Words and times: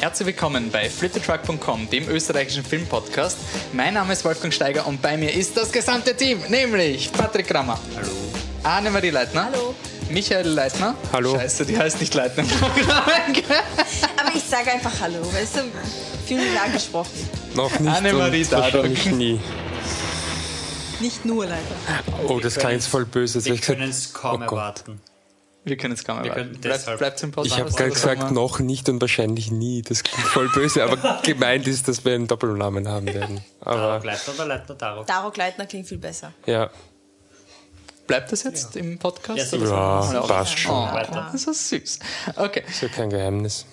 Herzlich 0.00 0.28
willkommen 0.28 0.70
bei 0.70 0.88
flittertruck.com, 0.88 1.90
dem 1.90 2.08
österreichischen 2.08 2.64
Filmpodcast. 2.64 3.36
Mein 3.74 3.92
Name 3.92 4.14
ist 4.14 4.24
Wolfgang 4.24 4.50
Steiger 4.50 4.86
und 4.86 5.02
bei 5.02 5.18
mir 5.18 5.30
ist 5.30 5.58
das 5.58 5.70
gesamte 5.70 6.16
Team, 6.16 6.40
nämlich 6.48 7.12
Patrick 7.12 7.48
Krammer. 7.48 7.78
Hallo. 7.94 8.08
Annemarie 8.62 9.10
Leitner. 9.10 9.50
Hallo. 9.52 9.74
Michael 10.08 10.48
Leitner. 10.48 10.94
Hallo. 11.12 11.34
Scheiße, 11.36 11.66
die 11.66 11.76
heißt 11.78 12.00
nicht 12.00 12.14
Leitner. 12.14 12.44
Aber 14.16 14.34
ich 14.34 14.42
sage 14.42 14.72
einfach 14.72 14.92
Hallo, 15.02 15.20
weißt 15.34 15.56
du, 15.56 15.60
viel 16.26 16.50
lang 16.54 16.72
gesprochen. 16.72 17.28
Noch 17.54 17.78
nicht 17.78 17.94
Annemarie 17.94 18.46
Dadok. 18.46 18.86
nie. 19.12 19.38
Nicht 20.98 21.26
nur 21.26 21.44
leider. 21.44 21.60
Oh, 22.26 22.40
das 22.40 22.54
klang 22.54 22.72
jetzt 22.72 22.86
voll 22.86 23.04
böse. 23.04 23.44
Wir 23.44 23.58
können 23.58 23.90
es 23.90 24.14
kaum 24.14 24.36
oh 24.36 24.46
Gott. 24.46 24.50
erwarten. 24.50 25.00
Wir 25.64 25.76
können 25.76 25.92
es 25.94 26.04
kaum 26.04 26.22
Wir 26.22 26.30
erwarten. 26.30 26.60
können 26.60 26.98
Bleibt, 26.98 27.22
im 27.22 27.32
Podcast. 27.32 27.54
Ich 27.54 27.60
habe 27.60 27.70
gerade 27.70 27.90
gesagt, 27.90 28.30
noch 28.32 28.60
nicht 28.60 28.88
und 28.88 29.00
wahrscheinlich 29.00 29.50
nie. 29.50 29.82
Das 29.82 30.02
klingt 30.02 30.26
voll 30.28 30.48
böse, 30.48 30.82
aber 30.84 31.20
gemeint 31.22 31.66
ist, 31.66 31.86
dass 31.86 32.04
wir 32.04 32.14
einen 32.14 32.26
Doppelnamen 32.26 32.88
haben 32.88 33.06
werden. 33.06 33.44
Darok 33.60 33.76
Aber 33.76 34.04
Leitner 34.06 34.34
oder 34.34 34.46
Leitner 34.46 34.74
Darok? 34.74 35.06
Darok 35.06 35.36
Leitner 35.36 35.66
klingt 35.66 35.86
viel 35.86 35.98
besser. 35.98 36.32
ja, 36.46 36.70
Bleibt 38.06 38.32
das 38.32 38.42
jetzt 38.42 38.74
im 38.74 38.98
Podcast? 38.98 39.52
Ja, 39.52 39.58
oder 39.60 39.70
ja 39.70 40.02
so? 40.22 40.26
passt 40.26 40.58
schon. 40.58 40.72
Oh, 40.74 40.92
Weiter. 40.92 41.28
das 41.30 41.46
ist 41.46 41.68
süß. 41.68 41.98
Okay. 42.34 42.64
Ist 42.68 42.82
ja 42.82 42.88
kein 42.88 43.08
Geheimnis. 43.08 43.66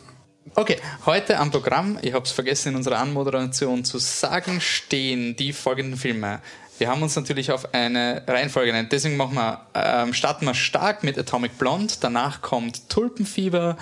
Okay, 0.53 0.77
heute 1.07 1.39
am 1.39 1.49
Programm, 1.49 1.97
ich 2.03 2.13
habe 2.13 2.23
es 2.23 2.31
vergessen 2.31 2.69
in 2.69 2.75
unserer 2.75 2.99
Anmoderation 2.99 3.83
zu 3.83 3.97
sagen, 3.97 4.61
stehen 4.61 5.35
die 5.35 5.53
folgenden 5.53 5.99
Filme. 5.99 6.41
Wir 6.79 6.89
haben 6.89 7.01
uns 7.01 7.15
natürlich 7.15 7.51
auf 7.51 7.73
eine 7.73 8.21
Reihenfolge 8.27 8.71
genannt, 8.71 8.91
deswegen 8.91 9.17
machen 9.17 9.33
wir, 9.35 9.61
ähm, 9.73 10.13
starten 10.13 10.45
wir 10.45 10.53
stark 10.53 11.03
mit 11.03 11.17
Atomic 11.17 11.57
Blonde, 11.57 11.93
danach 11.99 12.41
kommt 12.41 12.87
Tulpenfieber, 12.89 13.77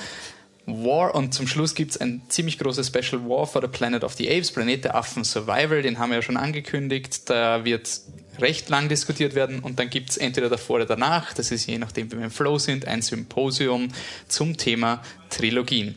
War 0.65 1.13
und 1.13 1.33
zum 1.33 1.45
Schluss 1.45 1.75
gibt 1.75 1.91
es 1.91 1.97
ein 1.97 2.21
ziemlich 2.29 2.57
großes 2.57 2.87
Special 2.87 3.27
War 3.27 3.45
for 3.47 3.61
the 3.61 3.67
Planet 3.67 4.03
of 4.03 4.13
the 4.13 4.29
Apes, 4.29 4.51
Planet 4.51 4.85
der 4.85 4.95
Affen 4.95 5.25
Survival, 5.25 5.81
den 5.81 5.99
haben 5.99 6.09
wir 6.09 6.17
ja 6.17 6.21
schon 6.21 6.37
angekündigt, 6.37 7.29
da 7.29 7.65
wird 7.65 7.99
recht 8.39 8.69
lang 8.69 8.87
diskutiert 8.87 9.35
werden 9.35 9.59
und 9.59 9.77
dann 9.77 9.89
gibt 9.89 10.11
es 10.11 10.17
entweder 10.17 10.49
davor 10.49 10.77
oder 10.77 10.85
danach, 10.85 11.33
das 11.33 11.51
ist 11.51 11.65
je 11.67 11.77
nachdem, 11.77 12.11
wie 12.11 12.17
wir 12.17 12.25
im 12.25 12.31
Flow 12.31 12.57
sind, 12.57 12.87
ein 12.87 13.01
Symposium 13.01 13.89
zum 14.29 14.55
Thema 14.55 15.01
Trilogien. 15.29 15.95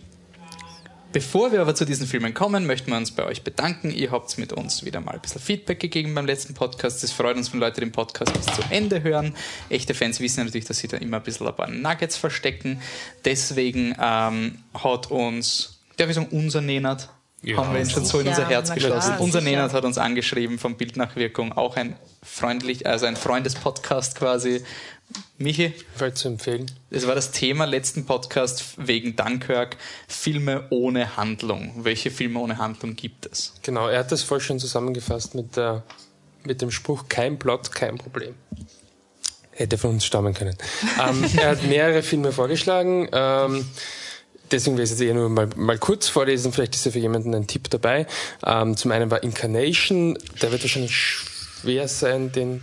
Bevor 1.11 1.53
wir 1.53 1.63
aber 1.63 1.75
zu 1.75 1.87
diesen 1.87 2.07
Filmen 2.07 2.35
kommen, 2.35 2.67
möchten 2.67 2.91
wir 2.91 2.99
uns 2.99 3.13
bei 3.13 3.25
euch 3.25 3.43
bedanken. 3.43 3.91
Ihr 3.91 4.11
habt 4.11 4.37
mit 4.37 4.53
uns 4.53 4.85
wieder 4.85 5.01
mal 5.01 5.13
ein 5.13 5.21
bisschen 5.21 5.41
Feedback 5.41 5.81
gegeben 5.81 6.15
beim 6.15 6.27
letzten 6.27 6.53
Podcast. 6.53 7.03
Es 7.03 7.13
freut 7.13 7.37
uns, 7.39 7.51
wenn 7.53 7.61
Leute 7.61 7.81
den 7.81 7.93
Podcast 7.93 8.35
bis 8.35 8.45
zum 8.45 8.65
Ende 8.69 9.03
hören. 9.03 9.35
Echte 9.71 9.95
Fans 9.95 10.21
wissen 10.21 10.45
natürlich, 10.45 10.67
dass 10.67 10.79
sie 10.79 10.89
da 10.89 10.99
immer 10.99 11.17
ein 11.17 11.23
bisschen 11.23 11.47
ein 11.47 11.57
paar 11.57 11.71
Nuggets 11.71 12.19
verstecken. 12.19 12.83
Deswegen 13.25 13.97
ähm, 13.99 14.59
hat 14.75 15.11
uns, 15.11 15.81
darf 15.97 16.11
ich 16.11 16.15
sagen, 16.15 16.29
unser 16.31 16.61
Nenad, 16.61 17.09
haben 17.57 17.73
wir 17.73 17.81
ihn 17.81 17.89
schon 17.89 18.05
so 18.05 18.21
in 18.21 18.27
Ja, 18.27 18.33
unser 18.33 18.49
Herz 18.49 18.75
geschlossen. 18.75 19.09
klar, 19.13 19.21
unser. 19.21 19.41
Nenad 19.41 19.73
hat 19.73 19.85
uns 19.85 19.97
angeschrieben 19.97 20.59
vom 20.59 20.77
Bildnachwirkung, 20.77 21.53
auch 21.53 21.77
ein 21.77 21.97
freundlich, 22.23 22.87
also 22.87 23.07
ein 23.07 23.17
Freundespodcast 23.17 24.15
quasi. 24.17 24.63
Michi, 25.39 25.73
Fall 25.95 26.15
zu 26.15 26.29
empfehlen. 26.29 26.67
es 26.91 27.07
war 27.07 27.15
das 27.15 27.31
Thema 27.31 27.65
letzten 27.65 28.07
Podcast 28.07 28.75
wegen 28.77 29.15
Dunkirk, 29.15 29.77
Filme 30.09 30.67
ohne 30.71 31.17
Handlung. 31.17 31.85
Welche 31.85 32.11
Filme 32.11 32.41
ohne 32.41 32.59
Handlung 32.59 32.97
gibt 32.97 33.27
es? 33.27 33.55
Genau, 33.63 33.89
er 33.89 34.01
hat 34.01 34.11
das 34.11 34.23
voll 34.23 34.41
schön 34.41 34.59
zusammengefasst 34.59 35.37
mit, 35.37 35.57
der, 35.57 35.85
mit 36.45 36.61
dem 36.61 36.73
Spruch, 36.73 37.05
kein 37.09 37.39
Plot, 37.39 37.73
kein 37.73 37.99
Problem. 37.99 38.35
Hätte 39.53 39.79
von 39.79 39.91
uns 39.91 40.05
stammen 40.05 40.35
können. 40.35 40.57
ähm, 41.01 41.25
er 41.37 41.51
hat 41.51 41.63
mehrere 41.63 42.03
Filme 42.03 42.33
vorgeschlagen. 42.33 43.09
Ähm, 43.13 43.65
deswegen 44.51 44.77
will 44.77 44.85
ich 44.85 44.91
es 44.91 44.99
jetzt 44.99 45.07
eher 45.07 45.15
nur 45.15 45.29
mal, 45.29 45.49
mal 45.55 45.79
kurz 45.79 46.09
vorlesen. 46.09 46.53
Vielleicht 46.53 46.75
ist 46.75 46.85
ja 46.85 46.91
für 46.91 46.99
jemanden 46.99 47.33
ein 47.35 47.47
Tipp 47.47 47.71
dabei. 47.71 48.07
Ähm, 48.45 48.77
zum 48.77 48.91
einen 48.91 49.11
war 49.11 49.23
Incarnation. 49.23 50.19
Der 50.43 50.51
wird 50.51 50.63
wahrscheinlich 50.63 50.97
schwer 50.97 51.87
sein, 51.87 52.33
den 52.33 52.63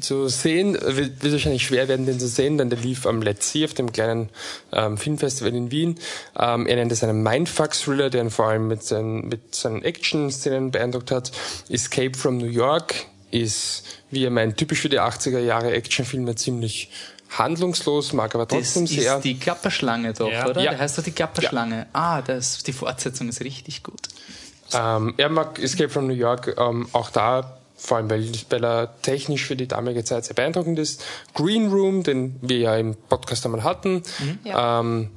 zu 0.00 0.28
sehen. 0.28 0.74
Wird, 0.74 1.22
wird 1.22 1.32
wahrscheinlich 1.32 1.66
schwer 1.66 1.88
werden, 1.88 2.06
den 2.06 2.18
zu 2.18 2.28
sehen, 2.28 2.58
denn 2.58 2.70
der 2.70 2.78
lief 2.78 3.06
am 3.06 3.20
Let's 3.22 3.50
See 3.52 3.64
auf 3.64 3.74
dem 3.74 3.92
kleinen 3.92 4.30
ähm, 4.72 4.96
Filmfestival 4.96 5.54
in 5.54 5.70
Wien. 5.70 5.98
Ähm, 6.38 6.66
er 6.66 6.76
nennt 6.76 6.92
es 6.92 7.02
einen 7.04 7.22
Mindfuck-Thriller, 7.22 8.10
der 8.10 8.22
ihn 8.22 8.30
vor 8.30 8.46
allem 8.48 8.68
mit 8.68 8.82
seinen, 8.82 9.28
mit 9.28 9.54
seinen 9.54 9.82
Action-Szenen 9.82 10.70
beeindruckt 10.70 11.10
hat. 11.10 11.32
Escape 11.68 12.16
from 12.16 12.38
New 12.38 12.46
York 12.46 12.94
ist, 13.30 13.84
wie 14.10 14.24
er 14.24 14.30
meint, 14.30 14.56
typisch 14.56 14.80
für 14.80 14.88
die 14.88 15.00
80er 15.00 15.38
Jahre 15.38 15.72
Actionfilme 15.72 16.34
ziemlich 16.36 16.90
handlungslos, 17.38 18.12
mag 18.12 18.34
aber 18.34 18.44
Das 18.46 18.58
trotzdem 18.58 18.84
ist 18.84 18.90
sehr. 18.92 19.18
die 19.20 19.38
Klapperschlange 19.38 20.12
doch, 20.12 20.30
Ja. 20.30 20.46
oder? 20.48 20.60
Ja. 20.62 20.70
Der 20.72 20.80
heißt 20.80 20.98
doch 20.98 21.02
die 21.02 21.12
Klapperschlange. 21.12 21.86
Ah, 21.92 22.20
das, 22.20 22.62
die 22.62 22.72
Fortsetzung 22.74 23.28
ist 23.30 23.40
richtig 23.40 23.82
gut. 23.82 24.00
Ähm, 24.74 25.14
er 25.16 25.28
mag 25.30 25.58
Escape 25.58 25.88
from 25.90 26.06
New 26.06 26.14
York 26.14 26.54
ähm, 26.58 26.88
auch 26.92 27.10
da, 27.10 27.58
vor 27.82 27.96
allem 27.96 28.08
weil, 28.10 28.30
weil 28.50 28.64
er 28.64 28.94
technisch 29.02 29.44
für 29.44 29.56
die 29.56 29.66
damalige 29.66 30.04
Zeit 30.04 30.24
sehr 30.24 30.34
beeindruckend 30.34 30.78
ist. 30.78 31.02
Green 31.34 31.68
Room, 31.68 32.04
den 32.04 32.36
wir 32.40 32.58
ja 32.58 32.76
im 32.76 32.94
Podcast 32.94 33.44
einmal 33.44 33.64
hatten. 33.64 34.02
Ja. 34.44 34.80
Ähm, 34.80 35.10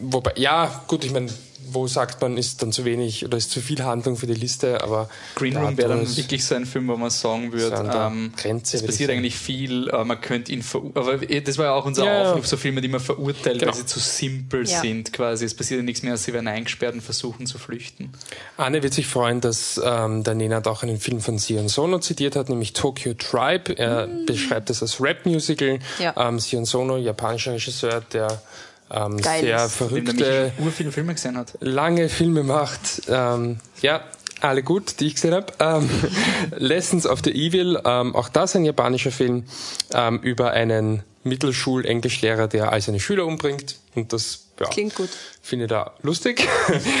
wobei, 0.00 0.32
ja, 0.34 0.82
gut, 0.88 1.04
ich 1.04 1.12
meine, 1.12 1.28
wo 1.74 1.86
sagt 1.86 2.20
man, 2.22 2.36
ist 2.36 2.62
dann 2.62 2.72
zu 2.72 2.84
wenig 2.84 3.24
oder 3.24 3.36
ist 3.38 3.50
zu 3.50 3.60
viel 3.60 3.82
Handlung 3.84 4.16
für 4.16 4.26
die 4.26 4.34
Liste, 4.34 4.82
aber 4.82 5.08
Green 5.34 5.56
Room 5.56 5.76
wäre 5.76 5.88
dann 5.90 6.16
wirklich 6.16 6.44
so 6.44 6.54
ein 6.54 6.66
Film, 6.66 6.88
wo 6.88 6.96
man 6.96 7.10
sagen 7.10 7.52
würde, 7.52 7.90
ähm, 7.94 8.32
Grenze, 8.36 8.76
es 8.76 8.84
passiert 8.86 9.10
eigentlich 9.10 9.36
viel, 9.36 9.88
äh, 9.90 10.04
man 10.04 10.20
könnte 10.20 10.52
ihn 10.52 10.64
aber 10.94 11.28
eh, 11.28 11.40
das 11.40 11.58
war 11.58 11.66
ja 11.66 11.72
auch 11.72 11.84
unser 11.84 12.04
Ja, 12.04 12.22
ja. 12.22 12.30
Aufruf, 12.32 12.46
so 12.46 12.56
Filme, 12.56 12.80
die 12.80 12.88
man 12.88 13.00
verurteilt, 13.00 13.60
Genau. 13.60 13.72
weil 13.72 13.78
sie 13.78 13.86
zu 13.86 13.98
simpel 14.00 14.66
Ja. 14.66 14.80
sind 14.80 15.12
quasi. 15.12 15.44
Es 15.44 15.54
passiert 15.54 15.78
ja 15.80 15.84
nichts 15.84 16.02
mehr, 16.02 16.16
sie 16.16 16.32
werden 16.32 16.48
eingesperrt 16.48 16.94
und 16.94 17.00
versuchen 17.00 17.46
zu 17.46 17.58
flüchten. 17.58 18.10
Anne 18.56 18.82
wird 18.82 18.94
sich 18.94 19.06
freuen, 19.06 19.40
dass 19.40 19.80
ähm, 19.84 20.22
der 20.24 20.34
Nenad 20.34 20.66
auch 20.68 20.82
einen 20.82 20.98
Film 21.00 21.20
von 21.20 21.38
Sion 21.38 21.68
Sono 21.68 21.98
zitiert 21.98 22.36
hat, 22.36 22.48
nämlich 22.48 22.72
Tokyo 22.72 23.14
Tribe. 23.14 23.76
Er 23.76 24.08
beschreibt 24.26 24.70
es 24.70 24.82
als 24.82 25.00
Rap-Musical. 25.00 25.78
Ja. 25.98 26.14
Ähm, 26.28 26.38
Sion 26.38 26.64
Sono, 26.64 26.96
japanischer 26.96 27.52
Regisseur, 27.52 28.02
der 28.12 28.40
ähm, 28.90 29.16
Geil 29.18 29.42
sehr 29.42 29.68
verrückte, 29.68 30.52
viele 30.76 30.92
Filme 30.92 31.14
gesehen 31.14 31.36
hat. 31.36 31.56
lange 31.60 32.08
Filme 32.08 32.42
macht. 32.42 33.02
Ähm, 33.08 33.58
ja, 33.82 34.02
alle 34.40 34.62
gut, 34.62 35.00
die 35.00 35.06
ich 35.06 35.14
gesehen 35.14 35.34
habe. 35.34 35.52
Ähm, 35.60 35.88
Lessons 36.56 37.06
of 37.06 37.20
the 37.24 37.30
Evil, 37.30 37.80
ähm, 37.84 38.14
auch 38.16 38.28
das 38.28 38.56
ein 38.56 38.64
japanischer 38.64 39.10
Film 39.12 39.44
ähm, 39.92 40.20
über 40.20 40.52
einen 40.52 41.02
Mittelschul-Englischlehrer, 41.24 42.48
der 42.48 42.72
all 42.72 42.80
seine 42.80 43.00
Schüler 43.00 43.26
umbringt. 43.26 43.76
Und 43.94 44.12
das 44.12 44.46
ja, 44.58 44.66
Klingt 44.68 44.94
gut. 44.94 45.08
finde 45.42 45.64
ich 45.64 45.70
da 45.70 45.94
lustig. 46.02 46.46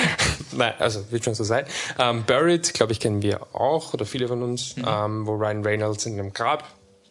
Nein, 0.52 0.72
also 0.78 1.10
wird 1.10 1.24
schon 1.24 1.34
so 1.34 1.44
sein. 1.44 1.66
Ähm, 1.98 2.24
Buried, 2.24 2.72
glaube 2.72 2.92
ich, 2.92 3.00
kennen 3.00 3.22
wir 3.22 3.54
auch, 3.54 3.92
oder 3.92 4.06
viele 4.06 4.28
von 4.28 4.42
uns, 4.42 4.76
ähm, 4.78 5.26
wo 5.26 5.34
Ryan 5.34 5.62
Reynolds 5.62 6.06
in 6.06 6.18
einem 6.18 6.32
Grab 6.32 6.64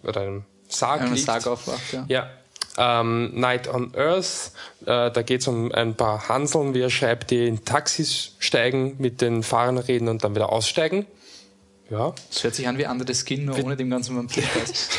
oder 0.04 0.22
einem 0.22 0.46
Sarg 0.68 1.02
man 1.02 1.14
liegt. 1.14 1.26
Sarg 1.26 1.46
aufwacht, 1.46 1.94
ja. 1.94 2.06
Ja. 2.08 2.30
Ähm, 2.82 3.38
Night 3.38 3.68
on 3.68 3.94
Earth, 3.94 4.54
äh, 4.86 5.12
da 5.12 5.22
geht 5.22 5.42
es 5.42 5.48
um 5.50 5.70
ein 5.74 5.96
paar 5.96 6.30
Hanseln, 6.30 6.74
wie 6.74 6.82
er 6.82 6.90
schreibt, 6.90 7.30
die 7.30 7.46
in 7.46 7.66
Taxis 7.66 8.36
steigen, 8.40 8.96
mit 9.00 9.20
den 9.20 9.44
Fahrern 9.44 9.78
reden 9.78 10.08
und 10.08 10.24
dann 10.24 10.34
wieder 10.34 10.50
aussteigen. 10.50 11.06
Ja, 11.90 12.14
Das 12.30 12.44
hört 12.44 12.54
sich 12.54 12.68
an 12.68 12.78
wie 12.78 12.86
Under 12.86 13.06
the 13.08 13.16
Skin, 13.16 13.46
nur 13.46 13.58
ohne 13.64 13.76
dem 13.76 13.90
ganzen 13.90 14.16
Vampirgeist. 14.16 14.92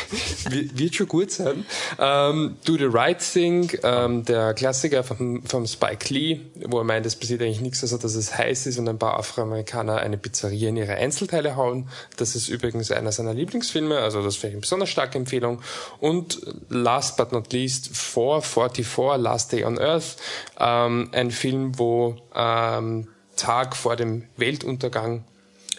wird 0.77 0.95
schon 0.95 1.07
gut 1.07 1.31
sein. 1.31 1.65
Ähm, 1.97 2.57
Do 2.65 2.75
the 2.77 2.87
Right 2.89 3.19
Thing, 3.19 3.71
ähm, 3.83 4.25
der 4.25 4.53
Klassiker 4.53 5.03
vom, 5.03 5.41
vom 5.45 5.65
Spike 5.65 6.13
Lee, 6.13 6.41
wo 6.65 6.79
er 6.79 6.83
meint, 6.83 7.05
es 7.05 7.15
passiert 7.15 7.41
eigentlich 7.41 7.61
nichts, 7.61 7.81
außer 7.83 7.97
dass 7.97 8.15
es 8.15 8.37
heiß 8.37 8.67
ist 8.67 8.77
und 8.77 8.89
ein 8.89 8.99
paar 8.99 9.17
Afroamerikaner 9.17 9.97
eine 9.97 10.17
Pizzeria 10.17 10.67
in 10.69 10.75
ihre 10.75 10.95
Einzelteile 10.95 11.55
hauen. 11.55 11.87
Das 12.17 12.35
ist 12.35 12.49
übrigens 12.49 12.91
einer 12.91 13.13
seiner 13.13 13.33
Lieblingsfilme, 13.33 13.97
also 13.97 14.21
das 14.21 14.43
wäre 14.43 14.51
eine 14.51 14.61
besonders 14.61 14.89
starke 14.89 15.17
Empfehlung. 15.17 15.61
Und 15.99 16.41
last 16.67 17.15
but 17.15 17.31
not 17.31 17.53
least, 17.53 17.95
444, 17.95 19.17
Last 19.17 19.53
Day 19.53 19.63
on 19.63 19.79
Earth, 19.79 20.17
ähm, 20.59 21.09
ein 21.13 21.31
Film, 21.31 21.79
wo 21.79 22.17
ähm, 22.35 23.07
Tag 23.37 23.75
vor 23.77 23.95
dem 23.95 24.25
Weltuntergang 24.35 25.23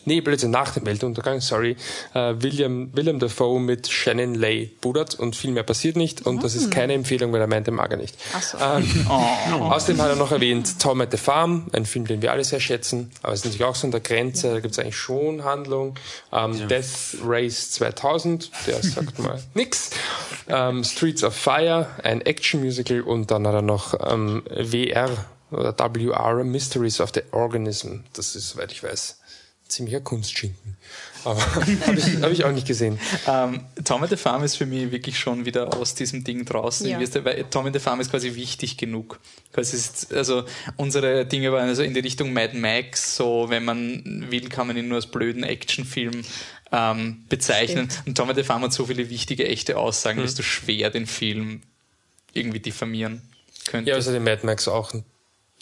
Nee, 0.04 0.20
Blödsinn, 0.20 0.50
nach 0.50 0.72
dem 0.72 0.84
Weltuntergang, 0.86 1.40
sorry. 1.40 1.76
Äh, 2.14 2.34
William, 2.38 2.90
William 2.92 3.18
Dafoe 3.18 3.60
mit 3.60 3.88
Shannon 3.88 4.34
Lay 4.34 4.66
budert 4.80 5.14
und 5.14 5.36
viel 5.36 5.52
mehr 5.52 5.62
passiert 5.62 5.96
nicht. 5.96 6.26
Und 6.26 6.42
das 6.42 6.54
ist 6.54 6.70
keine 6.70 6.94
Empfehlung, 6.94 7.32
weil 7.32 7.40
er 7.40 7.46
meinte, 7.46 7.70
mag 7.70 7.90
er 7.90 7.96
nicht. 7.96 8.16
Ach 8.34 8.42
so. 8.42 8.58
Ähm, 8.58 9.06
Außerdem 9.08 10.00
hat 10.00 10.10
er 10.10 10.16
noch 10.16 10.32
erwähnt 10.32 10.80
Tom 10.80 11.00
at 11.00 11.10
the 11.10 11.16
Farm, 11.16 11.68
ein 11.72 11.86
Film, 11.86 12.06
den 12.06 12.22
wir 12.22 12.32
alle 12.32 12.44
sehr 12.44 12.60
schätzen. 12.60 13.10
Aber 13.22 13.32
es 13.32 13.40
ist 13.40 13.44
natürlich 13.46 13.64
auch 13.64 13.74
so 13.74 13.86
an 13.86 13.92
der 13.92 14.00
Grenze, 14.00 14.50
da 14.52 14.60
gibt 14.60 14.72
es 14.72 14.78
eigentlich 14.78 14.96
schon 14.96 15.44
Handlung. 15.44 15.94
Ähm, 16.32 16.68
Death 16.68 17.18
Race 17.24 17.70
2000, 17.72 18.50
der 18.66 18.82
sagt 18.82 19.18
mal 19.18 19.42
nix. 19.54 19.90
Ähm, 20.48 20.84
Streets 20.84 21.22
of 21.22 21.34
Fire, 21.34 21.86
ein 22.02 22.20
Action-Musical. 22.20 23.02
Und 23.02 23.30
dann 23.30 23.46
hat 23.46 23.54
er 23.54 23.62
noch 23.62 23.94
ähm, 24.10 24.42
WR 24.46 25.10
oder 25.52 25.74
WR, 25.78 26.44
Mysteries 26.44 27.00
of 27.00 27.10
the 27.14 27.22
Organism. 27.32 28.00
Das 28.14 28.34
ist, 28.34 28.50
soweit 28.50 28.72
ich 28.72 28.82
weiß, 28.82 29.18
ziemlicher 29.72 30.00
Kunstschinken. 30.00 30.76
Aber 31.24 31.40
habe 31.54 31.70
ich, 31.96 32.22
hab 32.22 32.30
ich 32.32 32.44
auch 32.44 32.52
nicht 32.52 32.66
gesehen. 32.66 32.98
Ähm, 33.28 33.60
Tom 33.84 34.02
and 34.02 34.10
the 34.10 34.16
Farm 34.16 34.42
ist 34.42 34.56
für 34.56 34.66
mich 34.66 34.90
wirklich 34.90 35.18
schon 35.18 35.44
wieder 35.44 35.76
aus 35.76 35.94
diesem 35.94 36.24
Ding 36.24 36.44
draußen. 36.44 36.86
Ja. 36.88 36.98
Weil 37.24 37.44
Tom 37.50 37.66
and 37.66 37.74
the 37.74 37.80
Farm 37.80 38.00
ist 38.00 38.10
quasi 38.10 38.34
wichtig 38.34 38.76
genug. 38.76 39.20
Ist, 39.56 40.12
also 40.12 40.44
unsere 40.76 41.24
Dinge 41.26 41.52
waren 41.52 41.68
also 41.68 41.82
in 41.82 41.94
die 41.94 42.00
Richtung 42.00 42.32
Mad 42.32 42.56
Max, 42.56 43.16
so 43.16 43.46
wenn 43.48 43.64
man 43.64 44.26
will, 44.30 44.48
kann 44.48 44.66
man 44.66 44.76
ihn 44.76 44.88
nur 44.88 44.96
als 44.96 45.06
blöden 45.06 45.44
Actionfilm 45.44 46.22
ähm, 46.72 47.24
bezeichnen. 47.28 47.88
Und 48.06 48.16
Tom 48.16 48.28
and 48.28 48.38
the 48.38 48.44
Farm 48.44 48.62
hat 48.62 48.72
so 48.72 48.86
viele 48.86 49.08
wichtige, 49.10 49.46
echte 49.46 49.76
Aussagen, 49.78 50.18
Mhm. 50.20 50.24
dass 50.24 50.34
du 50.34 50.42
schwer 50.42 50.90
den 50.90 51.06
Film 51.06 51.62
irgendwie 52.32 52.60
diffamieren 52.60 53.22
könntest. 53.66 53.88
Ja, 53.90 53.94
also 53.94 54.10
den 54.10 54.24
Mad 54.24 54.44
Max 54.44 54.66
auch. 54.68 54.92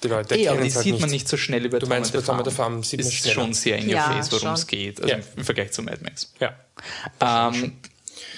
Die 0.02 0.08
Leute 0.08 0.35
Eh, 0.35 0.49
aber 0.49 0.62
die 0.62 0.69
es 0.69 0.76
halt 0.76 0.85
sieht 0.85 0.93
nicht. 0.94 1.00
man 1.02 1.11
nicht 1.11 1.29
so 1.29 1.37
schnell 1.37 1.64
über 1.67 1.79
Du 1.79 1.87
meinst, 1.87 2.12
Tom 2.12 2.37
and 2.37 2.44
the 2.49 2.55
Farm 2.55 2.82
sieht 2.82 3.00
man 3.00 3.08
ist 3.08 3.31
schon 3.31 3.52
sehr 3.52 3.79
in 3.79 3.87
your 3.87 3.94
Ja, 3.97 4.12
face, 4.12 4.32
worum 4.32 4.55
es 4.55 4.67
geht, 4.67 5.00
also 5.00 5.12
Ja. 5.14 5.20
im 5.37 5.44
Vergleich 5.44 5.73
zu 5.73 5.82
Mad 5.82 5.99
Max. 6.02 6.32
Ja. 6.41 6.55
Ähm, 7.20 7.73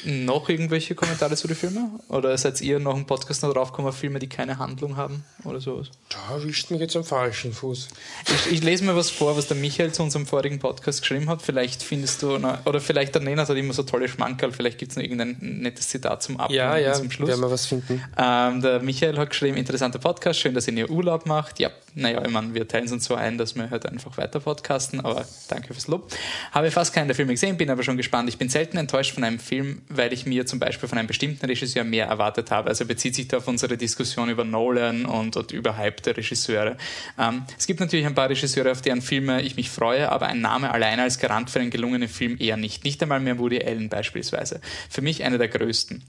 noch 0.05 0.49
irgendwelche 0.49 0.95
Kommentare 0.95 1.37
zu 1.37 1.47
den 1.47 1.57
Filmen? 1.57 2.01
Oder 2.09 2.37
seid 2.37 2.61
ihr 2.61 2.79
noch 2.79 2.97
im 2.97 3.07
Podcast 3.07 3.43
noch 3.43 3.53
draufgekommen, 3.53 3.93
Filme, 3.93 4.19
die 4.19 4.29
keine 4.29 4.59
Handlung 4.59 4.97
haben 4.97 5.25
oder 5.45 5.61
sowas? 5.61 5.91
Da 6.09 6.35
erwischt 6.35 6.71
mich 6.71 6.81
jetzt 6.81 6.97
am 6.97 7.05
falschen 7.05 7.53
Fuß. 7.53 7.89
Ich, 8.27 8.53
ich 8.53 8.63
lese 8.63 8.85
mir 8.85 8.97
was 8.97 9.11
vor, 9.11 9.37
was 9.37 9.49
der 9.49 9.57
Michael 9.57 9.93
zu 9.93 10.03
unserem 10.03 10.27
vorigen 10.27 10.59
Podcast 10.59 11.03
geschrieben 11.03 11.29
hat. 11.29 11.43
Vielleicht 11.43 11.83
findest 11.83 12.23
du, 12.23 12.39
noch, 12.39 12.67
oder 12.67 12.81
vielleicht 12.81 13.15
der 13.15 13.23
Nenad 13.23 13.49
hat 13.49 13.57
immer 13.57 13.73
so 13.73 13.83
tolle 13.83 14.09
Schmankerl, 14.09 14.53
vielleicht 14.53 14.79
gibt 14.79 14.93
es 14.93 14.97
noch 14.97 15.03
irgendein 15.03 15.37
nettes 15.41 15.89
Zitat 15.89 16.23
zum 16.23 16.39
Abschluss. 16.39 16.57
Ja, 16.57 16.77
ja, 16.77 16.93
zum 16.95 17.11
Schluss. 17.11 17.29
werden 17.29 17.41
wir 17.41 17.51
was 17.51 17.67
finden. 17.67 18.03
Ähm, 18.19 18.61
der 18.61 18.81
Michael 18.81 19.19
hat 19.19 19.31
geschrieben, 19.31 19.57
interessanter 19.57 19.99
Podcast, 19.99 20.41
schön, 20.41 20.55
dass 20.55 20.67
ihr 20.67 20.73
in 20.73 20.79
ihr 20.79 20.91
Urlaub 20.91 21.27
macht. 21.27 21.61
Ja, 21.61 21.71
naja, 21.95 22.25
ich 22.25 22.31
meine, 22.31 22.55
wir 22.55 22.67
teilen 22.67 22.87
es 22.87 22.93
uns 22.93 23.05
so 23.05 23.15
ein, 23.15 23.39
dass 23.39 23.55
wir 23.55 23.71
halt 23.71 23.87
einfach 23.87 24.17
weiter 24.17 24.41
podcasten, 24.41 25.01
aber 25.01 25.25
danke 25.49 25.75
fürs 25.75 25.89
Lob. 25.89 26.11
Habe 26.53 26.71
fast 26.71 26.95
keinen 26.95 27.09
der 27.09 27.15
Filme 27.15 27.33
gesehen, 27.33 27.57
bin 27.57 27.71
aber 27.71 27.83
schon 27.83 27.97
gespannt. 27.97 28.29
Ich 28.29 28.39
bin 28.39 28.49
selten 28.49 28.77
enttäuscht 28.77 29.15
von 29.15 29.25
einem 29.25 29.39
Film, 29.39 29.83
weil 29.97 30.12
ich 30.12 30.27
mir 30.27 30.47
zum 30.47 30.59
Beispiel 30.59 30.89
von 30.89 30.99
einem 30.99 31.09
bestimmten 31.09 31.47
Regisseur 31.47 31.85
mehr 31.85 32.06
erwartet 32.06 32.50
habe. 32.50 32.69
Also 32.69 32.87
bezieht 32.87 33.15
sich 33.15 33.29
da 33.29 33.39
auf 33.39 33.49
unsere 33.49 33.77
Diskussion 33.77 34.29
über 34.29 34.44
Nolan 34.44 35.05
und, 35.05 35.37
und 35.37 35.53
überhypte 35.53 36.17
Regisseure. 36.17 36.77
Ähm, 37.19 37.44
es 37.59 37.67
gibt 37.67 37.81
natürlich 37.81 38.06
ein 38.06 38.15
paar 38.15 38.29
Regisseure, 38.29 38.73
auf 38.73 38.83
deren 38.83 39.03
Filme 39.03 39.43
ich 39.43 39.56
mich 39.56 39.71
freue, 39.71 40.11
aber 40.11 40.27
ein 40.27 40.41
Name 40.41 40.71
alleine 40.71 41.03
als 41.03 41.19
Garant 41.19 41.50
für 41.50 41.61
einen 41.61 41.71
gelungenen 41.71 42.09
Film 42.09 42.37
eher 42.39 42.56
nicht. 42.56 42.85
Nicht 42.85 43.03
einmal 43.03 43.21
mehr 43.21 43.39
Woody 43.39 43.62
Allen 43.62 43.89
beispielsweise. 43.89 44.61
Für 44.91 45.03
mich 45.03 45.25
einer 45.25 45.39
der 45.39 45.49
größten. 45.49 46.03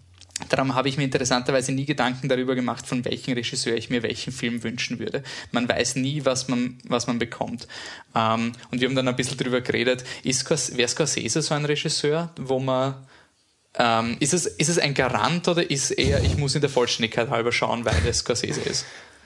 Darum 0.50 0.74
habe 0.74 0.90
ich 0.90 0.98
mir 0.98 1.04
interessanterweise 1.04 1.72
nie 1.72 1.86
Gedanken 1.86 2.28
darüber 2.28 2.56
gemacht, 2.56 2.88
von 2.88 3.06
welchem 3.06 3.34
Regisseur 3.34 3.76
ich 3.76 3.90
mir 3.90 4.02
welchen 4.02 4.34
Film 4.34 4.64
wünschen 4.64 4.98
würde. 4.98 5.24
Man 5.52 5.70
weiß 5.70 5.96
nie, 5.98 6.26
was 6.26 6.48
man, 6.48 6.80
was 6.86 7.06
man 7.06 7.20
bekommt. 7.20 7.68
Ähm, 8.16 8.54
und 8.72 8.82
wir 8.82 8.88
haben 8.88 8.96
dann 8.96 9.08
ein 9.08 9.16
bisschen 9.16 9.38
darüber 9.38 9.62
geredet, 9.62 10.04
wäre 10.24 10.88
Scorsese 10.88 11.42
so 11.42 11.54
ein 11.54 11.66
Regisseur, 11.66 12.32
wo 12.38 12.60
man 12.60 12.96
ähm, 13.78 14.18
ist, 14.20 14.34
es, 14.34 14.46
ist 14.46 14.70
es 14.70 14.80
ein 14.80 14.94
Garant 14.94 15.48
oder 15.48 15.70
ist 15.70 15.92
eher, 15.92 16.24
ich 16.24 16.38
muss 16.38 16.56
in 16.56 16.62
der 16.62 16.70
Vollständigkeit 16.70 17.30
halber 17.30 17.52
schauen, 17.52 17.86
weil 17.86 17.96
es 18.08 18.20
Scorsese 18.20 18.62
ist? 18.62 18.86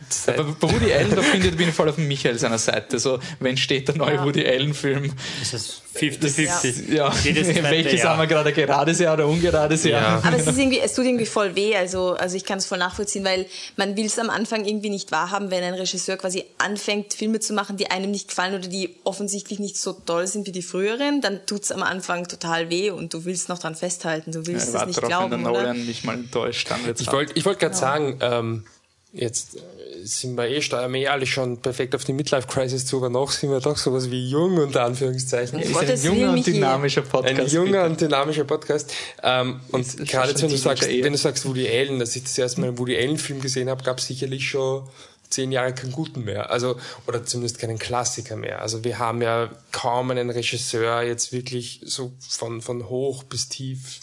Seit- 0.10 0.40
Aber 0.40 0.54
bei 0.54 0.72
Woody 0.72 0.94
Allen, 0.94 1.14
da 1.16 1.22
finde 1.22 1.48
ich, 1.50 1.58
bin 1.58 1.70
ich 1.70 1.76
voll 1.76 1.90
auf 1.90 1.98
Michael 1.98 2.38
seiner 2.40 2.58
Seite. 2.60 2.98
So, 3.00 3.20
wenn 3.40 3.58
steht 3.58 3.88
der 3.90 3.96
neue 3.98 4.16
Ja. 4.16 4.24
Woody 4.26 4.46
Allen-Film, 4.48 5.12
Das 5.40 5.54
ist 5.54 5.82
50-50. 5.96 6.94
ja, 6.94 7.12
zweite 7.12 7.64
welches 7.64 8.02
Jahr. 8.04 8.12
haben 8.14 8.20
wir 8.20 8.28
gerade, 8.28 8.54
gerades 8.54 9.00
Jahr 9.00 9.16
oder 9.16 9.28
ungerades 9.28 9.84
Jahr? 9.84 10.02
Ja. 10.02 10.22
Aber 10.24 10.38
es, 10.38 10.46
ist 10.48 10.58
irgendwie, 10.58 10.80
es 10.80 10.94
tut 10.94 11.06
irgendwie 11.06 11.26
voll 11.26 11.56
weh. 11.56 11.76
Also, 11.76 12.14
also 12.14 12.38
ich 12.38 12.46
kann 12.46 12.60
es 12.60 12.66
voll 12.68 12.78
nachvollziehen, 12.78 13.26
weil 13.26 13.48
man 13.76 13.98
will 13.98 14.06
es 14.06 14.18
am 14.20 14.30
Anfang 14.30 14.64
irgendwie 14.66 14.90
nicht 14.92 15.12
wahrhaben, 15.12 15.50
wenn 15.52 15.64
ein 15.64 15.74
Regisseur 15.74 16.16
quasi 16.18 16.46
anfängt, 16.60 17.14
Filme 17.16 17.40
zu 17.40 17.54
machen, 17.54 17.76
die 17.78 17.90
einem 17.92 18.12
nicht 18.12 18.30
gefallen 18.30 18.54
oder 18.56 18.68
die 18.68 18.96
offensichtlich 19.04 19.60
nicht 19.60 19.78
so 19.78 19.94
toll 19.94 20.28
sind 20.28 20.46
wie 20.48 20.52
die 20.52 20.62
früheren, 20.62 21.22
dann 21.22 21.46
tut 21.48 21.64
es 21.64 21.72
am 21.72 21.82
Anfang 21.84 22.28
total 22.28 22.70
weh 22.70 22.92
und 22.92 23.14
du 23.14 23.26
willst 23.26 23.50
noch 23.50 23.60
dran 23.60 23.76
festhalten. 23.76 24.32
Du 24.32 24.46
willst 24.46 24.74
Ja, 24.74 24.82
es 24.82 24.86
nicht 24.88 24.98
darauf, 25.04 25.32
wenn 25.32 25.32
der 25.32 25.40
glauben, 25.40 25.46
oder? 25.48 25.62
Nolan 25.74 25.86
mich 25.86 26.04
mal 26.04 26.14
enttäuscht, 26.16 26.70
dann 26.70 26.86
wird's 26.86 27.02
Ich 27.02 27.12
wollte 27.12 27.44
wollt 27.44 27.60
gerade 27.60 27.76
sagen, 27.76 28.20
ähm, 28.22 28.66
jetzt 29.14 29.58
sind 30.04 30.36
wir 30.36 30.48
eh, 30.48 30.62
steuern 30.62 30.94
wir 30.94 31.02
eh 31.02 31.08
alle 31.08 31.26
schon 31.26 31.58
perfekt 31.58 31.96
auf 31.96 32.04
die 32.04 32.14
Midlife-Crisis 32.14 32.86
zu, 32.86 32.98
aber 32.98 33.10
noch 33.10 33.32
sind 33.32 33.52
wir 33.52 33.60
doch 33.60 33.78
sowas 33.78 34.10
wie 34.12 34.30
jung, 34.30 34.58
unter 34.58 34.84
Anführungszeichen. 34.84 35.60
ist 35.60 35.74
Gottes 35.74 36.06
ein 36.06 36.14
junger 36.14 36.32
und 36.34 36.46
dynamischer 36.46 37.02
Podcast. 37.02 37.40
Ein 37.40 37.48
junger 37.48 37.72
bitte. 37.72 37.86
und 37.86 38.02
dynamischer 38.02 38.44
Podcast. 38.44 38.94
Ähm, 39.24 39.60
und 39.72 39.82
ist 39.82 40.06
gerade 40.06 40.40
wenn 40.42 40.50
du 40.50 40.58
sagst, 40.58 40.84
Teenager-Ehe. 40.84 41.04
wenn 41.04 41.14
du 41.14 41.18
sagst 41.18 41.46
Woody 41.46 41.68
Allen, 41.68 42.00
dass 42.00 42.16
ich 42.16 42.24
das 42.24 42.38
erste 42.38 42.62
Mal 42.62 42.68
einen 42.68 42.80
Woody 42.80 42.98
Allen-Film 42.98 43.42
gesehen 43.42 43.70
habe, 43.70 43.84
gab 43.84 44.00
es 44.00 44.08
sicherlich 44.08 44.50
schon 44.50 44.88
zehn 45.30 45.52
Jahre 45.52 45.74
keinen 45.74 45.92
guten 45.92 46.24
mehr. 46.24 46.52
Also, 46.52 46.78
oder 47.06 47.26
zumindest 47.26 47.60
keinen 47.60 47.78
Klassiker 47.78 48.36
mehr. 48.36 48.62
Also 48.62 48.84
wir 48.84 49.00
haben 49.00 49.22
ja 49.22 49.50
kaum 49.72 50.12
einen 50.12 50.30
Regisseur 50.30 51.02
jetzt 51.02 51.34
wirklich 51.34 51.82
so 51.84 52.12
von, 52.20 52.62
von 52.62 52.90
hoch 52.90 53.24
bis 53.24 53.50
tief, 53.50 54.00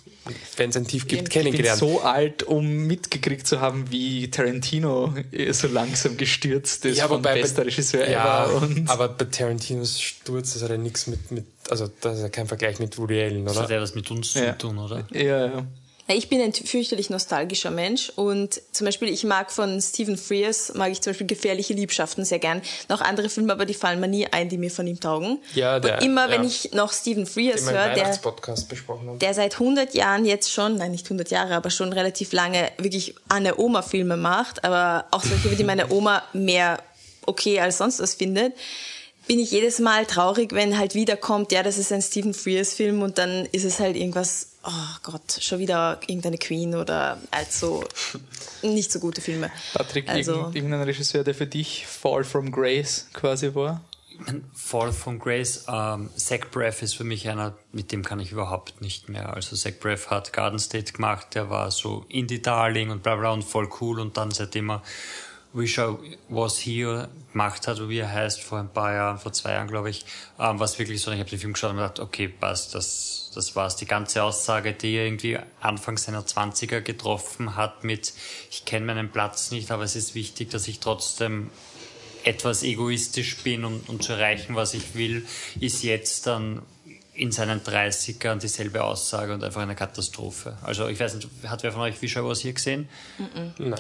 wenn 0.56 0.71
es 0.71 0.76
ein 0.76 0.87
Tief 0.87 1.06
gibt, 1.06 1.23
Ich 1.29 1.35
bin 1.35 1.43
kennengelernt. 1.44 1.79
so 1.79 2.00
alt, 2.00 2.43
um 2.44 2.67
mitgekriegt 2.87 3.47
zu 3.47 3.61
haben, 3.61 3.91
wie 3.91 4.31
Tarantino 4.31 5.15
äh, 5.32 5.53
so 5.53 5.69
langsam 5.69 6.17
gestürzt 6.17 6.85
ist 6.85 6.99
Ja, 6.99 7.09
von 7.09 7.19
wobei 7.19 7.35
bei- 7.35 7.43
bester 7.43 7.67
Regisseur 7.67 8.09
ja, 8.09 8.47
ever. 8.47 8.55
Und 8.62 8.88
aber 8.88 9.09
bei 9.09 9.26
Tarantinos 9.26 10.00
Sturz, 10.00 10.55
das 10.55 10.62
hat 10.62 10.71
ja 10.71 10.76
nichts 10.79 11.06
mit, 11.06 11.31
mit, 11.31 11.44
also 11.69 11.91
das 12.00 12.17
ist 12.17 12.23
ja 12.23 12.29
kein 12.31 12.47
Vergleich 12.47 12.79
mit 12.79 12.97
Woody 12.99 13.21
Allen, 13.23 13.44
Das 13.44 13.55
oder? 13.56 13.65
hat 13.65 13.71
ja 13.71 13.81
was 13.81 13.94
mit 13.94 14.11
uns 14.11 14.35
Ja. 14.35 14.53
zu 14.53 14.67
tun, 14.69 14.79
oder? 14.79 15.06
ja, 15.12 15.47
ja. 15.47 15.67
Ich 16.06 16.29
bin 16.29 16.41
ein 16.43 16.53
fürchterlich 16.53 17.09
nostalgischer 17.09 17.71
Mensch 17.71 18.12
und 18.15 18.61
zum 18.73 18.85
Beispiel, 18.85 19.09
ich 19.09 19.25
mag 19.25 19.51
von 19.51 19.81
Stephen 19.81 20.19
Frears, 20.19 20.75
mag 20.75 20.93
ich 20.93 21.01
zum 21.01 21.12
Beispiel 21.12 21.27
Gefährliche 21.27 21.73
Liebschaften 21.73 22.27
sehr 22.27 22.39
gern. 22.39 22.61
Noch 22.91 23.01
andere 23.01 23.31
Filme, 23.31 23.53
aber 23.55 23.65
die 23.65 23.73
fallen 23.73 24.01
mir 24.01 24.09
nie 24.09 24.27
ein, 24.27 24.51
die 24.51 24.59
mir 24.59 24.71
von 24.71 24.87
ihm 24.87 25.01
taugen. 25.01 25.39
Ja, 25.55 25.81
der- 25.81 25.99
und 25.99 26.05
immer, 26.05 26.29
wenn 26.29 26.43
ja. 26.43 26.49
ich 26.49 26.73
noch 26.73 26.93
Stephen 26.93 27.25
Frears 27.25 27.71
höre, 27.71 27.95
der, 27.95 28.19
der 29.19 29.35
seit 29.35 29.55
100 29.55 29.95
Jahren 29.95 30.27
jetzt 30.27 30.53
schon, 30.53 30.77
nein, 30.77 30.91
nicht 30.91 31.06
100 31.06 31.31
Jahre, 31.31 31.55
aber 31.55 31.71
schon 31.71 31.91
relativ 31.91 32.33
lange 32.33 32.71
wirklich 32.77 33.15
Anne-Oma-Filme 33.29 34.19
macht, 34.19 34.62
aber 34.62 35.06
auch 35.11 35.23
solche, 35.23 35.56
die 35.56 35.65
meine 35.65 35.91
Oma 35.91 36.23
mehr 36.35 36.83
okay 37.25 37.61
als 37.61 37.79
sonst 37.79 38.01
was 38.01 38.12
findet, 38.12 38.53
bin 39.27 39.39
ich 39.39 39.53
jedes 39.53 39.79
Mal 39.79 40.05
traurig, 40.05 40.53
wenn 40.53 40.79
halt 40.79 40.95
wieder 40.95 41.17
kommt, 41.17 41.51
ja, 41.51 41.62
das 41.62 41.79
ist 41.79 41.93
ein 41.93 42.03
Stephen 42.03 42.35
Frears-Film 42.35 43.01
und 43.01 43.17
dann 43.17 43.47
ist 43.53 43.65
es 43.65 43.81
halt 43.81 43.97
irgendwas, 43.97 44.49
oh 44.65 44.97
Gott, 45.03 45.39
schon 45.41 45.59
wieder 45.59 46.01
irgendeine 46.07 46.39
Queen 46.39 46.75
oder 46.75 47.19
also 47.31 47.85
nicht 48.63 48.91
so 48.91 48.99
gute 49.01 49.21
Filme. 49.21 49.51
Patrick, 49.75 50.09
also, 50.09 50.33
irgend- 50.33 50.57
irgendein 50.57 50.83
Regisseur, 50.83 51.25
der 51.25 51.35
für 51.35 51.47
dich 51.47 51.87
Fall 51.87 52.25
from 52.25 52.51
Grace 52.51 53.09
quasi 53.13 53.55
war? 53.55 53.81
Fall 54.55 54.93
von 54.93 55.19
Grace, 55.19 55.65
ähm, 55.69 56.09
Zach 56.17 56.49
Braff 56.53 56.83
ist 56.83 56.95
für 56.95 57.03
mich 57.03 57.29
einer, 57.29 57.53
mit 57.73 57.91
dem 57.91 58.05
kann 58.05 58.21
ich 58.21 58.31
überhaupt 58.31 58.81
nicht 58.81 59.09
mehr. 59.09 59.35
Also 59.35 59.57
Zach 59.57 59.73
Braff 59.81 60.09
hat 60.09 60.33
Garden 60.33 60.61
State 60.61 60.93
gemacht, 60.93 61.35
der 61.35 61.51
war 61.51 61.71
so 61.73 62.07
Indie-Darling 62.09 62.91
und 62.91 63.03
bla 63.03 63.17
bla 63.17 63.31
und 63.33 63.43
voll 63.43 63.69
cool 63.81 63.99
und 63.99 64.17
dann 64.17 64.31
seitdem 64.31 64.71
er 64.71 64.83
Wish 65.55 65.79
I 65.79 65.95
Was 66.29 66.59
Here 66.59 67.09
gemacht 67.33 67.69
hat, 67.69 67.89
wie 67.89 67.99
er 67.99 68.13
heißt, 68.13 68.43
vor 68.43 68.58
ein 68.58 68.73
paar 68.73 68.93
Jahren, 68.93 69.19
vor 69.19 69.32
zwei 69.32 69.53
Jahren 69.53 69.69
glaube 69.69 69.89
ich, 69.89 70.05
ähm, 70.39 70.58
was 70.58 70.79
wirklich 70.81 71.01
so, 71.01 71.13
ich 71.13 71.20
habe 71.20 71.31
den 71.31 71.39
Film 71.39 71.53
geschaut 71.53 71.70
und 71.70 71.77
gedacht, 71.77 72.01
okay, 72.01 72.29
passt, 72.29 72.75
das, 72.75 73.31
das 73.34 73.55
war's. 73.55 73.77
Die 73.77 73.87
ganze 73.87 74.25
Aussage, 74.25 74.73
die 74.73 74.94
er 74.94 75.06
irgendwie 75.06 75.39
Anfang 75.61 75.96
seiner 75.96 76.23
20er 76.23 76.81
getroffen 76.81 77.55
hat 77.55 77.84
mit, 77.84 78.15
ich 78.51 78.65
kenne 78.65 78.87
meinen 78.87 79.11
Platz 79.11 79.53
nicht, 79.53 79.70
aber 79.70 79.84
es 79.84 79.94
ist 79.94 80.17
wichtig, 80.17 80.51
dass 80.51 80.67
ich 80.67 80.81
trotzdem 80.81 81.51
etwas 82.25 82.63
egoistisch 82.65 83.37
bin, 83.39 83.65
um, 83.65 83.81
um 83.87 84.01
zu 84.01 84.15
erreichen, 84.15 84.56
was 84.56 84.75
ich 84.75 84.94
will, 84.94 85.25
ist 85.61 85.84
jetzt 85.84 86.27
dann 86.27 86.63
in 87.15 87.31
seinen 87.31 87.61
30ern 87.61 88.39
dieselbe 88.39 88.83
Aussage 88.83 89.33
und 89.35 89.44
einfach 89.44 89.63
eine 89.63 89.77
Katastrophe. 89.77 90.56
Also 90.63 90.89
ich 90.89 90.99
weiß 90.99 91.15
nicht, 91.15 91.29
hat 91.47 91.63
wer 91.63 91.71
von 91.71 91.83
euch 91.83 92.03
I 92.03 92.15
Was 92.17 92.41
hier 92.41 92.53
gesehen? 92.53 92.89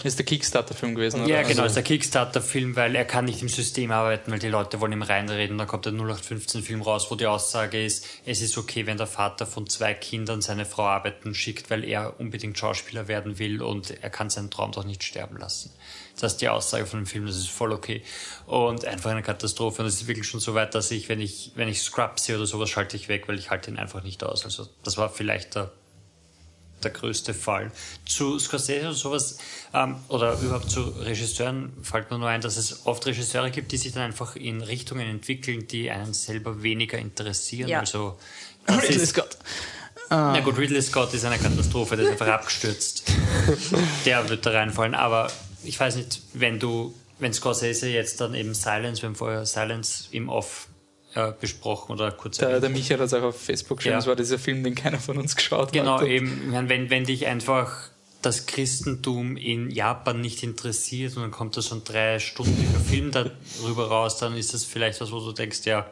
Ist 0.04 0.18
der 0.18 0.24
Kickstarter-Film 0.24 0.94
gewesen, 0.94 1.22
oder? 1.22 1.30
Ja, 1.30 1.42
genau, 1.42 1.62
Also, 1.62 1.66
ist 1.66 1.74
der 1.74 1.82
Kickstarter-Film, 1.82 2.76
weil 2.76 2.94
er 2.94 3.04
kann 3.04 3.24
nicht 3.24 3.42
im 3.42 3.48
System 3.48 3.90
arbeiten, 3.90 4.30
weil 4.30 4.38
die 4.38 4.48
Leute 4.48 4.80
wollen 4.80 4.92
ihm 4.92 5.02
reinreden. 5.02 5.58
Dann 5.58 5.66
kommt 5.66 5.84
der 5.86 5.92
0815-Film 5.92 6.82
raus, 6.82 7.10
wo 7.10 7.16
die 7.16 7.26
Aussage 7.26 7.84
ist, 7.84 8.06
es 8.24 8.40
ist 8.40 8.56
okay, 8.56 8.86
wenn 8.86 8.98
der 8.98 9.08
Vater 9.08 9.46
von 9.46 9.68
zwei 9.68 9.94
Kindern 9.94 10.40
seine 10.40 10.64
Frau 10.64 10.84
arbeiten 10.84 11.34
schickt, 11.34 11.70
weil 11.70 11.82
er 11.84 12.20
unbedingt 12.20 12.56
Schauspieler 12.56 13.08
werden 13.08 13.38
will 13.40 13.62
und 13.62 13.90
er 14.02 14.10
kann 14.10 14.30
seinen 14.30 14.50
Traum 14.50 14.70
doch 14.70 14.84
nicht 14.84 15.02
sterben 15.02 15.38
lassen. 15.38 15.72
Das 16.14 16.22
heißt, 16.22 16.40
die 16.40 16.48
Aussage 16.48 16.86
von 16.86 17.00
dem 17.00 17.06
Film, 17.06 17.26
das 17.26 17.36
ist 17.36 17.50
voll 17.50 17.72
okay. 17.72 18.02
Und 18.46 18.84
einfach 18.84 19.10
eine 19.10 19.22
Katastrophe. 19.22 19.82
Und 19.82 19.88
es 19.88 19.94
ist 20.02 20.06
wirklich 20.06 20.28
schon 20.28 20.40
so 20.40 20.54
weit, 20.54 20.74
dass 20.74 20.90
ich, 20.90 21.08
wenn 21.08 21.20
ich, 21.20 21.52
wenn 21.56 21.68
ich 21.68 21.82
Scrubs 21.82 22.24
sehe 22.24 22.36
oder 22.36 22.46
sowas, 22.46 22.70
schalte 22.70 22.96
ich 22.96 23.08
weg, 23.08 23.26
weil 23.26 23.38
ich 23.38 23.50
halte 23.50 23.70
ihn 23.70 23.78
einfach 23.78 24.02
nicht 24.02 24.22
aus. 24.22 24.44
Also 24.44 24.68
das 24.84 24.96
war 24.96 25.08
vielleicht 25.10 25.56
der 25.56 25.72
der 26.84 26.92
größte 26.92 27.34
Fall. 27.34 27.72
Zu 28.06 28.38
Scorsese 28.38 28.88
und 28.88 28.94
sowas, 28.94 29.38
ähm, 29.72 29.96
oder 30.08 30.38
überhaupt 30.40 30.70
zu 30.70 30.82
Regisseuren 30.82 31.72
fällt 31.82 32.10
mir 32.10 32.18
nur 32.18 32.28
ein, 32.28 32.40
dass 32.40 32.56
es 32.56 32.86
oft 32.86 33.06
Regisseure 33.06 33.50
gibt, 33.50 33.72
die 33.72 33.76
sich 33.76 33.92
dann 33.92 34.02
einfach 34.02 34.36
in 34.36 34.60
Richtungen 34.60 35.08
entwickeln, 35.08 35.66
die 35.66 35.90
einen 35.90 36.14
selber 36.14 36.62
weniger 36.62 36.98
interessieren. 36.98 37.68
Ja. 37.68 37.80
Also, 37.80 38.18
Ridley 38.68 38.96
ist, 38.96 39.10
Scott. 39.10 39.36
na 40.10 40.40
gut, 40.40 40.58
Ridley 40.58 40.82
Scott 40.82 41.12
ist 41.14 41.24
eine 41.24 41.38
Katastrophe, 41.38 41.96
der 41.96 42.06
ist 42.06 42.12
einfach 42.12 42.28
abgestürzt. 42.40 43.04
Der 44.04 44.28
wird 44.28 44.44
da 44.46 44.50
reinfallen, 44.50 44.94
aber 44.94 45.30
ich 45.64 45.78
weiß 45.78 45.96
nicht, 45.96 46.20
wenn 46.34 46.58
du, 46.58 46.94
wenn 47.18 47.32
Scorsese 47.32 47.88
jetzt 47.88 48.20
dann 48.20 48.34
eben 48.34 48.54
Silence, 48.54 49.02
wir 49.02 49.08
haben 49.08 49.16
vorher 49.16 49.46
Silence 49.46 50.08
im 50.10 50.28
Off 50.28 50.68
äh, 51.14 51.32
besprochen 51.40 51.92
oder 51.92 52.10
kurz 52.12 52.38
Der, 52.38 52.60
der 52.60 52.70
Michael 52.70 52.98
hat 53.00 53.06
es 53.06 53.14
auch 53.14 53.22
auf 53.22 53.40
Facebook 53.40 53.78
geschrieben, 53.78 53.92
Ja. 53.94 53.98
das 53.98 54.06
war 54.06 54.16
dieser 54.16 54.38
Film, 54.38 54.64
den 54.64 54.74
keiner 54.74 54.98
von 54.98 55.16
uns 55.18 55.36
geschaut 55.36 55.72
Genau, 55.72 55.94
hat. 55.96 56.02
Und 56.02 56.08
eben, 56.10 56.68
wenn, 56.68 56.90
wenn 56.90 57.04
dich 57.04 57.26
einfach 57.26 57.90
das 58.22 58.46
Christentum 58.46 59.36
in 59.36 59.70
Japan 59.70 60.20
nicht 60.20 60.42
interessiert 60.42 61.14
und 61.16 61.22
dann 61.22 61.30
kommt 61.30 61.56
da 61.56 61.62
so 61.62 61.74
ein 61.74 61.84
dreistündiger 61.84 62.80
Film 62.80 63.10
darüber 63.12 63.88
raus, 63.88 64.16
dann 64.18 64.36
ist 64.36 64.54
das 64.54 64.64
vielleicht 64.64 65.00
was, 65.00 65.12
wo 65.12 65.20
du 65.20 65.32
denkst, 65.32 65.60
ja, 65.66 65.90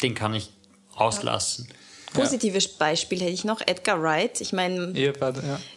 den 0.00 0.14
kann 0.14 0.32
ich 0.34 0.50
auslassen. 0.94 1.68
Positives 2.12 2.68
Beispiel 2.68 3.20
hätte 3.20 3.32
ich 3.32 3.44
noch, 3.44 3.60
Edgar 3.60 4.02
Wright. 4.02 4.40
Ich 4.40 4.52
meine, 4.52 4.92
ja. 4.98 5.12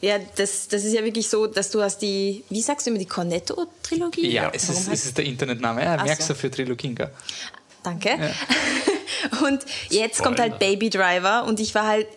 ja, 0.02 0.20
das, 0.36 0.68
das 0.68 0.84
ist 0.84 0.94
ja 0.94 1.04
wirklich 1.04 1.30
so, 1.30 1.48
dass 1.48 1.70
du 1.70 1.82
hast 1.82 2.00
die, 2.00 2.44
wie 2.50 2.62
sagst 2.62 2.86
du 2.86 2.92
immer, 2.92 3.00
die 3.00 3.06
Cornetto-Trilogie? 3.06 4.32
Ja, 4.32 4.52
es 4.54 4.70
ist, 4.70 4.88
es 4.92 5.06
ist 5.06 5.18
der 5.18 5.26
Internetname. 5.26 5.84
Ja, 5.84 5.98
Ach 6.00 6.06
merkst 6.06 6.28
so. 6.28 6.34
du 6.34 6.40
für 6.40 6.50
Trilogien, 6.50 6.96
gell? 6.96 7.12
Danke. 7.84 8.18
Und 9.44 9.62
jetzt 9.90 10.24
kommt 10.24 10.40
halt 10.40 10.60
Baby 10.60 10.90
Driver 10.90 11.46
und 11.46 11.60
ich 11.60 11.74
war 11.76 11.88
halt, 11.88 12.08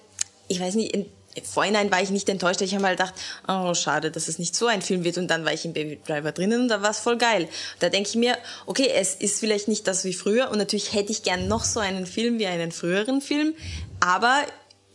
ich 0.48 0.60
weiß 0.60 0.74
nicht, 0.74 0.96
im 1.36 1.44
Vorhinein 1.44 1.90
war 1.90 2.02
ich 2.02 2.10
nicht 2.10 2.28
enttäuscht. 2.28 2.62
Ich 2.62 2.72
habe 2.72 2.82
mal 2.82 2.96
gedacht, 2.96 3.14
oh, 3.46 3.74
schade, 3.74 4.10
dass 4.10 4.28
es 4.28 4.38
nicht 4.38 4.56
so 4.56 4.66
ein 4.66 4.82
Film 4.82 5.04
wird. 5.04 5.18
Und 5.18 5.28
dann 5.28 5.44
war 5.44 5.52
ich 5.52 5.64
in 5.64 5.72
Baby 5.72 6.00
Driver 6.06 6.32
drinnen 6.32 6.62
und 6.62 6.68
da 6.68 6.82
war 6.82 6.90
es 6.90 6.98
voll 6.98 7.18
geil. 7.18 7.48
Da 7.78 7.90
denke 7.90 8.08
ich 8.08 8.16
mir, 8.16 8.36
okay, 8.64 8.90
es 8.94 9.14
ist 9.14 9.40
vielleicht 9.40 9.68
nicht 9.68 9.86
das 9.86 10.04
wie 10.04 10.14
früher 10.14 10.50
und 10.50 10.58
natürlich 10.58 10.94
hätte 10.94 11.12
ich 11.12 11.22
gern 11.22 11.46
noch 11.46 11.64
so 11.64 11.80
einen 11.80 12.06
Film 12.06 12.38
wie 12.38 12.46
einen 12.46 12.72
früheren 12.72 13.20
Film, 13.20 13.54
aber 14.00 14.44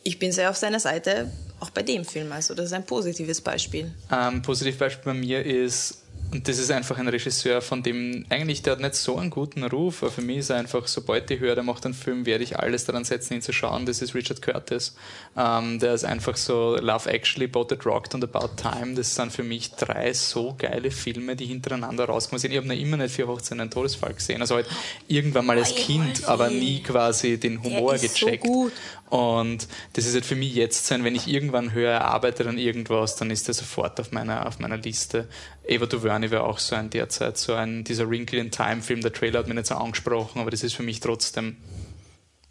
ich 0.03 0.17
bin 0.17 0.31
sehr 0.31 0.49
auf 0.49 0.57
seiner 0.57 0.79
Seite, 0.79 1.31
auch 1.59 1.69
bei 1.69 1.83
dem 1.83 2.05
Film. 2.05 2.31
Also 2.31 2.55
das 2.55 2.67
ist 2.67 2.73
ein 2.73 2.85
positives 2.85 3.41
Beispiel. 3.41 3.93
Ähm, 4.11 4.41
Positivbeispiel 4.41 5.03
bei 5.05 5.13
mir 5.13 5.45
ist, 5.45 6.01
und 6.31 6.47
das 6.47 6.57
ist 6.57 6.71
einfach 6.71 6.97
ein 6.97 7.07
Regisseur, 7.07 7.61
von 7.61 7.83
dem 7.83 8.25
eigentlich, 8.29 8.61
der 8.61 8.73
hat 8.73 8.79
nicht 8.79 8.95
so 8.95 9.17
einen 9.17 9.29
guten 9.29 9.63
Ruf, 9.63 10.01
aber 10.01 10.11
für 10.11 10.21
mich 10.21 10.37
ist 10.37 10.49
er 10.49 10.57
einfach, 10.57 10.87
sobald 10.87 11.29
ich 11.29 11.39
höre, 11.39 11.55
der 11.55 11.63
macht 11.63 11.85
einen 11.85 11.93
Film, 11.93 12.25
werde 12.25 12.43
ich 12.43 12.57
alles 12.57 12.85
daran 12.85 13.03
setzen, 13.03 13.33
ihn 13.35 13.41
zu 13.41 13.51
schauen. 13.51 13.85
Das 13.85 14.01
ist 14.01 14.15
Richard 14.15 14.41
Curtis. 14.41 14.95
Ähm, 15.37 15.79
der 15.79 15.93
ist 15.93 16.05
einfach 16.05 16.37
so 16.37 16.77
Love 16.79 17.09
Actually, 17.09 17.47
Boat 17.47 17.69
That 17.69 17.85
Rocked 17.85 18.15
und 18.15 18.23
About 18.23 18.55
Time. 18.55 18.93
Das 18.95 19.13
sind 19.13 19.33
für 19.33 19.43
mich 19.43 19.71
drei 19.71 20.13
so 20.13 20.55
geile 20.57 20.91
Filme, 20.91 21.35
die 21.35 21.45
hintereinander 21.45 22.05
rauskommen 22.05 22.39
sind. 22.39 22.51
Ich 22.51 22.57
habe 22.57 22.67
noch 22.67 22.75
immer 22.75 22.97
nicht 22.97 23.13
für 23.13 23.27
Hochzeit 23.27 23.59
einen 23.59 23.69
Todesfall 23.69 24.13
gesehen. 24.13 24.41
Also 24.41 24.55
halt 24.55 24.67
irgendwann 25.07 25.45
mal 25.45 25.57
als 25.57 25.75
Kind, 25.75 26.25
aber 26.25 26.49
nie 26.49 26.81
quasi 26.81 27.37
den 27.39 27.61
Humor 27.61 27.97
so 27.97 28.07
gecheckt. 28.07 28.43
gut. 28.43 28.71
Und 29.11 29.67
das 29.91 30.05
ist 30.05 30.13
halt 30.13 30.25
für 30.25 30.37
mich 30.37 30.55
jetzt 30.55 30.85
sein, 30.85 31.03
wenn 31.03 31.15
ich 31.15 31.27
irgendwann 31.27 31.73
höre, 31.73 31.91
er 31.91 32.05
arbeitet 32.05 32.47
an 32.47 32.57
irgendwas, 32.57 33.17
dann 33.17 33.29
ist 33.29 33.45
er 33.49 33.53
sofort 33.53 33.99
auf 33.99 34.13
meiner, 34.13 34.47
auf 34.47 34.59
meiner 34.59 34.77
Liste. 34.77 35.27
Eva 35.71 35.85
DuVernay 35.85 36.31
wäre 36.31 36.43
auch 36.43 36.59
so 36.59 36.75
ein 36.75 36.89
derzeit, 36.89 37.37
so 37.37 37.53
ein, 37.53 37.85
dieser 37.85 38.09
Wrinkle 38.09 38.39
in 38.39 38.51
Time 38.51 38.81
Film, 38.81 39.01
der 39.01 39.13
Trailer 39.13 39.39
hat 39.39 39.47
mich 39.47 39.55
nicht 39.55 39.67
so 39.67 39.75
angesprochen, 39.75 40.41
aber 40.41 40.51
das 40.51 40.63
ist 40.63 40.73
für 40.73 40.83
mich 40.83 40.99
trotzdem, 40.99 41.57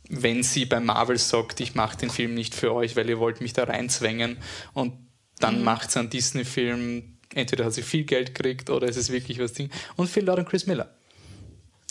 wenn 0.09 0.43
sie 0.43 0.65
bei 0.65 0.81
Marvel 0.81 1.19
sagt, 1.19 1.61
ich 1.61 1.75
mache 1.75 1.99
den 1.99 2.09
Film 2.09 2.35
nicht 2.35 2.55
für 2.55 2.73
euch, 2.73 2.97
weil 2.97 3.09
ihr 3.11 3.19
wollt 3.19 3.43
mich 3.43 3.53
da 3.53 3.65
reinzwängen 3.65 4.39
und 4.73 4.95
dann 5.39 5.63
macht 5.63 5.91
sie 5.91 6.01
einen 6.01 6.11
Disney-Film, 6.11 7.19
entweder 7.35 7.67
hat 7.67 7.75
sie 7.75 7.83
viel 7.83 8.05
Geld 8.05 8.35
gekriegt 8.35 8.71
oder 8.71 8.89
es 8.89 8.97
ist 8.97 9.13
wirklich 9.13 9.39
was 9.39 9.53
Ding. 9.53 9.71
Und 9.97 10.09
Phil 10.09 10.25
Lord 10.25 10.39
und 10.39 10.49
Chris 10.49 10.67
Miller. 10.67 10.95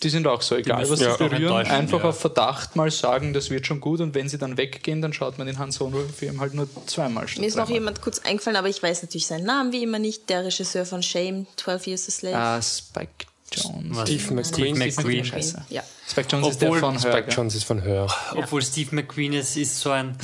Die 0.02 0.08
sind 0.08 0.26
auch 0.26 0.40
so, 0.40 0.56
egal 0.56 0.88
was 0.88 0.98
sie 0.98 1.04
ja 1.04 1.16
berühren, 1.16 1.66
einfach 1.66 2.00
ja. 2.00 2.08
auf 2.08 2.20
Verdacht 2.20 2.74
mal 2.74 2.90
sagen, 2.90 3.32
das 3.32 3.50
wird 3.50 3.66
schon 3.66 3.80
gut 3.80 4.00
und 4.00 4.14
wenn 4.14 4.28
sie 4.28 4.38
dann 4.38 4.56
weggehen, 4.56 5.02
dann 5.02 5.12
schaut 5.12 5.36
man 5.36 5.46
den 5.46 5.58
Han 5.58 5.72
Solo-Film 5.72 6.40
halt 6.40 6.54
nur 6.54 6.68
zweimal 6.86 7.28
statt 7.28 7.40
Mir 7.40 7.46
ist 7.46 7.56
noch 7.56 7.68
jemand 7.68 8.00
kurz 8.00 8.20
eingefallen, 8.20 8.56
aber 8.56 8.68
ich 8.68 8.82
weiß 8.82 9.02
natürlich 9.02 9.26
seinen 9.26 9.44
Namen 9.44 9.72
wie 9.72 9.82
immer 9.82 9.98
nicht. 9.98 10.30
Der 10.30 10.44
Regisseur 10.44 10.86
von 10.86 11.02
Shame, 11.02 11.46
12 11.56 11.86
Years 11.86 12.08
a 12.08 12.10
Slave. 12.10 12.36
Ah, 12.36 12.62
Spike 12.62 13.26
Jones. 13.52 13.96
Was? 13.96 14.08
Steve 14.08 14.34
McQueen. 14.34 14.76
Steve 14.76 14.92
Steve 14.92 15.02
McQueen. 15.02 15.24
Scheiße. 15.24 15.64
Ja. 15.68 15.82
Spike 16.08 16.28
Jones 16.30 16.48
ist 16.48 16.62
der 16.62 16.68
Obwohl 16.68 16.80
von 16.80 16.98
Spike 16.98 17.26
Hör. 17.26 17.28
Jones 17.28 17.54
ist 17.54 17.64
von 17.64 17.82
Hör. 17.82 18.08
Obwohl 18.36 18.62
Steve 18.62 18.94
McQueen 18.94 19.32
ist, 19.32 19.56
ist 19.56 19.80
so 19.80 19.90
ein. 19.90 20.16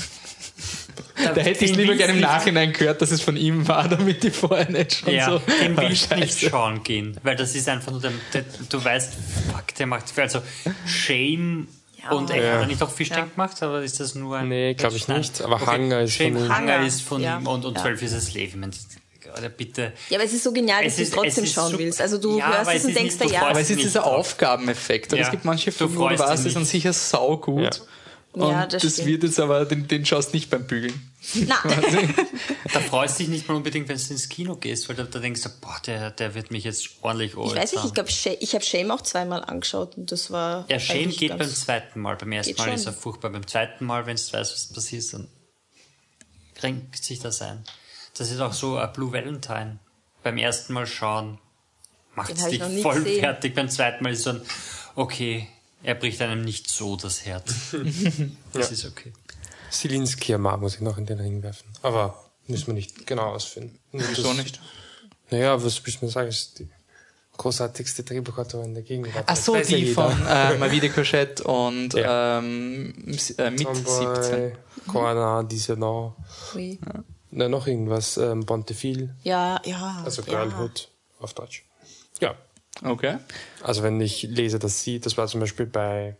Da 1.17 1.41
hätte 1.41 1.65
ich 1.65 1.75
lieber 1.77 1.95
gerne 1.95 2.13
im 2.13 2.21
Nachhinein 2.21 2.73
gehört, 2.73 3.01
dass 3.03 3.11
es 3.11 3.23
von 3.23 3.37
ihm 3.37 3.67
war, 3.69 3.89
damit 3.89 4.23
die 4.23 4.31
vorher 4.31 4.71
nicht 4.71 4.97
schon 4.97 5.13
Ja, 5.15 5.31
so. 5.31 5.43
den 5.63 5.77
willst 5.77 6.13
du 6.13 6.17
nicht 6.17 6.39
schauen 6.41 6.83
gehen, 6.83 7.17
weil 7.23 7.37
das 7.37 7.55
ist 7.55 7.69
einfach 7.69 7.91
nur 7.93 8.01
der, 8.01 8.13
der 8.35 8.45
du 8.69 8.85
weißt, 8.85 9.13
fuck, 9.53 9.75
der 9.79 9.87
macht 9.87 10.11
viel. 10.11 10.23
Also 10.25 10.41
Shame 10.87 11.69
Ja. 12.03 12.11
und 12.13 12.31
er 12.31 12.37
Ja. 12.43 12.53
hat 12.55 12.61
er 12.63 12.67
nicht 12.67 12.83
auch 12.83 12.91
Fish 12.91 13.09
Ja. 13.11 13.25
Gemacht, 13.25 13.63
aber 13.63 13.83
ist 13.83 13.99
das 14.01 14.15
nur 14.15 14.37
ein. 14.37 14.49
Nee, 14.49 14.75
glaub 14.75 14.95
ich 14.95 15.09
nicht, 15.09 15.41
aber 15.43 15.61
Hunger 15.67 16.03
ist 16.03 16.15
Shame 16.15 16.35
von 16.35 16.45
ihm. 16.47 16.49
Hunger 16.57 16.75
Hunger, 16.77 16.87
ist 16.87 17.03
von 17.03 17.23
ja. 17.23 17.39
ihm 17.39 17.47
und, 17.47 17.65
und 17.65 17.77
Ja. 17.77 17.83
12 17.83 18.03
ist 18.03 18.15
das. 18.15 18.29
Ich 18.35 18.57
meine, 18.57 18.73
Alter, 19.35 19.49
bitte. 19.49 19.93
Ja, 20.09 20.19
aber 20.19 20.25
es 20.25 20.33
ist 20.33 20.45
so 20.45 20.53
genial, 20.53 20.85
dass 20.85 20.93
Es 20.93 20.97
du 20.97 21.03
es 21.03 21.09
ist- 21.09 21.15
trotzdem 21.15 21.45
es 21.45 21.53
schauen 21.53 21.71
super. 21.73 21.79
willst. 21.83 22.01
Also 22.01 22.19
du 22.19 22.39
Ja, 22.39 22.59
hörst 22.59 22.71
es 22.71 22.77
es 22.77 22.85
und 22.85 22.97
denkst 22.97 23.19
du 23.19 23.29
ja, 23.29 23.47
Aber 23.49 23.61
es 23.61 23.69
ist 23.71 23.81
dieser. 23.83 24.07
Aufgabeneffekt. 24.07 25.13
Oder 25.13 25.21
Ja. 25.23 25.27
es 25.27 25.31
gibt 25.33 25.45
manche 25.45 25.73
Filme, 25.73 25.97
wo 25.97 26.09
du 26.09 26.15
die 26.15 26.37
sind 26.39 26.57
nicht. 26.59 26.71
sicher 26.71 26.93
saugut. 26.93 27.83
Ja. 28.37 28.43
Und 28.43 28.51
Ja, 28.51 28.67
das 28.67 28.83
das, 28.83 29.07
wird 29.07 29.23
jetzt 29.23 29.41
aber, 29.41 29.65
den, 29.65 29.89
den 29.89 30.05
schaust 30.05 30.35
nicht 30.35 30.51
beim 30.51 30.67
Bügeln. 30.67 31.11
na, 31.35 31.57
Da 32.73 32.81
freust 32.81 33.19
du 33.19 33.23
dich 33.23 33.29
nicht 33.29 33.49
mal 33.49 33.55
unbedingt, 33.55 33.89
wenn 33.89 33.97
du 33.97 34.03
ins 34.11 34.29
Kino 34.29 34.57
gehst, 34.57 34.89
weil 34.89 34.97
da, 34.97 35.05
da 35.05 35.19
denkst 35.19 35.43
du, 35.43 35.49
boah, 35.61 35.81
der, 35.87 36.11
der 36.11 36.35
wird 36.35 36.51
mich 36.51 36.65
jetzt 36.65 36.91
ordentlich 37.01 37.33
ich 37.33 37.37
weiß 37.39 37.73
nicht, 37.73 37.85
ich 37.87 37.95
glaube, 37.95 38.11
ich 38.11 38.55
habe 38.55 38.65
Shame 38.65 38.91
auch 38.91 39.01
zweimal 39.01 39.43
angeschaut 39.43 39.97
und 39.97 40.13
das 40.13 40.31
war. 40.31 40.67
Ja, 40.69 40.79
Shame 40.79 41.11
geht 41.11 41.37
beim 41.37 41.49
zweiten 41.49 42.01
Mal. 42.01 42.17
Beim 42.17 42.33
ersten 42.33 42.57
Mal 42.57 42.65
schon. 42.65 42.75
ist 42.75 42.87
er 42.87 42.93
furchtbar. 42.93 43.31
Beim 43.31 43.47
zweiten 43.47 43.87
Mal, 43.87 44.05
wenn 44.05 44.17
du 44.17 44.23
weißt, 44.23 44.53
was 44.53 44.67
passiert, 44.67 45.15
dann 45.15 45.29
kränkt 46.55 47.03
sich 47.03 47.19
das 47.19 47.41
ein. 47.41 47.65
Das 48.19 48.31
ist 48.31 48.41
auch 48.41 48.53
so 48.53 48.77
ein 48.77 48.93
Blue 48.93 49.13
Valentine. 49.13 49.79
Beim 50.23 50.37
ersten 50.37 50.75
Mal 50.75 50.87
schauen 50.87 51.39
macht 52.15 52.33
es 52.33 52.45
dich 52.47 52.63
voll 52.83 52.97
gesehen. 52.97 53.21
fertig. 53.21 53.55
Beim 53.55 53.69
zweiten 53.71 54.05
Mal 54.05 54.13
ist 54.13 54.25
so 54.25 54.31
ein, 54.31 54.43
okay, 54.95 55.49
er 55.83 55.95
bricht 55.95 56.21
einem 56.23 56.43
nicht 56.43 56.69
so 56.71 56.97
das 56.97 57.25
Herz. 57.25 57.77
Das 58.53 58.73
ist 58.73 58.85
okay. 58.87 59.13
Silinski 59.71 60.37
muss 60.39 60.75
ich 60.77 60.81
noch 60.81 60.99
in 60.99 61.07
den 61.07 61.21
Ring 61.21 61.43
werfen. 61.43 61.69
Aber 61.83 62.19
müssen 62.47 62.69
wir 62.69 62.75
nicht 62.75 63.07
genau 63.07 63.35
ausfinden. 63.35 63.79
Wieso 63.93 64.33
nicht? 64.33 64.61
Naja, 65.31 65.63
was 65.63 65.85
willst 65.85 66.01
du 66.01 66.07
mir 66.07 66.11
sagen? 66.11 66.29
Ist 66.29 66.59
die 66.61 66.69
großartigste 67.37 68.03
Drehbuchautorin 68.03 68.75
der 68.75 68.83
Gegenwart. 68.83 69.25
Ach 69.27 69.37
so, 69.37 69.57
ja 69.57 69.63
die 69.63 69.77
jeder. 69.77 70.09
von 70.09 70.27
äh, 70.27 70.57
Mavide 70.57 70.89
Cochette 70.91 71.45
und 71.45 71.95
Ja. 71.95 72.39
ähm, 72.39 72.95
äh, 73.39 73.51
mit 73.51 73.63
Tomboy, 73.65 74.17
17. 74.17 74.53
Corona, 74.87 75.43
Disonant. 75.43 76.15
Ui. 76.55 76.79
Na, 77.31 77.49
noch 77.49 77.67
irgendwas. 77.67 78.17
Ähm, 78.17 78.47
Bontefil. 78.47 79.15
Ja, 79.23 79.61
ja. 79.65 80.03
Also 80.05 80.23
ja. 80.23 80.45
Girlhood 80.45 80.89
auf 81.19 81.35
Deutsch. 81.35 81.65
Ja. 82.21 82.35
Okay. 82.85 83.19
Also 83.63 83.83
wenn 83.83 84.01
ich 84.01 84.23
lese, 84.23 84.59
dass 84.59 84.83
sie, 84.83 85.01
das 85.01 85.17
war 85.17 85.27
zum 85.29 85.41
Beispiel 85.41 85.67
bei 85.67 86.17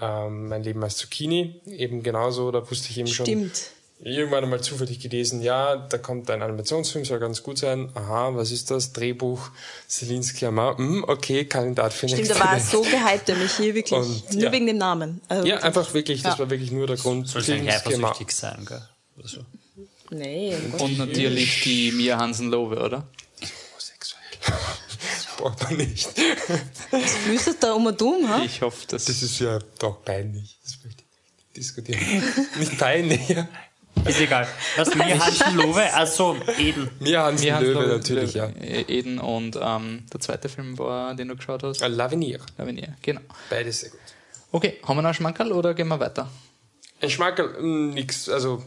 ähm, 0.00 0.48
Mein 0.48 0.62
Leben 0.62 0.82
als 0.82 0.96
Zucchini, 0.96 1.60
eben 1.66 2.02
genauso, 2.02 2.50
da 2.50 2.68
wusste 2.70 2.88
ich 2.90 2.98
eben 2.98 3.08
schon, 3.08 3.26
Stimmt. 3.26 3.70
irgendwann 4.00 4.44
einmal 4.44 4.60
zufällig 4.60 5.00
gelesen, 5.00 5.42
ja, 5.42 5.76
da 5.76 5.98
kommt 5.98 6.30
ein 6.30 6.40
Animationsfilm, 6.40 7.04
soll 7.04 7.18
ganz 7.18 7.42
gut 7.42 7.58
sein. 7.58 7.90
Aha, 7.94 8.30
was 8.34 8.52
ist 8.52 8.70
das? 8.70 8.92
Drehbuch 8.92 9.50
Selinski 9.88 10.46
Amar. 10.46 10.78
Hm, 10.78 11.04
okay, 11.06 11.44
Kandidat 11.46 11.92
für 11.92 12.08
Stimmt, 12.08 12.30
da 12.30 12.38
war 12.38 12.46
er 12.46 12.52
Welle. 12.52 12.62
so 12.62 12.82
gehypt, 12.82 13.26
der 13.28 13.36
mich 13.36 13.52
hier 13.56 13.74
wirklich. 13.74 13.98
Und, 13.98 14.34
nur 14.34 14.44
ja. 14.44 14.52
wegen 14.52 14.66
dem 14.66 14.78
Namen. 14.78 15.20
Also 15.28 15.46
Ja, 15.48 15.58
einfach 15.58 15.92
wirklich, 15.94 16.22
das 16.22 16.34
Ja. 16.34 16.38
war 16.38 16.50
wirklich 16.50 16.70
nur 16.70 16.86
der 16.86 16.96
Grund. 16.96 17.28
Sollst 17.28 17.50
eigentlich 17.50 17.74
eifersüchtig 17.74 18.30
sein, 18.32 18.64
gell? 18.66 18.82
Oder 19.18 19.28
so. 19.28 19.40
Nee, 20.10 20.54
um 20.56 20.72
Gott. 20.72 20.80
Und 20.82 20.98
natürlich 20.98 21.60
die 21.64 21.92
Mia 21.92 22.16
Hansen-Lowe, 22.18 22.76
oder? 22.82 23.06
Homosexuell. 23.72 24.22
Braucht 25.38 25.62
man 25.62 25.76
nicht. 25.76 26.08
was 26.90 27.12
flüstert 27.14 27.62
da 27.62 27.72
um 27.72 27.86
und 27.86 28.02
um, 28.02 28.28
ha? 28.28 28.42
Ich 28.44 28.60
hoffe, 28.60 28.86
dass 28.88 29.04
Das 29.04 29.22
ist 29.22 29.38
ja 29.38 29.58
doch 29.78 30.04
peinlich. 30.04 30.58
Das 30.64 30.78
möchte 30.84 31.02
ich 31.04 31.36
nicht 31.36 31.56
diskutieren. 31.56 32.00
nicht 32.58 32.76
peinlich, 32.78 33.28
ja. 33.28 33.48
Ist 34.04 34.20
egal. 34.20 34.46
Was 34.76 34.94
mir 34.94 35.18
Hansen 35.24 35.56
Lowe, 35.56 35.92
also 35.94 36.36
Eden. 36.58 36.90
Mir 37.00 37.22
Hansen 37.22 37.60
Löwe 37.60 37.86
natürlich, 37.86 38.34
ja. 38.34 38.46
Löwe, 38.46 38.88
Eden 38.88 39.18
und 39.20 39.56
ähm, 39.60 40.04
der 40.12 40.20
zweite 40.20 40.48
Film 40.48 40.76
war, 40.78 41.14
den 41.14 41.28
du 41.28 41.36
geschaut 41.36 41.62
hast. 41.62 41.82
Äh, 41.82 41.86
L'Avenir. 41.86 42.40
Lavinia, 42.58 42.96
genau. 43.02 43.20
Beides 43.48 43.80
sehr 43.80 43.90
gut. 43.90 44.00
Okay, 44.50 44.78
haben 44.82 44.96
wir 44.96 45.02
noch 45.02 45.08
einen 45.08 45.14
Schmankerl 45.14 45.52
oder 45.52 45.72
gehen 45.74 45.88
wir 45.88 46.00
weiter? 46.00 46.28
Ein 47.00 47.10
Schmackerl, 47.10 47.60
mh, 47.60 47.94
nix, 47.94 48.28
also 48.28 48.56
ja, 48.58 48.62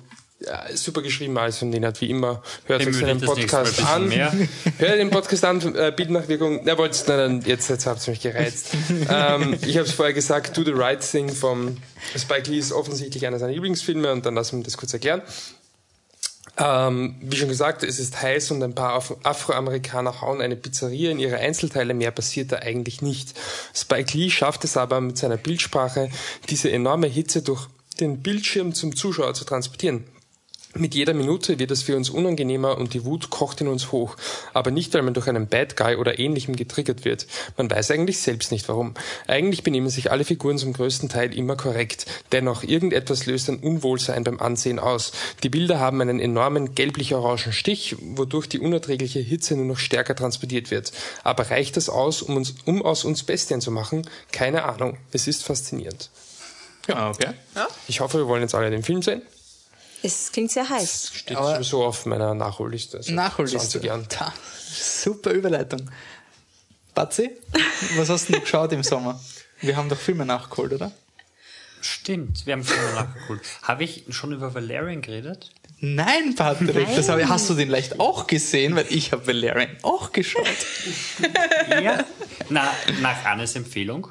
super 0.73 1.01
geschrieben 1.01 1.37
alles 1.37 1.57
von 1.57 1.71
denen 1.71 1.85
hat 1.85 2.01
wie 2.01 2.09
immer. 2.09 2.41
Hört 2.65 2.85
euch 2.85 2.95
seinen 2.95 3.21
Podcast 3.21 3.83
an. 3.85 4.11
Hört 4.77 4.99
den 4.99 5.09
Podcast 5.09 5.45
an, 5.45 5.75
äh, 5.75 5.93
Bildnachwirkung. 5.95 6.61
Na, 6.63 6.77
wollt's, 6.77 7.05
na, 7.07 7.17
dann, 7.17 7.41
jetzt, 7.41 7.69
jetzt 7.69 7.85
habt 7.85 8.05
ihr 8.07 8.11
mich 8.11 8.21
gereizt. 8.21 8.69
ähm, 9.09 9.57
ich 9.61 9.77
habe 9.77 9.87
es 9.87 9.93
vorher 9.93 10.13
gesagt, 10.13 10.57
Do 10.57 10.63
the 10.63 10.71
Right 10.71 11.01
Thing 11.01 11.29
vom 11.29 11.77
Spike 12.17 12.49
Lee 12.49 12.57
ist 12.57 12.71
offensichtlich 12.71 13.25
einer 13.27 13.39
seiner 13.39 13.53
Lieblingsfilme 13.53 14.11
und 14.11 14.25
dann 14.25 14.35
lassen 14.35 14.59
wir 14.59 14.63
das 14.63 14.77
kurz 14.77 14.93
erklären. 14.93 15.21
Ähm, 16.57 17.15
wie 17.21 17.37
schon 17.37 17.47
gesagt, 17.47 17.83
es 17.83 17.97
ist 17.99 18.21
heiß 18.21 18.51
und 18.51 18.61
ein 18.61 18.75
paar 18.75 18.93
Af 18.93 19.15
Afroamerikaner 19.23 20.21
hauen 20.21 20.41
eine 20.41 20.55
Pizzeria 20.55 21.11
in 21.11 21.19
ihre 21.19 21.37
Einzelteile. 21.37 21.93
Mehr 21.93 22.11
passiert 22.11 22.51
da 22.51 22.57
eigentlich 22.57 23.01
nicht. 23.01 23.33
Spike 23.73 24.17
Lee 24.17 24.29
schafft 24.29 24.63
es 24.63 24.75
aber 24.75 24.99
mit 25.01 25.17
seiner 25.17 25.37
Bildsprache, 25.37 26.09
diese 26.49 26.71
enorme 26.71 27.07
Hitze 27.07 27.41
durch 27.41 27.67
den 27.99 28.21
Bildschirm 28.21 28.73
zum 28.73 28.95
Zuschauer 28.95 29.33
zu 29.33 29.45
transportieren. 29.45 30.03
Mit 30.73 30.95
jeder 30.95 31.13
Minute 31.13 31.59
wird 31.59 31.69
es 31.71 31.83
für 31.83 31.97
uns 31.97 32.09
unangenehmer 32.09 32.77
und 32.77 32.93
die 32.93 33.03
Wut 33.03 33.29
kocht 33.29 33.59
in 33.59 33.67
uns 33.67 33.91
hoch. 33.91 34.15
Aber 34.53 34.71
nicht, 34.71 34.93
weil 34.93 35.01
man 35.01 35.13
durch 35.13 35.27
einen 35.27 35.47
Bad 35.47 35.75
Guy 35.75 35.95
oder 35.95 36.17
ähnlichem 36.17 36.55
getriggert 36.55 37.03
wird. 37.03 37.27
Man 37.57 37.69
weiß 37.69 37.91
eigentlich 37.91 38.19
selbst 38.19 38.53
nicht 38.53 38.69
warum. 38.69 38.93
Eigentlich 39.27 39.63
benehmen 39.63 39.89
sich 39.89 40.11
alle 40.11 40.23
Figuren 40.23 40.57
zum 40.57 40.71
größten 40.71 41.09
Teil 41.09 41.35
immer 41.35 41.57
korrekt. 41.57 42.05
Dennoch, 42.31 42.63
irgendetwas 42.63 43.25
löst 43.25 43.49
ein 43.49 43.59
Unwohlsein 43.59 44.23
beim 44.23 44.39
Ansehen 44.39 44.79
aus. 44.79 45.11
Die 45.43 45.49
Bilder 45.49 45.79
haben 45.79 45.99
einen 45.99 46.21
enormen 46.21 46.73
gelblich-orangen 46.73 47.51
Stich, 47.51 47.97
wodurch 47.99 48.47
die 48.47 48.59
unerträgliche 48.59 49.19
Hitze 49.19 49.57
nur 49.57 49.65
noch 49.65 49.77
stärker 49.77 50.15
transportiert 50.15 50.71
wird. 50.71 50.93
Aber 51.23 51.51
reicht 51.51 51.75
das 51.75 51.89
aus, 51.89 52.21
um, 52.21 52.37
uns, 52.37 52.55
um 52.65 52.81
aus 52.81 53.03
uns 53.03 53.23
Bestien 53.23 53.59
zu 53.59 53.71
machen? 53.71 54.07
Keine 54.31 54.63
Ahnung. 54.63 54.97
Es 55.11 55.27
ist 55.27 55.43
faszinierend. 55.43 56.09
Ja, 56.87 57.09
okay. 57.09 57.33
Ich 57.87 57.99
hoffe, 57.99 58.19
wir 58.19 58.27
wollen 58.27 58.41
jetzt 58.41 58.55
alle 58.55 58.71
den 58.71 58.83
Film 58.83 59.01
sehen. 59.01 59.21
Es 60.03 60.31
klingt 60.31 60.51
sehr 60.51 60.67
heiß. 60.67 61.11
Steht 61.13 61.37
Aber- 61.37 61.55
sowieso 61.55 61.83
auf 61.85 62.05
meiner 62.05 62.33
Nachholliste. 62.33 62.97
Also 62.97 63.13
Nachholliste. 63.13 63.57
20 63.59 63.83
Jahren. 63.83 64.05
Ta, 64.09 64.33
super 64.73 65.31
Überleitung. 65.31 65.89
Batzi, 66.93 67.31
was 67.95 68.09
hast 68.09 68.27
du 68.29 68.33
denn 68.33 68.41
geschaut 68.41 68.71
im 68.73 68.83
Sommer? 68.83 69.19
Wir 69.61 69.77
haben 69.77 69.87
doch 69.89 69.97
Filme 69.97 70.25
nachgeholt, 70.25 70.73
oder? 70.73 70.91
Stimmt, 71.81 72.45
wir 72.45 72.53
haben 72.53 72.63
Filme 72.63 72.93
nachgeholt. 72.93 73.41
Habe 73.63 73.83
ich 73.83 74.03
schon 74.09 74.33
über 74.33 74.53
Valerian 74.53 75.01
geredet? 75.01 75.51
Nein, 75.79 76.35
Patrick, 76.35 76.95
das 76.95 77.09
habe, 77.09 77.27
hast 77.27 77.49
du 77.49 77.55
den 77.55 77.69
leicht 77.69 77.99
auch 77.99 78.27
gesehen, 78.27 78.75
weil 78.75 78.85
ich 78.89 79.11
habe 79.13 79.25
Valerian 79.25 79.69
auch 79.81 80.11
geschaut. 80.11 80.45
Ja. 81.81 82.03
Na, 82.49 82.71
nach 83.01 83.25
Annes 83.25 83.55
Empfehlung 83.55 84.07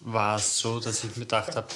war 0.00 0.36
es 0.36 0.58
so, 0.58 0.80
dass 0.80 1.04
ich 1.04 1.16
mir 1.16 1.24
gedacht 1.24 1.56
habe, 1.56 1.68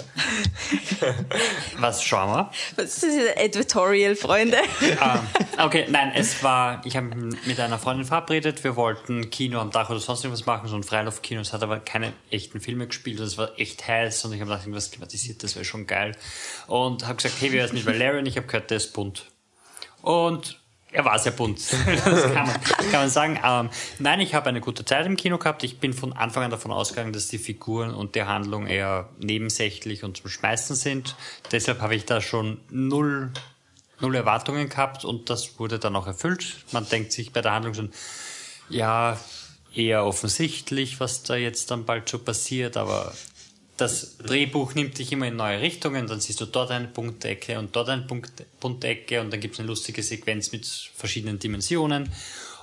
was 1.78 2.02
schauen 2.02 2.30
wir? 2.30 2.50
Was 2.76 3.02
ist 3.02 3.02
das 3.02 3.36
Editorial, 3.36 4.14
Freunde? 4.16 4.58
Ah, 5.00 5.20
okay, 5.58 5.86
nein, 5.90 6.12
es 6.14 6.42
war, 6.42 6.80
ich 6.84 6.96
habe 6.96 7.08
mit 7.46 7.60
einer 7.60 7.78
Freundin 7.78 8.06
verabredet, 8.06 8.62
wir 8.64 8.76
wollten 8.76 9.30
Kino 9.30 9.60
am 9.60 9.70
Dach 9.70 9.90
oder 9.90 10.00
sonst 10.00 10.24
irgendwas 10.24 10.46
machen, 10.46 10.68
so 10.68 10.76
ein 10.76 10.84
Freiluftkino, 10.84 11.40
es 11.40 11.52
hat 11.52 11.62
aber 11.62 11.80
keine 11.80 12.12
echten 12.30 12.60
Filme 12.60 12.86
gespielt, 12.86 13.20
und 13.20 13.26
es 13.26 13.38
war 13.38 13.58
echt 13.58 13.86
heiß 13.86 14.24
und 14.24 14.32
ich 14.32 14.40
habe 14.40 14.50
gedacht, 14.50 14.62
irgendwas 14.62 14.90
klimatisiert, 14.90 15.42
das 15.42 15.56
wäre 15.56 15.64
schon 15.64 15.86
geil. 15.86 16.16
Und 16.68 17.06
habe 17.06 17.16
gesagt, 17.16 17.34
hey, 17.40 17.52
wie 17.52 17.56
wär's 17.56 17.72
mit 17.72 17.84
Valerian? 17.84 18.26
Ich 18.26 18.36
habe 18.36 18.46
gehört, 18.46 18.70
der 18.70 18.76
ist 18.76 18.92
bunt. 18.92 19.26
Und 20.02 20.61
er 20.92 21.04
war 21.04 21.18
sehr 21.18 21.32
bunt, 21.32 21.58
das 22.04 22.22
kann 22.32 22.46
man, 22.46 22.60
kann 22.62 22.92
man 22.92 23.10
sagen. 23.10 23.40
Ähm, 23.44 23.70
nein, 23.98 24.20
ich 24.20 24.34
habe 24.34 24.48
eine 24.48 24.60
gute 24.60 24.84
Zeit 24.84 25.06
im 25.06 25.16
Kino 25.16 25.38
gehabt. 25.38 25.64
Ich 25.64 25.78
bin 25.80 25.92
von 25.94 26.12
Anfang 26.12 26.44
an 26.44 26.50
davon 26.50 26.70
ausgegangen, 26.70 27.12
dass 27.12 27.28
die 27.28 27.38
Figuren 27.38 27.94
und 27.94 28.14
die 28.14 28.24
Handlung 28.24 28.66
eher 28.66 29.08
nebensächlich 29.18 30.04
und 30.04 30.18
zum 30.18 30.28
Schmeißen 30.30 30.76
sind. 30.76 31.16
Deshalb 31.50 31.80
habe 31.80 31.94
ich 31.94 32.04
da 32.04 32.20
schon 32.20 32.60
null 32.70 33.32
null 34.00 34.14
Erwartungen 34.16 34.68
gehabt 34.68 35.04
und 35.04 35.30
das 35.30 35.58
wurde 35.58 35.78
dann 35.78 35.96
auch 35.96 36.06
erfüllt. 36.06 36.56
Man 36.72 36.88
denkt 36.88 37.12
sich 37.12 37.32
bei 37.32 37.40
der 37.40 37.52
Handlung 37.52 37.74
schon, 37.74 37.92
ja, 38.68 39.16
eher 39.74 40.04
offensichtlich, 40.04 41.00
was 41.00 41.22
da 41.22 41.36
jetzt 41.36 41.70
dann 41.70 41.84
bald 41.84 42.08
so 42.08 42.18
passiert, 42.18 42.76
aber 42.76 43.14
das 43.76 44.18
Drehbuch 44.18 44.74
nimmt 44.74 44.98
dich 44.98 45.12
immer 45.12 45.26
in 45.26 45.36
neue 45.36 45.60
Richtungen, 45.60 46.06
dann 46.06 46.20
siehst 46.20 46.40
du 46.40 46.46
dort 46.46 46.70
eine 46.70 46.88
Punktecke 46.88 47.58
und 47.58 47.74
dort 47.74 47.88
eine 47.88 48.02
Punkt, 48.02 48.30
Punktecke 48.60 49.20
und 49.20 49.32
dann 49.32 49.40
gibt 49.40 49.54
es 49.54 49.60
eine 49.60 49.68
lustige 49.68 50.02
Sequenz 50.02 50.52
mit 50.52 50.66
verschiedenen 50.94 51.38
Dimensionen 51.38 52.08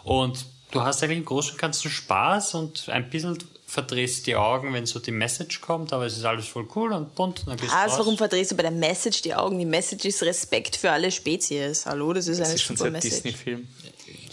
und 0.03 0.45
du 0.71 0.81
hast 0.81 1.03
eigentlich 1.03 1.19
im 1.19 1.25
Großen 1.25 1.53
und 1.53 1.57
Ganzen 1.57 1.89
Spaß 1.91 2.53
und 2.55 2.89
ein 2.89 3.09
bisschen 3.09 3.37
verdrehst 3.65 4.25
die 4.27 4.35
Augen, 4.35 4.73
wenn 4.73 4.85
so 4.87 4.99
die 4.99 5.11
Message 5.11 5.61
kommt, 5.61 5.93
aber 5.93 6.05
es 6.05 6.17
ist 6.17 6.25
alles 6.25 6.47
voll 6.47 6.67
cool 6.75 6.91
und 6.91 7.13
bunt. 7.13 7.41
Und 7.41 7.49
dann 7.49 7.57
gehst 7.57 7.71
du 7.71 7.75
Also 7.77 7.97
raus. 7.97 7.99
warum 7.99 8.17
verdrehst 8.17 8.51
du 8.51 8.55
bei 8.55 8.63
der 8.63 8.71
Message 8.71 9.21
die 9.21 9.35
Augen? 9.35 9.59
Die 9.59 9.65
Message 9.65 10.05
ist 10.05 10.23
Respekt 10.23 10.75
für 10.75 10.89
alle 10.89 11.11
Spezies. 11.11 11.85
Hallo, 11.85 12.11
das 12.13 12.27
ist 12.27 12.39
Das 12.39 12.47
eine 12.47 12.55
ist 12.55 12.63
schon 12.63 12.75
so 12.77 12.85
super 12.85 12.89
ein 12.89 12.93
Message. 12.93 13.13
Disney-Film. 13.21 13.67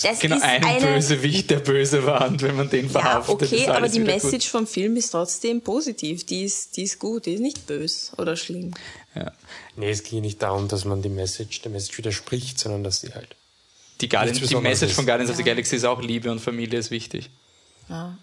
Das 0.02 0.18
Genau, 0.20 0.36
ist 0.36 0.42
ein 0.42 0.64
eine, 0.64 0.86
Bösewicht, 0.86 1.50
der 1.50 1.60
böse 1.60 2.04
war 2.04 2.28
und 2.28 2.42
wenn 2.42 2.56
man 2.56 2.68
den 2.68 2.86
Ja, 2.86 2.90
verhaftet, 2.90 3.34
okay, 3.34 3.56
ist 3.56 3.68
aber 3.68 3.88
die 3.88 4.00
Message 4.00 4.48
vom 4.48 4.66
Film 4.66 4.96
ist 4.96 5.10
trotzdem 5.10 5.60
positiv. 5.62 6.24
Die 6.26 6.44
ist, 6.44 6.76
die 6.76 6.82
ist 6.82 6.98
gut, 6.98 7.26
die 7.26 7.34
ist 7.34 7.40
nicht 7.40 7.66
böse 7.66 8.14
oder 8.16 8.36
schlimm. 8.36 8.72
Gut. 8.72 8.80
Ja. 9.14 9.32
Nee, 9.76 9.90
es 9.90 10.02
ging 10.02 10.20
nicht 10.20 10.42
darum, 10.42 10.68
dass 10.68 10.84
man 10.84 11.02
die 11.02 11.08
Message, 11.08 11.62
der 11.62 11.72
Message 11.72 11.96
widerspricht, 11.98 12.58
sondern 12.58 12.84
dass 12.84 13.00
sie 13.00 13.14
halt. 13.14 13.34
Die, 14.00 14.08
Guardians, 14.08 14.40
die 14.40 14.54
Message 14.56 14.90
ist. 14.90 14.96
von 14.96 15.06
Guardians 15.06 15.30
of 15.30 15.36
the 15.36 15.42
Galaxy 15.42 15.76
ist 15.76 15.84
auch 15.84 16.02
Liebe 16.02 16.30
und 16.30 16.40
Familie 16.40 16.78
ist 16.78 16.90
wichtig. 16.90 17.30
Ja. 17.88 18.18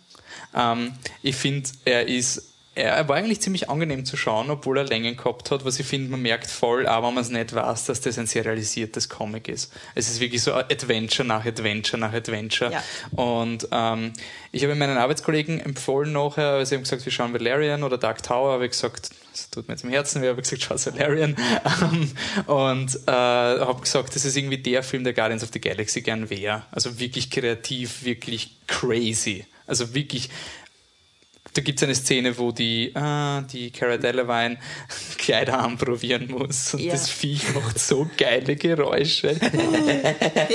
Ähm, 0.55 0.93
ich 1.23 1.35
finde, 1.35 1.67
er 1.85 2.07
ist, 2.07 2.52
er 2.75 3.07
war 3.07 3.17
eigentlich 3.17 3.41
ziemlich 3.41 3.69
angenehm 3.69 4.03
zu 4.03 4.17
schauen, 4.17 4.49
obwohl 4.49 4.79
er 4.79 4.83
Längen 4.83 5.15
gehabt 5.15 5.51
hat, 5.51 5.63
was 5.63 5.79
ich 5.79 5.85
finde, 5.85 6.09
man 6.09 6.21
merkt 6.21 6.49
voll, 6.49 6.87
aber 6.87 7.11
man 7.11 7.23
es 7.23 7.29
nicht 7.29 7.53
weiß, 7.53 7.85
dass 7.85 8.01
das 8.01 8.17
ein 8.17 8.25
serialisiertes 8.25 9.09
Comic 9.09 9.47
ist. 9.47 9.71
Es 9.93 10.09
ist 10.09 10.19
wirklich 10.19 10.41
so 10.41 10.53
Adventure 10.53 11.27
nach 11.27 11.45
Adventure 11.45 11.99
nach 11.99 12.13
Adventure. 12.13 12.71
Ja. 12.71 12.83
Und 13.11 13.67
ähm, 13.71 14.13
ich 14.51 14.63
habe 14.63 14.73
meinen 14.73 14.97
Arbeitskollegen 14.97 15.59
empfohlen 15.59 16.13
nachher, 16.13 16.53
weil 16.53 16.65
sie 16.65 16.75
haben 16.75 16.83
gesagt, 16.83 17.05
wir 17.05 17.11
schauen 17.11 17.33
Valerian 17.33 17.83
oder 17.83 17.99
Dark 17.99 18.23
Tower, 18.23 18.53
habe 18.53 18.65
ich 18.65 18.71
gesagt, 18.71 19.11
das 19.31 19.49
tut 19.51 19.67
mir 19.67 19.75
jetzt 19.75 19.83
im 19.83 19.91
Herzen 19.91 20.21
weh, 20.21 20.29
habe 20.29 20.41
ich 20.41 20.49
gesagt, 20.49 20.63
schau 20.63 20.91
Valerian. 20.91 21.35
Ähm, 21.81 22.11
und 22.47 22.95
äh, 23.07 23.11
habe 23.11 23.81
gesagt, 23.81 24.15
das 24.15 24.25
ist 24.25 24.35
irgendwie 24.35 24.57
der 24.57 24.83
Film, 24.83 25.03
der 25.03 25.13
Guardians 25.13 25.43
of 25.43 25.49
the 25.53 25.59
Galaxy 25.59 26.01
gern 26.01 26.29
wäre. 26.29 26.63
Also 26.71 26.99
wirklich 26.99 27.29
kreativ, 27.29 28.03
wirklich 28.03 28.57
crazy. 28.67 29.45
Also 29.65 29.93
wirklich 29.93 30.29
da 31.53 31.61
gibt 31.61 31.79
es 31.79 31.83
eine 31.83 31.95
Szene, 31.95 32.37
wo 32.37 32.51
die, 32.51 32.91
ah, 32.95 33.41
die 33.41 33.71
Cara 33.71 33.97
Delevingne 33.97 34.57
Kleider 35.17 35.59
anprobieren 35.59 36.27
muss 36.29 36.73
und 36.73 36.81
Ja. 36.81 36.91
das 36.93 37.09
Viech 37.09 37.53
macht 37.53 37.79
so 37.79 38.09
geile 38.17 38.55
Geräusche. 38.55 39.35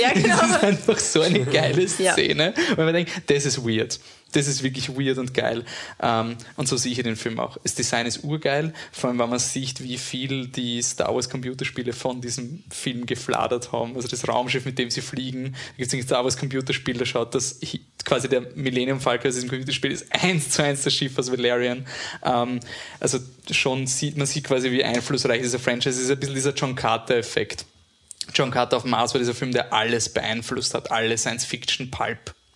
Ja, 0.01 0.11
genau. 0.13 0.37
Das 0.37 0.49
ist 0.51 0.63
einfach 0.63 0.97
so 0.99 1.21
eine 1.21 1.45
geile 1.45 1.85
Ja. 1.97 2.13
Szene. 2.13 2.53
Und 2.71 2.77
man 2.77 2.93
denkt, 2.93 3.11
das 3.27 3.45
ist 3.45 3.65
weird. 3.65 3.99
Das 4.31 4.47
ist 4.47 4.63
wirklich 4.63 4.89
weird 4.89 5.17
und 5.17 5.33
geil. 5.33 5.65
Ähm, 6.01 6.35
und 6.55 6.67
so 6.67 6.77
sehe 6.77 6.91
ich 6.91 7.01
den 7.01 7.15
Film 7.15 7.39
auch. 7.39 7.57
Das 7.63 7.75
Design 7.75 8.05
ist 8.05 8.23
urgeil, 8.23 8.73
vor 8.91 9.09
allem, 9.09 9.19
weil 9.19 9.27
man 9.27 9.39
sieht, 9.39 9.83
wie 9.83 9.97
viel 9.97 10.47
die 10.47 10.81
Star 10.81 11.13
Wars 11.13 11.29
Computerspiele 11.29 11.93
von 11.93 12.21
diesem 12.21 12.63
Film 12.69 13.05
gefladert 13.05 13.71
haben. 13.71 13.95
Also 13.95 14.07
das 14.07 14.27
Raumschiff, 14.27 14.65
mit 14.65 14.77
dem 14.77 14.91
sie 14.91 15.01
fliegen. 15.01 15.53
Da 15.53 15.77
gibt 15.77 15.87
es 15.87 15.93
ein 15.93 16.03
Star 16.03 16.23
Wars 16.23 16.37
Computerspiel, 16.37 16.97
da 16.97 17.05
schaut 17.05 17.33
das 17.33 17.59
quasi 18.05 18.29
der 18.29 18.41
Millennium 18.55 18.99
Falcon 18.99 19.29
aus 19.29 19.35
diesem 19.35 19.49
Computerspiel 19.49 19.91
ist 19.91 20.07
eins 20.11 20.49
zu 20.49 20.63
eins 20.63 20.83
das 20.83 20.93
Schiff 20.93 21.17
aus 21.17 21.31
Valerian. 21.31 21.85
Ähm, 22.23 22.59
also 22.99 23.19
schon 23.51 23.87
sieht 23.87 24.17
man 24.17 24.27
sieht 24.27 24.45
quasi, 24.45 24.71
wie 24.71 24.83
einflussreich 24.83 25.41
dieser 25.41 25.59
Franchise 25.59 25.89
ist. 25.89 25.97
Es 25.97 26.03
ist 26.05 26.11
ein 26.11 26.19
bisschen 26.19 26.35
dieser 26.35 26.53
John 26.53 26.75
Carter-Effekt. 26.75 27.65
John 28.33 28.51
Carter 28.51 28.77
auf 28.77 28.85
Mars 28.85 29.13
war 29.13 29.19
dieser 29.19 29.33
Film, 29.33 29.51
der 29.51 29.73
alles 29.73 30.09
beeinflusst 30.09 30.73
hat, 30.73 30.91
alle 30.91 31.17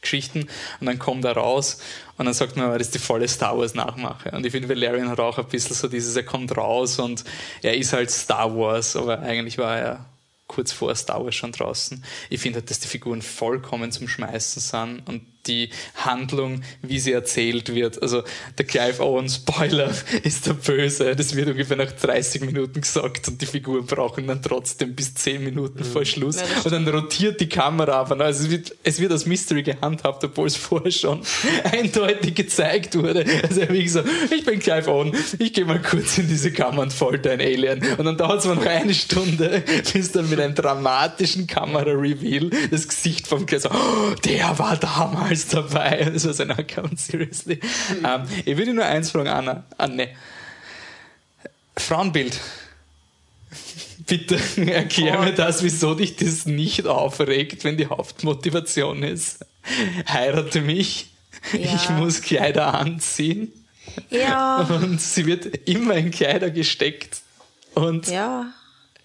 Science-Fiction-Pulp-Geschichten. 0.04 0.48
Und 0.80 0.88
dann 0.88 1.00
kommt 1.00 1.26
er 1.26 1.34
raus 1.34 1.80
und 2.18 2.26
dann 2.26 2.34
sagt 2.34 2.56
man, 2.56 2.72
das 2.74 2.88
ist 2.88 2.96
die 2.96 3.00
volle 3.00 3.28
Star 3.28 3.58
Wars-Nachmache. 3.58 4.32
Und 4.32 4.46
ich 4.46 4.52
finde, 4.52 4.70
Valerian 4.70 5.10
hat 5.10 5.20
auch 5.20 5.38
ein 5.38 5.46
bisschen 5.46 5.76
so 5.76 5.88
dieses, 5.88 6.16
er 6.16 6.24
kommt 6.24 6.56
raus 6.56 7.00
und 7.00 7.24
er 7.62 7.76
ist 7.76 7.94
halt 7.94 8.12
Star 8.12 8.56
Wars, 8.56 8.96
aber 8.96 9.20
eigentlich 9.20 9.58
war 9.58 9.78
er 9.78 10.06
kurz 10.48 10.72
vor 10.72 10.94
Star 10.96 11.24
Wars 11.24 11.36
schon 11.36 11.52
draußen. 11.52 12.04
Ich 12.30 12.42
finde 12.42 12.60
halt, 12.60 12.70
dass 12.70 12.80
die 12.80 12.88
Figuren 12.88 13.22
vollkommen 13.22 13.92
zum 13.92 14.08
Schmeißen 14.08 14.62
sind 14.62 15.08
und 15.08 15.33
die 15.47 15.69
Handlung, 15.95 16.62
wie 16.82 16.99
sie 16.99 17.12
erzählt 17.12 17.73
wird. 17.73 18.01
Also 18.01 18.23
der 18.58 18.65
Clive 18.65 19.01
Owen 19.01 19.29
Spoiler 19.29 19.91
ist 20.23 20.47
der 20.47 20.53
Böse. 20.53 21.15
Das 21.15 21.36
wird 21.36 21.49
ungefähr 21.49 21.77
nach 21.77 21.91
30 21.91 22.41
Minuten 22.41 22.82
gesagt 22.82 23.27
und 23.27 23.41
die 23.41 23.45
Figuren 23.45 23.86
brauchen 23.86 24.27
dann 24.27 24.41
trotzdem 24.41 24.95
bis 24.95 25.13
10 25.15 25.43
Minuten 25.43 25.84
vor 25.84 26.06
Schluss. 26.06 26.38
Ja, 26.38 26.62
und 26.63 26.71
dann 26.71 26.88
rotiert 26.88 27.39
die 27.39 27.49
Kamera 27.49 27.93
aber. 27.93 28.19
Also 28.23 28.45
es 28.45 28.49
wird, 28.51 28.75
es 28.84 28.99
wird 28.99 29.12
als 29.12 29.25
Mystery 29.25 29.63
gehandhabt, 29.63 30.23
obwohl 30.23 30.47
es 30.47 30.56
vorher 30.56 30.91
schon 30.91 31.21
eindeutig 31.71 32.36
gezeigt 32.36 32.95
wurde. 32.95 33.25
Also 33.43 33.62
wie 33.69 33.84
gesagt, 33.84 34.08
ich 34.32 34.45
bin 34.45 34.60
Clive 34.60 34.89
Owen, 34.89 35.13
ich 35.39 35.53
gehe 35.53 35.65
mal 35.65 35.82
kurz 35.82 36.17
in 36.17 36.27
diese 36.27 36.51
Kammer 36.51 36.84
und 36.84 36.93
folter 36.93 37.32
ein 37.32 37.41
Alien. 37.41 37.82
Und 37.97 38.06
dann 38.06 38.17
dauert 38.17 38.39
es 38.39 38.45
mal 38.45 38.56
noch 38.56 38.65
eine 38.65 38.93
Stunde, 38.93 39.63
bis 39.93 40.12
dann 40.12 40.29
mit 40.29 40.39
einem 40.39 40.56
dramatischen 40.56 41.47
Kamera-Reveal 41.47 42.49
das 42.71 42.88
Gesicht 42.88 43.27
vom 43.27 43.45
Clive 43.45 43.63
so, 43.63 43.69
oh, 43.69 44.15
der 44.25 44.58
war 44.60 44.77
damals 44.77 45.33
dabei. 45.36 46.10
Das 46.13 46.26
war 46.26 46.34
sein 46.34 46.52
Account, 46.52 47.00
seriously. 47.00 47.60
Ähm, 48.06 48.24
ich 48.46 48.58
würde 48.58 48.74
nur 48.74 48.86
eins 48.86 49.12
fragen, 49.12 49.30
Anna. 49.30 49.63
Anne. 49.78 50.10
Frauenbild. 51.78 52.39
Bitte 54.08 54.39
erklär 54.72 55.19
mir 55.19 55.34
das, 55.34 55.63
wieso 55.63 55.96
dich 55.96 56.15
das 56.15 56.46
nicht 56.46 56.86
aufregt, 56.88 57.63
wenn 57.63 57.78
die 57.78 57.88
Hauptmotivation 57.88 59.04
ist. 59.04 59.46
Heirate 60.12 60.62
mich, 60.62 61.12
Ja. 61.54 61.60
ich 61.76 61.89
muss 61.89 62.22
Kleider 62.22 62.74
anziehen 62.74 63.52
Ja, 64.10 64.58
und 64.63 65.00
sie 65.02 65.26
wird 65.26 65.46
immer 65.67 65.96
in 65.96 66.12
Kleider 66.12 66.50
gesteckt. 66.50 67.22
Und 67.76 68.08
ja. 68.08 68.54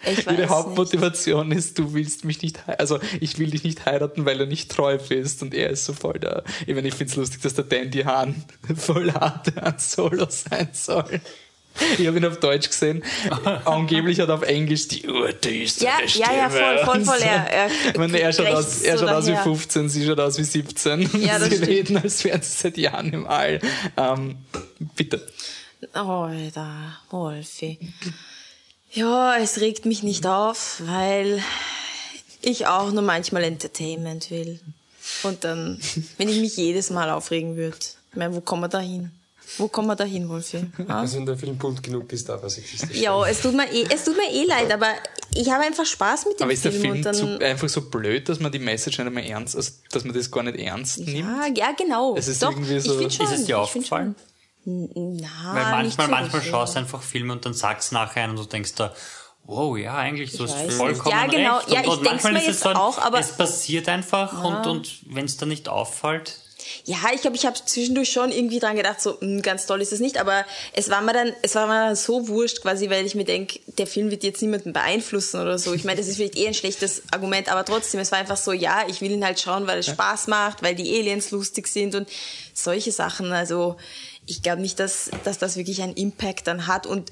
Ich 0.07 0.27
ihre 0.27 0.35
nicht. 0.37 0.49
Hauptmotivation 0.49 1.51
ist, 1.53 1.79
du 1.79 1.93
willst 1.93 2.25
mich 2.25 2.41
nicht 2.43 2.59
heiraten. 2.67 2.81
Also 2.81 2.99
ich 3.21 3.39
will 3.39 3.51
dich 3.51 3.65
nicht 3.65 3.85
heiraten, 3.85 4.25
weil 4.27 4.39
du 4.39 4.47
nicht 4.47 4.71
treu 4.71 4.97
bist. 4.99 5.43
Und 5.43 5.55
er 5.55 5.71
ist 5.71 5.85
so 5.85 5.93
voll 5.93 6.19
da. 6.21 6.43
Ich 6.67 6.75
meine, 6.75 6.87
ich 6.89 6.95
finde 6.95 7.11
es 7.11 7.17
lustig, 7.17 7.43
dass 7.43 7.55
der 7.55 7.65
Dandy 7.65 8.03
Hahn 8.03 8.45
voll 8.77 9.13
hart 9.13 9.57
an 9.59 9.75
Solo 9.79 10.27
sein 10.31 10.69
soll. 10.73 11.21
Ich 11.97 12.07
habe 12.09 12.17
ihn 12.17 12.25
auf 12.25 12.41
Deutsch 12.41 12.69
gesehen. 12.69 13.05
Angeblich 13.65 14.19
hat 14.19 14.29
er 14.29 14.35
auf 14.35 14.43
Englisch 14.43 14.89
die 14.89 15.07
urtüste 15.09 15.85
Ja, 15.85 15.99
Stimme. 16.09 16.27
ja, 16.27 16.33
ja, 16.37 16.49
voll, 16.51 16.79
voll, 16.85 17.05
voll. 17.05 17.19
Er, 17.23 17.51
er, 17.53 17.71
Ich 17.93 17.97
meine, 17.97 18.19
er 18.19 18.33
schaut 18.33 18.47
aus, 18.49 18.83
er 18.83 18.99
schaut 18.99 19.09
aus 19.11 19.27
wie 19.29 19.33
her. 19.35 19.43
15, 19.45 19.89
sie 19.89 20.05
schaut 20.05 20.19
aus 20.19 20.39
wie 20.39 20.45
17. 20.45 21.03
Ja, 21.21 21.39
sie 21.39 21.47
stimmt. 21.47 21.67
reden, 21.69 21.97
als 21.99 22.25
wären 22.25 22.43
sie 22.43 22.51
seit 22.51 22.79
Jahren 22.79 23.13
im 23.13 23.27
All. 23.29 23.61
Ähm, 23.97 24.39
bitte. 24.97 25.25
Alter, 25.93 26.99
Wolfi. 27.11 27.79
Ja, 28.93 29.37
es 29.37 29.61
regt 29.61 29.85
mich 29.85 30.03
nicht 30.03 30.27
auf, 30.27 30.81
weil 30.85 31.43
ich 32.43 32.67
auch 32.67 32.91
nur 32.91 33.03
manchmal 33.03 33.45
Entertainment 33.45 34.31
will. 34.31 34.61
Und 35.23 35.45
dann, 35.45 35.81
wenn 36.19 36.29
ich 36.29 36.41
mich 36.41 36.57
jedes 36.57 36.91
Mal 36.91 37.11
aufregen 37.11 37.57
würde, 37.57 37.77
ich 38.11 38.17
meine, 38.17 38.35
wo 38.35 38.41
kommen 38.41 38.63
wir 38.63 38.69
da 38.69 38.81
hin? 38.81 39.11
Wo 39.57 39.67
kommen 39.69 39.89
wir 39.89 39.97
da 39.97 40.05
hin, 40.05 40.29
Wolfi? 40.29 40.67
Ah? 40.89 41.01
Also 41.01 41.17
wenn 41.17 41.25
der 41.25 41.37
Film 41.39 41.57
bunt 41.57 41.83
genug 41.83 42.13
ist, 42.13 42.29
darf 42.29 42.43
er 42.43 42.51
sich 42.51 42.71
das 42.71 42.89
nicht 42.91 43.01
Ja, 43.01 43.27
es 43.27 43.41
tut, 43.41 43.55
mir 43.55 43.71
eh, 43.73 43.87
es 43.93 44.05
tut 44.05 44.15
mir 44.17 44.31
eh 44.31 44.45
leid, 44.45 44.71
aber 44.71 44.89
ich 45.35 45.49
habe 45.51 45.65
einfach 45.65 45.87
Spaß 45.87 46.27
mit 46.27 46.39
dem 46.39 46.45
Aber 46.45 46.53
ist 46.53 46.65
der 46.67 46.73
Film. 46.73 47.03
Film 47.03 47.15
zu, 47.15 47.41
einfach 47.41 47.69
so 47.69 47.81
blöd, 47.81 48.29
dass 48.29 48.41
man 48.41 48.53
die 48.53 48.59
Message 48.59 48.99
nicht 48.99 49.07
einmal 49.07 49.25
ernst, 49.25 49.57
also 49.57 49.71
dass 49.91 50.05
man 50.05 50.15
das 50.15 50.31
gar 50.31 50.43
nicht 50.43 50.59
ernst 50.59 50.99
nimmt? 50.99 51.19
ja, 51.19 51.47
ja, 51.57 51.73
genau. 51.73 52.15
Es 52.15 52.29
ist 52.29 52.43
Doch, 52.43 52.51
irgendwie 52.51 52.79
so- 52.79 53.01
ich 53.01 53.15
schon, 53.15 53.25
Ist 53.27 53.33
es 53.41 53.45
dir 53.47 53.59
aufgefallen? 53.59 54.15
Na, 54.71 55.55
Weil 55.55 55.71
manchmal, 55.71 56.07
so 56.09 56.13
manchmal 56.13 56.43
schaust 56.43 56.75
du 56.75 56.81
einfach 56.81 57.03
Filme 57.03 57.33
und 57.33 57.47
dann 57.47 57.55
sagst 57.55 57.93
nachher 57.93 58.25
ein 58.25 58.31
und 58.31 58.37
du 58.39 58.45
denkst 58.45 58.75
da, 58.75 58.95
wow, 59.45 59.79
ja, 59.79 59.97
eigentlich, 59.97 60.33
du 60.37 60.45
Ich 60.45 60.53
hast 60.53 60.73
vollkommen. 60.75 61.17
Ja, 61.17 61.27
genau. 61.27 61.57
recht. 61.57 61.71
Ja, 61.71 61.79
und, 61.79 61.85
ich 61.85 61.91
und 61.93 62.05
denk's 62.07 62.25
manchmal 62.25 62.33
mir 62.35 62.39
ist 62.41 62.49
es 62.49 62.55
jetzt 62.57 62.67
ein, 62.67 62.77
auch, 62.77 62.99
aber- 62.99 63.19
es 63.19 63.33
passiert 63.33 63.89
einfach 63.89 64.45
und, 64.45 64.67
und 64.67 64.99
wenn 65.07 65.25
es 65.25 65.39
dann 65.39 65.49
nicht 65.49 65.71
auffällt, 65.71 66.35
Ja, 66.85 66.97
ich 67.15 67.23
glaube, 67.23 67.37
ich 67.37 67.47
habe 67.47 67.57
zwischendurch 67.65 68.13
schon 68.13 68.31
irgendwie 68.31 68.59
dran 68.59 68.77
gedacht, 68.77 69.01
so 69.01 69.17
mh, 69.23 69.41
ganz 69.41 69.65
toll 69.65 69.81
ist 69.81 69.93
es 69.95 70.01
nicht, 70.01 70.19
aber 70.19 70.45
es 70.75 70.91
war 70.91 71.01
mir 71.01 71.15
dann, 71.15 71.33
es 71.41 71.55
war 71.55 71.67
mir 71.67 71.87
dann 71.87 71.97
so 71.97 72.29
wurscht, 72.29 72.61
quasi, 72.61 72.91
weil 72.91 73.07
ich 73.07 73.15
mir 73.15 73.25
denke, 73.25 73.59
der 73.79 73.87
Film 73.87 74.11
wird 74.11 74.23
jetzt 74.23 74.43
niemanden 74.43 74.75
beeinflussen 74.75 75.41
oder 75.41 75.59
so. 75.59 75.73
Ich 75.73 75.85
meine, 75.85 75.99
das 75.99 76.09
ist 76.09 76.17
vielleicht 76.17 76.37
eh 76.37 76.47
ein 76.47 76.53
schlechtes 76.53 77.05
Argument, 77.11 77.49
aber 77.51 77.65
trotzdem, 77.65 78.01
es 78.01 78.13
war 78.13 78.19
einfach 78.19 78.37
so, 78.37 78.53
ja, 78.53 78.83
ich 78.87 79.01
will 79.01 79.13
ihn 79.13 79.25
halt 79.25 79.41
schauen, 79.41 79.67
weil 79.67 79.79
es 79.79 79.87
Spaß 79.87 80.27
macht, 80.27 80.63
weil 80.63 80.75
die 80.75 80.95
Aliens 80.99 81.31
lustig 81.31 81.69
sind 81.69 81.95
und 81.95 82.07
solche 82.53 82.93
Sachen. 82.93 83.33
Also 83.33 83.79
ich 84.29 84.43
glaube 84.43 84.61
nicht, 84.61 84.79
dass, 84.79 85.11
dass 85.25 85.39
das 85.39 85.57
wirklich 85.57 85.83
einen 85.83 85.95
Impact 85.95 86.47
dann 86.47 86.67
hat 86.67 86.87
und 86.87 87.11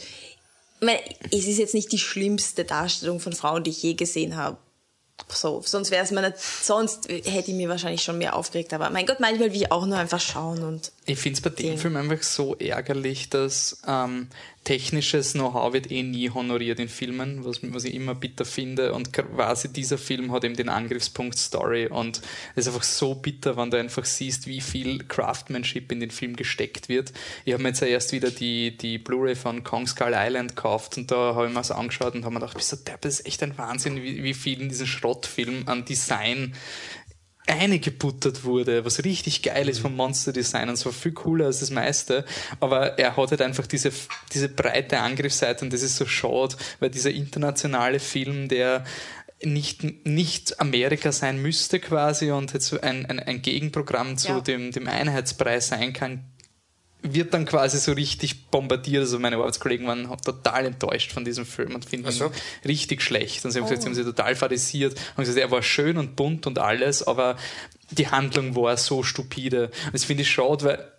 meine, 0.81 1.01
es 1.33 1.47
ist 1.47 1.59
jetzt 1.59 1.75
nicht 1.75 1.91
die 1.93 1.99
schlimmste 1.99 2.65
Darstellung 2.65 3.21
von 3.21 3.33
Frauen, 3.33 3.65
die 3.65 3.71
ich 3.71 3.83
je 3.83 3.95
gesehen 3.95 4.37
habe. 4.37 4.59
So, 5.29 5.63
sonst 5.65 5.91
wäre 5.91 6.05
es 6.05 6.11
mir 6.11 6.21
nicht, 6.21 6.39
sonst 6.39 7.09
hätte 7.09 7.51
ich 7.51 7.57
mir 7.57 7.71
wahrscheinlich 7.71 8.03
schon 8.03 8.19
mehr 8.19 8.37
aufgeregt. 8.37 8.75
Aber 8.75 8.91
mein 8.91 9.07
Gott, 9.07 9.19
manchmal 9.19 9.51
will 9.51 9.63
ich 9.63 9.73
auch 9.73 9.87
nur 9.87 9.97
einfach 9.97 10.21
schauen 10.21 10.63
und 10.63 10.93
Ich 11.07 11.19
finde 11.19 11.39
es 11.39 11.41
bei 11.41 11.51
dem. 11.51 11.79
Film 11.79 11.97
einfach 11.97 12.23
so 12.23 12.55
ärgerlich, 12.57 13.31
dass 13.31 13.79
ähm, 13.89 14.29
technisches 14.67 15.35
Know-how 15.35 15.73
wird 15.73 15.93
eh 15.93 16.03
nie 16.03 16.29
honoriert 16.29 16.81
in 16.81 16.89
Filmen, 16.89 17.45
was, 17.45 17.61
was 17.63 17.85
ich 17.85 17.95
immer 17.95 18.17
bitter 18.17 18.45
finde. 18.45 18.95
Und 18.95 19.13
quasi 19.13 19.73
dieser 19.73 19.97
Film 19.97 20.33
hat 20.33 20.43
eben 20.43 20.57
den 20.57 20.69
Angriffspunkt 20.69 21.39
Story. 21.39 21.87
Und 21.87 22.21
es 22.57 22.67
ist 22.67 22.75
einfach 22.75 22.83
so 22.83 23.15
bitter, 23.15 23.57
wenn 23.57 23.71
du 23.71 23.79
einfach 23.79 24.05
siehst, 24.05 24.49
wie 24.49 24.61
viel 24.61 25.05
Craftsmanship 25.05 25.93
in 25.93 26.01
den 26.01 26.11
Film 26.11 26.35
gesteckt 26.35 26.89
wird. 26.89 27.13
Ich 27.45 27.53
habe 27.53 27.63
mir 27.63 27.69
jetzt 27.69 27.81
ja 27.81 27.87
erst 27.87 28.11
wieder 28.11 28.33
die, 28.33 28.77
die 28.77 28.99
Blu-ray 28.99 29.37
von 29.37 29.63
Kong 29.63 29.87
Skull 29.87 30.15
Island 30.15 30.57
gekauft 30.57 30.99
und 30.99 31.13
da 31.13 31.37
habe 31.37 31.47
ich 31.47 31.53
mir 31.53 31.61
das 31.61 31.71
angeschaut 31.71 32.17
und 32.17 32.25
habe 32.25 32.35
mir 32.35 32.41
gedacht, 32.41 32.57
bist 32.57 32.73
du 32.73 32.77
das 33.01 33.21
ist 33.21 33.27
echt 33.27 33.43
ein 33.45 33.57
Wahnsinn, 33.57 34.03
wie, 34.03 34.25
wie 34.25 34.35
viel 34.35 34.61
in 34.61 34.69
diesen 34.69 34.89
Schrottfilm 34.89 35.63
an 35.67 35.85
Design 35.85 36.55
eingebuttert 37.47 38.45
wurde, 38.45 38.85
was 38.85 39.05
richtig 39.05 39.43
geil 39.43 39.69
ist 39.69 39.79
vom 39.79 39.95
Monster 39.95 40.33
Design 40.33 40.69
und 40.69 40.77
so 40.77 40.91
viel 40.93 41.13
cooler 41.13 41.47
als 41.47 41.61
das 41.61 41.71
meiste. 41.71 42.25
Aber 42.61 42.99
er 42.99 43.17
hat 43.17 43.31
halt 43.31 43.43
einfach 43.43 43.67
diese, 43.67 43.93
diese 44.33 44.49
breite 44.49 44.99
Angriffsseite 45.01 45.65
und 45.65 45.73
das 45.73 45.83
ist 45.83 45.97
so 45.97 46.07
schade, 46.07 46.57
weil 46.81 46.91
dieser 46.91 47.11
internationale 47.11 48.01
Film, 48.01 48.49
der 48.49 48.85
nicht, 49.43 50.07
nicht 50.07 50.61
Amerika 50.61 51.13
sein 51.13 51.41
müsste 51.41 51.79
quasi 51.79 52.31
und 52.31 52.53
jetzt 52.55 52.69
so 52.69 52.81
ein, 52.81 53.07
ein, 53.07 53.21
ein 53.21 53.43
Gegenprogramm 53.43 54.17
zu 54.17 54.29
Ja. 54.29 54.41
dem, 54.41 54.73
dem 54.73 54.89
Einheitspreis 54.89 55.69
sein 55.69 55.93
kann, 55.93 56.25
wird 57.15 57.35
dann 57.35 57.45
quasi 57.45 57.79
so 57.79 57.93
richtig 57.93 58.51
bombardiert. 58.51 59.03
Also 59.03 59.19
meine 59.19 59.37
Arbeitskollegen 59.37 59.87
waren 59.87 60.09
total 60.25 60.67
enttäuscht 60.67 61.13
von 61.13 61.25
diesem 61.25 61.47
Film 61.47 61.75
und 61.75 61.85
finden 61.85 62.11
so. 62.11 62.27
ihn 62.27 62.31
richtig 62.65 63.03
schlecht. 63.03 63.45
Und 63.45 63.51
sie 63.51 63.59
haben 63.59 63.65
gesagt, 63.65 63.83
sie 63.83 63.89
haben 63.89 63.95
sie 63.95 64.05
total 64.05 64.35
fadisiert. 64.35 64.99
Und 65.17 65.25
gesagt, 65.25 65.39
er 65.39 65.51
war 65.51 65.63
schön 65.63 65.97
und 65.99 66.17
bunt 66.17 66.47
und 66.47 66.59
alles, 66.59 67.07
aber 67.07 67.37
die 67.91 68.09
Handlung 68.09 68.57
war 68.57 68.77
so 68.77 69.03
stupide. 69.03 69.71
Und 69.87 69.95
das 69.95 70.05
finde 70.05 70.23
ich 70.23 70.31
schade, 70.31 70.65
weil 70.65 70.93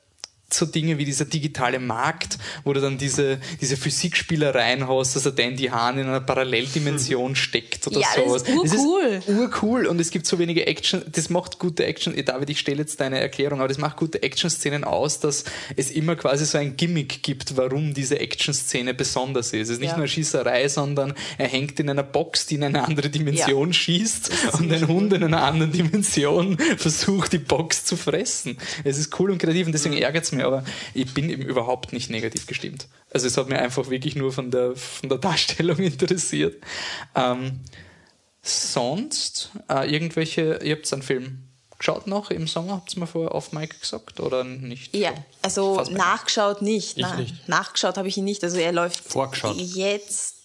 so 0.52 0.66
Dinge 0.66 0.98
wie 0.98 1.06
dieser 1.06 1.26
digitale 1.26 1.80
Markt, 1.80 2.38
wo 2.64 2.72
du 2.74 2.80
dann 2.82 2.98
diese, 2.98 3.40
diese 3.60 3.76
Physikspielereien 3.78 4.88
hast, 4.88 5.16
dass 5.16 5.26
er 5.26 5.32
Dandy 5.34 5.66
Hahn 5.66 5.98
in 6.00 6.08
einer 6.08 6.22
Paralleldimension 6.22 7.36
steckt 7.36 7.86
oder 7.88 8.00
Ja, 8.00 8.08
das 8.16 8.26
sowas. 8.26 8.44
ist 8.44 8.76
urcool. 8.78 9.22
urcool 9.28 9.86
und 9.88 10.00
es 10.00 10.10
gibt 10.12 10.26
so 10.26 10.40
wenige 10.40 10.66
Action, 10.66 11.04
das 11.12 11.30
macht 11.30 11.60
gute 11.60 11.86
Action, 11.86 12.18
eh, 12.18 12.24
David, 12.24 12.50
ich 12.50 12.60
stelle 12.60 12.78
jetzt 12.80 13.00
deine 13.00 13.20
Erklärung, 13.20 13.60
aber 13.60 13.68
das 13.68 13.78
macht 13.78 13.98
gute 13.98 14.24
Action-Szenen 14.24 14.84
aus, 14.84 15.20
dass 15.20 15.44
es 15.76 15.92
immer 15.92 16.16
quasi 16.16 16.46
so 16.46 16.58
ein 16.58 16.78
Gimmick 16.78 17.24
gibt, 17.24 17.58
warum 17.58 17.94
diese 17.94 18.20
Action-Szene 18.20 18.94
besonders 18.94 19.48
ist. 19.54 19.64
Es 19.64 19.70
ist 19.70 19.80
nicht 19.82 19.92
Ja. 19.92 19.98
nur 19.98 20.08
Schießerei, 20.08 20.68
sondern 20.70 21.14
er 21.38 21.48
hängt 21.48 21.80
in 21.80 21.90
einer 21.90 22.04
Box, 22.04 22.46
die 22.46 22.56
in 22.56 22.64
eine 22.64 22.84
andere 22.86 23.10
Dimension 23.10 23.74
schießt 23.74 24.32
und 24.60 24.72
ein 24.72 24.88
Hund 24.88 25.14
in 25.14 25.24
einer 25.24 25.44
anderen 25.44 25.72
Dimension 25.72 26.58
versucht, 26.78 27.34
die 27.34 27.38
Box 27.38 27.86
zu 27.86 27.98
fressen. 27.98 28.58
Es 28.84 28.98
ist 28.98 29.20
cool 29.20 29.32
und 29.32 29.38
kreativ 29.40 29.66
und 29.68 29.74
deswegen 29.74 29.98
ärgert 29.98 30.24
es 30.24 30.32
mir, 30.38 30.46
aber 30.46 30.64
ich 30.94 31.14
bin 31.14 31.30
eben 31.30 31.44
überhaupt 31.44 31.94
nicht 31.94 32.10
negativ 32.10 32.48
gestimmt. 32.48 32.88
Also 33.12 33.28
es 33.28 33.38
hat 33.38 33.50
mir 33.50 33.60
einfach 33.60 33.90
wirklich 33.90 34.16
nur 34.16 34.32
von 34.32 34.52
der, 34.52 34.76
von 34.76 35.10
der 35.10 35.18
Darstellung 35.18 35.78
interessiert. 35.80 36.62
Ähm, 37.16 37.60
sonst 38.42 39.52
äh, 39.70 39.92
irgendwelche, 39.92 40.60
ihr 40.64 40.76
habt 40.76 40.92
einen 40.94 41.02
Film 41.02 41.44
geschaut 41.78 42.08
noch 42.08 42.32
im 42.32 42.48
Sommer, 42.48 42.74
habt 42.74 42.96
ihr 42.96 43.00
mir 43.00 43.08
vorher 43.08 43.36
auf 43.36 43.52
Mike 43.52 43.78
gesagt 43.80 44.20
oder 44.20 44.44
nicht? 44.44 44.96
ja, 44.96 45.14
also 45.42 45.82
nachgeschaut 45.92 46.62
nicht. 46.62 46.98
Ich 46.98 47.04
Nein, 47.04 47.20
nicht. 47.20 47.48
Nachgeschaut 47.50 47.98
habe 47.98 48.08
ich 48.08 48.18
ihn 48.18 48.24
nicht. 48.24 48.44
Also 48.44 48.58
er 48.58 48.72
läuft 48.72 49.04
Vorgeschaut. 49.04 49.58
jetzt 49.58 50.37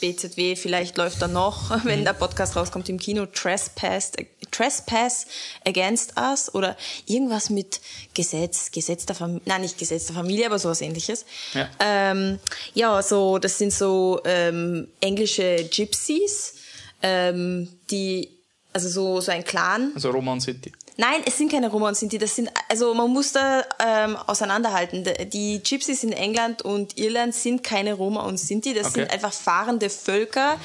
BZW, 0.00 0.56
vielleicht 0.56 0.96
läuft 0.96 1.20
er 1.22 1.28
noch, 1.28 1.70
wenn 1.84 2.04
der 2.04 2.12
Podcast 2.12 2.56
rauskommt 2.56 2.88
im 2.88 2.98
Kino, 2.98 3.26
Trespass, 3.26 4.12
Trespass 4.50 5.26
Against 5.64 6.14
Us 6.18 6.54
oder 6.54 6.76
irgendwas 7.06 7.50
mit 7.50 7.80
Gesetz, 8.14 8.70
Gesetz 8.70 9.06
der 9.06 9.16
Familie, 9.16 9.42
nein, 9.46 9.62
nicht 9.62 9.78
Gesetz 9.78 10.06
der 10.06 10.16
Familie, 10.16 10.46
aber 10.46 10.58
sowas 10.58 10.80
ähnliches. 10.80 11.24
Ja. 11.54 11.68
Ähm, 11.80 12.38
ja, 12.74 13.02
so, 13.02 13.38
das 13.38 13.58
sind 13.58 13.72
so 13.72 14.20
ähm, 14.24 14.88
englische 15.00 15.68
Gypsies, 15.70 16.54
ähm, 17.02 17.68
die, 17.90 18.30
also 18.72 18.88
so, 18.88 19.20
so 19.20 19.30
ein 19.30 19.44
Clan. 19.44 19.92
Also 19.94 20.10
Roman 20.10 20.40
City. 20.40 20.72
Nein, 21.00 21.22
es 21.26 21.38
sind 21.38 21.50
keine 21.52 21.68
Roma 21.70 21.88
und 21.88 21.96
Sinti. 21.96 22.18
Das 22.18 22.34
sind, 22.34 22.50
also 22.68 22.92
man 22.92 23.08
muss 23.10 23.30
da 23.30 23.62
ähm, 23.78 24.16
auseinanderhalten. 24.16 25.04
Die 25.30 25.62
Gypsies 25.62 26.02
in 26.02 26.12
England 26.12 26.62
und 26.62 26.98
Irland 26.98 27.36
sind 27.36 27.62
keine 27.62 27.94
Roma 27.94 28.22
und 28.24 28.36
Sinti. 28.36 28.74
Das 28.74 28.88
Okay. 28.88 29.02
sind 29.02 29.12
einfach 29.12 29.32
fahrende 29.32 29.90
Völker, 29.90 30.58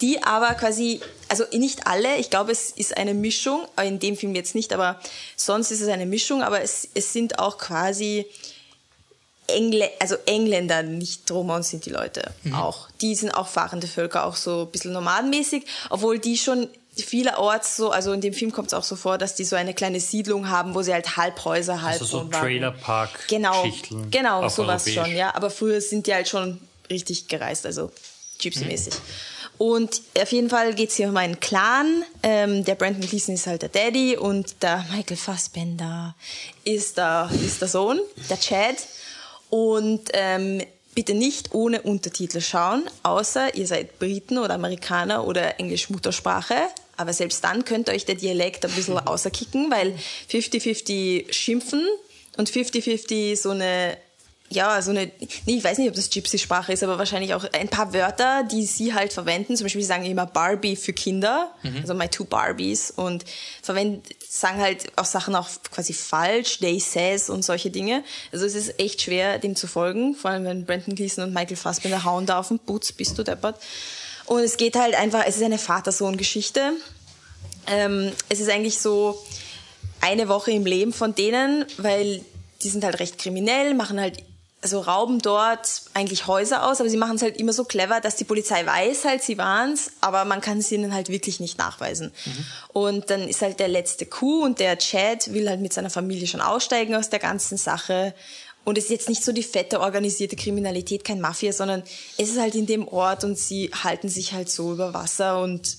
die 0.00 0.22
aber 0.22 0.54
quasi, 0.54 1.00
also 1.28 1.44
nicht 1.52 1.86
alle, 1.86 2.16
ich 2.16 2.30
glaube, 2.30 2.50
es 2.52 2.70
ist 2.70 2.96
eine 2.96 3.12
Mischung, 3.12 3.66
äh, 3.76 3.86
in 3.86 3.98
dem 3.98 4.16
Film 4.16 4.34
jetzt 4.34 4.54
nicht, 4.54 4.72
aber 4.72 4.98
sonst 5.36 5.70
ist 5.70 5.82
es 5.82 5.88
eine 5.88 6.06
Mischung, 6.06 6.42
aber 6.42 6.62
es, 6.62 6.88
es 6.94 7.12
sind 7.12 7.38
auch 7.38 7.58
quasi 7.58 8.24
Engle 9.46 9.90
also 10.00 10.16
Engländer, 10.24 10.82
nicht 10.82 11.30
Roma 11.30 11.56
und 11.56 11.64
Sinti 11.64 11.90
Leute 11.90 12.32
auch. 12.54 12.88
Die 13.02 13.14
sind 13.14 13.32
auch 13.32 13.46
fahrende 13.48 13.86
Völker, 13.86 14.24
auch 14.24 14.36
so 14.36 14.62
ein 14.62 14.70
bisschen 14.70 14.94
nomadenmäßig, 14.94 15.66
obwohl 15.90 16.18
die 16.18 16.38
schon 16.38 16.70
vielerorts 16.96 17.76
so, 17.76 17.90
also 17.90 18.12
in 18.12 18.20
dem 18.20 18.32
Film 18.32 18.52
kommt 18.52 18.68
es 18.68 18.74
auch 18.74 18.84
so 18.84 18.96
vor, 18.96 19.18
dass 19.18 19.34
die 19.34 19.44
so 19.44 19.56
eine 19.56 19.74
kleine 19.74 20.00
Siedlung 20.00 20.48
haben, 20.48 20.74
wo 20.74 20.82
sie 20.82 20.92
halt 20.92 21.16
halb 21.16 21.44
Häuser, 21.44 21.82
halb 21.82 21.94
also 22.00 22.04
so 22.04 22.18
Wohnwagen- 22.20 22.40
Trailerpark 22.40 23.28
Genau, 23.28 23.64
genau, 24.10 24.48
sowas 24.48 24.86
Europäisch. 24.86 24.94
schon, 24.94 25.16
ja. 25.16 25.34
Aber 25.34 25.50
früher 25.50 25.80
sind 25.80 26.06
die 26.06 26.14
halt 26.14 26.28
schon 26.28 26.60
richtig 26.90 27.28
gereist, 27.28 27.66
also 27.66 27.90
Gypsy-mäßig. 28.40 28.94
Und 29.56 30.02
auf 30.20 30.32
jeden 30.32 30.50
Fall 30.50 30.74
geht's 30.74 30.96
hier 30.96 31.08
um 31.08 31.16
einen 31.16 31.38
Clan. 31.38 32.04
Ähm, 32.24 32.64
der 32.64 32.74
Brandon 32.74 33.08
Gleason 33.08 33.34
ist 33.34 33.46
halt 33.46 33.62
der 33.62 33.68
Daddy 33.68 34.16
und 34.16 34.62
der 34.62 34.84
Michael 34.90 35.16
Fassbender 35.16 36.16
ist 36.64 36.96
der, 36.98 37.30
ist 37.44 37.60
der 37.60 37.68
Sohn, 37.68 38.00
der 38.28 38.38
Chad. 38.40 38.76
Und 39.50 40.10
ähm, 40.12 40.60
bitte 40.96 41.14
nicht 41.14 41.54
ohne 41.54 41.82
Untertitel 41.82 42.40
schauen, 42.40 42.82
außer 43.04 43.54
ihr 43.54 43.66
seid 43.68 44.00
Briten 44.00 44.38
oder 44.38 44.54
Amerikaner 44.54 45.24
oder 45.24 45.60
Englisch-Muttersprache. 45.60 46.56
Aber 46.96 47.12
selbst 47.12 47.42
dann 47.44 47.64
könnte 47.64 47.92
euch 47.92 48.04
der 48.04 48.14
Dialekt 48.14 48.64
ein 48.64 48.72
bisschen 48.72 48.98
außerkicken, 49.06 49.70
weil 49.70 49.94
50-50 50.30 51.32
schimpfen 51.32 51.84
und 52.36 52.50
50-50 52.50 53.36
so 53.36 53.50
eine 53.50 53.96
ja, 54.50 54.80
so 54.82 54.90
eine, 54.90 55.10
nee, 55.46 55.56
ich 55.56 55.64
weiß 55.64 55.78
nicht, 55.78 55.88
ob 55.88 55.94
das 55.94 56.10
Gypsy-Sprache 56.10 56.72
ist, 56.72 56.82
aber 56.82 56.98
wahrscheinlich 56.98 57.34
auch 57.34 57.44
ein 57.52 57.68
paar 57.68 57.92
Wörter, 57.92 58.44
die 58.44 58.64
sie 58.66 58.94
halt 58.94 59.12
verwenden. 59.12 59.56
Zum 59.56 59.64
Beispiel 59.64 59.80
sie 59.80 59.88
sagen 59.88 60.04
immer 60.04 60.26
Barbie 60.26 60.76
für 60.76 60.92
Kinder, 60.92 61.52
also 61.80 61.94
my 61.94 62.08
two 62.08 62.24
Barbies 62.24 62.90
und 62.90 63.24
verwenden, 63.62 64.02
sagen 64.28 64.60
halt 64.60 64.86
auch 64.96 65.06
Sachen 65.06 65.34
auch 65.34 65.48
quasi 65.70 65.92
falsch, 65.92 66.58
they 66.58 66.78
says 66.78 67.30
und 67.30 67.44
solche 67.44 67.70
Dinge. 67.70 68.04
Also 68.32 68.44
es 68.44 68.54
ist 68.54 68.78
echt 68.78 69.02
schwer, 69.02 69.38
dem 69.38 69.56
zu 69.56 69.66
folgen, 69.66 70.14
vor 70.14 70.30
allem 70.30 70.44
wenn 70.44 70.66
Brandon 70.66 70.94
Gleason 70.94 71.24
und 71.24 71.34
Michael 71.34 71.56
Fassbender 71.56 72.04
hauen 72.04 72.26
da 72.26 72.38
auf 72.38 72.48
den 72.48 72.58
Putz, 72.58 72.92
bist 72.92 73.18
du 73.18 73.22
deppert. 73.22 73.58
Und 74.26 74.40
es 74.40 74.56
geht 74.56 74.76
halt 74.76 74.94
einfach, 74.94 75.24
es 75.26 75.36
ist 75.36 75.42
eine 75.42 75.58
Vater-Sohn-Geschichte. 75.58 76.72
Ähm, 77.66 78.12
es 78.28 78.40
ist 78.40 78.50
eigentlich 78.50 78.78
so 78.78 79.18
eine 80.00 80.28
Woche 80.28 80.50
im 80.50 80.66
Leben 80.66 80.92
von 80.92 81.14
denen, 81.14 81.64
weil 81.78 82.22
die 82.62 82.68
sind 82.68 82.84
halt 82.84 83.00
recht 83.00 83.18
kriminell, 83.18 83.74
machen 83.74 84.00
halt 84.00 84.22
also 84.64 84.80
rauben 84.80 85.18
dort 85.18 85.82
eigentlich 85.92 86.26
Häuser 86.26 86.66
aus, 86.66 86.80
aber 86.80 86.88
sie 86.88 86.96
machen 86.96 87.16
es 87.16 87.22
halt 87.22 87.36
immer 87.36 87.52
so 87.52 87.64
clever, 87.64 88.00
dass 88.00 88.16
die 88.16 88.24
Polizei 88.24 88.64
weiß 88.64 89.04
halt, 89.04 89.22
sie 89.22 89.36
waren's, 89.36 89.92
aber 90.00 90.24
man 90.24 90.40
kann 90.40 90.56
es 90.56 90.72
ihnen 90.72 90.94
halt 90.94 91.10
wirklich 91.10 91.38
nicht 91.38 91.58
nachweisen. 91.58 92.12
Und 92.68 93.10
dann 93.10 93.28
ist 93.28 93.42
halt 93.42 93.60
der 93.60 93.68
letzte 93.68 94.06
Coup 94.06 94.42
und 94.42 94.60
der 94.60 94.78
Chad 94.78 95.34
will 95.34 95.50
halt 95.50 95.60
mit 95.60 95.74
seiner 95.74 95.90
Familie 95.90 96.26
schon 96.26 96.40
aussteigen 96.40 96.94
aus 96.94 97.10
der 97.10 97.18
ganzen 97.18 97.58
Sache. 97.58 98.14
Und 98.64 98.78
es 98.78 98.84
ist 98.84 98.90
jetzt 98.90 99.08
nicht 99.08 99.22
so 99.22 99.32
die 99.32 99.42
fette 99.42 99.80
organisierte 99.80 100.36
Kriminalität, 100.36 101.04
kein 101.04 101.20
Mafia, 101.20 101.52
sondern 101.52 101.82
es 102.16 102.30
ist 102.30 102.40
halt 102.40 102.54
in 102.54 102.66
dem 102.66 102.88
Ort 102.88 103.24
und 103.24 103.38
sie 103.38 103.70
halten 103.72 104.08
sich 104.08 104.32
halt 104.32 104.48
so 104.48 104.72
über 104.72 104.94
Wasser 104.94 105.42
und 105.42 105.76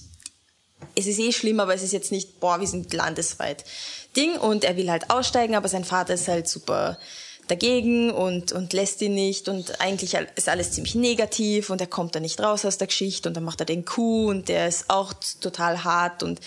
es 0.95 1.07
ist 1.07 1.19
eh 1.19 1.31
schlimm, 1.31 1.59
aber 1.59 1.73
es 1.73 1.81
ist 1.81 1.93
jetzt 1.93 2.11
nicht, 2.11 2.39
boah, 2.39 2.59
wir 2.59 2.67
sind 2.67 2.93
landesweit 2.93 3.65
Ding 4.15 4.37
und 4.37 4.63
er 4.63 4.77
will 4.77 4.89
halt 4.89 5.09
aussteigen, 5.09 5.55
aber 5.55 5.67
sein 5.67 5.83
Vater 5.83 6.13
ist 6.13 6.27
halt 6.27 6.47
super 6.47 6.97
dagegen 7.47 8.12
und, 8.12 8.51
und 8.51 8.73
lässt 8.73 9.01
ihn 9.01 9.13
nicht 9.13 9.49
und 9.49 9.79
eigentlich 9.81 10.15
ist 10.36 10.49
alles 10.49 10.71
ziemlich 10.71 10.95
negativ 10.95 11.69
und 11.69 11.81
er 11.81 11.88
kommt 11.88 12.15
da 12.15 12.19
nicht 12.19 12.39
raus 12.39 12.65
aus 12.65 12.77
der 12.77 12.88
Geschichte 12.88 13.29
und 13.29 13.36
dann 13.36 13.43
macht 13.43 13.60
er 13.60 13.65
den 13.65 13.86
Coup 13.86 14.29
und 14.29 14.49
der 14.49 14.67
ist 14.67 14.86
auch 14.89 15.13
total 15.41 15.84
hart 15.84 16.23
und 16.23 16.39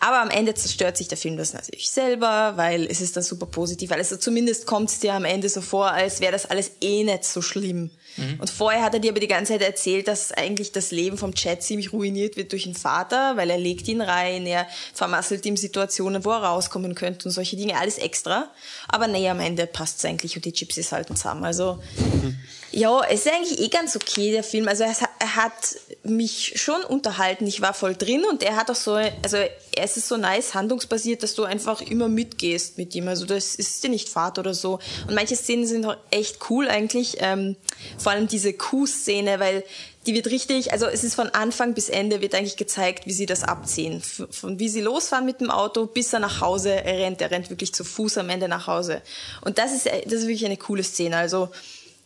aber 0.00 0.20
am 0.20 0.30
Ende 0.30 0.54
zerstört 0.54 0.96
sich 0.96 1.08
der 1.08 1.18
Film 1.18 1.36
das 1.36 1.54
natürlich 1.54 1.90
selber, 1.90 2.52
weil 2.56 2.86
es 2.86 3.00
ist 3.00 3.16
dann 3.16 3.22
super 3.22 3.46
positiv, 3.46 3.90
also 3.92 4.16
zumindest 4.16 4.66
kommt 4.66 4.90
es 4.90 5.00
dir 5.00 5.14
am 5.14 5.24
Ende 5.24 5.48
so 5.48 5.60
vor, 5.60 5.90
als 5.90 6.20
wäre 6.20 6.32
das 6.32 6.46
alles 6.46 6.72
eh 6.80 7.04
nicht 7.04 7.24
so 7.24 7.42
schlimm. 7.42 7.90
Mhm. 8.16 8.40
Und 8.40 8.50
vorher 8.50 8.82
hat 8.82 8.94
er 8.94 9.00
dir 9.00 9.10
aber 9.10 9.20
die 9.20 9.28
ganze 9.28 9.52
Zeit 9.52 9.62
erzählt, 9.62 10.08
dass 10.08 10.32
eigentlich 10.32 10.72
das 10.72 10.90
Leben 10.90 11.18
vom 11.18 11.34
Chad 11.34 11.62
ziemlich 11.62 11.92
ruiniert 11.92 12.36
wird 12.36 12.52
durch 12.52 12.64
den 12.64 12.74
Vater, 12.74 13.36
weil 13.36 13.50
er 13.50 13.58
legt 13.58 13.88
ihn 13.88 14.00
rein, 14.00 14.46
er 14.46 14.66
vermasselt 14.92 15.44
ihm 15.46 15.56
Situationen, 15.56 16.24
wo 16.24 16.30
er 16.30 16.44
rauskommen 16.44 16.94
könnte 16.94 17.28
und 17.28 17.32
solche 17.32 17.56
Dinge, 17.56 17.78
alles 17.78 17.98
extra. 17.98 18.50
Aber 18.88 19.06
nee, 19.08 19.28
am 19.28 19.40
Ende 19.40 19.66
passt 19.66 19.98
es 19.98 20.04
eigentlich 20.04 20.36
und 20.36 20.44
die 20.44 20.52
Gypsies 20.52 20.92
halten 20.92 21.16
zusammen. 21.16 21.44
Also 21.44 21.80
mhm. 21.96 22.36
Ja, 22.76 23.02
es 23.08 23.24
ist 23.24 23.32
eigentlich 23.32 23.60
eh 23.60 23.68
ganz 23.68 23.94
okay, 23.94 24.32
der 24.32 24.42
Film. 24.42 24.66
Also 24.66 24.82
er 24.82 25.36
hat 25.36 25.76
mich 26.02 26.54
schon 26.56 26.82
unterhalten. 26.82 27.46
Ich 27.46 27.60
war 27.60 27.72
voll 27.72 27.94
drin 27.94 28.24
und 28.28 28.42
er 28.42 28.56
hat 28.56 28.68
auch 28.68 28.74
so, 28.74 28.94
also 28.94 29.36
er 29.36 29.84
ist 29.84 30.08
so 30.08 30.16
nice 30.16 30.54
handlungsbasiert, 30.54 31.22
dass 31.22 31.36
du 31.36 31.44
einfach 31.44 31.80
immer 31.82 32.08
mitgehst 32.08 32.76
mit 32.76 32.92
ihm. 32.96 33.06
Also 33.06 33.26
das 33.26 33.54
ist 33.54 33.84
dir 33.84 33.90
nicht 33.90 34.08
Fahrt 34.08 34.40
oder 34.40 34.54
so. 34.54 34.80
Und 35.06 35.14
manche 35.14 35.36
Szenen 35.36 35.68
sind 35.68 35.86
auch 35.86 35.96
echt 36.10 36.50
cool 36.50 36.66
eigentlich. 36.66 37.18
Ähm, 37.20 37.54
vor 37.96 38.10
allem 38.10 38.26
diese 38.26 38.52
Kuh-Szene, 38.52 39.38
weil 39.38 39.62
die 40.06 40.14
wird 40.14 40.26
richtig, 40.26 40.72
also 40.72 40.86
es 40.86 41.04
ist 41.04 41.14
von 41.14 41.28
Anfang 41.28 41.74
bis 41.74 41.88
Ende 41.88 42.20
wird 42.22 42.34
eigentlich 42.34 42.56
gezeigt, 42.56 43.06
wie 43.06 43.12
sie 43.12 43.26
das 43.26 43.44
abziehen. 43.44 44.02
Von 44.02 44.58
wie 44.58 44.68
sie 44.68 44.80
losfahren 44.80 45.26
mit 45.26 45.40
dem 45.40 45.52
Auto, 45.52 45.86
bis 45.86 46.12
er 46.12 46.18
nach 46.18 46.40
Hause 46.40 46.70
rennt. 46.70 47.20
Er 47.20 47.30
rennt 47.30 47.50
wirklich 47.50 47.72
zu 47.72 47.84
Fuß 47.84 48.18
am 48.18 48.30
Ende 48.30 48.48
nach 48.48 48.66
Hause. 48.66 49.00
Und 49.42 49.58
das 49.58 49.72
ist, 49.72 49.86
das 49.86 50.12
ist 50.12 50.26
wirklich 50.26 50.44
eine 50.44 50.56
coole 50.56 50.82
Szene. 50.82 51.16
Also, 51.16 51.50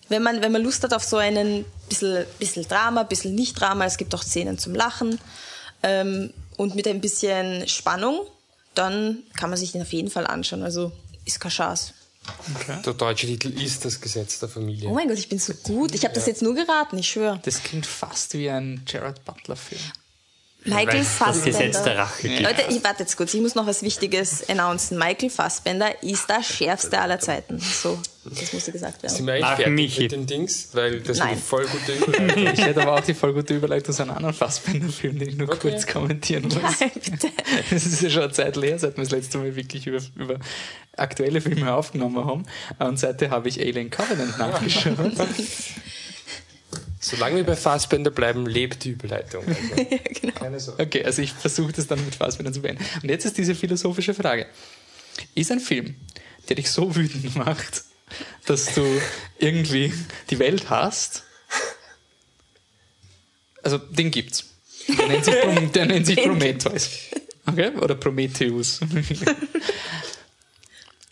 wenn 0.08 0.22
man, 0.22 0.42
wenn 0.42 0.52
man 0.52 0.62
Lust 0.62 0.82
hat 0.82 0.94
auf 0.94 1.04
so 1.04 1.16
einen 1.16 1.64
bisschen, 1.88 2.26
bisschen 2.38 2.66
Drama, 2.66 3.02
bisschen 3.02 3.34
Nicht-Drama, 3.34 3.84
es 3.84 3.96
gibt 3.96 4.14
auch 4.14 4.22
Szenen 4.22 4.58
zum 4.58 4.74
Lachen, 4.74 5.18
ähm, 5.82 6.32
und 6.56 6.74
mit 6.74 6.88
ein 6.88 7.00
bisschen 7.00 7.68
Spannung, 7.68 8.26
dann 8.74 9.22
kann 9.36 9.50
man 9.50 9.58
sich 9.58 9.72
den 9.72 9.82
auf 9.82 9.92
jeden 9.92 10.10
Fall 10.10 10.26
anschauen. 10.26 10.62
Also, 10.62 10.92
ist 11.24 11.40
kein 11.40 11.52
Chance. 11.52 11.92
Okay. 12.54 12.78
Der 12.84 12.94
deutsche 12.94 13.26
Titel 13.26 13.48
ist 13.48 13.84
das 13.84 14.00
Gesetz 14.00 14.38
der 14.38 14.48
Familie. 14.48 14.88
Oh 14.88 14.94
mein 14.94 15.08
Gott, 15.08 15.18
ich 15.18 15.28
bin 15.28 15.38
so 15.38 15.54
gut. 15.54 15.94
Ich 15.94 16.04
habe 16.04 16.14
das 16.14 16.26
jetzt 16.26 16.42
nur 16.42 16.54
geraten, 16.54 16.98
ich 16.98 17.08
schwöre. 17.08 17.40
Das 17.44 17.62
klingt 17.62 17.86
fast 17.86 18.34
wie 18.34 18.50
ein 18.50 18.82
Gerard 18.84 19.24
Butler-Film. 19.24 19.80
Michael 20.64 21.04
Fassbender. 21.04 21.50
Das 21.50 21.58
Gesetz 21.58 21.82
der 21.82 21.98
Rache. 21.98 22.28
Ja. 22.28 22.40
Leute, 22.40 22.64
ich 22.68 22.82
warte 22.82 23.00
jetzt 23.04 23.16
kurz. 23.16 23.32
Ich 23.32 23.40
muss 23.40 23.54
noch 23.54 23.66
was 23.66 23.82
Wichtiges 23.82 24.48
announcen. 24.48 24.98
Michael 24.98 25.30
Fassbender 25.30 26.02
ist 26.02 26.28
der 26.28 26.42
schärfste 26.42 27.00
aller 27.00 27.20
Zeiten. 27.20 27.58
So, 27.58 27.98
das 28.24 28.52
musste 28.52 28.72
gesagt 28.72 29.02
werden. 29.02 29.14
Sind 29.14 29.26
wir 29.26 29.34
eigentlich 29.34 29.48
fertig 29.48 29.68
Michi. 29.68 30.02
mit 30.02 30.12
den 30.12 30.26
Dings? 30.26 30.70
Weil 30.72 31.00
das 31.00 31.18
Nein. 31.18 31.28
ist 31.28 31.32
eine 31.32 31.40
voll 31.40 31.66
gute 31.66 31.92
Überleitung. 31.92 32.46
ich 32.52 32.60
hätte 32.60 32.82
aber 32.82 32.94
auch 32.94 33.04
die 33.04 33.14
voll 33.14 33.32
gute 33.32 33.54
Überleitung 33.54 33.94
zu 33.94 34.02
einem 34.02 34.12
anderen 34.12 34.34
Fassbender-Film, 34.34 35.18
den 35.18 35.28
ich 35.28 35.36
nur 35.36 35.48
okay. 35.48 35.70
kurz 35.70 35.86
kommentieren 35.86 36.44
muss. 36.44 36.54
Nein, 36.54 36.90
bitte. 36.94 37.28
Das 37.70 37.86
ist 37.86 38.02
ja 38.02 38.10
schon 38.10 38.22
eine 38.24 38.32
Zeit 38.32 38.56
leer, 38.56 38.78
seit 38.78 38.96
wir 38.96 39.04
das 39.04 39.12
letzte 39.12 39.38
Mal 39.38 39.54
wirklich 39.54 39.86
über, 39.86 40.00
über 40.16 40.38
aktuelle 40.96 41.40
Filme 41.40 41.72
aufgenommen 41.72 42.24
haben. 42.24 42.46
Und 42.78 42.98
seitdem 42.98 43.30
habe 43.30 43.48
ich 43.48 43.60
Alien 43.60 43.90
Covenant 43.90 44.38
nachgeschaut. 44.38 44.96
Solange 47.00 47.36
wir 47.36 47.44
bei 47.44 47.56
Fassbender 47.56 48.10
bleiben, 48.10 48.46
lebt 48.46 48.84
die 48.84 48.90
Überleitung. 48.90 49.44
Also, 49.48 49.76
ja, 49.76 49.98
genau. 50.20 50.32
Keine 50.34 50.60
Sorge. 50.60 50.82
Okay, 50.82 51.04
also 51.04 51.22
ich 51.22 51.32
versuche 51.32 51.72
das 51.72 51.86
dann 51.86 52.04
mit 52.04 52.14
Fassbender 52.14 52.52
zu 52.52 52.60
beenden. 52.60 52.84
Und 53.02 53.08
jetzt 53.08 53.24
ist 53.24 53.38
diese 53.38 53.54
philosophische 53.54 54.14
Frage. 54.14 54.46
Ist 55.34 55.52
ein 55.52 55.60
Film, 55.60 55.96
der 56.48 56.56
dich 56.56 56.70
so 56.70 56.94
wütend 56.94 57.36
macht, 57.36 57.84
dass 58.46 58.74
du 58.74 58.84
irgendwie 59.38 59.92
die 60.30 60.38
Welt 60.38 60.70
hast, 60.70 61.24
also 63.62 63.78
den 63.78 64.10
gibt's. 64.10 64.46
Der 64.88 65.06
nennt 65.06 65.24
sich, 65.24 65.40
Prom 65.40 65.72
der 65.72 65.86
nennt 65.86 66.06
sich 66.06 66.16
Prometheus. 66.22 66.90
Okay? 67.46 67.70
Oder 67.76 67.94
Prometheus. 67.94 68.80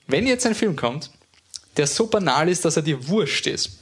Wenn 0.06 0.26
jetzt 0.26 0.46
ein 0.46 0.54
Film 0.54 0.76
kommt, 0.76 1.10
der 1.76 1.86
so 1.86 2.06
banal 2.06 2.48
ist, 2.48 2.64
dass 2.64 2.76
er 2.76 2.82
dir 2.82 3.06
wurscht 3.08 3.46
ist, 3.46 3.80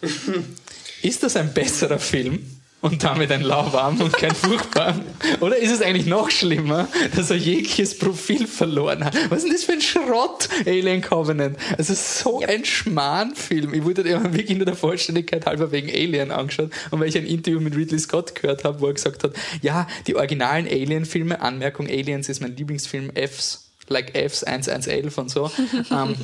ist 1.05 1.23
das 1.23 1.37
ein 1.37 1.53
besserer 1.53 1.99
Film? 1.99 2.41
Und 2.81 3.03
damit 3.03 3.33
ein 3.33 3.41
lauwarm 3.41 3.99
und 4.03 4.13
kein 4.13 4.35
furchtbar. 4.35 4.95
Oder 5.41 5.57
ist 5.57 5.73
es 5.73 5.81
eigentlich 5.81 6.05
noch 6.05 6.31
schlimmer, 6.31 6.87
dass 7.17 7.31
er 7.31 7.37
jegliches 7.37 7.99
Profil 7.99 8.47
verloren 8.47 9.03
hat? 9.03 9.15
Was 9.31 9.39
ist 9.39 9.47
denn 9.47 9.53
das 9.53 9.65
für 9.65 9.73
ein 9.73 9.81
Schrott, 9.81 10.51
Alien 10.67 11.01
Covenant? 11.01 11.57
Also 11.79 11.95
so 11.95 12.43
ja. 12.43 12.49
ein 12.49 12.67
Schmarrnfilm. 12.67 13.73
Ich 13.73 13.85
wurde 13.85 14.05
wirklich 14.05 14.59
nur 14.59 14.67
der 14.67 14.77
Vollständigkeit 14.77 15.47
halber 15.47 15.73
wegen 15.73 15.89
Alien 15.89 16.31
angeschaut 16.31 16.73
und 16.91 17.01
weil 17.01 17.09
ich 17.09 17.17
ein 17.17 17.25
Interview 17.25 17.59
mit 17.59 17.75
Ridley 17.75 17.99
Scott 17.99 18.35
gehört 18.35 18.65
habe, 18.65 18.83
wo 18.83 18.89
er 18.89 18.93
gesagt 18.93 19.25
hat, 19.25 19.33
ja, 19.63 19.89
die 20.07 20.15
originalen 20.15 20.67
Alien-Filme, 20.67 21.41
Anmerkung, 21.41 21.87
Aliens 21.87 22.29
ist 22.29 22.43
mein 22.43 22.55
Lieblingsfilm, 22.55 23.13
Fs, 23.15 23.71
like 23.89 24.15
Fs 24.15 24.45
1111 24.45 25.17
und 25.17 25.31
so, 25.31 25.51
ähm, 25.91 26.17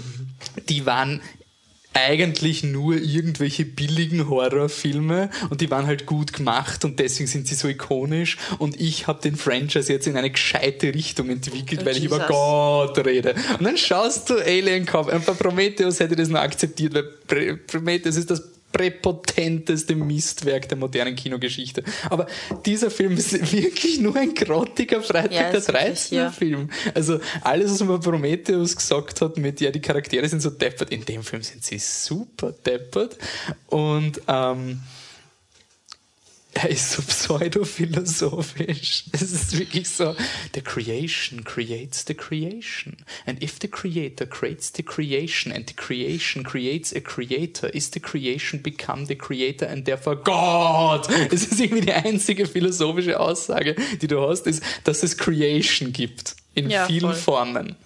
die 0.68 0.84
waren 0.84 1.22
eigentlich 1.92 2.62
nur 2.62 2.96
irgendwelche 2.96 3.64
billigen 3.64 4.28
Horrorfilme 4.28 5.30
und 5.50 5.60
die 5.60 5.70
waren 5.70 5.86
halt 5.86 6.06
gut 6.06 6.32
gemacht 6.32 6.84
und 6.84 6.98
deswegen 7.00 7.26
sind 7.26 7.48
sie 7.48 7.56
so 7.56 7.68
ikonisch 7.68 8.36
und 8.58 8.80
ich 8.80 9.06
habe 9.06 9.20
den 9.20 9.36
Franchise 9.36 9.92
jetzt 9.92 10.06
in 10.06 10.16
eine 10.16 10.30
gescheite 10.30 10.94
Richtung 10.94 11.30
entwickelt, 11.30 11.80
oh, 11.82 11.86
weil 11.86 11.94
Jesus. 11.96 11.98
ich 11.98 12.16
über 12.16 12.26
Gott 12.26 13.04
rede. 13.04 13.34
Und 13.58 13.64
dann 13.64 13.76
schaust 13.76 14.30
du 14.30 14.38
Alien 14.38 14.86
Covenant, 14.86 15.26
bei 15.26 15.32
Prometheus 15.32 15.98
hätte 16.00 16.14
das 16.14 16.28
nur 16.28 16.40
akzeptiert, 16.40 16.94
weil 16.94 17.56
Prometheus 17.56 18.16
ist 18.16 18.30
das 18.30 18.49
präpotenteste 18.72 19.94
Mistwerk 19.94 20.68
der 20.68 20.78
modernen 20.78 21.16
Kinogeschichte. 21.16 21.82
Aber 22.08 22.26
dieser 22.64 22.90
Film 22.90 23.16
ist 23.16 23.32
wirklich 23.52 24.00
nur 24.00 24.16
ein 24.16 24.34
grottiger 24.34 25.02
Freitag 25.02 25.32
ja, 25.32 25.50
der 25.50 25.60
13. 25.60 26.18
Ja. 26.18 26.30
Film. 26.30 26.70
Also 26.94 27.20
alles, 27.42 27.72
was 27.72 27.84
man 27.84 28.00
Prometheus 28.00 28.76
gesagt 28.76 29.20
hat 29.20 29.36
mit, 29.36 29.60
ja, 29.60 29.70
die 29.70 29.80
Charaktere 29.80 30.28
sind 30.28 30.40
so 30.40 30.50
deppert, 30.50 30.90
in 30.90 31.04
dem 31.04 31.22
Film 31.22 31.42
sind 31.42 31.64
sie 31.64 31.78
super 31.78 32.52
deppert. 32.52 33.16
Und 33.68 34.20
ähm, 34.28 34.80
er 36.52 36.68
ist 36.68 36.90
so 36.90 37.02
pseudophilosophisch. 37.02 39.04
Es 39.12 39.22
ist 39.22 39.58
wirklich 39.58 39.88
so, 39.88 40.14
the 40.54 40.60
creation 40.60 41.44
creates 41.44 42.04
the 42.04 42.14
creation. 42.14 42.96
And 43.26 43.42
if 43.42 43.58
the 43.60 43.68
creator 43.68 44.26
creates 44.26 44.72
the 44.72 44.82
creation 44.82 45.52
and 45.52 45.68
the 45.68 45.74
creation 45.74 46.42
creates 46.42 46.94
a 46.94 47.00
creator, 47.00 47.72
is 47.74 47.90
the 47.92 48.00
creation 48.00 48.62
become 48.62 49.06
the 49.06 49.16
creator 49.16 49.68
and 49.68 49.84
therefore 49.84 50.16
God? 50.16 51.08
Es 51.30 51.46
ist 51.46 51.60
irgendwie 51.60 51.82
die 51.82 51.92
einzige 51.92 52.46
philosophische 52.46 53.18
Aussage, 53.18 53.76
die 54.00 54.08
du 54.08 54.20
hast, 54.20 54.46
ist, 54.46 54.62
dass 54.84 55.02
es 55.02 55.16
Creation 55.16 55.92
gibt. 55.92 56.36
In 56.54 56.68
ja, 56.68 56.86
vielen 56.86 57.12
voll. 57.12 57.14
Formen. 57.14 57.76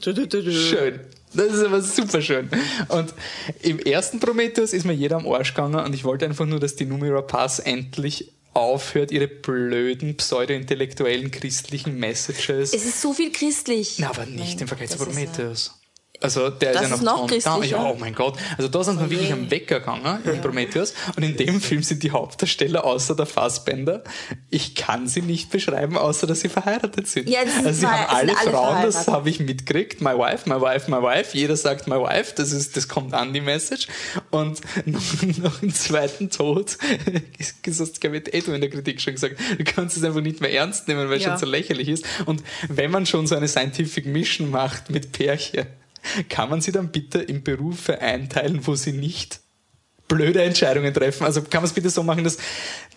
Schön. 0.00 1.00
Das 1.34 1.52
ist 1.52 1.64
aber 1.64 1.82
super 1.82 2.22
schön. 2.22 2.48
Und 2.88 3.14
im 3.62 3.78
ersten 3.78 4.20
Prometheus 4.20 4.72
ist 4.72 4.84
mir 4.84 4.94
jeder 4.94 5.16
am 5.16 5.26
Arsch 5.26 5.54
gegangen 5.54 5.84
und 5.84 5.94
ich 5.94 6.04
wollte 6.04 6.24
einfach 6.24 6.46
nur, 6.46 6.60
dass 6.60 6.76
die 6.76 6.86
Numera 6.86 7.22
Pass 7.22 7.58
endlich 7.58 8.32
aufhört, 8.54 9.12
ihre 9.12 9.28
blöden, 9.28 10.16
pseudo-intellektuellen 10.16 11.30
christlichen 11.30 11.98
Messages. 11.98 12.72
Es 12.72 12.84
ist 12.84 13.00
so 13.00 13.12
viel 13.12 13.30
christlich. 13.30 13.96
Na, 13.98 14.10
aber 14.10 14.26
nicht 14.26 14.54
Nein, 14.54 14.58
im 14.60 14.68
Vergleich 14.68 14.90
zu 14.90 14.98
Prometheus. 14.98 15.77
Also 16.20 16.50
der 16.50 16.72
Das 16.72 16.82
ist 16.82 16.90
ja 16.90 16.96
noch 16.96 17.20
noch 17.20 17.26
christlicher. 17.28 17.76
Ja, 17.76 17.90
oh 17.90 17.96
mein 17.98 18.14
Gott. 18.14 18.36
Also 18.56 18.68
da 18.68 18.82
sind 18.82 18.98
wir 18.98 19.08
wirklich 19.08 19.32
am 19.32 19.50
Wecker 19.50 19.78
gegangen 19.78 20.18
in 20.24 20.40
Prometheus. 20.40 20.94
Und 21.16 21.22
in 21.22 21.36
dem 21.36 21.60
Film 21.60 21.82
sind 21.82 22.02
die 22.02 22.10
Hauptdarsteller 22.10 22.84
außer 22.84 23.14
der 23.14 23.26
Fassbender. 23.26 24.02
Ich 24.50 24.74
kann 24.74 25.06
sie 25.06 25.22
nicht 25.22 25.50
beschreiben, 25.50 25.96
außer 25.96 26.26
dass 26.26 26.40
sie 26.40 26.48
verheiratet 26.48 27.06
sind. 27.06 27.28
Ja, 27.28 27.40
also 27.64 27.80
sie 27.80 27.86
haben 27.86 28.06
alle, 28.08 28.36
alle 28.36 28.50
Frauen, 28.50 28.82
das 28.82 29.06
habe 29.06 29.30
ich 29.30 29.38
mitgekriegt. 29.38 30.00
My 30.00 30.10
wife, 30.18 30.48
my 30.48 30.60
wife, 30.60 30.90
my 30.90 31.00
wife. 31.00 31.36
Jeder 31.36 31.56
sagt 31.56 31.86
my 31.86 31.96
wife. 31.96 32.32
Das 32.34 32.50
ist, 32.50 32.76
das 32.76 32.88
kommt 32.88 33.14
an 33.14 33.32
die 33.32 33.40
Message. 33.40 33.86
Und 34.30 34.60
noch, 35.38 35.62
im 35.62 35.72
zweiten 35.72 36.30
Tod, 36.30 36.78
das 37.64 37.80
hast 37.80 38.04
ich 38.04 38.34
eh 38.34 38.40
du 38.40 38.52
in 38.52 38.60
der 38.60 38.70
Kritik 38.70 39.00
schon 39.00 39.14
gesagt, 39.14 39.36
du 39.56 39.64
kannst 39.64 39.96
es 39.96 40.02
einfach 40.02 40.20
nicht 40.20 40.40
mehr 40.40 40.52
ernst 40.52 40.88
nehmen, 40.88 41.08
weil 41.08 41.18
es 41.18 41.22
Ja. 41.24 41.30
schon 41.30 41.38
so 41.38 41.46
lächerlich 41.46 41.88
ist. 41.88 42.04
Und 42.26 42.42
wenn 42.68 42.90
man 42.90 43.06
schon 43.06 43.26
so 43.26 43.36
eine 43.36 43.46
Scientific 43.46 44.06
Mission 44.06 44.50
macht 44.50 44.90
mit 44.90 45.12
Pärchen, 45.12 45.66
kann 46.28 46.50
man 46.50 46.60
sie 46.60 46.72
dann 46.72 46.90
bitte 46.90 47.18
in 47.18 47.42
Berufe 47.42 48.00
einteilen, 48.00 48.66
wo 48.66 48.74
sie 48.74 48.92
nicht 48.92 49.40
blöde 50.08 50.42
Entscheidungen 50.42 50.94
treffen. 50.94 51.24
Also 51.26 51.42
kann 51.42 51.60
man 51.60 51.64
es 51.66 51.74
bitte 51.74 51.90
so 51.90 52.02
machen, 52.02 52.24
dass 52.24 52.38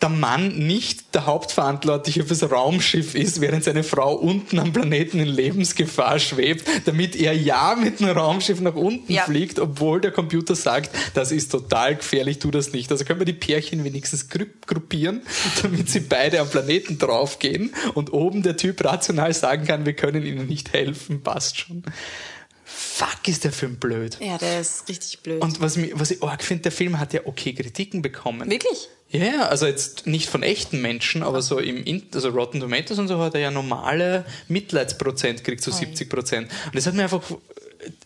der 0.02 0.08
Mann 0.08 0.58
nicht 0.66 1.14
der 1.14 1.26
Hauptverantwortliche 1.26 2.24
fürs 2.24 2.50
Raumschiff 2.50 3.16
ist, 3.16 3.42
während 3.42 3.66
seine 3.66 3.84
Frau 3.84 4.14
unten 4.16 4.58
am 4.60 4.72
Planeten 4.72 5.20
in 5.20 5.28
Lebensgefahr 5.28 6.20
schwebt, 6.20 6.66
damit 6.86 7.18
er 7.18 7.34
ja 7.34 7.76
mit 7.76 8.00
dem 8.00 8.08
Raumschiff 8.08 8.62
nach 8.62 8.76
unten 8.76 9.12
Ja. 9.12 9.24
fliegt, 9.24 9.60
obwohl 9.60 10.00
der 10.00 10.12
Computer 10.12 10.56
sagt, 10.56 10.90
das 11.14 11.34
ist 11.34 11.52
total 11.52 11.98
gefährlich, 11.98 12.40
tu 12.40 12.50
das 12.50 12.72
nicht. 12.72 12.90
Also 12.94 13.04
können 13.04 13.20
wir 13.20 13.26
die 13.26 13.34
Pärchen 13.34 13.84
wenigstens 13.84 14.30
gru- 14.30 14.46
gruppieren, 14.66 15.22
damit 15.62 15.90
sie 15.90 16.00
beide 16.00 16.40
am 16.40 16.50
Planeten 16.50 16.98
draufgehen 16.98 17.74
und 17.94 18.14
oben 18.14 18.42
der 18.42 18.56
Typ 18.56 18.82
rational 18.86 19.34
sagen 19.34 19.66
kann, 19.68 19.86
wir 19.86 19.94
können 19.98 20.26
ihnen 20.26 20.48
nicht 20.48 20.72
helfen, 20.72 21.22
passt 21.24 21.60
schon. 21.60 21.84
Fuck, 22.74 23.28
ist 23.28 23.44
der 23.44 23.52
Film 23.52 23.76
blöd. 23.78 24.18
Ja, 24.22 24.38
der 24.38 24.62
ist 24.62 24.88
richtig 24.88 25.20
blöd. 25.22 25.42
Und 25.42 25.60
was, 25.62 25.78
was 25.94 26.12
ich 26.12 26.24
arg 26.24 26.44
finde, 26.44 26.64
der 26.64 26.72
Film 26.72 27.00
hat 27.00 27.14
ja 27.14 27.22
okay 27.26 27.54
Kritiken 27.54 28.02
bekommen. 28.02 28.50
Wirklich? 28.50 28.90
Ja, 29.10 29.26
ja, 29.26 29.48
also 29.48 29.66
jetzt 29.66 30.08
nicht 30.08 30.30
von 30.30 30.42
echten 30.42 30.82
Menschen, 30.82 31.22
aber 31.24 31.42
so 31.42 31.60
im 31.60 31.84
In- 31.84 32.08
also 32.14 32.30
Rotten 32.30 32.60
Tomatoes 32.62 32.98
und 32.98 33.08
so 33.10 33.20
hat 33.20 33.34
er 33.34 33.42
ja 33.42 33.52
normale 33.52 34.26
Mitleidsprozent 34.48 35.44
kriegt, 35.44 35.62
so 35.64 35.72
70 35.72 36.10
Prozent. 36.10 36.50
Und 36.68 36.76
das 36.76 36.86
hat 36.86 36.94
mir 36.94 37.04
einfach, 37.04 37.22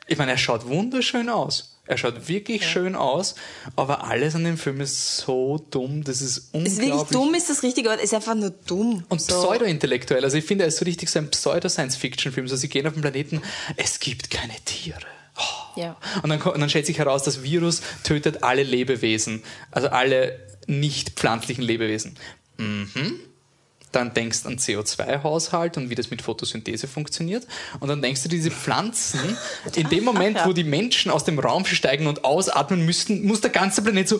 ich 0.07 0.17
meine, 0.17 0.31
er 0.31 0.37
schaut 0.37 0.67
wunderschön 0.67 1.29
aus. 1.29 1.74
Er 1.87 1.97
schaut 1.97 2.27
wirklich 2.27 2.67
schön 2.67 2.95
aus, 2.95 3.35
aber 3.75 4.05
alles 4.05 4.33
an 4.33 4.43
dem 4.43 4.57
Film 4.57 4.81
ist 4.81 5.17
so 5.17 5.63
dumm, 5.69 6.03
das 6.03 6.21
ist 6.21 6.37
Ist 6.37 6.49
unglaublich. 6.53 6.87
wirklich 6.87 7.09
dumm, 7.11 7.33
ist 7.35 7.49
das 7.49 7.61
richtige 7.61 7.89
Wort. 7.89 8.01
Ist 8.01 8.13
einfach 8.13 8.33
nur 8.33 8.49
dumm. 8.65 9.03
Und 9.09 9.21
so. 9.21 9.39
pseudo-intellektuell. 9.39 10.23
Also 10.23 10.37
ich 10.37 10.45
finde, 10.45 10.63
er 10.63 10.69
ist 10.69 10.77
so 10.77 10.85
richtig 10.85 11.09
so 11.09 11.19
ein 11.19 11.29
Pseudo-Science-Fiction-Film. 11.29 12.47
So, 12.47 12.55
sie 12.55 12.69
gehen 12.69 12.87
auf 12.87 12.93
den 12.93 13.01
Planeten, 13.01 13.41
es 13.77 13.99
gibt 13.99 14.31
keine 14.31 14.53
Tiere. 14.65 14.97
Oh. 15.37 15.79
Ja. 15.79 15.95
Und 16.23 16.29
dann, 16.29 16.41
und 16.41 16.59
dann 16.59 16.69
stellt 16.69 16.85
sich 16.87 16.97
heraus, 16.97 17.23
das 17.23 17.43
Virus 17.43 17.81
tötet 18.03 18.41
alle 18.43 18.63
Lebewesen. 18.63 19.43
Also 19.69 19.89
alle 19.89 20.39
nicht 20.65 21.11
pflanzlichen 21.11 21.63
Lebewesen. 21.63 22.15
Mhm. 22.57 23.19
Dann 23.95 24.13
denkst 24.13 24.43
du 24.43 24.49
an 24.49 24.57
CO2-Haushalt 24.57 25.77
und 25.77 25.89
wie 25.89 25.95
das 25.95 26.11
mit 26.11 26.21
Photosynthese 26.21 26.85
funktioniert. 26.85 27.47
Und 27.79 27.87
dann 27.87 28.01
denkst 28.01 28.23
du, 28.23 28.29
diese 28.29 28.51
Pflanzen, 28.51 29.37
in 29.73 29.87
dem 29.87 30.03
Moment, 30.03 30.37
wo 30.45 30.51
die 30.51 30.65
Menschen 30.65 31.09
aus 31.09 31.23
dem 31.23 31.39
Raum 31.39 31.65
steigen 31.65 32.07
und 32.07 32.25
ausatmen 32.25 32.85
müssten, 32.85 33.25
muss 33.25 33.39
der 33.39 33.51
ganze 33.51 33.81
Planet 33.81 34.09
so 34.09 34.19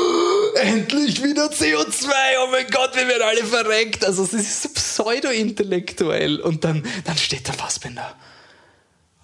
endlich 0.62 1.24
wieder 1.24 1.46
CO2, 1.46 2.06
oh 2.44 2.50
mein 2.52 2.68
Gott, 2.68 2.94
wir 2.94 3.08
werden 3.08 3.22
alle 3.22 3.44
verreckt. 3.44 4.04
Also 4.04 4.22
es 4.22 4.32
ist 4.32 4.62
so 4.62 4.68
pseudo-intellektuell. 4.68 6.40
Und 6.40 6.62
dann, 6.62 6.86
dann 7.04 7.18
steht 7.18 7.48
der 7.48 7.54
Fassbender. 7.54 8.14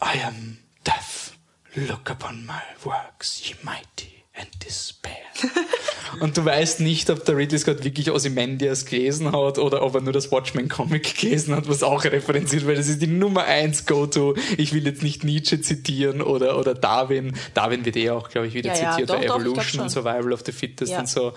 I 0.02 0.20
am 0.24 0.58
death. 0.84 1.32
Look 1.76 2.10
upon 2.10 2.44
my 2.44 2.60
works, 2.84 3.40
ye 3.48 3.54
mighty 3.62 4.11
and 4.34 4.48
despair. 4.64 5.12
Und 6.20 6.36
du 6.36 6.44
weißt 6.44 6.80
nicht, 6.80 7.10
ob 7.10 7.24
der 7.24 7.36
Ridley 7.36 7.58
Scott 7.58 7.84
wirklich 7.84 8.10
Ozymandias 8.10 8.84
gelesen 8.84 9.32
hat 9.32 9.58
oder 9.58 9.82
ob 9.82 9.94
er 9.94 10.00
nur 10.02 10.12
das 10.12 10.30
Watchmen-Comic 10.30 11.16
gelesen 11.20 11.54
hat, 11.54 11.68
was 11.68 11.82
auch 11.82 12.04
referenziert, 12.04 12.66
weil 12.66 12.76
das 12.76 12.88
ist 12.88 13.00
die 13.02 13.06
Nummer 13.06 13.44
eins 13.44 13.86
Go-To. 13.86 14.34
Ich 14.58 14.72
will 14.72 14.84
jetzt 14.86 15.02
nicht 15.02 15.24
Nietzsche 15.24 15.60
zitieren 15.60 16.20
oder, 16.22 16.58
oder 16.58 16.74
Darwin. 16.74 17.34
Darwin 17.54 17.84
wird 17.84 17.96
eh 17.96 18.10
auch, 18.10 18.28
glaube 18.28 18.46
ich, 18.46 18.54
wieder 18.54 18.74
Ja, 18.74 18.82
ja, 18.82 18.90
zitiert 18.92 19.10
doch, 19.10 19.18
bei 19.20 19.26
doch, 19.26 19.40
Evolution 19.40 19.82
und. 19.82 19.90
Survival 19.90 20.32
of 20.32 20.42
the 20.44 20.52
Fittest 20.52 20.92
Ja. 20.92 21.00
und 21.00 21.08
so. 21.08 21.32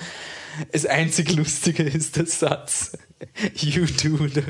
Das 0.71 0.85
einzig 0.85 1.33
Lustige 1.35 1.83
ist 1.83 2.15
der 2.17 2.25
Satz. 2.25 2.97
You 3.55 3.85
do 3.85 4.27
the 4.27 4.43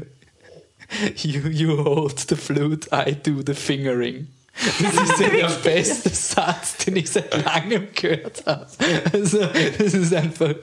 You, 1.24 1.50
you 1.50 1.84
hold 1.84 2.20
the 2.20 2.36
flute, 2.36 2.88
I 2.92 3.16
do 3.16 3.42
the 3.46 3.54
fingering. 3.56 4.28
Das 4.56 5.10
ist 5.10 5.20
ja 5.20 5.30
der 5.30 5.50
beste 5.64 6.10
Satz, 6.10 6.78
den 6.78 6.96
ich 6.96 7.10
seit 7.10 7.44
langem 7.46 7.90
gehört 7.94 8.44
habe. 8.46 8.68
Also, 9.12 9.40
das 9.78 9.94
ist 9.94 10.14
einfach. 10.14 10.56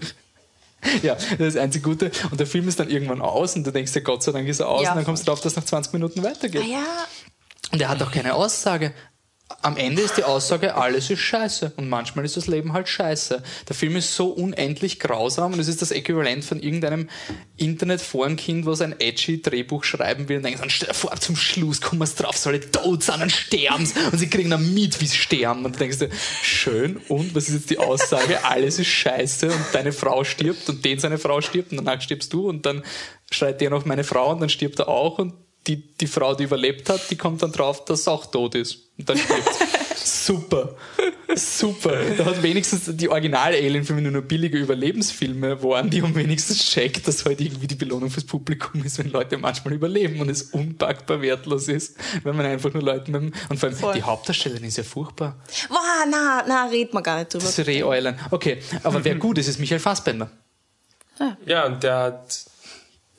Ja, 1.03 1.15
das 1.15 1.25
ist 1.31 1.41
das 1.41 1.57
einzig 1.57 1.83
Gute. 1.83 2.11
Und 2.31 2.41
der 2.41 2.47
Film 2.47 2.67
ist 2.69 2.81
dann 2.81 2.91
irgendwann 2.91 3.21
aus 3.21 3.55
und 3.55 3.65
du 3.65 3.71
denkst 3.71 3.93
dir, 3.93 4.01
Gott 4.03 4.23
sei 4.23 4.33
Dank 4.33 4.49
ist 4.49 4.61
er 4.61 4.69
aus 4.69 4.83
Ja, 4.83 4.91
und 4.91 4.97
dann 4.97 5.05
kommst 5.05 5.23
du 5.23 5.31
drauf, 5.31 5.41
dass 5.41 5.53
es 5.53 5.57
nach 5.57 5.65
20 5.65 5.93
Minuten 5.93 6.23
weitergeht. 6.23 6.63
Ah 6.65 6.69
ja, 6.69 6.85
Und 7.71 7.81
er 7.81 7.89
hat 7.89 8.03
auch 8.03 8.11
keine 8.11 8.35
Aussage. 8.35 8.93
Am 9.61 9.77
Ende 9.77 10.03
ist 10.03 10.17
die 10.17 10.25
Aussage, 10.25 10.75
alles 10.77 11.11
ist 11.11 11.21
scheiße. 11.21 11.73
Und 11.77 11.89
manchmal 11.89 12.25
ist 12.25 12.37
das 12.37 12.47
Leben 12.47 12.73
halt 12.73 12.89
scheiße. 12.89 13.43
Der 13.69 13.77
Film 13.77 13.97
ist 13.97 14.15
so 14.15 14.29
unendlich 14.29 15.01
grausam 15.01 15.53
und 15.53 15.61
es 15.61 15.69
ist 15.69 15.83
das 15.83 15.91
Äquivalent 15.91 16.45
von 16.45 16.61
irgendeinem 16.61 17.09
Internetforenkind, 17.57 18.67
was 18.67 18.81
ein 18.81 18.99
edgy 19.01 19.43
Drehbuch 19.43 19.85
schreiben 19.85 20.29
will 20.29 20.39
und 20.39 20.45
denkt, 20.45 20.61
vor, 20.93 21.15
zum 21.21 21.37
Schluss 21.37 21.81
kommen 21.81 22.01
wir 22.01 22.07
drauf, 22.07 22.37
soll 22.37 22.53
alle 22.53 22.71
tot 22.71 23.03
sein, 23.03 23.21
dann 23.21 23.31
sterben 23.31 23.87
sie. 23.87 23.99
Und 24.11 24.19
sie 24.19 24.29
kriegen 24.29 24.51
dann 24.51 24.75
mit, 24.75 25.01
wie 25.01 25.07
sie 25.07 25.17
sterben. 25.17 25.65
Und 25.65 25.75
du 25.75 25.79
denkst 25.79 25.99
dir, 25.99 26.11
schön, 26.43 26.99
und 27.09 27.35
was 27.35 27.49
ist 27.49 27.55
jetzt 27.55 27.71
die 27.71 27.79
Aussage? 27.79 28.45
Alles 28.45 28.79
ist 28.79 28.89
scheiße 28.89 29.47
und 29.47 29.65
deine 29.73 29.93
Frau 29.93 30.25
stirbt 30.25 30.69
und 30.69 30.85
den 30.85 30.99
seine 30.99 31.19
Frau 31.19 31.41
stirbt 31.41 31.73
und 31.73 31.79
danach 31.79 32.01
stirbst 32.01 32.33
du 32.33 32.49
und 32.49 32.67
dann 32.67 32.83
schreit 33.31 33.61
der 33.61 33.71
noch 33.71 33.85
meine 33.85 34.05
Frau 34.05 34.31
und 34.31 34.41
dann 34.41 34.49
stirbt 34.49 34.79
er 34.79 34.89
auch 34.89 35.19
und 35.19 35.35
die, 35.67 35.95
die 35.97 36.07
Frau, 36.07 36.35
die 36.35 36.45
überlebt 36.45 36.89
hat, 36.89 37.11
die 37.11 37.17
kommt 37.17 37.43
dann 37.43 37.53
drauf, 37.53 37.85
dass 37.85 38.05
sie 38.05 38.11
auch 38.11 38.27
tot 38.27 38.55
ist. 38.55 38.82
Und 38.99 39.09
dann 39.09 39.19
stirbt 39.19 39.49
Super. 40.05 40.77
Super. 41.35 41.97
Da 42.17 42.25
hat 42.27 42.43
wenigstens 42.43 42.83
die 42.97 43.09
Original-Alien-Filme 43.09 44.03
nur 44.03 44.13
noch 44.13 44.23
billige 44.23 44.59
Überlebensfilme 44.59 45.63
waren, 45.63 45.91
die 45.91 46.03
um 46.03 46.15
wenigstens 46.15 46.59
checkt, 46.65 47.09
dass 47.09 47.25
halt 47.25 47.41
irgendwie 47.41 47.67
die 47.67 47.75
Belohnung 47.75 48.11
fürs 48.11 48.27
Publikum 48.27 48.85
ist, 48.85 48.99
wenn 48.99 49.11
Leute 49.11 49.39
manchmal 49.39 49.75
überleben 49.75 50.21
und 50.21 50.29
es 50.29 50.43
unpackbar 50.43 51.23
wertlos 51.23 51.69
ist, 51.69 51.97
wenn 52.23 52.37
man 52.37 52.47
einfach 52.47 52.73
nur 52.73 52.83
Leuten 52.83 53.13
mit 53.13 53.23
dem, 53.23 53.33
und 53.49 53.59
vor 53.59 53.69
allem 53.69 53.79
Voll. 53.79 53.95
die 53.95 54.03
Hauptdarstellerin 54.03 54.65
ist 54.65 54.77
ja 54.77 54.85
furchtbar. 54.85 55.39
Boah, 55.69 56.05
na, 56.11 56.45
na, 56.47 56.67
red 56.67 56.93
mal 56.93 57.01
gar 57.01 57.19
nicht 57.21 57.33
drüber. 57.33 57.45
Das 57.45 57.67
Reh-Eulen. 57.67 58.19
Okay, 58.31 58.59
aber 58.83 59.03
wer 59.05 59.15
gut 59.15 59.39
ist, 59.39 59.49
ist 59.49 59.59
Michael 59.59 59.81
Fassbender. 59.81 60.31
Ja, 61.47 61.67
und 61.67 61.83
der 61.83 61.99
hat, 61.99 62.45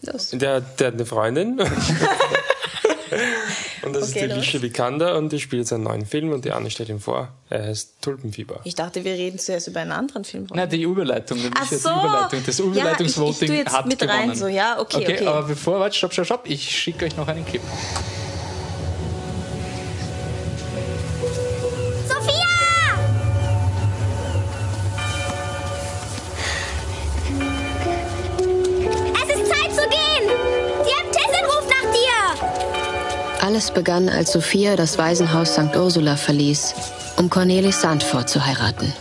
Los. 0.01 0.29
der, 0.29 0.61
der 0.61 0.87
hat 0.87 0.93
eine 0.93 1.05
Freundin. 1.05 1.61
und 3.85 3.93
das 3.93 4.09
Okay, 4.09 4.19
ist 4.21 4.27
die. 4.27 4.31
Alicia 4.33 4.61
Vikander 4.61 5.17
und 5.17 5.31
die 5.31 5.39
spielt 5.39 5.61
jetzt 5.61 5.73
einen 5.73 5.83
neuen 5.83 6.05
Film 6.05 6.31
und 6.31 6.45
die 6.45 6.51
Anne 6.51 6.69
stellt 6.71 6.89
ihm 6.89 6.99
vor. 6.99 7.29
Er 7.49 7.63
heißt 7.65 8.01
Tulpenfieber. 8.01 8.61
Ich 8.63 8.75
dachte, 8.75 9.03
wir 9.03 9.13
reden 9.13 9.39
zuerst 9.39 9.67
über 9.67 9.79
einen 9.81 9.91
anderen 9.91 10.23
Film. 10.23 10.47
Nein, 10.53 10.69
die 10.69 10.81
Überleitung. 10.83 11.37
Ach 11.55 11.65
so. 11.71 11.89
Die 11.89 11.99
Überleitung. 12.05 12.39
Das 12.45 12.57
Ja, 12.59 12.65
Überleitungsvoting 12.65 13.33
ich- 13.33 13.41
ich 13.41 13.47
tu 13.49 13.53
jetzt 13.53 13.73
hat 13.73 13.85
mit 13.87 13.99
gewonnen. 13.99 14.29
rein, 14.29 14.35
so, 14.35 14.47
ja, 14.47 14.79
okay, 14.79 14.97
okay. 14.97 15.25
aber 15.27 15.43
bevor, 15.47 15.79
warte, 15.79 15.95
stopp, 15.97 16.13
stopp, 16.13 16.25
stopp. 16.25 16.41
Ich 16.49 16.69
schicke 16.69 17.05
euch 17.05 17.15
noch 17.17 17.27
einen 17.27 17.45
Clip. 17.45 17.61
Alles 33.53 33.69
begann, 33.69 34.09
als 34.09 34.31
Sophia 34.31 34.75
das 34.75 34.97
Waisenhaus 34.97 35.53
St. 35.53 35.75
Ursula 35.75 36.15
verließ, 36.15 36.73
um 37.17 37.29
Cornelis 37.29 37.81
Sandford 37.81 38.27
zu 38.27 38.43
heiraten. 38.43 38.91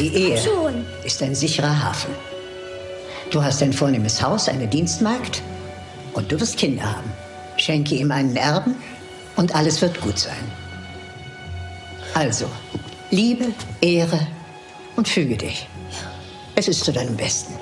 Die 0.00 0.12
Ehe 0.12 0.36
Schon. 0.36 0.84
ist 1.04 1.22
ein 1.22 1.32
sicherer 1.32 1.84
Hafen. 1.84 2.12
Du 3.30 3.40
hast 3.40 3.62
ein 3.62 3.72
vornehmes 3.72 4.20
Haus, 4.20 4.48
eine 4.48 4.66
Dienstmagd 4.66 5.42
und 6.14 6.32
du 6.32 6.40
wirst 6.40 6.56
Kinder 6.56 6.82
haben. 6.96 7.12
Schenke 7.56 7.94
ihm 7.94 8.10
einen 8.10 8.34
Erben 8.34 8.74
und 9.36 9.54
alles 9.54 9.80
wird 9.80 10.00
gut 10.00 10.18
sein. 10.18 10.50
Also, 12.14 12.46
Liebe, 13.12 13.52
Ehre 13.80 14.26
und 14.96 15.06
füge 15.06 15.36
dich. 15.36 15.68
Es 16.56 16.66
ist 16.66 16.84
zu 16.84 16.92
deinem 16.92 17.16
Besten. 17.16 17.54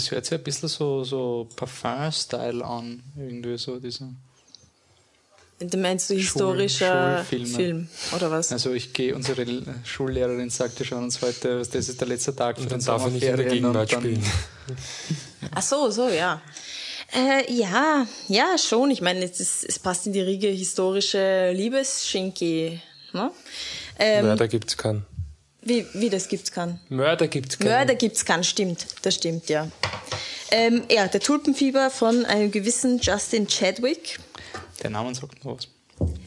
Das 0.00 0.10
hört 0.10 0.24
sich 0.24 0.38
ein 0.38 0.42
bisschen 0.42 0.68
so, 0.68 1.04
so 1.04 1.46
Parfum-Style 1.56 2.64
an. 2.64 3.02
Irgendwie 3.16 3.58
so 3.58 3.78
dieser. 3.78 4.08
Du 5.58 5.76
meinst 5.76 6.08
du 6.08 6.14
historischer. 6.14 7.22
Film 7.22 7.86
oder 8.16 8.30
was? 8.30 8.50
Also 8.50 8.72
ich 8.72 8.94
gehe, 8.94 9.14
unsere 9.14 9.44
Schullehrerin 9.84 10.48
sagte 10.48 10.86
schon 10.86 11.04
uns 11.04 11.20
heute, 11.20 11.58
das 11.58 11.74
ist 11.74 12.00
der 12.00 12.08
letzte 12.08 12.34
Tag 12.34 12.56
für 12.56 12.62
Und 12.62 12.70
den 12.72 12.78
dann 12.78 12.86
darf 12.86 13.04
nicht 13.10 13.22
in 13.22 13.36
der 13.36 13.36
Sommerferien 13.36 13.64
und 13.66 13.72
Gegenwart 13.74 13.92
dann- 13.92 14.00
spielen. 14.00 14.24
Ach 15.54 15.62
so, 15.62 15.90
so, 15.90 16.08
ja. 16.08 16.40
Äh, 17.12 17.52
ja, 17.52 18.06
ja, 18.28 18.56
schon. 18.56 18.90
Ich 18.90 19.02
meine, 19.02 19.22
es, 19.24 19.64
es 19.64 19.78
passt 19.78 20.06
in 20.06 20.14
die 20.14 20.20
Riege 20.22 20.48
historische 20.48 21.52
Liebesschinki. 21.52 22.80
Ne? 23.12 23.30
Ähm, 23.98 24.24
Mörder 24.24 24.48
gibt's 24.48 24.78
keinen. 24.78 25.04
Wie, 25.62 25.86
wie 25.94 26.10
das 26.10 26.28
gibt's 26.28 26.52
kann. 26.52 26.80
Mörder 26.88 27.28
gibt's 27.28 27.58
keinen. 27.58 27.68
Mörder 27.68 27.94
gibt's 27.94 28.24
kann, 28.24 28.44
stimmt. 28.44 28.86
Das 29.02 29.14
stimmt, 29.14 29.48
ja. 29.48 29.68
Ähm, 30.50 30.82
ja, 30.90 31.06
der 31.06 31.20
Tulpenfieber 31.20 31.90
von 31.90 32.24
einem 32.24 32.50
gewissen 32.50 32.98
Justin 32.98 33.46
Chadwick. 33.46 34.18
Der 34.82 34.90
Name 34.90 35.14
sagt 35.14 35.44
noch 35.44 35.58
was. 35.58 35.68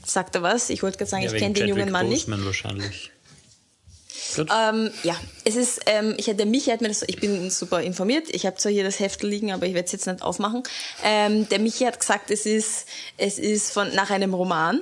Sagt 0.06 0.36
er 0.36 0.44
was? 0.44 0.70
Ich 0.70 0.84
wollte 0.84 0.98
gerade 0.98 1.10
sagen, 1.10 1.24
Ja, 1.24 1.32
ich 1.32 1.40
kenne 1.40 1.54
den 1.54 1.68
jungen 1.68 1.80
Chadwick 1.80 1.92
Mann 1.94 2.10
nicht. 2.10 2.26
Boseman 2.28 2.46
wahrscheinlich. 2.46 3.12
Ähm, 4.38 4.92
ja, 5.04 5.16
es 5.44 5.56
ist, 5.56 5.82
ähm, 5.86 6.16
ich, 6.18 6.26
der 6.26 6.46
Michi 6.46 6.72
hat 6.72 6.82
mir 6.82 6.88
das, 6.88 7.04
ich 7.06 7.20
bin 7.20 7.50
super 7.52 7.82
informiert, 7.82 8.28
ich 8.32 8.46
habe 8.46 8.56
zwar 8.56 8.72
hier 8.72 8.84
das 8.84 9.00
Heft 9.00 9.22
liegen, 9.22 9.52
aber 9.52 9.68
ich 9.68 9.74
werde 9.74 9.86
es 9.86 9.92
jetzt 9.92 10.08
nicht 10.08 10.22
aufmachen. 10.22 10.64
Ähm, 11.04 11.48
der 11.50 11.60
Michi 11.60 11.84
hat 11.86 12.00
gesagt, 12.00 12.32
es 12.32 12.46
ist, 12.46 12.88
es 13.18 13.38
ist 13.38 13.72
von, 13.72 13.94
nach 13.94 14.10
einem 14.10 14.34
Roman. 14.34 14.82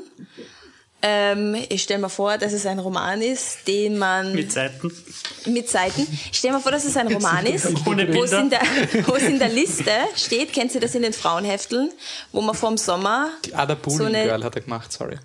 Ähm, 1.04 1.56
ich 1.70 1.84
stelle 1.84 1.99
mir 1.99 2.10
vor, 2.10 2.38
dass 2.38 2.54
es 2.54 2.66
ein 2.66 2.78
Roman 2.80 3.22
ist, 3.22 3.68
den 3.68 3.97
man 3.97 4.34
Mit 4.34 4.52
Seiten. 4.52 4.91
mit 5.47 5.68
Seiten. 5.70 6.08
Ich 6.32 6.38
stell 6.38 6.52
mir 6.52 6.60
vor, 6.60 6.72
dass 6.72 6.86
es 6.86 6.95
ein 6.95 7.08
Roman 7.12 7.45
ist, 7.45 7.66
wo 7.86 8.24
es, 8.24 8.32
in 8.32 8.49
der, 8.49 8.62
wo 9.08 9.16
es 9.16 9.24
in 9.24 9.39
der 9.39 9.49
Liste 9.49 9.91
steht, 10.16 10.54
kennt 10.54 10.76
ihr 10.76 10.82
das 10.82 10.93
in 10.93 11.02
den 11.02 11.14
Frauenhefteln, 11.14 11.91
wo 12.32 12.41
man 12.41 12.56
vorm 12.56 12.78
Sommer 12.78 13.30
Die 13.45 13.56
Ada 13.56 13.76
Boolin 13.76 13.97
so 13.97 14.04
eine, 14.06 14.24
Girl 14.24 14.43
hat 14.43 14.56
er 14.56 14.62
gemacht, 14.62 14.91
sorry. 14.91 15.18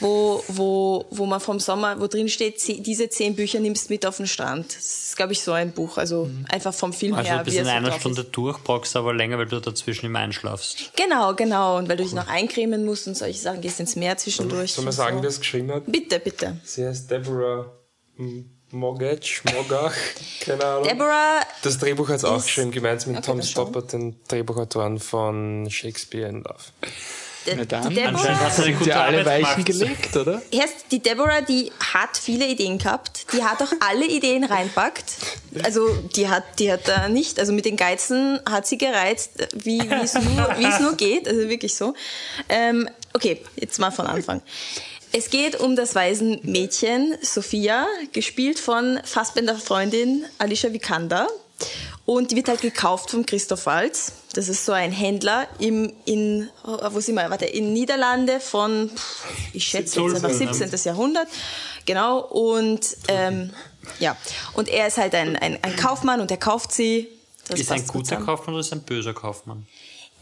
Wo, 0.00 0.42
wo, 0.48 1.06
wo 1.10 1.26
man 1.26 1.40
vom 1.40 1.60
Sommer, 1.60 2.00
wo 2.00 2.06
drin 2.06 2.28
steht, 2.28 2.62
diese 2.86 3.08
zehn 3.08 3.34
Bücher 3.36 3.60
nimmst 3.60 3.90
mit 3.90 4.04
auf 4.06 4.16
den 4.16 4.26
Strand. 4.26 4.74
Das 4.76 4.84
ist, 5.08 5.16
glaube 5.16 5.32
ich, 5.32 5.42
so 5.42 5.52
ein 5.52 5.72
Buch. 5.72 5.98
Also 5.98 6.28
einfach 6.48 6.74
vom 6.74 6.92
Film 6.92 7.14
Also 7.14 7.30
her. 7.30 7.42
bis 7.44 7.54
wie 7.54 7.58
in 7.58 7.66
er 7.66 7.70
so 7.72 7.76
einer 7.88 7.92
Stunde 7.98 8.22
Ist. 8.22 8.30
durch, 8.32 8.58
brauchst 8.58 8.96
aber 8.96 9.14
länger, 9.14 9.38
weil 9.38 9.46
du 9.46 9.60
dazwischen 9.60 10.06
immer 10.06 10.20
einschlafst. 10.20 10.92
Genau, 10.96 11.34
genau. 11.34 11.78
Und 11.78 11.88
weil 11.88 11.96
du 11.96 12.04
dich 12.04 12.12
noch 12.14 12.28
eincremen 12.28 12.84
musst 12.84 13.06
und 13.06 13.16
solche 13.16 13.38
Sachen, 13.38 13.60
gehst 13.60 13.80
ins 13.80 13.96
Meer 13.96 14.16
zwischendurch. 14.16 14.72
Soll 14.72 14.84
man 14.84 14.92
sagen, 14.92 15.16
so. 15.18 15.22
wer 15.22 15.30
es 15.30 15.38
geschrieben 15.38 15.72
hat? 15.72 15.82
Bitte, 15.86 16.18
bitte. 16.18 16.60
Sie 16.64 16.86
heißt 16.86 17.10
Deborah 17.10 17.70
Mogach, 18.70 19.44
Mogach, 19.54 19.94
keine 20.40 20.64
Ahnung. 20.64 20.88
Deborah, 20.88 21.40
das 21.62 21.78
Drehbuch 21.78 22.08
hat 22.08 22.16
es 22.16 22.24
auch 22.24 22.42
geschrieben, 22.42 22.72
gemeinsam 22.72 23.12
mit 23.12 23.18
Okay, 23.20 23.26
Tom. 23.30 23.42
Stoppard, 23.42 23.92
den 23.92 24.16
Drehbuchautoren 24.26 24.98
von 24.98 25.68
Shakespeare 25.70 26.28
in 26.28 26.42
Love. 26.42 26.58
Na 27.46 27.64
dann, 27.64 27.90
die 27.90 28.02
Anscheinend 28.02 28.18
Deborah, 28.20 28.40
hast 28.40 28.58
du 28.58 28.62
eine 28.62 28.70
Sind 28.70 28.78
gute 28.78 28.90
ja 28.90 29.04
alle 29.04 29.24
Weichen 29.24 29.64
gelegt, 29.64 30.16
oder? 30.16 30.42
Erst 30.50 30.86
die 30.90 31.00
Deborah, 31.00 31.42
die 31.42 31.72
hat 31.92 32.16
viele 32.16 32.46
Ideen 32.46 32.78
gehabt. 32.78 33.26
Die 33.32 33.42
hat 33.42 33.62
auch 33.62 33.72
alle 33.80 34.06
Ideen 34.06 34.44
reinpackt. 34.44 35.04
Also 35.62 35.88
die 36.16 36.28
hat, 36.28 36.58
die 36.58 36.72
hat 36.72 36.88
da 36.88 37.08
nicht, 37.08 37.38
also 37.38 37.52
mit 37.52 37.64
den 37.64 37.76
Geizen 37.76 38.40
hat 38.48 38.66
sie 38.66 38.78
gereizt, 38.78 39.48
wie 39.54 39.80
es 39.80 40.14
nur, 40.14 40.54
nur 40.80 40.96
geht. 40.96 41.28
Also 41.28 41.48
wirklich 41.48 41.74
so. 41.74 41.94
Ähm, 42.48 42.88
okay, 43.12 43.40
jetzt 43.56 43.78
mal 43.78 43.90
von 43.90 44.06
Anfang. 44.06 44.42
Es 45.16 45.30
geht 45.30 45.60
um 45.60 45.76
das 45.76 45.94
Waisenmädchen 45.94 47.16
Sophia, 47.22 47.86
gespielt 48.12 48.58
von 48.58 48.98
Fassbender 49.04 49.54
Freundin 49.54 50.24
Alicia 50.38 50.72
Vikander. 50.72 51.28
Und 52.06 52.30
die 52.30 52.36
wird 52.36 52.48
halt 52.48 52.60
gekauft 52.60 53.10
von 53.10 53.24
Christoph 53.24 53.66
Walz. 53.66 54.12
Das 54.34 54.48
ist 54.48 54.66
so 54.66 54.72
ein 54.72 54.92
Händler 54.92 55.48
im, 55.58 55.92
in, 56.04 56.50
oh, 56.64 56.76
wo 56.90 57.00
sind 57.00 57.14
wir? 57.14 57.30
Warte, 57.30 57.46
in 57.46 57.72
Niederlande 57.72 58.40
von, 58.40 58.90
ich 59.52 59.64
schätze 59.64 60.00
jetzt 60.02 60.16
einfach 60.16 60.30
17. 60.36 60.70
Jahrhundert. 60.84 61.28
Genau. 61.86 62.18
Und, 62.20 62.96
ähm, 63.08 63.50
ja. 64.00 64.16
Und 64.52 64.68
er 64.68 64.88
ist 64.88 64.98
halt 64.98 65.14
ein, 65.14 65.36
ein, 65.36 65.58
ein 65.62 65.76
Kaufmann 65.76 66.20
und 66.20 66.30
er 66.30 66.36
kauft 66.36 66.72
sie. 66.72 67.08
Das 67.48 67.60
Ist 67.60 67.70
ein 67.70 67.80
gut 67.80 67.88
guter 67.88 68.04
zusammen. 68.04 68.26
Kaufmann 68.26 68.54
oder 68.54 68.60
ist 68.60 68.72
ein 68.72 68.82
böser 68.82 69.14
Kaufmann? 69.14 69.66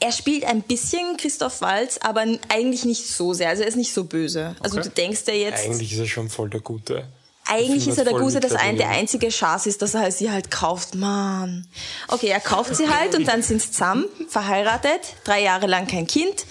Er 0.01 0.11
spielt 0.13 0.45
ein 0.45 0.63
bisschen 0.63 1.17
Christoph 1.17 1.61
Walz, 1.61 1.99
aber 2.03 2.23
eigentlich 2.49 2.85
nicht 2.85 3.07
so 3.09 3.35
sehr. 3.35 3.49
Also 3.49 3.63
er 3.63 3.69
ist 3.69 3.77
nicht 3.77 3.93
so 3.95 4.05
böse. 4.05 4.57
Also 4.61 4.79
Okay. 4.79 4.89
du 4.89 4.95
denkst 4.95 5.21
ja 5.29 5.35
jetzt, 5.35 5.65
Eigentlich 5.65 5.93
ist 5.93 5.99
er 6.01 6.09
schon 6.09 6.29
voll 6.29 6.51
der 6.51 6.61
Gute. 6.61 7.07
Eigentlich 7.53 7.89
ist 7.89 7.99
er 7.99 8.05
der 8.05 8.15
Gute, 8.15 8.41
dass 8.41 8.53
ein, 8.53 8.77
der 8.77 8.91
einzige 8.91 9.31
Schatz 9.31 9.67
ist, 9.67 9.83
dass 9.83 9.95
er 9.95 10.01
halt 10.01 10.15
sie 10.15 10.31
halt 10.31 10.51
kauft. 10.51 10.95
Mann. 10.95 11.67
Okay, 12.09 12.29
er 12.29 12.41
kauft 12.41 12.75
sie 12.75 12.89
halt 12.89 13.15
und 13.15 13.27
dann 13.29 13.43
sind 13.43 13.63
sie 13.63 13.71
zusammen, 13.71 14.07
verheiratet, 14.29 15.01
drei 15.25 15.43
Jahre 15.43 15.67
lang 15.67 15.87
kein 15.87 16.07
Kind, 16.07 16.45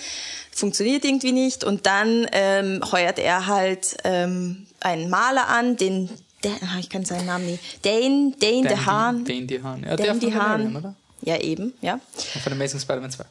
funktioniert 0.52 1.06
irgendwie 1.06 1.32
nicht 1.32 1.64
und 1.64 1.86
dann 1.86 2.28
ähm, 2.32 2.82
heuert 2.91 3.20
er 3.20 3.47
halt 3.47 3.97
ähm, 4.04 4.68
einen 4.80 5.10
Maler 5.10 5.47
an, 5.49 5.78
den, 5.78 6.10
der, 6.43 6.52
ah, 6.62 6.80
ich 6.80 6.89
kann 6.89 7.06
seinen 7.06 7.26
Namen 7.26 7.45
nicht, 7.45 7.86
Dane, 7.86 8.34
Dane 8.39 8.68
de 8.68 8.78
Haan. 8.78 9.26
Den 9.26 9.47
die 9.47 9.62
Hahn. 9.62 9.84
Ja, 9.84 9.95
der 9.95 10.08
Dane 10.08 10.10
von 10.10 10.20
de 10.20 10.38
Valerian, 10.38 10.74
Haan. 10.74 10.76
oder? 10.76 10.95
Ja, 11.24 11.38
eben, 11.38 11.74
ja. 11.82 11.99
Von 12.43 12.54
Amazing 12.54 12.80
Spider-Man 12.80 13.12
2. 13.12 13.26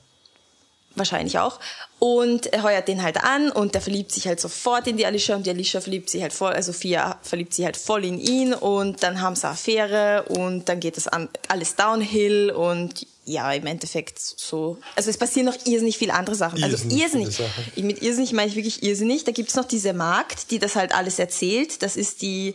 Wahrscheinlich 1.00 1.38
auch. 1.38 1.58
Und 1.98 2.52
er 2.52 2.62
heuert 2.62 2.86
den 2.86 3.02
halt 3.02 3.24
an 3.24 3.50
und 3.50 3.74
der 3.74 3.80
verliebt 3.80 4.12
sich 4.12 4.26
halt 4.26 4.38
sofort 4.38 4.86
in 4.86 4.98
die 4.98 5.06
Alicia 5.06 5.34
und 5.34 5.46
die 5.46 5.50
Alicia 5.50 5.80
verliebt 5.80 6.10
sich 6.10 6.20
halt 6.20 6.34
voll, 6.34 6.52
also 6.52 6.72
Sophia 6.72 7.18
verliebt 7.22 7.54
sich 7.54 7.64
halt 7.64 7.78
voll 7.78 8.04
in 8.04 8.18
ihn 8.20 8.52
und 8.52 9.02
dann 9.02 9.22
haben 9.22 9.34
sie 9.34 9.44
eine 9.44 9.54
Affäre 9.54 10.24
und 10.28 10.68
dann 10.68 10.78
geht 10.78 10.98
das 10.98 11.08
an, 11.08 11.30
alles 11.48 11.74
downhill 11.74 12.50
und 12.50 13.06
ja, 13.24 13.50
im 13.54 13.64
Endeffekt 13.64 14.18
so. 14.18 14.76
Also 14.94 15.08
es 15.08 15.16
passieren 15.16 15.46
noch 15.46 15.56
irrsinnig 15.64 15.96
viele 15.96 16.12
andere 16.12 16.36
Sachen. 16.36 16.62
Also 16.62 16.76
Irrsinnig 16.76 17.00
irrsinnig. 17.02 17.36
viele 17.36 17.48
Sachen. 17.48 17.86
Mit 17.86 18.02
irrsinnig 18.02 18.32
meine 18.34 18.50
ich 18.50 18.56
wirklich 18.56 18.82
irrsinnig. 18.82 19.24
Da 19.24 19.32
gibt's 19.32 19.54
noch 19.54 19.64
diese 19.64 19.94
Magd, 19.94 20.50
die 20.50 20.58
das 20.58 20.76
halt 20.76 20.94
alles 20.94 21.18
erzählt. 21.18 21.82
Das 21.82 21.96
ist 21.96 22.20
die 22.20 22.54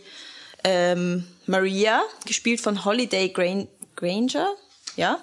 ähm, 0.62 1.26
Maria, 1.46 2.00
gespielt 2.26 2.60
von 2.60 2.84
Holiday 2.84 3.28
Gran 3.30 3.66
Granger. 3.96 4.54
Ja. 4.96 5.18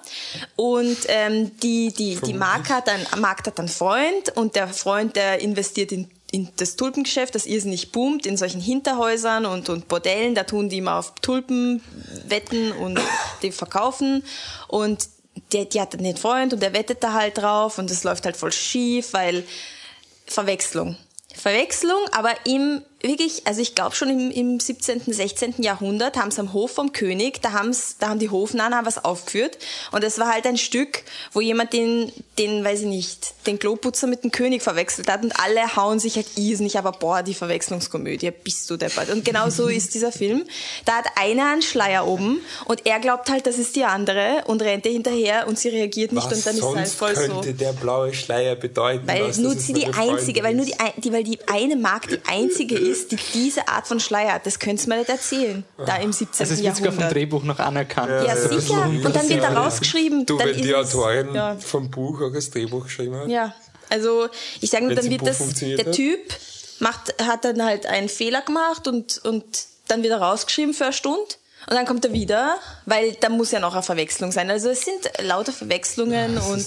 Und 0.56 0.98
ähm, 1.08 1.58
die, 1.60 1.92
die, 1.92 2.16
die 2.16 2.34
Mark 2.34 2.70
hat 2.70 2.88
dann, 2.88 3.02
Mark 3.20 3.46
hat 3.46 3.60
einen 3.60 3.68
Freund 3.68 4.36
und 4.36 4.56
der 4.56 4.68
Freund, 4.68 5.16
der 5.16 5.42
investiert 5.42 5.92
in, 5.92 6.10
in 6.32 6.50
das 6.58 6.76
Tulpengeschäft, 6.76 7.34
das 7.34 7.46
irrsinnig 7.46 7.92
boomt, 7.92 8.26
in 8.26 8.38
solchen 8.38 8.62
Hinterhäusern 8.62 9.46
und, 9.46 9.70
und 9.70 9.88
Bordellen. 9.88 10.36
Da 10.36 10.44
tun 10.44 10.70
die 10.70 10.78
immer 10.78 10.98
auf 10.98 11.16
Tulpen 11.22 11.84
wetten 12.28 12.72
und 12.72 13.00
die 13.42 13.52
verkaufen. 13.52 14.24
Und 14.68 15.10
der, 15.52 15.66
die 15.66 15.82
hat 15.82 15.94
dann 15.94 16.04
den 16.04 16.18
Freund 16.18 16.54
und 16.54 16.62
der 16.62 16.74
wettet 16.74 17.04
da 17.04 17.14
halt 17.14 17.40
drauf 17.40 17.78
und 17.80 17.90
das 17.90 18.04
läuft 18.04 18.26
halt 18.26 18.38
voll 18.38 18.52
schief, 18.52 19.14
weil 19.14 19.44
Verwechslung. 20.28 20.98
Verwechslung, 21.34 22.00
aber 22.12 22.34
im 22.46 22.84
wirklich, 23.04 23.46
also 23.46 23.62
ich 23.62 23.76
glaube 23.76 23.96
schon 23.96 24.10
im, 24.10 24.32
im 24.32 24.60
17., 24.60 25.02
16. 25.06 25.56
Jahrhundert 25.58 26.18
haben 26.18 26.32
sie 26.32 26.40
am 26.40 26.54
Hof 26.54 26.72
vom 26.72 26.94
König, 26.94 27.42
da, 27.42 27.52
haben's, 27.52 27.98
da 28.00 28.10
haben 28.10 28.20
die 28.20 28.30
Hofnarren 28.30 28.86
was 28.86 29.04
aufgeführt 29.04 29.58
und 29.92 30.04
es 30.04 30.18
war 30.20 30.32
halt 30.32 30.46
ein 30.48 30.58
Stück, 30.58 31.04
wo 31.34 31.42
jemand 31.42 31.74
den, 31.74 32.12
den, 32.40 32.64
weiß 32.64 32.82
ich 32.82 32.88
nicht, 32.88 33.34
den 33.46 33.60
Kloputzer 33.60 34.08
mit 34.08 34.24
dem 34.24 34.32
König 34.32 34.62
verwechselt 34.62 35.12
hat 35.12 35.24
und 35.24 35.34
alle 35.40 35.76
hauen 35.76 36.00
sich 36.00 36.16
halt 36.16 36.28
irrsinnig, 36.38 36.78
aber 36.78 36.94
boah, 36.94 37.24
die 37.24 37.34
Verwechslungskomödie, 37.34 38.32
bist 38.32 38.70
du 38.70 38.78
deppert. 38.78 39.10
Und 39.10 39.26
genau 39.26 39.50
so 39.50 39.68
ist 39.68 39.94
dieser 39.94 40.12
Film. 40.12 40.46
Da 40.86 40.94
hat 40.94 41.06
einer 41.16 41.52
einen 41.52 41.62
Schleier 41.62 42.08
oben 42.08 42.40
und 42.66 42.86
er 42.86 43.00
glaubt 43.00 43.30
halt, 43.30 43.46
das 43.46 43.58
ist 43.58 43.76
die 43.76 43.84
andere 43.84 44.44
und 44.48 44.62
rennt 44.62 44.86
ihr 44.86 44.94
hinterher 44.94 45.48
und 45.48 45.60
sie 45.60 45.70
reagiert 45.70 46.14
nicht 46.14 46.26
Was 46.26 46.38
und 46.38 46.46
dann 46.46 46.56
ist 46.56 46.64
es 46.64 46.76
halt 46.76 46.88
voll 46.88 47.16
so. 47.16 47.22
könnte 47.34 47.54
der 47.54 47.74
blaue 47.74 48.14
Schleier 48.14 48.56
bedeuten? 48.56 49.06
Weil 49.08 49.34
nur 49.38 49.56
sie 49.56 49.74
die 49.74 49.88
einzige, 49.88 50.42
weil 50.44 50.56
nur 50.56 50.66
die, 50.66 50.76
die, 50.98 51.12
weil 51.12 51.24
die 51.24 51.40
eine 51.48 51.76
Magd 51.76 52.12
die 52.12 52.20
einzige 52.28 52.78
ist, 52.78 52.93
die 53.12 53.18
diese 53.34 53.68
Art 53.68 53.88
von 53.88 54.00
Schleier. 54.00 54.40
Das 54.44 54.60
könntest 54.60 54.86
du 54.88 54.90
mir 54.92 54.98
nicht 54.98 55.10
erzählen. 55.10 55.64
Da 55.86 55.98
im 55.98 56.12
17. 56.14 56.42
Also 56.42 56.54
es 56.54 56.64
wird 56.64 56.76
sogar 56.76 56.92
vom. 56.94 57.10
Drehbuch 57.10 57.44
noch 57.44 57.60
anerkannt. 57.60 58.10
Ja, 58.10 58.24
Ja, 58.26 58.36
sicher. 58.36 58.84
Und 58.86 59.04
dann 59.16 59.30
wird 59.30 59.44
da 59.44 59.50
rausgeschrieben. 59.50 60.26
Du, 60.26 60.38
dann 60.38 60.48
wenn 60.50 60.62
die 60.62 60.70
ist 60.70 60.76
Autorin 60.76 61.34
Ja. 61.36 61.56
vom 61.58 61.90
Buch 61.90 62.22
auch 62.22 62.34
das 62.34 62.50
Drehbuch 62.50 62.84
geschrieben 62.86 63.16
hat. 63.16 63.28
Ja, 63.28 63.54
also 63.90 64.28
ich 64.62 64.70
sage 64.70 64.86
nur, 64.86 64.96
dann 64.96 65.10
wird 65.10 65.26
das, 65.28 65.38
der 65.60 65.78
hat? 65.86 65.92
Typ 65.94 66.20
macht, 66.80 67.14
hat 67.22 67.46
dann 67.46 67.64
halt 67.64 67.86
einen 67.86 68.10
Fehler 68.10 68.42
gemacht 68.42 68.88
und, 68.88 69.20
und 69.26 69.44
dann 69.88 70.04
wieder 70.04 70.18
rausgeschrieben 70.20 70.74
für 70.74 70.86
eine 70.86 70.94
Stunde. 70.94 71.36
Und 71.70 71.76
dann 71.76 71.86
kommt 71.86 72.04
er 72.04 72.12
wieder, 72.12 72.58
weil 72.86 73.14
da 73.22 73.30
muss 73.30 73.52
ja 73.52 73.60
noch 73.62 73.74
eine 73.74 73.84
Verwechslung 73.84 74.32
sein. 74.34 74.50
Also 74.52 74.70
es 74.70 74.82
sind 74.84 75.10
lauter 75.22 75.54
Verwechslungen 75.54 76.38
und 76.38 76.66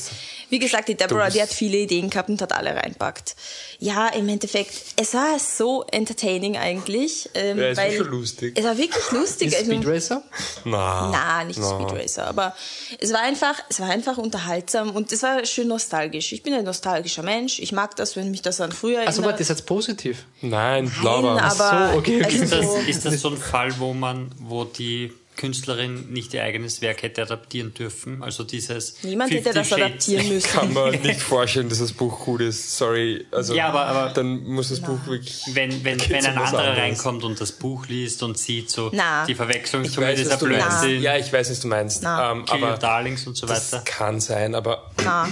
wie 0.48 0.58
gesagt, 0.58 0.88
die 0.88 0.94
Deborah, 0.94 1.28
die 1.30 1.42
hat 1.42 1.48
viele 1.48 1.78
Ideen 1.78 2.08
gehabt 2.10 2.28
und 2.28 2.40
hat 2.40 2.52
alle 2.52 2.74
reinpackt. 2.76 3.34
Ja, 3.78 4.08
im 4.08 4.28
Endeffekt, 4.28 4.72
es 4.96 5.12
war 5.14 5.38
so 5.38 5.84
entertaining 5.90 6.56
eigentlich. 6.56 7.28
Ähm, 7.34 7.58
Ja, 7.58 7.64
es 7.68 7.76
war 7.78 7.84
weil 7.84 7.96
schon 7.96 8.06
lustig. 8.08 8.58
Es 8.58 8.64
war 8.64 8.78
wirklich 8.78 9.10
lustig. 9.12 9.48
Ist 9.48 9.58
Also- 9.58 9.72
Speed 9.72 9.86
Racer? 9.86 10.22
Na, 10.64 11.10
na, 11.12 11.44
nicht 11.44 11.56
Speed 11.62 11.92
Racer, 11.92 12.26
aber 12.28 12.54
es 12.98 13.12
war 13.12 13.20
einfach, 13.20 13.54
es 13.68 13.80
war 13.80 13.88
einfach 13.90 14.18
unterhaltsam 14.18 14.90
und 14.94 15.10
es 15.12 15.22
war 15.22 15.44
schön 15.44 15.68
nostalgisch. 15.68 16.32
Ich 16.32 16.42
bin 16.42 16.54
ein 16.54 16.64
nostalgischer 16.64 17.22
Mensch. 17.22 17.58
Ich 17.58 17.72
mag 17.72 17.96
das, 17.96 18.16
wenn 18.16 18.30
mich 18.30 18.42
das 18.42 18.60
an 18.60 18.72
früher 18.72 18.96
erinnert. 18.98 19.08
Also 19.08 19.22
warte, 19.22 19.38
das 19.38 19.42
ist 19.42 19.48
jetzt 19.58 19.66
positiv. 19.66 20.24
Nein, 20.42 20.84
Nein, 20.84 21.04
Lava. 21.04 21.38
aber 21.40 21.92
so, 21.92 21.98
okay, 21.98 22.22
okay. 22.22 22.24
also 22.24 22.42
Ist 22.44 22.52
das, 22.52 22.64
so, 22.66 22.76
ist 22.78 23.04
das 23.04 23.20
so 23.20 23.28
ein 23.30 23.36
Fall, 23.36 23.78
wo 23.78 23.92
man, 23.92 24.30
wo 24.38 24.64
die 24.64 25.12
Künstlerin 25.36 26.10
nicht 26.12 26.32
ihr 26.34 26.42
eigenes 26.42 26.80
Werk 26.82 27.02
hätte 27.02 27.22
adaptieren 27.22 27.74
dürfen. 27.74 28.22
Also 28.22 28.42
dieses 28.44 29.02
Niemand 29.02 29.30
hätte 29.32 29.52
50 29.52 29.54
das 29.54 29.68
Shades- 29.68 29.84
adaptieren 29.84 30.28
müssen. 30.34 30.48
Kann 30.50 30.72
man 30.72 31.00
nicht 31.02 31.20
vorstellen, 31.20 31.68
dass 31.68 31.78
das 31.78 31.92
Buch 31.92 32.18
gut 32.24 32.40
ist. 32.40 32.76
Sorry. 32.76 33.26
Also, 33.30 33.54
Ja, 33.54 33.68
aber- 33.68 33.86
aber- 33.86 34.12
dann 34.14 34.44
muss 34.44 34.70
das 34.70 34.80
Buch 34.80 34.98
wirklich. 35.06 35.42
Wenn, 35.52 35.84
wenn, 35.84 36.00
wenn 36.08 36.24
ein 36.24 36.38
anderer 36.38 36.58
anderes? 36.58 36.78
reinkommt 36.78 37.24
und 37.24 37.40
das 37.40 37.52
Buch 37.52 37.86
liest 37.86 38.22
und 38.22 38.38
sieht 38.38 38.70
so 38.70 38.90
Na. 38.92 39.24
die 39.26 39.34
Verwechslung 39.34 39.84
Ich 39.84 39.96
weiß, 39.96 40.18
dieser. 40.18 40.36
Blödsinn, 40.38 41.02
Ja, 41.02 41.16
ich 41.16 41.32
weiß, 41.32 41.50
was 41.50 41.60
du 41.60 41.68
meinst. 41.68 42.02
Na. 42.02 42.32
Ähm, 42.32 42.44
Kill 42.44 42.60
Your 42.62 42.68
aber 42.68 42.78
Darlings 42.78 43.26
und 43.26 43.36
so 43.36 43.46
das 43.46 43.72
weiter. 43.72 43.84
kann 43.84 44.20
sein, 44.20 44.54
aber 44.54 44.90
Na, 45.04 45.28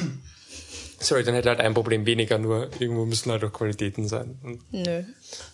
sorry, 1.01 1.25
dann 1.25 1.35
hätte 1.35 1.49
halt 1.51 1.61
ein 1.61 1.75
Problem 1.75 2.07
weniger, 2.07 2.39
nur 2.39 2.71
irgendwo 2.79 3.05
müssen 3.05 3.31
halt 3.31 3.45
auch 3.45 3.53
Qualitäten 3.53 4.09
sein. 4.09 4.39
Und 4.43 4.61
nö. 4.73 5.03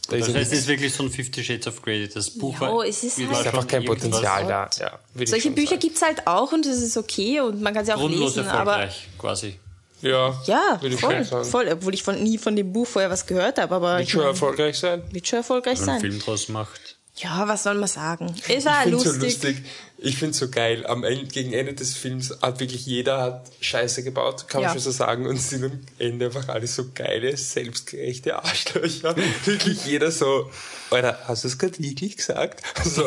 Da 0.09 0.16
Das 0.16 0.28
heißt, 0.28 0.53
es 0.53 0.61
ist 0.61 0.66
wirklich 0.68 0.93
so 0.93 1.03
ein 1.05 1.11
Fifty 1.11 1.43
Shades 1.45 1.66
of 1.66 1.83
Grey. 1.83 2.09
Das 2.09 2.31
Buch 2.31 2.59
war, 2.61 2.85
es 2.85 3.03
ist 3.05 3.18
halt- 3.18 3.31
ist 3.31 3.37
einfach 3.39 3.53
schon 3.61 3.66
kein 3.68 3.85
Potenzial 3.85 4.47
da. 4.47 4.68
Ja, 4.78 4.99
Solche 5.26 5.51
Bücher 5.51 5.68
sagen. 5.70 5.81
gibt's 5.81 6.03
halt 6.03 6.26
auch 6.26 6.53
und 6.53 6.66
das 6.66 6.78
ist 6.78 6.97
okay 6.97 7.41
und 7.41 7.61
man 7.62 7.72
kann 7.74 7.85
sie 7.85 7.93
auch 7.93 7.99
Grundlos 7.99 8.37
lesen, 8.37 8.49
aber 8.49 8.72
erfolgreich, 8.72 9.09
quasi. 9.18 9.61
Ja, 10.03 10.41
ja, 10.47 10.78
würde 10.81 10.95
ich 10.95 11.01
voll, 11.01 11.24
voll, 11.45 11.68
obwohl 11.70 11.93
ich 11.93 12.03
von, 12.03 12.22
nie 12.22 12.39
von 12.39 12.57
dem 12.57 12.72
Buch 12.72 12.87
vorher 12.87 13.11
was 13.11 13.26
gehört 13.26 13.59
habe, 13.59 13.74
aber 13.74 13.99
Wird 13.99 14.09
schon 14.09 14.22
erfolgreich 14.22 14.78
sein. 14.78 15.03
wird 15.11 15.28
schon 15.28 15.37
erfolgreich 15.41 15.78
Wenn 15.78 15.87
man 15.87 15.95
einen 15.97 16.01
sein. 16.03 16.11
Film 16.12 16.22
draus 16.22 16.49
macht. 16.49 16.89
Ja, 17.23 17.47
was 17.49 17.64
soll 17.64 17.75
man 17.75 17.89
sagen? 17.89 18.35
Es 18.43 18.49
Ich 18.49 18.64
war 18.64 18.83
finde 18.83 18.97
lustig. 18.97 19.12
so 19.14 19.25
lustig. 19.27 19.64
Ich 20.03 20.16
finde 20.16 20.35
so 20.35 20.49
geil. 20.49 20.87
Am 20.87 21.05
Ende, 21.05 21.27
gegen 21.27 21.53
Ende 21.53 21.75
des 21.75 21.95
Films 21.95 22.35
hat 22.41 22.59
wirklich 22.61 22.87
jeder 22.87 23.21
hat 23.21 23.51
Scheiße 23.61 24.03
gebaut, 24.03 24.49
kann 24.49 24.62
man 24.62 24.68
Ja. 24.71 24.73
schon 24.73 24.81
so 24.81 24.91
sagen. 24.91 25.27
Und 25.27 25.37
sind 25.37 25.64
am 25.64 25.79
Ende 25.99 26.27
einfach 26.27 26.49
alle 26.49 26.66
so 26.66 26.87
geile, 26.95 27.37
selbstgerechte 27.37 28.37
Arschlöcher. 28.43 29.14
wirklich 29.45 29.85
jeder 29.85 30.11
so, 30.11 30.51
Alter, 30.91 31.18
hast 31.27 31.45
du 31.45 31.49
es 31.49 31.59
gerade 31.59 31.79
wirklich 31.79 32.16
gesagt? 32.16 32.62
So, 32.85 33.03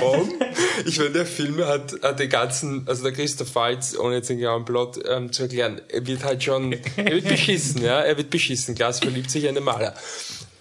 komm. 0.00 0.32
Ich 0.84 0.98
meine, 0.98 1.10
der 1.10 1.26
Film 1.26 1.64
hat, 1.64 1.94
hat 2.02 2.18
den 2.18 2.28
ganzen, 2.28 2.88
also 2.88 3.04
der 3.04 3.12
Christoph 3.12 3.54
Waltz, 3.54 3.96
ohne 3.96 4.16
jetzt 4.16 4.28
den 4.28 4.38
genauen 4.38 4.64
Plot 4.64 4.98
ähm, 5.08 5.32
zu 5.32 5.42
erklären, 5.44 5.80
er 5.88 6.04
wird 6.06 6.24
halt 6.24 6.42
schon, 6.42 6.72
er 6.96 7.06
wird 7.12 7.28
beschissen, 7.28 7.82
ja, 7.82 8.00
er 8.00 8.16
wird 8.16 8.30
beschissen. 8.30 8.74
Klaas 8.74 8.98
verliebt 8.98 9.30
sich 9.30 9.44
in 9.44 9.50
eine 9.50 9.60
Maler. 9.60 9.94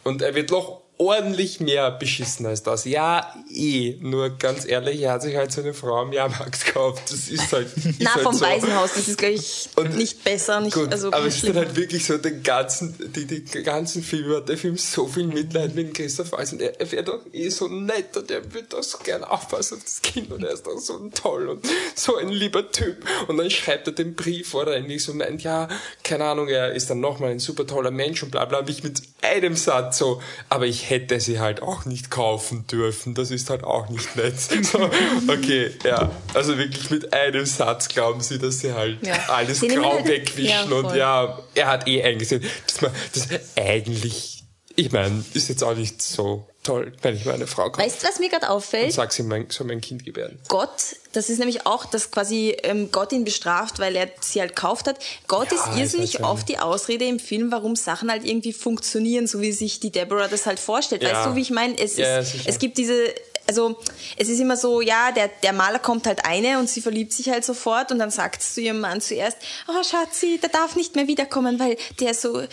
Und 0.03 0.21
er 0.21 0.35
wird 0.35 0.51
noch 0.51 0.81
ordentlich 0.97 1.59
mehr 1.59 1.91
beschissen 1.91 2.45
als 2.45 2.63
das. 2.63 2.85
Ja, 2.85 3.33
eh. 3.51 3.97
Nur 3.99 4.29
ganz 4.37 4.65
ehrlich, 4.65 5.01
er 5.01 5.13
hat 5.13 5.21
sich 5.23 5.35
halt 5.35 5.51
so 5.51 5.61
eine 5.61 5.73
Frau 5.73 5.97
am 5.97 6.13
Jahrmarkt 6.13 6.65
gekauft. 6.65 7.03
Das 7.11 7.27
ist 7.27 7.51
halt. 7.51 7.67
Ist 7.75 7.85
Na, 7.99 8.15
halt 8.15 8.23
vom 8.23 8.35
so. 8.35 8.45
Waisenhaus, 8.45 8.93
das 8.93 9.07
ist, 9.07 9.17
glaube 9.17 9.33
ich, 9.33 9.69
Und- 9.75 9.97
nicht 9.97 10.23
besser. 10.23 10.61
Nicht, 10.61 10.73
Gut, 10.73 10.91
also, 10.91 11.07
aber 11.11 11.25
es 11.25 11.35
ist 11.35 11.47
dann 11.47 11.57
halt 11.57 11.75
wirklich 11.75 12.05
so, 12.05 12.17
den 12.17 12.43
ganzen, 12.43 12.95
die, 13.13 13.25
die 13.25 13.63
ganzen 13.63 14.03
Filme 14.03 14.37
hat 14.37 14.49
der 14.49 14.57
Film 14.57 14.77
so 14.77 15.07
viel 15.07 15.27
Mitleid 15.27 15.75
mit 15.75 15.93
Christoph 15.93 16.31
Waltz 16.31 16.53
und 16.53 16.61
er, 16.61 16.79
er 16.79 16.91
wäre 16.91 17.03
doch 17.03 17.19
eh 17.33 17.49
so 17.49 17.67
nett 17.67 18.15
und 18.15 18.31
er 18.31 18.53
wird 18.53 18.71
doch 18.73 18.83
so 18.83 18.97
gern 18.99 19.23
aufpassen 19.23 19.77
auf 19.77 19.83
das 19.83 20.01
Kind 20.01 20.31
und 20.31 20.43
er 20.43 20.51
ist 20.51 20.65
doch 20.65 20.77
so 20.79 20.97
toll 21.13 21.49
und 21.49 21.65
so 21.95 22.15
ein 22.15 22.29
lieber 22.29 22.71
Typ. 22.71 22.97
Und 23.27 23.37
dann 23.37 23.49
schreibt 23.49 23.87
er 23.87 23.93
den 23.93 24.15
Brief, 24.15 24.53
wo 24.53 24.61
er 24.61 24.75
irgendwie 24.75 24.99
so 24.99 25.13
meint, 25.13 25.43
ja, 25.43 25.67
keine 26.03 26.23
Ahnung, 26.25 26.47
er 26.47 26.71
ist 26.73 26.89
dann 26.89 26.99
nochmal 27.01 27.31
ein 27.31 27.39
super 27.39 27.67
toller 27.67 27.91
Mensch 27.91 28.23
und 28.23 28.31
bla 28.31 28.45
bla, 28.45 28.59
und 28.59 28.69
ich 28.69 28.83
mit 28.83 29.01
einem 29.21 29.55
Satz 29.55 29.97
so, 29.97 30.21
aber 30.49 30.65
ich 30.65 30.84
hätte 30.89 31.19
sie 31.19 31.39
halt 31.39 31.61
auch 31.61 31.85
nicht 31.85 32.09
kaufen 32.11 32.65
dürfen, 32.67 33.13
das 33.15 33.31
ist 33.31 33.49
halt 33.49 33.63
auch 33.63 33.89
nicht 33.89 34.15
nett. 34.15 34.35
So, 34.65 34.89
okay, 35.27 35.71
ja, 35.83 36.11
also 36.33 36.57
wirklich 36.57 36.89
mit 36.89 37.13
einem 37.13 37.45
Satz 37.45 37.87
glauben 37.87 38.21
sie, 38.21 38.39
dass 38.39 38.59
sie 38.59 38.73
halt 38.73 39.05
Ja. 39.05 39.15
alles 39.29 39.59
Sie 39.59 39.67
grau 39.67 39.93
halt- 39.95 40.07
wegwischen 40.07 40.49
Ja, 40.49 40.63
und 40.63 40.95
ja, 40.95 41.39
er 41.55 41.67
hat 41.67 41.87
eh 41.87 42.03
eingesehen, 42.03 42.43
dass 42.67 42.81
man 42.81 42.91
das 43.13 43.27
eigentlich, 43.57 44.43
ich 44.75 44.91
meine, 44.91 45.23
ist 45.33 45.49
jetzt 45.49 45.63
auch 45.63 45.75
nicht 45.75 46.01
so 46.01 46.47
toll, 46.65 46.91
wenn 47.01 47.15
ich 47.15 47.25
meine 47.25 47.47
Frau 47.47 47.69
kaufe 47.69 47.85
weißt 47.85 48.03
du, 48.03 48.07
was 48.07 48.19
mir 48.19 48.29
gerade 48.29 48.47
und 48.47 48.51
auffällt? 48.51 48.91
sag 48.91 49.13
sie 49.13 49.23
mein, 49.23 49.49
soll 49.49 49.67
mein 49.67 49.81
Kind 49.81 50.03
gebären. 50.03 50.37
Gott, 50.47 50.97
das 51.13 51.29
ist 51.29 51.39
nämlich 51.39 51.65
auch, 51.65 51.85
dass 51.85 52.11
quasi 52.11 52.57
ähm, 52.63 52.91
Gott 52.91 53.11
ihn 53.11 53.23
bestraft, 53.23 53.79
weil 53.79 53.95
er 53.95 54.09
sie 54.19 54.41
halt 54.41 54.55
gekauft 54.55 54.87
hat. 54.87 54.97
Gott 55.27 55.51
Ja, 55.51 55.57
ist 55.57 55.77
irrsinnig 55.77 56.23
oft 56.23 56.49
die 56.49 56.59
Ausrede 56.59 57.05
im 57.05 57.19
Film, 57.19 57.51
warum 57.51 57.75
Sachen 57.75 58.11
halt 58.11 58.25
irgendwie 58.25 58.53
funktionieren, 58.53 59.27
so 59.27 59.39
wie 59.41 59.51
sich 59.51 59.79
die 59.79 59.91
Deborah 59.91 60.27
das 60.27 60.45
halt 60.45 60.59
vorstellt. 60.59 61.03
Ja. 61.03 61.13
Weißt 61.13 61.27
du, 61.27 61.35
wie 61.35 61.41
ich 61.41 61.51
meine? 61.51 61.77
Es, 61.77 61.97
Ja, 61.97 62.19
ist, 62.19 62.35
es 62.45 62.59
gibt 62.59 62.77
diese, 62.77 63.13
also 63.47 63.77
es 64.17 64.29
ist 64.29 64.39
immer 64.39 64.57
so, 64.57 64.81
ja, 64.81 65.11
der, 65.11 65.29
der 65.43 65.53
Maler 65.53 65.79
kommt 65.79 66.07
halt 66.07 66.25
eine 66.25 66.59
und 66.59 66.69
sie 66.69 66.81
verliebt 66.81 67.13
sich 67.13 67.29
halt 67.29 67.45
sofort 67.45 67.91
und 67.91 67.99
dann 67.99 68.11
sagt 68.11 68.41
sie 68.41 68.53
zu 68.55 68.61
ihrem 68.61 68.79
Mann 68.79 69.01
zuerst, 69.01 69.37
oh 69.67 69.83
Schatzi, 69.83 70.39
der 70.41 70.49
darf 70.49 70.75
nicht 70.75 70.95
mehr 70.95 71.07
wiederkommen, 71.07 71.59
weil 71.59 71.77
der 71.99 72.13
so 72.13 72.43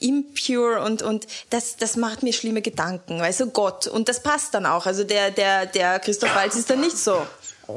impure 0.00 0.82
und, 0.82 1.02
und 1.02 1.26
das, 1.50 1.76
das 1.76 1.96
macht 1.96 2.22
mir 2.22 2.32
schlimme 2.32 2.62
Gedanken, 2.62 3.20
weißt 3.20 3.40
du, 3.40 3.46
Gott. 3.50 3.86
Und 3.86 4.08
das 4.08 4.22
passt 4.22 4.54
dann 4.54 4.66
auch. 4.66 4.86
Also 4.86 5.04
der, 5.04 5.30
der, 5.30 5.66
der 5.66 6.00
Christoph 6.00 6.34
Waltz 6.34 6.56
ist 6.56 6.70
dann 6.70 6.80
nicht 6.80 6.98
so, 6.98 7.26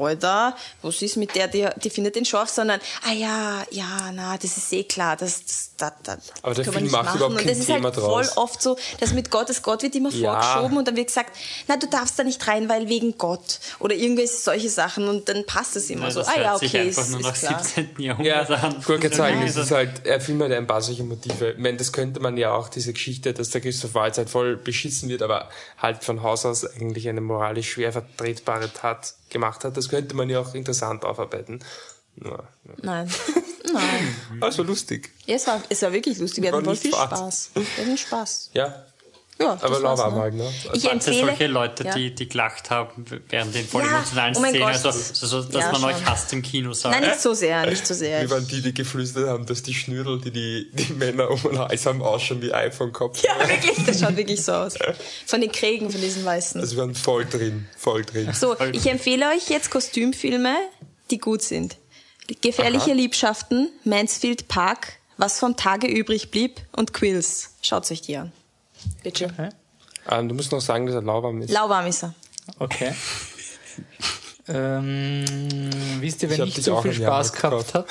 Alter, 0.02 0.56
was 0.82 1.02
ist 1.02 1.16
mit 1.16 1.34
der, 1.34 1.48
die, 1.48 1.66
die 1.82 1.90
findet 1.90 2.16
den 2.16 2.24
scharf, 2.24 2.48
sondern, 2.48 2.80
ah 3.08 3.12
ja, 3.12 3.64
ja, 3.70 4.10
na, 4.12 4.36
das 4.36 4.56
ist 4.56 4.72
eh 4.72 4.84
klar, 4.84 5.16
das, 5.16 5.42
das, 5.44 5.70
das, 5.76 5.92
das 6.02 6.18
Aber 6.42 6.54
der 6.54 6.64
Film 6.64 6.82
nicht 6.84 6.92
macht 6.92 7.04
machen. 7.04 7.16
überhaupt 7.16 7.34
Und 7.36 7.38
kein 7.40 7.48
das 7.48 7.58
ist 7.58 7.66
Thema 7.66 7.84
halt 7.84 7.94
voll 7.96 8.24
draus. 8.24 8.36
oft 8.36 8.62
so, 8.62 8.76
dass 9.00 9.12
mit 9.12 9.30
Gott, 9.30 9.48
das 9.48 9.62
Gott 9.62 9.82
wird 9.82 9.94
immer 9.94 10.10
Ja. 10.10 10.40
vorgeschoben 10.40 10.78
und 10.78 10.88
dann 10.88 10.96
wird 10.96 11.08
gesagt, 11.08 11.36
na, 11.68 11.76
du 11.76 11.86
darfst 11.86 12.18
da 12.18 12.24
nicht 12.24 12.46
rein, 12.46 12.68
weil 12.68 12.88
wegen 12.88 13.16
Gott. 13.18 13.60
Oder 13.78 13.94
irgendwelche 13.94 14.34
solche 14.34 14.68
Sachen 14.70 15.08
und 15.08 15.28
dann 15.28 15.44
passt 15.46 15.76
es 15.76 15.90
immer 15.90 16.04
Ja, 16.06 16.10
so, 16.10 16.20
das 16.20 16.28
ah 16.28 16.40
ja, 16.40 16.58
sich 16.58 16.68
okay, 16.70 16.80
einfach 16.88 17.02
ist, 17.02 17.10
nur 17.10 17.20
nach 17.20 17.34
ist 17.34 17.40
klar. 17.40 17.62
17. 17.64 17.88
Ja, 17.98 18.04
Jahrhundert 18.20 18.50
an. 18.50 18.86
wollte 18.88 19.02
gerade 19.08 19.16
sagen, 19.16 19.42
es 19.42 19.56
ist 19.56 19.70
halt, 19.70 20.06
er 20.06 20.20
Film 20.20 20.42
hat 20.42 20.52
ein 20.52 20.66
paar 20.66 20.82
solche 20.82 21.04
Motive. 21.04 21.52
Ich 21.52 21.58
meine, 21.58 21.76
das 21.76 21.92
könnte 21.92 22.20
man 22.20 22.36
ja 22.36 22.52
auch, 22.54 22.68
diese 22.68 22.92
Geschichte, 22.92 23.32
dass 23.34 23.50
der 23.50 23.60
Christoph 23.60 23.94
Waltz 23.94 24.18
halt 24.18 24.30
voll 24.30 24.56
beschissen 24.56 25.08
wird, 25.08 25.22
aber 25.22 25.48
halt 25.78 26.04
von 26.04 26.22
Haus 26.22 26.44
aus 26.46 26.64
eigentlich 26.64 27.08
eine 27.08 27.20
moralisch 27.20 27.72
schwer 27.72 27.92
vertretbare 27.92 28.72
Tat 28.72 29.14
gemacht 29.34 29.62
hat. 29.64 29.76
Das 29.76 29.90
könnte 29.90 30.16
man 30.16 30.30
ja 30.30 30.40
auch 30.40 30.54
interessant 30.54 31.04
aufarbeiten. 31.04 31.60
Ja, 32.24 32.38
Nein, 32.80 33.10
nein. 33.72 34.16
also 34.40 34.62
lustig. 34.62 35.10
Ja, 35.26 35.34
es 35.36 35.46
war, 35.46 35.60
es 35.68 35.82
war 35.82 35.92
wirklich 35.92 36.16
lustig. 36.18 36.42
Wir 36.44 36.52
War 36.52 36.58
hatten 36.58 36.66
voll 36.66 36.76
viel 36.76 36.92
Spaß. 36.92 37.18
Spaß. 37.18 37.50
Wir 37.76 37.84
hatten 37.84 37.98
Spaß. 37.98 38.50
Ja, 38.54 38.86
Ja, 39.36 39.54
das 39.56 39.64
aber 39.64 39.80
lauwarm 39.80 40.36
ne? 40.36 40.44
ne? 40.44 40.52
Ich 40.74 40.88
empfehle 40.88 41.26
solche 41.26 41.46
Leute, 41.48 41.82
Ja. 41.84 41.94
die, 41.94 42.14
die 42.14 42.28
gelacht 42.28 42.70
haben 42.70 43.04
während 43.28 43.52
den 43.52 43.66
voll 43.66 43.82
Ja, 43.82 43.96
emotionalen 43.96 44.36
oh 44.36 44.40
Szenen, 44.44 44.62
also 44.62 44.90
so, 44.92 45.26
so, 45.26 45.42
dass 45.42 45.54
Ja, 45.64 45.72
man 45.72 45.84
euch 45.84 45.96
schon. 45.96 46.06
hasst 46.06 46.32
im 46.32 46.42
Kino 46.42 46.72
sagt. 46.72 46.94
Nein, 47.00 47.10
nicht 47.10 47.20
so 47.20 47.34
sehr, 47.34 47.66
nicht 47.66 47.84
so 47.84 47.94
sehr. 47.94 48.22
Wie 48.22 48.30
waren 48.30 48.46
die, 48.46 48.62
die 48.62 48.72
geflüstert 48.72 49.28
haben, 49.28 49.44
dass 49.44 49.64
die 49.64 49.74
Schnürl, 49.74 50.20
die 50.20 50.30
die, 50.30 50.70
die 50.72 50.92
Männer 50.92 51.28
um 51.30 51.42
den 51.42 51.58
Hals 51.58 51.84
haben, 51.84 52.00
ausschauen 52.00 52.42
wie 52.42 52.54
iPhone-Kopf. 52.54 53.24
Ja, 53.24 53.48
wirklich, 53.48 53.84
das 53.84 53.98
schaut 54.00 54.16
wirklich 54.16 54.40
so 54.44 54.52
aus. 54.52 54.74
Von 55.26 55.40
den 55.40 55.50
Kriegen, 55.50 55.90
von 55.90 56.00
diesen 56.00 56.24
Weißen. 56.24 56.60
Also 56.60 56.76
wir 56.76 56.82
waren 56.82 56.94
voll 56.94 57.24
drin, 57.26 57.66
voll 57.76 58.04
drin. 58.04 58.32
So, 58.32 58.56
ich 58.70 58.86
empfehle 58.86 59.26
euch 59.30 59.48
jetzt 59.48 59.70
Kostümfilme, 59.70 60.54
die 61.10 61.18
gut 61.18 61.42
sind. 61.42 61.76
Gefährliche 62.40 62.92
Liebschaften, 62.92 63.70
Mansfield 63.82 64.46
Park, 64.46 64.94
Was 65.16 65.38
vom 65.40 65.56
Tage 65.56 65.88
übrig 65.88 66.30
blieb 66.30 66.60
und 66.72 66.92
Quills. 66.94 67.50
Schaut 67.62 67.90
euch 67.90 68.00
die 68.00 68.16
an. 68.16 68.32
Bitte. 69.02 69.52
Ähm, 70.10 70.28
du 70.28 70.34
musst 70.34 70.52
noch 70.52 70.60
sagen, 70.60 70.86
dass 70.86 70.94
er 70.94 71.02
lauwarm 71.02 71.40
ist. 71.42 71.50
Lauwarm 71.50 71.86
ist 71.86 72.04
er. 72.04 72.14
Okay. 72.58 72.94
ähm, 74.48 75.24
wisst 76.00 76.22
ihr, 76.22 76.30
Ich 76.30 76.38
wenn 76.38 76.48
ich, 76.48 76.54
dich 76.54 76.64
so 76.64 76.80
viel 76.82 76.92
im 76.92 77.02
Spaß 77.02 77.32
gehabt 77.32 77.74
habe? 77.74 77.86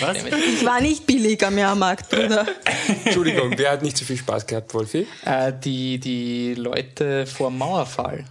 Was? 0.00 0.18
Ich 0.24 0.64
war 0.64 0.80
nicht 0.80 1.06
billig 1.06 1.44
am 1.46 1.56
Jahrmarkt, 1.56 2.10
Bruder. 2.10 2.46
Entschuldigung, 3.04 3.54
wer 3.56 3.70
hat 3.72 3.82
nicht 3.82 3.96
so 3.96 4.04
viel 4.04 4.16
Spaß 4.16 4.46
gehabt, 4.46 4.74
Wolfi? 4.74 5.06
Äh, 5.24 5.52
die, 5.62 5.98
die 5.98 6.54
Leute 6.54 7.26
vor 7.26 7.50
dem 7.50 7.58
Mauerfall. 7.58 8.24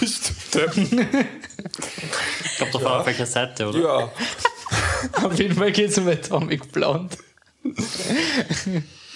Bist 0.00 0.32
du 0.52 0.58
Depp? 0.58 0.76
Ich 0.76 2.56
glaube 2.56 2.72
doch 2.72 2.84
auf 2.84 3.06
welcher 3.06 3.26
Seite, 3.26 3.68
oder? 3.68 3.78
Ja. 3.78 4.12
Auf 5.24 5.38
jeden 5.38 5.56
Fall 5.56 5.72
geht 5.72 5.90
es 5.90 5.98
um 5.98 6.06
Atomic 6.08 6.70
Blonde. 6.72 7.16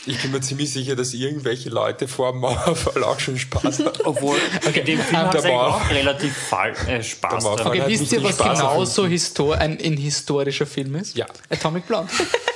Ich 0.06 0.20
bin 0.20 0.32
mir 0.32 0.40
ziemlich 0.40 0.70
sicher, 0.70 0.96
dass 0.96 1.14
irgendwelche 1.14 1.70
Leute 1.70 2.08
vor 2.08 2.32
dem 2.32 2.40
Mauerfall 2.40 3.04
auch 3.04 3.18
schon 3.18 3.38
Spaß 3.38 3.80
hatten. 3.80 4.02
Obwohl, 4.04 4.36
in 4.66 4.84
dem 4.84 4.98
Film 4.98 5.18
hat 5.18 5.34
es 5.34 5.44
auch 5.46 5.90
relativ 5.90 6.36
fall, 6.36 6.74
äh, 6.86 7.02
Spaß. 7.02 7.44
Okay, 7.44 7.80
hat 7.80 7.88
wisst 7.88 8.12
ihr, 8.12 8.22
was 8.22 8.34
Spaß 8.34 8.58
genauso 8.58 9.06
histor 9.06 9.56
ein, 9.56 9.78
ein 9.82 9.96
historischer 9.96 10.66
Film 10.66 10.94
ist? 10.96 11.16
Ja. 11.16 11.26
Atomic 11.50 11.86
Blonde. 11.86 12.12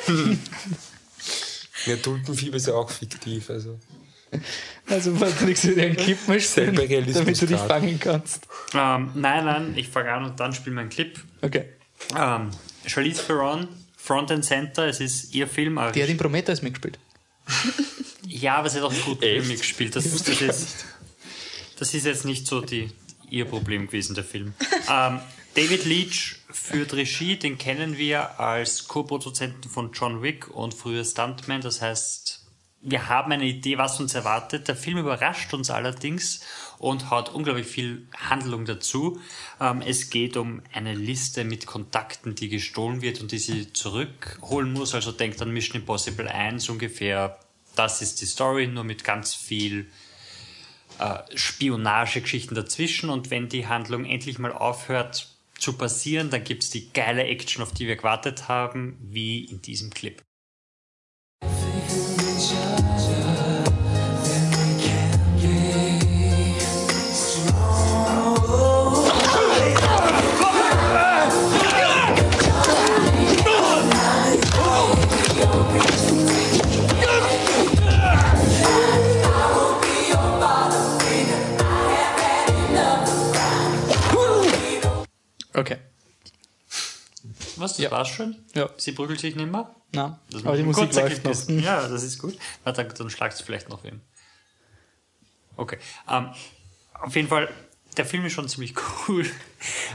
Ja, 1.87 1.97
Tulpenfieber 1.97 2.57
ist 2.57 2.67
ja 2.67 2.75
auch 2.75 2.91
fiktiv. 2.91 3.49
Also. 3.51 3.79
Also 4.89 5.15
Patrick 5.15 5.57
soll 5.57 5.75
dir 5.75 5.85
einen 5.85 5.97
Kippen 5.97 6.33
Realismus 6.33 7.15
damit 7.15 7.41
du 7.41 7.47
dich 7.47 7.61
fangen 7.61 7.99
kannst. 7.99 8.47
Ähm, 8.75 9.11
nein, 9.15 9.45
nein, 9.45 9.75
ich 9.77 9.89
fange 9.89 10.13
an 10.13 10.25
und 10.25 10.41
dann 10.41 10.53
spielen 10.53 10.77
wir 10.77 10.83
einen 10.83 10.91
Clip. 10.91 11.19
Okay. 11.41 11.65
Ähm, 12.17 12.51
Charlize 12.85 13.27
Theron, 13.27 13.69
Front 13.97 14.31
and 14.31 14.45
Center, 14.45 14.87
es 14.87 15.01
ist 15.01 15.35
ihr 15.35 15.47
Film. 15.47 15.81
Die 15.95 16.03
hat 16.03 16.09
in 16.09 16.17
Prometheus 16.19 16.63
mitgespielt. 16.63 16.99
Ja, 18.27 18.57
aber 18.57 18.69
sie 18.69 18.79
hat 18.79 18.85
auch? 18.85 18.93
Film 18.93 19.49
mitgespielt. 19.49 19.97
Das, 19.97 20.05
das, 20.05 20.41
ist, 20.41 20.85
das 21.79 21.95
ist 21.95 22.05
jetzt 22.05 22.25
nicht 22.25 22.47
so 22.47 22.61
die, 22.61 22.91
ihr 23.31 23.45
Problem 23.47 23.87
gewesen, 23.87 24.15
der 24.15 24.25
Film. 24.25 24.55
Ähm, 24.91 25.21
David 25.55 25.85
Leach 25.87 26.37
führt 26.51 26.95
Regie, 26.95 27.37
den 27.37 27.59
kennen 27.59 27.99
wir 27.99 28.39
als 28.39 28.87
Co-Produzenten 28.87 29.69
von 29.69 29.93
John 29.93 30.23
Wick 30.23 30.49
und 30.49 30.73
früher 30.73 31.05
Stuntman. 31.05 31.61
Das 31.63 31.83
heißt, 31.83 32.47
wir 32.81 33.09
haben 33.09 33.33
eine 33.33 33.45
Idee, 33.45 33.77
was 33.77 33.99
uns 33.99 34.15
erwartet. 34.15 34.69
Der 34.69 34.77
Film 34.77 34.99
überrascht 34.99 35.53
uns 35.53 35.71
allerdings 35.71 36.41
und 36.79 37.11
hat 37.11 37.35
unglaublich 37.35 37.67
viel 37.67 38.07
Handlung 38.17 38.65
dazu. 38.65 39.21
Ähm, 39.61 39.83
es 39.85 40.11
geht 40.11 40.37
um 40.37 40.63
eine 40.73 40.95
Liste 40.95 41.45
mit 41.45 41.67
Kontakten, 41.67 42.35
die 42.35 42.49
gestohlen 42.49 43.03
wird 43.03 43.21
und 43.21 43.33
die 43.33 43.39
sie 43.39 43.73
zurückholen 43.73 44.73
muss. 44.73 44.95
Also 44.95 45.13
denkt 45.13 45.43
an 45.43 45.53
Mission 45.53 45.81
Impossible 45.81 46.29
1 46.29 46.69
ungefähr. 46.69 47.39
Das 47.75 48.03
ist 48.03 48.21
die 48.21 48.27
Story, 48.27 48.67
nur 48.67 48.85
mit 48.85 49.05
ganz 49.05 49.35
viel 49.35 49.91
äh, 50.99 51.19
Spionagegeschichten 51.35 52.55
dazwischen. 52.55 53.11
Und 53.11 53.31
wenn 53.31 53.49
die 53.49 53.67
Handlung 53.67 54.05
endlich 54.05 54.39
mal 54.39 54.53
aufhört 54.53 55.29
zu 55.59 55.73
passieren, 55.73 56.31
dann 56.31 56.45
gibt's 56.45 56.71
die 56.71 56.93
geile 56.93 57.25
Action, 57.25 57.63
auf 57.63 57.73
die 57.73 57.87
wir 57.87 57.97
gewartet 57.97 58.49
haben, 58.49 58.97
wie 59.01 59.45
in 59.45 59.61
diesem 59.63 59.91
Clip. 59.91 60.23
Okay. 85.59 85.79
Was, 87.57 87.73
das 87.73 87.79
Ja. 87.79 87.91
war's 87.91 88.09
schon? 88.09 88.37
Ja. 88.55 88.71
Sie 88.77 88.93
prügelt 88.93 89.21
sich 89.21 89.35
nicht 89.35 89.51
mehr? 89.51 89.75
Na, 89.93 90.21
Das 90.31 90.45
aber 90.45 90.57
die 90.57 90.63
Musik 90.63 90.95
läuft 90.95 91.25
noch. 91.25 91.49
Ja, 91.49 91.89
das 91.89 92.03
ist 92.03 92.19
gut. 92.19 92.39
Warte, 92.65 92.85
dann, 92.85 93.11
schlagt 93.11 93.35
es 93.35 93.41
vielleicht 93.41 93.69
noch 93.69 93.85
wem. 93.85 94.01
Okay. 95.57 95.79
Ähm, 96.09 96.31
auf 96.93 97.17
jeden 97.17 97.29
Fall, 97.29 97.49
der 97.97 98.05
Film 98.05 98.25
ist 98.27 98.33
schon 98.35 98.49
ziemlich 98.49 98.75
cool. 99.09 99.27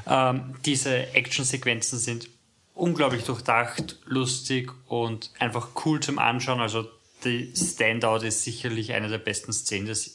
Ähm, 0.08 0.56
diese 0.66 1.14
Actionsequenzen 1.14 2.00
sind 2.00 2.28
unglaublich 2.74 3.24
durchdacht, 3.24 4.00
lustig 4.06 4.72
und 4.88 5.32
einfach 5.40 5.70
cool 5.86 6.00
zum 6.00 6.20
Anschauen. 6.20 6.60
Also 6.60 6.90
die 7.24 7.54
Standout 7.56 8.26
ist 8.26 8.44
sicherlich 8.44 8.94
eine 8.94 9.08
der 9.08 9.20
besten 9.20 9.54
Szenen 9.54 9.86
des 9.86 10.13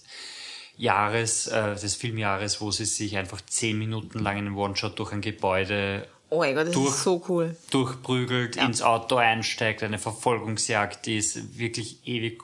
Jahres, 0.79 1.49
äh, 1.49 1.75
des 1.75 1.95
Filmjahres, 1.97 2.61
wo 2.61 2.71
sie 2.71 2.85
sich 2.87 3.17
einfach 3.19 3.41
zehn 3.43 3.79
Minuten 3.79 4.21
lang 4.21 4.39
in 4.39 4.47
einem 4.47 4.57
One-Shot 4.57 4.99
durch 4.99 5.13
ein 5.13 5.21
Gebäude 5.21 6.07
Oh 6.31 6.41
mein 6.41 6.55
Gott, 6.55 6.67
das 6.67 6.75
Durch- 6.75 6.89
ist 6.91 7.05
so 7.05 7.23
cool. 7.29 7.57
durchprügelt, 7.71 8.57
ins 8.57 8.83
Auto 8.83 9.17
einsteigt, 9.17 9.83
eine 9.83 9.99
Verfolgungsjagd, 9.99 11.07
die 11.07 11.17
ist 11.17 11.59
wirklich 11.59 12.07
ewig 12.07 12.43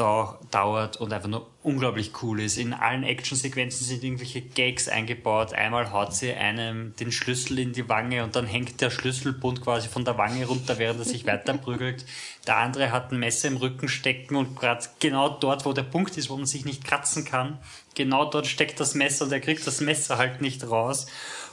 da, 0.00 0.38
dauert 0.50 0.96
und 0.96 1.12
einfach 1.12 1.28
nur 1.28 1.46
unglaublich 1.62 2.12
cool 2.22 2.40
ist. 2.40 2.56
In 2.56 2.72
allen 2.72 3.02
Actionsequenzen 3.02 3.86
sind 3.86 4.02
irgendwelche 4.02 4.40
Gags 4.40 4.88
eingebaut. 4.88 5.52
Einmal 5.52 5.92
haut 5.92 6.14
sie 6.14 6.32
einem 6.32 6.96
den 6.96 7.12
Schlüssel 7.12 7.58
in 7.58 7.72
die 7.72 7.88
Wange 7.88 8.24
und 8.24 8.34
dann 8.34 8.46
hängt 8.46 8.80
der 8.80 8.90
Schlüsselbund 8.90 9.60
quasi 9.60 9.88
von 9.88 10.04
der 10.04 10.16
Wange 10.16 10.46
runter, 10.46 10.78
während 10.78 11.00
er 11.00 11.04
sich 11.04 11.26
weiter 11.26 11.52
prügelt. 11.58 12.06
Der 12.46 12.56
andere 12.56 12.90
hat 12.90 13.12
ein 13.12 13.18
Messer 13.18 13.48
im 13.48 13.58
Rücken 13.58 13.88
stecken 13.88 14.36
und 14.36 14.56
gerade 14.56 14.86
genau 14.98 15.28
dort, 15.28 15.66
wo 15.66 15.72
der 15.74 15.82
Punkt 15.82 16.16
ist, 16.16 16.30
wo 16.30 16.36
man 16.36 16.46
sich 16.46 16.64
nicht 16.64 16.84
kratzen 16.84 17.24
kann, 17.26 17.58
genau 17.94 18.24
dort 18.24 18.46
steckt 18.46 18.80
das 18.80 18.94
Messer 18.94 19.26
und 19.26 19.32
er 19.32 19.40
kriegt 19.40 19.66
das 19.66 19.80
Messer 19.82 20.16
halt 20.16 20.40
nicht 20.40 20.66
raus. 20.68 21.06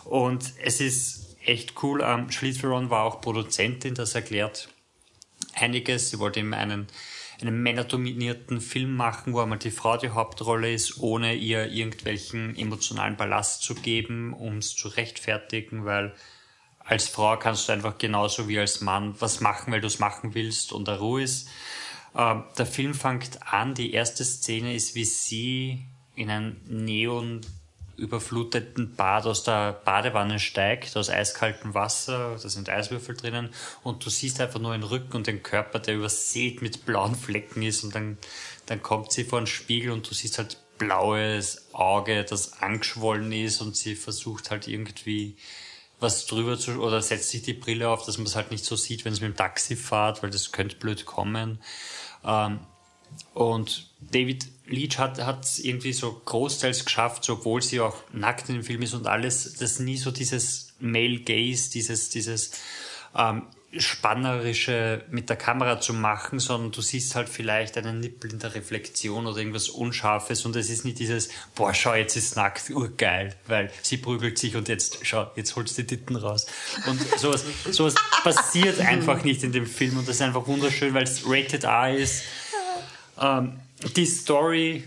Und 0.05 0.53
es 0.63 0.79
ist 0.79 1.35
echt 1.43 1.83
cool. 1.83 2.01
Ähm, 2.01 2.31
Charlize 2.31 2.61
Theron 2.61 2.89
war 2.89 3.03
auch 3.03 3.19
Produzentin, 3.19 3.93
das 3.93 4.15
erklärt 4.15 4.69
einiges. 5.53 6.09
Sie 6.09 6.19
wollte 6.19 6.39
eben 6.39 6.53
einen, 6.53 6.87
einen 7.41 7.61
männerdominierten 7.61 8.61
Film 8.61 8.95
machen, 8.95 9.33
wo 9.33 9.41
einmal 9.41 9.59
die 9.59 9.71
Frau 9.71 9.97
die 9.97 10.09
Hauptrolle 10.09 10.73
ist, 10.73 10.99
ohne 10.99 11.35
ihr 11.35 11.71
irgendwelchen 11.71 12.57
emotionalen 12.57 13.15
Ballast 13.15 13.61
zu 13.61 13.75
geben, 13.75 14.33
um 14.33 14.57
es 14.57 14.75
zu 14.75 14.87
rechtfertigen, 14.87 15.85
weil 15.85 16.15
als 16.79 17.07
Frau 17.07 17.37
kannst 17.37 17.67
du 17.67 17.73
einfach 17.73 17.97
genauso 17.97 18.47
wie 18.47 18.57
als 18.57 18.81
Mann 18.81 19.15
was 19.19 19.41
machen, 19.41 19.71
weil 19.71 19.81
du 19.81 19.87
es 19.87 19.99
machen 19.99 20.33
willst 20.33 20.71
und 20.71 20.87
der 20.87 20.97
Ruhe 20.99 21.23
ist. 21.23 21.49
Ähm, 22.15 22.43
der 22.57 22.65
Film 22.65 22.93
fängt 22.93 23.39
an, 23.43 23.75
die 23.75 23.93
erste 23.93 24.23
Szene 24.23 24.73
ist, 24.73 24.95
wie 24.95 25.05
sie 25.05 25.85
in 26.15 26.29
einen 26.29 26.61
Neon 26.65 27.41
überfluteten 27.97 28.95
Bad 28.95 29.25
aus 29.25 29.43
der 29.43 29.73
Badewanne 29.73 30.39
steigt, 30.39 30.95
aus 30.95 31.09
eiskaltem 31.09 31.73
Wasser, 31.73 32.37
da 32.41 32.49
sind 32.49 32.69
Eiswürfel 32.69 33.15
drinnen 33.15 33.49
und 33.83 34.05
du 34.05 34.09
siehst 34.09 34.39
einfach 34.39 34.59
nur 34.59 34.71
den 34.73 34.83
Rücken 34.83 35.17
und 35.17 35.27
den 35.27 35.43
Körper, 35.43 35.79
der 35.79 35.95
übersät 35.95 36.61
mit 36.61 36.85
blauen 36.85 37.15
Flecken 37.15 37.63
ist 37.63 37.83
und 37.83 37.95
dann, 37.95 38.17
dann 38.67 38.81
kommt 38.81 39.11
sie 39.11 39.23
vor 39.23 39.41
den 39.41 39.47
Spiegel 39.47 39.91
und 39.91 40.09
du 40.09 40.13
siehst 40.13 40.37
halt 40.37 40.57
blaues 40.77 41.73
Auge, 41.73 42.23
das 42.23 42.61
angeschwollen 42.61 43.31
ist 43.31 43.61
und 43.61 43.75
sie 43.75 43.95
versucht 43.95 44.51
halt 44.51 44.67
irgendwie 44.67 45.35
was 45.99 46.27
drüber 46.27 46.59
zu, 46.59 46.79
oder 46.79 47.01
setzt 47.01 47.31
sich 47.31 47.41
die 47.41 47.53
Brille 47.53 47.89
auf, 47.89 48.05
dass 48.05 48.19
man 48.19 48.27
es 48.27 48.35
halt 48.35 48.51
nicht 48.51 48.63
so 48.63 48.75
sieht, 48.75 49.03
wenn 49.03 49.13
es 49.13 49.21
mit 49.21 49.31
dem 49.31 49.35
Taxi 49.35 49.75
fährt, 49.75 50.21
weil 50.21 50.29
das 50.29 50.51
könnte 50.51 50.75
blöd 50.75 51.05
kommen. 51.05 51.59
Ähm, 52.23 52.59
und 53.33 53.87
David 53.99 54.47
Leach 54.67 54.97
hat 54.97 55.43
es 55.43 55.59
irgendwie 55.59 55.93
so 55.93 56.21
großteils 56.25 56.85
geschafft, 56.85 57.29
obwohl 57.29 57.61
sie 57.61 57.79
auch 57.79 57.95
nackt 58.11 58.49
in 58.49 58.55
dem 58.55 58.63
Film 58.63 58.81
ist 58.81 58.93
und 58.93 59.07
alles, 59.07 59.55
dass 59.55 59.79
nie 59.79 59.97
so 59.97 60.11
dieses 60.11 60.73
Male 60.79 61.19
Gaze, 61.19 61.71
dieses, 61.71 62.09
dieses 62.09 62.51
ähm, 63.15 63.43
spannerische 63.75 65.03
mit 65.11 65.29
der 65.29 65.35
Kamera 65.35 65.79
zu 65.79 65.93
machen, 65.93 66.39
sondern 66.39 66.71
du 66.71 66.81
siehst 66.81 67.15
halt 67.15 67.27
vielleicht 67.27 67.77
einen 67.77 67.99
Nippel 67.99 68.31
in 68.31 68.39
der 68.39 68.55
Reflexion 68.55 69.27
oder 69.27 69.37
irgendwas 69.37 69.69
Unscharfes 69.69 70.45
und 70.45 70.55
es 70.55 70.69
ist 70.69 70.85
nicht 70.85 70.99
dieses, 70.99 71.29
boah, 71.53 71.73
schau, 71.73 71.93
jetzt 71.93 72.15
ist 72.15 72.37
nackt, 72.37 72.69
urgeil, 72.69 73.35
weil 73.45 73.71
sie 73.81 73.97
prügelt 73.97 74.37
sich 74.37 74.55
und 74.55 74.69
jetzt, 74.69 74.99
schau, 75.03 75.29
jetzt 75.35 75.55
holst 75.55 75.77
du 75.77 75.83
die 75.83 75.87
Titten 75.87 76.15
raus. 76.15 76.47
Und 76.87 76.99
sowas, 77.19 77.43
sowas 77.69 77.95
passiert 78.23 78.79
einfach 78.79 79.23
nicht 79.23 79.43
in 79.43 79.51
dem 79.51 79.65
Film 79.65 79.97
und 79.97 80.07
das 80.07 80.15
ist 80.15 80.21
einfach 80.21 80.47
wunderschön, 80.47 80.93
weil 80.93 81.03
es 81.03 81.23
Rated 81.25 81.65
R 81.65 81.93
ist. 81.93 82.23
Ähm, 83.19 83.59
die 83.95 84.05
Story, 84.05 84.83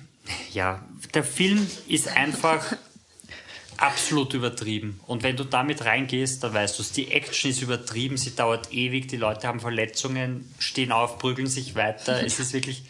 ja, 0.53 0.85
der 1.15 1.25
Film 1.25 1.67
ist 1.89 2.09
einfach 2.09 2.65
absolut 3.77 4.35
übertrieben. 4.35 5.01
Und 5.07 5.23
wenn 5.23 5.37
du 5.37 5.45
damit 5.45 5.85
reingehst, 5.85 6.45
dann 6.45 6.55
weißt 6.55 6.79
du 6.79 6.83
es. 6.83 6.93
Die 6.93 7.11
Action 7.13 7.51
ist 7.51 7.63
übertrieben, 7.63 8.17
sie 8.17 8.35
dauert 8.35 8.73
ewig, 8.73 9.09
die 9.09 9.17
Leute 9.17 9.49
haben 9.49 9.61
Verletzungen, 9.61 10.53
stehen 10.59 10.93
auf, 10.93 11.19
prügeln 11.19 11.47
sich 11.47 11.75
weiter. 11.75 12.23
Es 12.25 12.39
ist 12.39 12.53
wirklich 12.53 12.85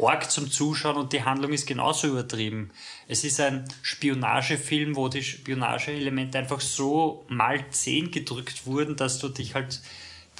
arg 0.00 0.30
zum 0.30 0.50
Zuschauen 0.50 0.96
und 0.96 1.12
die 1.12 1.22
Handlung 1.22 1.52
ist 1.52 1.66
genauso 1.66 2.08
übertrieben. 2.08 2.70
Es 3.08 3.24
ist 3.24 3.40
ein 3.40 3.64
Spionagefilm, 3.82 4.96
wo 4.96 5.08
die 5.08 5.22
Spionageelemente 5.22 6.38
einfach 6.38 6.60
so 6.60 7.24
mal 7.28 7.64
zehn 7.70 8.10
gedrückt 8.10 8.66
wurden, 8.66 8.96
dass 8.96 9.18
du 9.18 9.28
dich 9.28 9.54
halt 9.54 9.80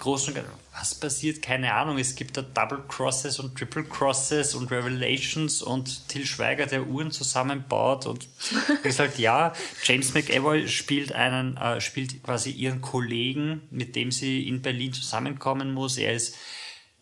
groß 0.00 0.28
und 0.28 0.40
was 0.74 0.94
passiert? 0.94 1.42
Keine 1.42 1.74
Ahnung. 1.74 1.98
Es 1.98 2.14
gibt 2.14 2.36
da 2.36 2.42
Double 2.42 2.82
Crosses 2.88 3.38
und 3.38 3.56
Triple 3.56 3.84
Crosses 3.84 4.54
und 4.54 4.70
Revelations 4.70 5.62
und 5.62 6.08
Till 6.08 6.26
Schweiger, 6.26 6.66
der 6.66 6.86
Uhren 6.86 7.10
zusammenbaut 7.10 8.06
und 8.06 8.28
ist 8.84 8.98
halt 8.98 9.18
ja. 9.18 9.52
James 9.84 10.14
McAvoy 10.14 10.66
spielt 10.68 11.12
einen, 11.12 11.56
äh, 11.56 11.80
spielt 11.80 12.22
quasi 12.22 12.50
ihren 12.50 12.80
Kollegen, 12.80 13.62
mit 13.70 13.94
dem 13.94 14.10
sie 14.10 14.48
in 14.48 14.62
Berlin 14.62 14.92
zusammenkommen 14.92 15.72
muss. 15.72 15.98
Er 15.98 16.14
ist 16.14 16.36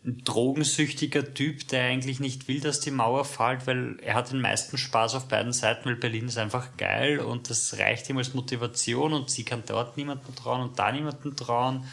ein 0.05 0.23
drogensüchtiger 0.25 1.35
Typ, 1.35 1.69
der 1.69 1.85
eigentlich 1.85 2.21
nicht 2.21 2.49
will, 2.49 2.61
dass 2.61 2.81
die 2.81 2.91
Mauer 2.91 3.25
fällt, 3.25 3.67
weil 3.67 3.99
er 4.01 4.15
hat 4.15 4.33
den 4.33 4.41
meisten 4.41 4.79
Spaß 4.79 5.15
auf 5.15 5.29
beiden 5.29 5.53
Seiten, 5.53 5.85
weil 5.85 5.97
Berlin 5.97 6.27
ist 6.27 6.39
einfach 6.39 6.77
geil 6.79 7.21
und 7.21 7.51
das 7.51 7.79
reicht 7.79 8.09
ihm 8.09 8.17
als 8.17 8.33
Motivation 8.33 9.13
und 9.13 9.29
sie 9.29 9.45
kann 9.45 9.63
dort 9.67 9.99
niemanden 9.99 10.35
trauen 10.35 10.63
und 10.63 10.79
da 10.79 10.91
niemanden 10.91 11.37
trauen 11.37 11.85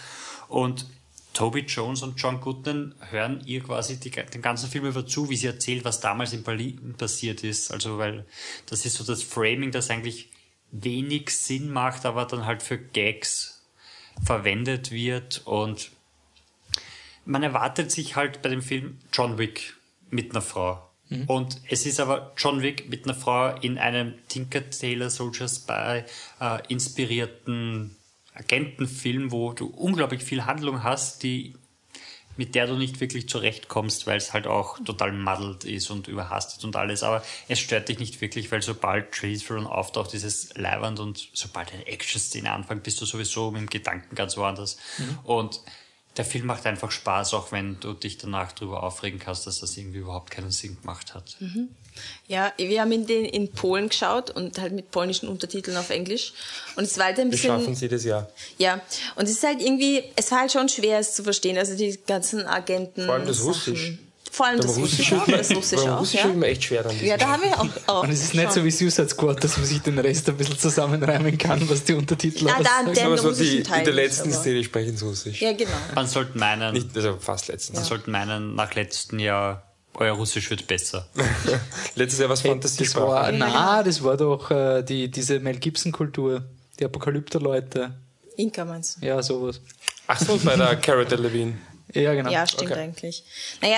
und 0.47 0.85
Toby 1.33 1.59
Jones 1.59 2.01
und 2.01 2.19
John 2.19 2.41
Goodman 2.41 2.95
hören 3.11 3.43
ihr 3.45 3.61
quasi 3.61 3.99
die, 3.99 4.09
den 4.09 4.41
ganzen 4.41 4.69
Film 4.69 4.85
über 4.85 5.05
zu, 5.05 5.29
wie 5.29 5.35
sie 5.35 5.47
erzählt, 5.47 5.85
was 5.85 5.99
damals 5.99 6.33
in 6.33 6.41
Berlin 6.41 6.95
passiert 6.97 7.43
ist. 7.43 7.71
Also, 7.71 7.99
weil 7.99 8.25
das 8.65 8.85
ist 8.85 8.95
so 8.95 9.03
das 9.03 9.21
Framing, 9.21 9.71
das 9.71 9.91
eigentlich 9.91 10.29
wenig 10.71 11.29
Sinn 11.29 11.69
macht, 11.69 12.05
aber 12.05 12.25
dann 12.25 12.45
halt 12.45 12.63
für 12.63 12.79
Gags 12.79 13.63
verwendet 14.25 14.91
wird 14.91 15.43
und 15.45 15.91
man 17.25 17.43
erwartet 17.43 17.91
sich 17.91 18.15
halt 18.15 18.41
bei 18.41 18.49
dem 18.49 18.61
Film 18.61 18.97
John 19.13 19.37
Wick 19.37 19.75
mit 20.09 20.31
einer 20.31 20.41
Frau. 20.41 20.87
Und 21.27 21.61
es 21.69 21.85
ist 21.85 21.99
aber 21.99 22.33
John 22.35 22.61
Wick 22.61 22.89
mit 22.89 23.05
einer 23.05 23.13
Frau 23.13 23.55
in 23.57 23.77
einem 23.77 24.15
Tinker 24.27 24.69
Tailor 24.69 25.09
Soldier 25.09 25.47
Spy 25.47 26.03
äh, 26.41 26.59
inspirierten 26.67 27.96
Agentenfilm, 28.37 29.31
wo 29.31 29.53
du 29.53 29.67
unglaublich 29.67 30.23
viel 30.23 30.45
Handlung 30.45 30.83
hast, 30.83 31.23
die 31.23 31.55
mit 32.37 32.53
der 32.53 32.67
du 32.67 32.75
nicht 32.75 32.99
wirklich 32.99 33.27
zurechtkommst, 33.27 34.05
weil 34.05 34.17
es 34.17 34.31
halt 34.31 34.45
auch 34.45 34.77
total 34.83 35.11
muddled 35.11 35.63
ist 35.63 35.89
und 35.89 36.07
überhastet 36.07 36.63
und 36.63 36.75
alles. 36.75 37.01
Aber 37.01 37.23
es 37.47 37.59
stört 37.59 37.89
dich 37.89 37.97
nicht 37.97 38.21
wirklich, 38.21 38.51
weil 38.51 38.61
sobald 38.61 39.15
Charlize 39.15 39.45
Theron 39.45 39.65
auftaucht, 39.65 40.13
ist 40.13 40.23
es 40.23 40.55
leibernd 40.55 40.99
und 40.99 41.29
sobald 41.33 41.73
eine 41.73 41.87
Action-Szene 41.87 42.51
anfängt, 42.51 42.83
bist 42.83 43.01
du 43.01 43.05
sowieso 43.05 43.49
mit 43.49 43.61
dem 43.61 43.69
Gedanken 43.69 44.15
ganz 44.15 44.37
woanders. 44.37 44.77
Und 45.23 45.61
der 46.15 46.25
Film 46.25 46.45
macht 46.45 46.65
einfach 46.67 46.91
Spaß, 46.91 47.33
auch 47.33 47.51
wenn 47.51 47.79
du 47.79 47.93
dich 47.93 48.17
danach 48.17 48.51
darüber 48.51 48.83
aufregen 48.83 49.19
kannst, 49.19 49.47
dass 49.47 49.59
das 49.59 49.75
irgendwie 49.75 49.99
überhaupt 49.99 50.29
keinen 50.31 50.51
Sinn 50.51 50.79
gemacht 50.79 51.15
hat. 51.15 51.37
Ja, 52.27 52.51
wir 52.57 52.81
haben 52.81 52.91
ihn 52.91 53.07
den 53.07 53.25
in 53.25 53.51
Polen 53.51 53.89
geschaut 53.89 54.31
und 54.31 54.59
halt 54.59 54.73
mit 54.73 54.91
polnischen 54.91 55.29
Untertiteln 55.29 55.77
auf 55.77 55.89
Englisch. 55.89 56.33
Und 56.75 56.83
es 56.83 56.97
war 56.97 57.05
halt 57.05 57.19
ein 57.19 57.31
Wir 57.31 57.37
schaffen 57.37 57.57
bisschen. 57.59 57.73
es 57.73 57.81
jedes 57.81 58.03
Jahr. 58.03 58.29
Ja, 58.57 58.81
und 59.15 59.25
es 59.25 59.31
ist 59.31 59.43
halt 59.43 59.61
irgendwie, 59.61 60.03
es 60.15 60.29
war 60.31 60.41
halt 60.41 60.51
schon 60.51 60.67
schwer, 60.67 60.99
es 60.99 61.13
zu 61.13 61.23
verstehen. 61.23 61.57
Also 61.57 61.75
die 61.75 61.97
ganzen 62.05 62.45
Agenten. 62.45 63.05
Vor 63.05 63.13
allem 63.15 63.27
das 63.27 63.37
Sachen. 63.37 63.47
Russisch. 63.49 63.93
Vor 64.29 64.45
allem 64.45 64.59
das 64.59 64.73
Beim 64.73 64.83
Russische 64.83 65.15
auch, 65.21 65.25
das 65.25 65.55
Russische 65.55 65.83
beim 65.85 65.93
auch. 65.93 65.99
Russisch 66.01 66.19
Ja. 66.19 66.27
ist 66.29 66.35
mir 66.35 66.45
echt 66.47 66.63
schwer 66.65 66.83
dann. 66.83 67.05
ja, 67.05 67.17
da 67.17 67.27
haben 67.29 67.43
wir 67.43 67.59
auch. 67.59 67.67
auch 67.87 68.03
Und 68.03 68.11
es 68.11 68.21
ist 68.25 68.33
nicht 68.35 68.51
so 68.51 68.63
wie 68.63 68.69
Suicide 68.69 69.09
Squad, 69.09 69.41
dass 69.43 69.57
man 69.57 69.65
sich 69.65 69.81
den 69.81 69.97
Rest 69.97 70.27
ein 70.29 70.37
bisschen 70.37 70.59
zusammenreimen 70.59 71.37
kann, 71.37 71.67
was 71.69 71.85
die 71.85 71.93
Untertitel 71.93 72.47
Ah, 72.47 72.61
da, 72.61 72.69
aussagen. 72.81 72.93
der 72.93 73.05
aber 73.05 73.17
so 73.17 73.31
die, 73.31 73.63
Teil 73.63 73.79
in 73.79 73.85
der 73.85 73.93
letzten 73.93 74.29
aber- 74.31 74.39
Szene 74.41 74.63
sprechen 74.63 74.95
sie 74.97 75.05
Russisch. 75.05 75.41
Ja, 75.41 75.53
genau. 75.53 75.71
Man 75.95 76.07
sollte 76.07 76.37
meinen, 76.37 76.73
Nicht, 76.73 76.89
also 76.95 77.17
fast 77.19 77.47
letztens. 77.47 77.77
man 77.79 77.85
sollte 77.87 78.09
meinen, 78.11 78.53
nach 78.53 78.75
letztem 78.75 79.17
Jahr, 79.19 79.63
euer 79.97 80.13
Russisch 80.13 80.49
wird 80.49 80.67
besser. 80.67 81.07
Letztes 81.95 82.19
Jahr 82.19 82.29
was 82.29 82.43
Hey, 82.43 82.51
das 82.59 82.71
Fantasiesprache. 82.71 83.07
war, 83.07 83.31
na, 83.31 83.83
das 83.83 84.03
war 84.03 84.15
doch 84.17 84.49
äh, 84.51 84.83
die, 84.83 85.09
diese 85.09 85.39
Mel 85.39 85.57
Gibson-Kultur, 85.57 86.43
die 86.79 86.85
Apokalypter-Leute. 86.85 87.93
Inka 88.37 88.65
meinst 88.65 89.01
du? 89.01 89.05
Ja, 89.05 89.21
sowas. 89.23 89.59
Ach 90.07 90.19
so, 90.19 90.37
bei 90.37 90.55
der 90.55 90.75
Cara 90.77 91.03
Delevingne. 91.03 91.57
Ja, 91.93 92.13
genau. 92.15 92.29
Ja, 92.29 92.45
stimmt 92.45 92.71
Okay. 92.71 92.79
eigentlich. 92.81 93.23
Naja, 93.61 93.77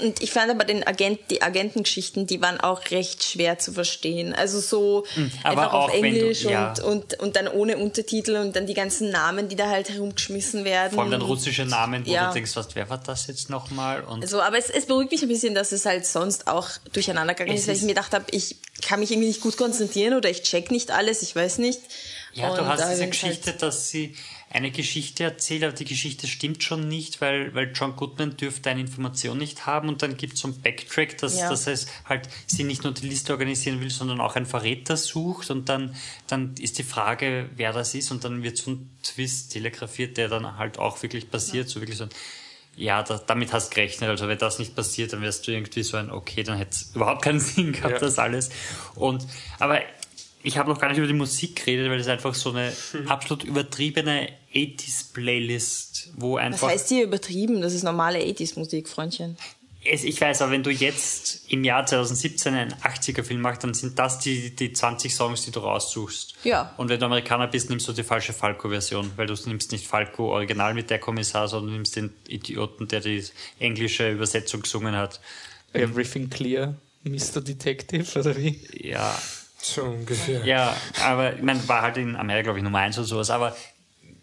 äh, 0.00 0.04
und 0.06 0.22
ich 0.22 0.30
fand 0.30 0.48
aber 0.50 0.64
den 0.64 0.86
Agent, 0.86 1.18
die 1.30 1.42
Agentengeschichten, 1.42 2.26
die 2.26 2.40
waren 2.40 2.60
auch 2.60 2.90
recht 2.92 3.24
schwer 3.24 3.58
zu 3.58 3.72
verstehen. 3.72 4.32
Also 4.32 4.60
so 4.60 5.04
Hm, 5.14 5.30
aber 5.42 5.62
einfach 5.62 5.72
auf 5.72 5.92
wenn 5.92 6.02
du- 6.02 6.06
Englisch 6.20 6.44
ja. 6.44 6.68
und, 6.70 6.80
und, 6.80 7.20
und 7.20 7.34
dann 7.36 7.48
ohne 7.48 7.76
Untertitel 7.78 8.36
und 8.36 8.54
dann 8.54 8.66
die 8.68 8.74
ganzen 8.74 9.10
Namen, 9.10 9.48
die 9.48 9.56
da 9.56 9.68
halt 9.68 9.88
herumgeschmissen 9.88 10.64
werden. 10.64 10.92
Vor 10.94 11.02
allem 11.02 11.10
dann 11.10 11.22
russische 11.22 11.64
Namen, 11.64 12.06
wo 12.06 12.10
Ja. 12.12 12.28
du 12.28 12.34
denkst, 12.34 12.54
was, 12.54 12.68
wer 12.76 12.88
war 12.90 12.98
das 12.98 13.26
jetzt 13.26 13.50
nochmal? 13.50 14.04
Und 14.04 14.22
Also, 14.22 14.40
aber 14.40 14.56
es, 14.56 14.70
es 14.70 14.86
beruhigt 14.86 15.10
mich 15.10 15.22
ein 15.22 15.28
bisschen, 15.28 15.54
dass 15.56 15.72
es 15.72 15.84
halt 15.84 16.06
sonst 16.06 16.46
auch 16.46 16.68
durcheinander 16.92 17.34
gegangen 17.34 17.56
ist, 17.58 17.66
weil 17.66 17.74
ich 17.74 17.82
mir 17.82 17.88
gedacht 17.88 18.12
habe, 18.12 18.24
ich 18.30 18.56
kann 18.82 19.00
mich 19.00 19.10
irgendwie 19.10 19.28
nicht 19.28 19.40
gut 19.40 19.56
konzentrieren 19.56 20.14
oder 20.14 20.30
ich 20.30 20.42
check 20.44 20.70
nicht 20.70 20.92
alles, 20.92 21.22
ich 21.22 21.34
weiß 21.34 21.58
nicht. 21.58 21.80
Ja, 22.34 22.54
du 22.54 22.60
Und 22.62 22.68
hast 22.68 22.80
da 22.82 22.90
diese 22.90 23.02
ich 23.04 23.10
Geschichte, 23.10 23.50
Halt, 23.50 23.62
dass 23.62 23.88
sie 23.88 24.14
eine 24.50 24.70
Geschichte 24.70 25.24
erzählt, 25.24 25.62
aber 25.62 25.72
die 25.74 25.84
Geschichte 25.84 26.26
stimmt 26.26 26.62
schon 26.62 26.88
nicht, 26.88 27.20
weil, 27.20 27.54
weil 27.54 27.70
John 27.74 27.96
Goodman 27.96 28.36
dürfte 28.36 28.70
eine 28.70 28.80
Information 28.80 29.36
nicht 29.36 29.66
haben 29.66 29.88
und 29.88 30.00
dann 30.02 30.16
gibt 30.16 30.34
es 30.34 30.40
so 30.40 30.48
ein 30.48 30.60
Backtrack, 30.62 31.18
dass, 31.18 31.38
Ja. 31.38 31.50
dass 31.50 31.66
es 31.66 31.86
halt 32.06 32.28
sie 32.46 32.64
nicht 32.64 32.82
nur 32.84 32.94
die 32.94 33.06
Liste 33.08 33.32
organisieren 33.32 33.80
will, 33.80 33.90
sondern 33.90 34.20
auch 34.20 34.36
einen 34.36 34.46
Verräter 34.46 34.96
sucht 34.96 35.50
und 35.50 35.68
dann, 35.68 35.94
dann 36.28 36.54
ist 36.58 36.78
die 36.78 36.82
Frage, 36.82 37.50
wer 37.56 37.72
das 37.72 37.94
ist 37.94 38.10
und 38.10 38.24
dann 38.24 38.42
wird 38.42 38.56
so 38.56 38.70
ein 38.70 38.90
Twist 39.02 39.52
telegrafiert, 39.52 40.16
der 40.16 40.28
dann 40.28 40.56
halt 40.56 40.78
auch 40.78 41.02
wirklich 41.02 41.30
passiert, 41.30 41.68
so 41.68 41.80
wirklich 41.80 41.98
so 41.98 42.04
ein 42.04 42.10
ja, 42.80 43.02
da, 43.02 43.18
damit 43.18 43.52
hast 43.52 43.70
du 43.70 43.74
gerechnet. 43.74 44.08
Also 44.08 44.28
wenn 44.28 44.38
das 44.38 44.60
nicht 44.60 44.76
passiert, 44.76 45.12
dann 45.12 45.20
wärst 45.20 45.48
du 45.48 45.50
irgendwie 45.50 45.82
so 45.82 45.96
ein, 45.96 46.12
okay, 46.12 46.44
dann 46.44 46.58
hätte 46.58 46.70
es 46.70 46.92
überhaupt 46.94 47.22
keinen 47.22 47.40
Sinn 47.40 47.72
gehabt, 47.72 47.94
Ja. 47.94 47.98
das 47.98 48.20
alles. 48.20 48.50
Und 48.94 49.26
aber 49.58 49.80
ich 50.42 50.56
habe 50.56 50.70
noch 50.70 50.80
gar 50.80 50.88
nicht 50.88 50.98
über 50.98 51.06
die 51.06 51.12
Musik 51.12 51.56
geredet, 51.56 51.90
weil 51.90 51.98
das 51.98 52.08
einfach 52.08 52.34
so 52.34 52.50
eine 52.50 52.72
absolut 53.06 53.44
übertriebene 53.44 54.28
80s-Playlist, 54.54 56.10
wo 56.16 56.34
was 56.34 56.42
einfach. 56.42 56.68
heißt 56.68 56.88
hier 56.88 57.04
übertrieben? 57.04 57.60
Das 57.60 57.74
ist 57.74 57.82
normale 57.82 58.18
80s-Musik, 58.20 58.88
Freundchen. 58.88 59.36
es, 59.84 60.04
ich 60.04 60.20
weiß, 60.20 60.42
aber 60.42 60.52
wenn 60.52 60.62
du 60.62 60.70
jetzt 60.70 61.50
im 61.50 61.64
Jahr 61.64 61.84
2017 61.84 62.54
einen 62.54 62.72
80er-Film 62.74 63.40
machst, 63.40 63.64
dann 63.64 63.74
sind 63.74 63.98
das 63.98 64.18
die, 64.20 64.54
die 64.54 64.72
20 64.72 65.14
Songs, 65.14 65.44
die 65.44 65.50
du 65.50 65.60
raussuchst. 65.60 66.34
Ja. 66.44 66.72
Und 66.76 66.88
wenn 66.88 67.00
du 67.00 67.06
Amerikaner 67.06 67.46
bist, 67.46 67.68
nimmst 67.70 67.88
du 67.88 67.92
die 67.92 68.04
falsche 68.04 68.32
Falco-Version, 68.32 69.12
weil 69.16 69.26
du 69.26 69.34
nimmst 69.46 69.72
nicht 69.72 69.86
Falco 69.86 70.32
original 70.32 70.74
mit 70.74 70.90
der 70.90 70.98
Kommissar, 70.98 71.48
sondern 71.48 71.74
nimmst 71.74 71.96
den 71.96 72.12
Idioten, 72.28 72.88
der 72.88 73.00
die 73.00 73.24
englische 73.58 74.10
Übersetzung 74.10 74.62
gesungen 74.62 74.96
hat. 74.96 75.20
Everything 75.72 76.30
clear, 76.30 76.74
Mr. 77.04 77.40
Detective, 77.40 78.18
oder 78.18 78.36
wie? 78.36 78.60
Ja, 78.72 79.18
So 79.60 79.82
ungefähr. 79.82 80.44
Ja, 80.44 80.76
aber 81.04 81.36
ich 81.36 81.42
meine, 81.42 81.66
war 81.68 81.82
halt 81.82 81.96
in 81.96 82.16
Amerika, 82.16 82.44
glaube 82.44 82.58
ich, 82.58 82.64
Nummer 82.64 82.78
eins 82.78 82.96
oder 82.98 83.06
sowas, 83.06 83.30
aber 83.30 83.56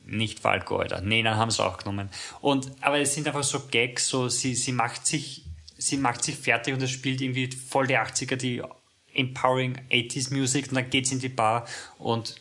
nicht 0.06 0.40
Falco, 0.40 0.78
Alter. 0.78 1.02
Nee, 1.02 1.24
dann 1.24 1.36
haben 1.36 1.52
sie 1.52 1.64
auch 1.64 1.78
genommen. 1.78 2.10
Und, 2.42 2.72
aber 2.82 3.00
es 3.00 3.14
sind 3.14 3.28
einfach 3.28 3.44
so 3.44 3.62
Gags, 3.72 4.08
so, 4.08 4.30
sie, 4.30 4.56
sie 4.56 4.72
macht 4.72 5.06
sich, 5.06 5.44
sie 5.78 5.98
macht 5.98 6.24
sich 6.24 6.36
fertig 6.36 6.74
und 6.74 6.82
es 6.82 6.92
spielt 6.92 7.22
irgendwie 7.22 7.50
voll 7.52 7.88
die 7.88 7.98
80er, 7.98 8.36
die 8.36 8.62
empowering 9.14 9.80
80s 9.92 10.34
Music 10.34 10.70
und 10.70 10.76
dann 10.76 10.90
geht's 10.90 11.12
in 11.12 11.20
die 11.20 11.30
Bar 11.30 11.66
und 11.98 12.36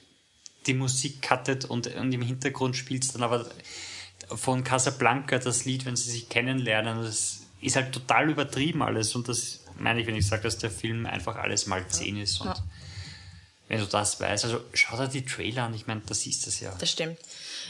die 0.66 0.74
Musik 0.74 1.22
cuttet 1.22 1.64
und, 1.64 1.86
und 1.94 2.12
im 2.12 2.22
Hintergrund 2.22 2.76
spielt's 2.76 3.12
dann 3.12 3.22
aber 3.22 3.46
von 4.28 4.64
Casablanca 4.64 5.38
das 5.38 5.64
Lied, 5.64 5.84
wenn 5.84 5.96
sie 5.96 6.10
sich 6.10 6.28
kennenlernen. 6.28 7.02
Das 7.02 7.42
ist 7.60 7.76
halt 7.76 7.92
total 7.92 8.30
übertrieben 8.30 8.82
alles 8.82 9.14
und 9.14 9.28
das 9.28 9.60
meine 9.78 10.00
ich, 10.00 10.06
wenn 10.06 10.16
ich 10.16 10.26
sage, 10.26 10.42
dass 10.42 10.58
der 10.58 10.70
Film 10.70 11.06
einfach 11.06 11.36
alles 11.36 11.66
mal 11.66 11.86
10 11.86 12.18
ist 12.18 12.40
und 12.40 12.48
Ja. 12.48 12.54
Wenn 13.68 13.80
du 13.80 13.86
das 13.86 14.20
weißt, 14.20 14.44
also 14.44 14.60
schau 14.72 14.96
dir 14.96 15.08
die 15.08 15.24
Trailer 15.24 15.64
an, 15.64 15.74
ich 15.74 15.86
meine, 15.86 16.02
das 16.06 16.26
ist 16.26 16.46
das 16.46 16.60
ja. 16.60 16.74
Das 16.78 16.90
stimmt. 16.90 17.18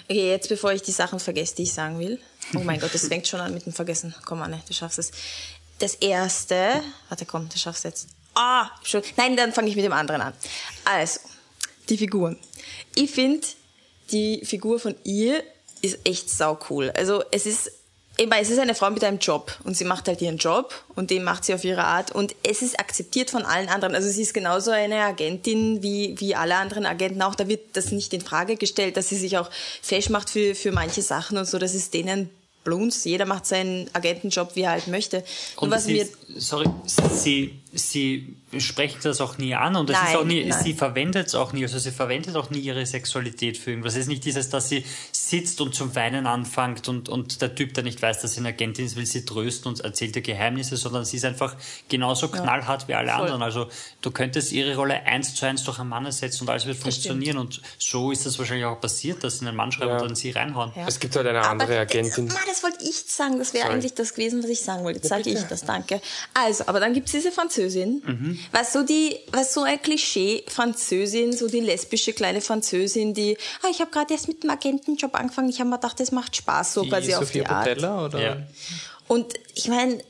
Okay, 0.09 0.31
jetzt 0.31 0.49
bevor 0.49 0.73
ich 0.73 0.83
die 0.83 0.93
Sachen 0.93 1.21
vergesse, 1.21 1.57
die 1.57 1.63
ich 1.63 1.73
sagen 1.73 1.99
will. 1.99 2.21
Oh 2.55 2.61
mein 2.61 2.81
Gott, 2.81 2.95
das 2.95 3.07
fängt 3.07 3.27
schon 3.27 3.41
an 3.41 3.55
mit 3.55 3.65
dem 3.65 3.73
Vergessen. 3.73 4.15
Komm, 4.25 4.43
Anne, 4.43 4.61
du 4.67 4.75
schaffst 4.75 4.99
es. 4.99 5.13
Das 5.79 5.95
erste, 5.95 6.83
warte, 7.09 7.27
komm, 7.27 7.49
du 7.49 7.59
schaffst 7.59 7.85
jetzt. 7.85 8.09
Ah, 8.35 8.71
schon. 8.83 9.03
Nein, 9.17 9.37
dann 9.37 9.53
fange 9.53 9.69
ich 9.69 9.77
mit 9.77 9.85
dem 9.85 9.93
anderen 9.93 10.21
an. 10.21 10.35
Also, 10.85 11.21
die 11.89 11.97
Figuren. 11.97 12.39
Ich 12.95 13.11
finde, 13.11 13.47
die 14.11 14.45
Figur 14.45 14.81
von 14.81 14.95
ihr 15.05 15.43
ist 15.81 15.99
echt 16.05 16.29
sau 16.29 16.59
cool. 16.69 16.91
Also, 16.91 17.25
es 17.31 17.47
ist 17.47 17.71
meine, 18.29 18.43
es 18.43 18.51
ist 18.51 18.59
eine 18.59 18.75
Frau 18.75 18.91
mit 18.91 19.03
einem 19.03 19.19
Job 19.19 19.57
und 19.65 19.77
sie 19.77 19.85
macht 19.85 20.07
halt 20.07 20.23
ihren 20.23 20.37
Job 20.37 20.73
und 20.95 21.11
den 21.11 21.25
macht 21.25 21.45
sie 21.45 21.55
auf 21.55 21.65
ihre 21.65 21.85
Art 21.85 22.13
und 22.13 22.35
es 22.43 22.63
ist 22.63 22.79
akzeptiert 22.79 23.31
von 23.31 23.45
allen 23.45 23.69
anderen. 23.69 23.95
Also 23.95 24.09
sie 24.09 24.23
ist 24.23 24.35
genauso 24.35 24.71
eine 24.71 25.01
Agentin 25.01 25.83
wie, 25.83 26.15
wie 26.19 26.35
alle 26.35 26.57
anderen 26.57 26.87
Agenten 26.87 27.23
auch. 27.23 27.35
Da 27.35 27.49
wird 27.49 27.77
das 27.77 27.91
nicht 27.91 28.13
in 28.15 28.21
Frage 28.21 28.57
gestellt, 28.57 28.97
dass 28.97 29.09
sie 29.09 29.17
sich 29.17 29.37
auch 29.37 29.51
fesch 29.83 30.11
macht 30.11 30.31
für, 30.31 30.55
für 30.55 30.71
manche 30.71 31.03
Sachen 31.03 31.39
und 31.39 31.47
so. 31.47 31.59
Das 31.59 31.75
ist 31.75 31.93
denen 31.93 32.31
Blunz. 32.65 33.05
Jeder 33.05 33.27
macht 33.27 33.47
seinen 33.47 33.89
Agentenjob, 33.93 34.57
wie 34.57 34.63
er 34.63 34.71
halt 34.71 34.89
möchte. 34.89 35.23
Und, 35.57 35.71
was 35.71 35.85
sie, 35.85 35.93
mir, 35.95 36.09
sorry, 36.37 36.67
sie, 36.87 37.61
sie 37.73 38.37
sprechen 38.59 38.99
das 39.03 39.21
auch 39.21 39.39
nie 39.39 39.55
an 39.55 39.75
und 39.77 39.91
es 39.91 39.97
ist 39.97 40.03
Nein, 40.05 40.17
auch 40.17 40.25
nie, 40.25 40.45
nein. 40.45 40.63
sie 40.63 40.75
verwendet 40.75 41.27
es 41.29 41.35
auch 41.35 41.53
nie, 41.53 41.63
also 41.65 41.79
sie 41.79 41.91
verwendet 41.91 42.37
auch 42.37 42.51
nie 42.51 42.61
ihre 42.61 42.85
Sexualität 42.87 43.57
für 43.59 43.71
irgendwas. 43.71 43.95
Es 43.95 44.01
ist 44.03 44.07
nicht 44.09 44.25
dieses, 44.25 44.49
dass 44.49 44.69
sie 44.69 44.85
sitzt 45.13 45.61
und 45.61 45.75
zum 45.75 45.95
Weinen 45.97 46.27
anfängt 46.27 46.89
und, 46.89 47.09
und 47.09 47.43
der 47.43 47.55
Typ, 47.55 47.75
der 47.75 47.83
nicht 47.83 48.01
weiß, 48.01 48.21
dass 48.23 48.35
sie 48.35 48.41
eine 48.41 48.51
Agentin 48.51 48.87
ist, 48.87 48.97
will 48.97 49.07
sie 49.07 49.25
trösten 49.25 49.69
und 49.73 49.81
erzählt 49.81 50.15
ihr 50.17 50.23
Geheimnisse, 50.23 50.77
sondern 50.77 51.05
sie 51.05 51.17
ist 51.17 51.25
einfach 51.25 51.57
genauso 51.89 52.29
knallhart 52.29 52.87
wie 52.89 52.95
alle 52.95 53.11
voll. 53.11 53.23
anderen. 53.23 53.43
Also 53.43 53.69
du 54.03 54.11
könntest 54.11 54.53
ihre 54.53 54.77
Rolle 54.77 55.03
eins 55.05 55.35
zu 55.35 55.47
eins 55.47 55.65
durch 55.65 55.79
einen 55.81 55.89
Mann 55.89 56.07
ersetzen 56.07 56.45
und 56.45 56.51
alles 56.51 56.67
wird 56.67 56.77
funktionieren 56.79 57.39
und 57.39 57.61
so 57.79 58.13
ist 58.13 58.25
das 58.27 58.39
wahrscheinlich 58.39 58.67
auch 58.67 58.81
passiert, 58.81 59.25
dass 59.25 59.39
sie 59.41 59.47
einen 59.47 59.57
Mann 59.57 59.73
schreiben 59.73 59.91
Ja. 59.91 59.97
und 60.01 60.09
dann 60.11 60.15
sie 60.17 60.31
reinhauen. 60.31 60.73
Ja. 60.77 60.87
Es 60.87 61.01
gibt 61.01 61.17
halt 61.17 61.27
eine 61.27 61.43
andere 61.47 61.79
Agentin. 61.81 62.27
Ma, 62.29 62.35
das 62.47 62.63
wollte 62.63 62.85
ich 62.85 63.05
sagen. 63.07 63.39
Das 63.39 63.53
wäre 63.53 63.69
eigentlich 63.69 63.95
das 63.95 64.15
gewesen, 64.15 64.43
was 64.43 64.51
ich 64.51 64.61
sagen 64.61 64.85
wollte. 64.85 64.99
Jetzt 65.01 65.09
sage 65.09 65.29
ich 65.31 65.43
das, 65.43 65.65
danke. 65.65 66.01
Also, 66.33 66.65
aber 66.67 66.81
dann 66.81 66.95
gibt's 66.95 67.13
diese 67.13 67.31
Französin, 67.31 68.03
Mhm. 68.07 68.39
was 68.53 68.73
so 68.73 68.83
die, 68.83 69.17
was 69.33 69.53
so 69.55 69.63
ein 69.63 69.81
Klischee 69.81 70.45
Französin, 70.49 71.33
so 71.33 71.49
die 71.49 71.61
lesbische 71.61 72.13
kleine 72.13 72.41
Französin, 72.41 73.15
die, 73.15 73.37
ah, 73.63 73.69
ich 73.71 73.81
habe 73.81 73.91
gerade 73.91 74.13
erst 74.15 74.29
mit 74.29 74.43
dem 74.43 74.51
Agentenjob 74.51 75.15
angefangen, 75.15 75.49
ich 75.51 75.61
habe 75.61 75.71
mir 75.71 75.77
gedacht, 75.77 76.01
das 76.01 76.11
macht 76.13 76.35
Spaß, 76.37 76.75
so 76.75 76.83
Die 76.83 76.89
quasi 76.89 77.15
auf 77.15 77.27
Sophia 77.27 77.43
die 77.45 77.49
Art. 77.51 77.65
Botella, 77.67 78.05
oder? 78.07 78.21
Ja. 78.23 78.37
Und 79.07 79.35
ich 79.55 79.69
meine, 79.69 80.03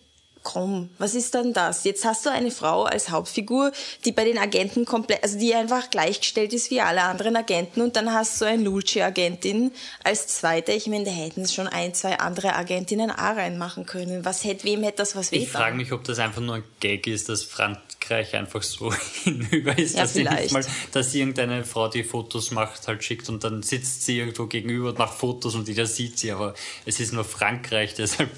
komm, 0.45 0.91
was 0.99 1.15
ist 1.17 1.35
dann 1.35 1.53
das? 1.53 1.83
Jetzt 1.83 2.05
hast 2.05 2.25
du 2.25 2.31
eine 2.31 2.53
Frau 2.53 2.85
als 2.85 3.11
Hauptfigur, 3.11 3.73
die 4.05 4.13
bei 4.13 4.25
den 4.25 4.39
Agenten 4.39 4.85
komplett, 4.85 5.25
also 5.25 5.39
die 5.39 5.55
einfach 5.55 5.91
gleichgestellt 5.91 6.53
ist 6.53 6.71
wie 6.71 6.81
alle 6.81 7.03
anderen 7.03 7.35
Agenten 7.35 7.81
und 7.81 7.97
dann 7.97 8.13
hast 8.13 8.41
du 8.41 8.45
eine 8.45 8.63
Lulce-Agentin 8.63 9.73
als 10.05 10.29
zweite. 10.29 10.71
Ich 10.73 10.87
meine, 10.87 11.05
da 11.05 11.11
hätten 11.11 11.49
schon 11.49 11.67
ein, 11.67 11.95
zwei 11.95 12.19
andere 12.21 12.55
Agentinnen 12.55 13.11
auch 13.11 13.17
reinmachen 13.37 13.87
können. 13.87 14.25
Was 14.25 14.45
hätte, 14.45 14.65
wem 14.65 14.83
hätte 14.85 14.99
das 14.99 15.17
was 15.17 15.33
Ich 15.33 15.41
wehgetan? 15.41 15.61
frage 15.63 15.77
mich, 15.77 15.93
ob 15.93 16.05
das 16.05 16.19
einfach 16.21 16.43
nur 16.43 16.57
ein 16.57 16.65
Gag 16.79 17.07
ist, 17.07 17.29
dass 17.29 17.43
Frankreich 17.43 18.35
einfach 18.35 18.63
so 18.63 18.93
hinüber 19.25 19.77
ist, 19.79 19.95
Ja, 19.95 20.03
dass 20.03 20.13
sie 20.13 20.25
nicht 20.25 20.53
mal, 20.53 20.65
dass 20.93 21.15
irgendeine 21.15 21.65
Frau, 21.65 21.89
die 21.89 22.05
Fotos 22.05 22.51
macht, 22.51 22.87
halt 22.87 23.03
schickt 23.03 23.29
und 23.31 23.45
dann 23.45 23.63
sitzt 23.63 24.05
sie 24.05 24.19
irgendwo 24.19 24.47
gegenüber 24.47 24.91
und 24.91 24.99
macht 24.99 25.19
Fotos 25.19 25.55
und 25.55 25.69
jeder 25.69 25.87
sieht 25.87 26.19
sie, 26.19 26.33
aber 26.33 26.53
es 26.85 27.01
ist 27.01 27.15
nur 27.15 27.25
Frankreich, 27.25 27.95
deshalb. 27.95 28.29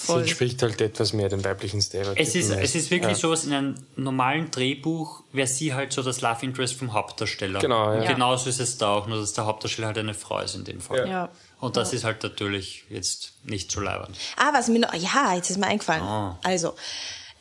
Sie 0.00 0.12
entspricht 0.12 0.62
halt 0.62 0.80
etwas 0.80 1.12
mehr 1.12 1.28
dem 1.28 1.44
weiblichen 1.44 1.82
Stereotyp. 1.82 2.20
Es 2.24 2.36
ist, 2.36 2.50
es 2.50 2.76
ist 2.76 2.90
wirklich 2.92 3.12
ja. 3.12 3.18
sowas, 3.18 3.44
in 3.44 3.52
einem 3.52 3.74
normalen 3.96 4.48
Drehbuch 4.52 5.24
wäre 5.32 5.48
sie 5.48 5.74
halt 5.74 5.92
so 5.92 6.02
das 6.02 6.20
Love 6.20 6.38
Interest 6.42 6.74
vom 6.74 6.92
Hauptdarsteller. 6.92 7.58
Genau, 7.58 7.92
ja. 7.92 8.04
Ja. 8.04 8.12
Genauso 8.12 8.48
ist 8.48 8.60
es 8.60 8.78
da 8.78 8.94
auch, 8.94 9.08
nur 9.08 9.18
dass 9.18 9.32
der 9.32 9.46
Hauptdarsteller 9.46 9.88
halt 9.88 9.98
eine 9.98 10.14
Frau 10.14 10.38
ist 10.38 10.54
in 10.54 10.62
dem 10.62 10.80
Fall. 10.80 10.98
Ja. 10.98 11.06
Ja. 11.06 11.28
Und 11.58 11.76
das 11.76 11.92
ist 11.92 12.04
halt 12.04 12.22
natürlich 12.22 12.84
jetzt 12.88 13.32
nicht 13.42 13.72
zu 13.72 13.80
leibern. 13.80 14.14
Ah, 14.36 14.50
was 14.52 14.68
mir 14.68 14.78
noch, 14.78 14.94
ja, 14.94 15.34
jetzt 15.34 15.50
ist 15.50 15.58
mir 15.58 15.66
eingefallen. 15.66 16.02
Ah. 16.02 16.38
Also, 16.44 16.76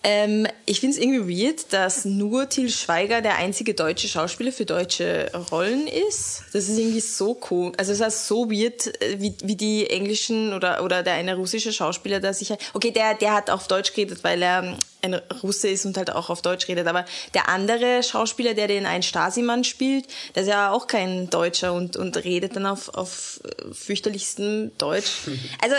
Ähm, 0.09 0.47
ich 0.65 0.79
finde 0.79 0.95
es 0.95 1.03
irgendwie 1.03 1.43
weird, 1.43 1.73
dass 1.73 2.05
nur 2.05 2.47
Til 2.47 2.69
Schweiger 2.69 3.19
der 3.21 3.35
einzige 3.35 3.73
deutsche 3.73 4.07
Schauspieler 4.07 4.53
für 4.53 4.65
deutsche 4.65 5.29
Rollen 5.51 5.85
ist. 5.85 6.43
Das 6.53 6.69
ist 6.69 6.77
irgendwie 6.77 7.01
so 7.01 7.37
cool. 7.51 7.73
Also 7.75 7.91
es 7.91 7.99
ist 7.99 8.25
so 8.25 8.49
weird, 8.49 8.87
äh, 9.01 9.19
wie, 9.19 9.35
wie 9.43 9.57
die 9.57 9.89
englischen 9.89 10.53
oder, 10.53 10.81
oder 10.81 11.03
der 11.03 11.15
eine 11.15 11.35
russische 11.35 11.73
Schauspieler, 11.73 12.21
der 12.21 12.33
sich... 12.33 12.53
Okay, 12.73 12.91
der, 12.91 13.15
der 13.15 13.33
hat 13.33 13.49
auf 13.49 13.67
Deutsch 13.67 13.91
geredet, 13.93 14.23
weil 14.23 14.41
er 14.41 14.63
ähm, 14.63 14.77
ein 15.01 15.15
Russe 15.43 15.67
ist 15.67 15.85
und 15.85 15.97
halt 15.97 16.13
auch 16.13 16.29
auf 16.29 16.41
Deutsch 16.41 16.69
redet. 16.69 16.87
Aber 16.87 17.03
der 17.33 17.49
andere 17.49 18.01
Schauspieler, 18.01 18.53
der 18.53 18.69
den 18.69 18.85
einen 18.85 19.03
Stasi-Mann 19.03 19.65
spielt, 19.65 20.05
der 20.35 20.43
ist 20.43 20.49
ja 20.49 20.71
auch 20.71 20.87
kein 20.87 21.29
Deutscher 21.29 21.73
und, 21.73 21.97
und 21.97 22.15
redet 22.23 22.55
dann 22.55 22.65
auf, 22.65 22.87
auf 22.93 23.41
äh, 23.43 23.73
fürchterlichstem 23.73 24.71
Deutsch. 24.77 25.11
Also 25.61 25.75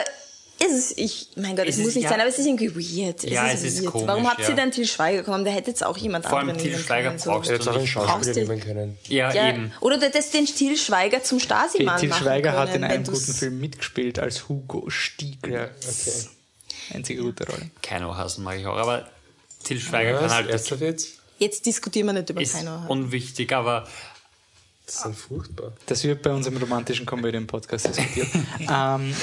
ist 0.61 0.73
es, 0.73 0.97
ich, 0.97 1.29
mein 1.37 1.55
Gott, 1.57 1.67
es, 1.67 1.77
Es 1.77 1.79
muss 1.79 1.89
ist- 1.91 1.95
nicht 1.97 2.05
ja. 2.05 2.11
sein, 2.11 2.21
aber 2.21 2.29
es 2.29 2.39
ist 2.39 2.47
irgendwie 2.47 2.75
weird. 2.75 3.23
Es 3.25 3.31
Ja, 3.31 3.47
ist 3.49 3.63
es 3.65 3.75
ist 3.75 3.83
weird. 3.83 3.93
komisch, 3.93 4.09
Warum 4.09 4.29
habt 4.29 4.41
ja. 4.41 4.49
ihr 4.49 4.55
dann 4.57 4.73
Til 4.73 4.87
Schweiger 4.87 5.19
gekommen? 5.19 5.45
Da 5.45 5.51
hätte 5.51 5.71
jetzt 5.71 5.85
auch 5.85 5.97
jemand 5.97 6.27
Vor 6.27 6.39
allem 6.39 6.49
anderen 6.49 6.63
Til 6.63 6.73
nehmen 6.73 6.85
Schweiger 6.85 7.09
können, 7.09 7.19
so. 7.19 7.31
brauchst 7.31 7.51
Er 7.51 7.59
hätte 7.59 7.71
auch 7.71 7.77
einen 7.77 7.87
Schauspieler 7.87 8.35
du- 8.35 8.41
nehmen 8.41 8.61
können. 8.61 8.99
Ja, 9.09 9.33
Ja, 9.33 9.49
eben. 9.51 9.73
oder 9.81 9.99
du 9.99 10.07
hättest 10.07 10.35
den 10.35 10.47
Til 10.47 10.77
Schweiger 10.77 11.23
zum 11.23 11.39
Stasi-Mann 11.41 12.01
Til 12.01 12.13
Schweiger 12.13 12.53
hat 12.59 12.75
in 12.75 12.85
einem 12.85 13.05
guten 13.05 13.33
Film 13.35 13.61
mitgespielt 13.61 14.19
als 14.19 14.49
Hugo 14.49 14.89
Stiegel. 14.91 15.53
Ja, 15.53 15.65
okay. 15.65 16.13
Einzige 16.95 17.23
gute 17.23 17.47
Rolle. 17.47 17.71
Keino 17.83 18.17
hassen 18.17 18.43
mag 18.45 18.59
ich 18.59 18.67
auch, 18.67 18.77
aber 18.77 19.07
Til 19.65 19.81
Schweiger 19.81 20.19
kann 20.19 20.31
halt. 20.31 20.49
Jetzt? 20.81 21.09
Jetzt 21.41 21.67
diskutieren 21.67 22.07
wir 22.09 22.15
nicht 22.15 22.31
über 22.31 22.41
Ist 22.41 22.55
Keino. 22.55 22.85
unwichtig, 22.89 23.53
aber 23.53 23.87
Das 24.89 24.97
ist 24.97 25.05
dann 25.05 25.13
furchtbar. 25.15 25.73
Das 25.85 26.03
wird 26.03 26.23
bei 26.23 26.33
unserem 26.33 26.57
romantischen 26.57 27.05
Komödien-Podcast 27.05 27.89
diskutiert. 27.89 28.29
ähm, 28.61 29.15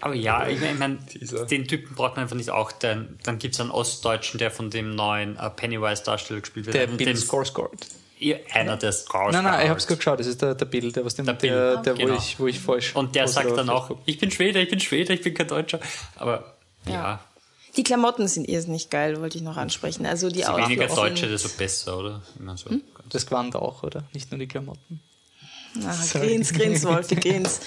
Aber 0.00 0.14
ja, 0.14 0.48
ich 0.48 0.58
meine, 0.60 0.72
ich 0.72 0.78
mein, 0.78 0.98
Dieser. 1.12 1.44
den 1.44 1.68
Typen 1.68 1.94
braucht 1.94 2.16
man 2.16 2.22
einfach 2.22 2.36
nicht 2.36 2.48
auch. 2.48 2.72
Den, 2.72 3.18
dann 3.22 3.38
gibt 3.38 3.52
es 3.54 3.60
einen 3.60 3.70
Ostdeutschen, 3.70 4.38
der 4.38 4.50
von 4.50 4.70
dem 4.70 4.94
neuen 4.94 5.36
äh, 5.36 5.50
Pennywise-Darsteller 5.50 6.40
gespielt 6.40 6.64
wird. 6.66 6.74
der 6.74 6.86
Bill 6.86 7.06
den- 7.06 7.16
Skarsgård. 7.18 7.72
Ja, 8.18 8.36
Einer 8.54 8.78
der 8.78 8.90
Scars. 8.92 9.32
Nein, 9.34 9.44
nein, 9.44 9.62
ich 9.64 9.68
hab's 9.70 9.86
gerade 9.86 9.98
geschaut. 9.98 10.18
Das 10.20 10.26
ist 10.26 10.40
der, 10.40 10.54
der 10.54 10.64
Bill, 10.64 10.90
der, 10.90 11.04
was 11.04 11.14
dem, 11.14 11.26
Der 11.26 11.34
der, 11.34 11.40
Bill, 11.74 11.82
der, 11.84 11.94
wo, 11.94 11.98
genau. 12.06 12.16
ich, 12.18 12.40
wo 12.40 12.46
ich 12.46 12.58
falsch. 12.58 12.96
Und 12.96 13.14
der 13.14 13.28
sagt 13.28 13.56
dann 13.56 13.68
auch, 13.68 13.94
ich 14.06 14.18
bin 14.18 14.30
Schwede, 14.30 14.60
ich 14.62 14.70
bin 14.70 14.80
Schwede, 14.80 15.12
ich 15.12 15.20
bin 15.20 15.34
kein 15.34 15.46
Deutscher. 15.48 15.78
Aber 16.16 16.56
ja, 16.86 17.20
Die 17.76 17.84
Klamotten 17.84 18.26
sind 18.26 18.48
irrsinnig 18.48 18.88
geil, 18.90 19.20
wollte 19.20 19.36
ich 19.36 19.44
noch 19.44 19.56
ansprechen. 19.58 20.04
Also 20.06 20.30
die 20.30 20.38
je 20.40 20.46
weniger 20.46 20.84
Outfits 20.84 20.94
Deutsche, 20.96 21.28
desto 21.28 21.50
besser, 21.50 21.98
oder? 21.98 22.22
Immer 22.40 22.56
so. 22.56 22.70
Das 23.10 23.26
Gewand 23.26 23.56
auch, 23.56 23.82
oder? 23.82 24.04
Nicht 24.12 24.30
nur 24.30 24.38
die 24.38 24.46
Klamotten. 24.48 25.00
Ah, 25.84 25.94
grins, 26.12 26.52
grins, 26.52 26.84
Wolfi, 26.84 27.14
grins. 27.20 27.60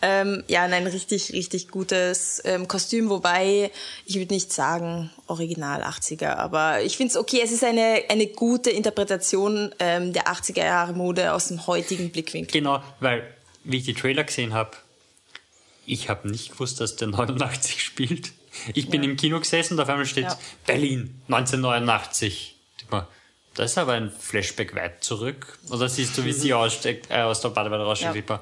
ähm, 0.00 0.42
ja, 0.48 0.66
nein, 0.68 0.86
richtig, 0.86 1.32
richtig 1.32 1.68
gutes 1.68 2.40
ähm, 2.44 2.66
Kostüm, 2.66 3.10
wobei 3.10 3.70
ich 4.06 4.16
würde 4.16 4.32
nicht 4.34 4.52
sagen 4.52 5.10
Original 5.26 5.82
80er, 5.82 6.34
aber 6.36 6.82
ich 6.82 6.96
finde 6.96 7.10
es 7.10 7.16
okay, 7.16 7.40
es 7.44 7.52
ist 7.52 7.62
eine, 7.62 8.04
eine 8.08 8.26
gute 8.26 8.70
Interpretation 8.70 9.74
ähm, 9.78 10.12
der 10.14 10.28
80er 10.28 10.64
Jahre 10.64 10.92
Mode 10.94 11.32
aus 11.34 11.48
dem 11.48 11.66
heutigen 11.66 12.10
Blickwinkel. 12.10 12.52
Genau, 12.52 12.82
weil, 13.00 13.22
wie 13.64 13.76
ich 13.76 13.84
die 13.84 13.94
Trailer 13.94 14.24
gesehen 14.24 14.54
habe, 14.54 14.70
ich 15.84 16.08
habe 16.08 16.28
nicht 16.30 16.52
gewusst, 16.52 16.80
dass 16.80 16.96
der 16.96 17.08
89 17.08 17.82
spielt. 17.82 18.32
Ich 18.74 18.88
bin 18.88 19.02
im 19.02 19.16
Kino 19.16 19.38
gesessen 19.38 19.74
und 19.74 19.80
auf 19.80 19.88
einmal 19.88 20.06
steht 20.06 20.24
Ja. 20.24 20.38
Berlin 20.66 21.20
1989. 21.28 22.56
Ich 22.76 22.80
denk 22.82 22.92
mir, 22.92 23.08
Das 23.54 23.72
ist 23.72 23.78
aber 23.78 23.92
ein 23.92 24.10
Flashback 24.10 24.74
weit 24.74 25.04
zurück. 25.04 25.58
Oder 25.70 25.88
siehst 25.88 26.16
du, 26.16 26.24
wie 26.24 26.32
sie 26.32 26.54
aussteckt, 26.54 27.10
äh, 27.10 27.22
aus 27.22 27.40
der 27.40 27.50
Badewanne 27.50 27.84
raussteigt? 27.84 28.28
Ja. 28.30 28.36
Ich 28.36 28.40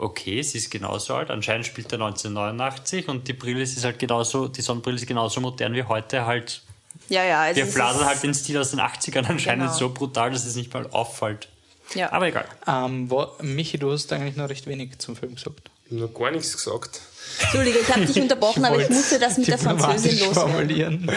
Okay, 0.00 0.40
sie 0.42 0.58
ist 0.58 0.70
genauso 0.70 1.16
alt. 1.16 1.28
Anscheinend 1.30 1.66
spielt 1.66 1.90
er 1.92 1.98
1989 2.00 3.08
und 3.08 3.26
die 3.26 3.32
Brille 3.32 3.62
ist 3.62 3.82
halt 3.84 3.98
genauso, 3.98 4.46
die 4.46 4.62
Sonnenbrille 4.62 4.96
ist 4.96 5.06
genauso 5.08 5.40
modern 5.40 5.74
wie 5.74 5.82
heute 5.82 6.24
halt. 6.24 6.62
Ja, 7.08 7.24
ja. 7.24 7.40
Also 7.42 7.56
Wir 7.62 7.66
ist- 7.66 7.76
halt 7.80 8.22
den 8.22 8.32
Stil 8.34 8.58
aus 8.58 8.70
den 8.70 8.78
80ern 8.80 9.26
anscheinend 9.26 9.66
Genau. 9.66 9.76
so 9.76 9.88
brutal, 9.92 10.30
dass 10.30 10.44
es 10.46 10.54
nicht 10.54 10.72
mal 10.72 10.86
auffällt. 10.92 11.48
Ja. 11.94 12.12
Aber 12.12 12.28
egal. 12.28 12.44
Ähm, 12.68 13.10
wo, 13.10 13.26
Michi, 13.42 13.76
du 13.78 13.90
hast 13.90 14.12
eigentlich 14.12 14.36
noch 14.36 14.48
recht 14.48 14.66
wenig 14.68 14.98
zum 14.98 15.16
Film 15.16 15.34
gesagt. 15.34 15.70
Ich 15.86 15.92
habe 15.92 16.02
noch 16.02 16.14
gar 16.18 16.30
nichts 16.30 16.52
gesagt. 16.52 17.00
Entschuldige, 17.40 17.78
ich 17.78 17.88
habe 17.92 18.06
dich 18.06 18.16
unterbrochen, 18.22 18.64
aber 18.64 18.80
ich 18.80 18.90
musste 18.90 19.18
das 19.18 19.36
mit 19.38 19.48
der 19.48 19.58
Französin 19.58 20.10
loswerden. 20.20 20.34
formulieren. 20.34 21.10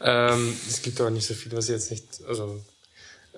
Ähm, 0.00 0.56
es 0.68 0.82
gibt 0.82 1.00
aber 1.00 1.10
nicht 1.10 1.26
so 1.26 1.34
viel, 1.34 1.52
was 1.52 1.68
ich 1.68 1.74
jetzt 1.74 1.90
nicht. 1.90 2.04
Also, 2.26 2.60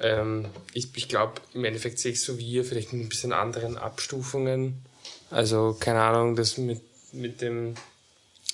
ähm, 0.00 0.46
ich, 0.72 0.88
ich 0.94 1.08
glaube, 1.08 1.40
im 1.54 1.64
Endeffekt 1.64 1.98
sehe 1.98 2.12
ich 2.12 2.20
so 2.20 2.38
wie 2.38 2.46
ihr, 2.46 2.64
vielleicht 2.64 2.92
mit 2.92 3.02
ein 3.02 3.08
bisschen 3.08 3.32
anderen 3.32 3.76
Abstufungen. 3.76 4.84
Also, 5.30 5.76
keine 5.78 6.02
Ahnung, 6.02 6.36
das 6.36 6.58
mit, 6.58 6.80
mit 7.12 7.40
dem, 7.40 7.74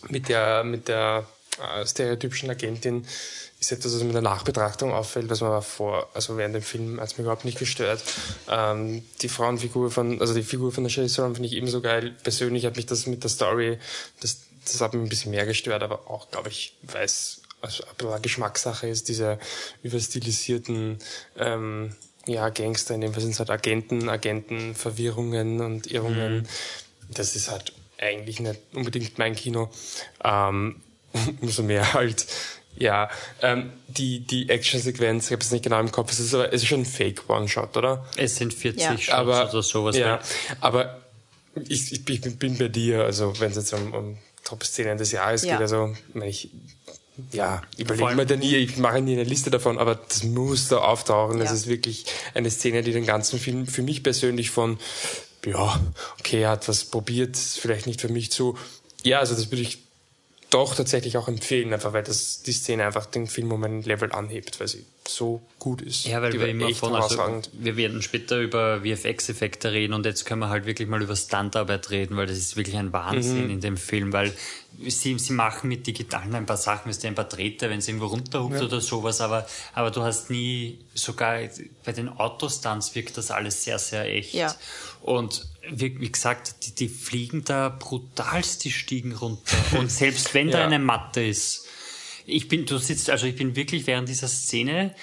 mit 0.09 0.29
der, 0.29 0.65
mit 0.65 0.89
der 0.89 1.27
äh, 1.61 1.87
stereotypischen 1.87 2.51
Agentin 2.51 3.05
ist 3.61 3.73
etwas, 3.73 3.93
was 3.95 4.01
mir 4.03 4.09
in 4.09 4.13
der 4.13 4.23
Nachbetrachtung 4.23 4.93
auffällt, 4.93 5.29
was 5.31 5.41
mir 5.41 5.61
vor, 5.63 6.09
also 6.15 6.37
während 6.37 6.55
dem 6.55 6.63
Film 6.63 7.01
hat 7.01 7.09
es 7.09 7.19
mir 7.19 7.23
überhaupt 7.25 7.45
nicht 7.45 7.59
gestört. 7.59 8.03
Ähm, 8.49 9.05
die 9.21 9.29
Frauenfigur 9.29 9.91
von, 9.91 10.21
also 10.21 10.35
die 10.35 10.45
Figur 10.45 10.71
von 10.71 10.85
der 10.85 10.91
Shelley 10.91 11.09
Theron 11.09 11.35
finde 11.35 11.49
ich 11.49 11.55
ebenso 11.55 11.81
geil. 11.81 12.15
Persönlich 12.23 12.65
hat 12.67 12.77
mich 12.77 12.87
das 12.87 13.07
mit 13.07 13.25
der 13.25 13.31
Story, 13.31 13.79
das, 14.21 14.43
das 14.65 14.81
hat 14.81 14.95
mich 14.95 15.03
ein 15.03 15.09
bisschen 15.09 15.33
mehr 15.33 15.47
gestört, 15.47 15.83
aber 15.83 16.09
auch, 16.09 16.31
glaube 16.31 16.51
ich, 16.51 16.77
weil 16.83 17.05
es 17.05 17.38
also 17.61 17.85
eine 18.01 18.21
Geschmackssache 18.21 18.87
ist, 18.89 19.09
diese 19.09 19.39
überstilisierten 19.83 20.99
ähm, 21.37 21.95
ja, 22.27 22.49
Gangster, 22.51 22.95
in 22.95 23.01
dem 23.01 23.13
Fall 23.13 23.23
sind 23.23 23.33
es 23.33 23.39
halt 23.39 23.51
Agenten, 23.51 24.09
Agentenverwirrungen 24.09 25.61
und 25.61 25.91
Irrungen. 25.91 26.47
Das 27.11 27.35
ist 27.37 27.51
halt 27.51 27.73
eigentlich 27.99 28.39
nicht 28.41 28.61
unbedingt 28.75 29.19
mein 29.19 29.35
Kino. 29.35 29.71
Ähm, 30.23 30.83
umso 31.41 31.63
mehr 31.63 31.95
halt, 31.95 32.27
ja, 32.77 33.09
ähm, 33.41 33.73
die, 33.89 34.21
die 34.21 34.51
Action-Sequenz, 34.51 35.27
ich 35.27 35.33
habe 35.33 35.43
es 35.43 35.51
nicht 35.51 35.65
genau 35.65 35.81
im 35.81 35.91
Kopf, 35.91 36.13
es 36.13 36.21
ist, 36.21 36.35
aber, 36.35 36.53
es 36.53 36.63
ist 36.63 36.69
schon 36.69 36.81
ein 36.83 36.87
Fake-One-Shot, 36.87 37.77
oder? 37.79 38.07
Es 38.17 38.37
sind 38.37 38.53
40 38.53 38.83
Ja. 38.83 38.99
Shots 38.99 39.09
aber, 39.15 39.49
oder 39.51 39.63
sowas. 39.63 39.97
Ja, 39.97 40.21
aber 40.61 41.01
ich, 41.67 41.91
ich, 41.93 42.05
bin- 42.05 42.37
bin 42.37 42.59
bei 42.59 42.69
dir, 42.69 43.05
also 43.05 43.41
wenn 43.41 43.51
es 43.51 43.57
jetzt 43.57 43.73
um, 43.73 43.95
um 43.95 44.19
Top-Szenen 44.45 44.99
des 44.99 45.13
Jahres 45.13 45.45
Ja. 45.45 45.55
geht, 45.55 45.63
also 45.63 45.97
wenn 46.13 46.29
ich 46.29 46.51
ja, 47.33 47.59
Vor 47.77 47.81
überlege 47.81 48.07
allem- 48.07 48.17
mir 48.17 48.27
da 48.27 48.37
nie, 48.37 48.55
ich 48.57 48.77
mache 48.79 49.01
nie 49.01 49.13
eine 49.13 49.25
Liste 49.25 49.51
davon, 49.51 49.79
aber 49.79 49.95
das 49.97 50.23
muss 50.25 50.69
da 50.69 50.79
auftauchen. 50.79 51.39
Das 51.39 51.49
Ja. 51.51 51.55
ist 51.55 51.67
wirklich 51.67 52.05
eine 52.35 52.51
Szene, 52.51 52.83
die 52.83 52.93
den 52.93 53.07
ganzen 53.07 53.39
Film 53.39 53.67
für 53.67 53.83
mich 53.83 54.03
persönlich 54.03 54.51
von, 54.51 54.79
ja, 55.47 55.81
okay, 56.21 56.43
er 56.43 56.51
hat 56.51 56.69
was 56.69 56.85
probiert, 56.85 57.37
ist 57.37 57.59
vielleicht 57.61 57.87
nicht 57.87 58.01
für 58.01 58.09
mich 58.09 58.31
zu. 58.33 58.57
Ja, 59.05 59.19
also 59.21 59.35
das 59.35 59.51
würde 59.51 59.63
ich 59.63 59.79
doch 60.51 60.75
tatsächlich 60.75 61.17
auch 61.19 61.29
empfehlen, 61.29 61.73
einfach 61.73 61.93
weil 61.93 62.03
das 62.03 62.43
die 62.43 62.53
Szene 62.53 62.87
einfach 62.87 63.07
den 63.07 63.27
Film 63.27 63.53
um 63.53 63.63
ein 63.65 63.83
Level 63.83 64.13
anhebt, 64.13 64.59
weil 64.61 64.69
sie 64.69 64.85
so 65.07 65.43
gut 65.59 65.83
ist. 65.83 66.07
Ja, 66.07 66.23
weil 66.23 66.33
die 66.33 66.41
wir 66.41 66.49
immer 66.49 66.73
von, 66.75 66.95
also, 66.95 67.43
wir 67.53 67.77
werden 67.77 68.01
später 68.03 68.39
über 68.39 68.81
VFX-Effekte 68.81 69.73
reden 69.73 69.93
und 69.93 70.07
jetzt 70.07 70.25
können 70.25 70.41
wir 70.41 70.49
halt 70.49 70.65
wirklich 70.67 70.89
mal 70.89 71.03
über 71.03 71.17
Standarbeit 71.17 71.91
reden, 71.91 72.17
weil 72.17 72.27
das 72.27 72.39
ist 72.39 72.57
wirklich 72.57 72.77
ein 72.77 72.93
Wahnsinn 72.93 73.45
Mhm. 73.45 73.51
in 73.51 73.61
dem 73.61 73.77
Film, 73.77 74.13
weil 74.13 74.33
sie, 74.87 75.19
sie 75.19 75.33
machen 75.33 75.69
mit 75.69 75.87
Digitalen 75.87 76.35
ein 76.35 76.47
paar 76.47 76.57
Sachen, 76.57 76.91
ist 76.91 77.05
ein 77.05 77.15
paar 77.15 77.29
Drähte, 77.29 77.69
wenn 77.69 77.81
es 77.81 77.89
irgendwo 77.89 78.07
runterhupt 78.07 78.63
oder 78.63 78.81
sowas, 78.81 79.21
aber, 79.21 79.47
aber 79.75 79.91
du 79.91 80.03
hast 80.03 80.31
nie, 80.31 80.79
sogar 80.95 81.41
bei 81.85 81.93
den 81.93 82.09
Autostunts 82.09 82.95
wirkt 82.95 83.17
das 83.17 83.31
alles 83.31 83.65
sehr, 83.65 83.79
sehr 83.79 84.07
echt. 84.07 84.35
Ja. 84.35 84.55
Und 85.03 85.47
wie, 85.71 86.01
wie 86.01 86.13
gesagt, 86.13 86.67
die, 86.67 86.75
die 86.75 86.89
fliegen 86.89 87.45
da 87.45 87.69
brutalst 87.69 88.65
die 88.65 88.71
Stiegen 88.73 89.13
runter. 89.13 89.57
Und 89.79 89.91
selbst 89.91 90.35
wenn 90.35 90.51
da 90.51 90.61
Ja. 90.61 90.67
eine 90.67 90.79
Matte 90.79 91.23
ist, 91.25 91.67
ich 92.27 92.49
bin, 92.49 92.67
du 92.67 92.79
sitzt, 92.79 93.09
also 93.11 93.27
ich 93.27 93.37
bin 93.37 93.57
wirklich 93.57 93.87
während 93.87 94.09
dieser 94.09 94.29
Szene 94.29 94.95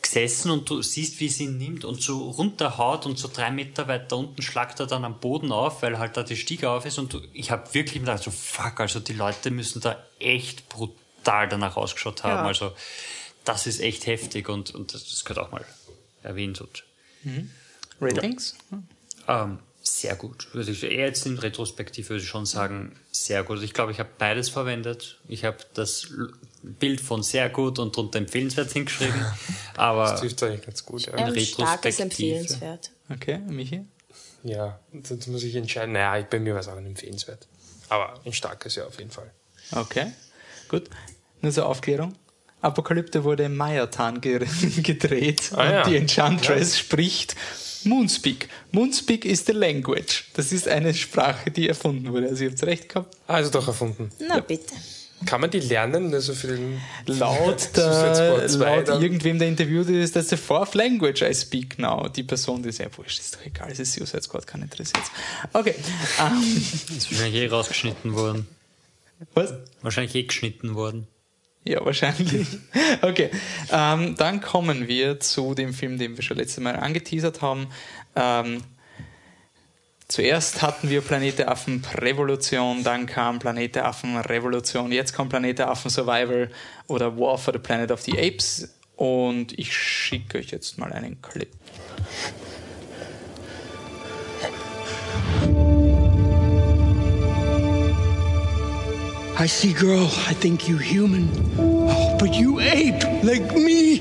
gesessen 0.00 0.52
und 0.52 0.70
du 0.70 0.80
siehst, 0.80 1.18
wie 1.18 1.28
sie 1.28 1.44
ihn 1.44 1.58
nimmt 1.58 1.84
und 1.84 2.00
so 2.00 2.30
runterhaut 2.30 3.04
und 3.04 3.18
so 3.18 3.28
drei 3.32 3.50
Meter 3.50 3.88
weiter 3.88 4.16
unten 4.16 4.40
schlagt 4.42 4.78
er 4.78 4.86
dann 4.86 5.04
am 5.04 5.18
Boden 5.18 5.50
auf, 5.50 5.82
weil 5.82 5.98
halt 5.98 6.16
da 6.16 6.22
die 6.22 6.36
Stiege 6.36 6.70
auf 6.70 6.86
ist 6.86 6.98
und 6.98 7.12
du, 7.12 7.20
ich 7.32 7.50
habe 7.50 7.74
wirklich 7.74 7.98
gedacht, 8.00 8.22
so 8.22 8.30
fuck, 8.30 8.78
also 8.78 9.00
die 9.00 9.12
Leute 9.14 9.50
müssen 9.50 9.80
da 9.80 10.00
echt 10.20 10.68
brutal 10.68 11.48
danach 11.48 11.76
ausgeschaut 11.76 12.22
haben. 12.22 12.42
Ja. 12.42 12.46
Also 12.46 12.72
das 13.44 13.66
ist 13.66 13.80
echt 13.80 14.06
heftig 14.06 14.48
und, 14.48 14.72
und 14.72 14.94
das, 14.94 15.08
das 15.10 15.24
gehört 15.24 15.44
auch 15.44 15.50
mal 15.50 15.64
erwähnt 16.22 16.60
und 16.60 16.84
Ratings? 18.00 18.56
ähm, 19.26 19.58
sehr 19.96 20.16
gut. 20.16 20.48
Würde 20.54 20.70
ich, 20.70 20.82
eher 20.84 21.06
jetzt 21.06 21.26
in 21.26 21.38
Retrospektiv 21.38 22.08
würde 22.10 22.22
ich 22.22 22.28
schon 22.28 22.46
sagen, 22.46 22.94
sehr 23.10 23.42
gut. 23.42 23.62
Ich 23.62 23.72
glaube, 23.74 23.92
ich 23.92 23.98
habe 23.98 24.10
beides 24.18 24.48
verwendet. 24.48 25.18
Ich 25.28 25.44
habe 25.44 25.56
das 25.74 26.08
Bild 26.62 27.00
von 27.00 27.22
sehr 27.22 27.48
gut 27.48 27.78
und 27.78 27.96
drunter 27.96 28.18
empfehlenswert 28.18 28.72
hingeschrieben. 28.72 29.14
Das 29.74 29.78
Aber 29.78 30.16
trifft 30.16 30.42
eigentlich 30.42 30.62
ganz 30.66 30.84
gut, 30.84 31.06
ja. 31.06 31.16
Ähm, 31.16 31.28
Retrospektive. 31.28 32.02
empfehlenswert. 32.02 32.90
Okay, 33.08 33.38
Michi? 33.46 33.84
Ja, 34.42 34.80
das 34.92 35.26
muss 35.28 35.44
ich 35.44 35.54
entscheiden. 35.54 35.92
Naja, 35.92 36.26
bei 36.28 36.40
mir 36.40 36.54
war 36.54 36.60
es 36.60 36.68
auch 36.68 36.76
ein 36.76 36.86
empfehlenswert. 36.86 37.46
Aber 37.88 38.20
ein 38.24 38.32
starkes 38.32 38.74
ja 38.74 38.86
auf 38.86 38.98
jeden 38.98 39.10
Fall. 39.12 39.30
Okay, 39.70 40.12
gut. 40.68 40.90
Nur 41.42 41.52
zur 41.52 41.66
Aufklärung. 41.66 42.14
Apokalypte 42.60 43.22
wurde 43.22 43.44
im 43.44 43.56
Mayatan 43.56 44.20
ge 44.20 44.44
gedreht 44.82 45.52
Ah, 45.54 45.62
und 45.62 45.70
ja. 45.70 45.82
die 45.84 45.96
Enchantress 45.96 46.76
spricht 46.76 47.36
Moonspeak. 47.88 48.48
Moonspeak 48.72 49.24
is 49.24 49.46
the 49.46 49.52
language. 49.52 50.24
Das 50.34 50.52
ist 50.52 50.68
eine 50.68 50.94
Sprache, 50.94 51.50
die 51.50 51.68
erfunden 51.68 52.12
wurde. 52.12 52.28
Also 52.28 52.44
ihr 52.44 52.50
habt 52.50 52.62
recht 52.64 52.88
gehabt. 52.88 53.16
Also 53.26 53.50
doch 53.50 53.66
erfunden. 53.66 54.10
Na 54.20 54.40
bitte. 54.40 54.74
Kann 55.26 55.40
man 55.40 55.50
die 55.50 55.60
lernen? 55.60 56.14
Also 56.14 56.32
für 56.32 56.48
den 56.48 56.80
laut, 57.06 57.70
der, 57.76 58.48
laut 58.48 58.88
irgendwem, 58.88 59.38
der 59.38 59.48
interviewt 59.48 59.88
ist, 59.88 60.12
that's 60.12 60.28
the 60.28 60.36
fourth 60.36 60.74
language 60.74 61.22
I 61.22 61.34
speak 61.34 61.78
now. 61.78 62.08
Die 62.08 62.22
Person, 62.22 62.62
die 62.62 62.68
ist 62.68 62.78
ja 62.78 62.86
wurscht, 62.96 63.18
ist 63.18 63.34
doch 63.34 63.44
egal, 63.44 63.70
es 63.72 63.80
ist 63.80 63.94
Suicide 63.94 64.22
Squad, 64.22 64.46
kann 64.46 64.62
interessiert. 64.62 65.02
Okay. 65.52 65.74
Um, 66.20 66.96
ist 66.96 67.10
wahrscheinlich 67.10 67.42
eh 67.42 67.46
rausgeschnitten 67.46 68.14
worden. 68.14 68.46
Was? 69.34 69.54
Wahrscheinlich 69.82 70.14
eh 70.14 70.22
geschnitten 70.24 70.74
worden. 70.74 71.06
Ja, 71.68 71.84
wahrscheinlich. 71.84 72.46
Okay, 73.02 73.30
ähm, 73.70 74.14
dann 74.16 74.40
kommen 74.40 74.88
wir 74.88 75.20
zu 75.20 75.54
dem 75.54 75.74
Film, 75.74 75.98
den 75.98 76.16
wir 76.16 76.22
schon 76.22 76.38
letztes 76.38 76.62
Mal 76.64 76.74
angeteasert 76.74 77.42
haben. 77.42 77.68
Ähm, 78.16 78.62
zuerst 80.08 80.62
hatten 80.62 80.88
wir 80.88 81.02
Planet 81.02 81.38
der 81.38 81.50
Affen 81.50 81.84
Revolution, 81.94 82.82
dann 82.82 83.04
kam 83.06 83.38
Planet 83.38 83.74
der 83.74 83.86
Affen 83.86 84.16
Revolution, 84.16 84.90
jetzt 84.90 85.12
kommt 85.12 85.30
Planet 85.30 85.58
der 85.58 85.70
Affen 85.70 85.90
Survival 85.90 86.50
oder 86.86 87.16
War 87.18 87.36
for 87.36 87.52
the 87.52 87.60
Planet 87.60 87.90
of 87.90 88.00
the 88.00 88.12
Apes 88.18 88.74
und 88.96 89.56
ich 89.58 89.76
schicke 89.76 90.38
euch 90.38 90.50
jetzt 90.50 90.78
mal 90.78 90.92
einen 90.92 91.20
Clip. 91.20 91.50
I 99.40 99.46
see, 99.46 99.72
girl, 99.72 100.06
I 100.26 100.34
think 100.34 100.68
you 100.68 100.78
human. 100.78 101.30
Oh, 101.56 102.16
but 102.18 102.34
you 102.34 102.58
ape, 102.58 103.04
like 103.22 103.54
me. 103.54 104.00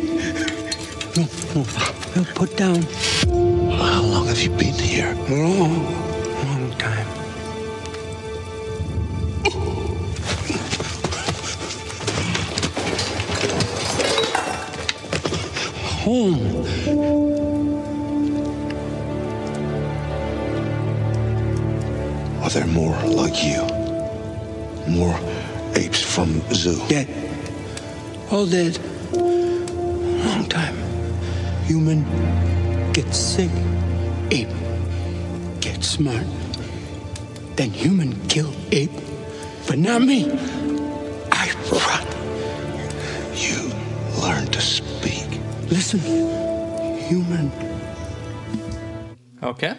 No, 1.15 1.27
no, 1.53 1.63
no, 2.15 2.23
put 2.33 2.57
down. 2.57 2.81
How 3.77 4.01
long 4.01 4.25
have 4.25 4.41
you 4.41 4.49
been 4.49 4.73
here? 4.73 5.13
Long, 5.29 5.85
long 6.43 6.71
time. 6.79 7.05
Home. 16.01 16.65
Are 22.41 22.49
there 22.49 22.65
more 22.65 22.97
like 23.05 23.43
you? 23.43 23.76
More 24.88 25.19
apes 25.75 26.01
from 26.01 26.41
zoo. 26.53 26.81
Dead. 26.88 27.07
All 28.31 28.45
dead. 28.45 28.77
Long 29.13 30.45
time. 30.49 30.75
Human 31.65 32.03
gets 32.93 33.17
sick. 33.17 33.51
Ape 34.31 34.49
gets 35.61 35.88
smart. 35.88 36.25
Then 37.55 37.71
human 37.71 38.15
kill 38.27 38.53
ape. 38.71 38.91
But 39.67 39.77
not 39.79 40.01
me. 40.01 40.31
I 41.31 41.51
run. 41.71 42.07
You 43.35 43.71
learn 44.21 44.47
to 44.47 44.61
speak. 44.61 45.27
Listen, 45.69 45.99
human. 47.09 47.51
Okay. 49.43 49.75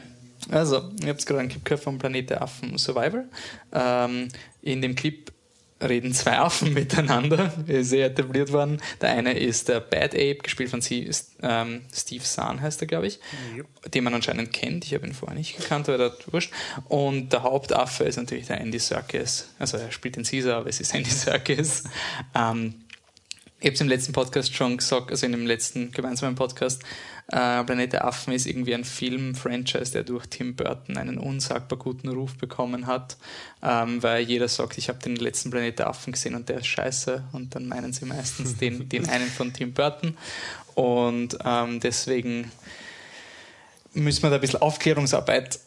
Also, 0.51 0.91
ihr 1.03 1.09
habt 1.09 1.25
gerade 1.27 1.41
einen 1.41 1.49
Clip 1.49 1.65
gehört 1.65 1.83
vom 1.83 1.99
Planet 1.99 2.31
der 2.31 2.43
Affen 2.43 2.79
Survivor. 2.79 3.25
Ähm, 3.73 4.29
in 4.63 4.83
dem 4.83 4.95
Clip 4.95 5.33
reden 5.81 6.13
zwei 6.13 6.39
Affen 6.39 6.75
miteinander, 6.75 7.53
sehr 7.81 8.07
etabliert 8.07 8.53
worden. 8.53 8.81
Der 9.01 9.11
eine 9.11 9.39
ist 9.39 9.69
der 9.69 9.81
Bad 9.81 10.15
Ape, 10.15 10.39
gespielt 10.43 10.71
von 10.71 10.81
Sie, 10.81 11.11
ähm, 11.43 11.83
Steve 11.95 12.25
Zahn 12.25 12.61
heißt 12.61 12.81
er, 12.83 12.87
glaube 12.87 13.07
ich, 13.07 13.21
yep. 13.57 13.67
den 13.93 14.05
man 14.05 14.15
anscheinend 14.15 14.53
kennt. 14.53 14.85
Ich 14.85 14.95
habe 14.95 15.07
ihn 15.07 15.15
vorher 15.15 15.37
nicht 15.37 15.57
gekannt, 15.57 15.89
aber 15.89 15.99
das 15.99 16.33
wurscht. 16.33 16.53
Und 16.89 17.33
der 17.33 17.43
Hauptaffe 17.43 18.05
ist 18.05 18.17
natürlich 18.17 18.47
der 18.47 18.61
Andy 18.61 18.79
Serkis. 18.79 19.49
Also 19.59 19.77
er 19.77 19.93
spielt 19.93 20.17
den 20.17 20.25
Caesar, 20.25 20.59
aber 20.59 20.69
es 20.69 20.81
ist 20.81 20.95
Andy 20.95 21.11
Serkis. 21.11 21.85
Ähm, 22.35 22.75
ich 23.61 23.67
habe 23.67 23.75
es 23.75 23.81
im 23.81 23.89
letzten 23.89 24.13
Podcast 24.13 24.55
schon 24.55 24.77
gesagt, 24.77 25.11
also 25.11 25.27
in 25.27 25.33
dem 25.33 25.47
letzten 25.47 25.91
gemeinsamen 25.91 26.37
Podcast, 26.37 26.83
äh, 27.27 27.65
Planet 27.65 27.93
der 27.93 28.05
Affen 28.05 28.33
ist 28.33 28.47
irgendwie 28.47 28.73
ein 28.73 28.85
Film-Franchise, 28.85 29.93
der 29.93 30.05
durch 30.05 30.27
Tim 30.27 30.55
Burton 30.55 30.97
einen 30.97 31.19
unsagbar 31.19 31.79
guten 31.79 32.09
Ruf 32.09 32.37
bekommen 32.37 32.87
hat, 32.87 33.17
ähm, 33.63 34.03
weil 34.03 34.23
jeder 34.23 34.47
sagt, 34.47 34.79
ich 34.79 34.89
habe 34.89 35.01
den 35.01 35.17
letzten 35.17 35.51
Planet 35.51 35.81
der 35.81 35.89
Affen 35.89 36.13
gesehen 36.13 36.37
und 36.37 36.49
der 36.49 36.59
ist 36.59 36.69
scheiße 36.69 37.25
und 37.33 37.55
dann 37.55 37.67
meinen 37.67 37.93
sie 37.93 38.07
meistens 38.07 38.57
den, 38.57 38.89
den 38.89 39.09
einen 39.09 39.29
von 39.29 39.53
Tim 39.53 39.73
Burton. 39.73 40.17
Und 40.75 41.37
ähm, 41.45 41.81
deswegen 41.81 42.53
müssen 43.93 44.23
wir 44.23 44.31
da 44.31 44.37
ein 44.37 44.41
bisschen 44.41 44.63
Aufklärungsarbeit 44.63 45.59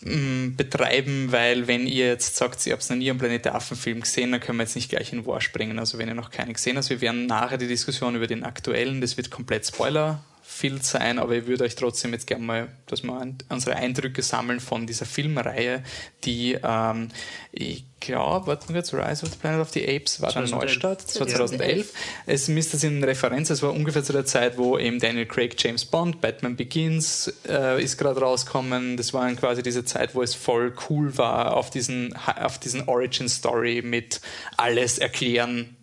betreiben, 0.00 1.32
weil 1.32 1.66
wenn 1.66 1.86
ihr 1.86 2.06
jetzt 2.06 2.36
sagt, 2.36 2.66
ihr 2.66 2.74
habt 2.74 2.88
noch 2.88 2.96
nie 2.96 3.08
einen 3.10 3.18
Planet 3.18 3.46
der 3.46 3.54
Affen-Film 3.54 4.02
gesehen, 4.02 4.30
dann 4.30 4.40
können 4.40 4.58
wir 4.58 4.64
jetzt 4.64 4.76
nicht 4.76 4.90
gleich 4.90 5.12
in 5.12 5.26
War 5.26 5.40
springen. 5.40 5.78
Also 5.78 5.98
wenn 5.98 6.08
ihr 6.08 6.14
noch 6.14 6.30
keinen 6.30 6.52
gesehen 6.52 6.76
habt, 6.76 6.90
wir 6.90 7.00
werden 7.00 7.26
nachher 7.26 7.58
die 7.58 7.66
Diskussion 7.66 8.14
über 8.14 8.26
den 8.26 8.44
aktuellen, 8.44 9.00
das 9.00 9.16
wird 9.16 9.30
komplett 9.30 9.66
Spoiler 9.66 10.22
viel 10.56 10.82
sein, 10.82 11.18
aber 11.18 11.34
ich 11.34 11.46
würde 11.46 11.64
euch 11.64 11.74
trotzdem 11.74 12.12
jetzt 12.12 12.26
gerne 12.26 12.44
mal, 12.44 12.68
dass 12.86 13.02
wir 13.02 13.34
unsere 13.50 13.76
Eindrücke 13.76 14.22
sammeln 14.22 14.60
von 14.60 14.86
dieser 14.86 15.04
Filmreihe, 15.04 15.84
die, 16.24 16.58
ähm, 16.62 17.08
ich 17.52 17.84
glaube, 18.00 18.46
warten 18.46 18.70
wir 18.70 18.76
jetzt, 18.76 18.94
Rise 18.94 19.26
of 19.26 19.32
the 19.32 19.38
Planet 19.38 19.60
of 19.60 19.70
the 19.72 19.82
Apes 19.86 20.20
war 20.22 20.30
2011. 20.30 20.50
der 20.50 20.90
Neustart, 20.90 21.02
2011. 21.02 21.92
Es 22.26 22.48
misst 22.48 22.72
das 22.72 22.84
in 22.84 23.04
Referenz, 23.04 23.50
es 23.50 23.62
war 23.62 23.72
ungefähr 23.72 24.02
zu 24.02 24.12
der 24.12 24.24
Zeit, 24.24 24.56
wo 24.56 24.78
eben 24.78 24.98
Daniel 24.98 25.26
Craig, 25.26 25.54
James 25.58 25.84
Bond, 25.84 26.20
Batman 26.20 26.56
Begins 26.56 27.32
äh, 27.46 27.82
ist 27.82 27.98
gerade 27.98 28.20
rausgekommen. 28.20 28.96
Das 28.96 29.12
war 29.12 29.30
quasi 29.34 29.62
diese 29.62 29.84
Zeit, 29.84 30.14
wo 30.14 30.22
es 30.22 30.34
voll 30.34 30.74
cool 30.88 31.18
war, 31.18 31.54
auf 31.54 31.70
diesen, 31.70 32.16
auf 32.16 32.58
diesen 32.58 32.88
Origin-Story 32.88 33.82
mit 33.84 34.20
alles 34.56 34.98
erklären, 34.98 35.76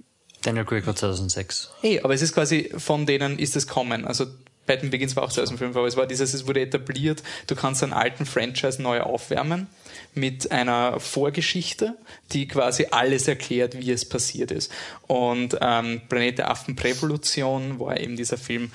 Daniel 0.43 0.65
Craig 0.65 0.85
war 0.85 0.95
2006. 0.95 1.71
Hey, 1.81 2.01
aber 2.01 2.13
es 2.13 2.21
ist 2.21 2.33
quasi 2.33 2.69
von 2.75 3.05
denen 3.05 3.39
ist 3.39 3.55
es 3.55 3.67
kommen. 3.67 4.05
Also 4.05 4.25
Batman 4.65 4.91
Begins 4.91 5.15
war 5.15 5.23
auch 5.23 5.31
2005, 5.31 5.75
aber 5.75 5.87
es 5.87 5.97
war 5.97 6.07
dieses, 6.07 6.33
es 6.33 6.47
wurde 6.47 6.61
etabliert, 6.61 7.21
du 7.47 7.55
kannst 7.55 7.83
einen 7.83 7.93
alten 7.93 8.25
Franchise 8.25 8.81
neu 8.81 9.01
aufwärmen 9.01 9.67
mit 10.13 10.51
einer 10.51 10.99
Vorgeschichte, 10.99 11.97
die 12.31 12.47
quasi 12.47 12.87
alles 12.91 13.27
erklärt, 13.27 13.77
wie 13.77 13.91
es 13.91 14.07
passiert 14.07 14.51
ist. 14.51 14.71
Und 15.07 15.57
ähm, 15.59 16.01
Planet 16.07 16.37
der 16.37 16.51
Affen 16.51 16.75
Prävolution 16.75 17.79
war 17.79 17.99
eben 17.99 18.15
dieser 18.15 18.37
Film. 18.37 18.71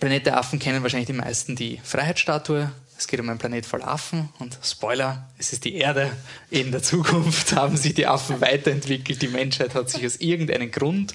Planet 0.00 0.26
der 0.26 0.38
Affen 0.38 0.58
kennen 0.58 0.82
wahrscheinlich 0.82 1.06
die 1.06 1.12
meisten 1.12 1.54
die 1.54 1.80
Freiheitsstatue. 1.84 2.72
Es 2.98 3.08
geht 3.08 3.20
um 3.20 3.28
einen 3.28 3.38
Planet 3.38 3.66
voll 3.66 3.82
Affen 3.82 4.28
und 4.38 4.58
Spoiler, 4.62 5.28
es 5.38 5.52
ist 5.52 5.64
die 5.64 5.74
Erde. 5.74 6.10
In 6.50 6.70
der 6.72 6.82
Zukunft 6.82 7.52
haben 7.56 7.76
sich 7.76 7.94
die 7.94 8.06
Affen 8.06 8.40
weiterentwickelt. 8.40 9.22
Die 9.22 9.28
Menschheit 9.28 9.74
hat 9.74 9.90
sich 9.90 10.04
aus 10.06 10.16
irgendeinem 10.16 10.70
Grund 10.70 11.14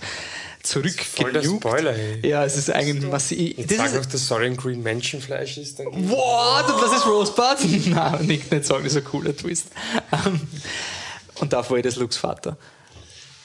zurück. 0.63 0.99
Voll 1.01 1.33
der 1.33 1.43
Spoiler, 1.43 1.93
ey. 1.95 2.27
Ja, 2.27 2.45
es 2.45 2.57
ist 2.57 2.69
eigentlich 2.69 3.09
massiv. 3.09 3.57
Jetzt 3.57 3.75
sag 3.75 3.93
noch, 3.93 4.05
dass 4.05 4.27
Soylent 4.27 4.57
Green 4.57 4.83
Menschenfleisch 4.83 5.57
ist. 5.57 5.79
Dann 5.79 5.87
What? 6.09 6.73
Und 6.73 6.81
das 6.81 6.93
ist 6.93 7.05
Rosebud? 7.05 7.87
Nein, 7.87 8.25
nicht, 8.25 8.51
nicht 8.51 8.65
sagen, 8.65 8.83
das 8.83 8.93
ist 8.93 8.97
ein 8.99 9.05
cooler 9.05 9.35
Twist. 9.35 9.67
Ähm, 10.11 10.41
und 11.39 11.53
davor 11.53 11.77
ist 11.77 11.97
Lux 11.97 12.17
Vater. 12.17 12.57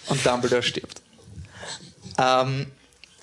Und 0.09 0.25
Dumbledore 0.25 0.63
stirbt. 0.63 1.01
Ähm, 2.19 2.67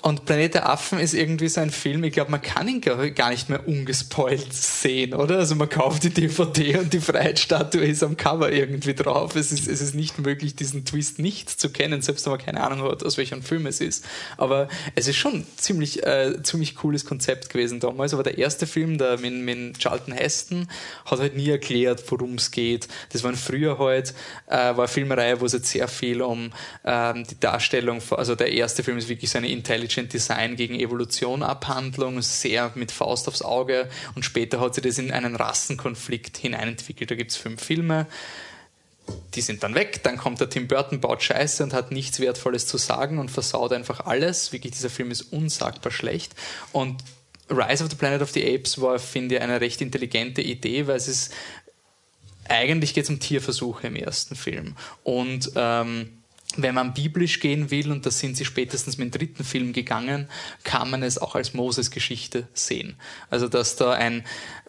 und 0.02 0.24
Planet 0.24 0.54
der 0.54 0.70
Affen 0.70 0.98
ist 0.98 1.14
irgendwie 1.14 1.50
so 1.50 1.60
ein 1.60 1.72
Film, 1.72 2.06
ich 2.06 2.14
glaube, 2.14 2.32
man 2.32 2.42
kann 2.42 2.70
ihn 2.70 2.80
gar 2.80 3.32
nicht 3.32 3.50
mehr 3.50 3.68
ungespoilt 3.68 4.54
sehen, 4.54 5.14
oder? 5.14 5.40
Also 5.40 5.56
man 5.56 5.68
kauft 5.68 6.04
die 6.04 6.10
DVD 6.10 6.78
und 6.78 6.94
die 6.94 7.02
Freiheitsstatue 7.02 7.82
ist 7.82 8.02
am 8.02 8.16
Cover 8.16 8.50
irgendwie 8.50 8.94
drauf. 8.94 9.36
Es 9.36 9.52
ist, 9.52 9.68
es 9.68 9.82
ist 9.82 9.96
nicht 9.96 10.18
möglich, 10.18 10.56
diesen 10.56 10.86
Twist 10.86 11.20
nicht 11.20 11.50
zu 11.50 11.70
kennen, 11.70 12.02
selbst 12.02 12.26
wenn 12.26 12.32
man 12.32 12.40
keine 12.40 12.62
Ahnung 12.62 12.90
hat, 12.90 13.04
aus 13.04 13.18
welchem 13.18 13.44
Film 13.44 13.66
es 13.66 13.82
ist. 13.82 14.06
Aber 14.38 14.70
es 14.96 15.10
ist 15.10 15.18
schon 15.18 15.46
ziemlich, 15.58 16.02
äh, 16.06 16.42
ziemlich 16.44 16.76
cooles 16.76 17.04
Konzept 17.04 17.50
gewesen 17.50 17.82
damals. 17.82 18.14
Aber 18.14 18.24
der 18.24 18.38
erste 18.38 18.68
Film, 18.68 18.98
der 18.98 19.20
mit, 19.20 19.34
mit 19.34 19.80
Charlton 19.80 20.14
Heston, 20.14 20.70
hat 21.06 21.20
halt 21.20 21.36
nie 21.36 21.50
erklärt, 21.50 22.10
worum 22.10 22.36
es 22.36 22.52
geht. 22.52 22.88
Das 23.12 23.24
war 23.26 23.34
früher 23.34 23.78
halt, 23.78 24.14
äh, 24.48 24.56
war 24.56 24.78
eine 24.80 24.88
Filmreihe, 24.88 25.42
wo 25.42 25.46
es 25.46 25.52
jetzt 25.52 25.72
sehr 25.72 25.90
viel 25.90 26.22
um 26.22 26.52
ähm, 26.86 27.26
die 27.30 27.38
Darstellung, 27.38 28.02
also 28.12 28.36
der 28.36 28.54
erste 28.54 28.82
Film 28.82 28.98
ist 28.98 29.10
wirklich 29.10 29.30
so 29.30 29.38
eine 29.38 29.50
Intelligent 29.50 29.89
Intelligent 29.90 30.14
Design 30.14 30.56
gegen 30.56 30.80
Evolution 30.80 31.42
Abhandlung, 31.42 32.22
sehr 32.22 32.72
mit 32.76 32.92
Faust 32.92 33.28
aufs 33.28 33.42
Auge. 33.42 33.90
Und 34.16 34.24
später 34.24 34.60
hat 34.60 34.76
sich 34.76 34.84
das 34.84 35.00
in 35.00 35.12
einen 35.12 35.36
Rassenkonflikt 35.36 36.38
hineinentwickelt. 36.38 37.10
Da 37.10 37.16
gibt 37.16 37.32
es 37.32 37.38
fünf 37.38 37.64
Filme, 37.64 38.06
die 39.34 39.42
sind 39.42 39.64
dann 39.64 39.74
weg, 39.74 40.04
dann 40.04 40.18
kommt 40.18 40.40
der 40.40 40.52
Tim 40.52 40.68
Burton, 40.68 41.02
baut 41.02 41.24
Scheiße 41.24 41.64
und 41.64 41.74
hat 41.74 41.92
nichts 41.92 42.20
Wertvolles 42.20 42.68
zu 42.68 42.78
sagen 42.78 43.18
und 43.18 43.32
versaut 43.32 43.74
einfach 43.74 44.06
alles. 44.06 44.54
Wirklich, 44.54 44.74
dieser 44.74 44.92
Film 44.92 45.10
ist 45.10 45.34
unsagbar 45.34 45.92
schlecht. 45.92 46.36
Und 46.72 47.04
Rise 47.50 47.84
of 47.84 47.90
the 47.90 47.96
Planet 47.96 48.22
of 48.22 48.30
the 48.32 48.46
Apes 48.46 48.80
war, 48.80 49.00
finde 49.00 49.36
ich, 49.36 49.42
eine 49.42 49.60
recht 49.62 49.82
intelligente 49.82 50.44
Idee, 50.44 50.86
weil 50.86 50.98
es 50.98 51.08
ist, 51.08 51.34
eigentlich 52.48 52.94
geht 52.94 53.06
es 53.06 53.10
um 53.10 53.20
Tierversuche 53.20 53.88
im 53.88 53.96
ersten 53.96 54.36
Film. 54.36 54.76
Und 55.04 55.52
ähm, 55.56 56.19
wenn 56.58 56.76
man 56.76 56.94
biblisch 56.94 57.40
gehen 57.40 57.70
will, 57.72 57.92
und 57.92 58.06
das 58.06 58.20
sind 58.20 58.36
sie 58.36 58.46
spätestens 58.46 58.98
mit 58.98 59.14
dem 59.14 59.20
dritten 59.20 59.44
Film 59.44 59.74
gegangen, 59.74 60.28
kann 60.64 60.90
man 60.90 61.04
es 61.04 61.18
auch 61.18 61.36
als 61.36 61.54
Moses-Geschichte 61.54 62.48
sehen. 62.54 62.96
Also, 63.30 63.48
dass 63.48 63.76
da 63.76 63.92
ein 63.92 64.26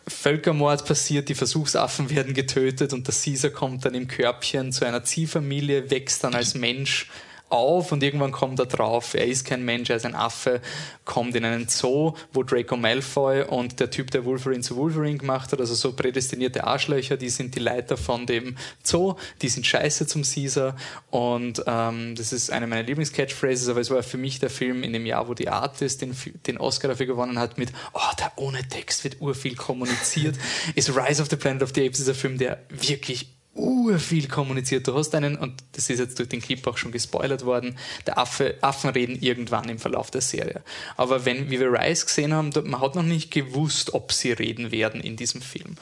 Völkermord 0.07 0.87
passiert, 0.87 1.29
die 1.29 1.35
Versuchsaffen 1.35 2.11
werden 2.11 2.35
getötet 2.35 2.93
und 2.93 3.07
der 3.07 3.15
Caesar 3.15 3.51
kommt 3.51 3.85
dann 3.85 3.95
im 3.95 4.09
Körbchen 4.09 4.73
zu 4.73 4.85
einer 4.85 5.05
Ziehfamilie, 5.05 5.91
wächst 5.91 6.25
dann 6.25 6.35
als 6.35 6.55
Mensch 6.55 7.09
auf 7.51 7.93
und 7.93 8.03
irgendwann 8.03 8.33
kommt 8.33 8.59
er 8.59 8.67
drauf, 8.67 9.15
er 9.15 9.27
ist 9.27 9.45
kein 9.45 9.65
Mensch, 9.65 9.91
er 9.91 9.97
ist 9.97 10.07
ein 10.07 10.15
Affe, 10.15 10.61
kommt 11.05 11.35
in 11.35 11.45
einen 11.45 11.69
Zoo, 11.69 12.15
wo 12.33 12.43
Draco 12.43 12.77
Malfoy 12.77 13.43
und 13.43 13.81
der 13.81 13.91
Typ, 13.91 14.11
der 14.13 14.25
Wolverine 14.25 14.63
zu 14.63 14.77
Wolverine 14.77 15.19
gemacht 15.19 15.53
hat, 15.53 15.61
also 15.61 15.75
so 15.75 15.93
prädestinierte 15.93 16.65
Arschlöcher, 16.65 17.17
die 17.17 17.29
sind 17.29 17.55
die 17.57 17.61
Leiter 17.61 17.97
von 17.97 18.27
dem 18.27 18.57
Zoo, 18.83 19.17
die 19.43 19.49
sind 19.49 19.67
scheiße 19.67 20.07
zum 20.07 20.23
Caesar 20.23 20.77
und 21.11 21.63
ähm, 21.67 22.15
das 22.15 22.33
ist 22.33 22.51
eine 22.51 22.67
meiner 22.67 22.85
Lieblings-Catchphrases, 22.85 23.69
aber 23.69 23.81
es 23.81 23.91
war 23.91 24.03
für 24.03 24.19
mich 24.19 24.39
der 24.39 24.51
Film 24.51 24.83
in 24.83 24.93
dem 24.93 25.05
Jahr, 25.05 25.29
wo 25.29 25.35
die 25.35 25.49
Artist 25.49 26.03
den, 26.03 26.17
den 26.47 26.59
Oscar 26.59 26.89
dafür 26.89 27.07
gewonnen 27.07 27.39
hat 27.39 27.59
mit, 27.59 27.73
oh, 27.93 28.01
der 28.19 28.33
ohne 28.37 28.67
Text 28.69 29.03
wird 29.05 29.21
urviel 29.21 29.57
kommuniziert, 29.57 30.37
ist 30.77 30.95
Rise 30.97 31.21
of 31.21 31.29
the 31.29 31.37
Planet 31.37 31.65
of 31.65 31.73
the 31.75 31.85
Apes, 31.85 31.99
dieser 31.99 32.15
Film, 32.15 32.39
der 32.39 32.61
wirklich 32.69 33.40
urviel 33.55 34.29
kommuniziert. 34.29 34.87
Du 34.87 34.95
hast 34.95 35.15
einen, 35.15 35.37
und 35.37 35.63
das 35.73 35.91
ist 35.91 35.99
jetzt 35.99 36.19
durch 36.19 36.29
den 36.29 36.41
Clip 36.41 36.65
auch 36.67 36.77
schon 36.77 36.93
gespoilert 36.93 37.45
worden, 37.45 37.77
der 38.07 38.19
Affe, 38.19 38.57
Affen 38.61 38.91
reden 38.91 39.21
irgendwann 39.21 39.69
im 39.69 39.79
Verlauf 39.79 40.11
der 40.11 40.21
Serie. 40.21 40.63
Aber 40.97 41.25
wenn, 41.25 41.51
wie 41.51 41.61
wir 41.61 41.73
Rise 41.73 42.07
gesehen 42.07 42.33
haben, 42.33 42.51
man 42.65 42.81
hat 42.81 42.95
noch 42.95 43.03
nicht 43.03 43.31
gewusst, 43.31 43.95
ob 43.95 44.13
sie 44.13 44.33
reden 44.33 44.71
werden 44.71 45.01
in 45.01 45.17
diesem 45.17 45.43
Film. 45.43 45.77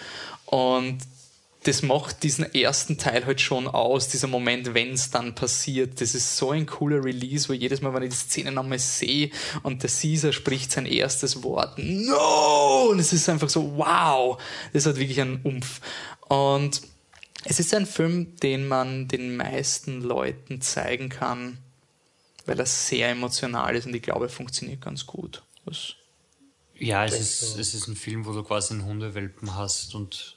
Und 0.47 0.99
das 1.65 1.83
macht 1.83 2.23
diesen 2.23 2.55
ersten 2.55 2.99
Teil 2.99 3.27
halt 3.27 3.41
schon 3.41 3.67
aus, 3.67 4.09
dieser 4.09 4.29
Moment, 4.29 4.75
wenn 4.75 4.93
es 4.93 5.11
dann 5.11 5.35
passiert. 5.35 6.01
Das 6.01 6.15
ist 6.15 6.37
so 6.37 6.53
ein 6.53 6.67
cooler 6.67 7.05
Release, 7.05 7.49
wo 7.49 7.53
jedes 7.53 7.83
Mal, 7.83 7.93
wenn 7.93 8.05
ich 8.05 8.11
die 8.11 8.17
Szene 8.17 8.53
nochmal 8.53 8.79
sehe 8.79 9.31
und 9.65 9.83
der 9.83 9.91
Caesar 9.91 10.33
spricht 10.33 10.71
sein 10.73 10.87
erstes 10.87 11.43
Wort, 11.43 11.79
no! 11.79 12.89
Und 12.91 13.01
es 13.01 13.13
ist 13.13 13.29
einfach 13.29 13.49
so, 13.49 13.77
wow! 13.77 14.41
Das 14.73 14.87
hat 14.87 14.97
wirklich 14.97 15.21
einen 15.21 15.41
Umf. 15.43 15.81
Und 16.29 16.81
es 17.45 17.61
ist 17.61 17.75
ein 17.75 17.87
Film, 17.87 18.37
den 18.37 18.67
man 18.67 19.09
den 19.09 19.37
meisten 19.37 20.03
Leuten 20.03 20.61
zeigen 20.61 21.09
kann, 21.09 21.59
weil 22.47 22.59
er 22.59 22.67
sehr 22.67 23.11
emotional 23.11 23.77
ist 23.77 23.87
und 23.87 23.95
ich 23.95 24.03
glaube, 24.03 24.27
er 24.27 24.31
funktioniert 24.31 24.81
ganz 24.81 25.07
gut. 25.07 25.43
Was 25.65 25.95
ja, 26.79 27.05
es 27.05 27.19
ist, 27.19 27.59
es 27.59 27.75
ist 27.75 27.89
ein 27.89 27.97
Film, 27.97 28.25
wo 28.25 28.33
du 28.33 28.45
quasi 28.45 28.75
einen 28.75 28.85
Hundewelpen 28.85 29.57
hast 29.57 29.95
und 29.95 30.37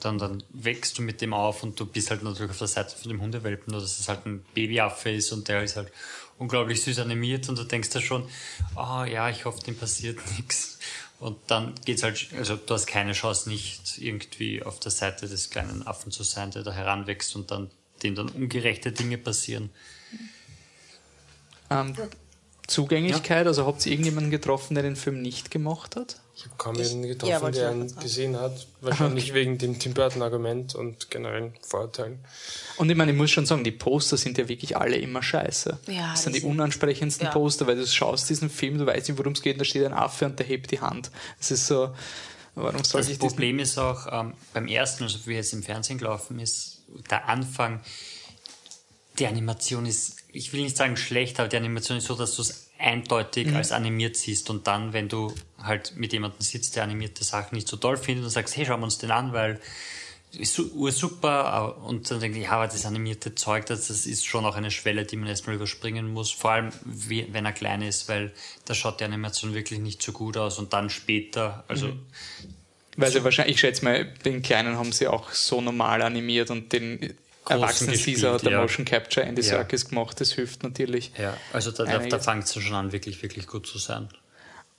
dann, 0.00 0.18
dann 0.18 0.42
wächst 0.50 0.98
du 0.98 1.02
mit 1.02 1.20
dem 1.20 1.32
auf 1.32 1.62
und 1.62 1.78
du 1.78 1.86
bist 1.86 2.10
halt 2.10 2.22
natürlich 2.22 2.50
auf 2.50 2.58
der 2.58 2.66
Seite 2.66 2.96
von 2.96 3.08
dem 3.08 3.20
Hundewelpen, 3.22 3.72
nur 3.72 3.80
dass 3.80 3.98
es 3.98 4.08
halt 4.08 4.26
ein 4.26 4.44
Babyaffe 4.54 5.10
ist 5.10 5.32
und 5.32 5.48
der 5.48 5.62
ist 5.62 5.76
halt 5.76 5.92
unglaublich 6.38 6.82
süß 6.82 6.98
animiert 6.98 7.48
und 7.48 7.58
du 7.58 7.64
denkst 7.64 7.90
da 7.90 8.00
schon, 8.00 8.28
ah 8.74 9.02
oh, 9.02 9.04
ja, 9.04 9.30
ich 9.30 9.44
hoffe, 9.44 9.62
dem 9.62 9.76
passiert 9.76 10.18
nichts. 10.36 10.78
Und 11.18 11.38
dann 11.46 11.74
geht's 11.84 12.02
halt, 12.02 12.28
also 12.36 12.56
du 12.56 12.74
hast 12.74 12.86
keine 12.86 13.12
Chance, 13.12 13.48
nicht 13.48 13.98
irgendwie 13.98 14.62
auf 14.62 14.78
der 14.80 14.90
Seite 14.90 15.28
des 15.28 15.50
kleinen 15.50 15.86
Affen 15.86 16.12
zu 16.12 16.22
sein, 16.22 16.50
der 16.50 16.62
da 16.62 16.72
heranwächst 16.72 17.34
und 17.36 17.50
dann 17.50 17.70
dem 18.02 18.14
dann 18.14 18.28
ungerechte 18.28 18.92
Dinge 18.92 19.16
passieren. 19.16 19.70
Ähm, 21.70 21.94
Zugänglichkeit, 22.66 23.44
ja. 23.44 23.48
also 23.48 23.66
habt 23.66 23.84
ihr 23.86 23.92
irgendjemanden 23.92 24.30
getroffen, 24.30 24.74
der 24.74 24.82
den 24.82 24.96
Film 24.96 25.22
nicht 25.22 25.50
gemacht 25.50 25.96
hat? 25.96 26.20
Ich 26.36 26.44
habe 26.44 26.54
kaum 26.58 26.74
jemanden 26.74 27.08
getroffen, 27.08 27.30
ja, 27.32 27.50
der 27.50 27.72
ihn 27.72 27.96
gesehen 27.98 28.38
hat. 28.38 28.66
Wahrscheinlich 28.82 29.30
okay. 29.30 29.34
wegen 29.40 29.56
dem 29.56 29.78
Tim 29.78 29.94
Burton-Argument 29.94 30.74
und 30.74 31.10
generellen 31.10 31.54
Vorurteilen. 31.62 32.18
Und 32.76 32.90
ich 32.90 32.96
meine, 32.96 33.12
ich 33.12 33.16
muss 33.16 33.30
schon 33.30 33.46
sagen, 33.46 33.64
die 33.64 33.70
Poster 33.70 34.18
sind 34.18 34.36
ja 34.36 34.46
wirklich 34.46 34.76
alle 34.76 34.96
immer 34.96 35.22
scheiße. 35.22 35.78
Ja, 35.86 36.10
das 36.10 36.24
sind 36.24 36.36
die 36.36 36.42
unansprechendsten 36.42 37.28
ja. 37.28 37.32
Poster, 37.32 37.66
weil 37.66 37.76
du 37.76 37.86
schaust 37.86 38.28
diesen 38.28 38.50
Film, 38.50 38.76
du 38.76 38.84
weißt 38.84 39.08
nicht, 39.08 39.18
worum 39.18 39.32
es 39.32 39.40
geht, 39.40 39.54
und 39.54 39.60
da 39.60 39.64
steht 39.64 39.86
ein 39.86 39.94
Affe 39.94 40.26
und 40.26 40.38
der 40.38 40.44
hebt 40.44 40.70
die 40.72 40.80
Hand. 40.80 41.10
Das 41.38 41.50
ist 41.50 41.68
so, 41.68 41.94
warum 42.54 42.84
soll 42.84 43.00
das 43.00 43.08
ich 43.08 43.18
Das 43.18 43.28
Problem 43.28 43.58
ist 43.58 43.78
auch, 43.78 44.06
ähm, 44.12 44.34
beim 44.52 44.68
ersten, 44.68 45.04
also 45.04 45.18
wie 45.24 45.36
jetzt 45.36 45.54
im 45.54 45.62
Fernsehen 45.62 45.96
gelaufen 45.96 46.38
ist, 46.38 46.82
der 47.10 47.30
Anfang, 47.30 47.80
die 49.18 49.26
Animation 49.26 49.86
ist, 49.86 50.16
ich 50.32 50.52
will 50.52 50.60
nicht 50.60 50.76
sagen 50.76 50.98
schlecht, 50.98 51.40
aber 51.40 51.48
die 51.48 51.56
Animation 51.56 51.96
ist 51.96 52.08
so, 52.08 52.14
dass 52.14 52.36
du 52.36 52.42
es 52.42 52.65
eindeutig 52.78 53.48
mhm. 53.48 53.56
als 53.56 53.72
animiert 53.72 54.16
siehst 54.16 54.50
und 54.50 54.66
dann, 54.66 54.92
wenn 54.92 55.08
du 55.08 55.34
halt 55.62 55.96
mit 55.96 56.12
jemandem 56.12 56.40
sitzt, 56.40 56.76
der 56.76 56.84
animierte 56.84 57.24
Sachen 57.24 57.54
nicht 57.54 57.68
so 57.68 57.76
toll 57.76 57.96
findet 57.96 58.24
und 58.24 58.30
sagst, 58.30 58.56
hey, 58.56 58.66
schauen 58.66 58.80
wir 58.80 58.84
uns 58.84 58.98
den 58.98 59.10
an, 59.10 59.32
weil 59.32 59.60
ist 60.38 60.54
super 60.54 61.78
und 61.82 62.10
dann 62.10 62.20
denke 62.20 62.38
ich, 62.38 62.44
ja, 62.44 62.50
aber 62.52 62.66
das 62.66 62.84
animierte 62.84 63.34
Zeug, 63.34 63.66
das, 63.66 63.88
das 63.88 64.06
ist 64.06 64.26
schon 64.26 64.44
auch 64.44 64.56
eine 64.56 64.70
Schwelle, 64.70 65.04
die 65.04 65.16
man 65.16 65.28
erstmal 65.28 65.56
überspringen 65.56 66.12
muss, 66.12 66.30
vor 66.30 66.50
allem 66.50 66.70
wie, 66.84 67.26
wenn 67.32 67.46
er 67.46 67.52
klein 67.52 67.80
ist, 67.80 68.08
weil 68.08 68.32
da 68.64 68.74
schaut 68.74 69.00
die 69.00 69.04
Animation 69.04 69.54
wirklich 69.54 69.78
nicht 69.78 70.02
so 70.02 70.12
gut 70.12 70.36
aus 70.36 70.58
und 70.58 70.72
dann 70.72 70.90
später, 70.90 71.64
also 71.68 71.88
mhm. 71.88 72.00
weil 72.96 73.10
sie 73.10 73.24
wahrscheinlich, 73.24 73.54
ich 73.54 73.60
schätze 73.60 73.84
mal, 73.84 74.04
den 74.04 74.42
Kleinen 74.42 74.76
haben 74.76 74.92
sie 74.92 75.08
auch 75.08 75.30
so 75.32 75.60
normal 75.60 76.02
animiert 76.02 76.50
und 76.50 76.72
den 76.72 77.14
erwachsenen 77.48 77.96
Caesar 77.96 78.34
hat 78.34 78.44
der 78.44 78.52
ja. 78.52 78.60
Motion 78.60 78.84
Capture 78.84 79.24
Andy 79.24 79.42
ja. 79.42 79.48
Serkis 79.48 79.88
gemacht, 79.88 80.20
das 80.20 80.32
hilft 80.32 80.62
natürlich. 80.62 81.12
Ja, 81.18 81.36
also 81.52 81.70
da, 81.70 81.84
da, 81.84 81.98
da 81.98 82.18
fängt 82.18 82.44
es 82.44 82.54
schon 82.54 82.74
an, 82.74 82.92
wirklich, 82.92 83.22
wirklich 83.22 83.46
gut 83.46 83.66
zu 83.66 83.78
sein. 83.78 84.08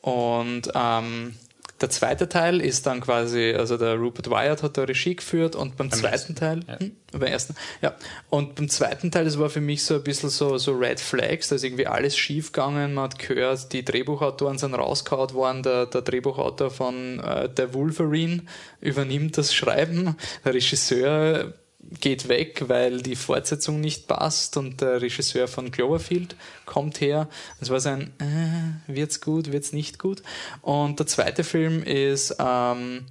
Und 0.02 0.70
ähm, 0.76 1.36
der 1.82 1.92
zweite 1.92 2.28
Teil 2.28 2.60
ist 2.60 2.88
dann 2.88 3.02
quasi, 3.02 3.54
also 3.54 3.78
der 3.78 3.96
Rupert 3.96 4.30
Wyatt 4.32 4.64
hat 4.64 4.78
da 4.78 4.84
Regie 4.84 5.16
geführt 5.16 5.56
und 5.56 5.78
beim, 5.78 5.90
beim 5.90 6.00
zweiten 6.00 6.14
ersten. 6.14 6.36
Teil, 6.36 6.60
ja. 6.68 6.80
Hm, 6.80 6.92
beim 7.12 7.24
ersten, 7.24 7.56
ja, 7.82 7.96
und 8.30 8.56
beim 8.56 8.68
zweiten 8.68 9.12
Teil, 9.12 9.26
das 9.26 9.38
war 9.38 9.50
für 9.50 9.62
mich 9.62 9.84
so 9.84 9.96
ein 9.96 10.04
bisschen 10.04 10.30
so, 10.30 10.58
so 10.58 10.74
Red 10.74 11.00
Flags, 11.00 11.50
da 11.50 11.56
ist 11.56 11.64
irgendwie 11.64 11.86
alles 11.86 12.18
schief 12.18 12.52
gegangen, 12.52 12.96
man 12.96 13.06
hat 13.06 13.20
gehört, 13.20 13.74
die 13.74 13.86
Drehbuchautoren 13.86 14.58
sind 14.58 14.74
rausgehauen 14.74 15.34
worden, 15.34 15.64
der, 15.64 15.86
der 15.86 16.02
Drehbuchautor 16.02 16.72
von 16.72 17.20
äh, 17.20 17.48
der 17.48 17.74
Wolverine 17.76 18.44
übernimmt 18.82 19.38
das 19.38 19.54
Schreiben, 19.54 20.16
der 20.44 20.54
Regisseur 20.56 21.54
geht 22.00 22.28
weg, 22.28 22.64
weil 22.68 23.02
die 23.02 23.16
Fortsetzung 23.16 23.80
nicht 23.80 24.08
passt 24.08 24.58
und 24.58 24.82
der 24.82 25.02
Regisseur 25.02 25.48
von 25.48 25.72
Cloverfield 25.72 26.36
kommt 26.66 27.02
her. 27.02 27.30
Es 27.60 27.70
war 27.70 27.80
so 27.80 27.90
ein, 27.90 28.14
äh, 28.20 28.94
wird's 28.94 29.22
gut, 29.22 29.52
wird's 29.52 29.72
nicht 29.74 30.00
gut. 30.00 30.22
Und 30.62 31.00
der 31.00 31.08
zweite 31.08 31.44
Film 31.44 31.84
ist, 31.84 32.36
ähm, 32.40 33.06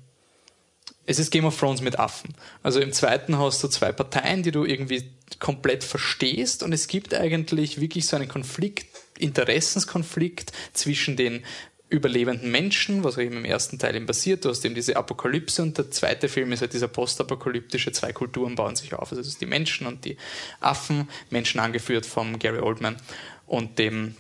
es 1.07 1.19
ist 1.19 1.31
Game 1.31 1.45
of 1.45 1.59
Thrones 1.59 1.81
mit 1.81 1.99
Affen. 1.99 2.35
Also 2.63 2.81
im 2.81 2.93
zweiten 2.93 3.39
hast 3.39 3.63
du 3.63 3.69
zwei 3.69 3.93
Parteien, 3.93 4.43
die 4.43 4.51
du 4.51 4.65
irgendwie 4.65 5.11
komplett 5.39 5.85
verstehst 5.85 6.63
und 6.63 6.73
es 6.73 6.89
gibt 6.89 7.15
eigentlich 7.15 7.81
wirklich 7.81 8.07
so 8.07 8.17
einen 8.17 8.29
Konflikt, 8.29 8.87
Interessenskonflikt 9.19 10.53
zwischen 10.73 11.17
den 11.17 11.45
überlebenden 11.89 12.51
Menschen, 12.51 13.05
was 13.05 13.17
eben 13.17 13.37
im 13.37 13.45
ersten 13.45 13.79
Teil 13.79 13.95
eben 13.95 14.07
passiert. 14.07 14.45
Du 14.45 14.49
hast 14.49 14.65
eben 14.65 14.75
diese 14.75 14.97
Apokalypse 14.97 15.63
und 15.63 15.79
der 15.79 15.91
zweite 15.91 16.29
Film 16.29 16.51
ist 16.53 16.61
halt 16.61 16.73
dieser 16.73 16.89
postapokalyptische, 16.89 17.93
zwei 17.93 18.13
Kulturen 18.13 18.57
bauen 18.57 18.75
sich 18.75 18.93
auf. 18.95 19.13
Also 19.13 19.39
die 19.39 19.47
Menschen 19.47 19.87
und 19.87 20.05
die 20.05 20.17
Affen, 20.61 21.09
Menschen 21.31 21.61
angeführt 21.61 22.05
von 22.05 22.39
Gary 22.39 22.59
Oldman 22.59 22.97
und 23.47 23.79
dem 23.79 24.17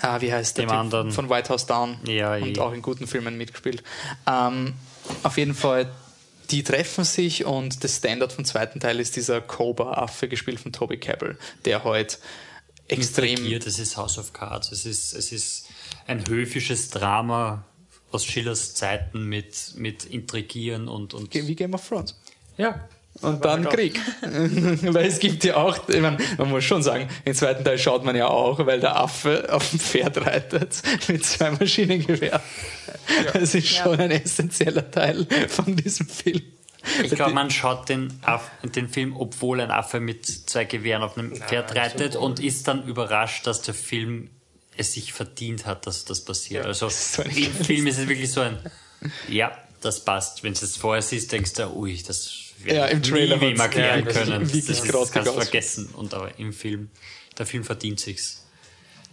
Ah, 0.00 0.20
wie 0.20 0.32
heißt 0.32 0.58
der 0.58 0.66
Dem 0.66 0.72
anderen. 0.72 1.12
von 1.12 1.30
White 1.30 1.50
House 1.50 1.66
Down 1.66 1.98
ja, 2.04 2.34
und 2.34 2.58
auch 2.58 2.72
in 2.72 2.82
guten 2.82 3.06
Filmen 3.06 3.38
mitgespielt. 3.38 3.82
Ähm, 4.26 4.74
auf 5.22 5.38
jeden 5.38 5.54
Fall, 5.54 5.90
die 6.50 6.64
treffen 6.64 7.04
sich 7.04 7.44
und 7.44 7.84
das 7.84 7.98
Standard 7.98 8.32
vom 8.32 8.44
zweiten 8.44 8.80
Teil 8.80 8.98
ist 8.98 9.14
dieser 9.16 9.40
Cobra-Affe, 9.40 10.28
gespielt 10.28 10.58
von 10.58 10.72
Toby 10.72 10.98
Cabell, 10.98 11.38
der 11.64 11.84
heute 11.84 12.16
halt 12.16 12.18
extrem... 12.88 13.58
Das 13.60 13.78
ist 13.78 13.96
House 13.96 14.18
of 14.18 14.32
Cards. 14.32 14.72
Es 14.72 14.84
ist, 14.84 15.14
es 15.14 15.32
ist 15.32 15.63
ein 16.06 16.26
höfisches 16.28 16.90
Drama 16.90 17.64
aus 18.10 18.24
Schillers 18.24 18.74
Zeiten 18.74 19.24
mit, 19.28 19.74
mit 19.76 20.04
Intrigieren 20.04 20.88
und, 20.88 21.14
und. 21.14 21.34
Wie 21.34 21.54
Game 21.54 21.74
of 21.74 21.86
Thrones. 21.86 22.18
Ja. 22.56 22.88
Und 23.20 23.44
dann 23.44 23.68
Krieg. 23.68 24.00
weil 24.22 25.06
es 25.06 25.20
gibt 25.20 25.44
ja 25.44 25.56
auch, 25.56 25.88
ich 25.88 26.00
meine, 26.00 26.18
man 26.36 26.50
muss 26.50 26.64
schon 26.64 26.82
sagen, 26.82 27.08
im 27.24 27.34
zweiten 27.34 27.64
Teil 27.64 27.78
schaut 27.78 28.04
man 28.04 28.16
ja 28.16 28.26
auch, 28.26 28.66
weil 28.66 28.80
der 28.80 28.96
Affe 28.96 29.46
auf 29.52 29.70
dem 29.70 29.78
Pferd 29.78 30.26
reitet 30.26 30.82
mit 31.08 31.24
zwei 31.24 31.52
Maschinengewehren. 31.52 32.40
Ja. 33.24 33.32
Das 33.32 33.54
ist 33.54 33.68
schon 33.68 33.98
ja. 33.98 34.04
ein 34.06 34.10
essentieller 34.10 34.90
Teil 34.90 35.26
von 35.48 35.76
diesem 35.76 36.08
Film. 36.08 36.42
Ich 37.02 37.12
glaube, 37.12 37.32
man 37.32 37.50
schaut 37.50 37.88
den, 37.88 38.12
Aff, 38.22 38.50
den 38.62 38.88
Film, 38.88 39.16
obwohl 39.16 39.60
ein 39.60 39.70
Affe 39.70 40.00
mit 40.00 40.26
zwei 40.26 40.64
Gewehren 40.64 41.02
auf 41.02 41.16
einem 41.16 41.34
Pferd 41.34 41.74
reitet 41.76 42.16
und 42.16 42.40
ist 42.40 42.68
dann 42.68 42.84
überrascht, 42.84 43.46
dass 43.46 43.62
der 43.62 43.74
Film 43.74 44.28
es 44.76 44.92
sich 44.92 45.12
verdient 45.12 45.66
hat, 45.66 45.86
dass 45.86 46.04
das 46.04 46.20
passiert. 46.20 46.64
Ja, 46.64 46.68
also 46.68 46.86
das 46.86 47.18
im 47.18 47.52
Film 47.52 47.86
ist 47.86 47.98
es 47.98 48.08
wirklich 48.08 48.30
so 48.30 48.40
ein, 48.40 48.58
ja, 49.28 49.56
das 49.80 50.04
passt. 50.04 50.42
Wenn 50.42 50.54
du 50.54 50.64
es 50.64 50.76
vorher 50.76 51.02
siehst, 51.02 51.32
denkst 51.32 51.52
du, 51.54 51.68
ui, 51.76 52.02
das 52.02 52.32
ja, 52.64 52.86
im 52.86 53.02
Trailer 53.02 53.36
nie 53.36 53.56
erklären 53.56 54.06
ja, 54.06 54.12
können. 54.12 54.42
Das, 54.42 54.66
das, 54.66 54.82
das 54.82 55.12
kannst 55.12 55.28
du 55.28 55.34
vergessen. 55.34 55.86
Und 55.94 56.14
aber 56.14 56.38
im 56.38 56.52
Film, 56.52 56.90
der 57.38 57.46
Film 57.46 57.64
verdient 57.64 58.00
sich's. 58.00 58.43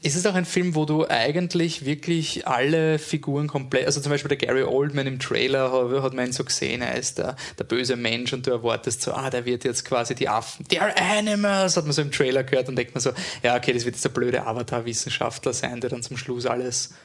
Ist 0.03 0.15
es 0.15 0.25
auch 0.25 0.33
ein 0.33 0.45
Film, 0.45 0.73
wo 0.73 0.85
du 0.85 1.07
eigentlich 1.07 1.85
wirklich 1.85 2.47
alle 2.47 2.97
Figuren 2.97 3.47
komplett, 3.47 3.85
also 3.85 4.01
zum 4.01 4.11
Beispiel 4.11 4.29
der 4.29 4.37
Gary 4.37 4.63
Oldman 4.63 5.05
im 5.05 5.19
Trailer 5.19 5.71
hat, 6.01 6.13
man 6.13 6.27
ihn 6.27 6.31
so 6.31 6.43
gesehen, 6.43 6.81
er 6.81 6.95
ist 6.95 7.19
der, 7.19 7.35
der 7.59 7.65
böse 7.65 7.95
Mensch 7.95 8.33
und 8.33 8.47
du 8.47 8.51
erwartest 8.51 9.03
so, 9.03 9.13
ah, 9.13 9.29
der 9.29 9.45
wird 9.45 9.63
jetzt 9.63 9.85
quasi 9.85 10.15
die 10.15 10.27
Affen, 10.27 10.65
they're 10.65 10.95
animals, 10.97 11.77
hat 11.77 11.83
man 11.83 11.93
so 11.93 12.01
im 12.01 12.11
Trailer 12.11 12.43
gehört 12.43 12.67
und 12.67 12.77
denkt 12.77 12.95
man 12.95 13.01
so, 13.01 13.11
ja, 13.43 13.55
okay, 13.55 13.73
das 13.73 13.85
wird 13.85 13.95
jetzt 13.95 14.03
der 14.03 14.09
blöde 14.09 14.45
Avatar-Wissenschaftler 14.47 15.53
sein, 15.53 15.81
der 15.81 15.91
dann 15.91 16.01
zum 16.01 16.17
Schluss 16.17 16.47
alles 16.47 16.95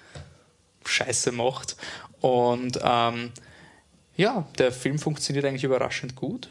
Scheiße 0.86 1.32
macht. 1.32 1.77
Und 2.20 2.78
ähm, 2.82 3.31
ja, 4.16 4.47
der 4.56 4.73
Film 4.73 4.98
funktioniert 4.98 5.44
eigentlich 5.44 5.64
überraschend 5.64 6.16
gut. 6.16 6.48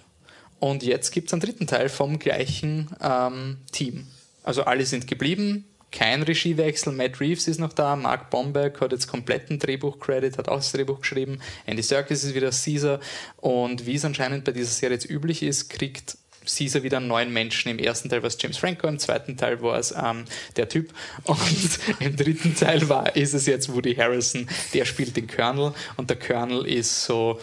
Und 0.60 0.84
jetzt 0.84 1.12
gibt 1.12 1.28
es 1.28 1.34
einen 1.34 1.42
dritten 1.42 1.66
Teil 1.66 1.90
vom 1.90 2.20
gleichen 2.20 2.90
ähm, 3.02 3.58
Team. 3.72 4.08
Also 4.44 4.64
alle 4.64 4.86
sind 4.86 5.08
geblieben, 5.08 5.66
kein 5.92 6.24
Regiewechsel. 6.24 6.94
Matt 6.94 7.20
Reeves 7.20 7.48
ist 7.48 7.60
noch 7.60 7.74
da, 7.74 7.96
Mark 7.96 8.30
Bombeck 8.30 8.82
hat 8.82 8.92
jetzt 8.92 9.08
kompletten 9.08 9.60
Drehbuch-Credit, 9.60 10.38
hat 10.38 10.50
auch 10.50 10.58
das 10.58 10.72
Drehbuch 10.72 11.00
geschrieben. 11.02 11.40
Andy 11.66 11.84
Serkis 11.84 12.24
ist 12.24 12.36
wieder 12.36 12.52
Caesar. 12.52 13.00
Und 13.38 13.86
wie 13.86 13.96
es 13.96 14.06
anscheinend 14.06 14.44
bei 14.44 14.52
dieser 14.52 14.72
Serie 14.72 14.96
jetzt 14.96 15.10
üblich 15.10 15.42
ist, 15.44 15.70
kriegt 15.70 16.18
Caesar 16.46 16.84
wieder 16.84 16.98
einen 16.98 17.08
neuen 17.08 17.34
Menschen. 17.34 17.72
Im 17.72 17.80
ersten 17.80 18.10
Teil 18.10 18.22
war 18.22 18.28
es 18.28 18.38
James 18.40 18.58
Franco, 18.58 18.88
im 18.88 19.00
zweiten 19.00 19.38
Teil 19.38 19.62
war 19.62 19.78
es 19.78 19.92
ähm, 19.92 20.26
der 20.56 20.70
Typ 20.70 20.94
und 21.24 21.80
im 22.00 22.16
dritten 22.16 22.56
Teil 22.56 22.88
war, 22.88 23.16
ist 23.16 23.34
es 23.34 23.46
jetzt 23.46 23.74
Woody 23.74 23.96
Harrison, 23.96 24.48
der 24.74 24.86
spielt 24.86 25.18
den 25.18 25.28
Colonel 25.28 25.74
und 25.98 26.10
der 26.10 26.20
Colonel 26.20 26.66
ist 26.68 27.06
so 27.06 27.40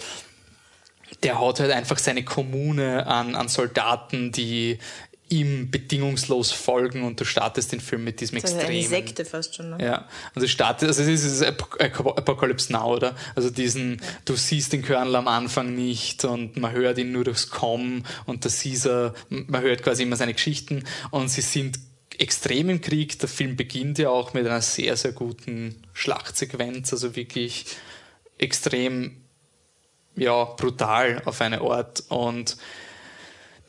der 1.22 1.40
hat 1.40 1.60
halt 1.60 1.70
einfach 1.70 1.98
seine 1.98 2.24
Kommune 2.24 3.06
an, 3.06 3.36
an 3.36 3.46
Soldaten, 3.46 4.32
die 4.32 4.78
ihm 5.32 5.70
bedingungslos 5.70 6.52
folgen 6.52 7.02
und 7.02 7.18
du 7.20 7.24
startest 7.24 7.72
den 7.72 7.80
Film 7.80 8.04
mit 8.04 8.20
diesem 8.20 8.40
Das 8.40 8.50
ist 8.50 8.56
extremen. 8.56 8.78
eine 8.78 8.86
Sekte 8.88 9.24
fast 9.24 9.54
schon. 9.56 9.70
Ne? 9.70 9.78
Ja, 9.84 10.08
und 10.34 10.42
es 10.42 10.50
startet, 10.50 10.88
also 10.88 11.02
es 11.02 11.08
ist, 11.08 11.24
es 11.24 11.32
ist 11.40 11.42
Ap- 11.42 11.80
Ap- 11.80 12.18
Apocalypse 12.18 12.72
Now, 12.72 12.94
oder? 12.94 13.16
Also 13.34 13.50
diesen, 13.50 14.00
du 14.24 14.36
siehst 14.36 14.72
den 14.72 14.82
Colonel 14.84 15.16
am 15.16 15.28
Anfang 15.28 15.74
nicht 15.74 16.24
und 16.24 16.56
man 16.58 16.72
hört 16.72 16.98
ihn 16.98 17.12
nur 17.12 17.24
durchs 17.24 17.48
Kommen 17.50 18.04
und 18.26 18.44
der 18.44 18.50
Caesar, 18.52 19.14
man 19.30 19.62
hört 19.62 19.82
quasi 19.82 20.02
immer 20.02 20.16
seine 20.16 20.34
Geschichten 20.34 20.84
und 21.10 21.28
sie 21.28 21.40
sind 21.40 21.78
extrem 22.18 22.68
im 22.68 22.80
Krieg. 22.82 23.18
Der 23.20 23.28
Film 23.28 23.56
beginnt 23.56 23.98
ja 23.98 24.10
auch 24.10 24.34
mit 24.34 24.46
einer 24.46 24.60
sehr, 24.60 24.96
sehr 24.96 25.12
guten 25.12 25.82
Schlachtsequenz, 25.94 26.92
also 26.92 27.16
wirklich 27.16 27.64
extrem 28.38 29.16
ja, 30.14 30.44
brutal 30.44 31.22
auf 31.24 31.40
eine 31.40 31.62
Art. 31.62 32.04
Und 32.08 32.58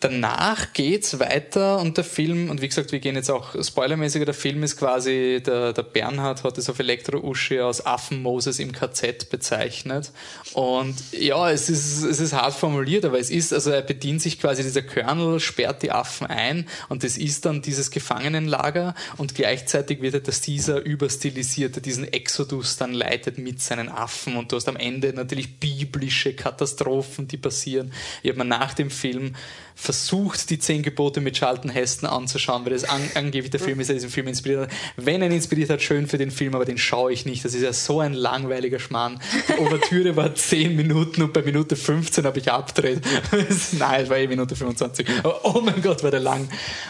danach 0.04 0.74
geht's 0.74 1.20
weiter 1.20 1.80
und 1.80 1.98
der 1.98 2.04
Film, 2.04 2.50
und 2.50 2.62
wie 2.62 2.68
gesagt, 2.68 2.92
wir 2.92 3.00
gehen 3.00 3.16
jetzt 3.16 3.32
auch 3.32 3.56
spoilermäßiger, 3.62 4.26
der 4.26 4.34
Film 4.34 4.64
ist 4.64 4.78
quasi, 4.78 5.42
der, 5.46 5.74
der 5.74 5.84
Bernhard 5.84 6.44
hat 6.44 6.58
es 6.58 6.70
auf 6.70 6.80
Elektro-Uschi 6.80 7.62
aus 7.62 7.86
Affen-Moses 7.86 8.60
im 8.60 8.72
KZ 8.72 9.30
bezeichnet. 9.30 10.12
Und 10.54 10.96
ja, 11.12 11.50
es 11.50 11.70
ist, 11.70 12.04
es 12.04 12.20
ist 12.20 12.34
hart 12.34 12.54
formuliert, 12.54 13.06
aber 13.06 13.20
es 13.20 13.30
ist, 13.30 13.54
also 13.54 13.72
er 13.72 13.82
bedient 13.82 14.22
sich 14.22 14.40
quasi, 14.40 14.64
dieser 14.64 14.82
Colonel 14.82 15.40
sperrt 15.40 15.84
die 15.84 15.92
Affen 15.92 16.28
ein 16.28 16.68
und 16.90 17.04
das 17.04 17.18
ist 17.18 17.46
dann 17.46 17.62
dieses 17.62 17.92
Gefangenenlager 17.92 18.96
und 19.18 19.36
gleichzeitig 19.36 20.02
wird 20.02 20.16
halt 20.16 20.28
der 20.28 20.34
Caesar 20.34 20.80
überstilisiert, 20.80 21.76
der 21.76 21.82
diesen 21.82 22.12
Exodus 22.12 22.78
dann 22.78 22.94
leitet 22.94 23.38
mit 23.38 23.62
seinen 23.62 23.90
Affen 23.90 24.36
und 24.36 24.52
du 24.52 24.58
hast 24.58 24.68
am 24.68 24.76
Ende 24.76 25.14
natürlich 25.14 25.60
biblische 25.60 26.34
Katastrophen, 26.34 27.28
die 27.28 27.38
passieren. 27.38 27.94
Ich 28.22 28.30
habe 28.30 28.40
mir 28.40 28.46
nach 28.46 28.74
dem 28.74 28.90
Film 28.90 29.36
versucht, 29.76 30.50
die 30.50 30.60
zehn 30.60 30.84
Gebote 30.84 31.22
mit 31.22 31.36
Charlton 31.38 31.70
Heston 31.70 32.10
anzuschauen, 32.10 32.66
weil 32.66 32.74
das 32.74 32.84
an, 32.84 33.02
angeblich 33.16 33.52
der 33.52 33.60
Film 33.60 33.80
ist, 33.80 33.88
der 33.88 33.96
diesen 33.96 34.10
Film 34.10 34.28
inspiriert 34.28 34.62
hat. 34.62 34.70
Wenn 34.98 35.22
er 35.22 35.28
ihn 35.28 35.34
inspiriert 35.34 35.70
hat, 35.70 35.82
schön 35.82 36.08
für 36.08 36.18
den 36.18 36.32
Film, 36.32 36.56
aber 36.56 36.66
den 36.66 36.78
schaue 36.78 37.12
ich 37.12 37.26
nicht. 37.26 37.44
Das 37.44 37.54
ist 37.54 37.62
ja 37.62 37.74
so 37.74 38.00
ein 38.00 38.14
langweiliger 38.14 38.80
Schmarrn. 38.80 39.20
Die 39.48 39.60
Ouvertüre 39.60 40.16
war 40.16 40.34
10 40.34 40.76
Minuten 40.76 41.22
und 41.22 41.34
bei 41.34 41.42
Minute 41.42 41.76
15 41.76 42.26
habe 42.26 42.40
ich 42.40 42.52
abgedreht. 42.52 43.02
Nein, 43.80 44.04
es 44.04 44.10
war 44.10 44.18
eh 44.18 44.28
Minute 44.28 44.56
25. 44.56 45.08
Aber 45.20 45.42
oh 45.44 45.62
mein 45.62 45.82
Gott, 45.82 46.04
war 46.04 46.12
der 46.12 46.20
lang. 46.20 46.48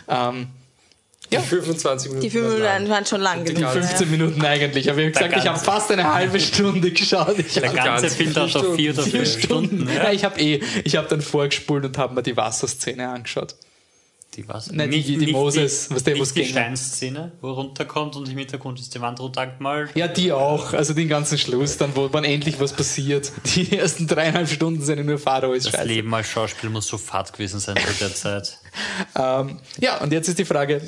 Ähm, 0.08 0.48
Die 1.42 1.48
25 1.48 2.10
Minuten. 2.10 2.22
Die 2.24 2.30
fünf 2.30 2.46
waren 2.46 2.60
lang. 2.62 2.74
Minuten 2.76 2.90
waren 2.92 3.06
schon 3.06 3.22
lang 3.22 3.46
Die 3.46 3.54
genug. 3.54 3.72
15 3.72 4.12
Minuten 4.12 4.46
eigentlich. 4.46 4.90
Aber 4.90 5.00
ich 5.00 5.06
habe 5.08 5.12
gesagt, 5.28 5.38
ich 5.44 5.48
habe 5.50 5.60
fast 5.60 5.92
eine 5.92 6.14
halbe 6.14 6.40
Stunde 6.40 6.92
geschaut. 6.92 7.38
Ich 7.40 7.54
Der 7.54 7.70
ganze 7.72 8.10
Film 8.10 8.34
dauert 8.34 8.56
doch 8.56 8.76
vier 8.76 8.94
oder 8.94 9.04
vier 9.04 9.26
fünf 9.26 9.44
Stunden. 9.44 9.78
Stunden. 9.80 9.90
Ja, 9.96 10.12
ich 10.12 10.24
habe 10.24 10.40
eh, 10.40 10.62
ich 10.84 10.96
habe 10.96 11.08
dann 11.08 11.22
vorgespult 11.22 11.86
und 11.86 11.98
habe 11.98 12.14
mir 12.16 12.24
die 12.24 12.36
Wasserszene 12.38 13.08
angeschaut. 13.10 13.56
Die 14.36 14.48
was? 14.48 14.72
Nein, 14.72 14.90
die- 14.90 15.04
die 15.18 15.32
Moses, 15.32 15.92
was 15.92 16.04
der, 16.04 16.14
nicht 16.16 16.22
wo's 16.22 16.34
die. 16.34 16.44
Steinszene, 16.44 17.34
wo 17.42 17.50
er 17.50 17.54
runterkommt 17.54 18.16
und 18.16 18.28
im 18.28 18.36
Hintergrund 18.40 18.80
ist 18.80 18.96
die 18.96 19.00
Wand 19.00 19.20
runtergemalt. 19.20 19.92
Ja, 19.94 20.08
die 20.08 20.32
auch. 20.32 20.74
Also 20.74 20.96
den 20.96 21.08
ganzen 21.08 21.38
Schluss, 21.38 21.78
dann, 21.78 21.96
wo 21.96 22.10
wann 22.12 22.24
endlich 22.24 22.60
was 22.60 22.74
passiert. 22.74 23.32
Die 23.54 23.78
ersten 23.78 24.08
dreieinhalb 24.08 24.50
Stunden 24.50 24.82
sind 24.82 24.98
ja 24.98 25.04
nur 25.04 25.20
Pharao 25.20 25.54
ist 25.54 25.68
Das 25.68 25.74
scheiße. 25.74 25.88
Leben 25.88 26.12
als 26.16 26.28
Schauspieler 26.30 26.72
muss 26.72 26.88
so 26.88 26.98
fad 26.98 27.32
gewesen 27.32 27.60
sein 27.60 27.76
zu 27.78 27.94
der 28.00 28.16
Zeit. 28.16 28.58
Ähm, 29.16 29.60
ja, 29.80 30.02
und 30.02 30.12
jetzt 30.12 30.28
ist 30.30 30.40
die 30.40 30.46
Frage, 30.46 30.82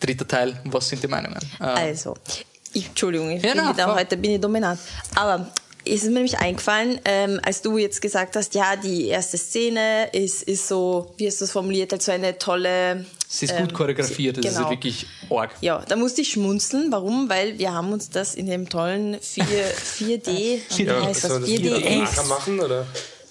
dritter 0.00 0.26
Teil, 0.26 0.60
was 0.64 0.88
sind 0.88 1.02
die 1.02 1.08
Meinungen? 1.08 1.38
Ähm, 1.60 1.66
Also, 1.66 2.14
ich, 2.72 2.86
Entschuldigung, 2.88 3.30
ich 3.30 3.42
Ja, 3.42 3.52
bin 3.54 3.62
na, 3.64 3.72
wieder, 3.72 3.94
heute 3.94 4.16
bin 4.16 4.32
ich 4.32 4.40
dominant. 4.40 4.78
Aber 5.14 5.50
es 5.84 6.02
ist 6.02 6.04
mir 6.08 6.14
nämlich 6.14 6.38
eingefallen, 6.38 7.00
ähm, 7.06 7.40
als 7.42 7.62
du 7.62 7.78
jetzt 7.78 8.02
gesagt 8.02 8.36
hast, 8.36 8.54
ja, 8.54 8.76
die 8.76 9.06
erste 9.06 9.38
Szene 9.38 10.08
ist, 10.12 10.42
ist 10.42 10.68
so, 10.68 11.14
wie 11.16 11.26
hast 11.26 11.40
du 11.40 11.44
es 11.46 11.50
formuliert, 11.52 11.92
als 11.94 12.04
so 12.04 12.12
eine 12.12 12.36
tolle. 12.38 13.06
es 13.30 13.42
ist 13.42 13.52
ähm, 13.52 13.62
gut 13.66 13.74
choreografiert, 13.74 14.36
das 14.36 14.54
genau. 14.54 14.64
ist 14.66 14.70
wirklich 14.70 15.06
arg. 15.30 15.50
Ja, 15.62 15.82
da 15.88 15.96
musste 15.96 16.20
ich 16.20 16.30
schmunzeln. 16.32 16.92
Warum? 16.92 17.30
Weil 17.30 17.58
wir 17.58 17.72
haben 17.72 17.90
uns 17.92 18.10
das 18.10 18.34
in 18.34 18.46
dem 18.46 18.68
tollen 18.68 19.18
4, 19.20 19.44
4D, 19.44 20.26
wie 20.76 20.82
Ja, 20.84 21.02
heißt 21.06 21.24
das? 21.24 21.30
das 21.40 21.48
4DX. 21.48 22.02
extra 22.02 22.22
machen, 22.24 22.60
oder? 22.60 22.86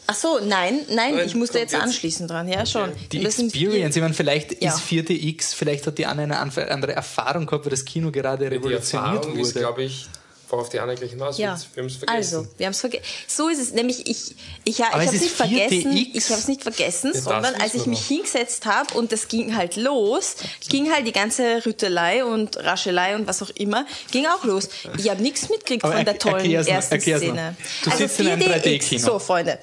Ach 0.10 0.16
so, 0.16 0.40
nein, 0.42 0.80
nein, 0.90 1.20
ich 1.26 1.36
musste 1.36 1.60
jetzt 1.60 1.74
jetzt. 1.74 1.82
anschließen 1.84 2.28
dran, 2.28 2.48
ja, 2.48 2.66
schon. 2.66 2.92
Die 3.12 3.22
Das 3.22 3.36
sind 3.36 3.54
Experience, 3.54 3.96
ich 3.96 4.02
meine, 4.02 4.14
vielleicht 4.14 4.62
Ja. 4.64 4.70
ist 4.74 4.80
4DX, 4.82 5.54
vielleicht 5.54 5.86
hat 5.86 5.98
die 5.98 6.06
Anne 6.06 6.24
eine 6.24 6.40
andere 6.40 6.94
Erfahrung 6.94 7.46
gehabt, 7.46 7.66
weil 7.66 7.72
das 7.72 7.84
Kino 7.84 8.10
gerade 8.12 8.50
Die 8.50 8.56
revolutioniert 8.56 9.26
ist, 9.26 9.36
wurde. 9.36 9.60
glaube 9.60 9.84
ich, 9.84 10.08
worauf 10.50 10.70
die 10.70 10.80
Anna 10.80 10.94
gleich 10.96 11.12
hinaus. 11.12 11.38
Ja, 11.38 11.58
Wir 11.74 11.82
haben 11.84 11.88
es 11.88 11.96
vergessen. 11.98 12.16
also, 12.38 12.48
wir 12.58 12.66
haben 12.66 12.72
es 12.74 12.80
vergessen. 12.80 13.04
So 13.28 13.50
ist 13.50 13.60
es, 13.60 13.74
nämlich 13.74 14.08
ich, 14.08 14.32
ich, 14.32 14.36
ich 14.80 14.84
Aber 14.84 14.94
habe 14.94 15.06
es 15.06 15.14
es 15.14 15.22
nicht 15.22 15.36
vergessen, 15.36 15.92
4DX. 15.94 16.10
ich 16.14 16.24
habe 16.30 16.40
es 16.40 16.48
nicht 16.48 16.64
vergessen, 16.64 17.12
das 17.14 17.24
sondern 17.24 17.56
als 17.56 17.74
ich 17.74 17.86
mich 17.86 18.00
noch. 18.02 18.08
hingesetzt 18.08 18.66
habe 18.66 18.94
und 18.96 19.12
das 19.12 19.28
ging 19.28 19.56
halt 19.56 19.76
los, 19.76 20.36
ging 20.70 20.92
halt 20.92 21.06
die 21.08 21.12
ganze 21.12 21.66
Rüttelei 21.66 22.24
und 22.26 22.58
Raschelei 22.58 23.16
und 23.16 23.28
was 23.28 23.42
auch 23.42 23.50
immer, 23.52 23.86
ging 24.12 24.26
auch 24.26 24.44
los. 24.44 24.70
Ich 24.98 25.10
habe 25.10 25.22
nichts 25.22 25.50
mitgekriegt 25.50 25.82
von 25.82 25.92
der 25.92 26.08
er- 26.08 26.18
tollen 26.20 26.52
ersten. 26.52 27.00
Szene. 27.02 27.56
Du 27.84 27.90
also 27.92 28.04
sitzt 28.04 28.20
in 28.20 28.28
einem 28.28 28.42
4DX. 28.42 28.64
3D-Kino. 28.64 29.02
So, 29.06 29.20
Freunde. 29.20 29.60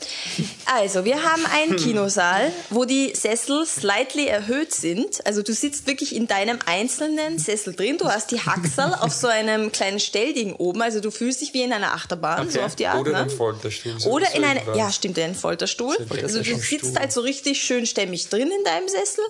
Also, 0.66 1.05
wir 1.05 1.23
haben 1.23 1.44
einen 1.47 1.77
Kinosaal, 1.77 2.52
wo 2.70 2.85
die 2.85 3.15
Sessel 3.15 3.65
slightly 3.66 4.27
erhöht 4.27 4.73
sind. 4.74 5.24
Also, 5.27 5.43
du 5.43 5.52
sitzt 5.52 5.86
wirklich 5.86 6.15
in 6.15 6.27
deinem 6.27 6.59
einzelnen 6.66 7.39
Sessel 7.39 7.74
drin. 7.74 7.98
Du 7.98 8.06
hast 8.06 8.31
die 8.31 8.40
Haxel 8.40 8.94
auf 9.01 9.12
so 9.12 9.27
einem 9.28 9.73
kleinen 9.73 10.01
Stellding 10.01 10.55
oben. 10.55 10.74
Also, 10.83 11.01
du 11.01 11.11
fühlst 11.11 11.41
dich 11.41 11.55
wie 11.55 11.63
in 11.63 11.73
einer 11.73 11.95
Achterbahn, 11.95 12.49
so 12.51 12.59
Okay. 12.59 12.67
auf 12.67 12.77
die 12.77 12.87
Art. 12.87 13.01
Oder 13.01 13.11
in 13.11 13.17
ne? 13.17 13.23
einem 13.23 13.31
Folterstuhl. 13.31 14.01
so 14.01 14.11
Oder 14.11 14.35
in 14.35 14.43
so 14.43 14.49
einem, 14.49 14.77
ja, 14.77 14.93
stimmt, 14.93 15.19
in 15.19 15.25
einem 15.25 15.35
Folterstuhl. 15.35 15.97
Also 16.23 16.43
du 16.43 16.57
sitzt 16.57 16.99
halt 16.99 17.13
so 17.13 17.21
richtig 17.21 17.63
schön 17.63 17.87
stämmig 17.87 18.29
drin 18.29 18.51
in 18.51 18.65
deinem 18.65 18.89
Sessel. 18.89 19.25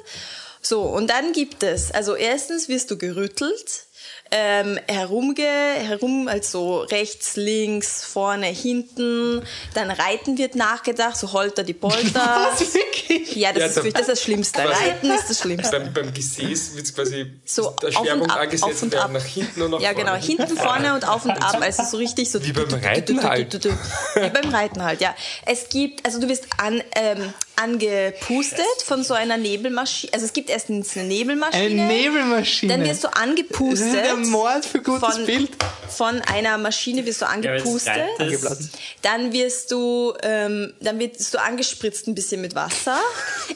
So, 0.61 0.83
und 0.83 1.09
dann 1.11 1.33
gibt 1.33 1.62
es, 1.62 1.91
also 1.91 2.15
erstens 2.15 2.69
wirst 2.69 2.91
du 2.91 2.97
gerüttelt, 2.97 3.85
ähm, 4.30 4.78
herumge, 4.88 5.42
herum, 5.46 6.26
also 6.28 6.78
rechts, 6.80 7.36
links, 7.36 8.02
vorne, 8.05 8.46
hinten. 8.46 9.42
Dann 9.74 9.90
Reiten 9.90 10.38
wird 10.38 10.56
nachgedacht, 10.56 11.16
so 11.16 11.32
Holter 11.32 11.62
die 11.62 11.72
Polter. 11.74 12.48
Was, 12.52 12.74
wirklich? 12.74 13.36
Ja, 13.36 13.52
das, 13.52 13.60
Ja, 13.60 13.66
ist, 13.66 13.76
da- 13.76 13.84
wirklich- 13.84 13.92
das 13.94 14.01
ist 14.02 14.09
das 14.09 14.22
Schlimmste. 14.22 14.62
Quasi- 14.62 14.84
Reiten 14.84 15.10
ist 15.10 15.30
das 15.30 15.40
Schlimmste. 15.40 15.78
Beim, 15.80 15.92
beim 15.92 16.12
Gesäß 16.14 16.74
wird 16.74 16.84
es 16.86 16.94
quasi 16.94 17.26
So, 17.44 17.70
der 17.80 17.90
auf 17.90 17.96
und 18.01 18.05
Schwerpunkt 18.06 18.30
ab, 18.32 18.38
angesetzt 18.40 18.64
auf 18.64 18.82
und 18.82 18.92
werden, 18.92 19.05
ab. 19.05 19.12
nach 19.12 19.24
hinten 19.24 19.62
und 19.62 19.70
nach 19.70 19.80
Ja, 19.80 19.92
vorne. 19.92 20.05
genau. 20.05 20.16
Hinten, 20.16 20.56
vorne 20.56 20.94
und 20.94 21.06
auf 21.09 21.24
und 21.24 21.30
ab. 21.32 21.59
Also 21.60 21.82
so 21.84 21.96
richtig 21.98 22.30
so. 22.30 22.44
Wie 22.44 22.52
beim 22.52 22.68
Reiten 22.70 23.22
halt. 23.22 23.62
Wie 23.64 24.30
beim 24.30 24.48
Reiten 24.52 24.82
halt, 24.82 25.01
ja. 25.01 25.14
Es 25.46 25.68
gibt, 25.68 26.05
also 26.05 26.20
du 26.20 26.28
wirst 26.28 26.44
an, 26.59 26.82
ähm, 26.96 27.32
angepustet 27.56 28.64
von 28.84 29.05
so 29.05 29.14
einer 29.14 29.36
Nebelmaschine. 29.36 30.12
Also 30.12 30.26
es 30.26 30.32
gibt 30.32 30.51
erstens 30.51 30.96
eine 30.96 31.06
Nebelmaschine. 31.06 31.64
Eine 31.64 31.86
Nebelmaschine. 31.86 32.76
Dann 32.76 32.84
wirst 32.86 33.05
du 33.05 33.09
angepustet. 33.14 34.05
der 34.23 34.31
Mord 34.31 34.65
für 34.65 34.81
gutes 34.82 35.15
von, 35.15 35.27
Bild. 35.27 35.51
Von 35.89 36.20
einer 36.23 36.59
Maschine 36.59 37.05
wirst 37.07 37.23
du 37.23 37.28
angepustet. 37.28 37.93
Angeblasen. 38.19 38.70
Dann 39.03 39.32
wirst 39.32 39.70
du, 39.70 40.12
ähm, 40.23 40.73
dann 40.81 40.99
wirst 40.99 41.32
du 41.35 41.41
angespritzt 41.41 42.07
ein 42.09 42.15
bisschen 42.15 42.41
mit 42.41 42.55
Wasser. 42.55 42.99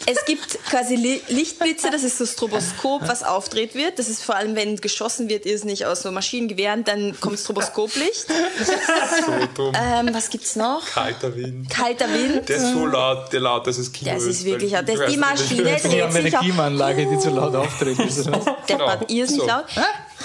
Es 0.07 0.25
gibt 0.25 0.59
quasi 0.71 0.95
Li 0.95 1.21
Lichtblitze, 1.29 1.91
das 1.91 2.03
ist 2.03 2.19
so 2.19 2.27
Stroboskop, 2.27 3.09
was 3.09 3.23
aufdreht 3.23 3.75
wird. 3.75 3.99
Das 3.99 4.09
ist 4.09 4.23
vor 4.23 4.37
allem, 4.37 4.55
wenn 4.57 4.77
geschossen 4.77 5.29
wird, 5.29 5.47
ist 5.47 5.65
nicht 5.65 5.87
aus 5.87 6.03
so 6.03 6.11
Maschinengewehren, 6.13 6.85
dann 6.85 7.19
kommt 7.21 7.39
Stroboskoplicht. 7.39 8.27
So 8.29 9.33
dumm. 9.55 9.73
Ähm, 9.75 10.11
was 10.13 10.31
gibt's 10.31 10.57
noch? 10.57 10.85
Kalter 10.87 11.35
Wind. 11.35 11.71
Kalter 11.71 12.13
Wind. 12.13 12.49
Der 12.49 12.57
ist 12.57 12.73
so 12.73 12.87
laut, 12.87 13.33
der 13.33 13.41
laut, 13.41 13.67
dass 13.67 13.79
es 13.79 13.93
Kino 13.93 14.13
Das 14.13 14.25
ist 14.25 14.45
wirklich 14.45 14.73
laut. 14.73 14.89
Das 14.89 14.97
ist 15.01 15.07
die 15.07 15.17
nicht. 15.17 15.21
Maschine 15.21 15.71
haben 15.73 15.83
dreht 15.83 16.03
eine 16.03 16.23
sich 16.23 16.37
auch. 16.37 16.41
Klimaanlage, 16.43 17.07
die 17.07 17.19
zu 17.19 17.31
laut 17.31 17.55
auftritt. 17.55 17.99
Ist 17.99 18.19
das? 18.27 18.45
Der 18.45 18.57
Genau. 18.67 18.87
Bad, 18.87 19.11
ihr 19.11 19.25
ist 19.25 19.31
nicht 19.31 19.41
So. 19.41 19.47
laut. 19.47 19.65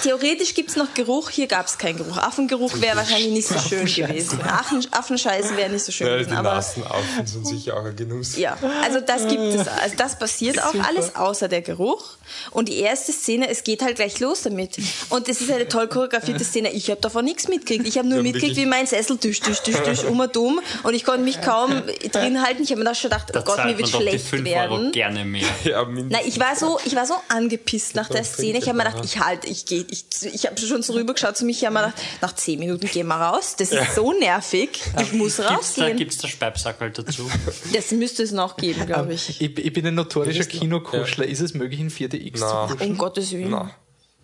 Theoretisch 0.02 0.54
gibt's 0.54 0.76
noch 0.76 0.92
Geruch, 0.94 1.30
hier 1.30 1.46
gab's 1.46 1.78
keinen 1.78 1.96
Geruch. 1.98 2.16
Affengeruch 2.16 2.80
wäre 2.80 2.96
wahrscheinlich 2.96 3.30
nicht 3.30 3.48
so 3.48 3.58
schön 3.58 3.86
gewesen. 3.86 4.40
Affen, 4.42 4.84
Affenscheiße 4.90 5.56
wäre 5.56 5.70
nicht 5.70 5.84
so 5.84 5.92
schön 5.92 6.06
Ja, 6.06 6.12
gewesen. 6.14 6.30
die 6.30 6.36
Aber 6.36 6.62
sind 6.62 7.46
sicher 7.46 7.76
auch 7.76 7.84
ein 7.84 7.96
Genuss. 7.96 8.36
ja, 8.36 8.56
also 8.82 9.00
das 9.00 9.26
gibt 9.28 9.40
es. 9.42 9.68
Also 9.68 9.94
das 9.96 10.18
passiert 10.18 10.62
auch 10.62 10.74
alles 10.86 11.14
außer 11.16 11.48
der 11.48 11.62
Geruch. 11.62 12.04
Und 12.50 12.68
die 12.68 12.78
erste 12.78 13.12
Szene, 13.12 13.48
es 13.48 13.64
geht 13.64 13.82
halt 13.82 13.96
gleich 13.96 14.18
los 14.20 14.42
damit. 14.42 14.76
Und 15.10 15.28
es 15.28 15.40
ist 15.40 15.50
eine 15.50 15.68
toll 15.68 15.88
choreografierte 15.88 16.44
Szene. 16.44 16.70
Ich 16.72 16.90
habe 16.90 17.00
davon 17.00 17.24
nichts 17.24 17.48
mitgekriegt. 17.48 17.86
Ich 17.86 17.98
habe 17.98 18.08
nur 18.08 18.18
Ja, 18.18 18.22
mitgekriegt, 18.22 18.56
wie 18.56 18.66
mein 18.66 18.86
Sessel 18.86 19.18
tisch, 19.18 19.40
tisch, 19.40 19.60
tisch, 19.60 19.76
tisch, 19.84 20.04
um 20.04 20.18
und 20.20 20.36
um. 20.36 20.60
Und 20.82 20.94
ich 20.94 21.04
konnte 21.04 21.22
mich 21.22 21.40
kaum 21.40 21.82
drin 22.12 22.42
halten. 22.42 22.62
Ich 22.62 22.70
habe 22.70 22.78
mir 22.80 22.84
da 22.86 22.94
schon 22.94 23.10
gedacht, 23.10 23.28
oh 23.36 23.40
Gott, 23.42 23.64
mir 23.64 23.76
wird 23.78 23.82
man 23.82 23.90
doch 23.92 23.98
die 24.00 24.08
schlecht 24.08 24.26
5 24.26 24.48
Euro 24.48 24.54
werden. 24.54 24.92
gerne 24.92 25.24
mehr. 25.24 25.44
Ja. 25.64 25.86
Na, 25.88 26.18
ich 26.24 26.38
war 26.40 26.56
so, 26.56 26.78
ich 26.84 26.94
war 26.96 27.06
so 27.06 27.14
angepisst 27.28 27.94
nach 27.94 28.08
der 28.08 28.24
Szene. 28.24 28.58
Ich 28.58 28.68
habe 28.68 28.76
mir 28.78 28.84
gedacht, 28.84 29.04
ich 29.04 29.18
halte, 29.20 29.46
ich 29.46 29.64
gehe, 29.66 29.83
ich, 29.88 30.04
ich 30.32 30.46
habe 30.46 30.58
schon 30.58 30.82
so 30.82 30.92
rübergeschaut 30.94 31.36
zu 31.36 31.44
mich. 31.44 31.58
Ich 31.58 31.64
habe 31.66 31.74
mir 31.74 31.80
gedacht, 31.86 32.02
nach 32.20 32.34
zehn 32.34 32.58
Minuten 32.58 32.86
gehen 32.86 33.06
wir 33.06 33.16
raus. 33.16 33.56
Das 33.56 33.70
ist 33.70 33.94
so 33.94 34.12
nervig. 34.12 34.80
Ich 35.00 35.12
muss 35.12 35.36
Gibt's 35.36 35.48
da, 35.48 35.54
rausgehen. 35.56 35.96
gibt's 35.96 36.18
da 36.18 36.28
Speibsackerl 36.28 36.90
dazu? 36.90 37.30
Das 37.72 37.90
müsste 37.92 38.22
es 38.22 38.32
noch 38.32 38.56
geben, 38.56 38.86
glaube 38.86 39.14
ich. 39.14 39.40
Ich, 39.40 39.58
ich 39.58 39.72
bin 39.72 39.86
ein 39.86 39.94
notorischer 39.94 40.44
Kinokuschler. 40.44 41.26
Ist 41.26 41.40
es 41.40 41.54
möglich, 41.54 41.80
in 41.80 41.90
4DX 41.90 42.32
Na. 42.38 42.66
zu 42.68 42.72
kuscheln? 42.74 42.90
Um 42.92 42.98
Gottes 42.98 43.32
Willen. 43.32 43.50
Na. 43.50 43.70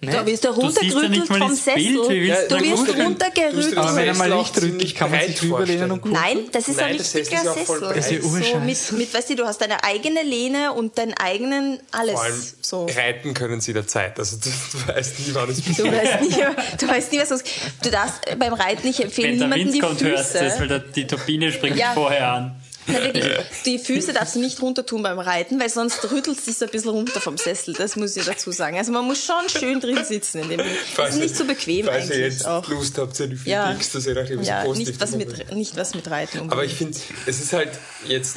Da 0.03 0.25
wirst 0.25 0.45
du 0.45 0.49
Du 0.49 0.55
ja 0.55 0.61
runtergerüttelt 0.67 1.29
mal 1.29 1.39
vom 1.41 1.51
das 1.51 1.61
Bild, 1.61 1.77
Sessel. 2.05 2.09
willst 2.11 2.51
du 2.51 2.57
du 2.57 2.65
wirst 2.65 2.77
kuscheln? 2.87 3.03
runtergerüttelt. 3.07 3.77
Aber 3.77 3.97
wenn 3.97 4.07
er 4.09 4.15
mal 4.15 4.29
Sessel 4.31 4.39
nicht 4.39 4.55
ziemlich 4.55 4.95
kann 4.95 5.11
man 5.11 5.21
sich 5.27 5.35
drüber 5.37 5.67
lehnen 5.67 5.67
vorstellen. 5.67 5.91
und 5.91 6.01
kuscheln. 6.01 6.21
Nein, 6.23 6.39
das 6.53 6.69
ist 6.69 6.77
Nein, 6.79 6.87
ein 6.87 6.97
das 6.97 7.13
Sessel 7.13 7.21
richtiger 7.37 7.45
ja 7.45 7.53
voll 7.65 7.79
Sessel. 7.81 7.95
Das 7.95 8.07
ist 8.07 8.13
ja 8.13 8.21
so 8.23 8.61
mit, 8.61 8.93
mit, 8.93 9.15
weißt 9.15 9.31
du, 9.31 9.37
du 9.37 9.47
hast 9.47 9.61
deine 9.61 9.85
eigene 9.85 10.23
Lehne 10.23 10.73
und 10.73 10.97
deinen 10.97 11.13
eigenen 11.15 11.81
alles. 11.91 12.13
Vor 12.15 12.23
allem 12.23 12.43
so. 12.63 12.87
reiten 12.87 13.35
können 13.35 13.61
sie 13.61 13.75
der 13.75 13.87
Zeit. 13.87 14.19
Also 14.19 14.37
du, 14.39 14.49
du 14.49 14.89
weißt 14.89 15.19
nie, 15.21 15.35
wann 15.35 15.51
es 15.51 15.57
Du 15.59 15.69
passiert. 15.69 15.93
weißt, 15.93 16.23
nie, 16.23 16.45
du 16.79 16.89
weißt 16.89 17.13
nie, 17.13 17.19
was 17.19 17.31
los 17.31 17.43
Du 17.83 17.91
darfst 17.91 18.39
beim 18.39 18.55
Reiten, 18.55 18.89
ich 18.89 19.03
empfehle 19.05 19.29
Wenn 19.29 19.39
der 19.39 19.49
niemandem 19.49 19.67
Wind 19.67 19.75
die 19.77 19.81
kommt, 19.81 20.03
hörst 20.03 20.35
du 20.35 20.39
es, 20.39 20.45
weil 20.45 20.51
Füße. 20.61 20.69
der, 20.69 20.79
die 20.79 21.07
Turbine 21.07 21.53
springt 21.53 21.77
Ja. 21.77 21.93
vorher 21.93 22.33
an. 22.33 22.60
Na, 22.93 23.05
wirklich, 23.05 23.25
die 23.65 23.79
Füße 23.79 24.13
darfst 24.13 24.35
du 24.35 24.41
nicht 24.41 24.61
runter 24.63 24.85
tun 24.87 25.03
beim 25.03 25.19
Reiten, 25.19 25.59
weil 25.61 25.69
sonst 25.71 26.11
rüttelt 26.11 26.39
es 26.39 26.45
dich 26.45 26.59
so 26.59 26.65
ein 26.67 26.71
bisschen 26.71 26.91
runter 26.91 27.21
vom 27.21 27.37
Sessel. 27.39 27.75
Das 27.75 27.97
muss 27.97 28.17
ich 28.17 28.25
dazu 28.25 28.51
sagen. 28.53 28.77
Also 28.77 28.93
man 28.93 29.05
muss 29.05 29.25
schon 29.25 29.49
schön 29.49 29.81
drin 29.81 30.05
sitzen. 30.05 30.41
In 30.43 30.49
dem, 30.49 30.61
das 30.97 31.11
ist 31.15 31.21
nicht 31.21 31.37
so 31.37 31.45
bequem 31.45 31.87
falls 31.87 32.09
ihr 32.11 32.17
eigentlich 32.17 32.35
jetzt 32.35 32.47
auch. 32.47 32.67
Lust 32.69 32.99
habt, 32.99 33.19
ja 33.19 33.27
die 33.27 33.39
Ja. 33.45 33.75
Dass 33.93 34.07
ihr 34.07 34.15
nachher 34.15 34.41
Ja, 34.43 34.65
so 34.65 34.75
nicht 34.75 35.01
was, 35.01 35.13
mit, 35.13 35.55
nicht 35.55 35.77
was 35.77 35.95
mit 35.95 36.11
Reiten 36.11 36.39
Aber 36.39 36.63
unbedingt. 36.63 36.73
ich 36.73 36.79
finde, 36.79 36.99
es 37.27 37.41
ist 37.41 37.53
halt 37.53 37.71
jetzt, 38.07 38.37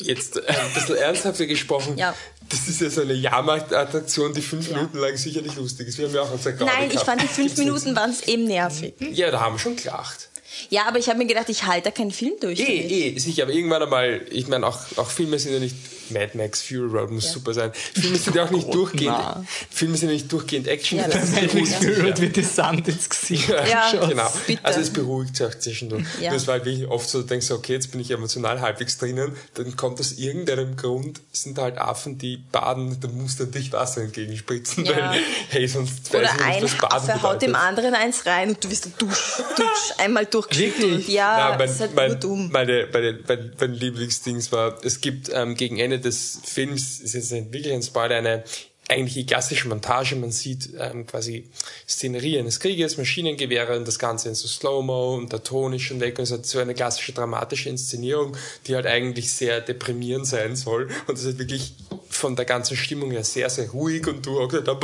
jetzt 0.00 0.36
äh, 0.36 0.42
ein 0.48 0.74
bisschen 0.74 0.96
ernsthafter 0.96 1.46
gesprochen. 1.46 1.96
Ja. 1.96 2.14
Das 2.48 2.66
ist 2.66 2.80
ja 2.80 2.90
so 2.90 3.02
eine 3.02 3.12
Jahrmarktattraktion, 3.12 4.34
die 4.34 4.42
fünf 4.42 4.68
Minuten 4.70 4.98
lang 4.98 5.16
sicherlich 5.16 5.54
lustig 5.54 5.86
ist. 5.88 5.98
Wir 5.98 6.06
haben 6.06 6.14
ja 6.14 6.22
auch 6.22 6.32
unser 6.32 6.50
Nein, 6.52 6.84
ich 6.86 6.90
gehabt. 6.92 7.06
fand 7.06 7.22
die 7.22 7.28
fünf 7.28 7.56
Minuten 7.56 7.94
waren 7.94 8.10
es 8.10 8.22
eben 8.26 8.44
nervig. 8.44 8.94
Ja, 8.98 9.30
da 9.30 9.40
haben 9.40 9.54
wir 9.54 9.58
schon 9.60 9.76
gelacht. 9.76 10.29
Ja, 10.68 10.86
aber 10.86 10.98
ich 10.98 11.08
habe 11.08 11.18
mir 11.18 11.26
gedacht, 11.26 11.48
ich 11.48 11.64
halte 11.64 11.84
da 11.84 11.90
keinen 11.90 12.10
Film 12.10 12.34
durch. 12.40 12.60
Eh, 12.60 13.12
eh, 13.14 13.18
sicher, 13.18 13.44
aber 13.44 13.52
irgendwann 13.52 13.82
einmal, 13.82 14.20
ich 14.30 14.48
meine, 14.48 14.66
auch, 14.66 14.78
auch 14.96 15.08
Filme 15.10 15.38
sind 15.38 15.52
ja 15.52 15.58
nicht, 15.58 15.76
Mad 16.10 16.36
Max, 16.36 16.60
Fury 16.62 16.88
Road 16.90 17.10
muss 17.12 17.30
super 17.30 17.54
sein. 17.54 17.70
Filme 17.72 18.18
sind 18.18 18.34
ja 18.34 18.44
auch 18.44 18.50
nicht 18.50 18.72
durchgehend, 18.74 19.14
na. 19.16 19.44
Filme 19.70 19.96
sind 19.96 20.08
ja 20.08 20.14
nicht 20.14 20.32
durchgehend 20.32 20.66
Action. 20.66 20.98
Ja, 20.98 21.06
das 21.08 21.30
das 21.30 21.40
beruhigt 21.40 21.66
sich 21.68 21.76
Fury 21.76 21.98
ja. 21.98 22.04
Road 22.04 22.20
wird 22.20 22.36
die 22.36 22.42
Sand 22.42 22.88
ins 22.88 23.08
Gesicht 23.08 23.48
Ja. 23.48 23.90
Genau. 24.08 24.32
Bitte. 24.46 24.64
Also 24.64 24.80
es 24.80 24.90
beruhigt 24.90 25.36
sich 25.36 25.46
auch 25.46 25.54
zwischendurch. 25.54 26.04
Ja. 26.20 26.34
Es 26.34 26.46
war 26.46 26.54
halt 26.54 26.64
wirklich 26.64 26.88
oft 26.88 27.08
so, 27.08 27.20
du 27.20 27.28
denkst 27.28 27.50
okay, 27.52 27.74
jetzt 27.74 27.92
bin 27.92 28.00
ich 28.00 28.10
emotional 28.10 28.60
halbwegs 28.60 28.98
drinnen, 28.98 29.36
dann 29.54 29.76
kommt 29.76 30.00
aus 30.00 30.12
irgendeinem 30.12 30.76
Grund, 30.76 31.20
sind 31.32 31.58
da 31.58 31.62
halt 31.62 31.78
Affen, 31.78 32.18
die 32.18 32.38
baden, 32.38 32.98
da 33.00 33.08
musst 33.08 33.38
du 33.40 33.44
dich 33.44 33.72
Wasser 33.72 34.02
entgegenspritzen, 34.02 34.84
Ja. 34.84 35.12
weil, 35.12 35.20
hey, 35.50 35.68
sonst 35.68 36.12
weiß 36.12 36.20
Oder 36.20 36.30
ich 36.56 36.62
nicht, 36.62 36.82
was 36.82 36.88
Baden 36.88 37.10
Affe 37.10 37.22
haut 37.22 37.42
dem 37.42 37.54
anderen 37.54 37.94
eins 37.94 38.26
rein 38.26 38.50
und 38.50 38.64
du 38.64 38.70
wirst 38.70 38.88
dusch, 38.98 39.42
dusch, 39.56 39.66
einmal 39.98 40.26
durchgeschüttelt. 40.26 40.49
Wirklich? 40.50 41.08
Ja, 41.08 41.54
ist 41.56 41.80
halt 41.80 41.94
mein, 41.94 42.10
urdumm. 42.10 42.50
meine, 42.50 42.88
meine, 42.92 43.18
mein, 43.26 43.52
mein 43.58 43.74
Lieblingsdings 43.74 44.50
war, 44.52 44.78
es 44.84 45.00
gibt 45.00 45.30
ähm, 45.32 45.54
gegen 45.54 45.78
Ende 45.78 45.98
des 45.98 46.40
Films, 46.44 47.00
ist 47.00 47.14
jetzt 47.14 47.32
nicht 47.32 47.52
wirklich 47.52 47.72
ein 47.72 47.82
Spoiler, 47.82 48.16
eine 48.16 48.44
eigentlich 48.90 49.14
die 49.14 49.26
klassische 49.26 49.68
Montage. 49.68 50.16
Man 50.16 50.32
sieht 50.32 50.70
ähm, 50.78 51.06
quasi 51.06 51.48
Szenerie 51.88 52.38
eines 52.38 52.58
Krieges, 52.58 52.98
Maschinengewehre 52.98 53.76
und 53.76 53.86
das 53.86 53.98
Ganze 53.98 54.28
in 54.28 54.34
so 54.34 54.48
Slow-Mo 54.48 55.14
und 55.14 55.32
der 55.32 55.42
Ton 55.42 55.72
ist 55.72 55.82
schon 55.82 56.00
weg 56.00 56.18
und 56.18 56.24
es 56.24 56.32
hat 56.32 56.44
so 56.44 56.58
eine 56.58 56.74
klassische 56.74 57.12
dramatische 57.12 57.68
Inszenierung, 57.68 58.36
die 58.66 58.74
halt 58.74 58.86
eigentlich 58.86 59.32
sehr 59.32 59.60
deprimierend 59.60 60.26
sein 60.26 60.56
soll 60.56 60.88
und 61.06 61.16
das 61.16 61.24
ist 61.24 61.38
wirklich 61.38 61.74
von 62.10 62.34
der 62.36 62.44
ganzen 62.44 62.76
Stimmung 62.76 63.12
her 63.12 63.24
sehr, 63.24 63.48
sehr 63.48 63.70
ruhig 63.70 64.06
und 64.06 64.26
du 64.26 64.40
auch 64.40 64.50
da 64.50 64.74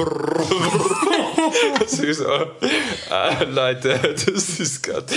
ist 1.99 2.19
so, 2.19 2.27
ah, 3.11 3.43
Leute, 3.43 3.99
das 4.27 4.61
ist 4.61 4.83
gerade 4.83 5.13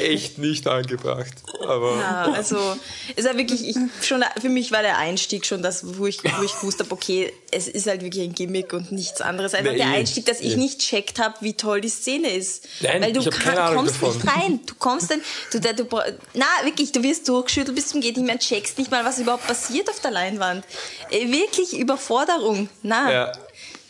echt 0.00 0.38
nicht 0.38 0.68
angebracht. 0.68 1.32
Aber 1.66 1.96
Ja, 1.98 2.32
also 2.32 2.76
ist 3.16 3.24
ja 3.24 3.36
wirklich, 3.36 3.66
ich, 3.66 3.76
schon, 4.02 4.22
für 4.40 4.48
mich 4.50 4.72
war 4.72 4.82
der 4.82 4.98
Einstieg 4.98 5.46
schon 5.46 5.62
das, 5.62 5.98
wo 5.98 6.06
ich, 6.06 6.22
wo 6.22 6.42
ich 6.42 6.54
gewusst 6.54 6.80
habe, 6.80 6.92
okay, 6.92 7.32
es 7.50 7.68
ist 7.68 7.86
halt 7.86 8.02
wirklich 8.02 8.24
ein 8.24 8.34
Gimmick 8.34 8.72
und 8.72 8.92
nichts 8.92 9.20
anderes. 9.20 9.54
Einfach 9.54 9.72
Nee, 9.72 9.78
der. 9.78 9.88
Einstieg, 9.88 10.26
dass 10.26 10.40
ich 10.40 10.56
nicht 10.56 10.80
checkt 10.80 11.18
habe, 11.18 11.36
wie 11.40 11.54
toll 11.54 11.80
die 11.80 11.88
Szene 11.88 12.30
ist. 12.30 12.66
Nein, 12.80 13.02
Weil 13.02 13.12
du 13.12 13.28
kann, 13.30 13.74
kommst 13.74 13.94
davon. 13.94 14.14
nicht 14.14 14.26
rein. 14.26 14.60
Du 14.66 14.74
kommst 14.74 15.10
dann, 15.10 15.20
du, 15.52 15.60
du, 15.60 15.84
du, 15.84 15.88
na 16.34 16.46
wirklich, 16.64 16.92
du 16.92 17.02
wirst 17.02 17.28
durchgeschüttelt 17.28 17.74
bis 17.76 17.88
zum 17.88 18.00
geht 18.00 18.16
nicht 18.16 18.26
mehr, 18.26 18.38
checkst 18.38 18.78
nicht 18.78 18.90
mal, 18.90 19.04
was 19.04 19.18
überhaupt 19.18 19.46
passiert 19.46 19.88
auf 19.88 20.00
der 20.00 20.10
Leinwand. 20.10 20.64
Äh, 21.10 21.30
Wirklich 21.56 21.78
Überforderung. 21.78 22.68
Na. 22.82 23.12
Ja. 23.12 23.32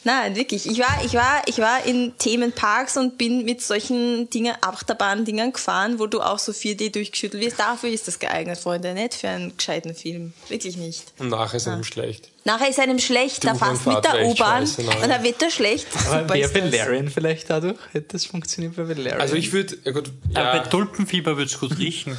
Nein, 0.06 0.36
wirklich. 0.36 0.68
Ich 0.68 0.78
war, 0.80 1.02
ich 1.02 1.14
war, 1.14 1.40
ich 1.46 1.56
war 1.56 1.86
in 1.86 2.12
Themenparks 2.18 2.98
und 2.98 3.16
bin 3.16 3.46
mit 3.46 3.62
solchen 3.62 4.28
Dingen, 4.28 4.54
Achterbahn-Dingern 4.60 5.54
gefahren, 5.54 5.98
wo 5.98 6.06
du 6.06 6.20
auch 6.20 6.38
so 6.38 6.52
4D 6.52 6.92
durchgeschüttelt 6.92 7.42
wirst. 7.42 7.58
Dafür 7.58 7.88
ist 7.88 8.06
das 8.06 8.18
geeignet, 8.18 8.58
Freunde, 8.58 8.92
nicht 8.92 9.14
für 9.14 9.28
einen 9.30 9.56
gescheiten 9.56 9.94
Film. 9.94 10.34
Wirklich 10.50 10.76
nicht. 10.76 11.04
und 11.18 11.30
nachher 11.30 11.56
ist 11.56 11.68
einem 11.68 11.84
schlecht. 11.84 12.28
Nachher 12.44 12.68
ist 12.68 12.78
einem 12.78 12.98
schlecht, 12.98 13.44
da 13.46 13.52
Du, 13.54 13.58
fährst 13.60 13.86
man 13.86 13.94
mit 13.94 14.04
der 14.04 14.26
U-Bahn 14.26 14.68
nein. 14.76 15.02
und 15.04 15.08
dann 15.08 15.22
wird 15.22 15.40
er 15.40 15.50
schlecht. 15.50 15.86
Aber 16.10 16.20
Super 16.20 16.34
wäre. 16.34 16.54
Valerian 16.54 17.08
vielleicht 17.08 17.48
dadurch? 17.48 17.78
Hätte 17.92 18.08
das 18.12 18.26
funktioniert 18.26 18.76
bei 18.76 18.86
Valerian? 18.86 19.18
Also 19.22 19.36
ich 19.36 19.54
würde, 19.54 19.78
ja 19.84 19.92
gut, 19.92 20.10
Aber 20.34 20.50
bei 20.50 20.56
ja, 20.58 20.66
Tulpenfieber 20.66 21.38
wird's 21.38 21.58
gut 21.58 21.78
riechen. 21.78 22.18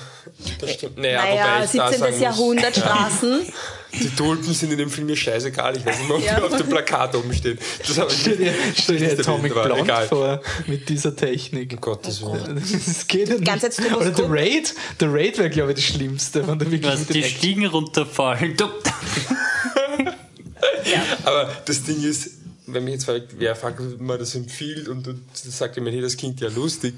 das 0.60 0.72
stimmt. 0.74 0.98
Naja, 0.98 1.22
Naja, 1.24 1.64
ich 1.64 1.72
da 1.78 1.88
17. 1.92 2.00
sagen 2.00 2.12
muss, 2.14 2.20
Jahrhundert 2.22 2.76
Straßen. 2.78 3.54
Die 4.00 4.10
Tulpen 4.16 4.54
sind 4.54 4.72
in 4.72 4.78
dem 4.78 4.90
Film 4.90 5.08
mir 5.08 5.16
scheißegal. 5.16 5.78
Ich 5.78 5.86
weiß 5.86 5.98
nicht 6.00 6.08
mehr, 6.08 6.18
ob 6.18 6.24
Ja. 6.24 6.36
die 6.40 6.44
auf 6.44 6.58
dem 6.58 6.70
Plakat 6.70 7.16
oben 7.16 7.34
stehen. 7.34 7.58
Das 7.88 7.98
habe 7.98 8.12
ich 8.12 8.20
Stell 8.22 8.38
dir, 8.38 8.54
stell 8.76 8.98
dir 8.98 9.08
nicht 9.08 9.20
Atomic 9.20 9.54
Blonde 9.54 9.80
egal. 9.82 10.08
vor 10.08 10.42
mit 10.68 10.88
dieser 10.90 11.16
Technik. 11.16 11.72
Um 11.74 11.82
Gottes 11.82 12.22
Willen. 12.22 12.56
Das 12.86 13.08
geht 13.08 13.30
ja 13.30 13.36
nicht. 13.36 13.46
Ganz 13.46 13.80
Oder 13.80 14.12
der 14.12 14.30
Raid, 14.30 14.74
der 15.00 15.14
Raid 15.14 15.38
wäre, 15.38 15.50
glaube 15.50 15.72
ich, 15.72 15.76
das 15.78 15.86
Schlimmste. 15.86 16.48
Wenn 16.48 16.60
du 16.60 16.70
wirklich 16.72 16.92
Was, 16.92 17.06
die 17.08 17.20
Action- 17.20 17.38
Stiegen 17.38 17.66
runterfallen. 17.68 18.56
Du- 18.58 18.66
Aber 21.24 21.52
das 21.66 21.84
Ding 21.84 22.02
ist, 22.04 22.32
wenn 22.68 22.84
mich 22.84 22.94
jetzt 22.96 23.06
fragt, 23.06 23.36
wer 23.38 23.56
fragt, 23.56 23.80
man 24.00 24.20
das 24.20 24.36
empfiehlt 24.36 24.88
und 24.88 25.06
dann 25.08 25.22
sagt 25.34 25.76
jemand, 25.76 25.94
hey, 25.96 26.02
das 26.02 26.18
klingt 26.18 26.40
ja 26.42 26.50
lustig. 26.50 26.96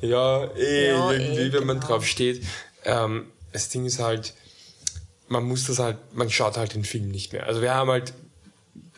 Ja, 0.00 0.44
eh, 0.56 0.88
Ja, 0.88 1.12
irgendwie, 1.12 1.40
eh, 1.42 1.52
wenn 1.52 1.66
man 1.66 1.76
genau. 1.80 1.92
drauf 1.94 2.06
steht. 2.06 2.42
Ähm, 2.84 3.26
das 3.52 3.68
Ding 3.68 3.84
ist 3.84 3.98
halt, 3.98 4.32
man 5.32 5.44
muss 5.44 5.66
das 5.66 5.78
halt, 5.78 5.96
man 6.14 6.30
schaut 6.30 6.56
halt 6.56 6.74
den 6.74 6.84
Film 6.84 7.08
nicht 7.08 7.32
mehr. 7.32 7.46
Also 7.46 7.60
wir 7.62 7.74
haben 7.74 7.90
halt, 7.90 8.12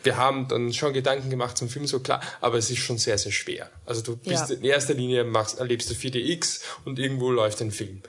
wir 0.03 0.17
haben 0.17 0.47
dann 0.47 0.71
schon 0.73 0.93
Gedanken 0.93 1.29
gemacht 1.29 1.57
zum 1.57 1.69
Film, 1.69 1.87
so 1.87 1.99
klar, 1.99 2.21
aber 2.41 2.57
es 2.57 2.69
ist 2.69 2.77
schon 2.79 2.97
sehr, 2.97 3.17
sehr 3.17 3.31
schwer. 3.31 3.69
Also 3.85 4.01
du 4.01 4.15
bist 4.17 4.49
Ja. 4.49 4.55
in 4.55 4.63
erster 4.63 4.93
Linie 4.93 5.23
machst, 5.23 5.57
erlebst 5.59 5.89
du 5.89 5.95
4DX 5.95 6.61
und 6.85 6.99
irgendwo 6.99 7.31
läuft 7.31 7.61
ein 7.61 7.71
Film. 7.71 8.01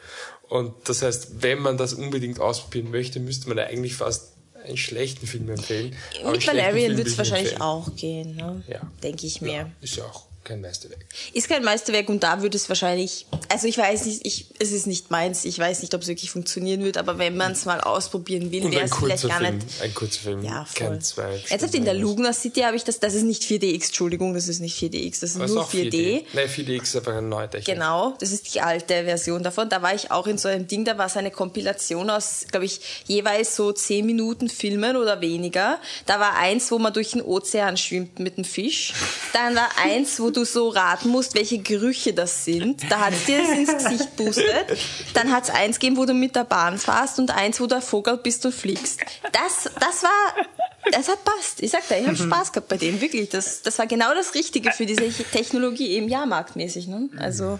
Und 0.49 0.75
das 0.89 1.03
heißt, 1.03 1.43
wenn 1.43 1.61
man 1.61 1.77
das 1.79 1.95
unbedingt 1.95 2.39
ausprobieren 2.41 2.91
möchte, 2.91 3.19
müsste 3.21 3.49
man 3.49 3.59
eigentlich 3.59 3.95
fast 3.95 4.33
einen 4.65 4.77
schlechten 4.77 5.27
Film 5.27 5.49
empfehlen. 5.49 5.95
Mit 6.31 6.47
Valerian 6.47 6.97
wird 6.97 7.07
es 7.07 7.13
ich 7.15 7.19
wahrscheinlich 7.19 7.53
empfehlen. 7.53 7.63
auch 7.63 7.97
gehen, 7.97 8.37
ne? 8.37 8.63
Ja. 8.69 8.81
denke 9.03 9.27
ich 9.27 9.41
mir. 9.41 9.53
Ja, 9.53 9.71
ist 9.81 9.97
ja 9.97 10.05
auch 10.05 10.27
kein 10.47 10.61
Meisterwerk. 10.61 11.05
Ist 11.33 11.49
kein 11.49 11.65
Meisterwerk 11.65 12.09
und 12.09 12.23
da 12.23 12.41
würde 12.41 12.57
es 12.57 12.69
wahrscheinlich, 12.69 13.27
also 13.49 13.67
ich 13.67 13.77
weiß 13.77 14.07
nicht, 14.07 14.25
ich, 14.25 14.47
es 14.59 14.73
ist 14.73 14.87
nicht 14.87 15.11
meins, 15.11 15.45
ich 15.45 15.59
weiß 15.59 15.83
nicht, 15.83 15.93
ob 15.95 16.03
es 16.03 16.09
wirklich 16.09 16.31
funktionieren 16.31 16.85
wird, 16.85 16.97
aber 16.97 17.19
wenn 17.19 17.37
man 17.37 17.53
es 17.53 17.65
mal 17.65 17.81
ausprobieren 17.81 18.53
will, 18.53 18.71
wäre 18.71 18.85
es 18.85 18.95
vielleicht 18.95 19.29
gar 19.29 19.41
Film. 19.41 19.57
nicht. 19.57 19.83
Ein 19.83 19.95
kurzer 19.95 20.21
Film. 20.21 20.45
Ja, 20.45 20.65
voll. 20.65 20.89
Kein 20.89 21.01
zwei 21.01 21.43
Ernsthaft, 21.49 21.75
in 21.75 21.85
der. 21.85 21.97
Lugner 21.97 22.33
City 22.33 22.61
habe 22.61 22.77
ich 22.77 22.85
das, 22.85 23.01
das 23.01 23.15
ist 23.15 23.25
nicht 23.25 23.43
4DX, 23.43 23.87
Entschuldigung, 23.87 24.35
das 24.35 24.49
ist 24.49 24.61
nicht 24.61 24.79
4DX, 24.79 25.21
das 25.21 25.31
ist 25.31 25.39
Was 25.39 25.51
nur 25.51 25.63
auch 25.63 25.73
4D. 25.73 26.25
Nein, 26.35 26.49
4DX 26.49 26.83
ist 26.83 26.97
einfach 26.97 27.13
eine 27.13 27.27
neue 27.27 27.51
Technik. 27.51 27.75
Genau, 27.75 28.15
das 28.21 28.31
ist 28.31 28.55
die 28.55 28.61
alte 28.61 29.05
Version 29.05 29.43
davon. 29.43 29.69
Da 29.69 29.83
war 29.83 29.95
ich 29.95 30.11
auch 30.11 30.27
in 30.27 30.39
so 30.39 30.49
einem 30.49 30.69
Ding, 30.69 30.85
da 30.85 30.99
war 30.99 31.07
es 31.07 31.17
eine 31.17 31.31
Kompilation 31.31 32.11
aus, 32.11 32.45
glaube 32.51 32.67
ich, 32.67 32.81
jeweils 33.07 33.57
so 33.57 33.73
10 33.73 34.05
Minuten 34.07 34.49
Filmen 34.49 34.97
oder 34.97 35.21
weniger. 35.21 35.81
Da 36.05 36.21
war 36.21 36.37
eins, 36.37 36.71
wo 36.71 36.79
man 36.79 36.93
durch 36.93 37.13
den 37.13 37.23
Ozean 37.23 37.77
schwimmt 37.77 38.19
mit 38.19 38.37
einem 38.37 38.45
Fisch. 38.45 38.93
Dann 39.33 39.57
war 39.57 39.71
eins, 39.83 40.21
wo 40.21 40.31
du 40.37 40.45
so 40.45 40.69
raten 40.69 41.09
musst, 41.09 41.35
welche 41.35 41.59
Gerüche 41.59 42.13
das 42.13 42.45
sind. 42.45 42.83
Da 42.91 43.07
hat 43.07 43.15
es 43.15 43.25
dir 43.25 43.39
das 43.39 43.51
ins 43.51 43.85
Gesicht 43.85 44.17
boostet. 44.17 44.79
Dann 45.15 45.33
hat 45.33 45.45
es 45.45 45.51
eins 45.51 45.79
gegeben, 45.79 45.97
wo 45.97 46.05
du 46.05 46.15
mit 46.15 46.37
der 46.37 46.45
Bahn 46.45 46.79
fährst 46.79 47.19
und 47.19 47.31
eins, 47.31 47.61
wo 47.61 47.67
du 47.67 47.77
ein 47.77 47.83
Vogel 47.83 48.17
bist 48.19 48.45
und 48.47 48.55
fliegst. 48.55 49.01
Das, 49.33 49.71
das 49.81 50.03
war 50.03 50.47
Das 50.93 51.09
hat 51.09 51.25
passt. 51.25 51.63
Ich 51.63 51.71
sag 51.71 51.87
dir, 51.89 51.99
ich 51.99 52.07
habe 52.07 52.17
Spaß 52.17 52.53
gehabt 52.53 52.69
bei 52.69 52.77
dem, 52.77 53.01
wirklich. 53.01 53.29
Das, 53.29 53.63
das 53.63 53.79
war 53.79 53.87
genau 53.87 54.15
das 54.15 54.35
Richtige 54.35 54.73
für 54.73 54.87
diese 54.87 55.09
Technologie, 55.09 55.89
eben 55.91 56.09
jahrmarktmäßig. 56.09 56.87
Ne? 56.87 57.09
Also, 57.19 57.59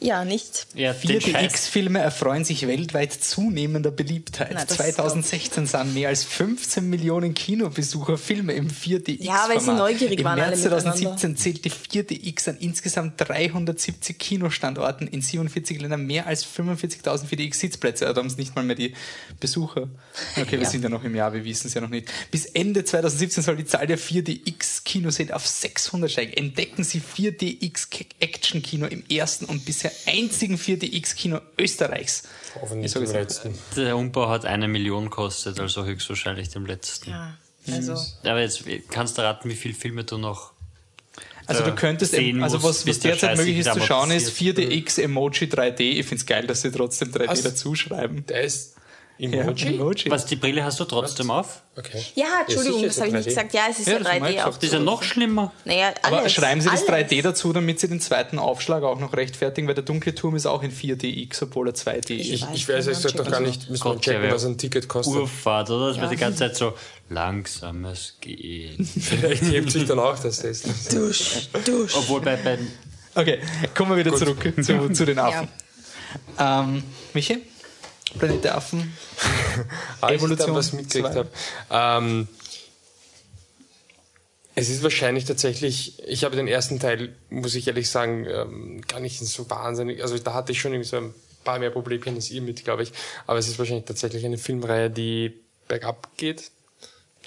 ja, 0.00 0.24
nicht. 0.24 0.66
Ja, 0.74 0.94
Scheiß. 0.94 1.24
4DX-Filme 1.24 1.98
erfreuen 2.00 2.44
sich 2.44 2.66
weltweit 2.66 3.12
zunehmender 3.12 3.90
Beliebtheit. 3.90 4.50
Na, 4.54 4.64
das 4.64 4.76
2016 4.76 5.66
sahen 5.66 5.94
mehr 5.94 6.08
als 6.08 6.24
15 6.24 6.88
Millionen 6.88 7.34
Kinobesucher 7.34 8.16
Filme 8.18 8.52
im 8.52 8.68
4DX. 8.68 9.22
Ja, 9.22 9.46
weil 9.48 9.60
sie 9.60 9.72
neugierig 9.72 10.18
Im 10.20 10.24
waren 10.24 10.38
alle 10.40 10.50
März 10.56 10.64
miteinander. 10.64 10.92
2017 10.92 11.36
zählte 11.36 11.68
4DX 11.68 12.48
an 12.50 12.56
insgesamt 12.58 13.14
370 13.18 14.18
Kinostandorten 14.18 15.06
in 15.08 15.22
47 15.22 15.80
Ländern 15.80 16.06
mehr 16.06 16.26
als 16.26 16.44
45.000 16.46 17.26
4DX-Sitzplätze. 17.28 18.06
Also 18.06 18.20
haben 18.20 18.28
es 18.28 18.36
nicht 18.36 18.54
mal 18.54 18.64
mehr 18.64 18.76
die 18.76 18.94
Besucher. 19.40 19.88
Okay, 20.36 20.52
wir 20.52 20.60
Ja. 20.60 20.70
sind 20.70 20.82
ja 20.82 20.88
noch 20.88 21.04
im 21.04 21.14
Jahr, 21.14 21.32
wir 21.32 21.44
wissen 21.44 21.66
es 21.68 21.74
ja 21.74 21.80
noch 21.80 21.88
nicht. 21.88 22.08
Bis 22.30 22.46
Ende 22.46 22.84
2017 22.84 23.42
soll 23.42 23.56
die 23.56 23.64
Zahl 23.64 23.86
der 23.86 23.98
4DX-Kinosäle 23.98 25.32
auf 25.32 25.46
600 25.46 26.10
steigen. 26.10 26.32
Entdecken 26.32 26.84
Sie 26.84 27.00
4DX-Action-Kino 27.00 28.86
im 28.86 29.04
ersten 29.10 29.44
und 29.46 29.64
bisher 29.64 29.87
einzigen 30.06 30.56
4DX-Kino 30.56 31.40
Österreichs. 31.58 32.22
Hoffentlich 32.60 32.92
jetzt- 32.94 33.12
letzten. 33.12 33.54
Der 33.76 33.96
Umbau 33.96 34.28
hat 34.28 34.44
eine 34.44 34.68
Million 34.68 35.04
gekostet, 35.04 35.60
also 35.60 35.84
höchstwahrscheinlich 35.84 36.48
dem 36.50 36.66
letzten. 36.66 37.10
Ja, 37.10 37.36
also. 37.70 37.96
Aber 38.24 38.40
jetzt 38.40 38.64
kannst 38.90 39.18
du 39.18 39.22
raten, 39.22 39.48
wie 39.48 39.54
viele 39.56 39.74
Filme 39.74 40.04
du 40.04 40.18
noch. 40.18 40.52
Also 41.46 41.64
du 41.64 41.74
könntest, 41.74 42.12
sehen 42.12 42.24
eben, 42.26 42.42
also 42.42 42.62
was, 42.62 42.86
was 42.86 42.98
der 43.00 43.12
derzeit 43.12 43.38
möglich 43.38 43.58
ist 43.58 43.72
zu 43.72 43.80
schauen, 43.80 44.10
ist 44.10 44.38
amortisiert. 44.38 44.58
4DX 44.58 44.98
Emoji 45.02 45.46
3D. 45.46 45.80
Ich 45.80 46.06
finde 46.06 46.20
es 46.20 46.26
geil, 46.26 46.46
dass 46.46 46.60
sie 46.60 46.70
trotzdem 46.70 47.10
3D 47.10 47.28
Was? 47.28 47.42
dazuschreiben. 47.42 48.26
Der 48.26 48.42
ist 48.42 48.74
Ja, 48.76 48.77
Emoji? 49.18 49.74
Emoji. 49.74 50.10
Was, 50.10 50.26
die 50.26 50.36
Brille 50.36 50.62
hast 50.64 50.78
du 50.78 50.84
trotzdem 50.84 51.30
auf? 51.30 51.62
Okay. 51.76 52.00
Ja, 52.14 52.26
Entschuldigung, 52.46 52.82
das 52.84 52.98
habe 52.98 53.08
ich 53.08 53.14
nicht 53.14 53.22
3D. 53.26 53.28
gesagt. 53.30 53.52
Ja, 53.54 53.62
es 53.70 53.78
ist 53.80 53.86
Ja, 53.88 53.92
ja, 53.94 53.98
das 53.98 54.08
haben 54.08 54.14
wir 54.20 54.28
3D 54.28 54.30
gesagt. 54.32 54.48
auch. 54.48 54.54
Das 54.54 54.64
ist 54.64 54.72
ja 54.72 54.78
noch 54.80 55.02
schlimmer. 55.02 55.52
Naja, 55.64 55.92
Aber 56.02 56.18
alles, 56.20 56.32
schreiben 56.32 56.60
Sie 56.60 56.68
das 56.70 56.88
alles. 56.88 57.08
3D 57.10 57.22
dazu, 57.22 57.52
damit 57.52 57.80
Sie 57.80 57.88
den 57.88 58.00
zweiten 58.00 58.38
Aufschlag 58.38 58.82
auch 58.84 58.98
noch 59.00 59.12
rechtfertigen, 59.14 59.66
weil 59.66 59.74
der 59.74 59.84
dunkle 59.84 60.14
Turm 60.14 60.36
ist 60.36 60.46
auch 60.46 60.62
in 60.62 60.70
4DX, 60.72 61.42
obwohl 61.42 61.68
er 61.68 61.74
2D 61.74 62.16
ist. 62.16 62.28
Ich, 62.30 62.42
weiß, 62.42 62.48
ich 62.54 62.68
weiß 62.68 62.86
man 63.14 63.24
doch 63.24 63.30
gar 63.32 63.40
nicht, 63.40 63.68
müssen 63.70 63.84
wir 63.84 64.00
checken, 64.00 64.30
was 64.30 64.44
ein 64.44 64.56
Ticket 64.58 64.88
kostet. 64.88 65.14
Urfahrt, 65.16 65.70
oder? 65.70 65.88
Das 65.88 65.96
Ja. 65.96 66.02
wird 66.02 66.12
die 66.12 66.16
ganze 66.16 66.38
Zeit 66.38 66.56
so 66.56 66.74
langsames 67.08 68.16
Gehen. 68.20 68.84
Vielleicht 69.00 69.42
hebt 69.44 69.70
sich 69.72 69.84
dann 69.86 69.98
auch 69.98 70.18
das 70.18 70.40
Test. 70.40 70.66
Dusch, 70.92 71.48
dusch. 71.64 71.94
Obwohl 71.96 72.20
bei, 72.20 72.36
bei 72.36 72.58
Okay, 73.14 73.40
kommen 73.74 73.90
wir 73.90 73.96
wieder 74.04 74.14
zurück 74.16 74.38
zu, 74.62 74.92
zu 74.92 75.04
den 75.04 75.18
Affen. 75.18 75.48
Ähm, 76.38 76.82
Michi? 77.14 77.38
Planet 78.18 78.44
der 78.44 78.56
Affen? 78.56 78.96
Evolution 80.02 80.54
was 80.54 80.72
mitgekriegt 80.72 81.14
habe. 81.14 81.28
Ähm, 81.70 82.28
es 84.58 84.68
ist 84.70 84.82
wahrscheinlich 84.82 85.24
tatsächlich, 85.24 86.02
ich 86.04 86.24
habe 86.24 86.34
den 86.34 86.48
ersten 86.48 86.80
Teil, 86.80 87.14
muss 87.30 87.54
ich 87.54 87.68
ehrlich 87.68 87.88
sagen, 87.88 88.26
ähm, 88.26 88.80
gar 88.88 88.98
nicht 88.98 89.20
so 89.20 89.48
wahnsinnig, 89.48 90.02
also 90.02 90.18
da 90.18 90.34
hatte 90.34 90.50
ich 90.50 90.60
schon 90.60 90.72
irgendwie 90.72 90.88
so 90.88 90.96
ein 90.96 91.14
paar 91.44 91.60
mehr 91.60 91.70
Problemchen 91.70 92.16
als 92.16 92.28
ihr 92.30 92.42
mit, 92.42 92.64
glaube 92.64 92.82
ich, 92.82 92.92
aber 93.28 93.38
es 93.38 93.46
ist 93.46 93.60
wahrscheinlich 93.60 93.84
tatsächlich 93.84 94.24
eine 94.24 94.36
Filmreihe, 94.36 94.90
die 94.90 95.32
bergab 95.68 96.08
geht, 96.16 96.50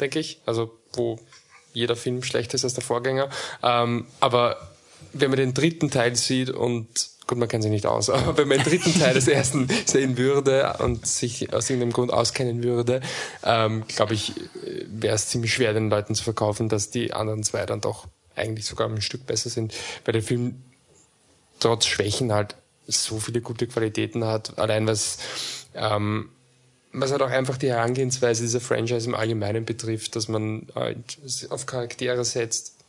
denke 0.01 0.19
ich, 0.19 0.41
also 0.45 0.77
wo 0.91 1.19
jeder 1.73 1.95
Film 1.95 2.21
schlechter 2.21 2.55
ist 2.55 2.65
als 2.65 2.73
der 2.73 2.83
Vorgänger, 2.83 3.29
ähm, 3.63 4.07
aber 4.19 4.57
wenn 5.13 5.29
man 5.29 5.39
den 5.39 5.53
dritten 5.53 5.89
Teil 5.89 6.17
sieht 6.17 6.49
und 6.49 6.89
gut, 7.31 7.39
man 7.39 7.47
kennt 7.47 7.63
sich 7.63 7.71
nicht 7.71 7.85
aus, 7.85 8.09
aber 8.09 8.37
wenn 8.37 8.49
man 8.49 8.57
den 8.57 8.65
dritten 8.65 8.99
Teil 8.99 9.13
des 9.13 9.27
ersten 9.27 9.69
sehen 9.85 10.17
würde 10.17 10.75
und 10.79 11.07
sich 11.07 11.53
aus 11.53 11.69
irgendeinem 11.69 11.93
Grund 11.93 12.11
auskennen 12.11 12.61
würde, 12.61 12.99
ähm, 13.43 13.85
glaube 13.87 14.13
ich, 14.15 14.33
wäre 14.85 15.15
es 15.15 15.29
ziemlich 15.29 15.53
schwer, 15.53 15.73
den 15.73 15.89
Leuten 15.89 16.13
zu 16.13 16.25
verkaufen, 16.25 16.67
dass 16.67 16.89
die 16.89 17.13
anderen 17.13 17.43
zwei 17.43 17.65
dann 17.65 17.79
doch 17.79 18.07
eigentlich 18.35 18.65
sogar 18.65 18.89
ein 18.89 19.01
Stück 19.01 19.25
besser 19.25 19.49
sind, 19.49 19.73
weil 20.03 20.11
der 20.11 20.23
Film 20.23 20.61
trotz 21.59 21.85
Schwächen 21.85 22.33
halt 22.33 22.55
so 22.87 23.19
viele 23.19 23.39
gute 23.39 23.65
Qualitäten 23.65 24.25
hat, 24.25 24.57
allein 24.59 24.85
was 24.87 25.17
ähm, 25.73 26.29
was 26.93 27.13
halt 27.13 27.21
auch 27.21 27.29
einfach 27.29 27.55
die 27.55 27.69
Herangehensweise 27.69 28.43
dieser 28.43 28.59
Franchise 28.59 29.07
im 29.07 29.15
Allgemeinen 29.15 29.63
betrifft, 29.63 30.17
dass 30.17 30.27
man 30.27 30.67
halt 30.75 31.17
auf 31.49 31.65
Charaktere 31.65 32.25
setzt, 32.25 32.80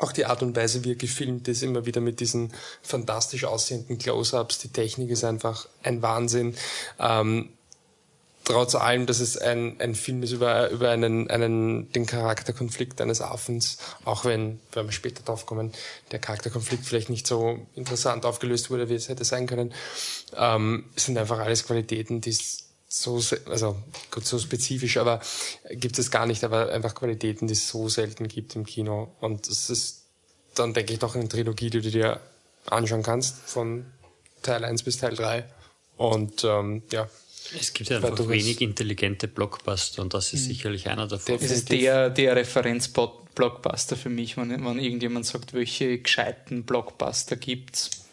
auch 0.00 0.12
die 0.12 0.26
Art 0.26 0.42
und 0.42 0.56
Weise, 0.56 0.84
wie 0.84 0.92
er 0.92 0.96
gefilmt 0.96 1.48
ist, 1.48 1.62
immer 1.62 1.86
wieder 1.86 2.00
mit 2.00 2.20
diesen 2.20 2.52
fantastisch 2.82 3.44
aussehenden 3.44 3.98
Close-ups. 3.98 4.58
Die 4.58 4.68
Technik 4.68 5.10
ist 5.10 5.24
einfach 5.24 5.68
ein 5.82 6.02
Wahnsinn. 6.02 6.54
Ähm, 6.98 7.50
trotz 8.46 8.76
allem, 8.76 9.06
dass 9.06 9.20
es 9.20 9.36
ein, 9.36 9.80
ein 9.80 9.94
Film 9.94 10.22
ist 10.22 10.30
über, 10.30 10.70
über 10.70 10.90
einen, 10.90 11.28
einen, 11.28 11.90
den 11.92 12.06
Charakterkonflikt 12.06 13.00
eines 13.00 13.20
Affens, 13.20 13.78
auch 14.04 14.24
wenn, 14.24 14.60
wenn 14.72 14.86
wir 14.86 14.92
später 14.92 15.22
drauf 15.22 15.46
kommen, 15.46 15.72
der 16.12 16.20
Charakterkonflikt 16.20 16.86
vielleicht 16.86 17.10
nicht 17.10 17.26
so 17.26 17.66
interessant 17.74 18.24
aufgelöst 18.24 18.70
wurde, 18.70 18.88
wie 18.88 18.94
es 18.94 19.08
hätte 19.08 19.24
sein 19.24 19.46
können, 19.46 19.74
ähm, 20.36 20.84
sind 20.94 21.18
einfach 21.18 21.40
alles 21.40 21.66
Qualitäten, 21.66 22.20
die 22.20 22.30
es 22.30 22.65
so, 23.02 23.20
also 23.46 23.76
gut, 24.10 24.26
so 24.26 24.38
spezifisch, 24.38 24.96
aber 24.96 25.20
gibt 25.70 25.98
es 25.98 26.10
gar 26.10 26.26
nicht, 26.26 26.44
aber 26.44 26.70
einfach 26.70 26.94
Qualitäten, 26.94 27.46
die 27.46 27.52
es 27.52 27.68
so 27.68 27.88
selten 27.88 28.28
gibt 28.28 28.56
im 28.56 28.64
Kino. 28.64 29.14
Und 29.20 29.48
es 29.48 29.70
ist 29.70 30.02
dann, 30.54 30.74
denke 30.74 30.92
ich, 30.92 30.98
doch 30.98 31.14
eine 31.14 31.28
Trilogie, 31.28 31.70
die 31.70 31.80
du 31.80 31.90
dir 31.90 32.20
anschauen 32.66 33.02
kannst, 33.02 33.36
von 33.38 33.86
Teil 34.42 34.64
1 34.64 34.82
bis 34.82 34.98
Teil 34.98 35.14
3. 35.14 35.44
Und 35.96 36.44
ähm, 36.44 36.82
ja, 36.92 37.08
es 37.58 37.72
gibt 37.72 37.90
ja 37.90 37.96
einfach 37.96 38.14
du 38.14 38.28
wenig 38.28 38.60
intelligente 38.60 39.28
Blockbuster 39.28 40.02
und 40.02 40.14
das 40.14 40.32
ist 40.32 40.44
sicherlich 40.46 40.88
einer 40.88 41.06
davon. 41.06 41.36
Es 41.36 41.50
ist 41.50 41.70
der, 41.70 42.10
der 42.10 42.36
Referenz-Blockbuster 42.36 43.96
für 43.96 44.08
mich, 44.08 44.36
wenn, 44.36 44.50
wenn 44.50 44.78
irgendjemand 44.78 45.26
sagt, 45.26 45.52
welche 45.54 45.98
gescheiten 45.98 46.64
Blockbuster 46.64 47.36
gibt's, 47.36 48.05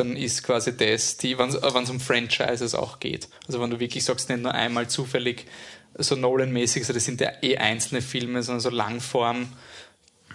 dann 0.00 0.16
ist 0.16 0.42
quasi 0.42 0.76
das, 0.76 1.16
die, 1.18 1.38
wenn 1.38 1.50
es 1.50 1.90
um 1.90 2.00
Franchises 2.00 2.74
auch 2.74 2.98
geht. 2.98 3.28
Also 3.46 3.60
wenn 3.60 3.70
du 3.70 3.78
wirklich 3.78 4.04
sagst, 4.04 4.28
nicht 4.28 4.42
nur 4.42 4.54
einmal 4.54 4.88
zufällig 4.88 5.46
so 5.96 6.16
Nolan-mäßig, 6.16 6.86
so 6.86 6.92
das 6.92 7.04
sind 7.04 7.20
ja 7.20 7.30
eh 7.42 7.56
einzelne 7.58 8.02
Filme, 8.02 8.42
sondern 8.42 8.60
so 8.60 8.70
Langform, 8.70 9.52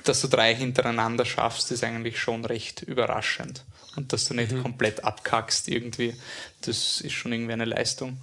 dass 0.03 0.21
du 0.21 0.27
drei 0.27 0.55
hintereinander 0.55 1.25
schaffst, 1.25 1.71
ist 1.71 1.83
eigentlich 1.83 2.19
schon 2.19 2.45
recht 2.45 2.83
überraschend. 2.83 3.63
Und 3.95 4.13
dass 4.13 4.25
du 4.25 4.33
nicht 4.33 4.61
komplett 4.61 5.03
abkackst 5.03 5.67
irgendwie, 5.67 6.15
das 6.61 7.01
ist 7.01 7.13
schon 7.13 7.33
irgendwie 7.33 7.53
eine 7.53 7.65
Leistung. 7.65 8.17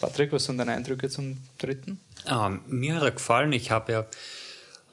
Patrick, 0.00 0.32
was 0.32 0.44
sind 0.44 0.58
deine 0.58 0.72
Eindrücke 0.72 1.08
zum 1.08 1.38
dritten? 1.58 2.00
Ähm, 2.28 2.60
mir 2.66 2.96
hat 2.96 3.02
er 3.02 3.10
gefallen. 3.12 3.52
Ich 3.52 3.70
habe 3.70 3.92
ja 3.92 4.06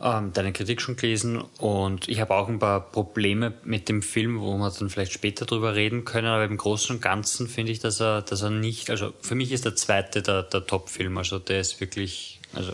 ähm, 0.04 0.34
deine 0.34 0.52
Kritik 0.52 0.82
schon 0.82 0.96
gelesen 0.96 1.44
und 1.60 2.10
ich 2.10 2.20
habe 2.20 2.34
auch 2.34 2.48
ein 2.48 2.60
paar 2.60 2.80
Probleme 2.80 3.54
mit 3.64 3.88
dem 3.90 4.02
Film, 4.02 4.40
wo 4.42 4.58
wir 4.58 4.72
dann 4.72 4.90
vielleicht 4.90 5.14
später 5.14 5.46
drüber 5.46 5.76
reden 5.76 6.06
können. 6.06 6.28
Aber 6.28 6.44
im 6.44 6.58
Großen 6.58 6.96
und 6.96 7.02
Ganzen 7.02 7.48
finde 7.48 7.72
ich, 7.72 7.80
dass 7.80 8.02
er, 8.02 8.22
dass 8.22 8.42
er 8.42 8.50
nicht, 8.50 8.90
also 8.90 9.14
für 9.22 9.36
mich 9.36 9.52
ist 9.52 9.66
der 9.66 9.76
zweite 9.76 10.22
der, 10.22 10.44
der 10.44 10.66
Top-Film. 10.66 11.18
Also 11.18 11.40
der 11.40 11.60
ist 11.60 11.80
wirklich, 11.80 12.40
also 12.54 12.74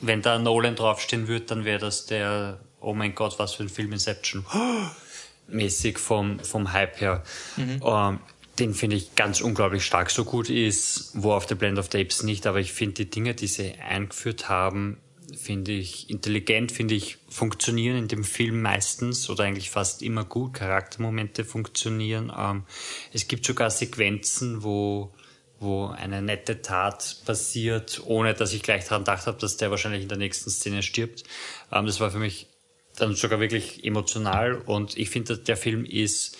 wenn 0.00 0.22
da 0.22 0.38
Nolan 0.38 0.76
draufstehen 0.76 1.28
würde, 1.28 1.46
dann 1.46 1.64
wäre 1.64 1.78
das 1.78 2.06
der, 2.06 2.58
oh 2.80 2.92
mein 2.92 3.14
Gott, 3.14 3.38
was 3.38 3.54
für 3.54 3.62
ein 3.62 3.68
Film 3.68 3.92
Inception. 3.92 4.44
mäßig 5.48 5.98
vom, 5.98 6.40
vom 6.40 6.72
Hype 6.72 7.00
her. 7.00 7.22
Ähm, 7.56 8.18
den 8.58 8.74
finde 8.74 8.96
ich 8.96 9.14
ganz 9.14 9.40
unglaublich 9.40 9.84
stark. 9.84 10.10
So 10.10 10.24
gut 10.24 10.50
ist 10.50 11.10
War 11.14 11.36
of 11.36 11.46
the 11.48 11.54
Blend 11.54 11.78
of 11.78 11.88
the 11.92 12.00
Apes 12.00 12.22
nicht, 12.22 12.46
aber 12.46 12.58
ich 12.58 12.72
finde 12.72 12.94
die 12.94 13.10
Dinge, 13.10 13.34
die 13.34 13.46
sie 13.46 13.74
eingeführt 13.74 14.48
haben, 14.48 14.98
finde 15.34 15.72
ich 15.72 16.10
intelligent, 16.10 16.72
finde 16.72 16.94
ich 16.94 17.18
funktionieren 17.28 17.96
in 17.96 18.08
dem 18.08 18.24
Film 18.24 18.62
meistens 18.62 19.28
oder 19.30 19.44
eigentlich 19.44 19.70
fast 19.70 20.02
immer 20.02 20.24
gut. 20.24 20.54
Charaktermomente 20.54 21.44
funktionieren. 21.44 22.32
Ähm, 22.36 22.64
es 23.12 23.28
gibt 23.28 23.44
sogar 23.44 23.70
Sequenzen, 23.70 24.62
wo 24.62 25.12
wo 25.58 25.86
eine 25.86 26.20
nette 26.20 26.60
Tat 26.60 27.22
passiert, 27.24 28.02
ohne 28.04 28.34
dass 28.34 28.52
ich 28.52 28.62
gleich 28.62 28.84
daran 28.84 29.02
gedacht 29.02 29.26
habe, 29.26 29.38
dass 29.38 29.56
der 29.56 29.70
wahrscheinlich 29.70 30.02
in 30.02 30.08
der 30.08 30.18
nächsten 30.18 30.50
Szene 30.50 30.82
stirbt. 30.82 31.24
Ähm, 31.72 31.86
das 31.86 32.00
war 32.00 32.10
für 32.10 32.18
mich 32.18 32.48
dann 32.96 33.14
sogar 33.14 33.40
wirklich 33.40 33.84
emotional 33.84 34.56
und 34.56 34.96
ich 34.96 35.10
finde, 35.10 35.38
der 35.38 35.56
Film 35.56 35.84
ist 35.84 36.36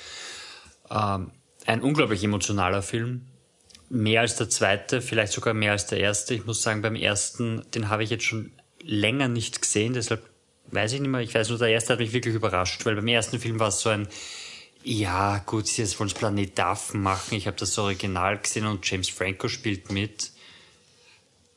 ähm, 0.91 1.31
ein 1.67 1.83
unglaublich 1.83 2.23
emotionaler 2.25 2.83
Film. 2.83 3.27
Mehr 3.89 4.23
als 4.23 4.37
der 4.37 4.51
zweite, 4.51 5.01
vielleicht 5.01 5.33
sogar 5.33 5.55
mehr 5.55 5.73
als 5.73 5.87
der 5.87 6.01
erste. 6.01 6.35
Ich 6.35 6.45
muss 6.45 6.63
sagen, 6.63 6.83
beim 6.83 6.97
ersten, 6.97 7.63
den 7.73 7.89
habe 7.89 8.03
ich 8.03 8.11
jetzt 8.11 8.25
schon 8.25 8.51
länger 8.87 9.29
nicht 9.29 9.61
gesehen, 9.61 9.93
deshalb 9.93 10.29
weiß 10.69 10.93
ich 10.93 11.01
nicht 11.01 11.11
mehr. 11.11 11.21
Ich 11.21 11.35
weiß 11.35 11.49
nur, 11.51 11.59
der 11.59 11.69
erste 11.69 11.93
hat 11.93 12.01
mich 12.01 12.13
wirklich 12.13 12.35
überrascht, 12.35 12.85
weil 12.87 12.97
beim 12.97 13.09
ersten 13.09 13.39
Film 13.39 13.59
war 13.59 13.69
es 13.69 13.81
so 13.81 13.91
ein, 13.91 14.09
ja, 14.83 15.39
gut, 15.39 15.67
sie 15.67 15.83
jetzt 15.83 15.99
wollen 15.99 16.09
das 16.09 16.19
Planet 16.19 16.61
Affen 16.61 17.03
machen. 17.03 17.35
Ich 17.35 17.47
habe 17.47 17.57
das 17.57 17.77
Original 17.79 18.39
gesehen 18.39 18.67
und 18.67 18.89
James 18.89 19.09
Franco 19.09 19.49
spielt 19.49 19.91
mit. 19.91 20.31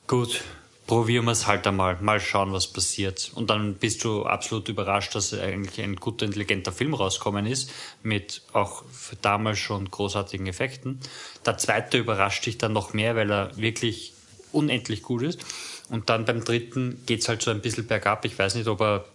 Gut, 0.07 0.41
probieren 0.87 1.25
wir 1.25 1.33
es 1.33 1.45
halt 1.45 1.67
einmal. 1.67 1.97
Mal 2.01 2.19
schauen, 2.19 2.51
was 2.51 2.65
passiert. 2.65 3.31
Und 3.35 3.51
dann 3.51 3.75
bist 3.75 4.03
du 4.03 4.25
absolut 4.25 4.67
überrascht, 4.69 5.13
dass 5.13 5.31
eigentlich 5.35 5.79
ein 5.83 5.97
guter, 5.97 6.25
intelligenter 6.25 6.71
Film 6.71 6.95
rauskommen 6.95 7.45
ist, 7.45 7.69
mit 8.01 8.41
auch 8.53 8.83
für 8.91 9.15
damals 9.15 9.59
schon 9.59 9.91
großartigen 9.91 10.47
Effekten. 10.47 10.99
Der 11.45 11.59
zweite 11.59 11.99
überrascht 11.99 12.47
dich 12.47 12.57
dann 12.57 12.73
noch 12.73 12.93
mehr, 12.93 13.15
weil 13.15 13.31
er 13.31 13.55
wirklich 13.55 14.13
unendlich 14.51 15.03
gut 15.03 15.21
ist. 15.21 15.45
Und 15.89 16.09
dann 16.09 16.25
beim 16.25 16.43
dritten 16.43 17.01
geht's 17.05 17.27
halt 17.27 17.41
so 17.41 17.51
ein 17.51 17.61
bisschen 17.61 17.87
bergab. 17.87 18.23
Ich 18.25 18.37
weiß 18.37 18.55
nicht, 18.55 18.67
ob 18.67 18.81
er 18.81 19.05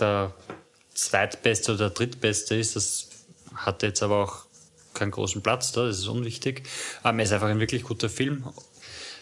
der 0.00 0.32
zweitbeste 0.94 1.72
oder 1.72 1.88
der 1.88 1.90
drittbeste 1.90 2.54
ist. 2.56 2.76
Das 2.76 3.08
hat 3.54 3.82
jetzt 3.82 4.02
aber 4.02 4.24
auch 4.24 4.36
keinen 4.94 5.10
großen 5.10 5.42
Platz 5.42 5.72
da, 5.72 5.86
das 5.86 5.98
ist 5.98 6.08
unwichtig. 6.08 6.62
Aber 7.02 7.18
er 7.18 7.24
ist 7.24 7.32
einfach 7.32 7.48
ein 7.48 7.60
wirklich 7.60 7.82
guter 7.82 8.08
Film, 8.08 8.44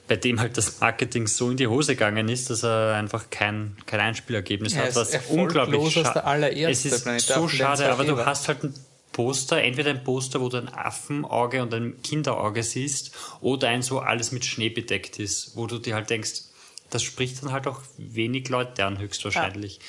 bei 0.08 0.16
dem 0.16 0.40
halt 0.40 0.56
das 0.56 0.80
Marketing 0.80 1.26
so 1.26 1.50
in 1.50 1.56
die 1.56 1.66
Hose 1.68 1.94
gegangen 1.94 2.28
ist, 2.28 2.50
dass 2.50 2.64
er 2.64 2.94
einfach 2.96 3.30
kein, 3.30 3.76
kein 3.86 4.00
Einspielergebnis 4.00 4.74
Er 4.74 4.82
hat, 4.82 4.88
ist 4.90 4.96
was 4.96 5.14
unglaublich 5.28 5.80
als 5.80 5.94
scha- 6.08 6.12
der 6.12 6.26
allererste 6.26 6.70
Es 6.70 6.84
ist 6.84 7.28
so 7.28 7.48
schade, 7.48 7.84
es 7.84 7.88
aber 7.90 8.04
du 8.04 8.24
hast 8.24 8.48
halt 8.48 8.64
ein 8.64 8.74
Poster, 9.12 9.60
entweder 9.62 9.90
ein 9.90 10.04
Poster, 10.04 10.40
wo 10.40 10.48
du 10.48 10.56
ein 10.56 10.72
Affenauge 10.72 11.62
und 11.62 11.74
ein 11.74 12.00
Kinderauge 12.02 12.62
siehst, 12.62 13.12
oder 13.40 13.68
eins, 13.68 13.90
wo 13.90 13.98
alles 13.98 14.30
mit 14.32 14.44
Schnee 14.44 14.68
bedeckt 14.68 15.18
ist, 15.18 15.56
wo 15.56 15.66
du 15.66 15.78
dir 15.78 15.94
halt 15.94 16.10
denkst, 16.10 16.42
das 16.90 17.02
spricht 17.02 17.42
dann 17.42 17.52
halt 17.52 17.66
auch 17.66 17.80
wenig 17.96 18.48
Leute 18.48 18.84
an, 18.84 18.98
höchstwahrscheinlich. 18.98 19.80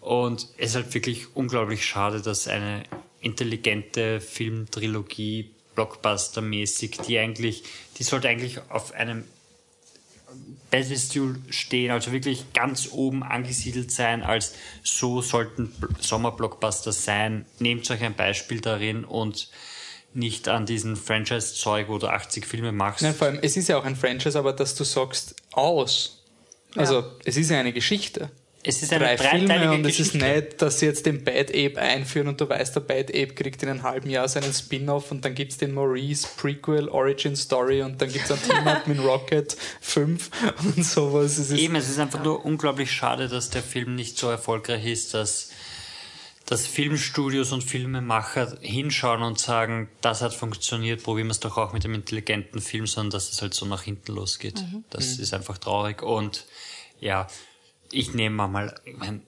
Und 0.00 0.48
es 0.58 0.70
ist 0.70 0.74
halt 0.76 0.94
wirklich 0.94 1.36
unglaublich 1.36 1.84
schade, 1.84 2.20
dass 2.20 2.48
eine 2.48 2.82
intelligente 3.20 4.20
Filmtrilogie, 4.20 5.50
Blockbuster-mäßig, 5.74 7.02
die 7.06 7.18
eigentlich, 7.18 7.64
die 7.98 8.02
sollte 8.02 8.28
eigentlich 8.28 8.58
auf 8.70 8.92
einem 8.94 9.24
Pedestal 10.70 11.36
stehen, 11.50 11.90
also 11.90 12.12
wirklich 12.12 12.52
ganz 12.52 12.88
oben 12.90 13.22
angesiedelt 13.22 13.90
sein, 13.90 14.22
als 14.22 14.54
so 14.82 15.22
sollten 15.22 15.72
Bl- 15.80 16.02
Sommerblockbuster 16.02 16.92
sein. 16.92 17.46
Nehmt 17.58 17.90
euch 17.90 18.02
ein 18.02 18.14
Beispiel 18.14 18.60
darin 18.60 19.04
und 19.04 19.48
nicht 20.12 20.48
an 20.48 20.66
diesen 20.66 20.96
Franchise-Zeug, 20.96 21.88
wo 21.88 21.98
du 21.98 22.08
80 22.08 22.46
Filme 22.46 22.72
machst. 22.72 23.02
Nein, 23.02 23.14
vor 23.14 23.28
allem, 23.28 23.38
es 23.42 23.56
ist 23.56 23.68
ja 23.68 23.78
auch 23.78 23.84
ein 23.84 23.96
Franchise, 23.96 24.38
aber 24.38 24.52
dass 24.52 24.74
du 24.74 24.84
sagst, 24.84 25.36
aus. 25.52 26.15
Also, 26.76 27.04
es 27.24 27.36
ist 27.36 27.50
ja 27.50 27.58
eine 27.58 27.72
Geschichte. 27.72 28.30
Es 28.68 28.82
ist 28.82 28.92
eine 28.92 29.04
Drei 29.04 29.16
Filme 29.16 29.70
und 29.72 29.86
es 29.86 30.00
ist 30.00 30.14
nicht, 30.14 30.60
dass 30.60 30.80
sie 30.80 30.86
jetzt 30.86 31.06
den 31.06 31.22
Bad 31.22 31.50
Ape 31.50 31.78
einführen 31.78 32.26
und 32.26 32.40
du 32.40 32.48
weißt, 32.48 32.74
der 32.74 32.80
Bad 32.80 33.10
Ape 33.10 33.28
kriegt 33.28 33.62
in 33.62 33.68
einem 33.68 33.84
halben 33.84 34.10
Jahr 34.10 34.28
seinen 34.28 34.52
Spin-off 34.52 35.12
und 35.12 35.24
dann 35.24 35.36
gibt's 35.36 35.56
den 35.56 35.72
Maurice 35.72 36.26
Prequel 36.36 36.88
Origin 36.88 37.36
Story 37.36 37.82
und 37.82 38.02
dann 38.02 38.12
gibt's 38.12 38.32
ein 38.32 38.42
Team-Up 38.42 38.86
mit 38.88 38.98
Rocket 38.98 39.56
5 39.80 40.30
und 40.64 40.84
sowas. 40.84 41.38
Es 41.38 41.52
Eben, 41.52 41.76
es 41.76 41.88
ist 41.88 42.00
einfach 42.00 42.24
nur 42.24 42.44
unglaublich 42.44 42.90
schade, 42.90 43.28
dass 43.28 43.50
der 43.50 43.62
Film 43.62 43.94
nicht 43.94 44.18
so 44.18 44.28
erfolgreich 44.28 44.84
ist, 44.84 45.14
dass, 45.14 45.50
dass 46.46 46.66
Filmstudios 46.66 47.52
und 47.52 47.62
Filmemacher 47.64 48.56
hinschauen 48.60 49.22
und 49.22 49.38
sagen, 49.38 49.88
das 50.00 50.22
hat 50.22 50.32
funktioniert, 50.32 51.02
probieren 51.02 51.26
wir 51.26 51.32
es 51.32 51.40
doch 51.40 51.56
auch 51.58 51.72
mit 51.72 51.84
dem 51.84 51.94
intelligenten 51.94 52.60
Film, 52.60 52.86
sondern 52.86 53.10
dass 53.10 53.30
es 53.30 53.42
halt 53.42 53.52
so 53.52 53.66
nach 53.66 53.82
hinten 53.82 54.14
losgeht. 54.14 54.64
Das 54.90 55.16
Mhm. 55.16 55.22
ist 55.22 55.34
einfach 55.34 55.58
traurig 55.58 56.02
und 56.02 56.46
ja, 57.00 57.26
ich 57.92 58.14
nehme 58.14 58.48
mal, 58.48 58.74
ich 58.84 58.96
mein, 58.96 59.22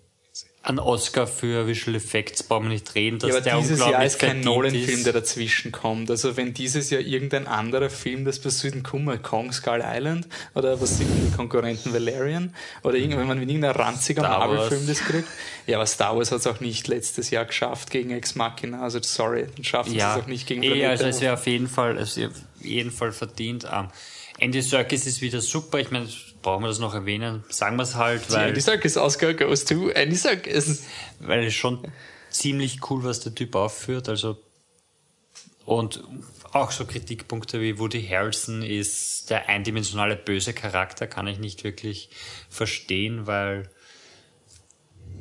einen 0.69 0.79
Oscar 0.79 1.27
für 1.27 1.67
Visual 1.67 1.97
Effects 1.97 2.43
brauchen 2.43 2.65
wir 2.65 2.71
nicht 2.71 2.95
reden, 2.95 3.19
dass 3.19 3.31
ja, 3.31 3.37
aber 3.37 3.45
der 3.45 3.59
dieses 3.59 3.79
Jahr 3.79 4.05
ist 4.05 4.19
kein 4.19 4.41
Nolan-Film, 4.41 5.05
der 5.05 5.13
dazwischen 5.13 5.73
kommt. 5.73 6.11
Also 6.11 6.37
wenn 6.37 6.55
dieses 6.55 6.91
Jahr 6.91 7.01
irgendein 7.01 7.47
anderer 7.47 7.91
Film, 7.91 8.25
das 8.25 8.39
bei 8.39 8.51
Süden 8.51 8.83
kommt, 8.83 9.23
Kong 9.23 9.51
Skull 9.53 9.83
Island 9.85 10.29
oder 10.55 10.81
was 10.81 10.99
sind 10.99 11.09
die 11.09 11.35
Konkurrenten 11.35 11.93
Valerian 11.93 12.55
oder 12.83 12.97
irgend- 12.97 13.19
wenn 13.19 13.27
man 13.27 13.39
irgendein 13.41 13.71
ranziger. 13.71 14.23
Marvel-Film 14.23 14.87
das 14.87 14.99
kriegt. 15.01 15.29
Ja, 15.67 15.79
aber 15.79 15.87
Star 15.87 16.17
Wars 16.17 16.31
hat 16.33 16.41
es 16.41 16.47
auch 16.47 16.61
nicht 16.61 16.87
letztes 16.89 17.31
Jahr 17.31 17.45
geschafft 17.47 17.91
gegen 17.91 18.11
Ex 18.11 18.35
Machina. 18.35 18.83
Also 18.83 19.01
sorry, 19.03 19.47
dann 19.55 19.65
schafft 19.65 19.91
ja, 19.93 20.17
es 20.17 20.23
auch 20.23 20.27
nicht 20.27 20.47
gegen 20.47 20.63
eh, 20.63 20.71
Planet 20.71 20.91
also 20.91 21.05
es 21.07 21.21
wäre 21.21 21.35
auf 21.35 21.47
jeden 21.47 21.69
Fall, 21.69 21.97
wäre 21.97 22.29
auf 22.29 22.65
jeden 22.65 22.91
Fall 22.91 23.13
verdient. 23.13 23.67
Ähm, 23.73 23.89
Andy 24.39 24.63
Serkis 24.63 25.07
ist 25.07 25.21
wieder 25.21 25.41
super. 25.41 25.81
Ich 25.81 25.91
meine, 25.91 26.07
brauchen 26.43 26.63
wir 26.63 26.69
das 26.69 26.79
noch 26.79 26.95
erwähnen? 26.95 27.45
Sagen 27.49 27.77
wir 27.77 27.83
es 27.83 27.95
halt, 27.95 28.31
weil, 28.31 28.49
Andy 28.49 28.61
Serkis 28.61 28.97
Oscar 28.97 29.35
goes 29.35 29.65
to 29.65 29.89
Andy 29.89 30.17
Serkis. 30.17 30.85
weil 31.21 31.45
es 31.45 31.55
schon 31.55 31.81
ziemlich 32.31 32.91
cool, 32.91 33.05
was 33.05 33.21
der 33.21 33.35
Typ 33.35 33.55
aufführt. 33.55 34.09
Also 34.09 34.39
und 35.65 36.03
auch 36.53 36.71
so 36.71 36.87
Kritikpunkte 36.87 37.61
wie 37.61 37.79
Woody 37.79 38.03
Harrelson 38.03 38.63
ist 38.63 39.31
der 39.31 39.49
eindimensionale 39.49 40.17
böse 40.17 40.55
Charakter, 40.55 41.07
kann 41.07 41.27
ich 41.27 41.39
nicht 41.39 41.63
wirklich 41.63 42.09
verstehen, 42.49 43.27
weil 43.27 43.69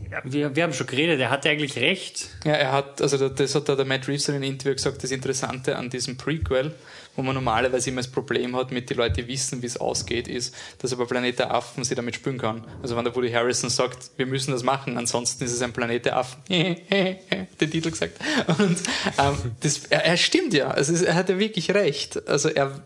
ja, 0.09 0.21
wir, 0.23 0.55
wir 0.55 0.63
haben 0.63 0.73
schon 0.73 0.87
geredet, 0.87 1.19
er 1.19 1.29
hatte 1.29 1.49
eigentlich 1.49 1.75
recht. 1.77 2.29
Ja, 2.45 2.53
er 2.53 2.71
hat, 2.71 3.01
also 3.01 3.27
das 3.27 3.55
hat 3.55 3.67
der 3.67 3.83
Matt 3.83 4.07
Reeves 4.07 4.29
in 4.29 4.35
einem 4.35 4.43
Interview 4.43 4.73
gesagt, 4.73 5.03
das 5.03 5.11
Interessante 5.11 5.75
an 5.75 5.89
diesem 5.89 6.15
Prequel, 6.15 6.73
wo 7.17 7.23
man 7.23 7.35
normalerweise 7.35 7.89
immer 7.89 8.01
das 8.01 8.09
Problem 8.09 8.55
hat 8.55 8.71
mit 8.71 8.89
die 8.89 9.27
wissen, 9.27 9.61
wie 9.61 9.65
es 9.65 9.77
ausgeht, 9.77 10.27
ist, 10.27 10.55
dass 10.79 10.91
er 10.91 10.97
bei 10.97 11.05
Planet 11.05 11.39
der 11.39 11.53
Affen 11.53 11.83
sie 11.83 11.95
damit 11.95 12.15
spielen 12.15 12.37
kann. 12.37 12.63
Also 12.81 12.95
wenn 12.95 13.03
der 13.03 13.15
Woody 13.15 13.31
Harrison 13.31 13.69
sagt, 13.69 14.11
wir 14.17 14.27
müssen 14.27 14.51
das 14.51 14.63
machen, 14.63 14.97
ansonsten 14.97 15.43
ist 15.43 15.51
es 15.51 15.61
ein 15.61 15.73
Planet 15.73 16.05
der 16.05 16.17
Affen. 16.17 16.41
den 16.47 17.71
Titel 17.71 17.89
gesagt. 17.89 18.19
Und 18.47 18.77
ähm, 19.17 19.37
das, 19.59 19.85
er, 19.89 20.05
er 20.05 20.15
stimmt 20.15 20.53
ja, 20.53 20.69
also 20.69 20.93
er 21.03 21.15
hat 21.15 21.27
ja 21.29 21.39
wirklich 21.39 21.71
recht. 21.71 22.27
Also 22.27 22.49
er 22.49 22.83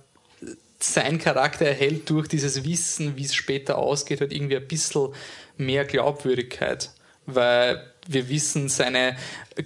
sein 0.79 1.19
Charakter 1.19 1.65
erhält 1.65 2.09
durch 2.09 2.27
dieses 2.27 2.63
Wissen, 2.63 3.17
wie 3.17 3.25
es 3.25 3.35
später 3.35 3.77
ausgeht, 3.77 4.21
halt 4.21 4.31
irgendwie 4.31 4.57
ein 4.57 4.67
bisschen 4.67 5.09
mehr 5.57 5.85
Glaubwürdigkeit. 5.85 6.91
Weil 7.25 7.90
wir 8.13 8.29
wissen, 8.29 8.69
seine 8.69 9.17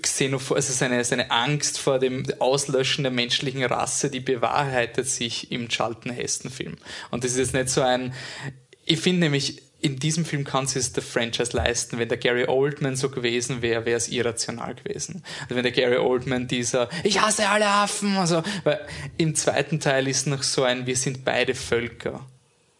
Xenoph 0.02 0.52
also 0.52 0.74
seine, 0.74 1.04
seine 1.04 1.32
Angst 1.32 1.80
vor 1.80 2.00
dem 2.00 2.26
Auslöschen 2.40 3.04
der 3.04 3.12
menschlichen 3.12 3.64
Rasse, 3.64 4.10
die 4.10 4.20
bewahrheitet 4.20 5.08
sich 5.08 5.52
im 5.52 5.70
Charlton 5.70 6.12
Heston-Film. 6.12 6.78
Und 7.12 7.24
das 7.24 7.32
ist 7.32 7.38
jetzt 7.38 7.54
nicht 7.54 7.70
so 7.70 7.82
ein, 7.82 8.14
ich 8.86 9.00
finde 9.00 9.22
nämlich, 9.22 9.62
in 9.82 10.00
diesem 10.00 10.26
Film 10.26 10.44
kann 10.44 10.66
es 10.66 10.94
der 10.94 11.04
Franchise 11.04 11.56
leisten. 11.56 12.00
Wenn 12.00 12.10
der 12.10 12.18
Gary 12.18 12.48
Oldman 12.48 12.96
so 12.96 13.10
gewesen 13.10 13.62
wäre, 13.62 13.86
wäre 13.86 13.98
es 13.98 14.08
irrational 14.08 14.74
gewesen. 14.74 15.24
Also 15.44 15.56
wenn 15.56 15.64
der 15.64 15.72
Gary 15.72 15.98
Oldman 15.98 16.48
dieser 16.48 16.90
Ich 17.04 17.22
hasse 17.22 17.48
alle 17.48 17.68
Affen, 17.68 18.18
also, 18.18 18.42
weil 18.64 18.80
im 19.18 19.36
zweiten 19.36 19.80
Teil 19.80 20.08
ist 20.08 20.26
noch 20.26 20.42
so 20.42 20.64
ein 20.64 20.88
Wir 20.88 20.96
sind 20.96 21.24
beide 21.24 21.54
Völker. 21.54 22.26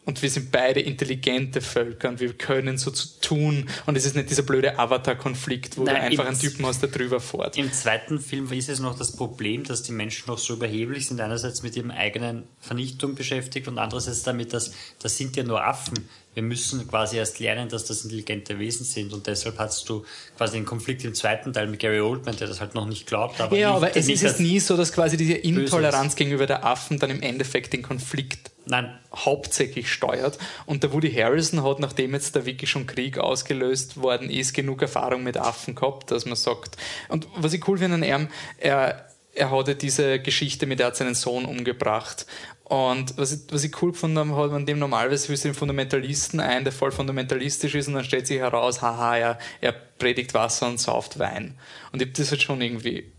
Und 0.06 0.22
wir 0.22 0.30
sind 0.30 0.52
beide 0.52 0.80
intelligente 0.80 1.60
Völker 1.60 2.08
und 2.08 2.20
wir 2.20 2.32
können 2.32 2.78
so 2.78 2.92
zu 2.92 3.20
tun. 3.20 3.68
Und 3.86 3.96
es 3.96 4.06
ist 4.06 4.14
nicht 4.14 4.30
dieser 4.30 4.44
blöde 4.44 4.78
Avatar-Konflikt, 4.78 5.76
wo 5.76 5.82
Nein, 5.82 5.96
du 5.96 6.00
einfach 6.02 6.26
einen 6.26 6.38
Typen 6.38 6.64
hast, 6.64 6.80
der 6.80 6.90
drüber 6.90 7.18
fährt. 7.18 7.58
Im 7.58 7.72
zweiten 7.72 8.20
Film 8.20 8.50
ist 8.52 8.68
es 8.68 8.78
noch 8.78 8.96
das 8.96 9.16
Problem, 9.16 9.64
dass 9.64 9.82
die 9.82 9.90
Menschen 9.90 10.28
noch 10.28 10.38
so 10.38 10.54
überheblich 10.54 11.08
sind, 11.08 11.20
einerseits 11.20 11.64
mit 11.64 11.76
ihrem 11.76 11.90
eigenen 11.90 12.44
Vernichtung 12.60 13.16
beschäftigt 13.16 13.66
und 13.66 13.78
andererseits 13.78 14.22
damit, 14.22 14.52
dass 14.52 14.72
das 15.00 15.16
sind 15.16 15.34
ja 15.36 15.42
nur 15.42 15.64
Affen. 15.64 16.08
Wir 16.36 16.42
müssen 16.42 16.86
quasi 16.86 17.16
erst 17.16 17.38
lernen, 17.40 17.70
dass 17.70 17.86
das 17.86 18.04
intelligente 18.04 18.58
Wesen 18.58 18.84
sind 18.84 19.14
und 19.14 19.26
deshalb 19.26 19.58
hast 19.58 19.88
du 19.88 20.04
quasi 20.36 20.58
den 20.58 20.66
Konflikt 20.66 21.02
im 21.02 21.14
zweiten 21.14 21.54
Teil 21.54 21.66
mit 21.66 21.80
Gary 21.80 22.00
Oldman, 22.00 22.36
der 22.36 22.46
das 22.46 22.60
halt 22.60 22.74
noch 22.74 22.84
nicht 22.84 23.06
glaubt. 23.06 23.40
Aber 23.40 23.56
ja, 23.56 23.72
aber 23.74 23.96
es 23.96 24.06
ist 24.06 24.22
als- 24.22 24.38
nie 24.38 24.60
so, 24.60 24.76
dass 24.76 24.92
quasi 24.92 25.16
diese 25.16 25.32
Intoleranz 25.32 26.08
ist. 26.12 26.16
gegenüber 26.16 26.44
der 26.46 26.62
Affen 26.66 26.98
dann 26.98 27.08
im 27.08 27.22
Endeffekt 27.22 27.72
den 27.72 27.80
Konflikt 27.82 28.50
Nein, 28.66 28.98
hauptsächlich 29.14 29.90
steuert. 29.90 30.38
Und 30.66 30.82
der 30.82 30.92
Woody 30.92 31.10
Harrison 31.12 31.62
hat, 31.62 31.78
nachdem 31.80 32.12
jetzt 32.12 32.36
da 32.36 32.44
wirklich 32.44 32.68
schon 32.68 32.86
Krieg 32.86 33.16
ausgelöst 33.16 33.96
worden 33.96 34.28
ist, 34.28 34.52
genug 34.52 34.82
Erfahrung 34.82 35.22
mit 35.22 35.38
Affen 35.38 35.74
gehabt, 35.74 36.10
dass 36.10 36.26
man 36.26 36.36
sagt. 36.36 36.76
Und 37.08 37.28
was 37.36 37.52
ich 37.54 37.66
cool 37.68 37.78
finde 37.78 37.94
an 37.94 38.02
ihm, 38.02 38.28
er, 38.58 39.08
er 39.32 39.50
hatte 39.52 39.74
diese 39.76 40.18
Geschichte 40.18 40.66
mit, 40.66 40.80
er 40.80 40.88
hat 40.88 40.96
seinen 40.96 41.14
Sohn 41.14 41.44
umgebracht. 41.44 42.26
Und 42.68 43.16
was 43.16 43.30
ich, 43.30 43.40
was 43.50 43.62
ich 43.62 43.80
cool 43.80 43.92
gefunden 43.92 44.18
habe, 44.18 44.34
hat 44.34 44.50
man 44.50 44.66
dem 44.66 44.80
normalerweise 44.80 45.28
für 45.28 45.40
den 45.40 45.54
Fundamentalisten 45.54 46.40
ein, 46.40 46.64
der 46.64 46.72
voll 46.72 46.90
fundamentalistisch 46.90 47.76
ist, 47.76 47.86
und 47.86 47.94
dann 47.94 48.02
stellt 48.02 48.26
sich 48.26 48.38
heraus, 48.38 48.82
haha, 48.82 49.16
er, 49.16 49.38
er 49.60 49.70
predigt 49.70 50.34
Wasser 50.34 50.66
und 50.66 50.80
sauft 50.80 51.20
Wein. 51.20 51.56
Und 51.92 52.02
ich 52.02 52.08
habe 52.08 52.18
das 52.18 52.32
halt 52.32 52.42
schon 52.42 52.60
irgendwie 52.60 53.12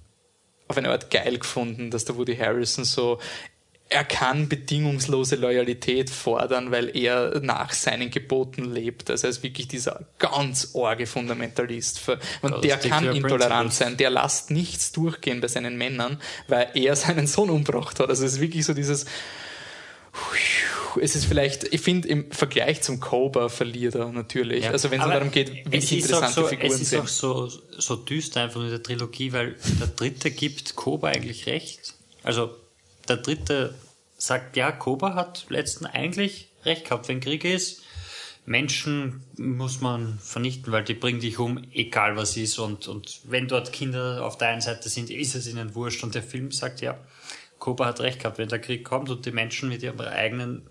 auf 0.68 0.78
eine 0.78 0.90
Art 0.90 1.10
geil 1.10 1.38
gefunden, 1.38 1.92
dass 1.92 2.04
der 2.04 2.18
Woody 2.18 2.36
Harrison 2.36 2.84
so 2.84 3.20
er 3.90 4.04
kann 4.04 4.50
bedingungslose 4.50 5.36
Loyalität 5.38 6.10
fordern, 6.10 6.72
weil 6.72 6.96
er 6.96 7.40
nach 7.42 7.74
seinen 7.74 8.12
Geboten 8.12 8.66
lebt. 8.66 9.10
Also 9.10 9.28
er 9.28 9.32
ist 9.32 9.44
wirklich 9.44 9.68
dieser 9.68 10.06
ganz 10.20 10.72
orge 10.74 11.08
Fundamentalist. 11.08 12.02
Und 12.42 12.64
der 12.64 12.78
kann 12.78 13.16
intolerant 13.16 13.74
sein. 13.74 13.96
Der 13.98 14.10
lässt 14.10 14.52
nichts 14.52 14.92
durchgehen 14.92 15.40
bei 15.40 15.48
seinen 15.48 15.78
Männern, 15.78 16.20
weil 16.48 16.70
er 16.74 16.96
seinen 16.98 17.28
Sohn 17.28 17.50
umgebracht 17.50 18.00
hat. 18.00 18.10
Also 18.10 18.26
es 18.26 18.34
ist 18.34 18.42
wirklich 18.42 18.66
so 18.66 18.74
dieses 18.74 19.06
es 21.00 21.16
ist 21.16 21.26
vielleicht, 21.26 21.72
ich 21.72 21.82
finde, 21.82 22.08
im 22.08 22.32
Vergleich 22.32 22.82
zum 22.82 23.00
Cobra 23.00 23.50
verliert 23.50 23.94
er 23.94 24.12
natürlich. 24.12 24.66
Ja. 24.66 24.72
Also 24.72 24.90
wenn 24.90 25.00
es 25.00 25.08
darum 25.08 25.30
geht, 25.30 25.52
auch 25.52 25.72
interessante 25.72 26.34
so, 26.34 26.48
Figuren 26.48 26.72
Es 26.72 26.82
ist 26.82 26.90
sind. 26.90 27.02
auch 27.02 27.08
so, 27.08 27.52
so 27.78 27.96
düster 27.98 28.42
einfach 28.42 28.62
in 28.62 28.70
der 28.70 28.82
Trilogie, 28.82 29.32
weil 29.32 29.56
der 29.80 29.88
dritte 29.88 30.32
gibt 30.32 30.76
Koba 30.76 31.10
eigentlich 31.10 31.46
recht. 31.46 31.94
Also 32.24 32.50
der 33.10 33.18
dritte 33.18 33.74
sagt, 34.18 34.58
ja, 34.58 34.72
Koba 34.72 35.16
hat 35.16 35.46
letzten 35.50 35.86
eigentlich 35.86 36.50
recht 36.64 36.86
gehabt, 36.86 37.08
wenn 37.08 37.20
Krieg 37.20 37.44
ist. 37.44 37.84
Menschen 38.46 39.24
muss 39.38 39.82
man 39.82 40.20
vernichten, 40.20 40.72
weil 40.72 40.84
die 40.84 40.94
bringen 40.94 41.20
dich 41.20 41.38
um, 41.38 41.62
egal 41.74 42.16
was 42.16 42.38
ist. 42.38 42.60
Und, 42.60 42.88
und 42.88 43.20
wenn 43.26 43.48
dort 43.48 43.74
Kinder 43.74 44.26
auf 44.26 44.38
der 44.38 44.50
einen 44.50 44.62
Seite 44.62 44.88
sind, 44.88 45.10
ist 45.10 45.36
es 45.36 45.48
ihnen 45.48 45.76
wurscht. 45.76 46.04
Und 46.04 46.16
der 46.16 46.24
Film 46.24 46.52
sagt, 46.52 46.82
ja, 46.82 46.98
Koba 47.60 47.86
hat 47.86 48.00
recht 48.00 48.20
gehabt, 48.20 48.38
wenn 48.38 48.48
der 48.48 48.60
Krieg 48.60 48.86
kommt 48.86 49.10
und 49.10 49.26
die 49.26 49.32
Menschen 49.32 49.68
mit 49.68 49.84
ihren 49.84 50.00
eigenen 50.00 50.62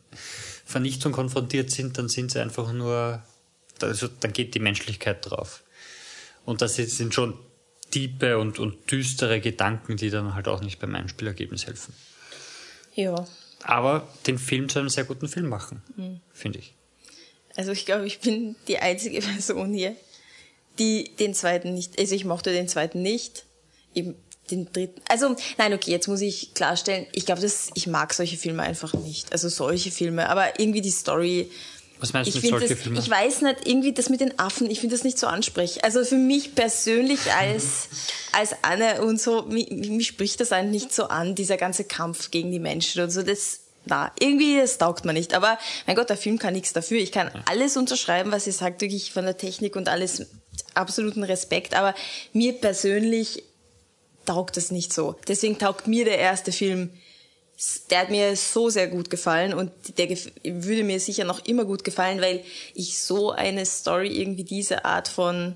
Vernichtung 0.64 1.12
konfrontiert 1.12 1.70
sind, 1.70 1.98
dann 1.98 2.08
sind 2.08 2.30
sie 2.30 2.40
einfach 2.40 2.72
nur, 2.72 3.22
also 3.82 4.08
dann 4.20 4.32
geht 4.32 4.54
die 4.54 4.60
Menschlichkeit 4.60 5.28
drauf. 5.28 5.62
Und 6.44 6.62
das 6.62 6.76
sind 6.76 7.12
schon 7.12 7.34
tiefe 7.90 8.38
und, 8.38 8.58
und 8.58 8.90
düstere 8.90 9.40
Gedanken, 9.40 9.96
die 9.96 10.10
dann 10.10 10.34
halt 10.34 10.48
auch 10.48 10.62
nicht 10.62 10.78
beim 10.78 10.94
Einspielergebnis 10.94 11.66
helfen. 11.66 11.92
Ja. 12.96 13.24
Aber 13.62 14.08
den 14.26 14.38
Film 14.38 14.68
zu 14.68 14.80
einem 14.80 14.88
sehr 14.88 15.04
guten 15.04 15.28
Film 15.28 15.48
machen, 15.48 15.82
Mhm. 15.96 16.20
finde 16.32 16.58
ich. 16.58 16.74
Also 17.54 17.72
ich 17.72 17.86
glaube, 17.86 18.06
ich 18.06 18.18
bin 18.20 18.56
die 18.68 18.78
einzige 18.78 19.20
Person 19.22 19.72
hier, 19.72 19.94
die 20.78 21.14
den 21.18 21.32
zweiten 21.34 21.72
nicht, 21.72 21.98
also 21.98 22.14
ich 22.14 22.24
mochte 22.24 22.52
den 22.52 22.68
zweiten 22.68 23.00
nicht. 23.02 23.44
Eben 23.94 24.14
den 24.50 24.70
dritten. 24.72 25.00
Also, 25.08 25.34
nein, 25.58 25.72
okay, 25.74 25.90
jetzt 25.90 26.06
muss 26.06 26.20
ich 26.20 26.52
klarstellen, 26.54 27.06
ich 27.12 27.26
glaube, 27.26 27.40
dass 27.40 27.70
ich 27.74 27.86
mag 27.86 28.12
solche 28.14 28.36
Filme 28.36 28.62
einfach 28.62 28.92
nicht. 28.94 29.32
Also 29.32 29.48
solche 29.48 29.90
Filme, 29.90 30.28
aber 30.28 30.60
irgendwie 30.60 30.82
die 30.82 30.90
Story. 30.90 31.50
Was 31.98 32.12
meinst 32.12 32.34
du 32.34 32.38
Ich 32.38 32.42
mit 32.42 32.50
solchen 32.50 32.68
das, 32.68 32.78
Filmen? 32.78 32.98
ich 32.98 33.08
weiß 33.08 33.42
nicht, 33.42 33.66
irgendwie 33.66 33.92
das 33.92 34.08
mit 34.08 34.20
den 34.20 34.38
Affen, 34.38 34.70
ich 34.70 34.80
finde 34.80 34.94
das 34.94 35.04
nicht 35.04 35.18
so 35.18 35.26
ansprechend. 35.26 35.84
Also 35.84 36.04
für 36.04 36.16
mich 36.16 36.54
persönlich 36.54 37.32
als, 37.32 37.88
als 38.32 38.54
Anne 38.62 39.02
und 39.02 39.20
so, 39.20 39.42
mich, 39.42 39.70
mich 39.70 40.06
spricht 40.06 40.40
das 40.40 40.52
eigentlich 40.52 40.82
nicht 40.82 40.94
so 40.94 41.04
an, 41.04 41.34
dieser 41.34 41.56
ganze 41.56 41.84
Kampf 41.84 42.30
gegen 42.30 42.52
die 42.52 42.58
Menschen 42.58 43.02
und 43.02 43.10
so, 43.10 43.22
das, 43.22 43.60
na, 43.86 44.12
irgendwie, 44.18 44.58
das 44.58 44.78
taugt 44.78 45.04
man 45.04 45.14
nicht. 45.14 45.34
Aber, 45.34 45.58
mein 45.86 45.96
Gott, 45.96 46.10
der 46.10 46.16
Film 46.16 46.38
kann 46.38 46.52
nichts 46.54 46.72
dafür. 46.72 46.98
Ich 46.98 47.12
kann 47.12 47.30
alles 47.48 47.76
unterschreiben, 47.76 48.32
was 48.32 48.46
ihr 48.46 48.52
sagt, 48.52 48.80
wirklich 48.80 49.12
von 49.12 49.24
der 49.24 49.38
Technik 49.38 49.76
und 49.76 49.88
alles, 49.88 50.26
absoluten 50.74 51.22
Respekt, 51.22 51.74
aber 51.74 51.94
mir 52.32 52.52
persönlich 52.52 53.42
taugt 54.24 54.56
das 54.56 54.70
nicht 54.70 54.92
so. 54.92 55.16
Deswegen 55.28 55.58
taugt 55.58 55.86
mir 55.86 56.04
der 56.04 56.18
erste 56.18 56.52
Film 56.52 56.90
der 57.90 58.00
hat 58.00 58.10
mir 58.10 58.36
so 58.36 58.68
sehr 58.68 58.86
gut 58.86 59.08
gefallen 59.08 59.54
und 59.54 59.70
der 59.96 60.10
gef- 60.10 60.30
würde 60.44 60.84
mir 60.84 61.00
sicher 61.00 61.24
noch 61.24 61.44
immer 61.46 61.64
gut 61.64 61.84
gefallen, 61.84 62.20
weil 62.20 62.44
ich 62.74 62.98
so 62.98 63.30
eine 63.30 63.64
Story, 63.64 64.08
irgendwie 64.08 64.44
diese 64.44 64.84
Art 64.84 65.08
von 65.08 65.54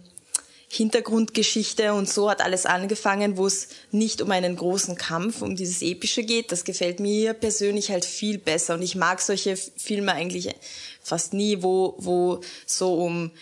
Hintergrundgeschichte 0.72 1.92
und 1.94 2.08
so 2.08 2.30
hat 2.30 2.40
alles 2.42 2.64
angefangen, 2.64 3.36
wo 3.36 3.46
es 3.46 3.68
nicht 3.90 4.22
um 4.22 4.30
einen 4.30 4.54
großen 4.54 4.96
Kampf, 4.96 5.42
um 5.42 5.56
dieses 5.56 5.82
Epische 5.82 6.22
geht. 6.22 6.52
Das 6.52 6.64
gefällt 6.64 7.00
mir 7.00 7.34
persönlich 7.34 7.90
halt 7.90 8.04
viel 8.04 8.38
besser 8.38 8.74
und 8.74 8.82
ich 8.82 8.94
mag 8.94 9.20
solche 9.20 9.56
Filme 9.56 10.12
eigentlich 10.12 10.48
fast 11.02 11.34
nie, 11.34 11.62
wo, 11.62 11.96
wo 11.98 12.40
so 12.66 12.94
um 12.94 13.32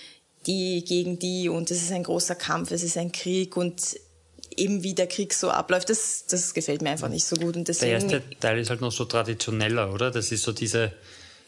die 0.47 0.83
gegen 0.85 1.19
die 1.19 1.51
und 1.51 1.71
es 1.71 1.83
ist 1.83 1.93
ein 1.93 2.05
großer 2.05 2.35
Kampf, 2.35 2.71
es 2.71 2.83
ist 2.83 2.97
ein 2.97 3.13
Krieg 3.13 3.57
und 3.57 4.01
eben 4.59 4.83
wie 4.83 4.95
der 4.95 5.07
Krieg 5.07 5.33
so 5.35 5.51
abläuft, 5.51 5.89
das, 5.91 6.25
das 6.29 6.53
gefällt 6.55 6.83
mir 6.83 6.91
einfach 6.91 7.09
nicht 7.09 7.25
so 7.27 7.37
gut 7.37 7.57
und 7.57 7.67
Der 7.69 7.75
deswegen 7.75 7.93
erste 7.93 8.23
Teil 8.41 8.59
ist 8.59 8.71
halt 8.71 8.81
noch 8.81 8.93
so 8.93 9.05
traditioneller, 9.05 9.93
oder? 9.93 10.11
Das 10.11 10.31
ist 10.33 10.43
so 10.43 10.53
diese, 10.53 10.93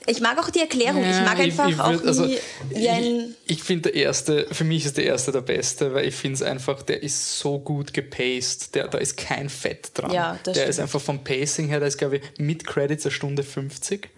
Ich 0.06 0.20
mag 0.20 0.38
auch 0.38 0.50
die 0.50 0.60
Erklärung. 0.60 1.02
ich 1.02 1.10
Ja, 1.16 1.22
mag 1.22 1.38
einfach 1.38 1.68
ich 1.68 1.78
auch 1.78 1.90
würd- 1.92 2.06
also, 2.06 2.24
nie 2.24 2.38
wie 2.70 2.88
ein. 2.88 3.34
Ich, 3.46 3.56
ich 3.58 3.62
finde 3.62 3.90
der 3.90 3.94
erste, 4.02 4.46
für 4.52 4.64
mich 4.64 4.84
ist 4.86 4.96
der 4.96 5.04
erste 5.04 5.30
der 5.32 5.42
beste, 5.42 5.92
weil 5.92 6.06
ich 6.08 6.14
finde 6.14 6.36
es 6.36 6.42
einfach, 6.42 6.82
der 6.82 7.02
ist 7.02 7.38
so 7.38 7.58
gut 7.58 7.92
gepaced, 7.92 8.74
der, 8.74 8.88
da 8.88 8.98
ist 8.98 9.16
kein 9.16 9.48
Fett 9.50 9.90
dran. 9.94 10.10
Ja, 10.12 10.38
das 10.44 10.54
der 10.54 10.66
ist 10.66 10.76
stimmt. 10.76 10.84
einfach 10.84 11.00
vom 11.00 11.22
Pacing 11.24 11.68
her, 11.68 11.80
da 11.80 11.86
ist 11.86 11.98
glaube 11.98 12.16
ich 12.18 12.22
mit 12.38 12.66
Credits 12.66 13.04
eine 13.04 13.12
Stunde 13.12 13.42
50 13.42 14.08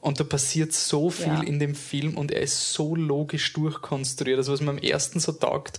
und 0.00 0.18
da 0.20 0.24
passiert 0.24 0.72
so 0.72 1.10
viel 1.10 1.26
Ja. 1.28 1.42
in 1.42 1.58
dem 1.58 1.74
Film 1.74 2.16
und 2.16 2.30
er 2.32 2.42
ist 2.42 2.72
so 2.72 2.94
logisch 2.96 3.52
durchkonstruiert, 3.52 4.38
also 4.38 4.52
was 4.52 4.60
mir 4.60 4.70
am 4.70 4.78
ersten 4.78 5.18
so 5.20 5.32
taugt. 5.32 5.78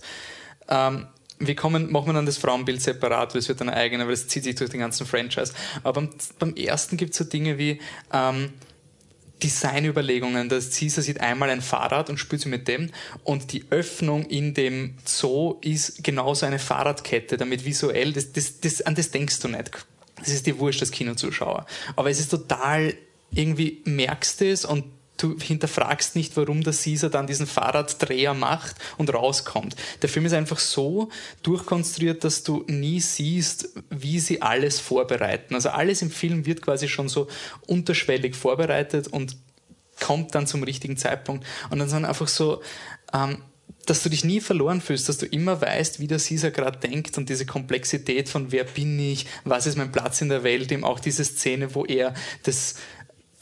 Ähm, 0.68 1.06
wir 1.38 1.56
kommen, 1.56 1.90
machen 1.90 2.06
wir 2.06 2.12
dann 2.14 2.26
das 2.26 2.38
Frauenbild 2.38 2.80
separat, 2.80 3.34
weil 3.34 3.40
es 3.40 3.48
wird 3.48 3.60
dann 3.60 3.68
eigene, 3.68 4.06
weil 4.06 4.14
es 4.14 4.28
zieht 4.28 4.44
sich 4.44 4.54
durch 4.54 4.70
den 4.70 4.80
ganzen 4.80 5.06
Franchise. 5.06 5.52
Aber 5.82 6.00
beim, 6.00 6.10
beim 6.38 6.54
ersten 6.54 6.96
gibt 6.96 7.12
es 7.12 7.18
so 7.18 7.24
Dinge 7.24 7.58
wie, 7.58 7.80
ähm, 8.12 8.50
Designüberlegungen. 9.42 10.48
Das 10.48 10.70
Caesar 10.78 11.02
sieht 11.02 11.20
einmal 11.20 11.50
ein 11.50 11.60
Fahrrad 11.60 12.08
und 12.08 12.18
spielt 12.18 12.42
sie 12.42 12.48
mit 12.48 12.66
dem 12.68 12.90
und 13.24 13.52
die 13.52 13.64
Öffnung 13.70 14.24
in 14.24 14.54
dem 14.54 14.94
Zoo 15.04 15.56
ist 15.60 16.02
genauso 16.02 16.46
eine 16.46 16.58
Fahrradkette, 16.58 17.36
damit 17.36 17.64
visuell, 17.64 18.12
das, 18.12 18.32
das, 18.32 18.60
das, 18.60 18.82
an 18.82 18.94
das 18.94 19.10
denkst 19.10 19.40
du 19.40 19.48
nicht. 19.48 19.86
Das 20.16 20.28
ist 20.28 20.46
dir 20.46 20.58
wurscht 20.58 20.80
als 20.80 20.90
Kinozuschauer. 20.90 21.66
Aber 21.96 22.10
es 22.10 22.20
ist 22.20 22.30
total, 22.30 22.94
irgendwie 23.32 23.82
merkst 23.84 24.40
du 24.40 24.46
es 24.46 24.64
und 24.64 24.84
du 25.16 25.38
hinterfragst 25.38 26.16
nicht, 26.16 26.36
warum 26.36 26.62
der 26.62 26.72
Caesar 26.72 27.10
dann 27.10 27.26
diesen 27.26 27.46
Fahrraddreher 27.46 28.34
macht 28.34 28.76
und 28.98 29.12
rauskommt. 29.12 29.76
Der 30.02 30.08
Film 30.08 30.26
ist 30.26 30.32
einfach 30.32 30.58
so 30.58 31.08
durchkonstruiert, 31.42 32.24
dass 32.24 32.42
du 32.42 32.64
nie 32.66 33.00
siehst, 33.00 33.68
wie 33.90 34.18
sie 34.18 34.42
alles 34.42 34.80
vorbereiten. 34.80 35.54
Also 35.54 35.70
alles 35.70 36.02
im 36.02 36.10
Film 36.10 36.46
wird 36.46 36.62
quasi 36.62 36.88
schon 36.88 37.08
so 37.08 37.28
unterschwellig 37.66 38.34
vorbereitet 38.34 39.08
und 39.08 39.36
kommt 40.00 40.34
dann 40.34 40.46
zum 40.46 40.62
richtigen 40.64 40.96
Zeitpunkt. 40.96 41.46
Und 41.70 41.78
dann 41.78 41.88
sind 41.88 42.04
einfach 42.04 42.28
so, 42.28 42.60
ähm, 43.12 43.38
dass 43.86 44.02
du 44.02 44.08
dich 44.08 44.24
nie 44.24 44.40
verloren 44.40 44.80
fühlst, 44.80 45.08
dass 45.08 45.18
du 45.18 45.26
immer 45.26 45.60
weißt, 45.60 46.00
wie 46.00 46.06
der 46.06 46.18
Caesar 46.18 46.50
gerade 46.50 46.78
denkt 46.78 47.18
und 47.18 47.28
diese 47.28 47.46
Komplexität 47.46 48.28
von 48.28 48.50
wer 48.50 48.64
bin 48.64 48.98
ich, 48.98 49.26
was 49.44 49.66
ist 49.66 49.76
mein 49.76 49.92
Platz 49.92 50.20
in 50.20 50.30
der 50.30 50.42
Welt, 50.42 50.72
eben 50.72 50.84
auch 50.84 51.00
diese 51.00 51.24
Szene, 51.24 51.74
wo 51.74 51.84
er 51.84 52.14
das 52.44 52.76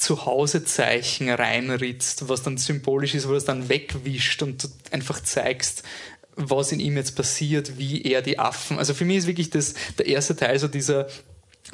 Zuhausezeichen 0.03 1.29
reinritzt, 1.31 2.29
was 2.29 2.43
dann 2.43 2.59
symbolisch 2.59 3.15
ist, 3.15 3.29
wo 3.29 3.33
er 3.33 3.39
es 3.39 3.45
dann 3.45 3.69
wegwischt 3.69 4.43
und 4.43 4.65
du 4.65 4.69
einfach 4.91 5.23
zeigst, 5.23 5.83
was 6.37 6.73
in 6.73 6.81
ihm 6.81 6.97
jetzt 6.97 7.15
passiert, 7.17 7.79
wie 7.79 8.03
er 8.03 8.23
die 8.23 8.39
Affen. 8.39 8.79
Also 8.79 8.95
für 8.95 9.05
mich 9.05 9.19
ist 9.19 9.27
wirklich 9.27 9.51
das, 9.51 9.75
der 9.99 10.07
erste 10.07 10.35
Teil 10.35 10.59
so 10.59 10.69
dieser, 10.69 11.09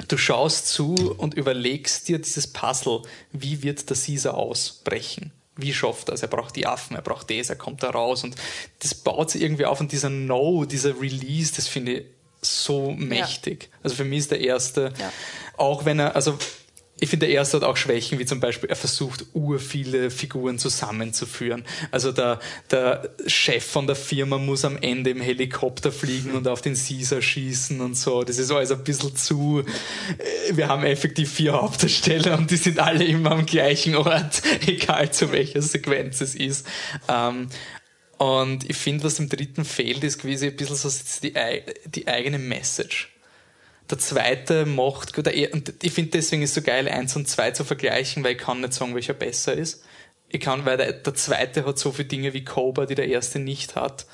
du 0.07 0.17
schaust 0.17 0.67
zu 0.67 0.95
und 1.17 1.33
überlegst 1.33 2.07
dir 2.07 2.19
dieses 2.19 2.47
Puzzle, 2.47 3.01
wie 3.31 3.63
wird 3.63 3.89
der 3.89 3.97
Caesar 3.97 4.35
ausbrechen? 4.35 5.31
Wie 5.55 5.73
schafft 5.73 6.09
er 6.09 6.15
es? 6.15 6.21
Er 6.21 6.27
braucht 6.29 6.55
die 6.55 6.67
Affen, 6.67 6.95
er 6.95 7.01
braucht 7.01 7.29
das, 7.29 7.49
er 7.49 7.55
kommt 7.55 7.83
da 7.83 7.89
raus 7.89 8.23
und 8.23 8.35
das 8.79 8.93
baut 8.95 9.31
sich 9.31 9.41
irgendwie 9.41 9.65
auf 9.65 9.79
und 9.81 9.91
dieser 9.91 10.09
No, 10.09 10.65
dieser 10.65 10.99
Release, 11.01 11.53
das 11.55 11.67
finde 11.67 11.93
ich 11.93 12.05
so 12.41 12.91
mächtig. 12.91 13.69
Also 13.83 13.95
für 13.97 14.05
mich 14.05 14.19
ist 14.19 14.31
der 14.31 14.39
erste, 14.39 14.93
Ja. 14.99 15.11
auch 15.57 15.83
wenn 15.83 15.99
er, 15.99 16.15
also 16.15 16.37
ich 17.01 17.09
finde, 17.09 17.27
der 17.27 17.35
erste 17.35 17.57
hat 17.57 17.63
auch 17.63 17.77
Schwächen, 17.77 18.19
wie 18.19 18.25
zum 18.25 18.39
Beispiel, 18.39 18.69
er 18.69 18.75
versucht, 18.75 19.25
ur 19.33 19.59
viele 19.59 20.11
Figuren 20.11 20.59
zusammenzuführen. 20.59 21.63
Also 21.91 22.11
der, 22.11 22.39
der 22.71 23.09
Chef 23.27 23.65
von 23.65 23.87
der 23.87 23.95
Firma 23.95 24.37
muss 24.37 24.65
am 24.65 24.77
Ende 24.77 25.09
im 25.11 25.21
Helikopter 25.21 25.91
fliegen 25.91 26.31
und 26.31 26.47
auf 26.47 26.61
den 26.61 26.75
Caesar 26.75 27.21
schießen 27.21 27.79
und 27.81 27.95
so. 27.95 28.23
Das 28.23 28.37
ist 28.37 28.51
alles 28.51 28.71
ein 28.71 28.83
bisschen 28.83 29.15
zu. 29.15 29.63
äh, 30.17 30.55
Wir 30.55 30.67
haben 30.67 30.83
effektiv 30.83 31.31
vier 31.31 31.53
Hauptdarsteller 31.53 32.37
und 32.37 32.51
die 32.51 32.57
sind 32.57 32.79
alle 32.79 33.05
immer 33.05 33.31
am 33.31 33.45
gleichen 33.45 33.95
Ort, 33.95 34.41
egal 34.67 35.11
zu 35.11 35.31
welcher 35.31 35.61
Sequenz 35.61 36.21
es 36.21 36.35
ist. 36.35 36.65
Ähm, 37.07 37.47
und 38.17 38.69
ich 38.69 38.75
finde, 38.75 39.05
was 39.05 39.19
im 39.19 39.29
dritten 39.29 39.63
fehlt, 39.63 40.03
ist 40.03 40.19
quasi 40.19 40.47
ein 40.47 40.55
bisschen 40.57 40.75
so 40.75 40.89
die, 41.23 41.33
die 41.85 42.07
eigene 42.07 42.37
Message. 42.37 43.09
Der 43.89 43.97
zweite 43.97 44.65
macht, 44.65 45.13
gut, 45.13 45.25
der, 45.25 45.33
er- 45.33 45.53
und 45.53 45.73
ich 45.81 45.91
finde 45.91 46.11
deswegen 46.11 46.41
ist 46.43 46.51
es 46.51 46.55
so 46.55 46.61
geil, 46.61 46.87
eins 46.87 47.15
und 47.15 47.27
zwei 47.27 47.51
zu 47.51 47.63
vergleichen, 47.63 48.23
weil 48.23 48.33
ich 48.33 48.37
kann 48.37 48.61
nicht 48.61 48.73
sagen, 48.73 48.93
welcher 48.93 49.13
besser 49.13 49.53
ist. 49.53 49.83
Ich 50.29 50.39
kann, 50.41 50.63
weil 50.65 50.77
der, 50.77 50.93
der 50.93 51.15
zweite 51.15 51.65
hat 51.65 51.79
so 51.79 51.91
viele 51.91 52.07
Dinge 52.07 52.33
wie 52.33 52.43
Cobra, 52.45 52.85
die 52.85 52.93
der 52.93 53.07
erste 53.07 53.39
nicht 53.39 53.75
hat. 53.75 54.05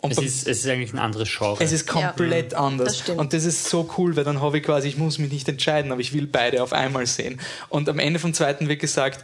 Und 0.00 0.10
es 0.12 0.16
beim- 0.16 0.26
ist, 0.26 0.46
es 0.48 0.58
ist 0.60 0.66
eigentlich 0.68 0.92
ein 0.94 0.98
anderes 0.98 1.28
Genre. 1.36 1.62
es 1.62 1.72
ist 1.72 1.86
komplett 1.86 2.52
Ja, 2.52 2.58
anders. 2.60 2.88
das 2.88 2.98
stimmt. 3.00 3.18
und 3.18 3.32
das 3.34 3.44
ist 3.44 3.68
so 3.68 3.90
cool, 3.98 4.16
weil 4.16 4.24
dann 4.24 4.40
habe 4.40 4.56
ich 4.58 4.64
quasi, 4.64 4.88
ich 4.88 4.96
muss 4.96 5.18
mich 5.18 5.30
nicht 5.30 5.48
entscheiden, 5.48 5.92
aber 5.92 6.00
ich 6.00 6.14
will 6.14 6.26
beide 6.26 6.62
auf 6.62 6.72
einmal 6.72 7.06
sehen. 7.06 7.40
Und 7.68 7.88
am 7.90 7.98
Ende 7.98 8.18
vom 8.18 8.32
zweiten 8.32 8.68
wird 8.68 8.80
gesagt, 8.80 9.22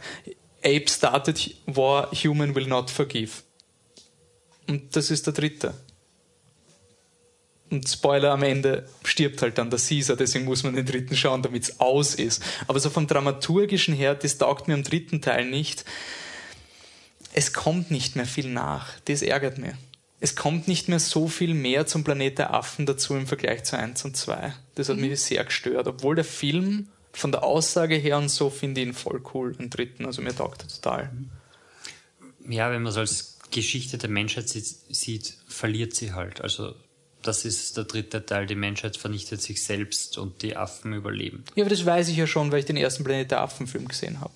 Ape 0.63 0.85
started 0.87 1.55
war, 1.65 2.11
human 2.11 2.53
will 2.53 2.67
not 2.67 2.91
forgive. 2.91 3.31
Und 4.67 4.95
das 4.95 5.09
ist 5.11 5.25
der 5.25 5.33
dritte. 5.33 5.73
Und 7.73 7.89
Spoiler 7.89 8.31
am 8.31 8.43
Ende 8.43 8.87
stirbt 9.03 9.41
halt 9.41 9.57
dann 9.57 9.71
der 9.71 9.79
Caesar, 9.79 10.15
deswegen 10.15 10.45
muss 10.45 10.61
man 10.61 10.75
den 10.75 10.85
dritten 10.85 11.17
schauen, 11.17 11.41
damit 11.41 11.63
es 11.63 11.79
aus 11.79 12.13
ist. 12.13 12.43
Aber 12.67 12.79
so 12.79 12.91
vom 12.91 13.07
Dramaturgischen 13.07 13.95
her, 13.95 14.13
das 14.13 14.37
taugt 14.37 14.67
mir 14.67 14.75
am 14.75 14.83
dritten 14.83 15.21
Teil 15.21 15.49
nicht. 15.49 15.85
Es 17.33 17.51
kommt 17.51 17.89
nicht 17.89 18.15
mehr 18.15 18.27
viel 18.27 18.47
nach. 18.47 18.89
Das 19.05 19.23
ärgert 19.23 19.57
mich. 19.57 19.73
Es 20.19 20.35
kommt 20.35 20.67
nicht 20.67 20.87
mehr 20.87 20.99
so 20.99 21.27
viel 21.27 21.55
mehr 21.55 21.87
zum 21.87 22.03
Planet 22.03 22.37
der 22.37 22.53
Affen 22.53 22.85
dazu 22.85 23.15
im 23.15 23.25
Vergleich 23.25 23.63
zu 23.63 23.75
1 23.75 24.05
und 24.05 24.15
2. 24.15 24.53
Das 24.75 24.87
hat 24.87 24.97
mich 24.97 25.19
sehr 25.19 25.43
gestört. 25.43 25.87
Obwohl 25.87 26.13
der 26.13 26.25
Film 26.25 26.89
von 27.11 27.31
der 27.31 27.43
Aussage 27.43 27.95
her 27.95 28.19
und 28.19 28.29
so 28.29 28.51
finde 28.51 28.81
ich 28.81 28.87
ihn 28.87 28.93
voll 28.93 29.23
cool, 29.33 29.53
den 29.55 29.71
dritten. 29.71 30.05
Also 30.05 30.21
mir 30.21 30.35
taugt 30.35 30.61
er 30.61 30.67
total. 30.67 31.11
Ja, 32.47 32.71
wenn 32.71 32.83
man 32.83 32.91
es 32.91 32.97
als 32.97 33.39
Geschichte 33.49 33.97
der 33.97 34.11
Menschheit 34.11 34.47
sieht, 34.47 34.65
sieht, 34.65 35.37
verliert 35.47 35.95
sie 35.95 36.13
halt. 36.13 36.39
Also 36.41 36.75
das 37.23 37.45
ist 37.45 37.77
der 37.77 37.85
dritte 37.85 38.25
Teil. 38.25 38.45
Die 38.45 38.55
Menschheit 38.55 38.97
vernichtet 38.97 39.41
sich 39.41 39.63
selbst 39.63 40.17
und 40.17 40.41
die 40.41 40.55
Affen 40.55 40.93
überleben. 40.93 41.43
Ja, 41.55 41.63
aber 41.63 41.69
das 41.69 41.85
weiß 41.85 42.09
ich 42.09 42.17
ja 42.17 42.27
schon, 42.27 42.51
weil 42.51 42.59
ich 42.59 42.65
den 42.65 42.77
ersten 42.77 43.03
Planet 43.03 43.31
der 43.31 43.41
Affen-Film 43.41 43.87
gesehen 43.87 44.21
habe. 44.21 44.33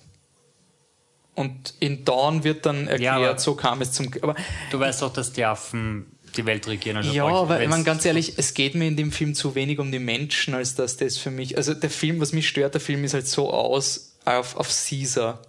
Und 1.34 1.74
in 1.78 2.04
Dawn 2.04 2.42
wird 2.42 2.66
dann 2.66 2.88
erklärt, 2.88 3.14
aber- 3.14 3.38
so 3.38 3.54
kam 3.54 3.80
es 3.80 3.92
zum. 3.92 4.10
Aber 4.22 4.34
Du 4.70 4.80
weißt 4.80 5.02
auch, 5.04 5.12
dass 5.12 5.32
die 5.32 5.44
Affen 5.44 6.06
die 6.36 6.44
Welt 6.46 6.66
regieren. 6.66 6.96
Also 6.98 7.12
ja, 7.12 7.24
aber 7.26 7.62
ich 7.62 7.68
meine, 7.68 7.84
ganz 7.84 8.04
ehrlich, 8.04 8.34
es 8.36 8.54
geht 8.54 8.74
mir 8.74 8.86
in 8.88 8.96
dem 8.96 9.12
Film 9.12 9.34
zu 9.34 9.54
wenig 9.54 9.78
um 9.78 9.92
die 9.92 9.98
Menschen, 10.00 10.54
als 10.54 10.74
dass 10.74 10.96
das 10.96 11.16
für 11.16 11.30
mich. 11.30 11.56
Also 11.56 11.74
der 11.74 11.90
Film, 11.90 12.20
was 12.20 12.32
mich 12.32 12.48
stört, 12.48 12.74
der 12.74 12.80
Film 12.80 13.04
ist 13.04 13.14
halt 13.14 13.26
so 13.28 13.50
aus 13.52 14.16
auf, 14.24 14.56
auf 14.56 14.68
Caesar. 14.68 15.40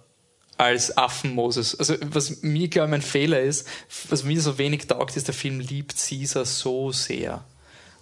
Als 0.60 0.94
Affen-Moses. 0.94 1.74
Also 1.78 1.96
was 2.02 2.42
mir, 2.42 2.68
glaube 2.68 2.88
ich, 2.88 2.90
mein 2.90 3.02
Fehler 3.02 3.40
ist, 3.40 3.66
was 4.10 4.24
mir 4.24 4.38
so 4.42 4.58
wenig 4.58 4.86
taugt, 4.86 5.16
ist, 5.16 5.26
der 5.26 5.34
Film 5.34 5.58
liebt 5.58 5.96
Caesar 5.96 6.44
so 6.44 6.92
sehr, 6.92 7.42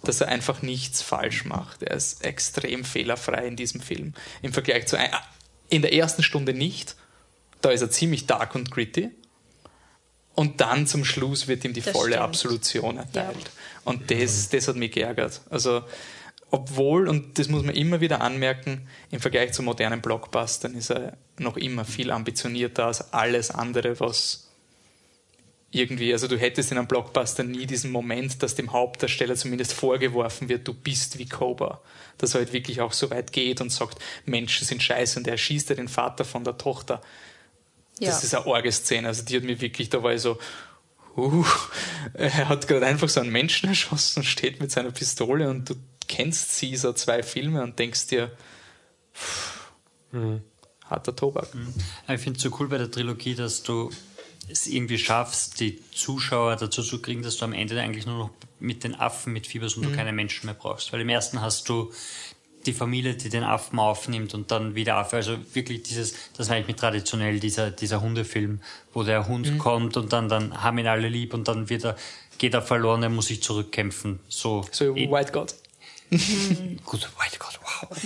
dass 0.03 0.19
er 0.19 0.27
einfach 0.27 0.61
nichts 0.61 1.01
falsch 1.01 1.45
macht. 1.45 1.83
Er 1.83 1.95
ist 1.95 2.25
extrem 2.25 2.83
fehlerfrei 2.83 3.47
in 3.47 3.55
diesem 3.55 3.79
Film. 3.79 4.13
Im 4.41 4.51
Vergleich 4.51 4.87
zu 4.87 4.97
ein, 4.97 5.09
in 5.69 5.81
der 5.81 5.93
ersten 5.93 6.21
Stunde 6.21 6.53
nicht. 6.53 6.97
Da 7.61 7.69
ist 7.69 7.79
er 7.81 7.91
ziemlich 7.91 8.27
dark 8.27 8.55
und 8.55 8.71
gritty. 8.71 9.09
Und 10.35 10.59
dann 10.59 10.85
zum 10.85 11.05
Schluss 11.05 11.47
wird 11.47 11.63
ihm 11.63 11.73
die 11.73 11.81
Das 11.81 11.93
volle 11.93 12.15
stimmt. 12.15 12.23
Absolution 12.23 12.97
erteilt. 12.97 13.51
Und 13.85 14.11
das, 14.11 14.49
das 14.49 14.67
hat 14.67 14.75
mich 14.75 14.91
geärgert. 14.91 15.41
Also, 15.49 15.83
obwohl, 16.51 17.07
und 17.07 17.37
das 17.37 17.47
muss 17.47 17.63
man 17.63 17.75
immer 17.75 18.01
wieder 18.01 18.21
anmerken, 18.21 18.87
im 19.11 19.19
Vergleich 19.19 19.53
zu 19.53 19.61
modernen 19.61 20.01
Blockbustern 20.01 20.73
ist 20.73 20.89
er 20.89 21.17
noch 21.37 21.57
immer 21.57 21.85
viel 21.85 22.11
ambitionierter 22.11 22.85
als 22.85 23.13
alles 23.13 23.51
andere, 23.51 23.99
was 23.99 24.49
irgendwie, 25.71 26.11
also 26.13 26.27
du 26.27 26.37
hättest 26.37 26.71
in 26.71 26.79
einem 26.79 26.87
Blockbuster 26.87 27.43
nie 27.43 27.67
diesen 27.67 27.91
Moment, 27.91 28.41
dass 28.41 28.55
dem 28.55 28.71
Hauptdarsteller 28.71 29.35
zumindest 29.35 29.73
vorgeworfen 29.73 30.49
wird, 30.49 30.67
du 30.67 30.73
bist 30.73 31.19
wie 31.19 31.27
Cobra. 31.27 31.79
Dass 32.17 32.33
er 32.33 32.39
halt 32.39 32.53
wirklich 32.53 32.81
auch 32.81 32.93
so 32.93 33.11
weit 33.11 33.31
geht 33.31 33.61
und 33.61 33.71
sagt, 33.71 33.99
Menschen 34.25 34.65
sind 34.65 34.81
scheiße 34.81 35.19
und 35.19 35.27
er 35.27 35.37
schießt 35.37 35.69
ja 35.69 35.75
den 35.75 35.87
Vater 35.87 36.25
von 36.25 36.43
der 36.43 36.57
Tochter. 36.57 37.01
Ja. 37.99 38.09
Das 38.09 38.23
ist 38.23 38.33
eine 38.33 38.47
arge 38.47 38.71
Szene. 38.71 39.07
Also 39.09 39.23
die 39.23 39.35
hat 39.35 39.43
mir 39.43 39.61
wirklich, 39.61 39.89
da 39.89 40.01
war 40.01 40.13
ich 40.13 40.21
so, 40.21 40.39
uh, 41.15 41.45
er 42.13 42.49
hat 42.49 42.67
gerade 42.67 42.87
einfach 42.87 43.09
so 43.09 43.19
einen 43.19 43.31
Menschen 43.31 43.69
erschossen 43.69 44.21
und 44.21 44.25
steht 44.25 44.59
mit 44.59 44.71
seiner 44.71 44.91
Pistole 44.91 45.49
und 45.49 45.69
du 45.69 45.75
kennst 46.09 46.59
Caesar 46.59 46.95
zwei 46.95 47.23
Filme 47.23 47.63
und 47.63 47.79
denkst 47.79 48.07
dir, 48.07 48.31
pff, 49.15 49.71
harter 50.85 51.15
Tobak. 51.15 51.47
Aber 52.05 52.15
Ich 52.15 52.21
finde 52.21 52.37
es 52.37 52.43
so 52.43 52.49
cool 52.59 52.67
bei 52.67 52.77
der 52.77 52.91
Trilogie, 52.91 53.35
dass 53.35 53.63
du 53.63 53.89
es 54.49 54.67
irgendwie 54.67 54.97
schaffst, 54.97 55.59
die 55.59 55.79
Zuschauer 55.91 56.55
dazu 56.55 56.81
zu 56.81 57.01
kriegen, 57.01 57.21
dass 57.21 57.37
du 57.37 57.45
am 57.45 57.53
Ende 57.53 57.79
eigentlich 57.79 58.07
nur 58.07 58.17
noch 58.17 58.29
mit 58.59 58.83
den 58.83 58.95
Affen 58.95 59.31
mitfieberst 59.31 59.77
und 59.77 59.83
du 59.83 59.95
keine 59.95 60.11
Menschen 60.11 60.47
mehr 60.47 60.55
brauchst. 60.55 60.91
Weil 60.91 61.01
im 61.01 61.09
ersten 61.09 61.39
hast 61.39 61.69
du 61.69 61.93
die 62.65 62.73
Familie, 62.73 63.15
die 63.15 63.29
den 63.29 63.43
Affen 63.43 63.79
aufnimmt 63.79 64.33
und 64.33 64.51
dann 64.51 64.75
wieder 64.75 64.95
Affe. 64.95 65.17
Also 65.17 65.37
wirklich 65.53 65.83
dieses, 65.83 66.15
das 66.35 66.49
meine 66.49 66.61
ich 66.61 66.67
mit 66.67 66.77
traditionell, 66.77 67.39
dieser, 67.39 67.71
dieser 67.71 68.01
Hundefilm, 68.01 68.59
wo 68.93 69.03
der 69.03 69.27
Hund 69.27 69.57
kommt 69.59 69.95
und 69.95 70.11
dann, 70.11 70.27
dann 70.27 70.61
haben 70.61 70.77
ihn 70.77 70.87
alle 70.87 71.07
lieb 71.07 71.33
und 71.33 71.47
dann 71.47 71.69
wird 71.69 71.85
er, 71.85 71.95
geht 72.37 72.53
er 72.53 72.61
verloren, 72.61 73.03
er 73.03 73.09
muss 73.09 73.27
sich 73.27 73.41
zurückkämpfen. 73.41 74.19
So, 74.27 74.65
So 74.71 74.95
White 74.95 75.31
God. 75.31 75.55
Gut, 76.11 77.09
White 77.19 77.37
God, 77.37 77.59
wow. 77.61 77.97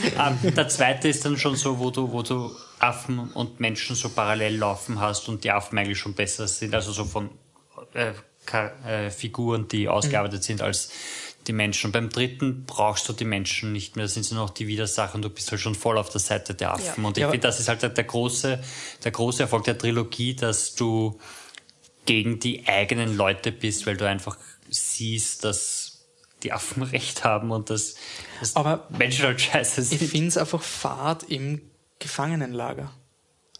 ähm, 0.43 0.55
der 0.55 0.67
zweite 0.67 1.07
ist 1.07 1.23
dann 1.25 1.37
schon 1.37 1.55
so, 1.55 1.79
wo 1.79 1.89
du, 1.89 2.11
wo 2.11 2.21
du 2.21 2.51
Affen 2.79 3.19
und 3.19 3.59
Menschen 3.59 3.95
so 3.95 4.09
parallel 4.09 4.57
laufen 4.57 4.99
hast 4.99 5.29
und 5.29 5.43
die 5.43 5.51
Affen 5.51 5.77
eigentlich 5.77 5.99
schon 5.99 6.13
besser 6.13 6.47
sind, 6.47 6.73
also 6.75 6.91
so 6.91 7.05
von 7.05 7.29
äh, 7.93 8.11
äh, 8.85 9.09
Figuren, 9.09 9.67
die 9.67 9.87
ausgearbeitet 9.87 10.43
sind 10.43 10.61
als 10.61 10.91
die 11.47 11.53
Menschen. 11.53 11.87
Und 11.87 11.91
beim 11.93 12.09
dritten 12.09 12.65
brauchst 12.65 13.07
du 13.07 13.13
die 13.13 13.25
Menschen 13.25 13.71
nicht 13.71 13.95
mehr, 13.95 14.05
da 14.05 14.09
sind 14.09 14.23
sie 14.23 14.35
noch 14.35 14.49
die 14.49 14.67
Widersacher 14.67 15.15
und 15.15 15.21
du 15.21 15.29
bist 15.29 15.51
halt 15.51 15.61
schon 15.61 15.75
voll 15.75 15.97
auf 15.97 16.09
der 16.09 16.21
Seite 16.21 16.53
der 16.53 16.73
Affen. 16.73 17.03
Ja. 17.03 17.07
Und 17.07 17.17
ich 17.17 17.21
Ja, 17.21 17.29
finde, 17.31 17.47
das 17.47 17.59
ist 17.59 17.67
halt 17.67 17.81
der, 17.81 17.89
der 17.89 18.03
große, 18.03 18.61
der 19.03 19.11
große 19.11 19.43
Erfolg 19.43 19.63
der 19.65 19.77
Trilogie, 19.77 20.35
dass 20.35 20.75
du 20.75 21.19
gegen 22.05 22.39
die 22.39 22.67
eigenen 22.67 23.15
Leute 23.15 23.51
bist, 23.51 23.85
weil 23.85 23.97
du 23.97 24.07
einfach 24.07 24.37
siehst, 24.69 25.43
dass 25.45 25.82
die 26.43 26.51
Affen 26.51 26.83
recht 26.83 27.23
haben 27.23 27.51
und 27.51 27.69
dass, 27.69 27.95
dass 28.39 28.55
Aber 28.55 28.87
Menschen 28.89 29.25
halt 29.25 29.41
scheiße 29.41 29.81
Ich 29.81 29.87
sind. 29.99 30.09
finde 30.09 30.27
es 30.27 30.37
einfach 30.37 30.61
fad 30.61 31.23
im 31.23 31.61
Gefangenenlager. 31.99 32.91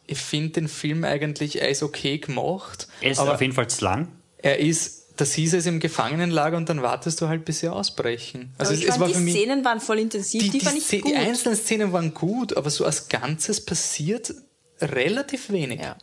Ich 0.06 0.18
finde 0.20 0.50
den 0.52 0.68
Film 0.68 1.04
eigentlich, 1.06 1.62
er 1.62 1.70
ist 1.70 1.82
okay 1.82 2.18
gemacht, 2.18 2.88
Er 3.02 3.12
ist 3.12 3.20
aber 3.20 3.36
auf 3.36 3.42
jeden 3.42 3.54
Fall 3.54 3.70
zu 3.70 3.86
lang. 3.86 4.10
er 4.38 4.60
ist, 4.60 5.14
da 5.16 5.24
siehst 5.26 5.54
du 5.54 5.58
es 5.58 5.66
im 5.66 5.80
Gefangenenlager 5.80 6.58
und 6.58 6.68
dann 6.68 6.82
wartest 6.82 7.22
du 7.22 7.30
halt, 7.30 7.46
bis 7.46 7.60
sie 7.62 7.70
ausbrechen. 7.70 8.54
Also 8.58 8.74
Aber 8.74 8.80
ich 8.82 8.88
es, 8.88 8.94
es 8.96 9.00
war 9.00 9.08
die 9.08 9.14
für 9.14 9.20
mich, 9.22 9.34
Szenen 9.36 9.64
waren 9.64 9.80
voll 9.80 10.00
intensiv, 10.00 10.42
die, 10.44 10.50
die, 10.50 10.60
die, 10.60 10.66
fand 10.66 10.78
ich 10.78 10.84
Szene- 10.84 11.02
gut. 11.04 11.12
die 11.12 11.16
einzelnen 11.16 11.56
Szenen 11.58 11.94
waren 11.94 12.14
gut, 12.14 12.58
aber 12.58 12.70
so 12.70 12.84
als 12.86 13.08
Ganzes 13.08 13.64
passiert 13.64 14.34
relativ 14.82 15.50
wenig. 15.52 15.80
Ja. 15.80 15.96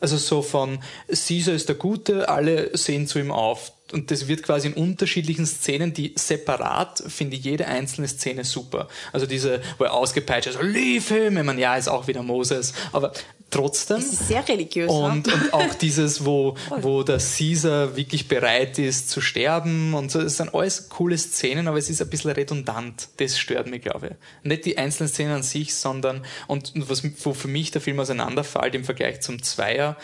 Also 0.00 0.16
so 0.16 0.42
von 0.42 0.80
Caesar 1.08 1.54
ist 1.54 1.68
der 1.68 1.76
Gute, 1.76 2.28
alle 2.28 2.76
sehen 2.76 3.06
zu 3.06 3.18
ihm 3.20 3.30
auf. 3.30 3.72
Und 3.94 4.10
das 4.10 4.26
wird 4.26 4.42
quasi 4.42 4.66
in 4.66 4.74
unterschiedlichen 4.74 5.46
Szenen, 5.46 5.94
die 5.94 6.12
separat 6.16 7.02
finde 7.06 7.36
ich 7.36 7.44
jede 7.44 7.66
einzelne 7.66 8.08
Szene 8.08 8.44
super. 8.44 8.88
Also 9.12 9.24
diese, 9.26 9.62
wo 9.78 9.84
er 9.84 9.94
ausgepeitscht 9.94 10.48
ist, 10.48 10.60
leave 10.60 11.14
him, 11.14 11.38
ich 11.38 11.44
meine, 11.44 11.60
ja, 11.60 11.76
ist 11.76 11.86
auch 11.86 12.08
wieder 12.08 12.24
Moses, 12.24 12.74
aber 12.92 13.12
trotzdem. 13.50 13.98
Es 13.98 14.12
ist 14.12 14.26
sehr 14.28 14.46
religiös. 14.48 14.90
Und, 14.90 15.28
ne? 15.28 15.32
und 15.32 15.54
auch 15.54 15.74
dieses, 15.74 16.24
wo, 16.24 16.56
wo 16.80 17.04
der 17.04 17.18
Caesar 17.18 17.96
wirklich 17.96 18.26
bereit 18.26 18.80
ist 18.80 19.10
zu 19.10 19.20
sterben 19.20 19.94
und 19.94 20.10
so. 20.10 20.20
Es 20.20 20.38
sind 20.38 20.52
alles 20.52 20.88
coole 20.88 21.16
Szenen, 21.16 21.68
aber 21.68 21.78
es 21.78 21.88
ist 21.88 22.02
ein 22.02 22.10
bisschen 22.10 22.32
redundant. 22.32 23.08
Das 23.18 23.38
stört 23.38 23.68
mich, 23.68 23.82
glaube 23.82 24.08
ich. 24.08 24.48
Nicht 24.48 24.64
die 24.64 24.76
einzelnen 24.76 25.08
Szenen 25.08 25.32
an 25.32 25.42
sich, 25.44 25.72
sondern, 25.72 26.24
und 26.48 26.72
was, 26.74 27.04
wo 27.24 27.32
für 27.32 27.48
mich 27.48 27.70
der 27.70 27.80
Film 27.80 28.00
auseinanderfällt 28.00 28.74
im 28.74 28.84
Vergleich 28.84 29.20
zum 29.20 29.40
Zweier, 29.40 29.96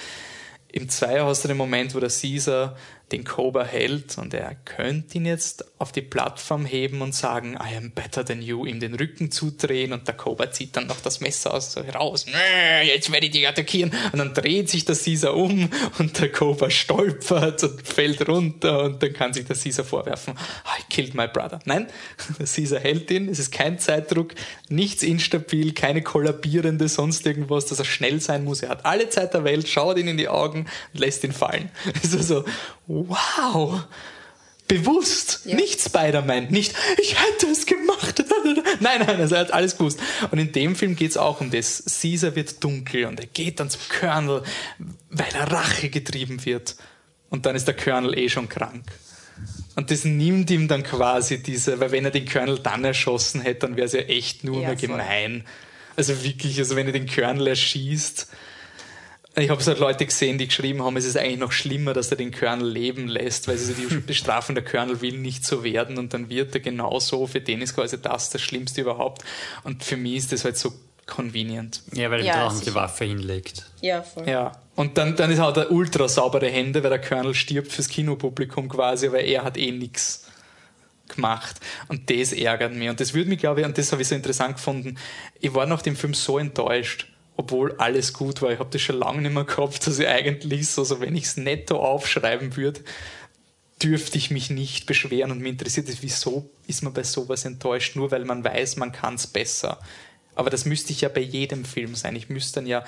im 0.73 0.89
Zweier 0.89 1.27
hast 1.27 1.43
du 1.43 1.49
den 1.49 1.57
Moment, 1.57 1.95
wo 1.95 2.01
der 2.01 2.11
Caesar 2.11 2.77
den 3.13 3.25
Cobra 3.25 3.65
hält 3.65 4.19
und 4.19 4.35
er 4.35 4.55
könnte 4.55 5.19
ihn 5.19 5.27
jetzt 5.27 5.65
auf 5.81 5.91
die 5.91 6.03
Plattform 6.03 6.65
heben 6.65 7.03
und 7.03 7.15
sagen, 7.15 7.55
I 7.55 7.77
am 7.77 7.91
better 7.91 8.25
than 8.25 8.41
you, 8.41 8.67
ihm 8.67 8.79
den 8.79 8.95
Rücken 8.95 9.31
zudrehen 9.33 9.93
und 9.93 10.07
der 10.07 10.15
Cobra 10.15 10.51
zieht 10.53 10.77
dann 10.77 10.87
noch 10.87 11.01
das 11.01 11.21
Messer 11.21 11.55
aus, 11.55 11.73
so 11.73 11.81
raus, 11.81 12.27
"Nö, 12.27 12.87
jetzt 12.87 13.11
werde 13.11 13.27
ich 13.27 13.33
dich 13.33 13.49
attackieren 13.49 13.93
und 14.13 14.19
dann 14.19 14.35
dreht 14.35 14.71
sich 14.71 14.85
der 14.85 14.97
Caesar 14.97 15.37
um 15.37 15.71
und 15.99 16.21
der 16.21 16.31
Cobra 16.31 16.71
stolpert 16.71 17.65
und 17.65 17.87
fällt 17.87 18.29
runter 18.29 18.85
und 18.85 19.03
dann 19.03 19.13
kann 19.13 19.33
sich 19.33 19.47
der 19.47 19.57
Caesar 19.57 19.85
vorwerfen, 19.85 20.35
I 20.35 20.83
killed 20.89 21.15
my 21.15 21.27
brother. 21.27 21.59
Nein, 21.65 21.89
der 22.39 22.47
Caesar 22.47 22.81
hält 22.81 23.11
ihn, 23.11 23.29
es 23.29 23.39
ist 23.39 23.51
kein 23.51 23.79
Zeitdruck, 23.79 24.35
nichts 24.69 25.03
instabil, 25.03 25.73
keine 25.73 26.03
kollabierende, 26.03 26.89
sonst 26.89 27.27
irgendwas, 27.27 27.67
dass 27.67 27.79
er 27.81 27.85
schnell 27.85 28.21
sein 28.21 28.45
muss. 28.45 28.63
Er 28.63 28.69
hat 28.69 28.87
alle 28.87 29.09
Zeit 29.09 29.35
der 29.35 29.45
Welt, 29.45 29.69
schaut 29.69 29.99
ihn 29.99 30.09
in 30.09 30.17
die 30.17 30.29
Augen 30.29 30.67
und 30.93 31.01
lässt 31.01 31.25
ihn 31.25 31.33
fallen. 31.33 31.71
Ist 32.03 32.13
so, 32.13 32.45
wow, 33.09 33.85
bewusst, 34.69 35.41
Ja. 35.45 35.57
nicht 35.57 35.81
Spider-Man, 35.81 36.49
nicht, 36.49 36.75
ich 37.01 37.17
hätte 37.21 37.47
es 37.51 37.67
gemacht. 37.67 38.25
Nein, 38.81 39.01
nein, 39.07 39.21
also 39.21 39.35
er 39.35 39.43
hat 39.43 39.53
alles 39.53 39.77
gewusst. 39.77 40.01
Und 40.31 40.39
in 40.39 40.53
dem 40.53 40.75
Film 40.77 40.97
geht 40.97 41.11
es 41.11 41.17
auch 41.17 41.41
um 41.41 41.51
das. 41.51 41.85
Caesar 42.01 42.35
wird 42.37 42.63
dunkel 42.63 43.05
und 43.07 43.21
er 43.21 43.27
geht 43.27 43.61
dann 43.61 43.69
zum 43.71 43.81
Colonel, 44.01 44.43
weil 45.11 45.29
er 45.35 45.51
Rache 45.53 45.89
getrieben 45.91 46.45
wird. 46.45 46.77
Und 47.31 47.47
dann 47.47 47.57
ist 47.57 47.67
der 47.67 47.77
Colonel 47.77 48.17
eh 48.19 48.29
schon 48.29 48.49
krank. 48.49 48.85
Und 49.77 49.91
das 49.91 50.05
nimmt 50.05 50.51
ihm 50.51 50.69
dann 50.69 50.83
quasi 50.83 51.43
diese, 51.43 51.79
weil 51.81 51.91
wenn 51.93 52.05
er 52.05 52.11
den 52.11 52.29
Colonel 52.29 52.59
dann 52.59 52.85
erschossen 52.85 53.41
hätte, 53.41 53.61
dann 53.67 53.77
wäre 53.77 53.87
es 53.87 53.93
ja 53.93 54.01
echt 54.01 54.45
nur 54.45 54.63
Ja, 54.63 54.69
mehr 54.69 54.79
voll. 54.79 54.89
gemein. 54.89 55.45
Also 55.97 56.23
wirklich, 56.25 56.59
also 56.59 56.77
wenn 56.77 56.87
er 56.87 56.93
den 56.93 57.09
Colonel 57.09 57.47
erschießt, 57.49 58.29
ich 59.37 59.49
habe 59.49 59.63
so 59.63 59.73
Leute 59.75 60.07
gesehen, 60.07 60.39
die 60.39 60.49
geschrieben 60.49 60.83
haben, 60.83 60.97
es 60.97 61.05
ist 61.05 61.17
eigentlich 61.17 61.39
noch 61.39 61.53
schlimmer, 61.53 61.93
dass 61.93 62.11
er 62.11 62.17
den 62.17 62.33
Colonel 62.33 62.69
leben 62.69 63.07
lässt, 63.09 63.47
weil 63.49 63.59
sie 63.59 63.75
die 63.75 63.95
bestrafen, 64.07 64.55
der 64.55 64.65
Colonel 64.65 65.01
will 65.01 65.19
nicht 65.19 65.45
so 65.45 65.63
werden 65.63 65.99
und 65.99 66.13
dann 66.15 66.29
wird 66.29 66.55
er 66.55 66.61
genauso. 66.61 67.27
Für 67.27 67.41
den 67.41 67.63
ist 67.63 67.75
quasi 67.75 68.01
das 68.01 68.31
das 68.31 68.43
Schlimmste 68.43 68.81
überhaupt. 68.81 69.23
Und 69.63 69.85
für 69.85 69.97
mich 69.97 70.17
ist 70.17 70.33
das 70.33 70.45
halt 70.45 70.57
so 70.57 70.73
convenient. 71.07 71.83
Ja, 71.93 72.11
weil 72.11 72.25
Ja, 72.25 72.35
er 72.35 72.53
noch 72.53 72.61
die. 72.61 72.75
Waffe 72.75 73.05
hinlegt. 73.05 73.67
Ja, 73.81 74.03
voll. 74.03 74.29
Ja. 74.29 74.53
Und 74.75 74.97
dann, 74.99 75.17
dann 75.17 75.31
ist 75.31 75.41
halt 75.41 75.57
er 75.57 75.71
ultra 75.71 76.09
saubere 76.09 76.49
Hände, 76.49 76.83
weil 76.83 76.91
der 76.91 77.01
Colonel 77.01 77.35
stirbt 77.35 77.73
fürs 77.73 77.89
Kinopublikum 77.89 78.69
quasi, 78.69 79.09
aber 79.09 79.21
er 79.21 79.45
hat 79.45 79.57
eh 79.57 79.73
nichts 79.73 80.27
gemacht. 81.09 81.57
Und 81.89 82.09
das 82.11 82.33
ärgert 82.33 82.75
mich. 82.75 82.89
Und 82.89 83.01
das 83.01 83.15
würde 83.15 83.29
mich, 83.29 83.39
glaube 83.39 83.61
ich, 83.61 83.67
und 83.67 83.77
das 83.77 83.93
habe 83.93 84.03
ich 84.03 84.09
so 84.09 84.15
interessant 84.15 84.57
gefunden, 84.57 84.97
ich 85.41 85.53
war 85.55 85.67
nach 85.67 85.83
dem 85.83 85.97
Film 85.97 86.15
so 86.15 86.39
enttäuscht, 86.39 87.07
obwohl 87.41 87.75
alles 87.79 88.13
gut 88.13 88.43
war. 88.43 88.53
Ich 88.53 88.59
habe 88.59 88.69
das 88.71 88.83
schon 88.83 88.99
lange 88.99 89.23
nicht 89.23 89.33
mehr 89.33 89.45
gehabt, 89.45 89.87
dass 89.87 89.99
ich 89.99 90.07
eigentlich 90.07 90.69
so, 90.69 90.85
so 90.85 91.01
wenn 91.01 91.17
ich 91.17 91.25
es 91.25 91.37
netto 91.39 91.79
aufschreiben 91.79 92.55
würde, 92.55 92.83
dürfte 93.83 94.19
ich 94.19 94.31
mich 94.31 94.51
nicht 94.51 94.85
beschweren 94.85 95.31
und 95.31 95.41
mich 95.41 95.53
interessiert 95.53 95.89
es, 95.89 96.03
wieso 96.03 96.51
ist 96.67 96.83
man 96.83 96.93
bei 96.93 97.03
sowas 97.03 97.47
enttäuscht, 97.47 97.97
nur 97.97 98.11
weil 98.11 98.27
man 98.27 98.45
weiß, 98.45 98.77
man 98.77 98.93
kann 98.93 99.15
es 99.15 99.27
besser. 99.27 99.81
Aber 100.35 100.51
das 100.51 100.67
müsste 100.67 100.93
ich 100.93 101.01
ja 101.01 101.09
bei 101.09 101.23
jedem 101.23 101.65
Film 101.65 101.95
sein. 101.95 102.15
Ich 102.15 102.29
müsste 102.29 102.57
dann 102.57 102.67
ja, 102.67 102.85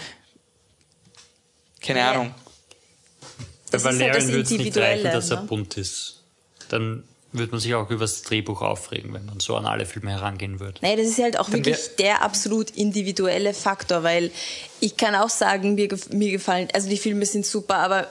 keine 1.80 2.00
Ja. 2.00 2.12
Ahnung, 2.12 2.34
Bei 3.70 3.78
halt 3.78 3.84
Valerian 3.84 4.14
das 4.14 4.28
würde 4.28 4.42
es 4.42 4.50
nicht 4.50 4.76
reichen, 4.76 5.04
dass 5.04 5.30
er 5.30 5.40
ne? 5.40 5.46
bunt 5.46 5.78
ist. 5.78 6.22
Dann 6.68 7.04
würde 7.32 7.52
man 7.52 7.60
sich 7.60 7.74
auch 7.74 7.88
über 7.90 8.00
das 8.00 8.22
Drehbuch 8.22 8.60
aufregen, 8.62 9.12
wenn 9.14 9.24
man 9.26 9.40
so 9.40 9.56
an 9.56 9.66
alle 9.66 9.86
Filme 9.86 10.10
herangehen 10.10 10.60
würde. 10.60 10.78
Nein, 10.82 10.98
das 10.98 11.06
ist 11.06 11.18
halt 11.18 11.38
auch 11.38 11.48
Dann 11.48 11.64
wirklich 11.64 11.96
der 11.98 12.22
absolut 12.22 12.70
individuelle 12.70 13.54
Faktor, 13.54 14.02
weil 14.02 14.30
ich 14.80 14.96
kann 14.96 15.14
auch 15.14 15.30
sagen, 15.30 15.74
mir, 15.74 15.88
gef- 15.88 16.14
mir 16.14 16.30
gefallen, 16.30 16.68
also 16.72 16.88
die 16.88 16.98
Filme 16.98 17.24
sind 17.26 17.46
super, 17.46 17.76
aber 17.76 18.06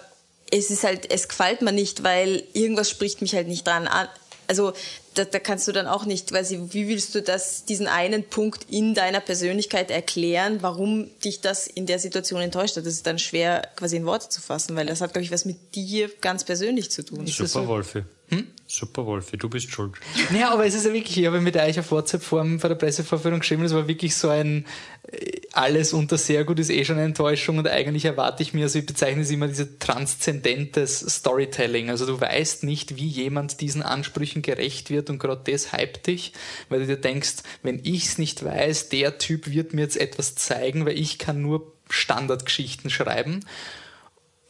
es 0.49 0.69
ist 0.69 0.83
halt, 0.83 1.09
es 1.11 1.29
gefällt 1.29 1.61
mir 1.61 1.71
nicht, 1.71 2.03
weil 2.03 2.43
irgendwas 2.53 2.89
spricht 2.89 3.21
mich 3.21 3.33
halt 3.35 3.47
nicht 3.47 3.65
dran 3.67 3.87
an. 3.87 4.07
also 4.47 4.73
da, 5.13 5.25
da 5.25 5.39
kannst 5.39 5.67
du 5.67 5.73
dann 5.73 5.87
auch 5.87 6.05
nicht, 6.05 6.29
quasi, 6.29 6.59
wie 6.71 6.87
willst 6.87 7.13
du 7.15 7.21
das, 7.21 7.65
diesen 7.65 7.87
einen 7.87 8.23
Punkt 8.23 8.65
in 8.69 8.93
deiner 8.93 9.19
Persönlichkeit 9.19 9.91
erklären, 9.91 10.59
warum 10.61 11.09
dich 11.19 11.41
das 11.41 11.67
in 11.67 11.85
der 11.85 11.99
Situation 11.99 12.39
enttäuscht 12.41 12.77
hat? 12.77 12.85
Das 12.85 12.93
ist 12.93 13.05
dann 13.05 13.19
schwer 13.19 13.67
quasi 13.75 13.97
in 13.97 14.05
Worte 14.05 14.29
zu 14.29 14.39
fassen, 14.41 14.75
weil 14.77 14.85
das 14.85 15.01
hat, 15.01 15.11
glaube 15.13 15.25
ich, 15.25 15.31
was 15.31 15.43
mit 15.43 15.75
dir 15.75 16.09
ganz 16.21 16.45
persönlich 16.45 16.91
zu 16.91 17.03
tun. 17.03 17.27
Super, 17.27 17.67
Wolfi. 17.67 18.03
Hm? 18.31 18.47
Super, 18.65 19.05
Wolfi, 19.05 19.37
du 19.37 19.49
bist 19.49 19.69
schuld. 19.69 19.95
Ja, 20.33 20.53
aber 20.53 20.65
es 20.65 20.73
ist 20.73 20.85
ja 20.85 20.93
wirklich, 20.93 21.17
ich 21.17 21.25
habe 21.25 21.41
mit 21.41 21.57
euch 21.57 21.77
auf 21.77 21.91
WhatsApp-Form 21.91 22.61
vor 22.61 22.69
der 22.69 22.77
Pressevorführung 22.77 23.41
geschrieben, 23.41 23.65
es 23.65 23.73
war 23.73 23.89
wirklich 23.89 24.15
so 24.15 24.29
ein, 24.29 24.65
äh, 25.11 25.41
alles 25.51 25.91
unter 25.91 26.17
sehr 26.17 26.45
gut 26.45 26.57
ist 26.57 26.69
eh 26.69 26.85
schon 26.85 26.95
eine 26.95 27.03
Enttäuschung 27.03 27.57
und 27.57 27.67
eigentlich 27.67 28.05
erwarte 28.05 28.41
ich 28.43 28.53
mir, 28.53 28.63
also 28.63 28.79
ich 28.79 28.85
bezeichne 28.85 29.23
es 29.23 29.29
immer 29.29 29.49
diese 29.49 29.77
transzendentes 29.77 31.01
Storytelling. 31.01 31.89
Also 31.89 32.05
du 32.05 32.21
weißt 32.21 32.63
nicht, 32.63 32.95
wie 32.95 33.07
jemand 33.07 33.59
diesen 33.59 33.81
Ansprüchen 33.81 34.41
gerecht 34.41 34.89
wird 34.89 35.09
und 35.09 35.19
gerade 35.19 35.51
das 35.51 35.73
hypt 35.73 36.07
dich, 36.07 36.31
weil 36.69 36.79
du 36.79 36.87
dir 36.87 36.97
denkst, 36.97 37.43
wenn 37.63 37.81
ich 37.83 38.05
es 38.05 38.17
nicht 38.17 38.45
weiß, 38.45 38.87
der 38.87 39.17
Typ 39.17 39.51
wird 39.51 39.73
mir 39.73 39.81
jetzt 39.81 39.97
etwas 39.97 40.35
zeigen, 40.35 40.85
weil 40.85 40.97
ich 40.97 41.19
kann 41.19 41.41
nur 41.41 41.73
Standardgeschichten 41.89 42.89
schreiben. 42.89 43.41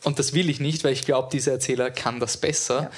Und 0.03 0.20
das 0.20 0.34
will 0.34 0.49
ich 0.49 0.60
nicht, 0.60 0.84
weil 0.84 0.94
ich 0.94 1.06
glaube, 1.06 1.30
dieser 1.32 1.53
Erzähler 1.53 1.90
kann 1.90 2.20
das 2.20 2.38
besser. 2.38 2.84
Ja. 2.84 2.91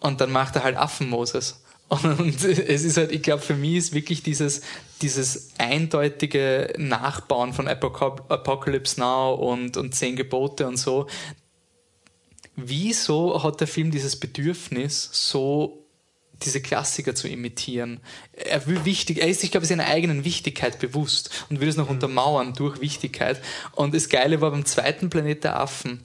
Und 0.00 0.20
dann 0.20 0.30
macht 0.30 0.56
er 0.56 0.64
halt 0.64 0.76
Affenmoses. 0.76 1.62
Und 1.88 2.44
es 2.44 2.84
ist 2.84 2.96
halt, 2.96 3.12
ich 3.12 3.22
glaube, 3.22 3.42
für 3.42 3.54
mich 3.54 3.76
ist 3.76 3.94
wirklich 3.94 4.22
dieses, 4.22 4.60
dieses 5.02 5.50
eindeutige 5.58 6.74
Nachbauen 6.76 7.52
von 7.52 7.66
Apocalypse 7.66 9.00
Now 9.00 9.34
und, 9.34 9.76
und 9.76 9.94
Zehn 9.94 10.16
Gebote 10.16 10.66
und 10.66 10.76
so. 10.76 11.06
Wieso 12.56 13.42
hat 13.42 13.60
der 13.60 13.68
Film 13.68 13.90
dieses 13.90 14.16
Bedürfnis, 14.16 15.08
so 15.12 15.84
diese 16.42 16.60
Klassiker 16.60 17.14
zu 17.14 17.28
imitieren? 17.28 18.00
Er 18.32 18.66
will 18.66 18.84
wichtig, 18.84 19.18
er 19.18 19.28
ist 19.28 19.40
sich, 19.40 19.50
glaube 19.50 19.64
ich, 19.64 19.68
seiner 19.68 19.86
eigenen 19.86 20.24
Wichtigkeit 20.24 20.78
bewusst 20.78 21.46
und 21.50 21.60
will 21.60 21.68
es 21.68 21.76
noch 21.76 21.86
mhm. 21.86 21.94
untermauern 21.94 22.54
durch 22.54 22.80
Wichtigkeit. 22.80 23.40
Und 23.72 23.94
das 23.94 24.08
Geile 24.08 24.40
war 24.40 24.50
beim 24.50 24.64
zweiten 24.64 25.08
Planet 25.08 25.44
der 25.44 25.60
Affen, 25.60 26.02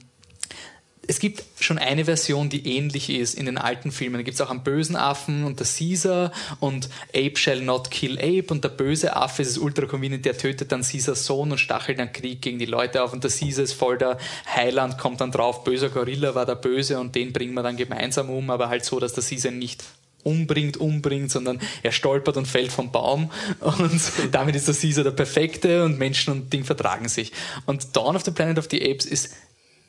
es 1.08 1.18
gibt 1.18 1.44
schon 1.60 1.78
eine 1.78 2.04
Version, 2.04 2.48
die 2.48 2.76
ähnlich 2.76 3.10
ist 3.10 3.34
in 3.34 3.46
den 3.46 3.58
alten 3.58 3.92
Filmen. 3.92 4.16
Da 4.16 4.22
gibt 4.22 4.34
es 4.34 4.40
auch 4.40 4.50
einen 4.50 4.62
bösen 4.62 4.96
Affen 4.96 5.44
und 5.44 5.60
der 5.60 5.66
Caesar 5.66 6.32
und 6.60 6.88
Ape 7.10 7.36
shall 7.36 7.60
not 7.60 7.90
kill 7.90 8.18
Ape 8.18 8.46
und 8.48 8.64
der 8.64 8.70
böse 8.70 9.16
Affe 9.16 9.42
ist 9.42 9.58
ultra 9.58 9.86
convenient, 9.86 10.24
der 10.24 10.36
tötet 10.36 10.72
dann 10.72 10.82
Caesars 10.82 11.26
Sohn 11.26 11.52
und 11.52 11.58
stachelt 11.58 11.98
dann 11.98 12.12
Krieg 12.12 12.42
gegen 12.42 12.58
die 12.58 12.66
Leute 12.66 13.02
auf 13.02 13.12
und 13.12 13.24
der 13.24 13.30
Caesar 13.30 13.64
ist 13.64 13.74
voll 13.74 13.98
der 13.98 14.18
Heiland, 14.54 14.98
kommt 14.98 15.20
dann 15.20 15.30
drauf, 15.30 15.64
böser 15.64 15.88
Gorilla 15.88 16.34
war 16.34 16.46
der 16.46 16.56
Böse 16.56 16.98
und 16.98 17.14
den 17.14 17.32
bringen 17.32 17.54
wir 17.54 17.62
dann 17.62 17.76
gemeinsam 17.76 18.30
um, 18.30 18.50
aber 18.50 18.68
halt 18.68 18.84
so, 18.84 19.00
dass 19.00 19.12
der 19.12 19.24
Caesar 19.24 19.52
nicht 19.52 19.84
umbringt, 20.22 20.78
umbringt, 20.78 21.30
sondern 21.30 21.60
er 21.82 21.92
stolpert 21.92 22.36
und 22.36 22.46
fällt 22.46 22.72
vom 22.72 22.90
Baum 22.90 23.30
und 23.60 24.00
damit 24.32 24.56
ist 24.56 24.68
der 24.68 24.74
Caesar 24.74 25.04
der 25.04 25.10
Perfekte 25.10 25.84
und 25.84 25.98
Menschen 25.98 26.32
und 26.32 26.52
Ding 26.52 26.64
vertragen 26.64 27.08
sich. 27.08 27.32
Und 27.66 27.94
Dawn 27.94 28.16
of 28.16 28.24
the 28.24 28.30
Planet 28.30 28.58
of 28.58 28.68
the 28.70 28.82
Apes 28.82 29.04
ist 29.04 29.30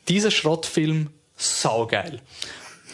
dieser 0.08 0.32
Schrottfilm 0.32 1.10
saugeil. 1.36 2.22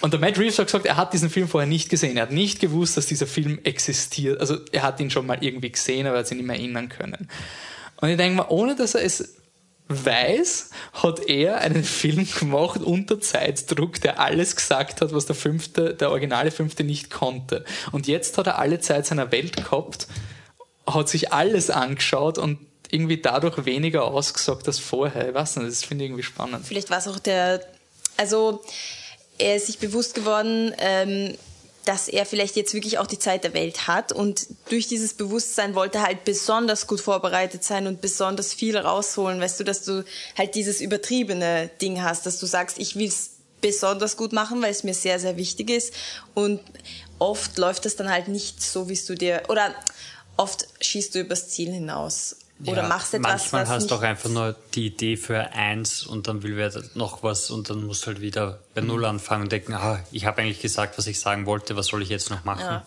Und 0.02 0.14
der 0.14 0.20
Matt 0.20 0.40
Reeves 0.40 0.58
hat 0.58 0.66
gesagt, 0.66 0.86
er 0.88 0.98
hat 0.98 1.14
diesen 1.14 1.30
Film 1.30 1.48
vorher 1.48 1.68
nicht 1.68 1.90
gesehen. 1.90 2.18
Er 2.18 2.24
hat 2.24 2.32
nicht 2.32 2.60
gewusst, 2.60 2.98
dass 2.98 3.06
dieser 3.06 3.28
Film 3.28 3.60
existiert. 3.64 4.40
Also 4.40 4.58
er 4.72 4.82
hat 4.82 5.00
ihn 5.00 5.12
schon 5.12 5.28
mal 5.28 5.38
irgendwie 5.42 5.72
gesehen, 5.72 6.08
aber 6.08 6.16
er 6.16 6.20
hat 6.20 6.28
sich 6.28 6.38
nicht 6.38 6.48
mehr 6.48 6.56
erinnern 6.56 6.90
können. 6.90 7.28
Und 7.98 8.10
ich 8.10 8.18
denke 8.18 8.38
mal, 8.38 8.48
ohne 8.50 8.76
dass 8.76 8.96
er 8.96 9.04
es 9.04 9.36
weiß, 9.90 10.72
hat 10.94 11.28
er 11.28 11.60
einen 11.60 11.84
Film 11.84 12.28
gemacht 12.40 12.82
unter 12.82 13.20
Zeitdruck, 13.20 14.02
der 14.02 14.20
alles 14.20 14.56
gesagt 14.56 15.02
hat, 15.02 15.14
was 15.14 15.28
der 15.28 15.36
fünfte, 15.36 15.94
der 15.94 16.10
originale 16.10 16.50
fünfte 16.50 16.84
nicht 16.84 17.12
konnte. 17.12 17.64
Und 17.92 18.08
jetzt 18.08 18.38
hat 18.40 18.48
er 18.48 18.58
alle 18.58 18.80
Zeit 18.80 19.06
seiner 19.06 19.32
Welt 19.32 19.56
gehabt, 19.56 20.08
hat 20.88 21.10
sich 21.10 21.32
alles 21.32 21.70
angeschaut 21.70 22.40
und 22.40 22.58
irgendwie 22.92 23.18
dadurch 23.18 23.66
weniger 23.66 24.04
ausgesagt 24.04 24.68
als 24.68 24.80
vorher. 24.80 25.30
Ich 25.30 25.34
weiß 25.34 25.56
nicht, 25.58 25.70
das 25.70 25.84
finde 25.84 26.04
ich 26.04 26.10
irgendwie 26.10 26.24
spannend. 26.24 26.66
Vielleicht 26.66 26.90
war 26.90 27.00
es 27.00 27.08
auch 27.08 27.20
der, 27.20 27.66
also 28.18 28.62
er 29.38 29.56
ist 29.56 29.68
sich 29.68 29.80
bewusst 29.80 30.14
geworden, 30.14 30.74
ähm, 30.78 31.36
dass 31.86 32.08
er 32.08 32.26
vielleicht 32.26 32.56
jetzt 32.56 32.74
wirklich 32.74 33.00
auch 33.00 33.08
die 33.08 33.18
Zeit 33.18 33.44
der 33.44 33.54
Welt 33.54 33.88
hat 33.88 34.12
und 34.12 34.46
durch 34.70 34.88
dieses 34.88 35.16
Bewusstsein 35.16 35.74
wollte 35.74 35.98
er 35.98 36.04
halt 36.04 36.26
besonders 36.26 36.86
gut 36.86 37.02
vorbereitet 37.02 37.64
sein 37.64 37.88
und 37.88 38.02
besonders 38.02 38.54
viel 38.54 38.78
rausholen, 38.78 39.42
weißt 39.42 39.60
du, 39.60 39.64
dass 39.64 39.84
du 39.84 40.06
halt 40.38 40.54
dieses 40.54 40.80
übertriebene 40.80 41.72
Ding 41.82 42.04
hast, 42.04 42.26
dass 42.28 42.40
du 42.40 42.46
sagst, 42.46 42.78
ich 42.78 42.98
will 42.98 43.08
es 43.08 43.32
besonders 43.62 44.16
gut 44.16 44.32
machen, 44.32 44.62
weil 44.62 44.72
es 44.72 44.84
mir 44.84 44.94
sehr, 44.94 45.20
sehr 45.20 45.38
wichtig 45.38 45.72
ist 45.72 45.94
und 46.36 46.60
oft 47.18 47.58
läuft 47.58 47.86
das 47.86 47.96
dann 47.96 48.12
halt 48.12 48.28
nicht 48.28 48.62
so, 48.62 48.88
wie 48.88 49.00
du 49.08 49.16
dir, 49.16 49.44
oder 49.50 49.74
oft 50.38 50.68
schießt 50.82 51.16
du 51.16 51.20
übers 51.20 51.50
Ziel 51.50 51.72
hinaus 51.72 52.36
oder 52.66 52.84
ja, 52.84 52.88
machst 52.88 53.14
etwas, 53.14 53.52
manchmal 53.52 53.68
hast 53.68 53.92
du 53.92 53.96
auch 53.96 54.02
einfach 54.02 54.30
nur 54.30 54.56
die 54.74 54.88
Idee 54.88 55.18
für 55.18 55.52
eins 55.54 56.06
und 56.06 56.28
dann 56.28 56.44
will 56.44 56.58
wer 56.58 56.72
noch 56.96 57.24
was 57.24 57.50
und 57.50 57.70
dann 57.70 57.86
musst 57.86 58.04
du 58.04 58.08
halt 58.08 58.22
wieder 58.22 58.60
bei 58.74 58.82
Null 58.82 59.06
anfangen 59.06 59.44
und 59.44 59.52
denken, 59.52 59.74
ah, 59.74 60.00
ich 60.12 60.26
habe 60.26 60.42
eigentlich 60.42 60.62
gesagt, 60.62 60.98
was 60.98 61.08
ich 61.08 61.20
sagen 61.20 61.46
wollte, 61.46 61.76
was 61.76 61.88
soll 61.88 62.02
ich 62.02 62.10
jetzt 62.10 62.30
noch 62.30 62.44
machen? 62.44 62.62
Ja. 62.62 62.84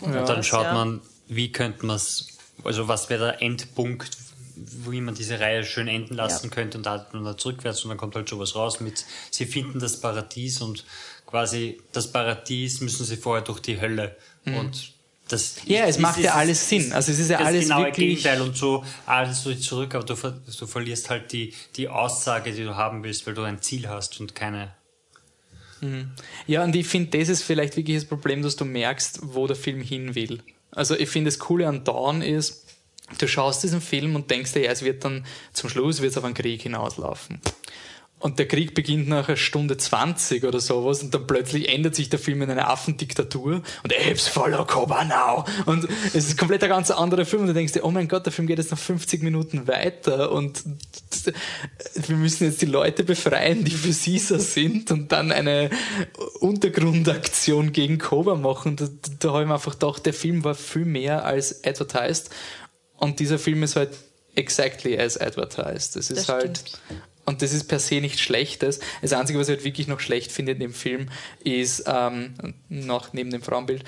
Und 0.00 0.14
ja, 0.14 0.24
dann 0.24 0.42
schaut 0.42 0.72
man, 0.72 1.00
wie 1.28 1.52
könnte 1.52 1.84
man 1.86 1.96
es, 1.96 2.38
also 2.64 2.88
was 2.88 3.10
wäre 3.10 3.26
der 3.26 3.42
Endpunkt, 3.42 4.16
wie 4.54 5.00
man 5.00 5.14
diese 5.14 5.40
Reihe 5.40 5.64
schön 5.64 5.88
enden 5.88 6.14
lassen 6.14 6.50
könnte 6.50 6.78
und 6.78 6.84
da 6.84 6.92
hat 6.92 7.14
man 7.14 7.24
da 7.24 7.36
zurückwärts 7.36 7.82
und 7.84 7.90
dann 7.90 7.98
kommt 7.98 8.14
halt 8.14 8.28
schon 8.28 8.38
was 8.38 8.54
raus 8.54 8.80
mit, 8.80 9.04
sie 9.30 9.46
finden 9.46 9.80
das 9.80 10.00
Paradies 10.00 10.60
und 10.60 10.84
quasi 11.26 11.80
das 11.92 12.12
Paradies 12.12 12.80
müssen 12.80 13.04
sie 13.04 13.16
vorher 13.16 13.44
durch 13.44 13.60
die 13.60 13.80
Hölle 13.80 14.16
mhm. 14.44 14.56
und 14.56 14.92
das 15.32 15.56
ja, 15.64 15.86
es 15.86 15.98
macht 15.98 16.18
ja 16.20 16.34
alles 16.34 16.68
Sinn. 16.68 16.92
Also 16.92 17.12
es 17.12 17.18
ist 17.18 17.30
ja 17.30 17.38
das 17.38 17.46
alles 17.46 17.64
genaue 17.64 17.86
wirklich 17.86 18.22
Gegenteil 18.22 18.40
und 18.40 18.56
so 18.56 18.84
alles 19.06 19.42
du 19.42 19.58
zurück, 19.58 19.94
aber 19.94 20.04
du, 20.04 20.14
du 20.14 20.66
verlierst 20.66 21.10
halt 21.10 21.32
die, 21.32 21.54
die 21.76 21.88
Aussage, 21.88 22.52
die 22.52 22.64
du 22.64 22.76
haben 22.76 23.02
willst, 23.04 23.26
weil 23.26 23.34
du 23.34 23.42
ein 23.42 23.62
Ziel 23.62 23.88
hast 23.88 24.20
und 24.20 24.34
keine. 24.34 24.72
Mhm. 25.80 26.10
Ja, 26.46 26.64
und 26.64 26.74
ich 26.76 26.86
finde, 26.86 27.18
das 27.18 27.28
ist 27.28 27.42
vielleicht 27.42 27.76
wirklich 27.76 27.96
das 27.96 28.04
Problem, 28.06 28.42
dass 28.42 28.56
du 28.56 28.64
merkst, 28.64 29.20
wo 29.22 29.46
der 29.46 29.56
Film 29.56 29.80
hin 29.80 30.14
will. 30.14 30.42
Also 30.72 30.94
ich 30.96 31.08
finde, 31.08 31.30
das 31.30 31.38
Coole 31.38 31.66
an 31.68 31.84
Dawn 31.84 32.22
ist, 32.22 32.66
du 33.18 33.26
schaust 33.26 33.62
diesen 33.62 33.80
Film 33.80 34.14
und 34.14 34.30
denkst 34.30 34.52
dir, 34.52 34.64
ja, 34.64 34.72
es 34.72 34.82
wird 34.82 35.04
dann 35.04 35.24
zum 35.52 35.70
Schluss 35.70 36.02
wird's 36.02 36.16
auf 36.16 36.24
einen 36.24 36.34
Krieg 36.34 36.62
hinauslaufen 36.62 37.40
und 38.20 38.38
der 38.38 38.46
Krieg 38.46 38.74
beginnt 38.74 39.08
nach 39.08 39.28
einer 39.28 39.36
Stunde 39.36 39.76
20 39.76 40.44
oder 40.44 40.60
sowas 40.60 41.02
und 41.02 41.12
dann 41.12 41.26
plötzlich 41.26 41.68
ändert 41.70 41.94
sich 41.94 42.10
der 42.10 42.18
Film 42.18 42.42
in 42.42 42.50
eine 42.50 42.68
Affendiktatur 42.68 43.62
und 43.82 43.94
Apes 43.94 44.28
follow 44.28 44.64
Cobra 44.66 45.04
now 45.04 45.44
und 45.66 45.88
es 46.14 46.28
ist 46.28 46.38
komplett 46.38 46.62
ein 46.62 46.68
ganz 46.68 46.90
anderer 46.90 47.24
Film 47.24 47.42
und 47.42 47.48
du 47.48 47.54
denkst 47.54 47.72
dir, 47.72 47.84
oh 47.84 47.90
mein 47.90 48.08
Gott, 48.08 48.26
der 48.26 48.32
Film 48.32 48.46
geht 48.46 48.58
jetzt 48.58 48.70
noch 48.70 48.78
50 48.78 49.22
Minuten 49.22 49.66
weiter 49.66 50.30
und 50.32 50.62
wir 51.94 52.16
müssen 52.16 52.44
jetzt 52.44 52.60
die 52.62 52.66
Leute 52.66 53.04
befreien, 53.04 53.64
die 53.64 53.70
für 53.70 53.92
Caesar 53.92 54.38
sind 54.38 54.90
und 54.90 55.10
dann 55.12 55.32
eine 55.32 55.70
Untergrundaktion 56.40 57.72
gegen 57.72 57.98
Cobra 57.98 58.34
machen. 58.34 58.76
Da, 58.76 58.88
da 59.18 59.32
habe 59.32 59.42
ich 59.42 59.48
mir 59.48 59.54
einfach 59.54 59.78
gedacht, 59.78 60.04
der 60.04 60.14
Film 60.14 60.44
war 60.44 60.54
viel 60.54 60.84
mehr 60.84 61.24
als 61.24 61.64
advertised 61.64 62.30
und 62.98 63.18
dieser 63.18 63.38
Film 63.38 63.62
ist 63.62 63.76
halt 63.76 63.90
exactly 64.34 64.98
as 64.98 65.16
advertised. 65.16 65.96
Das 65.96 66.10
ist 66.10 66.28
das 66.28 66.28
halt 66.28 66.62
und 67.30 67.42
das 67.42 67.52
ist 67.52 67.64
per 67.64 67.78
se 67.78 68.00
nichts 68.00 68.20
Schlechtes. 68.20 68.80
Das 69.00 69.12
Einzige, 69.12 69.38
was 69.38 69.48
ich 69.48 69.56
halt 69.56 69.64
wirklich 69.64 69.88
noch 69.88 70.00
schlecht 70.00 70.32
finde 70.32 70.52
in 70.52 70.58
dem 70.58 70.74
Film, 70.74 71.08
ist, 71.44 71.84
ähm, 71.86 72.34
noch 72.68 73.12
neben 73.12 73.30
dem 73.30 73.40
Frauenbild, 73.40 73.84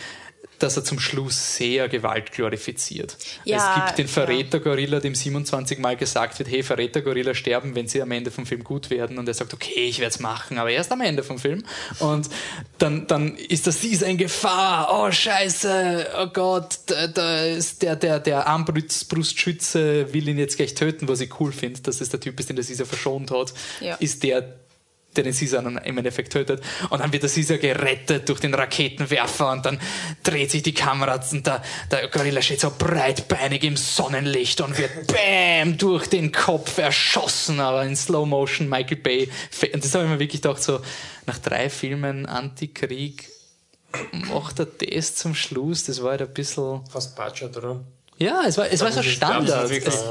dass 0.63 0.77
er 0.77 0.85
zum 0.85 1.01
Schluss 1.01 1.57
sehr 1.57 1.89
Gewalt 1.89 2.33
glorifiziert. 2.33 3.17
Ja, 3.45 3.57
es 3.57 3.87
gibt 3.87 3.99
den 3.99 4.09
Verräter-Gorilla, 4.09 5.01
dem 5.01 5.15
27 5.15 5.79
Mal 5.79 5.97
gesagt 5.97 6.39
wird, 6.39 6.49
hey, 6.49 6.63
Verräter-Gorilla 6.63 7.35
sterben, 7.35 7.75
wenn 7.75 7.89
sie 7.89 8.01
am 8.01 8.11
Ende 8.13 8.31
vom 8.31 8.47
Film 8.47 8.63
gut 8.63 8.91
werden. 8.91 9.19
Und 9.19 9.27
er 9.27 9.35
sagt, 9.35 9.53
okay, 9.55 9.87
ich 9.89 9.99
werde 9.99 10.15
es 10.15 10.21
machen, 10.21 10.59
aber 10.59 10.71
erst 10.71 10.93
am 10.93 11.01
Ende 11.01 11.23
vom 11.23 11.39
Film. 11.39 11.65
Und 11.99 12.29
dann, 12.79 13.07
dann 13.07 13.37
ist 13.37 13.67
das, 13.67 13.81
sie 13.81 13.91
ist 13.91 14.03
in 14.03 14.17
Gefahr, 14.19 14.89
oh 14.93 15.11
scheiße, 15.11 16.09
oh 16.21 16.27
Gott, 16.29 16.79
da, 16.87 17.45
ist 17.45 17.83
der, 17.83 17.97
der, 17.97 18.21
der 18.21 18.47
Armbrustschütze 18.47 20.13
will 20.13 20.29
ihn 20.29 20.39
jetzt 20.39 20.57
gleich 20.57 20.75
töten, 20.75 21.09
was 21.09 21.21
ich 21.21 21.41
cool 21.41 21.53
finde, 21.53 21.81
dass 21.81 22.01
es 22.01 22.09
der 22.11 22.21
Typ 22.21 22.39
ist, 22.39 22.49
den 22.49 22.57
der 22.57 22.65
Caesar 22.65 22.87
verschont 22.87 23.31
hat, 23.31 23.53
ja. 23.81 23.97
ist 23.97 24.23
der, 24.23 24.62
der 25.17 25.25
den 25.25 25.35
Caesar 25.35 25.63
dann 25.63 25.79
im 25.79 25.99
Endeffekt 25.99 26.33
tötet. 26.33 26.63
Und 26.91 27.01
dann 27.01 27.13
wird 27.13 27.23
der 27.23 27.31
Caesar 27.31 27.59
gerettet 27.59 28.29
durch 28.29 28.41
den 28.41 28.55
Raketenwerfer 28.55 29.53
und 29.53 29.67
dann 29.67 29.79
dreht 30.23 30.51
sich 30.51 30.63
die 30.63 30.75
Kamera 30.75 31.21
und 31.31 31.47
der, 31.47 31.63
der 31.91 32.09
Gorilla 32.09 32.43
steht 32.43 32.61
so 32.61 32.73
breitbeinig 32.77 33.65
im 33.65 33.77
Sonnenlicht 33.77 34.61
und 34.61 34.79
wird 34.79 35.07
BÄM 35.07 35.79
durch 35.79 36.07
den 36.09 36.33
Kopf 36.33 36.79
erschossen, 36.79 37.61
aber 37.61 37.85
in 37.85 37.97
Slow 37.97 38.27
Motion 38.27 38.69
Michael 38.69 38.97
Bay. 38.97 39.31
Und 39.73 39.85
das 39.85 39.95
habe 39.95 40.05
ich 40.05 40.11
mir 40.11 40.19
wirklich 40.19 40.43
gedacht, 40.43 40.63
so 40.63 40.81
nach 41.27 41.39
drei 41.39 41.71
Filmen 41.71 42.27
Antikrieg 42.27 43.29
macht 44.29 44.59
er 44.59 44.67
das 44.67 45.15
zum 45.15 45.35
Schluss. 45.35 45.85
Das 45.85 46.03
war 46.03 46.13
halt 46.13 46.23
ein 46.23 46.33
bisschen. 46.33 46.81
Fast 46.91 47.15
Budget, 47.17 47.57
oder? 47.57 47.81
Ja, 48.19 48.43
es 48.47 48.57
war, 48.57 48.71
es 48.71 48.81
war 48.81 48.93
so 48.93 49.03
Standard. 49.03 49.71
Es, 49.71 50.05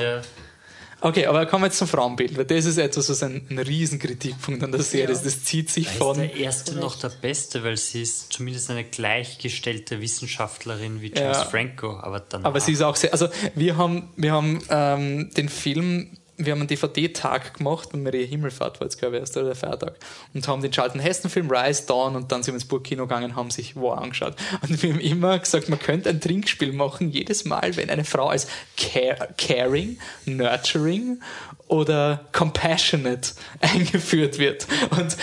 Okay, 1.03 1.26
aber 1.26 1.48
kommen 1.48 1.64
wir 1.64 1.68
jetzt 1.68 1.80
zum 1.80 1.88
Frauenbild, 1.88 2.38
weil 2.38 2.45
das 2.45 2.65
ist 2.65 2.78
etwas, 2.78 3.10
was 3.10 3.23
ein, 3.23 3.45
ein 3.49 3.57
Riesenkritikpunkt 3.57 4.64
an 4.64 4.72
der 4.72 4.84
Serie 4.84 5.11
ist. 5.14 5.26
Das 5.26 5.44
zieht 5.44 5.69
sich 5.72 5.88
Da 5.88 5.91
von. 5.94 6.11
ist 6.11 6.19
der 6.19 6.36
erste 6.36 6.76
noch 6.76 6.95
der 6.99 7.10
Beste, 7.10 7.64
weil 7.64 7.76
sie 7.76 8.03
ist 8.03 8.32
zumindest 8.32 8.69
eine 8.69 8.84
gleichgestellte 8.84 9.99
Wissenschaftlerin 9.99 11.02
wie 11.02 11.07
James 11.07 11.38
Ja. 11.38 11.45
Franco. 11.45 11.98
Aber 11.99 12.19
dann 12.19 12.45
Aber 12.45 12.60
sie 12.60 12.73
ist 12.73 12.82
auch 12.84 12.95
sehr. 12.95 13.11
Also, 13.14 13.28
wir 13.56 13.78
haben, 13.78 14.10
wir 14.15 14.32
haben 14.32 14.61
ähm, 14.69 15.32
den 15.36 15.49
Film. 15.49 16.18
Wir 16.45 16.53
haben 16.53 16.59
einen 16.59 16.68
DVD-Tag 16.68 17.55
gemacht, 17.55 17.89
wenn 17.91 18.03
Maria 18.03 18.26
Himmelfahrt 18.26 18.80
war 18.80 18.85
jetzt, 18.85 18.97
glaube 18.97 19.15
ich, 19.15 19.22
erst 19.22 19.38
oder 19.38 19.47
der 19.47 19.55
Feiertag. 19.55 19.95
Und 20.34 20.47
haben 20.47 20.61
den 20.61 20.72
Charlton 20.72 20.99
Heston-Film 20.99 21.51
Rise 21.51 21.85
Dawn 21.85 22.15
und 22.15 22.31
dann 22.31 22.43
sind 22.43 22.53
wir 22.53 22.57
ins 22.57 22.65
Burgkino 22.65 23.03
gegangen 23.03 23.31
und 23.31 23.35
haben 23.35 23.51
sich 23.51 23.76
War 23.76 24.01
angeschaut. 24.01 24.35
Und 24.61 24.81
wir 24.81 24.93
haben 24.93 24.99
immer 24.99 25.39
gesagt, 25.39 25.69
man 25.69 25.80
könnte 25.80 26.09
ein 26.09 26.22
Trinkspiel 26.22 26.73
machen, 26.73 27.09
jedes 27.11 27.45
Mal, 27.45 27.76
wenn 27.77 27.89
eine 27.89 28.03
Frau 28.03 28.27
als 28.27 28.47
care, 28.77 29.30
caring, 29.38 29.99
nurturing 30.26 31.22
oder 31.68 32.26
compassionate 32.31 33.31
eingeführt 33.61 34.38
wird. 34.39 34.68
Und 34.91 35.18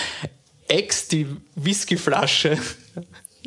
Ex, 0.69 1.09
die 1.09 1.27
Whiskyflasche, 1.55 2.59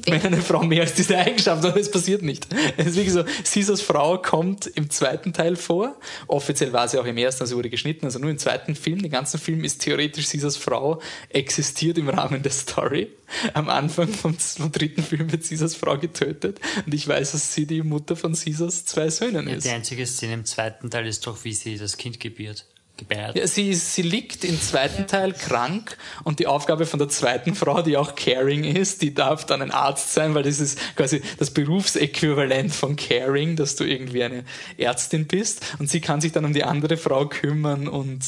wenn 0.05 0.21
eine 0.21 0.41
Frau 0.41 0.63
mehr 0.63 0.81
als 0.81 0.93
diese 0.93 1.17
Eigenschaft 1.17 1.63
hat, 1.63 1.75
es 1.75 1.91
passiert 1.91 2.21
nicht. 2.21 2.47
Es 2.77 2.87
ist 2.87 2.95
wirklich 2.95 3.13
so, 3.13 3.23
Caesars 3.43 3.81
Frau 3.81 4.17
kommt 4.17 4.67
im 4.67 4.89
zweiten 4.89 5.33
Teil 5.33 5.55
vor. 5.55 5.95
Offiziell 6.27 6.73
war 6.73 6.87
sie 6.87 6.97
auch 6.97 7.05
im 7.05 7.17
ersten, 7.17 7.43
also 7.43 7.57
wurde 7.57 7.69
geschnitten, 7.69 8.05
also 8.05 8.17
nur 8.19 8.29
im 8.29 8.37
zweiten 8.37 8.75
Film. 8.75 9.01
Den 9.01 9.11
ganzen 9.11 9.39
Film 9.39 9.63
ist 9.63 9.81
theoretisch 9.81 10.29
Caesars 10.29 10.57
Frau 10.57 11.01
existiert 11.29 11.97
im 11.97 12.09
Rahmen 12.09 12.41
der 12.41 12.51
Story. 12.51 13.09
Am 13.53 13.69
Anfang 13.69 14.07
vom, 14.09 14.37
vom 14.37 14.71
dritten 14.71 15.03
Film 15.03 15.31
wird 15.31 15.47
Caesars 15.47 15.75
Frau 15.75 15.97
getötet 15.97 16.59
und 16.85 16.93
ich 16.93 17.07
weiß, 17.07 17.31
dass 17.33 17.53
sie 17.53 17.65
die 17.65 17.81
Mutter 17.83 18.15
von 18.15 18.33
Caesars 18.33 18.85
zwei 18.85 19.09
Söhnen 19.09 19.47
Ja, 19.47 19.55
ist. 19.55 19.65
die 19.65 19.69
einzige 19.69 20.05
Szene 20.05 20.33
im 20.33 20.45
zweiten 20.45 20.89
Teil 20.89 21.07
ist 21.07 21.27
doch, 21.27 21.43
wie 21.43 21.53
sie 21.53 21.77
das 21.77 21.97
Kind 21.97 22.19
gebiert. 22.19 22.65
Gebärt. 23.01 23.35
Ja, 23.35 23.47
sie, 23.47 23.73
sie 23.73 24.03
liegt 24.03 24.43
im 24.43 24.61
zweiten 24.61 25.07
Teil 25.07 25.33
krank 25.33 25.97
und 26.23 26.37
die 26.37 26.45
Aufgabe 26.45 26.85
von 26.85 26.99
der 26.99 27.09
zweiten 27.09 27.55
Frau, 27.55 27.81
die 27.81 27.97
auch 27.97 28.13
Caring 28.13 28.63
ist, 28.63 29.01
die 29.01 29.11
darf 29.11 29.43
dann 29.43 29.63
ein 29.63 29.71
Arzt 29.71 30.13
sein, 30.13 30.35
weil 30.35 30.43
das 30.43 30.59
ist 30.59 30.77
quasi 30.95 31.23
das 31.39 31.49
Berufsäquivalent 31.49 32.71
von 32.71 32.95
Caring, 32.95 33.55
dass 33.55 33.75
du 33.75 33.85
irgendwie 33.85 34.23
eine 34.23 34.43
Ärztin 34.77 35.25
bist 35.25 35.63
und 35.79 35.89
sie 35.89 35.99
kann 35.99 36.21
sich 36.21 36.31
dann 36.31 36.45
um 36.45 36.53
die 36.53 36.63
andere 36.63 36.95
Frau 36.95 37.25
kümmern 37.25 37.87
und 37.87 38.19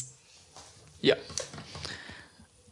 ja. 1.02 1.16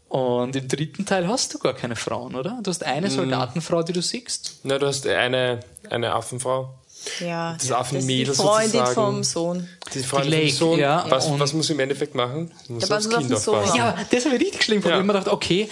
Und 0.10 0.56
im 0.56 0.68
dritten 0.68 1.06
Teil 1.06 1.28
hast 1.28 1.54
du 1.54 1.60
gar 1.60 1.76
keine 1.76 1.96
Frauen, 1.96 2.34
oder? 2.34 2.60
Du 2.64 2.70
hast 2.70 2.84
eine 2.84 3.12
Soldatenfrau, 3.12 3.84
die 3.84 3.94
du 3.94 4.02
siehst. 4.02 4.62
Na, 4.64 4.80
du 4.80 4.88
hast 4.88 5.06
eine, 5.06 5.60
eine 5.90 6.14
Affenfrau. 6.14 6.74
Ja, 7.20 7.54
Das 7.60 7.72
Affenmädel 7.72 8.28
das 8.28 8.38
die 8.38 8.44
Freundin 8.44 8.72
sozusagen. 8.72 8.94
vom 8.96 9.24
Sohn. 9.24 9.70
Die 9.94 10.00
Freundin 10.04 10.32
Die 10.32 10.38
vom 10.38 10.46
Lake, 10.46 10.54
Sohn. 10.54 10.80
ja, 10.80 11.06
was, 11.10 11.26
und- 11.28 11.40
was 11.40 11.54
muss 11.54 11.68
sie 11.68 11.74
im 11.74 11.80
Endeffekt 11.80 12.14
machen? 12.16 12.52
Sie 12.68 12.74
muss 12.74 12.88
Der 12.88 12.98
aufs 12.98 13.08
auf 13.08 13.18
Kind 13.18 13.30
Sohn 13.40 13.56
aufpassen. 13.56 13.72
auf. 13.72 13.78
Ja, 13.78 13.98
das 14.12 14.26
habe 14.26 14.36
ich 14.36 14.42
richtig 14.42 14.64
schlimm 14.64 14.78
gefunden. 14.78 14.90
Ja. 14.90 14.96
Ich 15.04 15.04
habe 15.04 15.08
mir 15.08 15.14
gedacht, 15.20 15.34
okay, 15.34 15.70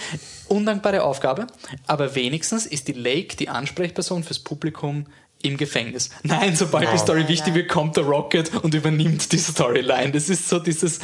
undankbare 0.48 1.02
Aufgabe, 1.04 1.46
aber 1.86 2.14
wenigstens 2.14 2.66
ist 2.66 2.88
die 2.88 2.92
Lake 2.92 3.36
die 3.36 3.48
Ansprechperson 3.48 4.24
fürs 4.24 4.38
Publikum 4.40 5.06
im 5.42 5.56
Gefängnis. 5.56 6.10
Nein, 6.22 6.54
sobald 6.56 6.92
die 6.92 6.98
Story 6.98 7.26
wichtig 7.28 7.54
wird, 7.54 7.68
kommt 7.68 7.96
der 7.96 8.04
Rocket 8.04 8.54
und 8.62 8.74
übernimmt 8.74 9.32
die 9.32 9.38
Storyline. 9.38 10.10
Das 10.12 10.28
ist 10.28 10.48
so 10.48 10.58
dieses. 10.58 10.98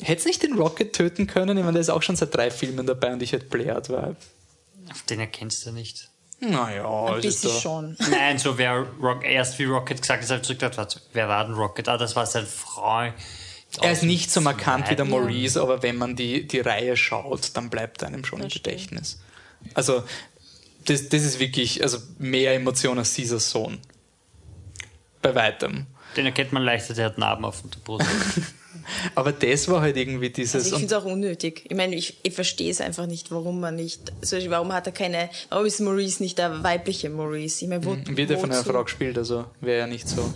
Hätte 0.00 0.26
nicht 0.26 0.42
den 0.42 0.54
Rocket 0.54 0.92
töten 0.94 1.26
können? 1.26 1.56
Ich 1.58 1.62
meine, 1.64 1.74
der 1.74 1.80
ist 1.82 1.90
auch 1.90 2.02
schon 2.02 2.16
seit 2.16 2.34
drei 2.34 2.50
Filmen 2.50 2.86
dabei 2.86 3.12
und 3.12 3.22
ich 3.22 3.32
hätte 3.32 3.46
Blair 3.46 3.82
weil. 3.88 4.16
Auf 4.90 5.02
den 5.02 5.20
erkennst 5.20 5.66
du 5.66 5.72
nicht. 5.72 6.08
Naja, 6.40 6.84
Ein 6.84 7.14
also 7.14 7.20
bisschen 7.28 7.50
da- 7.50 7.60
schon. 7.60 7.96
Nein, 8.10 8.38
so 8.38 8.58
wer 8.58 8.86
Rock, 9.00 9.24
erst 9.24 9.58
wie 9.58 9.64
Rocket 9.64 10.00
gesagt 10.00 10.22
hat, 10.22 10.30
habe 10.30 10.40
ich 10.40 10.46
zurückgedacht, 10.46 10.76
warte, 10.78 11.00
wer 11.12 11.28
war 11.28 11.44
denn 11.44 11.54
Rocket? 11.54 11.88
Ah, 11.88 11.96
das 11.96 12.16
war 12.16 12.26
seine 12.26 12.46
Frau. 12.46 13.12
Er 13.80 13.92
ist 13.92 14.02
nicht 14.04 14.30
so 14.30 14.40
markant 14.40 14.88
wie 14.90 14.94
der. 14.96 15.04
Maurice, 15.04 15.60
aber 15.60 15.82
wenn 15.82 15.96
man 15.96 16.14
die, 16.14 16.46
die 16.46 16.60
Reihe 16.60 16.96
schaut, 16.96 17.56
dann 17.56 17.70
bleibt 17.70 18.04
einem 18.04 18.24
schon 18.24 18.40
im 18.40 18.48
Gedächtnis. 18.48 19.20
Also, 19.74 20.04
das, 20.84 21.08
das 21.08 21.22
ist 21.22 21.38
wirklich 21.40 21.82
also 21.82 21.98
mehr 22.18 22.54
Emotion 22.54 22.98
als 22.98 23.14
Caesars 23.16 23.50
Sohn. 23.50 23.78
Bei 25.22 25.34
weitem. 25.34 25.86
Den 26.16 26.26
erkennt 26.26 26.52
man 26.52 26.62
leichter, 26.62 26.94
der 26.94 27.06
hat 27.06 27.18
Narben 27.18 27.44
auf 27.44 27.62
der 27.62 27.78
Brust. 27.80 28.06
Aber 29.14 29.32
das 29.32 29.68
war 29.68 29.80
halt 29.80 29.96
irgendwie 29.96 30.26
Also 30.26 30.34
dieses. 30.34 30.66
ich 30.66 30.72
und 30.72 30.78
finde 30.80 30.94
es 30.94 31.00
auch 31.02 31.06
unnötig. 31.06 31.64
Ich 31.68 31.76
meine, 31.76 31.94
ich, 31.94 32.18
ich 32.22 32.32
verstehe 32.34 32.70
es 32.70 32.80
einfach 32.80 33.06
nicht, 33.06 33.30
warum 33.30 33.60
man 33.60 33.76
nicht, 33.76 34.12
zum 34.22 34.36
Beispiel, 34.36 34.50
warum 34.50 34.72
hat 34.72 34.86
er 34.86 34.92
keine, 34.92 35.30
warum 35.50 35.66
ist 35.66 35.80
Maurice 35.80 36.22
nicht 36.22 36.38
der 36.38 36.62
weibliche 36.62 37.10
Maurice? 37.10 37.64
Ich 37.64 37.68
meine, 37.68 37.84
wo, 37.84 37.96
wird 38.04 38.30
ja 38.30 38.36
von 38.36 38.50
einer? 38.50 38.64
Frau 38.64 38.84
gespielt, 38.84 39.16
also 39.18 39.44
wäre 39.60 39.80
ja 39.80 39.86
nicht 39.86 40.08
so. 40.08 40.32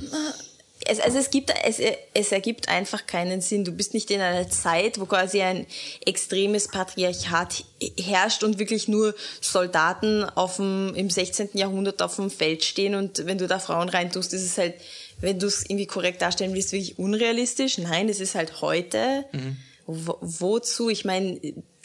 Es, 0.89 1.01
also 1.01 1.19
es 1.19 1.31
gibt, 1.31 1.53
es, 1.65 1.81
es 2.15 2.33
ergibt 2.33 2.69
einfach 2.69 3.07
keinen 3.07 3.41
Sinn. 3.41 3.65
Du 3.65 3.73
bist 3.73 3.95
nicht 3.95 4.11
in 4.11 4.21
einer 4.21 4.49
Zeit, 4.49 4.99
wo 4.99 5.07
quasi 5.07 5.43
ein 5.43 5.67
extremes 6.05 6.69
Patriarchat 6.69 7.65
herrscht 7.99 8.43
und 8.43 8.59
wirklich 8.59 8.89
nur 8.89 9.15
Soldaten 9.41 10.25
auf 10.25 10.57
dem, 10.57 10.95
im 10.95 11.11
16. 11.11 11.51
Jahrhundert 11.53 12.01
auf 12.03 12.17
dem 12.17 12.31
Feld 12.31 12.65
stehen 12.65 12.95
und 12.95 13.27
wenn 13.27 13.39
du 13.39 13.47
da 13.47 13.59
Frauen 13.59 13.89
reintust, 13.89 14.33
ist 14.33 14.45
es 14.45 14.59
halt, 14.59 14.75
wenn 15.21 15.39
du 15.39 15.47
es 15.47 15.65
irgendwie 15.65 15.87
korrekt 15.87 16.23
darstellen 16.23 16.55
willst, 16.55 16.73
wirklich 16.73 16.99
unrealistisch. 16.99 17.79
Nein, 17.79 18.09
es 18.09 18.21
ist 18.21 18.35
halt 18.35 18.61
heute. 18.61 19.25
Mhm. 19.33 19.57
Wo, 19.87 20.19
wozu? 20.21 20.89
Ich 20.89 21.05
meine, 21.05 21.41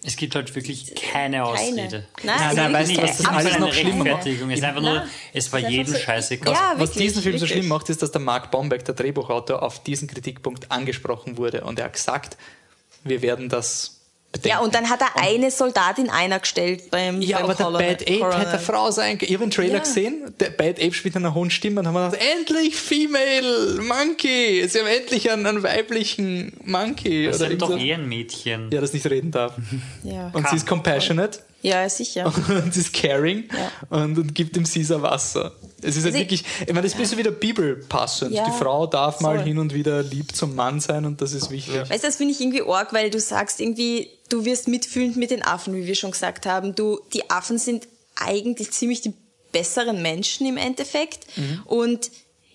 Es 0.05 0.17
gibt 0.17 0.35
halt 0.35 0.53
wirklich 0.53 0.93
keine 0.95 1.45
Ausrede. 1.45 2.05
Nein, 2.23 2.35
Nein, 2.37 2.55
nein, 2.57 2.73
weißt 2.73 2.97
du, 2.97 3.01
was 3.01 3.17
das 3.19 3.25
alles 3.25 3.53
eine 3.53 3.65
noch 3.67 3.73
schlimmer 3.73 4.03
macht? 4.03 4.25
Es 4.27 4.39
ist 4.41 4.63
einfach 4.63 4.81
nur, 4.81 4.95
Nein. 4.95 5.09
es 5.33 5.51
war 5.53 5.59
jedem 5.59 5.93
so- 5.93 5.99
scheißegal. 5.99 6.53
Ja, 6.53 6.73
Was 6.75 6.89
wirklich, 6.89 7.07
diesen 7.07 7.23
Film 7.23 7.37
so 7.37 7.41
wirklich. 7.43 7.51
schlimm 7.59 7.67
macht, 7.69 7.89
ist, 7.89 8.01
dass 8.01 8.11
der 8.11 8.19
Mark 8.21 8.51
Bombeck, 8.51 8.83
der 8.83 8.95
Drehbuchautor, 8.95 9.63
auf 9.63 9.81
diesen 9.81 10.07
Kritikpunkt 10.09 10.71
angesprochen 10.71 11.37
wurde 11.37 11.63
und 11.63 11.79
er 11.79 11.85
hat 11.85 11.93
gesagt, 11.93 12.37
wir 13.05 13.21
werden 13.21 13.47
das 13.47 14.01
bedenken. 14.33 14.49
ja, 14.49 14.59
und 14.59 14.75
dann 14.75 14.89
hat 14.89 14.99
er 15.01 15.15
eine 15.21 15.49
Soldatin 15.51 16.09
einer 16.09 16.39
gestellt 16.39 16.91
beim 16.91 17.21
Ja, 17.21 17.37
beim 17.37 17.45
aber 17.45 17.55
der 17.55 17.65
Colonel- 17.67 17.87
Bad 17.87 18.01
Ape 18.01 18.19
Colonel. 18.19 18.39
hätte 18.39 18.49
eine 18.49 18.59
Frau 18.59 18.91
sein 18.91 19.17
können. 19.17 19.29
Ich 19.29 19.35
habe 19.37 19.45
den 19.45 19.51
Trailer 19.51 19.73
Ja. 19.75 19.79
gesehen, 19.79 20.33
der 20.41 20.49
Bad 20.49 20.79
Ape 20.81 20.93
spielt 20.93 21.15
in 21.15 21.25
einer 21.25 21.33
hohen 21.33 21.49
Stimme 21.49 21.79
und 21.79 21.87
haben 21.87 21.93
wir 21.93 22.09
gedacht, 22.11 22.21
endlich 22.37 22.75
Female 22.75 23.81
Monkey! 23.81 24.67
Sie 24.67 24.79
haben 24.79 24.87
endlich 24.87 25.31
einen, 25.31 25.45
einen 25.45 25.63
weiblichen 25.63 26.53
Monkey. 26.65 27.27
Das 27.27 27.39
oder 27.39 27.51
ist 27.51 27.61
doch 27.61 27.69
irgend 27.69 27.81
so. 27.81 27.87
eh 27.87 27.93
ein 27.93 28.07
Mädchen. 28.09 28.69
Ja, 28.71 28.81
das 28.81 28.91
nicht 28.93 29.05
reden 29.09 29.31
darf. 29.31 29.53
Ja, 30.03 30.29
Und 30.33 30.47
sie 30.49 30.55
ist 30.57 30.67
compassionate 30.67 31.39
ja 31.61 31.87
sicher. 31.87 32.25
und 32.49 32.73
sie 32.73 32.81
ist 32.81 32.93
caring 32.93 33.45
Ja. 33.89 33.97
und, 33.97 34.17
und 34.17 34.35
gibt 34.35 34.55
dem 34.57 34.65
Caesar 34.65 35.01
Wasser. 35.01 35.53
Es 35.81 35.95
ist 35.95 36.03
halt 36.03 36.13
ich- 36.15 36.19
wirklich, 36.21 36.43
ich 36.61 36.67
meine, 36.67 36.81
das 36.81 36.87
ist 36.91 36.95
ein 36.95 37.01
bisschen 37.01 37.17
wie 37.19 37.23
der 37.23 37.31
Bibel 37.31 37.75
passend. 37.87 38.31
Ja, 38.33 38.43
Die 38.45 38.51
Frau 38.51 38.85
darf 38.85 39.21
mal 39.21 39.37
voll. 39.37 39.45
hin 39.45 39.57
und 39.59 39.73
wieder 39.73 40.03
lieb 40.03 40.35
zum 40.35 40.55
Mann 40.55 40.81
sein 40.81 41.05
und 41.05 41.21
das 41.21 41.31
ist 41.33 41.49
wichtig. 41.51 41.75
Weißt 41.89 42.03
du, 42.03 42.07
das 42.07 42.17
finde 42.17 42.33
ich 42.33 42.41
irgendwie 42.41 42.63
arg, 42.63 42.91
weil 42.93 43.09
du 43.09 43.19
sagst 43.19 43.61
irgendwie, 43.61 44.09
du 44.33 44.45
wirst 44.45 44.67
mitfühlend 44.67 45.15
mit 45.15 45.31
den 45.31 45.43
Affen, 45.43 45.75
wie 45.75 45.85
wir 45.85 45.95
schon 45.95 46.11
gesagt 46.11 46.45
haben. 46.45 46.73
Du, 46.73 46.99
die 47.13 47.29
Affen 47.29 47.59
sind 47.59 47.87
eigentlich 48.15 48.71
ziemlich 48.71 49.01
die 49.01 49.13
besseren 49.51 50.01
Menschen 50.01 50.47
im 50.47 50.57
Endeffekt. 50.57 51.27
Und 51.65 52.09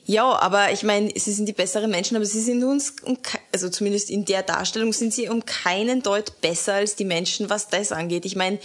ja, 0.04 0.24
aber 0.24 0.72
ich 0.72 0.82
meine, 0.82 1.12
sie 1.14 1.32
sind 1.32 1.46
die 1.46 1.52
besseren 1.52 1.90
Menschen, 1.90 2.16
aber 2.16 2.24
sie 2.24 2.40
sind 2.40 2.64
uns, 2.64 2.94
um, 3.02 3.18
also 3.52 3.68
zumindest 3.68 4.10
in 4.10 4.24
der 4.24 4.42
Darstellung, 4.42 4.92
sind 4.92 5.14
sie 5.14 5.28
um 5.28 5.44
keinen 5.44 6.02
Deut 6.02 6.40
besser 6.40 6.74
als 6.74 6.96
die 6.96 7.04
Menschen, 7.04 7.50
was 7.50 7.68
das 7.68 7.92
angeht. 7.92 8.24
Ich 8.24 8.34
meine, 8.34 8.58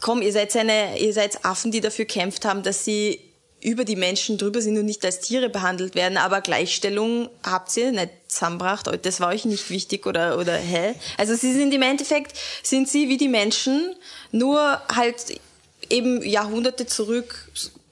komm, 0.00 0.22
ihr 0.22 0.32
seid 0.32 0.54
eine, 0.56 0.98
ihr 0.98 1.12
seid 1.12 1.44
Affen, 1.44 1.72
die 1.72 1.80
dafür 1.80 2.04
kämpft 2.04 2.44
haben, 2.44 2.62
dass 2.62 2.84
sie 2.84 3.18
über 3.62 3.84
die 3.84 3.96
Menschen 3.96 4.38
drüber 4.38 4.60
sind 4.60 4.76
und 4.76 4.86
nicht 4.86 5.04
als 5.04 5.20
Tiere 5.20 5.48
behandelt 5.48 5.94
werden, 5.94 6.18
aber 6.18 6.40
Gleichstellung 6.40 7.28
habt 7.44 7.76
ihr 7.76 7.92
nicht 7.92 8.10
zusammengebracht, 8.26 8.90
das 9.02 9.20
war 9.20 9.28
euch 9.28 9.44
nicht 9.44 9.70
wichtig 9.70 10.06
oder, 10.06 10.38
oder 10.38 10.56
hä? 10.56 10.94
Also 11.16 11.34
sie 11.34 11.52
sind 11.52 11.72
im 11.72 11.82
Endeffekt, 11.82 12.36
sind 12.62 12.88
sie 12.88 13.08
wie 13.08 13.16
die 13.16 13.28
Menschen, 13.28 13.94
nur 14.32 14.80
halt 14.92 15.40
eben 15.90 16.22
Jahrhunderte 16.22 16.86
zurück, 16.86 17.50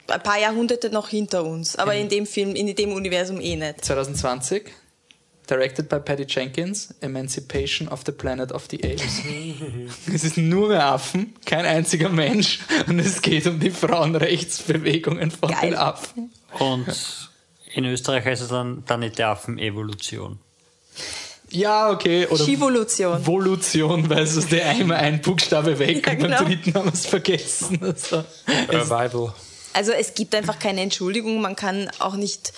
ein 0.08 0.22
paar 0.22 0.40
Jahrhunderte 0.40 0.90
noch 0.90 1.08
hinter 1.08 1.44
uns, 1.44 1.76
aber 1.76 1.94
in 1.94 2.08
dem 2.08 2.26
Film, 2.26 2.56
in 2.56 2.74
dem 2.74 2.92
Universum 2.92 3.40
eh 3.40 3.54
nicht. 3.54 3.84
2020, 3.84 4.64
directed 5.50 5.88
by 5.88 5.98
Patty 5.98 6.24
Jenkins, 6.28 6.94
Emancipation 7.00 7.88
of 7.88 8.02
the 8.06 8.12
Planet 8.12 8.52
of 8.52 8.66
the 8.70 8.78
Apes. 8.84 9.22
es 10.14 10.24
ist 10.24 10.36
nur 10.36 10.68
mehr 10.68 10.84
Affen, 10.86 11.34
kein 11.44 11.66
einziger 11.66 12.08
Mensch 12.08 12.60
und 12.86 12.98
es 12.98 13.20
geht 13.22 13.46
um 13.46 13.58
die 13.58 13.70
Frauenrechtsbewegungen 13.70 15.30
von 15.30 15.50
Geil. 15.50 15.70
den 15.70 15.74
Affen. 15.74 16.30
Und 16.58 17.30
in 17.74 17.84
Österreich 17.84 18.24
heißt 18.24 18.42
es 18.42 18.48
dann 18.48 18.82
Planet 18.82 19.18
der 19.18 19.28
Affen 19.28 19.58
Evolution. 19.58 20.38
Ja, 21.50 21.90
okay. 21.90 22.26
Oder 22.28 22.44
Schivolution. 22.44 23.26
Volution, 23.26 24.08
weil 24.08 24.22
es 24.22 24.36
ist 24.36 24.52
der 24.52 24.68
einmal 24.68 24.98
ein 24.98 25.20
Buchstabe 25.20 25.78
weg 25.78 26.06
Ja, 26.06 26.12
und 26.12 26.20
beim 26.20 26.30
genau. 26.30 26.44
dritten 26.44 26.74
haben 26.74 26.84
wir 26.86 26.92
es 26.92 27.06
vergessen. 27.06 27.78
Also, 27.82 28.24
Revival. 28.68 29.34
Also 29.72 29.92
es 29.92 30.14
gibt 30.14 30.34
einfach 30.34 30.58
keine 30.58 30.80
Entschuldigung. 30.80 31.40
Man 31.40 31.56
kann 31.56 31.90
auch 31.98 32.14
nicht 32.14 32.52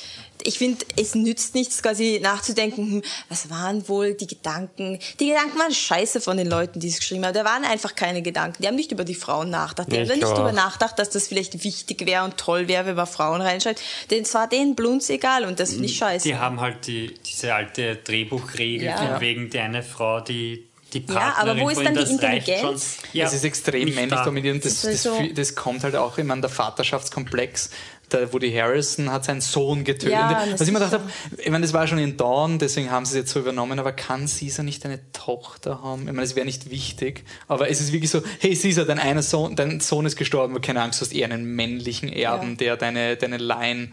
ich 0.44 0.58
finde, 0.58 0.84
es 1.00 1.14
nützt 1.14 1.54
nichts, 1.54 1.82
quasi 1.82 2.20
nachzudenken, 2.22 2.90
hm, 2.90 3.02
was 3.28 3.50
waren 3.50 3.88
wohl 3.88 4.14
die 4.14 4.26
Gedanken? 4.26 4.98
Die 5.20 5.28
Gedanken 5.28 5.58
waren 5.58 5.72
scheiße 5.72 6.20
von 6.20 6.36
den 6.36 6.48
Leuten, 6.48 6.80
die 6.80 6.88
es 6.88 6.98
geschrieben 6.98 7.24
haben. 7.24 7.34
Da 7.34 7.44
waren 7.44 7.64
einfach 7.64 7.94
keine 7.94 8.22
Gedanken. 8.22 8.62
Die 8.62 8.68
haben 8.68 8.74
nicht 8.76 8.92
über 8.92 9.04
die 9.04 9.14
Frauen 9.14 9.50
nachgedacht. 9.50 9.90
Die 9.92 9.96
haben 9.96 10.02
ich 10.02 10.08
da 10.08 10.14
nicht 10.14 10.26
darüber 10.26 10.52
nachgedacht, 10.52 10.98
dass 10.98 11.10
das 11.10 11.28
vielleicht 11.28 11.62
wichtig 11.64 12.06
wäre 12.06 12.24
und 12.24 12.36
toll 12.36 12.68
wäre, 12.68 12.86
wenn 12.86 12.96
man 12.96 13.06
Frauen 13.06 13.40
reinschreibt. 13.40 13.80
Denn 14.10 14.22
es 14.22 14.34
war 14.34 14.48
denen 14.48 14.74
blunz 14.74 15.08
egal 15.10 15.44
und 15.44 15.60
das 15.60 15.70
finde 15.70 15.86
ich 15.86 15.96
scheiße. 15.96 16.28
Die 16.28 16.36
haben 16.36 16.60
halt 16.60 16.86
die, 16.86 17.14
diese 17.26 17.54
alte 17.54 17.96
Drehbuchregel 17.96 18.86
Ja. 18.88 18.96
von 18.96 19.06
Ja. 19.06 19.20
wegen 19.20 19.50
die 19.50 19.58
eine 19.58 19.82
Frau, 19.82 20.20
die 20.20 20.66
die 20.92 20.98
Ja, 21.08 21.14
Partnerin 21.14 21.50
aber 21.52 21.60
wo 21.62 21.70
ist 21.70 21.80
dann 21.82 21.94
die 21.94 22.02
Intelligenz? 22.02 22.98
Ja, 23.14 23.24
es 23.24 23.32
ist 23.32 23.44
extrem 23.44 23.94
männlich 23.94 24.10
da. 24.10 24.24
dominierend. 24.26 24.62
Das, 24.62 24.82
Das 24.82 25.02
das, 25.04 25.12
das 25.34 25.54
kommt 25.54 25.84
halt 25.84 25.96
auch 25.96 26.18
immer 26.18 26.34
an 26.34 26.42
der 26.42 26.50
Vaterschaftskomplex. 26.50 27.70
Der 28.12 28.32
Woody 28.32 28.52
Harrison 28.52 29.10
hat 29.10 29.24
seinen 29.24 29.40
Sohn 29.40 29.84
getötet. 29.84 30.10
Ja, 30.12 30.44
Was 30.52 30.60
ich 30.60 30.68
mir 30.68 30.74
gedacht 30.78 30.92
habe, 30.92 31.04
ich 31.38 31.50
meine, 31.50 31.62
das 31.64 31.72
war 31.72 31.86
schon 31.86 31.98
in 31.98 32.16
Dawn, 32.16 32.58
deswegen 32.58 32.90
haben 32.90 33.04
sie 33.06 33.12
es 33.12 33.24
jetzt 33.24 33.32
so 33.32 33.40
übernommen, 33.40 33.78
aber 33.78 33.92
kann 33.92 34.26
Caesar 34.26 34.64
nicht 34.64 34.84
eine 34.84 35.00
Tochter 35.12 35.82
haben? 35.82 36.02
Ich 36.02 36.06
meine, 36.12 36.22
es 36.22 36.36
wäre 36.36 36.46
nicht 36.46 36.70
wichtig, 36.70 37.24
aber 37.48 37.70
es 37.70 37.80
ist 37.80 37.92
wirklich 37.92 38.10
so, 38.10 38.22
hey 38.40 38.54
Caesar, 38.56 38.84
dein 38.84 38.98
einer 38.98 39.22
Sohn, 39.22 39.56
dein 39.56 39.80
Sohn 39.80 40.06
ist 40.06 40.16
gestorben, 40.16 40.52
aber 40.54 40.60
keine 40.62 40.82
Angst, 40.82 41.00
du 41.00 41.06
hast 41.06 41.12
eher 41.12 41.24
einen 41.30 41.44
männlichen 41.56 42.12
Erben, 42.12 42.50
Ja. 42.50 42.56
der 42.56 42.76
deine, 42.76 43.16
deine 43.16 43.38
Line 43.38 43.88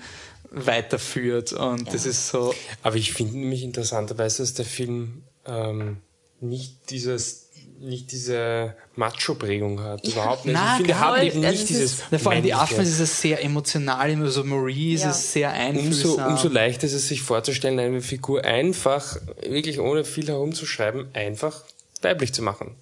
weiterführt 0.51 1.53
und 1.53 1.93
das 1.93 2.05
ist 2.05 2.29
so, 2.29 2.53
Aber 2.83 2.95
ich 2.95 3.13
finde 3.13 3.37
nämlich 3.37 3.63
interessanterweise, 3.63 4.41
dass 4.43 4.53
der 4.55 4.65
Film 4.65 5.23
ähm, 5.45 5.97
nicht 6.41 6.89
dieses 6.89 7.48
nicht 7.81 8.11
diese 8.11 8.75
Macho-Prägung 8.95 9.81
hat. 9.81 10.05
Überhaupt 10.05 10.45
nicht. 10.45 10.53
Na, 10.53 10.71
ich 10.79 10.85
finde, 10.85 10.93
voll. 10.95 11.23
eben 11.23 11.39
nicht 11.39 11.53
es 11.61 11.65
dieses. 11.65 11.93
ist- 11.93 12.03
Ja, 12.11 12.17
vor 12.17 12.31
allem 12.31 12.43
die. 12.43 12.53
Affen 12.53 12.81
ist 12.81 12.99
es 12.99 13.21
sehr 13.21 13.43
emotional, 13.43 14.09
immer 14.09 14.29
so 14.29 14.43
Maurice 14.43 15.03
Ja. 15.03 15.09
ist 15.11 15.31
sehr 15.33 15.49
Umso, 15.49 15.61
einfühlsam. 15.79 16.31
umso 16.31 16.47
leichter 16.49 16.87
ist 16.87 16.93
es 16.93 17.07
sich 17.07 17.21
vorzustellen, 17.21 17.79
eine 17.79 18.01
Figur 18.01 18.43
einfach, 18.43 19.17
wirklich 19.47 19.79
ohne 19.79 20.03
viel 20.05 20.27
herumzuschreiben, 20.27 21.07
einfach 21.13 21.63
weiblich 22.01 22.33
zu 22.33 22.41
machen. 22.41 22.75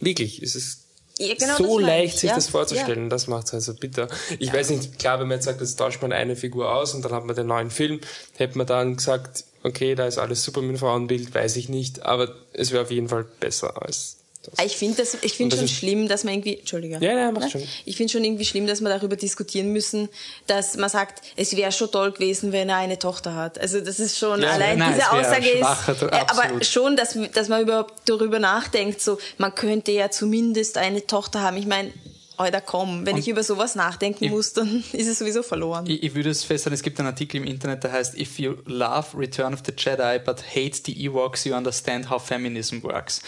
Wirklich, 0.00 0.42
es 0.42 0.54
ist 0.54 0.84
Ja, 1.18 1.34
genau 1.34 1.48
das 1.48 1.66
so 1.66 1.78
leicht, 1.78 2.14
ich, 2.14 2.20
sich 2.20 2.30
ja. 2.30 2.36
das 2.36 2.48
vorzustellen. 2.48 3.10
Das 3.10 3.26
macht 3.26 3.46
es 3.48 3.54
also 3.54 3.74
bitter. 3.74 4.08
Ich 4.38 4.52
weiß 4.52 4.70
nicht, 4.70 4.98
klar, 4.98 5.18
wenn 5.18 5.26
man 5.28 5.38
jetzt 5.38 5.46
sagt, 5.46 5.60
jetzt 5.60 5.76
tauscht 5.76 6.00
man 6.00 6.12
eine 6.12 6.36
Figur 6.36 6.72
aus 6.72 6.94
und 6.94 7.04
dann 7.04 7.12
hat 7.12 7.24
man 7.24 7.34
den 7.34 7.48
neuen 7.48 7.70
Film, 7.70 8.00
hätte 8.36 8.56
man 8.56 8.66
dann 8.68 8.96
gesagt, 8.96 9.44
okay, 9.64 9.96
da 9.96 10.06
ist 10.06 10.18
alles 10.18 10.44
super 10.44 10.60
mit 10.62 10.70
dem 10.70 10.78
Frauenbild, 10.78 11.34
weiß 11.34 11.56
ich 11.56 11.68
nicht, 11.68 12.04
aber 12.06 12.32
es 12.52 12.70
wäre 12.70 12.84
auf 12.84 12.90
jeden 12.92 13.08
Fall 13.08 13.24
besser 13.40 13.82
als 13.82 14.17
das. 14.56 14.64
Ich 14.66 14.76
finde 14.76 14.96
das, 14.98 15.14
ich 15.14 15.22
Und 15.22 15.32
finde 15.32 15.50
das 15.56 15.58
schon 15.60 15.64
ist- 15.66 15.74
schlimm, 15.76 16.08
dass 16.08 16.24
man 16.24 16.34
irgendwie, 16.34 16.58
Entschuldige. 16.58 16.98
Ja, 17.00 17.12
ja, 17.16 17.30
mach 17.32 17.42
Ne? 17.42 17.50
schon. 17.50 17.62
Ich 17.84 17.96
finde 17.96 18.12
schon 18.12 18.24
irgendwie 18.24 18.44
schlimm, 18.44 18.66
dass 18.66 18.80
wir 18.80 18.88
darüber 18.88 19.16
diskutieren 19.16 19.72
müssen, 19.72 20.08
dass 20.46 20.76
man 20.76 20.88
sagt, 20.90 21.22
es 21.36 21.56
wäre 21.56 21.72
schon 21.72 21.90
toll 21.90 22.12
gewesen, 22.12 22.52
wenn 22.52 22.68
er 22.68 22.76
eine 22.76 22.98
Tochter 22.98 23.34
hat. 23.34 23.58
Also 23.58 23.80
das 23.80 23.98
ist 24.00 24.18
schon 24.18 24.42
Ja, 24.42 24.50
allein 24.50 24.78
nein, 24.78 24.94
diese 24.94 25.10
Aussage 25.12 25.48
ist, 25.48 26.02
äh, 26.02 26.20
aber 26.28 26.64
schon, 26.64 26.96
dass, 26.96 27.16
dass 27.34 27.48
man 27.48 27.62
überhaupt 27.62 27.94
darüber 28.06 28.38
nachdenkt, 28.38 29.00
so, 29.00 29.18
man 29.38 29.54
könnte 29.54 29.92
ja 29.92 30.10
zumindest 30.10 30.78
eine 30.78 31.06
Tochter 31.06 31.40
haben. 31.42 31.56
Ich 31.56 31.66
meine, 31.66 31.92
Alter, 32.40 32.60
komm, 32.60 33.04
wenn 33.04 33.16
ich 33.16 33.26
über 33.26 33.42
sowas 33.42 33.74
nachdenken 33.74 34.22
Ich- 34.26 34.30
muss, 34.30 34.52
dann 34.52 34.84
ist 34.92 35.08
es 35.08 35.18
sowieso 35.18 35.42
verloren. 35.42 35.86
Ich, 35.88 36.04
ich 36.04 36.14
würde 36.14 36.30
es 36.30 36.44
feststellen, 36.44 36.74
es 36.74 36.82
gibt 36.84 37.00
einen 37.00 37.08
Artikel 37.08 37.38
im 37.38 37.44
Internet, 37.44 37.82
der 37.82 37.90
heißt 37.90 38.16
If 38.16 38.38
you 38.38 38.54
love 38.64 39.06
Return 39.18 39.54
of 39.54 39.60
the 39.66 39.72
Jedi 39.76 40.20
but 40.24 40.36
hate 40.54 40.80
the 40.86 40.92
Ewoks, 41.04 41.44
you 41.46 41.54
understand 41.56 42.08
how 42.10 42.24
feminism 42.24 42.80
works. 42.84 43.22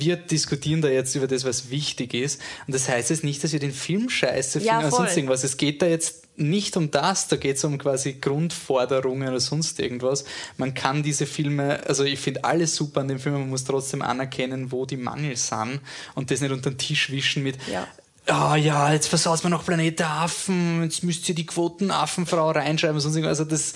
Wir 0.00 0.16
diskutieren 0.16 0.82
da 0.82 0.88
jetzt 0.88 1.14
über 1.14 1.26
das, 1.26 1.44
was 1.44 1.70
wichtig 1.70 2.14
ist. 2.14 2.40
Und 2.66 2.74
das 2.74 2.88
heißt 2.88 3.10
jetzt 3.10 3.24
nicht, 3.24 3.42
dass 3.44 3.52
wir 3.52 3.60
den 3.60 3.72
Film 3.72 4.08
scheiße 4.08 4.60
Ja, 4.60 4.72
finden 4.74 4.86
oder 4.86 4.90
voll. 4.96 5.06
sonst 5.06 5.16
irgendwas. 5.16 5.44
Es 5.44 5.56
geht 5.56 5.82
da 5.82 5.86
jetzt 5.86 6.22
nicht 6.36 6.76
um 6.76 6.90
das, 6.90 7.28
da 7.28 7.36
geht 7.36 7.56
es 7.58 7.64
um 7.64 7.78
quasi 7.78 8.14
Grundforderungen 8.14 9.28
oder 9.28 9.38
sonst 9.40 9.78
irgendwas. 9.78 10.24
Man 10.56 10.74
kann 10.74 11.02
diese 11.04 11.26
Filme, 11.26 11.80
also 11.86 12.02
ich 12.02 12.18
finde 12.18 12.42
alles 12.44 12.74
super 12.74 13.02
an 13.02 13.08
dem 13.08 13.20
Film, 13.20 13.34
man 13.36 13.50
muss 13.50 13.62
trotzdem 13.64 14.02
anerkennen, 14.02 14.72
wo 14.72 14.84
die 14.84 14.96
Mangel 14.96 15.36
sind 15.36 15.80
und 16.16 16.30
das 16.32 16.40
nicht 16.40 16.50
unter 16.50 16.70
den 16.70 16.78
Tisch 16.78 17.10
wischen 17.10 17.44
mit, 17.44 17.56
Ja. 17.70 17.86
ah 18.26 18.56
ja, 18.56 18.92
jetzt 18.92 19.06
versaut 19.06 19.44
man 19.44 19.52
noch 19.52 19.64
Planet 19.64 20.00
der 20.00 20.10
Affen, 20.10 20.82
jetzt 20.82 21.04
müsst 21.04 21.28
ihr 21.28 21.36
die 21.36 21.46
Quotenaffenfrau 21.46 22.50
reinschreiben. 22.50 22.98
Sonst 22.98 23.14
irgendwas. 23.14 23.38
Also 23.38 23.48
das, 23.48 23.74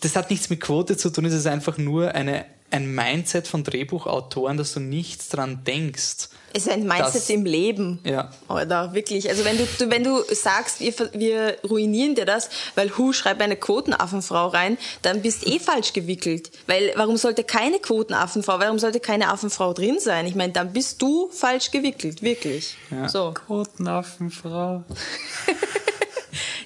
das 0.00 0.16
hat 0.16 0.28
nichts 0.28 0.50
mit 0.50 0.60
Quote 0.60 0.98
zu 0.98 1.08
tun, 1.10 1.24
es 1.24 1.32
ist 1.32 1.46
einfach 1.46 1.78
nur 1.78 2.14
eine, 2.14 2.44
ein 2.70 2.94
Mindset 2.94 3.48
von 3.48 3.64
Drehbuchautoren, 3.64 4.56
dass 4.58 4.74
du 4.74 4.80
nichts 4.80 5.28
dran 5.28 5.64
denkst. 5.66 6.28
Es 6.52 6.66
ist 6.66 6.70
ein 6.72 6.86
Mindset 6.86 7.14
Das- 7.14 7.30
im 7.30 7.44
Leben. 7.44 7.98
Ja. 8.04 8.30
Oder 8.48 8.94
wirklich. 8.94 9.28
Also 9.28 9.44
wenn 9.44 9.58
du, 9.58 9.66
du 9.78 9.90
wenn 9.90 10.02
du 10.04 10.22
sagst, 10.34 10.80
wir, 10.80 10.92
wir 11.12 11.56
ruinieren 11.68 12.14
dir 12.14 12.24
das, 12.24 12.48
weil 12.74 12.90
Hu 12.96 13.12
schreibt 13.12 13.40
eine 13.42 13.56
Quotenaffenfrau 13.56 14.48
rein, 14.48 14.78
dann 15.02 15.20
bist 15.22 15.46
eh 15.46 15.58
falsch 15.58 15.92
gewickelt. 15.92 16.50
Weil 16.66 16.92
warum 16.96 17.16
sollte 17.16 17.44
keine 17.44 17.78
Quotenaffenfrau, 17.78 18.58
warum 18.60 18.78
sollte 18.78 19.00
keine 19.00 19.28
Affenfrau 19.28 19.72
drin 19.74 19.98
sein? 20.00 20.26
Ich 20.26 20.34
meine, 20.34 20.52
dann 20.52 20.72
bist 20.72 21.00
du 21.02 21.28
falsch 21.30 21.70
gewickelt, 21.70 22.22
wirklich. 22.22 22.76
Ja. 22.90 23.08
So. 23.08 23.32
Quotenaffenfrau. 23.34 24.84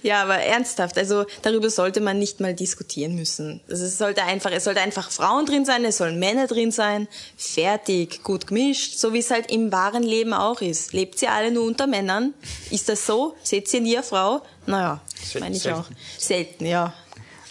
Ja, 0.03 0.23
aber 0.23 0.37
ernsthaft, 0.37 0.99
also 0.99 1.25
darüber 1.43 1.71
sollte 1.71 2.01
man 2.01 2.19
nicht 2.19 2.41
mal 2.41 2.55
diskutieren 2.55 3.15
müssen. 3.15 3.61
Also 3.69 3.85
es 3.85 3.99
sollte 3.99 4.23
einfach, 4.25 4.51
es 4.51 4.65
sollte 4.65 4.81
einfach 4.81 5.11
Frauen 5.11 5.47
drin 5.47 5.65
sein, 5.65 5.85
es 5.85 5.99
sollen 5.99 6.19
Männer 6.19 6.47
drin 6.47 6.71
sein, 6.73 7.09
fertig, 7.37 8.23
gut 8.23 8.47
gemischt, 8.47 8.99
so 8.99 9.13
wie 9.13 9.19
es 9.19 9.31
halt 9.31 9.51
im 9.51 9.71
wahren 9.73 10.03
Leben 10.03 10.33
auch 10.33 10.61
ist. 10.61 10.93
Lebt 10.93 11.21
ihr 11.23 11.33
alle 11.33 11.51
nur 11.51 11.65
unter 11.65 11.87
Männern? 11.87 12.35
Ist 12.71 12.89
das 12.89 13.07
so? 13.07 13.35
Seht 13.43 13.73
ihr 13.75 13.81
nie 13.81 13.97
eine 13.97 14.03
Frau? 14.05 14.43
Naja, 14.67 15.01
meine 15.41 15.57
ich 15.57 15.71
auch. 15.71 15.85
Selten, 16.19 16.67
ja. 16.67 16.93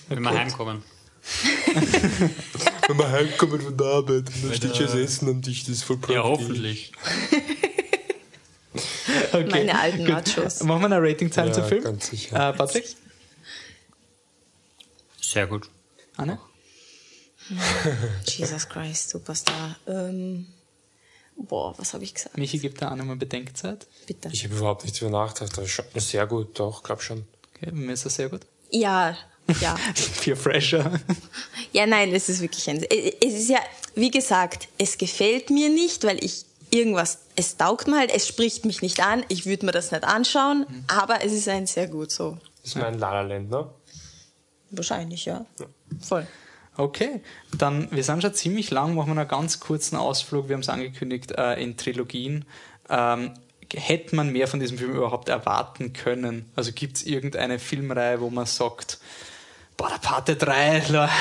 Wenn 0.10 0.22
wir 0.22 0.32
heimkommen. 0.32 0.84
Wenn 2.88 2.98
wir 2.98 3.12
heimkommen 3.12 3.62
von 3.62 3.78
der 3.78 3.88
Arbeit 3.88 4.24
und 4.28 4.44
dann 4.44 4.54
steht 4.56 4.76
schon 4.76 4.88
das 4.88 4.96
Essen 4.96 5.30
am 5.30 5.42
Tisch, 5.42 5.62
das 5.62 5.70
ist 5.76 5.84
voll 5.84 5.98
Ja, 6.10 6.22
praktisch. 6.22 6.40
hoffentlich. 6.46 6.92
Okay. 9.34 9.48
Meine 9.50 9.80
alten 9.80 10.06
Gut. 10.06 10.38
Machos. 10.38 10.64
Machen 10.64 10.82
wir 10.82 10.86
eine 10.98 11.02
Ratingzahl 11.02 11.48
Ja, 11.48 11.54
zum 11.54 11.66
Film? 11.66 11.84
ganz 11.84 12.08
sicher. 12.10 12.50
Äh, 12.50 12.54
Patrick? 12.54 12.86
Sehr 15.22 15.48
gut. 15.48 15.70
Anne? 16.18 16.40
Jesus 18.26 18.68
Christ, 18.70 19.10
Superstar. 19.10 19.76
Ähm, 19.88 20.48
boah, 21.36 21.74
was 21.78 21.94
habe 21.94 22.04
ich 22.04 22.14
gesagt? 22.14 22.38
Michi 22.38 22.60
gibt 22.60 22.82
da 22.82 22.90
Anne 22.90 23.04
mal 23.04 23.16
Bedenkzeit. 23.16 23.88
Bitte. 24.08 24.30
Ich 24.32 24.44
habe 24.46 24.56
überhaupt 24.56 24.84
nicht 24.84 25.00
drüber 25.00 25.12
nachgedacht, 25.12 25.58
aber 25.58 25.68
schon 25.68 25.86
sehr 25.96 26.28
gut, 26.28 26.60
doch, 26.60 26.84
glaub 26.84 27.02
schon. 27.02 27.26
Okay, 27.56 27.72
mir 27.72 27.94
ist 27.94 28.06
das 28.06 28.16
sehr 28.16 28.30
gut. 28.30 28.42
Ja, 28.70 29.18
ja. 29.60 29.76
Für 29.96 30.36
Fresher. 30.36 31.00
Ja, 31.74 31.86
nein, 31.86 32.14
es 32.14 32.30
ist 32.30 32.42
wirklich 32.42 32.70
ein. 32.70 32.84
Es 32.84 33.34
ist 33.34 33.50
ja, 33.50 33.60
wie 33.96 34.12
gesagt, 34.12 34.68
es 34.78 34.98
gefällt 34.98 35.50
mir 35.50 35.70
nicht, 35.70 36.04
weil 36.06 36.24
ich 36.24 36.46
irgendwas, 36.70 37.20
es 37.42 37.58
taugt 37.58 37.88
mir 37.88 37.98
halt, 37.98 38.12
es 38.14 38.28
spricht 38.28 38.66
mich 38.66 38.82
nicht 38.82 39.00
an, 39.00 39.26
ich 39.28 39.48
würde 39.48 39.66
mir 39.66 39.72
das 39.72 39.92
nicht 39.92 40.04
anschauen, 40.04 40.68
aber 40.88 41.24
es 41.24 41.34
ist 41.34 41.48
ein 41.50 41.66
sehr 41.66 41.88
gut 41.88 42.12
so. 42.12 42.38
Das 42.62 42.72
ist 42.72 42.76
mein 42.78 43.00
La 43.00 43.14
La 43.14 43.22
Land, 43.22 43.50
ne? 43.50 43.68
Wahrscheinlich, 44.70 45.26
ja. 45.26 45.46
Voll. 46.00 46.28
Okay, 46.78 47.22
dann, 47.58 47.92
wir 47.92 48.04
sind 48.04 48.22
schon 48.22 48.34
ziemlich 48.34 48.70
lang, 48.70 48.94
machen 48.96 49.14
wir 49.14 49.22
einen 49.22 49.28
ganz 49.28 49.60
kurzen 49.60 49.98
Ausflug, 49.98 50.48
wir 50.48 50.54
haben 50.54 50.62
es 50.62 50.70
angekündigt, 50.70 51.32
äh, 51.32 51.56
in 51.62 51.78
Trilogien. 51.78 52.46
Ähm, 52.90 53.34
hätte 53.74 54.16
man 54.16 54.32
mehr 54.32 54.48
von 54.48 54.60
diesem 54.60 54.78
Film 54.78 54.96
überhaupt 54.96 55.28
erwarten 55.28 55.94
können? 55.94 56.50
Also 56.56 56.72
gibt 56.74 56.98
es 56.98 57.04
irgendeine 57.04 57.58
Filmreihe, 57.58 58.22
wo 58.22 58.30
man 58.30 58.46
sagt, 58.46 59.00
boah, 59.82 59.90
der 59.90 59.98
Pate 59.98 60.36
3, 60.36 60.84
Leute, 60.90 61.12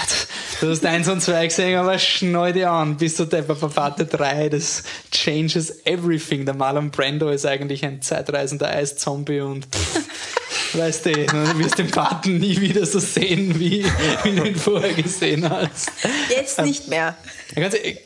du 0.60 0.68
hast 0.68 0.84
eins 0.84 1.08
und 1.08 1.22
zwei 1.22 1.46
gesehen, 1.46 1.78
aber 1.78 1.98
schnall 1.98 2.52
dir 2.52 2.70
an, 2.70 2.98
bist 2.98 3.18
du 3.18 3.24
der 3.24 3.40
bei 3.40 3.54
Pate 3.54 4.04
3, 4.04 4.50
das 4.50 4.82
changes 5.10 5.86
everything. 5.86 6.44
Der 6.44 6.54
Marlon 6.54 6.90
Brando 6.90 7.30
ist 7.30 7.46
eigentlich 7.46 7.86
ein 7.86 8.02
zeitreisender 8.02 8.68
Eiszombie 8.68 9.40
und 9.40 9.66
pff, 9.74 10.74
weißt 10.74 11.06
du, 11.06 11.12
du 11.12 11.58
wirst 11.58 11.78
den 11.78 11.90
Paten 11.90 12.36
nie 12.36 12.60
wieder 12.60 12.84
so 12.84 12.98
sehen, 12.98 13.58
wie, 13.58 13.82
wie 14.24 14.36
du 14.36 14.44
ihn 14.44 14.56
vorher 14.56 14.92
gesehen 14.92 15.48
hast. 15.48 15.90
Jetzt 16.28 16.60
nicht 16.60 16.88
mehr. 16.88 17.16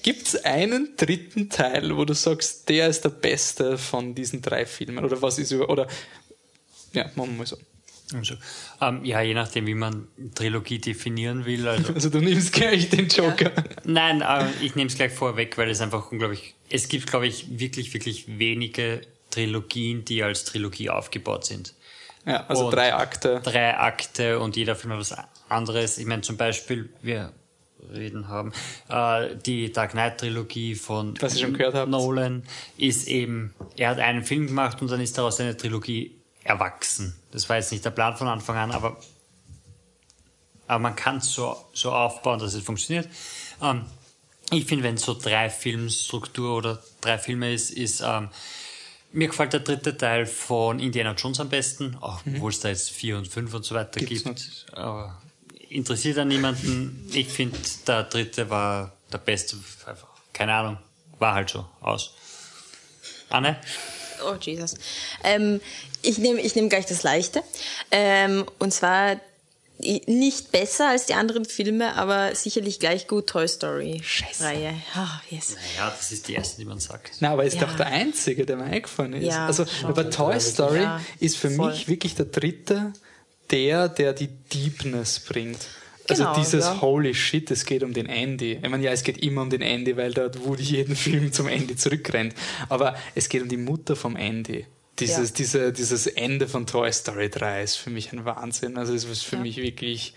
Gibt 0.04 0.28
es 0.28 0.44
einen 0.44 0.90
dritten 0.96 1.50
Teil, 1.50 1.96
wo 1.96 2.04
du 2.04 2.14
sagst, 2.14 2.68
der 2.68 2.90
ist 2.90 3.02
der 3.02 3.08
beste 3.08 3.76
von 3.76 4.14
diesen 4.14 4.40
drei 4.40 4.66
Filmen? 4.66 5.04
Oder 5.04 5.20
was 5.20 5.36
ist 5.40 5.50
über, 5.50 5.68
oder, 5.68 5.88
ja, 6.92 7.06
machen 7.16 7.32
wir 7.32 7.38
mal 7.38 7.46
so. 7.46 7.56
Also, 8.12 8.34
ähm, 8.80 9.04
ja, 9.04 9.22
je 9.22 9.32
nachdem, 9.34 9.66
wie 9.66 9.74
man 9.74 10.08
Trilogie 10.34 10.78
definieren 10.78 11.46
will. 11.46 11.66
Also, 11.66 11.94
Also 11.94 12.10
du 12.10 12.18
nimmst 12.18 12.52
gleich 12.52 12.90
den 12.90 13.08
Joker. 13.08 13.50
nein, 13.84 14.20
äh, 14.20 14.46
ich 14.60 14.74
nehme 14.74 14.88
es 14.88 14.96
gleich 14.96 15.12
vorweg, 15.12 15.56
weil 15.56 15.70
es 15.70 15.80
einfach 15.80 16.12
unglaublich. 16.12 16.54
Es 16.68 16.88
gibt, 16.88 17.06
glaube 17.06 17.26
ich, 17.26 17.58
wirklich, 17.58 17.94
wirklich 17.94 18.38
wenige 18.38 19.00
Trilogien, 19.30 20.04
die 20.04 20.22
als 20.22 20.44
Trilogie 20.44 20.90
aufgebaut 20.90 21.46
sind. 21.46 21.74
Ja, 22.26 22.46
also 22.46 22.66
Und 22.66 22.74
drei 22.74 22.94
Akte. 22.94 23.40
Drei 23.42 23.76
Akte 23.76 24.38
und 24.38 24.56
jeder 24.56 24.76
Film 24.76 24.92
hat 24.92 25.00
was 25.00 25.14
anderes. 25.48 25.98
Ich 25.98 26.06
meine, 26.06 26.22
zum 26.22 26.36
Beispiel, 26.36 26.90
wir 27.02 27.32
reden 27.92 28.28
haben, 28.28 28.52
äh, 28.88 29.36
die 29.44 29.72
Dark 29.72 29.92
Knight 29.92 30.18
Trilogie 30.18 30.74
von 30.74 31.14
Was 31.20 31.34
ihr 31.36 31.42
schon 31.42 31.54
gehört 31.54 31.74
habt. 31.74 31.90
Nolan 31.90 32.44
ist 32.78 33.08
eben, 33.08 33.54
er 33.76 33.90
hat 33.90 33.98
einen 33.98 34.24
Film 34.24 34.46
gemacht 34.46 34.80
und 34.80 34.90
dann 34.90 35.00
ist 35.00 35.18
daraus 35.18 35.40
eine 35.40 35.56
Trilogie 35.56 36.14
erwachsen. 36.44 37.14
Das 37.34 37.48
war 37.48 37.56
jetzt 37.56 37.72
nicht 37.72 37.84
der 37.84 37.90
Plan 37.90 38.16
von 38.16 38.28
Anfang 38.28 38.56
an, 38.56 38.70
aber 38.70 38.96
aber 40.66 40.78
man 40.78 40.96
kann 40.96 41.18
es 41.18 41.32
so, 41.32 41.56
so 41.74 41.92
aufbauen, 41.92 42.38
dass 42.38 42.54
es 42.54 42.64
funktioniert. 42.64 43.06
Ähm, 43.60 43.84
ich 44.50 44.64
finde, 44.64 44.84
wenn 44.84 44.94
es 44.94 45.02
so 45.02 45.14
drei 45.14 45.50
Filmstruktur 45.50 46.56
oder 46.56 46.82
drei 47.00 47.18
Filme 47.18 47.52
ist, 47.52 47.70
ist 47.70 48.02
ähm, 48.02 48.30
mir 49.12 49.28
gefällt 49.28 49.52
der 49.52 49.60
dritte 49.60 49.96
Teil 49.96 50.26
von 50.26 50.78
Indiana 50.78 51.12
Jones 51.12 51.40
am 51.40 51.48
besten, 51.48 51.96
auch 52.00 52.22
obwohl 52.26 52.50
es 52.50 52.60
da 52.60 52.68
jetzt 52.68 52.90
vier 52.90 53.18
und 53.18 53.28
fünf 53.28 53.52
und 53.52 53.64
so 53.64 53.74
weiter 53.74 54.00
Gibt's 54.00 54.24
gibt. 54.24 54.66
Aber 54.72 55.20
interessiert 55.68 56.18
an 56.18 56.28
niemanden. 56.28 57.08
Ich 57.12 57.28
finde, 57.28 57.58
der 57.86 58.04
dritte 58.04 58.48
war 58.48 58.92
der 59.12 59.18
beste. 59.18 59.56
Einfach. 59.86 60.08
Keine 60.32 60.54
Ahnung. 60.54 60.78
War 61.18 61.34
halt 61.34 61.50
so. 61.50 61.68
Aus. 61.80 62.14
Anne? 63.28 63.60
Oh, 64.26 64.36
Jesus. 64.40 64.74
Ähm, 65.22 65.60
ich 66.02 66.18
nehme 66.18 66.40
ich 66.40 66.54
nehm 66.54 66.68
gleich 66.68 66.86
das 66.86 67.02
Leichte. 67.02 67.42
Ähm, 67.90 68.44
und 68.58 68.72
zwar 68.72 69.16
nicht 70.06 70.52
besser 70.52 70.90
als 70.90 71.06
die 71.06 71.14
anderen 71.14 71.44
Filme, 71.44 71.96
aber 71.96 72.34
sicherlich 72.36 72.78
gleich 72.78 73.08
gut 73.08 73.26
Toy 73.26 73.48
Story 73.48 74.02
Reihe. 74.38 74.72
Ah, 74.94 75.20
yes. 75.30 75.56
Ja, 75.76 75.90
das 75.90 76.12
ist 76.12 76.28
die 76.28 76.34
erste, 76.34 76.58
die 76.58 76.64
man 76.64 76.78
sagt. 76.78 77.10
Na, 77.20 77.32
aber 77.32 77.44
ist 77.44 77.54
Ja. 77.56 77.62
doch 77.66 77.76
der 77.76 77.86
einzige, 77.86 78.46
der 78.46 78.56
mir 78.56 78.64
eingefallen 78.64 79.14
ist. 79.14 79.24
Ja, 79.26 79.46
also 79.46 79.66
schon. 79.66 79.90
aber 79.90 80.08
Toy 80.10 80.38
Story 80.40 80.82
Ja, 80.82 81.00
ist 81.18 81.36
für 81.36 81.50
voll. 81.50 81.72
mich 81.72 81.88
wirklich 81.88 82.14
der 82.14 82.26
dritte, 82.26 82.92
der, 83.50 83.88
der 83.88 84.12
die 84.12 84.28
Deepness 84.28 85.18
bringt. 85.20 85.58
Also 86.08 86.22
Genau, 86.24 86.36
dieses 86.36 86.64
ja. 86.66 86.80
Holy 86.82 87.14
Shit, 87.14 87.50
es 87.50 87.64
geht 87.64 87.82
um 87.82 87.92
den 87.94 88.06
Andy. 88.06 88.58
Ich 88.62 88.68
meine, 88.68 88.84
ja, 88.84 88.92
es 88.92 89.02
geht 89.04 89.18
immer 89.22 89.42
um 89.42 89.50
den 89.50 89.62
Andy, 89.62 89.96
weil 89.96 90.12
dort 90.12 90.44
Woody 90.44 90.62
jeden 90.62 90.96
Film 91.04 91.32
zum 91.32 91.48
Andy 91.48 91.76
zurückrennt. 91.76 92.34
Aber 92.68 92.94
es 93.14 93.28
geht 93.28 93.42
um 93.42 93.48
die 93.48 93.56
Mutter 93.56 93.96
vom 93.96 94.14
Andy. 94.16 94.66
Dieses, 94.98 95.30
Ja. 95.30 95.34
diese, 95.36 95.72
dieses 95.72 96.06
Ende 96.06 96.46
von 96.46 96.66
Toy 96.66 96.92
Story 96.92 97.30
3 97.30 97.62
ist 97.62 97.76
für 97.76 97.90
mich 97.90 98.12
ein 98.12 98.24
Wahnsinn. 98.24 98.76
Also 98.76 98.92
es 98.94 99.04
ist 99.04 99.22
für 99.24 99.36
Ja. 99.36 99.42
mich 99.42 99.56
wirklich 99.56 100.14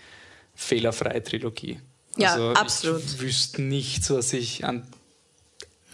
fehlerfreie 0.54 1.22
Trilogie. 1.22 1.80
Ja, 2.16 2.32
also 2.32 2.50
absolut. 2.50 3.02
Ich 3.04 3.20
wüsste 3.20 3.62
nichts, 3.62 4.10
was 4.10 4.32
ich 4.32 4.64
an 4.64 4.86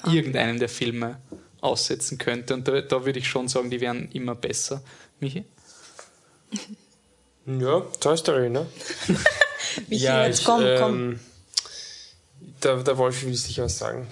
irgendeinem 0.07 0.59
der 0.59 0.69
Filme 0.69 1.19
aussetzen 1.61 2.19
könnte. 2.19 2.55
Und 2.55 2.67
da, 2.69 2.81
da 2.83 3.07
würde 3.07 3.19
ich 3.21 3.29
schon 3.29 3.49
sagen, 3.49 3.71
die 3.71 3.81
wären 3.81 4.11
immer 4.13 4.35
besser. 4.35 4.83
Michi? 5.21 5.45
Ja, 7.47 7.81
Toy 8.01 8.17
Story, 8.17 8.51
ne? 8.51 8.67
Michi, 9.89 10.05
ja, 10.05 10.27
jetzt 10.27 10.41
ich, 10.41 10.45
komm, 10.45 10.63
ähm, 10.65 10.79
komm. 10.79 11.21
Der, 12.63 12.77
der 12.83 12.99
Wolf 12.99 13.25
will 13.25 13.35
sicher 13.35 13.65
was 13.65 13.79
sagen. 13.79 14.07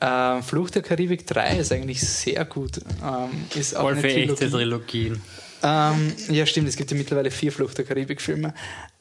Äh, 0.00 0.42
Fluch 0.42 0.70
der 0.70 0.82
Karibik 0.82 1.26
3 1.26 1.58
ist 1.58 1.72
eigentlich 1.72 2.00
sehr 2.00 2.44
gut. 2.44 2.78
Ähm, 3.04 3.30
ist 3.54 3.76
auch 3.76 3.88
eine 3.88 4.00
für 4.00 4.08
echte 4.08 4.34
Trilogie. 4.34 5.08
Trilogien. 5.10 5.22
Ähm, 5.62 6.12
ja, 6.28 6.46
stimmt, 6.46 6.68
es 6.68 6.76
gibt 6.76 6.90
ja 6.90 6.96
mittlerweile 6.96 7.30
vier 7.30 7.50
Fluch 7.50 7.74
der 7.74 7.84
Karibik-Filme. 7.84 8.54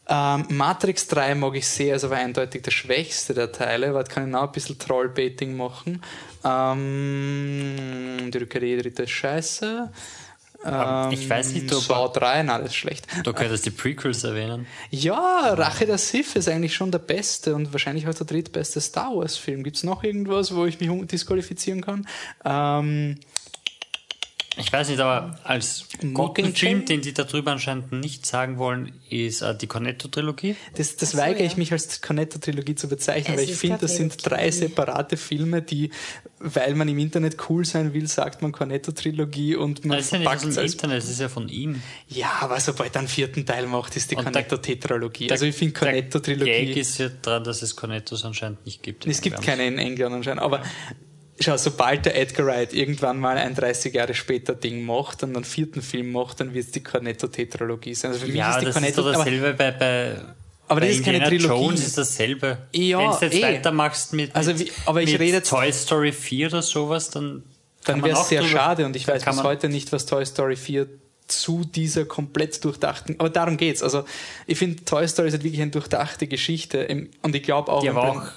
Ähm, 0.10 0.46
Matrix 0.50 1.08
3 1.08 1.36
mag 1.36 1.56
ich 1.56 1.68
sehr, 1.68 1.96
ist 1.96 2.06
aber 2.06 2.16
eindeutig 2.16 2.64
der 2.64 2.72
schwächste 2.72 3.34
der 3.34 3.52
Teile, 3.52 3.94
weil 3.94 4.04
da 4.06 4.12
kann 4.12 4.26
ich 4.26 4.32
noch 4.32 4.44
ein 4.44 4.52
bisschen 4.52 4.80
Trollbaiting 4.80 5.56
machen. 5.56 6.02
Ähm, 6.44 8.32
die 8.34 8.38
Rückkehr 8.38 8.62
der 8.62 8.70
Jedi-Ritter 8.70 9.04
ist 9.04 9.12
scheiße. 9.12 9.92
Aber 10.64 11.12
ich 11.14 11.30
weiß 11.30 11.54
nicht, 11.54 11.74
ob- 11.74 11.82
Saw 11.84 12.08
3, 12.12 12.44
nein, 12.44 12.62
das 12.62 12.70
ist 12.72 12.76
schlecht. 12.76 13.08
Du 13.24 13.32
könntest 13.34 13.66
die 13.66 13.72
Prequels 13.72 14.24
erwähnen. 14.24 14.66
Ja, 14.90 15.54
Rache 15.54 15.86
der 15.86 15.98
Sith 15.98 16.36
ist 16.36 16.50
eigentlich 16.50 16.74
schon 16.76 16.92
der 16.92 17.00
beste 17.00 17.56
und 17.56 17.72
wahrscheinlich 17.72 18.08
auch 18.08 18.14
der 18.14 18.26
drittbeste 18.26 18.82
Star 18.82 19.16
Wars-Film. 19.16 19.64
Gibt 19.64 19.78
es 19.78 19.84
noch 19.84 20.04
irgendwas, 20.04 20.54
wo 20.56 20.66
ich 20.66 20.80
mich 20.80 20.90
disqualifizieren 21.08 21.82
kann? 21.82 22.08
Ähm, 22.44 23.20
Ich 24.60 24.74
weiß 24.74 24.90
nicht, 24.90 25.00
aber 25.00 25.38
als 25.44 25.86
guten 25.92 26.14
Mockingjay? 26.14 26.54
Film, 26.54 26.86
den 26.86 27.02
die 27.02 27.14
darüber 27.14 27.52
anscheinend 27.52 27.92
nicht 27.92 28.26
sagen 28.26 28.58
wollen, 28.58 28.92
ist 29.10 29.42
äh, 29.42 29.56
die 29.56 29.68
Cornetto-Trilogie. 29.68 30.56
Das, 30.76 30.96
das 30.96 31.12
so, 31.12 31.18
weigere 31.20 31.42
ja. 31.42 31.46
ich 31.46 31.58
mich 31.58 31.72
als 31.72 32.02
Cornetto-Trilogie 32.02 32.76
zu 32.76 32.88
bezeichnen, 32.88 33.36
Es 33.36 33.42
weil 33.42 33.50
ich 33.50 33.56
finde, 33.56 33.78
das 33.80 33.96
sind 33.96 34.18
drei 34.28 34.50
separate 34.50 35.16
Filme, 35.16 35.62
die, 35.62 35.92
weil 36.40 36.74
man 36.76 36.88
im 36.90 36.98
Internet 36.98 37.38
cool 37.50 37.66
sein 37.66 37.94
will, 37.94 38.08
sagt 38.08 38.42
man 38.42 38.52
Cornetto-Trilogie 38.52 39.56
und 39.56 39.86
man 39.86 39.98
Das 39.98 40.08
ist 40.08 40.12
ja 40.14 40.20
nicht 40.20 40.28
aus 40.28 40.42
dem 40.42 40.58
als 40.58 40.74
Internet, 40.74 40.98
das 40.98 41.10
ist 41.10 41.20
ja 41.20 41.30
von 41.30 41.50
ihm. 41.50 41.82
Ja, 42.08 42.38
aber 42.42 42.60
sobald 42.60 42.96
er 42.96 43.00
einen 43.00 43.08
vierten 43.08 43.46
Teil 43.46 43.68
macht, 43.68 43.96
ist 43.96 44.10
die 44.10 44.16
Cornetto-Tetralogie. 44.16 45.32
Also 45.32 45.46
ich 45.46 45.56
finde 45.56 45.80
Der 45.80 45.94
Gag 45.94 46.12
Cornetto-Trilogie. 46.12 46.80
ist 46.80 46.98
ja 46.98 47.10
dran, 47.22 47.44
dass 47.44 47.62
es 47.62 47.76
Cornettos 47.76 48.26
anscheinend 48.26 48.66
nicht 48.66 48.82
gibt. 48.82 49.06
Es 49.06 49.22
gibt 49.22 49.42
keine 49.42 49.68
in 49.68 49.78
England 49.78 50.16
anscheinend, 50.16 50.42
aber 50.42 50.64
schau, 51.40 51.58
sobald 51.58 52.06
der 52.06 52.20
Edgar 52.20 52.48
Wright 52.48 52.74
irgendwann 52.74 53.20
mal 53.20 53.38
ein 53.38 53.54
30 53.56 53.94
Jahre 53.94 54.14
später 54.14 54.56
Ding 54.56 54.86
macht 54.86 55.24
und 55.24 55.36
einen 55.36 55.46
vierten 55.46 55.82
Film 55.82 56.12
macht, 56.12 56.40
dann 56.40 56.54
wird 56.54 56.66
es 56.66 56.72
die 56.72 56.84
Cornetto-Tetralogie 56.84 57.94
sein. 57.96 58.12
Also 58.12 58.22
für 58.26 58.28
mich 58.32 58.36
Ja, 58.38 58.52
ist 58.52 58.62
die 58.62 58.66
das 58.66 58.76
ist 58.76 58.82
Cornetto, 58.82 59.02
aber, 59.02 59.12
dasselbe 59.14 59.54
bei, 59.54 59.72
bei, 59.72 60.16
aber 60.68 60.80
bei 60.82 60.88
das 60.88 60.96
ist 60.98 61.06
keine 61.06 61.18
Indiana 61.18 61.38
Trilogie. 61.38 61.64
Jones 61.66 61.88
ist 61.88 61.98
dasselbe. 61.98 62.58
Ja, 62.74 63.00
Wenn 63.00 63.10
du 63.12 63.26
jetzt 63.26 63.36
eh. 63.36 63.42
weitermachst 63.44 64.14
mit, 64.14 64.36
Also 64.36 64.58
wie- 64.60 64.72
aber 64.86 65.02
ich 65.02 65.12
mit 65.12 65.22
rede 65.22 65.44
Toy 65.44 65.72
Story 65.72 66.12
4 66.12 66.48
oder 66.48 66.62
sowas, 66.62 67.10
dann 67.10 67.44
dann 67.86 68.04
wäre 68.04 68.20
es 68.20 68.28
sehr 68.28 68.42
drüber- 68.42 68.52
schade 68.52 68.86
und 68.86 68.96
ich 68.98 69.08
weiß 69.08 69.24
bis 69.24 69.44
heute 69.44 69.70
nicht, 69.70 69.92
was 69.94 70.06
Toy 70.06 70.26
Story 70.26 70.58
4 70.58 70.88
zu 71.28 71.64
dieser 71.66 72.06
komplett 72.06 72.64
durchdachten, 72.66 73.16
aber 73.20 73.30
darum 73.30 73.56
geht's. 73.58 73.82
Also 73.84 74.04
ich 74.46 74.58
finde, 74.58 74.84
Toy 74.86 75.08
Story 75.08 75.28
ist 75.30 75.34
halt 75.36 75.44
wirklich 75.44 75.62
eine 75.62 75.72
durchdachte 75.72 76.26
Geschichte 76.28 76.88
und 77.22 77.36
ich 77.36 77.44
glaube 77.44 77.72
auch, 77.72 77.86
aber 77.88 78.02
Prin- 78.02 78.20
auch 78.22 78.28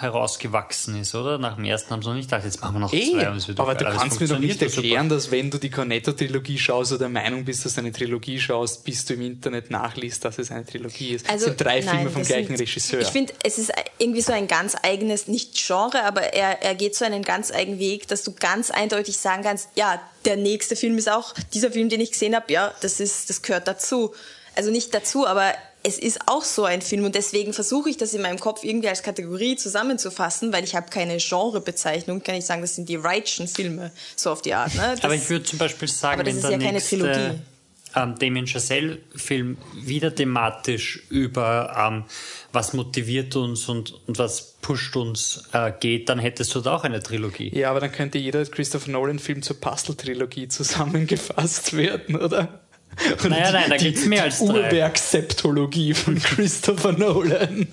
herausgewachsen 0.00 1.00
ist, 1.00 1.14
oder? 1.14 1.38
Nach 1.38 1.54
dem 1.56 1.64
ersten 1.64 1.90
haben 1.90 2.02
sie 2.02 2.08
noch 2.08 2.14
nicht 2.16 2.30
gedacht, 2.30 2.44
jetzt 2.44 2.60
machen 2.60 2.74
wir 2.74 2.80
noch 2.80 2.92
Eh, 2.92 3.12
zwei. 3.12 3.30
und 3.30 3.36
es 3.36 3.48
wird 3.48 3.60
aber 3.60 3.74
doch 3.74 3.80
du 3.80 3.86
alles 3.88 4.00
kannst 4.00 4.20
mir 4.20 4.28
doch 4.28 4.38
nicht 4.38 4.60
erklären, 4.60 5.08
dass 5.08 5.30
wenn 5.30 5.50
du 5.50 5.58
die 5.58 5.70
Cornetto-Trilogie 5.70 6.58
schaust 6.58 6.92
oder 6.92 6.98
der 7.00 7.08
Meinung 7.08 7.44
bist, 7.44 7.64
dass 7.64 7.74
du 7.74 7.80
eine 7.80 7.92
Trilogie 7.92 8.38
schaust, 8.40 8.84
bis 8.84 9.04
du 9.04 9.14
im 9.14 9.22
Internet 9.22 9.70
nachliest, 9.70 10.24
dass 10.24 10.38
es 10.38 10.50
eine 10.50 10.64
Trilogie 10.66 11.10
ist. 11.10 11.26
es 11.32 11.42
sind 11.42 11.60
drei 11.60 11.82
Filme 11.82 11.90
Also, 11.90 12.04
nein, 12.04 12.10
vom 12.12 12.22
das 12.22 12.28
gleichen 12.28 12.46
sind- 12.56 12.60
Regisseur. 12.60 13.00
Ich 13.00 13.08
finde, 13.08 13.32
es 13.44 13.58
ist 13.58 13.72
irgendwie 13.98 14.22
so 14.22 14.32
ein 14.32 14.46
ganz 14.48 14.76
eigenes, 14.82 15.28
nicht 15.28 15.54
Genre, 15.54 16.02
aber 16.04 16.22
er, 16.34 16.62
er 16.62 16.74
geht 16.74 16.94
so 16.96 17.04
einen 17.04 17.22
ganz 17.22 17.50
eigenen 17.52 17.78
Weg, 17.78 18.08
dass 18.08 18.24
du 18.24 18.32
ganz 18.32 18.70
eindeutig 18.70 19.16
sagen 19.18 19.42
kannst, 19.42 19.68
ja, 19.74 20.00
der 20.24 20.36
nächste 20.36 20.76
Film 20.76 20.98
ist 20.98 21.10
auch 21.10 21.34
dieser 21.54 21.70
Film, 21.70 21.88
den 21.88 22.00
ich 22.00 22.12
gesehen 22.12 22.34
habe, 22.34 22.52
ja, 22.52 22.72
das 22.80 23.00
ist, 23.00 23.30
das 23.30 23.42
gehört 23.42 23.66
dazu. 23.68 24.12
Also 24.56 24.70
nicht 24.72 24.92
dazu, 24.92 25.26
aber 25.26 25.52
es 25.82 25.98
ist 25.98 26.20
auch 26.26 26.44
so 26.44 26.64
ein 26.64 26.82
Film 26.82 27.04
und 27.04 27.14
deswegen 27.14 27.52
versuche 27.52 27.88
ich 27.90 27.96
das 27.96 28.12
in 28.12 28.22
meinem 28.22 28.38
Kopf 28.38 28.64
irgendwie 28.64 28.88
als 28.88 29.02
Kategorie 29.02 29.56
zusammenzufassen, 29.56 30.52
weil 30.52 30.64
ich 30.64 30.74
habe 30.74 30.90
keine 30.90 31.16
Genrebezeichnung, 31.18 32.22
kann 32.22 32.34
ich 32.34 32.44
sagen, 32.46 32.62
das 32.62 32.74
sind 32.74 32.88
die 32.88 33.02
Wrightschen 33.02 33.46
Filme, 33.48 33.92
so 34.16 34.30
auf 34.30 34.42
die 34.42 34.54
Art. 34.54 34.74
Ne? 34.74 34.92
Das, 34.96 35.04
Aber 35.04 35.14
ich 35.14 35.28
würde 35.30 35.44
zum 35.44 35.58
Beispiel 35.58 35.88
sagen, 35.88 36.20
Aber 36.20 36.24
das 36.24 36.34
wenn 36.34 36.38
ist 36.38 36.44
der 36.44 36.52
ja 36.52 36.58
keine 36.58 36.72
nächste 36.72 36.98
Trilogie. 36.98 37.38
ähm, 37.94 38.14
Damien 38.18 38.46
Chazelle-Film 38.46 39.56
wieder 39.76 40.14
thematisch 40.14 41.04
über 41.10 41.74
ähm, 41.78 42.04
was 42.52 42.72
motiviert 42.72 43.36
uns 43.36 43.68
und, 43.68 43.94
und 44.06 44.18
was 44.18 44.56
pusht 44.60 44.96
uns 44.96 45.44
äh, 45.52 45.72
geht, 45.78 46.08
dann 46.08 46.18
hättest 46.18 46.54
du 46.54 46.60
da 46.60 46.74
auch 46.74 46.84
eine 46.84 47.00
Trilogie. 47.02 47.56
ja, 47.56 47.70
aber 47.70 47.80
dann 47.80 47.92
könnte 47.92 48.18
jeder 48.18 48.44
Christopher 48.44 48.90
Nolan-Film 48.90 49.42
zur 49.42 49.60
Puzzle-Trilogie 49.60 50.48
zusammengefasst 50.48 51.76
werden, 51.76 52.16
oder? 52.16 52.60
Und 53.22 53.30
Naja, 53.30 53.52
nein, 53.52 53.70
da 53.70 53.76
die- 53.76 53.84
gibt's 53.86 54.04
mehr 54.06 54.24
als 54.24 54.38
drei. 54.38 54.46
Urwerk-Septologie 54.66 55.94
von 55.94 56.18
Christopher 56.22 56.92
Nolan. 56.92 57.68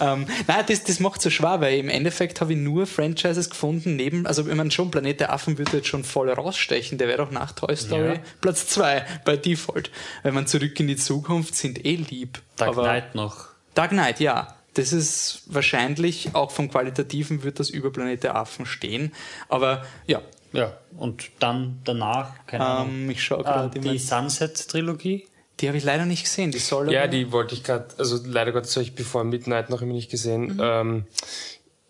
ähm, 0.00 0.26
nein, 0.46 0.64
das, 0.68 0.84
das 0.84 1.00
macht 1.00 1.22
so 1.22 1.30
schwer, 1.30 1.60
weil 1.62 1.78
im 1.78 1.88
Endeffekt 1.88 2.40
habe 2.42 2.52
ich 2.52 2.58
nur 2.58 2.86
Franchises 2.86 3.48
gefunden, 3.48 3.96
neben, 3.96 4.26
also 4.26 4.46
ich 4.46 4.54
meine 4.54 4.70
schon, 4.70 4.90
Planet 4.90 5.20
der 5.20 5.32
Affen 5.32 5.56
würde 5.56 5.78
jetzt 5.78 5.88
schon 5.88 6.04
voll 6.04 6.30
rausstechen, 6.30 6.98
der 6.98 7.08
wäre 7.08 7.18
doch 7.18 7.30
nach 7.30 7.52
Toy 7.52 7.74
Story 7.74 8.14
Ja. 8.14 8.20
Platz 8.42 8.66
2 8.68 9.04
bei 9.24 9.36
Default. 9.38 9.90
Wenn 10.22 10.34
man 10.34 10.46
zurück 10.46 10.78
in 10.78 10.88
die 10.88 10.96
Zukunft 10.96 11.54
sind 11.54 11.84
eh 11.86 11.96
lieb. 11.96 12.40
Dark 12.56 12.70
aber 12.72 12.82
Knight 12.82 13.14
noch. 13.14 13.46
Dark 13.74 13.90
Knight, 13.90 14.20
ja. 14.20 14.52
Das 14.74 14.92
ist 14.92 15.40
wahrscheinlich, 15.46 16.34
auch 16.34 16.50
vom 16.50 16.70
Qualitativen 16.70 17.42
wird 17.42 17.58
das 17.58 17.70
über 17.70 17.90
Planet 17.90 18.22
der 18.24 18.36
Affen 18.36 18.66
stehen. 18.66 19.12
Aber 19.48 19.86
ja, 20.06 20.20
Ja, 20.52 20.72
und 20.96 21.30
dann 21.40 21.80
danach, 21.84 22.46
keine 22.46 22.64
Ahnung. 22.64 22.94
ähm, 22.94 23.10
ich 23.10 23.22
schaue 23.22 23.40
Äh, 23.40 23.42
gerade, 23.44 23.80
die 23.80 23.88
die, 23.88 23.98
Sunset-Trilogie. 23.98 25.26
die 25.60 25.68
habe 25.68 25.76
ich 25.78 25.84
leider 25.84 26.06
nicht 26.06 26.24
gesehen. 26.24 26.50
Die 26.50 26.58
soll 26.58 26.92
Ja, 26.92 27.06
die 27.06 27.32
wollte 27.32 27.54
ich 27.54 27.62
gerade, 27.64 27.86
also 27.98 28.18
leider 28.24 28.52
Gottes 28.52 28.74
habe 28.76 28.84
ich 28.84 28.94
Before 28.94 29.24
Midnight 29.24 29.70
noch 29.70 29.82
immer 29.82 29.92
nicht 29.92 30.10
gesehen. 30.10 30.58
Ähm, 30.62 31.06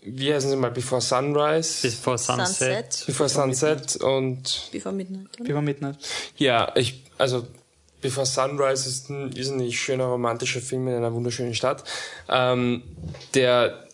wie 0.03 0.33
heißen 0.33 0.51
sie 0.51 0.57
mal? 0.57 0.71
Before 0.71 1.01
Sunrise? 1.01 1.87
Before 1.89 2.17
Sunset. 2.19 2.93
Sunset, 2.93 3.07
Before 3.07 3.29
Sunset 3.29 3.97
und 3.97 4.69
Before 4.73 4.95
Midnight. 4.95 5.27
oder? 5.35 5.45
Before 5.45 5.63
Midnight. 5.63 5.97
ja, 6.37 6.73
ich, 6.77 7.03
also 7.19 7.47
Before 8.01 8.27
Sunrise 8.27 8.89
ist 8.89 9.11
ein 9.11 9.33
irrsinnig 9.33 9.79
schöner 9.81 10.05
romantischer 10.05 10.61
Film 10.61 10.87
in 10.89 10.95
einer 10.95 11.13
wunderschönen 11.13 11.55
Stadt, 11.55 11.83
ähm, 12.29 12.83
der 13.35 13.85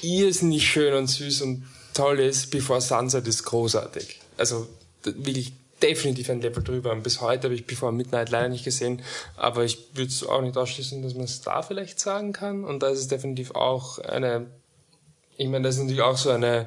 irrsinnig 0.00 0.68
schön 0.68 0.94
und 0.94 1.06
süß 1.08 1.42
und 1.42 1.64
toll 1.94 2.20
ist. 2.20 2.50
Before 2.50 2.80
Sunset 2.80 3.26
ist 3.26 3.44
großartig. 3.44 4.20
Also 4.36 4.68
wirklich 5.04 5.52
definitiv 5.82 6.30
ein 6.30 6.40
Level 6.40 6.62
drüber. 6.62 6.92
Und 6.92 7.02
bis 7.02 7.20
heute 7.20 7.44
habe 7.44 7.54
ich 7.54 7.66
Before 7.66 7.92
Midnight 7.92 8.30
leider 8.30 8.48
nicht 8.48 8.64
gesehen, 8.64 9.02
aber 9.36 9.64
ich 9.64 9.78
würde 9.94 10.10
es 10.10 10.24
auch 10.24 10.40
nicht 10.40 10.56
ausschließen, 10.56 11.02
dass 11.02 11.14
man 11.14 11.24
es 11.24 11.40
da 11.40 11.62
vielleicht 11.62 12.00
sagen 12.00 12.32
kann. 12.32 12.64
Und 12.64 12.82
da 12.82 12.88
ist 12.88 13.00
es 13.00 13.08
definitiv 13.08 13.52
auch 13.52 13.98
eine, 13.98 14.46
ich 15.36 15.48
meine, 15.48 15.64
das 15.64 15.76
ist 15.76 15.82
natürlich 15.82 16.02
auch 16.02 16.16
so 16.16 16.30
eine 16.30 16.66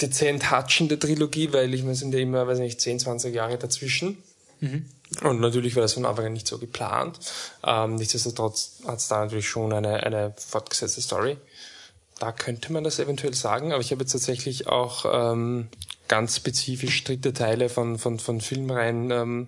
dezent 0.00 0.50
hatschende 0.50 0.98
Trilogie, 0.98 1.52
weil 1.52 1.74
ich 1.74 1.82
meine, 1.82 1.92
es 1.92 1.98
sind 1.98 2.14
ja 2.14 2.20
immer, 2.20 2.46
weiß 2.46 2.60
nicht, 2.60 2.80
10, 2.80 3.00
20 3.00 3.34
Jahre 3.34 3.58
dazwischen. 3.58 4.18
Und 5.22 5.40
natürlich 5.40 5.74
war 5.74 5.82
das 5.82 5.94
von 5.94 6.04
Anfang 6.04 6.26
an 6.26 6.32
nicht 6.34 6.46
so 6.46 6.58
geplant. 6.58 7.18
Ähm, 7.64 7.96
nichtsdestotrotz 7.96 8.80
hat 8.86 8.98
es 8.98 9.08
da 9.08 9.20
natürlich 9.24 9.48
schon 9.48 9.72
eine, 9.72 10.02
eine 10.02 10.34
fortgesetzte 10.36 11.00
Story. 11.00 11.36
Da 12.18 12.32
könnte 12.32 12.72
man 12.72 12.82
das 12.84 12.98
eventuell 12.98 13.34
sagen, 13.34 13.72
aber 13.72 13.80
ich 13.80 13.90
habe 13.92 14.02
jetzt 14.02 14.12
tatsächlich 14.12 14.66
auch 14.66 15.04
ähm, 15.32 15.68
ganz 16.08 16.36
spezifisch 16.36 17.04
dritte 17.04 17.32
Teile 17.32 17.68
von, 17.68 17.98
von, 17.98 18.18
von 18.18 18.40
Filmreihen 18.40 19.10
ähm, 19.10 19.46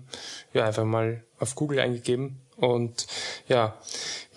ja, 0.53 0.67
einfach 0.67 0.85
mal 0.85 1.23
auf 1.39 1.55
Google 1.57 1.81
eingegeben. 1.81 2.41
Und 2.57 3.07
ja, 3.49 3.75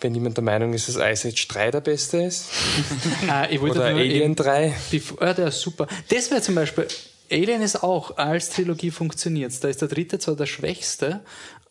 wenn 0.01 0.15
jemand 0.15 0.37
der 0.37 0.43
Meinung 0.43 0.73
ist, 0.73 0.87
dass 0.87 0.95
Ice 0.95 1.27
Age 1.27 1.47
3 1.49 1.71
der 1.71 1.81
beste 1.81 2.23
ist, 2.23 2.45
ich 3.51 3.61
wollte 3.61 3.79
oder 3.79 3.85
Alien 3.87 4.31
eben- 4.31 4.35
3, 4.35 4.73
Bef- 4.91 5.21
Ja, 5.23 5.33
der 5.33 5.47
ist 5.49 5.59
super. 5.61 5.87
Das 6.09 6.31
wäre 6.31 6.41
zum 6.41 6.55
Beispiel, 6.55 6.87
Alien 7.29 7.61
ist 7.61 7.83
auch 7.83 8.17
als 8.17 8.49
Trilogie 8.49 8.91
funktioniert. 8.91 9.61
Da 9.63 9.67
ist 9.67 9.81
der 9.81 9.89
dritte 9.89 10.19
zwar 10.19 10.35
der 10.35 10.45
schwächste, 10.45 11.19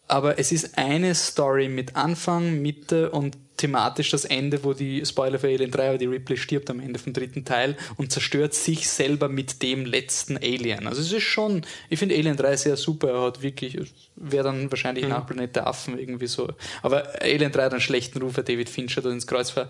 aber 0.09 0.39
es 0.39 0.53
ist 0.53 0.77
eine 0.79 1.15
Story 1.15 1.69
mit 1.69 1.97
Anfang, 1.97 2.61
Mitte 2.61 3.11
und 3.11 3.37
thematisch 3.59 4.11
das 4.11 4.25
Ende, 4.25 4.65
wo 4.65 4.73
die 4.73 5.07
Spoiler 5.07 5.39
für 5.39 5.47
Alien 5.47 5.71
3, 5.71 5.89
aber 5.91 5.99
die 5.99 6.07
Ripley 6.07 6.37
stirbt 6.37 6.69
am 6.69 6.81
Ende 6.81 6.99
vom 6.99 7.13
dritten 7.13 7.45
Teil 7.45 7.77
und 7.97 8.11
zerstört 8.11 8.55
sich 8.55 8.89
selber 8.89 9.29
mit 9.29 9.63
dem 9.63 9.85
letzten 9.85 10.37
Alien. 10.37 10.89
Also 10.89 11.01
es 11.01 11.13
ist 11.13 11.23
schon, 11.23 11.63
ich 11.89 11.99
finde 11.99 12.17
Alien 12.17 12.37
3 12.37 12.57
sehr 12.57 12.77
super, 12.77 13.11
er 13.11 13.21
hat 13.23 13.43
wirklich, 13.43 13.79
wäre 14.17 14.45
dann 14.45 14.69
wahrscheinlich 14.71 15.07
nach 15.07 15.27
Planet 15.27 15.55
der 15.55 15.67
Affen 15.69 15.97
irgendwie 15.97 16.27
so. 16.27 16.49
Aber 16.83 17.21
Alien 17.21 17.53
3 17.53 17.63
hat 17.65 17.73
einen 17.73 17.81
schlechten 17.81 18.21
Ruf, 18.21 18.37
weil 18.37 18.45
David 18.45 18.69
Fincher 18.69 19.01
dort 19.01 19.15
ins 19.15 19.29
Kreuz 19.29 19.55
war. 19.55 19.69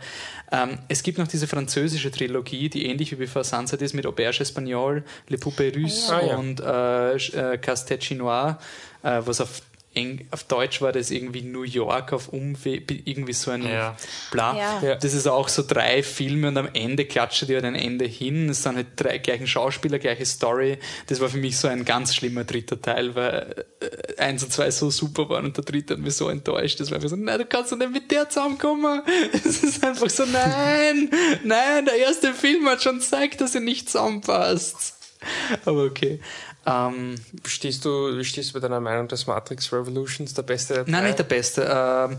Ähm, 0.51 0.79
es 0.89 1.03
gibt 1.03 1.19
noch 1.19 1.29
diese 1.29 1.47
französische 1.47 2.11
Trilogie, 2.11 2.71
die 2.71 2.87
ähnlich 2.87 3.13
wie 3.13 3.17
Before 3.17 3.45
Sunset 3.45 3.83
ist, 3.83 3.93
mit 3.93 4.07
Auberge 4.07 4.41
Espagnol, 4.41 5.05
Le 5.29 5.37
Poupées 5.37 5.75
Russes 5.77 6.09
Ah, 6.09 6.25
ja. 6.25 6.37
und 6.37 6.61
äh, 6.61 7.15
äh, 7.17 7.59
Casse-Tête 7.59 8.03
Chinois, 8.03 8.57
äh, 9.03 9.21
was 9.25 9.41
auf 9.43 9.61
Eng, 9.95 10.27
auf 10.31 10.45
Deutsch 10.45 10.81
war 10.81 10.93
das 10.93 11.11
irgendwie 11.11 11.43
New 11.43 11.63
York 11.65 12.13
auf 12.13 12.29
Umweg, 12.29 12.91
irgendwie 13.07 13.33
so 13.33 13.51
ein 13.51 13.63
Ja. 13.63 13.97
bla. 14.31 14.57
Ja. 14.83 14.95
Das 14.97 15.13
ist 15.13 15.27
auch 15.27 15.49
so 15.49 15.63
drei 15.67 16.03
Filme 16.03 16.49
und 16.49 16.57
am 16.57 16.69
Ende 16.73 17.05
klatscht 17.05 17.49
die 17.49 17.55
halt 17.55 17.65
ein 17.65 17.75
Ende 17.75 18.07
hin. 18.07 18.49
Es 18.49 18.63
sind 18.63 18.77
halt 18.77 18.89
drei 18.97 19.19
gleichen 19.19 19.47
Schauspieler, 19.47 19.99
gleiche 19.99 20.25
Story. 20.25 20.79
Das 21.09 21.21
war 21.21 21.29
für 21.29 21.39
mich 21.39 21.57
so 21.59 21.69
ein 21.69 21.85
ganz 21.85 22.15
schlimmer 22.15 22.45
dritter 22.45 22.81
Teil, 22.81 23.15
weil 23.15 23.65
äh, 23.81 24.21
eins 24.21 24.43
und 24.43 24.53
zwei 24.53 24.71
so 24.71 24.91
super 24.91 25.29
waren 25.29 25.45
und 25.45 25.57
der 25.57 25.65
dritte 25.65 25.95
hat 25.95 26.01
mich 26.01 26.15
so 26.15 26.29
enttäuscht. 26.29 26.81
Das 26.81 26.91
war 26.91 26.97
einfach 26.97 27.11
so, 27.11 27.17
nein, 27.17 27.39
du 27.39 27.45
kannst 27.47 27.73
doch 27.73 27.77
nicht 27.77 27.93
mit 27.93 28.11
der 28.11 28.29
zusammenkommen. 28.29 29.03
Es 29.33 29.63
ist 29.63 29.85
einfach 29.85 30.09
so, 30.09 30.25
nein, 30.25 31.11
nein, 31.45 31.85
der 31.85 31.97
erste 31.97 32.33
Film 32.33 32.67
hat 32.69 32.83
schon 32.83 32.99
gezeigt, 33.01 33.41
dass 33.41 33.55
er 33.55 33.61
nicht 33.61 33.91
zusammenpasst. 33.91 34.95
Aber 35.65 35.85
okay. 35.85 36.21
Ähm, 36.67 37.17
stehst 37.45 37.85
du, 37.85 38.17
wie 38.17 38.25
stehst 38.25 38.51
du 38.51 38.55
bei 38.55 38.61
deiner 38.61 38.81
Meinung, 38.81 39.09
dass 39.09 39.27
Matrix 39.27 39.73
Revolutions 39.73 40.35
der 40.35 40.43
beste 40.43 40.75
der 40.75 40.85
nein, 40.87 41.05
nicht 41.05 41.19
der 41.19 41.25
beste. 41.25 41.63
Ähm, 41.63 42.19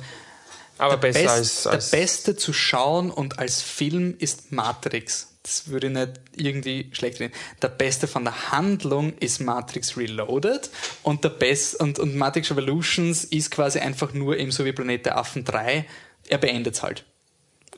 aber 0.78 0.98
der 0.98 1.12
besser 1.12 1.20
Best- 1.20 1.30
als, 1.30 1.68
als 1.68 1.90
Der 1.92 1.98
beste 1.98 2.36
zu 2.36 2.52
schauen 2.52 3.10
und 3.12 3.40
als 3.40 3.62
Film 3.62 4.16
ist 4.20 4.52
Matrix. 4.52 5.30
Das 5.44 5.68
würde 5.68 5.88
ich 5.88 5.94
nicht 5.94 6.12
irgendwie 6.36 6.90
schlecht 6.94 7.20
reden. 7.20 7.34
Der 7.62 7.68
beste 7.68 8.08
von 8.08 8.24
der 8.24 8.52
Handlung 8.52 9.14
ist 9.20 9.40
Matrix 9.42 9.98
Reloaded 9.98 10.70
und 11.04 11.24
der 11.24 11.30
Best 11.30 11.80
und, 11.80 12.00
und 12.00 12.16
Matrix 12.16 12.50
Revolutions 12.52 13.26
ist 13.26 13.52
quasi 13.52 13.80
einfach 13.80 14.14
nur 14.14 14.38
eben 14.38 14.52
so 14.52 14.64
wie 14.64 14.72
Planet 14.72 15.06
der 15.06 15.18
Affen 15.18 15.44
3. 15.44 15.86
Er 16.30 16.38
beendet 16.38 16.76
es 16.76 16.84
halt. 16.84 17.04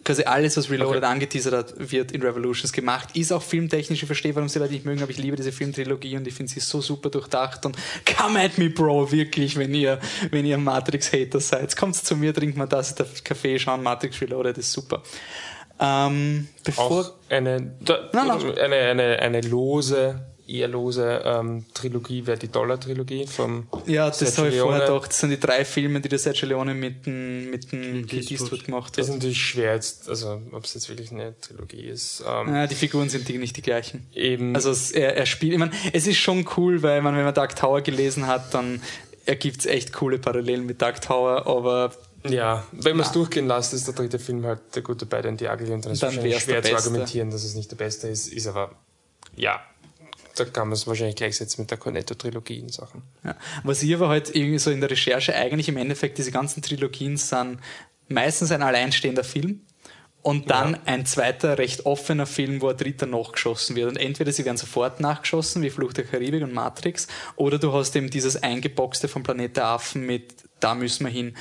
Quasi 0.06 0.24
alles, 0.24 0.56
was 0.56 0.70
Reloaded 0.70 0.98
Okay. 1.04 1.12
angeteasert 1.12 1.54
hat, 1.54 1.74
wird 1.92 2.12
in 2.14 2.22
Revolutions 2.22 2.72
gemacht. 2.72 3.10
Ist 3.16 3.34
auch 3.34 3.42
filmtechnisch, 3.42 4.02
ich 4.04 4.06
verstehe, 4.06 4.34
warum 4.36 4.48
sie 4.48 4.60
Leute 4.60 4.74
nicht 4.74 4.86
mögen, 4.86 5.02
aber 5.02 5.10
ich 5.12 5.18
liebe 5.18 5.36
diese 5.36 5.52
Filmtrilogie 5.52 6.16
und 6.16 6.28
ich 6.28 6.34
finde 6.36 6.52
sie 6.54 6.60
so 6.60 6.80
super 6.80 7.10
durchdacht 7.10 7.66
und 7.66 7.76
come 8.18 8.40
at 8.40 8.58
me, 8.58 8.70
Bro, 8.70 9.12
wirklich, 9.12 9.58
wenn 9.58 9.74
ihr, 9.74 10.00
wenn 10.30 10.46
ihr 10.46 10.58
Matrix-Hater 10.60 11.40
seid. 11.40 11.76
Kommt 11.76 11.96
zu 11.96 12.16
mir, 12.16 12.34
trinkt 12.34 12.56
mal 12.56 12.68
das, 12.68 12.94
der 12.96 13.08
Kaffee, 13.24 13.58
schauen 13.60 13.82
Matrix 13.84 14.22
Reloaded, 14.22 14.58
ist 14.60 14.72
super. 14.72 15.02
Ähm, 15.80 16.48
bevor, 16.64 16.92
auch 16.92 17.12
eine, 17.30 17.74
da, 17.82 18.10
Nein, 18.14 18.28
nein. 18.28 18.58
eine, 18.60 18.76
eine, 18.76 19.20
eine 19.20 19.42
lose, 19.42 20.24
eher 20.48 20.68
lose 20.68 21.22
ähm, 21.26 21.66
Trilogie 21.74 22.26
wäre 22.28 22.38
die 22.38 22.48
Dollar-Trilogie 22.50 23.26
vom 23.28 23.68
ja, 23.86 24.08
das 24.08 24.20
Sergio 24.20 24.38
habe 24.44 24.50
ich 24.50 24.60
vorher 24.62 24.88
gedacht, 24.88 25.10
das 25.10 25.20
sind 25.20 25.30
die 25.32 25.40
drei 25.40 25.66
Filme, 25.66 26.02
die 26.02 26.10
der 26.10 26.20
Sergio 26.20 26.48
Leone 26.48 26.74
mit 26.74 27.06
dem, 27.06 27.50
mit 27.50 27.72
dem 27.72 28.06
Clint 28.06 28.32
Eastwood. 28.32 28.64
Gemacht 28.64 28.98
Das 28.98 29.06
ist 29.08 29.12
hat. 29.12 29.18
natürlich 29.18 29.42
schwer 29.42 29.74
jetzt, 29.76 30.08
also 30.10 30.42
ob 30.52 30.64
es 30.66 30.74
jetzt 30.76 30.90
wirklich 30.90 31.12
eine 31.12 31.40
Trilogie 31.40 31.86
ist. 31.88 32.24
Ähm, 32.28 32.54
Ja, 32.54 32.68
die 32.68 32.76
Figuren 32.76 33.10
sind 33.10 33.28
die 33.28 33.38
nicht 33.38 33.58
die 33.58 33.62
gleichen. 33.62 34.08
Eben. 34.14 34.56
Also 34.56 34.70
es, 34.72 34.92
er, 34.92 35.16
er 35.16 35.26
spielt, 35.26 35.54
ich 35.54 35.60
meine, 35.60 35.72
es 35.94 36.06
ist 36.08 36.18
schon 36.18 36.48
cool, 36.58 36.82
weil 36.84 37.02
man, 37.02 37.16
wenn 37.16 37.24
man 37.26 37.34
Dark 37.34 37.56
Tower 37.56 37.82
gelesen 37.82 38.28
hat, 38.28 38.54
dann 38.54 38.82
ergibt 39.26 39.62
es 39.62 39.66
echt 39.66 39.94
coole 39.94 40.20
Parallelen 40.20 40.66
mit 40.66 40.82
Dark 40.82 41.02
Tower, 41.02 41.48
aber 41.48 41.92
Ja, 42.30 42.64
wenn 42.72 42.98
man 42.98 43.06
es 43.06 43.12
durchgehen 43.12 43.48
lässt, 43.48 43.74
ist 43.74 43.88
der 43.88 43.96
dritte 43.96 44.20
Film 44.20 44.46
halt 44.46 44.60
der 44.76 44.84
gute 44.84 45.06
bei 45.08 45.22
den 45.22 45.38
Diagli 45.38 45.72
und 45.74 45.84
dann 45.86 45.94
ist 45.94 46.04
es 46.04 46.14
schwer 46.44 46.62
zu 46.64 46.76
argumentieren, 46.76 47.32
dass 47.32 47.44
es 47.44 47.56
nicht 47.56 47.72
der 47.72 47.78
beste 47.78 48.08
ist, 48.08 48.28
ist 48.32 48.46
aber 48.48 48.72
ja, 49.36 49.60
da 50.36 50.46
kann 50.46 50.68
man 50.68 50.74
es 50.74 50.88
wahrscheinlich 50.88 51.16
gleichsetzen 51.16 51.62
mit 51.62 51.72
der 51.72 51.78
Cornetto-Trilogie 51.78 52.60
in 52.60 52.70
Sachen. 52.70 53.04
Ja. 53.24 53.36
Was 53.64 53.82
ich 53.82 53.94
aber 53.94 54.10
halt 54.10 54.36
irgendwie 54.36 54.60
so 54.60 54.72
in 54.72 54.82
der 54.82 54.90
Recherche 54.90 55.36
eigentlich 55.36 55.70
im 55.70 55.78
Endeffekt, 55.78 56.18
diese 56.18 56.32
ganzen 56.32 56.62
Trilogien 56.62 57.18
sind 57.18 57.60
meistens 58.08 58.52
ein 58.52 58.62
alleinstehender 58.62 59.24
Film 59.24 59.62
und 60.22 60.50
dann 60.50 60.76
ein 60.86 61.06
zweiter, 61.06 61.60
recht 61.60 61.86
offener 61.86 62.26
Film, 62.26 62.60
wo 62.60 62.70
ein 62.70 62.78
dritter 62.78 63.06
nachgeschossen 63.06 63.76
wird. 63.76 63.90
Und 63.90 63.98
entweder 63.98 64.32
sie 64.32 64.44
werden 64.44 64.58
sofort 64.58 65.00
nachgeschossen, 65.00 65.62
wie 65.62 65.70
Fluch 65.70 65.94
der 65.94 66.04
Karibik 66.04 66.44
und 66.44 66.52
Matrix, 66.52 67.08
oder 67.36 67.60
du 67.60 67.72
hast 67.74 67.96
eben 67.96 68.10
dieses 68.10 68.42
eingeboxte 68.42 69.08
von 69.08 69.22
Planet 69.22 69.58
der 69.58 69.68
Affen 69.68 70.06
mit 70.06 70.34
Da 70.60 70.74
müssen 70.74 71.06
wir 71.06 71.12
hin. 71.12 71.36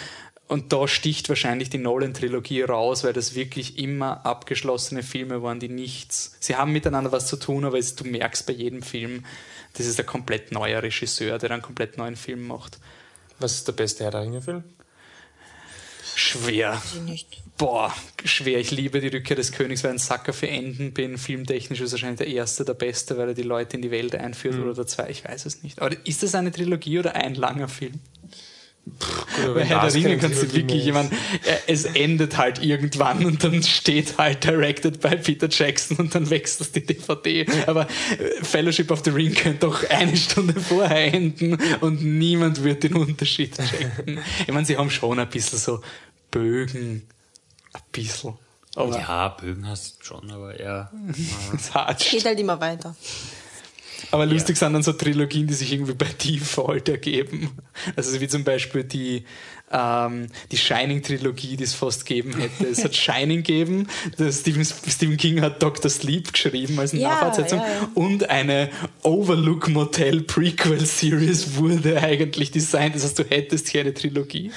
Und 0.46 0.72
da 0.72 0.86
sticht 0.86 1.28
wahrscheinlich 1.30 1.70
die 1.70 1.78
Nolan-Trilogie 1.78 2.62
raus, 2.62 3.02
weil 3.02 3.14
das 3.14 3.34
wirklich 3.34 3.78
immer 3.78 4.26
abgeschlossene 4.26 5.02
Filme 5.02 5.42
waren, 5.42 5.58
die 5.58 5.70
nichts. 5.70 6.36
Sie 6.38 6.54
haben 6.54 6.72
miteinander 6.72 7.12
was 7.12 7.26
zu 7.26 7.36
tun, 7.36 7.64
aber 7.64 7.78
es, 7.78 7.96
du 7.96 8.04
merkst 8.04 8.46
bei 8.46 8.52
jedem 8.52 8.82
Film, 8.82 9.24
das 9.72 9.86
ist 9.86 9.98
ein 9.98 10.06
komplett 10.06 10.52
neuer 10.52 10.82
Regisseur, 10.82 11.38
der 11.38 11.50
einen 11.50 11.62
komplett 11.62 11.96
neuen 11.96 12.16
Film 12.16 12.46
macht. 12.46 12.78
Was 13.38 13.54
ist 13.54 13.68
der 13.68 13.72
beste 13.72 14.04
Herr 14.04 14.10
der 14.10 14.20
Ringe-Film? 14.20 14.64
Schwer. 16.14 16.80
Boah, 17.56 17.92
schwer. 18.24 18.60
Ich 18.60 18.70
liebe 18.70 19.00
die 19.00 19.08
Rückkehr 19.08 19.36
des 19.36 19.50
Königs, 19.50 19.82
weil 19.82 19.90
ich 19.90 19.94
ein 19.96 19.98
Sacker 19.98 20.32
für 20.32 20.48
Enden 20.48 20.92
bin. 20.92 21.18
Filmtechnisch 21.18 21.80
ist 21.80 21.92
wahrscheinlich 21.92 22.18
der 22.18 22.28
erste, 22.28 22.64
der 22.64 22.74
beste, 22.74 23.16
weil 23.16 23.28
er 23.28 23.34
die 23.34 23.42
Leute 23.42 23.76
in 23.76 23.82
die 23.82 23.90
Welt 23.90 24.14
einführt 24.14 24.58
oder 24.58 24.74
der 24.74 24.86
zwei, 24.86 25.08
ich 25.08 25.24
weiß 25.24 25.46
es 25.46 25.62
nicht. 25.62 25.80
Aber 25.80 25.94
ist 26.06 26.22
das 26.22 26.34
eine 26.34 26.52
Trilogie 26.52 27.00
oder 27.00 27.16
ein 27.16 27.34
langer 27.34 27.68
Film? 27.68 28.00
Oder 29.42 29.54
Bei 29.54 29.64
Herr 29.64 29.76
der 29.76 29.86
das 29.86 29.94
Ringe 29.94 30.18
kannst 30.18 30.42
du 30.42 30.52
wirklich 30.52 30.64
mehr 30.64 30.76
ist. 30.76 30.84
jemand, 30.84 31.12
äh, 31.12 31.56
es 31.66 31.84
endet 31.84 32.36
halt 32.36 32.62
irgendwann 32.62 33.24
und 33.24 33.42
dann 33.42 33.62
steht 33.62 34.18
halt 34.18 34.44
directed 34.44 35.00
by 35.00 35.16
Peter 35.16 35.48
Jackson 35.50 35.96
und 35.96 36.14
dann 36.14 36.30
wechselt 36.30 36.74
die 36.76 36.84
DVD. 36.84 37.46
Aber 37.66 37.82
äh, 37.82 38.44
Fellowship 38.44 38.90
of 38.90 39.02
the 39.04 39.10
Ring 39.10 39.34
könnte 39.34 39.66
doch 39.66 39.88
eine 39.90 40.16
Stunde 40.16 40.60
vorher 40.60 41.12
enden 41.12 41.58
und 41.80 42.04
niemand 42.04 42.62
wird 42.62 42.84
den 42.84 42.94
Unterschied 42.94 43.56
checken. 43.56 44.20
Ich 44.46 44.52
meine, 44.52 44.66
sie 44.66 44.76
haben 44.76 44.90
schon 44.90 45.18
ein 45.18 45.28
bisschen 45.28 45.58
so 45.58 45.80
Bögen. 46.30 47.08
Ein 47.72 47.82
bisschen. 47.90 48.34
Aber 48.76 48.98
Ja, 48.98 49.28
Bögen 49.28 49.66
hast 49.68 50.00
du 50.00 50.04
schon, 50.04 50.30
aber 50.30 50.60
ja. 50.60 50.90
es. 51.88 52.10
Geht 52.10 52.24
halt 52.24 52.38
immer 52.38 52.60
weiter. 52.60 52.94
Aber 54.10 54.26
lustig 54.26 54.56
sind 54.56 54.72
dann 54.72 54.82
so 54.82 54.92
Trilogien, 54.92 55.46
die 55.46 55.54
sich 55.54 55.72
irgendwie 55.72 55.94
bei 55.94 56.06
Default 56.24 56.88
ergeben. 56.88 57.50
Also 57.96 58.20
wie 58.20 58.28
zum 58.28 58.44
Beispiel 58.44 58.84
die, 58.84 59.24
ähm, 59.70 60.28
die 60.52 60.56
Shining-Trilogie, 60.56 61.56
die 61.56 61.64
es 61.64 61.74
fast 61.74 62.06
geben 62.06 62.34
hätte. 62.36 62.66
Es 62.66 62.84
hat 62.84 62.94
Shining 62.96 63.38
gegeben, 63.38 63.88
Stephen, 64.30 64.64
Stephen 64.64 65.16
King 65.16 65.40
hat 65.40 65.62
Dr. 65.62 65.90
Sleep 65.90 66.32
geschrieben 66.32 66.78
als 66.78 66.92
Ja, 66.92 67.08
Nachfortsetzung 67.08 67.58
ja, 67.58 67.66
ja. 67.66 67.90
und 67.94 68.30
eine 68.30 68.70
Overlook 69.02 69.68
Motel 69.68 70.22
Prequel-Series 70.22 71.56
wurde 71.56 72.00
eigentlich 72.02 72.50
designt. 72.50 72.94
Das 72.94 73.04
heißt, 73.04 73.18
du 73.18 73.24
hättest 73.24 73.68
hier 73.68 73.82
eine 73.82 73.94
Trilogie. 73.94 74.52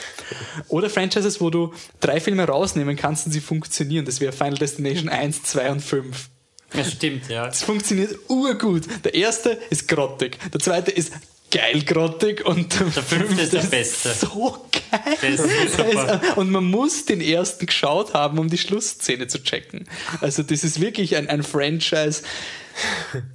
Oder 0.67 0.89
Franchises, 0.89 1.41
wo 1.41 1.49
du 1.49 1.73
drei 1.99 2.19
Filme 2.19 2.45
rausnehmen 2.45 2.95
kannst 2.95 3.25
und 3.25 3.31
sie 3.31 3.41
funktionieren. 3.41 4.05
Das 4.05 4.21
wäre 4.21 4.31
Final 4.31 4.55
Destination 4.55 5.09
1, 5.09 5.43
2 5.43 5.71
und 5.71 5.81
5. 5.81 6.29
Ja, 6.73 6.83
stimmt, 6.83 7.29
ja. 7.29 7.47
Es 7.47 7.63
funktioniert 7.63 8.15
urgut. 8.27 8.83
Der 9.05 9.13
erste 9.13 9.51
ist 9.69 9.87
grottig, 9.87 10.37
der 10.51 10.59
zweite 10.59 10.91
ist 10.91 11.11
geil 11.49 11.81
grottig 11.83 12.45
und 12.45 12.77
der, 12.77 12.87
Der 12.87 13.03
fünfte 13.03 13.41
ist 13.41 13.53
der 13.53 13.61
beste. 13.61 14.13
so 14.13 14.65
geil. 14.91 15.33
Ist 15.33 15.43
so 15.43 15.83
super. 15.83 16.21
ist- 16.23 16.37
und 16.37 16.49
man 16.51 16.65
muss 16.65 17.05
den 17.05 17.21
ersten 17.21 17.65
geschaut 17.65 18.13
haben, 18.13 18.37
um 18.37 18.49
die 18.49 18.57
Schlussszene 18.57 19.27
zu 19.27 19.41
checken. 19.41 19.87
Also 20.19 20.43
das 20.43 20.63
ist 20.65 20.81
wirklich 20.81 21.15
ein, 21.15 21.29
ein 21.29 21.43
Franchise. 21.43 22.23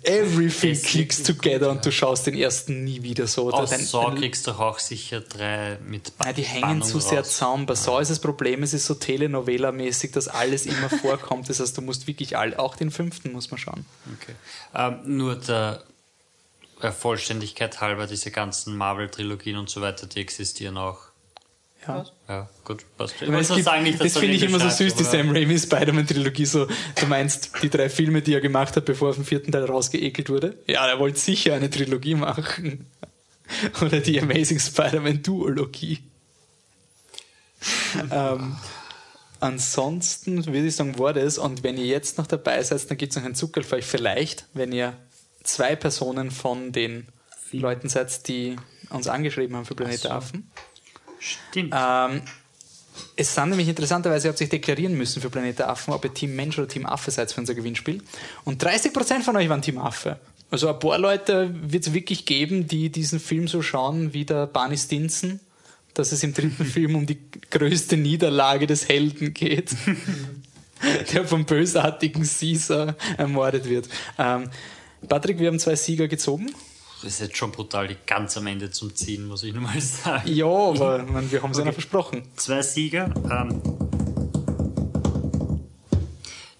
Everything 0.02 0.80
clicks 0.80 1.22
together 1.22 1.70
und 1.70 1.84
du 1.84 1.90
schaust 1.90 2.26
den 2.26 2.34
ersten 2.34 2.84
nie 2.84 3.02
wieder 3.02 3.26
so. 3.26 3.50
Aus 3.50 3.70
Dein- 3.70 3.80
Saw 3.84 4.06
dein- 4.10 4.18
kriegst 4.18 4.46
du 4.46 4.52
auch 4.52 4.78
sicher 4.78 5.20
drei 5.20 5.78
mit 5.84 6.12
Nein, 6.18 6.34
die 6.34 6.42
hängen 6.42 6.60
Spannung 6.64 6.82
zu 6.82 7.00
sehr 7.00 7.18
raus. 7.20 7.32
zusammen. 7.32 7.66
Bei 7.66 7.74
Saw 7.74 8.00
ist 8.00 8.10
das 8.10 8.20
Problem, 8.20 8.62
es 8.62 8.72
ist 8.74 8.86
so 8.86 8.94
Telenovela-mäßig, 8.94 10.12
dass 10.12 10.28
alles 10.28 10.66
immer 10.66 10.88
vorkommt. 11.02 11.48
Das 11.48 11.60
heißt, 11.60 11.76
du 11.76 11.82
musst 11.82 12.06
wirklich 12.06 12.36
all, 12.36 12.54
auch 12.56 12.76
den 12.76 12.90
fünften 12.90 13.32
muss 13.32 13.50
man 13.50 13.58
schauen. 13.58 13.84
Okay. 14.20 14.34
Ähm, 14.74 15.16
nur 15.16 15.36
der 15.36 15.82
äh, 16.80 16.90
Vollständigkeit 16.92 17.80
halber, 17.80 18.06
diese 18.06 18.30
ganzen 18.30 18.76
Marvel-Trilogien 18.76 19.56
und 19.56 19.70
so 19.70 19.80
weiter, 19.80 20.06
die 20.06 20.20
existieren 20.20 20.76
auch. 20.76 20.98
Ja. 21.86 22.04
Ja, 22.28 22.48
gut, 22.64 22.84
passt. 22.96 23.14
Ich 23.20 23.28
gibt, 23.28 23.64
sagen, 23.64 23.82
nicht, 23.82 24.00
dass 24.00 24.12
das 24.12 24.20
finde 24.20 24.36
ich 24.36 24.42
immer 24.42 24.60
so 24.60 24.68
süß, 24.68 24.94
die 24.94 25.04
Sam 25.04 25.30
Raimi 25.30 25.58
Spider-Man-Trilogie. 25.58 26.44
So, 26.44 26.66
du 26.66 27.06
meinst, 27.06 27.50
die 27.62 27.70
drei 27.70 27.88
Filme, 27.88 28.22
die 28.22 28.34
er 28.34 28.40
gemacht 28.40 28.76
hat, 28.76 28.84
bevor 28.84 29.10
er 29.10 29.14
vom 29.14 29.24
vierten 29.24 29.52
Teil 29.52 29.64
rausgeekelt 29.64 30.30
wurde? 30.30 30.56
Ja, 30.66 30.86
er 30.86 30.98
wollte 30.98 31.18
sicher 31.18 31.54
eine 31.54 31.70
Trilogie 31.70 32.14
machen. 32.14 32.86
Oder 33.82 34.00
die 34.00 34.20
Amazing 34.20 34.60
Spider-Man-Duologie. 34.60 35.98
ähm, 38.10 38.56
ansonsten 39.40 40.46
würde 40.46 40.66
ich 40.66 40.76
sagen, 40.76 40.98
war 40.98 41.12
das. 41.12 41.38
Und 41.38 41.64
wenn 41.64 41.76
ihr 41.76 41.86
jetzt 41.86 42.18
noch 42.18 42.26
dabei 42.26 42.62
seid, 42.62 42.88
dann 42.88 42.96
gibt 42.96 43.12
es 43.12 43.16
noch 43.16 43.24
einen 43.24 43.34
Zuckerl 43.34 43.64
für 43.64 43.76
euch. 43.76 43.84
Vielleicht, 43.84 44.46
wenn 44.54 44.72
ihr 44.72 44.96
zwei 45.42 45.76
Personen 45.76 46.30
von 46.30 46.72
den 46.72 47.08
Leuten 47.50 47.88
seid, 47.88 48.28
die 48.28 48.56
uns 48.90 49.08
angeschrieben 49.08 49.56
haben 49.56 49.64
für 49.64 49.74
Planet 49.74 50.06
Affen. 50.06 50.50
Stimmt. 51.22 51.72
Ähm, 51.76 52.22
es 53.16 53.34
sind 53.34 53.48
nämlich 53.48 53.68
interessanterweise, 53.68 54.26
ihr 54.26 54.30
habt 54.30 54.38
sich 54.38 54.48
deklarieren 54.48 54.94
müssen 54.94 55.22
für 55.22 55.30
Planet 55.30 55.60
der 55.60 55.68
Affen, 55.70 55.94
ob 55.94 56.04
ihr 56.04 56.12
Team 56.12 56.34
Mensch 56.34 56.58
oder 56.58 56.68
Team 56.68 56.84
Affe 56.84 57.10
seid 57.10 57.32
für 57.32 57.40
unser 57.40 57.54
Gewinnspiel. 57.54 58.02
Und 58.44 58.62
30% 58.62 59.22
von 59.22 59.36
euch 59.36 59.48
waren 59.48 59.62
Team 59.62 59.78
Affe. 59.78 60.18
Also 60.50 60.68
ein 60.68 60.78
paar 60.78 60.98
Leute 60.98 61.54
wird 61.62 61.86
es 61.86 61.94
wirklich 61.94 62.26
geben, 62.26 62.66
die 62.66 62.90
diesen 62.90 63.20
Film 63.20 63.48
so 63.48 63.62
schauen 63.62 64.12
wie 64.12 64.24
der 64.24 64.46
Barney 64.46 64.76
Stinson, 64.76 65.40
dass 65.94 66.12
es 66.12 66.22
im 66.22 66.34
dritten 66.34 66.64
Film 66.66 66.96
um 66.96 67.06
die 67.06 67.18
größte 67.50 67.96
Niederlage 67.96 68.66
des 68.66 68.88
Helden 68.88 69.32
geht, 69.32 69.74
der 71.12 71.24
vom 71.24 71.44
bösartigen 71.44 72.24
Caesar 72.24 72.96
ermordet 73.16 73.68
wird. 73.68 73.88
Ähm, 74.18 74.50
Patrick, 75.08 75.38
wir 75.38 75.48
haben 75.48 75.58
zwei 75.58 75.76
Sieger 75.76 76.08
gezogen. 76.08 76.50
Ist 77.02 77.20
jetzt 77.20 77.36
schon 77.36 77.50
brutal, 77.50 77.88
die 77.88 77.96
ganz 78.06 78.36
am 78.36 78.46
Ende 78.46 78.70
zum 78.70 78.94
Ziehen, 78.94 79.26
muss 79.26 79.42
ich 79.42 79.52
nur 79.52 79.62
mal 79.62 79.80
sagen. 79.80 80.22
Ja, 80.32 80.46
aber 80.46 81.02
meine, 81.02 81.30
wir 81.32 81.42
haben 81.42 81.50
es 81.50 81.58
ja 81.58 81.64
noch 81.64 81.72
versprochen. 81.72 82.22
Zwei 82.36 82.62
Sieger. 82.62 83.12
Ähm, 83.30 83.60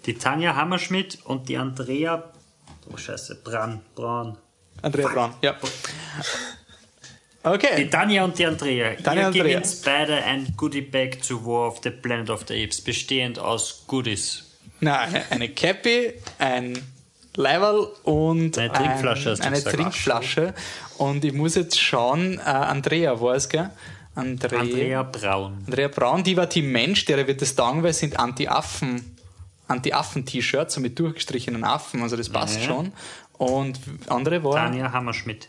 die 0.07 0.15
Tanja 0.15 0.57
Hammerschmidt 0.57 1.19
und 1.25 1.49
die 1.49 1.57
Andrea. 1.57 2.25
Oh 2.93 2.97
Scheiße, 2.97 3.37
Bran, 3.37 3.83
Braun. 3.95 4.37
Andrea 4.83 5.09
Braun, 5.09 5.35
ja. 5.43 5.53
Die 5.53 5.69
Okay. 7.49 7.89
Tanja 7.91 8.25
und 8.25 8.39
die 8.39 8.47
Andrea. 8.47 8.95
Tanja 8.97 9.23
Ihr 9.23 9.27
Andrea. 9.29 9.43
gewinnt 9.61 9.81
beide 9.85 10.15
ein 10.25 10.55
Goodie 10.57 10.81
Bag 10.81 11.23
zu 11.23 11.45
War 11.45 11.69
of 11.69 11.81
the 11.83 11.91
Planet 11.91 12.31
of 12.31 12.45
the 12.49 12.63
Apes, 12.63 12.81
bestehend 12.81 13.39
aus 13.39 13.85
Goodies. 13.87 14.45
Na, 14.81 14.99
eine, 15.01 15.25
eine 15.31 15.49
Cappy, 15.49 16.15
ein 16.39 16.79
Leiberl 17.37 17.89
und 18.05 18.59
Eine 18.59 18.73
Trinkflasche, 18.73 19.31
ein, 19.31 19.37
du 19.37 19.43
eine 19.45 19.57
gesagt. 19.57 19.77
Trinkflasche. 19.77 20.55
Und 20.99 21.25
ich 21.25 21.33
muss 21.33 21.55
jetzt 21.55 21.81
schauen, 21.81 22.39
äh, 22.39 22.43
Andrea 22.43 23.21
war 23.21 23.35
es, 23.35 23.49
gell? 23.49 23.71
Andre 24.15 24.59
Andrea 24.59 25.03
Braun. 25.03 25.63
Andrea 25.67 25.89
Braun, 25.89 26.23
die 26.23 26.37
war 26.37 26.49
Team 26.49 26.71
Mensch, 26.71 27.07
der 27.07 27.27
wird 27.27 27.41
das 27.41 27.55
taugen, 27.55 27.83
weil 27.83 27.91
es 27.91 27.99
sind 27.99 28.19
Anti-Affen, 28.19 29.17
Anti-Affen-T-Shirts, 29.69 30.75
so 30.75 30.81
mit 30.83 30.99
durchgestrichenen 30.99 31.65
Affen, 31.65 32.03
also 32.03 32.17
das 32.17 32.29
passt 32.29 32.61
Ja. 32.61 32.67
schon. 32.67 32.93
Und 33.39 33.81
andere 34.09 34.45
war, 34.45 34.57
Tanja 34.57 34.93
Hammerschmidt. 34.93 35.49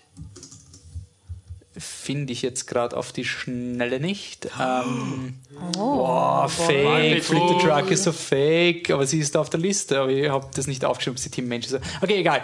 Finde 1.77 2.33
ich 2.33 2.41
jetzt 2.41 2.67
gerade 2.67 2.95
auf 2.95 3.11
die 3.11 3.25
Schnelle 3.25 3.99
nicht. 3.99 4.47
Ähm, 4.59 5.35
Oh. 5.77 5.97
Boah, 5.97 6.49
fake. 6.49 6.83
Mann, 6.83 7.21
Fleet 7.21 7.59
the. 7.61 7.67
Truck 7.67 7.91
ist 7.91 8.03
so 8.03 8.11
fake, 8.11 8.89
aber 8.89 9.05
sie 9.05 9.19
ist 9.19 9.35
da 9.35 9.39
auf 9.39 9.49
der 9.49 9.59
Liste, 9.59 9.99
aber 9.99 10.09
ich 10.09 10.29
habe 10.29 10.47
das 10.53 10.67
nicht 10.67 10.83
aufgeschrieben, 10.83 11.15
ob 11.15 11.19
sie 11.19 11.29
Team 11.29 11.47
Mensch 11.47 11.67
ist. 11.67 11.79
Okay, 12.01 12.17
egal. 12.17 12.41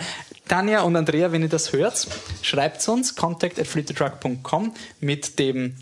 Tanja 0.47 0.81
und 0.81 0.95
Andrea, 0.95 1.31
wenn 1.31 1.41
ihr 1.41 1.49
das 1.49 1.73
hört, 1.73 2.07
schreibt 2.41 2.87
uns 2.87 3.15
contact 3.15 3.59
at 3.59 3.67
fleetthetruck.com 3.67 4.73
mit 4.99 5.39
dem 5.39 5.75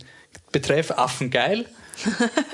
Betreff 0.52 0.92
Affengeil. 0.92 1.66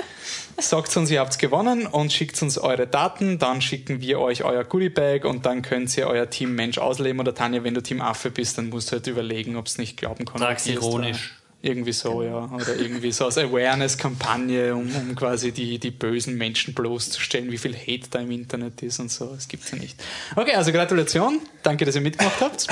Sagt 0.57 0.95
uns, 0.95 1.09
ihr 1.09 1.19
habt 1.19 1.37
gewonnen 1.39 1.87
und 1.87 2.13
schickt 2.13 2.41
uns 2.41 2.57
eure 2.57 2.87
Daten, 2.87 3.39
dann 3.39 3.61
schicken 3.61 4.01
wir 4.01 4.19
euch 4.19 4.43
euer 4.43 4.63
Goodiebag 4.63 5.25
und 5.25 5.45
dann 5.45 5.61
könnt 5.61 5.95
ihr 5.97 6.07
euer 6.07 6.29
Team 6.29 6.55
Mensch 6.55 6.77
ausleben. 6.77 7.19
Oder 7.19 7.33
Tanja, 7.33 7.63
wenn 7.63 7.73
du 7.73 7.81
Team 7.81 8.01
Affe 8.01 8.29
bist, 8.29 8.57
dann 8.57 8.69
musst 8.69 8.91
du 8.91 8.93
halt 8.93 9.07
überlegen, 9.07 9.55
ob 9.55 9.67
es 9.67 9.77
nicht 9.77 9.97
glauben 9.97 10.25
kann. 10.25 10.39
Sag's 10.39 10.67
ironisch. 10.67 11.35
Irgendwie 11.61 11.93
so, 11.93 12.23
ja. 12.23 12.49
Oder 12.53 12.75
irgendwie 12.75 13.13
so 13.13 13.25
als 13.25 13.37
Awareness-Kampagne, 13.37 14.75
um, 14.75 14.93
um 14.93 15.15
quasi 15.15 15.53
die, 15.53 15.79
die 15.79 15.91
bösen 15.91 16.37
Menschen 16.37 16.73
bloßzustellen, 16.73 17.49
wie 17.51 17.57
viel 17.57 17.73
Hate 17.73 18.09
da 18.11 18.19
im 18.19 18.31
Internet 18.31 18.83
ist 18.83 18.99
und 18.99 19.09
so. 19.09 19.27
Das 19.27 19.47
gibt's 19.47 19.71
ja 19.71 19.77
nicht. 19.77 20.01
Okay, 20.35 20.55
also 20.55 20.73
Gratulation. 20.73 21.39
Danke, 21.63 21.85
dass 21.85 21.95
ihr 21.95 22.01
mitgemacht 22.01 22.41
habt. 22.41 22.67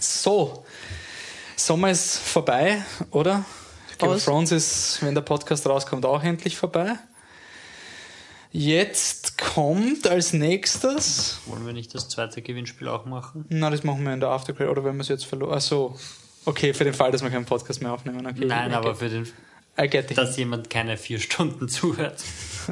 So. 0.00 0.64
Sommer 1.56 1.90
ist 1.90 2.18
vorbei, 2.18 2.82
oder? 3.10 3.44
Game 3.98 4.10
of? 4.10 4.24
Thrones 4.24 4.52
ist, 4.52 4.98
wenn 5.02 5.14
der 5.14 5.22
Podcast 5.22 5.66
rauskommt, 5.66 6.04
auch 6.06 6.22
endlich 6.22 6.56
vorbei. 6.56 6.94
Jetzt 8.52 9.36
kommt 9.38 10.06
als 10.06 10.32
nächstes. 10.32 11.38
Wollen 11.46 11.66
wir 11.66 11.72
nicht 11.72 11.94
das 11.94 12.08
zweite 12.08 12.40
Gewinnspiel 12.42 12.88
auch 12.88 13.04
machen? 13.04 13.44
Na, 13.48 13.68
das 13.70 13.84
machen 13.84 14.04
wir 14.04 14.14
in 14.14 14.20
der 14.20 14.30
Aftercredit, 14.30 14.70
oder 14.70 14.84
wenn 14.84 14.96
wir 14.96 15.02
es 15.02 15.08
jetzt 15.08 15.26
verloren. 15.26 15.54
Ach 15.56 15.60
so. 15.60 15.98
Okay, 16.44 16.72
für 16.72 16.84
den 16.84 16.94
Fall, 16.94 17.10
dass 17.10 17.22
wir 17.22 17.30
keinen 17.30 17.44
Podcast 17.44 17.82
mehr 17.82 17.92
aufnehmen. 17.92 18.24
Okay, 18.26 18.46
Nein, 18.46 18.72
aber 18.72 18.94
für 18.94 19.08
den, 19.08 19.26
dass 20.14 20.36
jemand 20.38 20.70
keine 20.70 20.96
vier 20.96 21.18
Stunden 21.20 21.68
zuhört. 21.68 22.22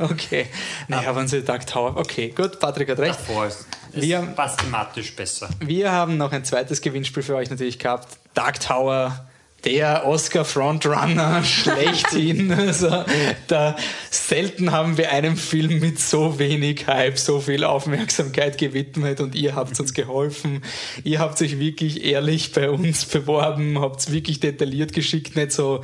Okay. 0.01 0.47
Naja, 0.89 1.15
wenn 1.15 1.29
sie 1.29 1.43
Dark 1.43 1.67
Tower. 1.67 1.97
Okay, 1.97 2.31
gut, 2.31 2.59
Patrick 2.61 2.89
hat 2.89 2.99
recht. 2.99 3.19
Davor 3.19 3.47
ist 3.47 3.67
Wir- 3.93 4.23
passt 4.23 4.61
thematisch 4.61 5.15
besser. 5.15 5.51
Wir 5.61 5.93
haben 5.93 6.17
noch 6.17 6.33
ein 6.33 6.45
zweites 6.45 6.81
Gewinnspiel 6.81 7.23
für 7.23 7.35
euch 7.37 7.51
natürlich 7.51 7.79
gehabt. 7.79 8.17
Dark 8.33 8.59
Tower, 8.61 9.27
der 9.65 10.07
Oscar-Frontrunner 10.07 11.43
schlechthin. 11.45 12.53
also, 12.53 13.05
da, 13.47 13.77
selten 14.11 14.73
haben 14.73 14.99
wir 14.99 15.11
einem 15.11 15.37
Film 15.37 15.81
mit 15.81 15.99
so 15.99 16.39
wenig 16.39 16.87
Hype, 16.87 17.19
so 17.19 17.41
viel 17.41 17.65
Aufmerksamkeit 17.65 18.59
gewidmet 18.59 19.21
und 19.21 19.35
ihr 19.35 19.55
habt 19.55 19.79
uns 19.81 19.95
geholfen. 19.95 20.63
Ihr 21.03 21.19
habt 21.19 21.41
euch 21.43 21.59
wirklich 21.59 22.05
ehrlich 22.05 22.53
bei 22.53 22.71
uns 22.71 23.05
beworben, 23.05 23.81
habt 23.81 24.11
wirklich 24.11 24.41
detailliert 24.41 24.93
geschickt, 24.93 25.37
nicht 25.37 25.53
so, 25.53 25.83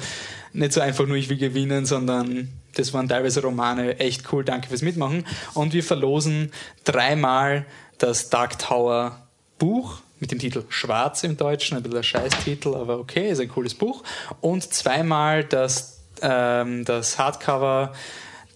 nicht 0.53 0.73
so 0.73 0.81
einfach 0.81 1.07
nur 1.07 1.17
ich 1.17 1.29
will 1.29 1.39
gewinnen, 1.39 1.87
sondern 1.87 2.49
das 2.75 2.93
waren 2.93 3.09
teilweise 3.09 3.43
Romane. 3.43 3.99
Echt 3.99 4.33
cool, 4.33 4.45
danke 4.45 4.69
fürs 4.69 4.83
Mitmachen. 4.83 5.27
Und 5.55 5.73
wir 5.73 5.83
verlosen 5.83 6.53
dreimal 6.85 7.67
das 7.99 8.31
Dark 8.31 8.59
Tower 8.59 9.27
Buch 9.59 10.01
mit 10.21 10.31
dem 10.31 10.39
Titel 10.39 10.65
Schwarz 10.69 11.25
im 11.25 11.37
Deutschen, 11.37 11.77
ein 11.77 11.83
bisschen 11.83 11.99
ein 11.99 12.05
Scheißtitel, 12.05 12.75
aber 12.75 12.99
okay, 12.99 13.31
ist 13.31 13.41
ein 13.41 13.49
cooles 13.49 13.75
Buch. 13.75 14.05
Und 14.41 14.63
zweimal 14.63 15.45
das, 15.45 16.03
ähm, 16.23 16.85
das 16.85 17.19
Hardcover 17.19 17.93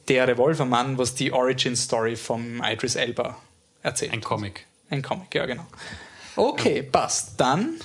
Der 0.08 0.28
Revolvermann, 0.28 0.98
was 0.98 1.14
die 1.14 1.32
Origin 1.32 1.74
Story 1.74 2.16
vom 2.16 2.62
Idris 2.62 2.94
Elba 2.94 3.38
erzählt. 3.82 4.12
Ein 4.12 4.20
Comic. 4.20 4.66
Ein 4.90 5.00
Comic, 5.00 5.34
ja 5.34 5.46
genau. 5.46 5.66
Okay, 6.36 6.82
passt. 6.82 7.40
Dann, 7.40 7.76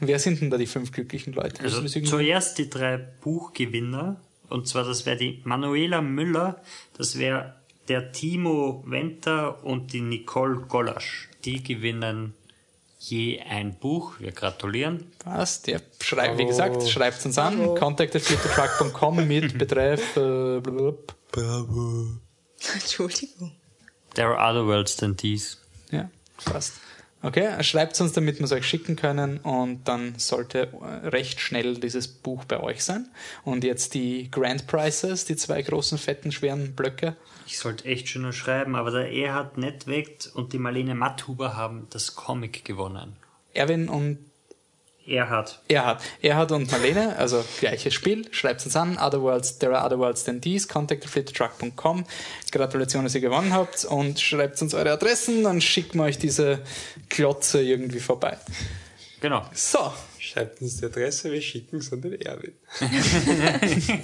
wer 0.00 0.18
sind 0.18 0.40
denn 0.40 0.50
da 0.50 0.56
die 0.56 0.66
fünf 0.66 0.90
glücklichen 0.90 1.34
Leute? 1.34 1.62
Also 1.62 1.84
zuerst 1.86 2.58
die 2.58 2.68
drei 2.68 2.96
Buchgewinner. 2.96 4.16
Und 4.48 4.66
zwar, 4.66 4.84
das 4.84 5.06
wäre 5.06 5.16
die 5.16 5.40
Manuela 5.44 6.00
Müller, 6.00 6.60
das 6.96 7.18
wäre 7.18 7.54
der 7.88 8.12
Timo 8.12 8.82
Wenter 8.86 9.62
und 9.64 9.92
die 9.92 10.00
Nicole 10.00 10.56
Golasch. 10.68 11.28
Die 11.44 11.62
gewinnen 11.62 12.34
je 12.98 13.40
ein 13.40 13.78
Buch. 13.78 14.14
Wir 14.18 14.32
gratulieren. 14.32 15.10
Passt, 15.18 15.66
ja. 15.68 15.78
Schreib, 16.02 16.36
wie 16.38 16.46
gesagt, 16.46 16.88
schreibt 16.88 17.24
uns 17.24 17.38
an. 17.38 17.74
contact.flippertruck.com 17.76 19.26
mit 19.26 19.56
Betreff 19.58 20.16
äh, 20.16 20.60
blablabla. 20.60 22.18
Entschuldigung. 22.74 23.52
There 24.14 24.28
are 24.28 24.50
other 24.50 24.66
worlds 24.66 24.96
than 24.96 25.16
these. 25.16 25.58
Ja, 25.90 26.10
passt. 26.44 26.74
Okay, 27.20 27.62
schreibt 27.64 28.00
uns, 28.00 28.12
damit 28.12 28.38
wir 28.38 28.44
es 28.44 28.52
euch 28.52 28.66
schicken 28.66 28.94
können 28.94 29.38
und 29.38 29.88
dann 29.88 30.14
sollte 30.18 30.68
äh, 30.80 31.08
recht 31.08 31.40
schnell 31.40 31.74
dieses 31.76 32.06
Buch 32.06 32.44
bei 32.44 32.60
euch 32.60 32.84
sein. 32.84 33.08
Und 33.44 33.64
jetzt 33.64 33.94
die 33.94 34.30
Grand 34.30 34.68
Prizes, 34.68 35.24
die 35.24 35.34
zwei 35.34 35.60
großen, 35.60 35.98
fetten, 35.98 36.30
schweren 36.30 36.76
Blöcke. 36.76 37.16
Ich 37.46 37.58
sollte 37.58 37.86
echt 37.86 38.08
schöner 38.08 38.32
schreiben, 38.32 38.76
aber 38.76 38.92
der 38.92 39.12
Erhard 39.12 39.58
Nettwegt 39.58 40.30
und 40.32 40.52
die 40.52 40.58
Marlene 40.58 40.94
Matthuber 40.94 41.56
haben 41.56 41.88
das 41.90 42.14
Comic 42.14 42.64
gewonnen. 42.64 43.16
Erwin 43.52 43.88
und 43.88 44.18
Erhard. 45.08 45.60
Erhard. 45.68 46.02
Erhard 46.22 46.52
und 46.52 46.70
Marlene, 46.70 47.16
also 47.16 47.44
gleiches 47.60 47.94
Spiel. 47.94 48.28
Schreibt 48.30 48.64
uns 48.64 48.76
an. 48.76 48.98
Otherworlds, 48.98 49.58
there 49.58 49.76
are 49.76 49.84
other 49.84 49.98
worlds 49.98 50.24
than 50.24 50.40
these. 50.40 50.68
Contact 50.68 51.04
flittertruck.com. 51.04 52.04
Gratulation, 52.52 53.04
dass 53.04 53.14
ihr 53.14 53.20
gewonnen 53.20 53.52
habt. 53.52 53.84
Und 53.84 54.20
schreibt 54.20 54.60
uns 54.62 54.74
eure 54.74 54.92
Adressen, 54.92 55.44
dann 55.44 55.60
schicken 55.60 55.98
wir 55.98 56.04
euch 56.04 56.18
diese 56.18 56.60
Klotze 57.08 57.62
irgendwie 57.62 58.00
vorbei. 58.00 58.38
Genau. 59.20 59.44
So, 59.52 59.92
Schreibt 60.28 60.60
uns 60.60 60.76
die 60.76 60.84
Adresse, 60.84 61.32
wir 61.32 61.40
schicken 61.40 61.78
es 61.78 61.90
an 61.90 62.02
den 62.02 62.20
Erwin. 62.20 62.52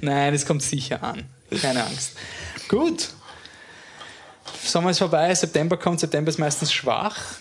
Nein, 0.00 0.34
es 0.34 0.44
kommt 0.44 0.64
sicher 0.64 1.00
an. 1.00 1.22
Keine 1.60 1.84
Angst. 1.84 2.16
Gut. 2.68 3.10
Sommer 4.64 4.90
ist 4.90 4.98
vorbei, 4.98 5.32
September 5.32 5.76
kommt. 5.76 6.00
September 6.00 6.30
ist 6.30 6.38
meistens 6.38 6.72
schwach. 6.72 7.36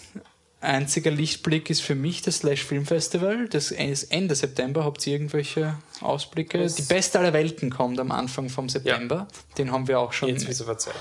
Einziger 0.61 1.09
Lichtblick 1.09 1.71
ist 1.71 1.81
für 1.81 1.95
mich 1.95 2.21
das 2.21 2.37
Slash 2.37 2.63
Film 2.63 2.85
Festival. 2.85 3.47
Das 3.49 3.71
ist 3.71 4.03
Ende 4.11 4.35
September. 4.35 4.83
Habt 4.85 5.05
ihr 5.07 5.13
irgendwelche 5.13 5.79
Ausblicke? 6.01 6.67
Die 6.67 6.83
beste 6.83 7.17
aller 7.17 7.33
Welten 7.33 7.71
kommt 7.71 7.99
am 7.99 8.11
Anfang 8.11 8.47
vom 8.47 8.69
September. 8.69 9.27
Den 9.57 9.71
haben 9.71 9.87
wir 9.87 9.99
auch 9.99 10.13
schon 10.13 10.37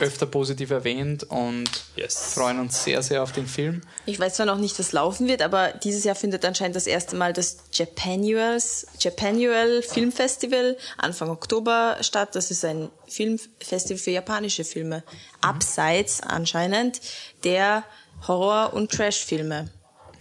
öfter 0.00 0.24
positiv 0.24 0.70
erwähnt 0.70 1.24
und 1.24 1.68
Yes. 1.94 2.32
freuen 2.32 2.58
uns 2.58 2.84
sehr, 2.84 3.02
sehr 3.02 3.22
auf 3.22 3.32
den 3.32 3.46
Film. 3.46 3.82
Ich 4.06 4.18
weiß 4.18 4.34
zwar 4.36 4.46
noch 4.46 4.56
nicht, 4.56 4.78
was 4.78 4.92
laufen 4.92 5.28
wird, 5.28 5.42
aber 5.42 5.72
dieses 5.84 6.04
Jahr 6.04 6.14
findet 6.14 6.42
anscheinend 6.46 6.74
das 6.74 6.86
erste 6.86 7.16
Mal 7.16 7.34
das 7.34 7.58
Japanuals, 7.72 8.86
Japanual 8.98 9.82
Film 9.82 10.10
Festival 10.10 10.78
Anfang 10.96 11.28
Oktober 11.28 11.98
statt. 12.00 12.34
Das 12.34 12.50
ist 12.50 12.64
ein 12.64 12.88
Filmfestival 13.08 13.98
für 13.98 14.10
japanische 14.10 14.64
Filme. 14.64 15.04
Abseits 15.42 16.22
anscheinend 16.22 17.02
der 17.44 17.84
Horror- 18.26 18.72
und 18.72 18.90
Trash-Filme. 18.90 19.68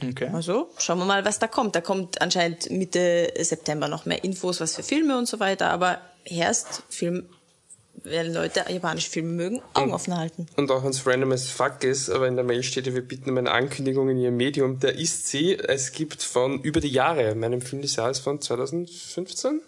Okay. 0.07 0.29
Also 0.33 0.69
schauen 0.77 0.99
wir 0.99 1.05
mal, 1.05 1.25
was 1.25 1.39
da 1.39 1.47
kommt. 1.47 1.75
Da 1.75 1.81
kommt 1.81 2.21
anscheinend 2.21 2.69
Mitte 2.71 3.33
September 3.37 3.87
noch 3.87 4.05
mehr 4.05 4.23
Infos, 4.23 4.61
was 4.61 4.75
für 4.75 4.83
Filme 4.83 5.17
und 5.17 5.27
so 5.27 5.39
weiter. 5.39 5.69
Aber 5.71 5.99
erst 6.23 6.83
Film, 6.89 7.25
wenn 8.03 8.33
Leute 8.33 8.63
japanische 8.69 9.09
Filme 9.09 9.29
mögen, 9.29 9.61
Augen 9.73 9.93
offen 9.93 10.15
halten. 10.15 10.47
Und 10.55 10.71
auch 10.71 10.83
wenn 10.83 10.91
es 10.91 11.05
random 11.05 11.33
as 11.33 11.49
fuck 11.49 11.83
ist, 11.83 12.09
aber 12.09 12.27
in 12.27 12.35
der 12.35 12.45
Mail 12.45 12.63
steht, 12.63 12.87
ja, 12.87 12.93
wir 12.93 13.05
bitten 13.05 13.29
um 13.29 13.37
eine 13.37 13.51
Ankündigung 13.51 14.09
in 14.09 14.17
Ihrem 14.17 14.37
Medium. 14.37 14.79
Da 14.79 14.87
ist 14.87 15.27
sie. 15.27 15.55
Es 15.55 15.91
gibt 15.91 16.23
von 16.23 16.61
über 16.61 16.79
die 16.79 16.89
Jahre, 16.89 17.35
meinem 17.35 17.61
Film 17.61 17.81
des 17.81 17.97
Jahres 17.97 18.19
von 18.19 18.41
2015. 18.41 19.61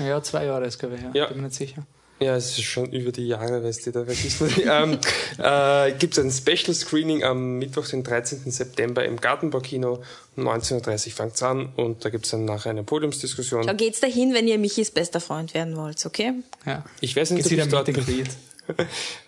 Ja, 0.00 0.20
zwei 0.22 0.46
Jahre 0.46 0.66
ist, 0.66 0.78
glaube 0.78 0.96
ich. 0.96 1.02
Ja. 1.02 1.10
Ja. 1.14 1.26
Bin 1.26 1.38
mir 1.38 1.44
nicht 1.44 1.56
sicher. 1.56 1.86
Ja, 2.18 2.34
es 2.34 2.52
ist 2.52 2.62
schon 2.62 2.90
über 2.92 3.12
die 3.12 3.26
Jahre, 3.28 3.62
weißt 3.62 3.86
du, 3.86 3.92
da 3.92 4.04
vergisst 4.04 4.40
man 4.40 4.48
nicht. 4.50 4.66
ähm, 4.66 4.98
äh, 5.38 5.92
gibt 5.98 6.16
es 6.16 6.24
ein 6.24 6.30
Special 6.30 6.74
Screening 6.74 7.22
am 7.24 7.58
Mittwoch, 7.58 7.86
den 7.88 8.02
13. 8.04 8.50
September 8.50 9.04
im 9.04 9.20
Gartenbaukino. 9.20 10.02
Um 10.34 10.48
19.30 10.48 11.06
Uhr 11.08 11.12
fängt's 11.12 11.42
an 11.42 11.72
und 11.76 12.04
da 12.04 12.08
gibt 12.10 12.24
es 12.24 12.30
dann 12.30 12.46
nachher 12.46 12.70
eine 12.70 12.84
Podiumsdiskussion. 12.84 13.66
Da 13.66 13.74
geht's 13.74 14.00
dahin, 14.00 14.32
wenn 14.32 14.48
ihr 14.48 14.58
Michis 14.58 14.90
bester 14.90 15.20
Freund 15.20 15.52
werden 15.52 15.76
wollt, 15.76 16.04
okay? 16.06 16.32
Ja. 16.64 16.84
Ich 17.00 17.14
weiß 17.16 17.30
nicht, 17.32 17.44
ob 17.44 17.52
ich 17.52 17.68
dort 17.68 17.86
mit 17.88 17.96
dem 17.98 18.04
bin. 18.06 18.16
Lied. 18.16 18.30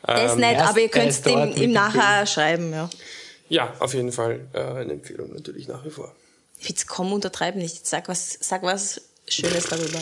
Der 0.06 0.24
ist 0.26 0.36
nett, 0.36 0.56
er 0.56 0.64
ist- 0.64 0.70
aber 0.70 0.80
ihr 0.80 0.88
könnt 0.88 1.08
ist 1.10 1.26
ihm, 1.26 1.54
dem 1.54 1.72
nachher 1.72 2.26
schreiben, 2.26 2.72
ja. 2.72 2.88
Ja, 3.50 3.72
auf 3.78 3.94
jeden 3.94 4.12
Fall 4.12 4.40
äh, 4.52 4.60
eine 4.60 4.94
Empfehlung 4.94 5.32
natürlich 5.32 5.68
nach 5.68 5.84
wie 5.84 5.90
vor. 5.90 6.14
Jetzt 6.60 6.86
komm, 6.88 7.12
untertreib 7.12 7.54
nicht. 7.54 7.86
Sag 7.86 8.08
was, 8.08 8.36
sag 8.40 8.62
was 8.62 9.00
Schönes 9.30 9.64
darüber. 9.64 10.00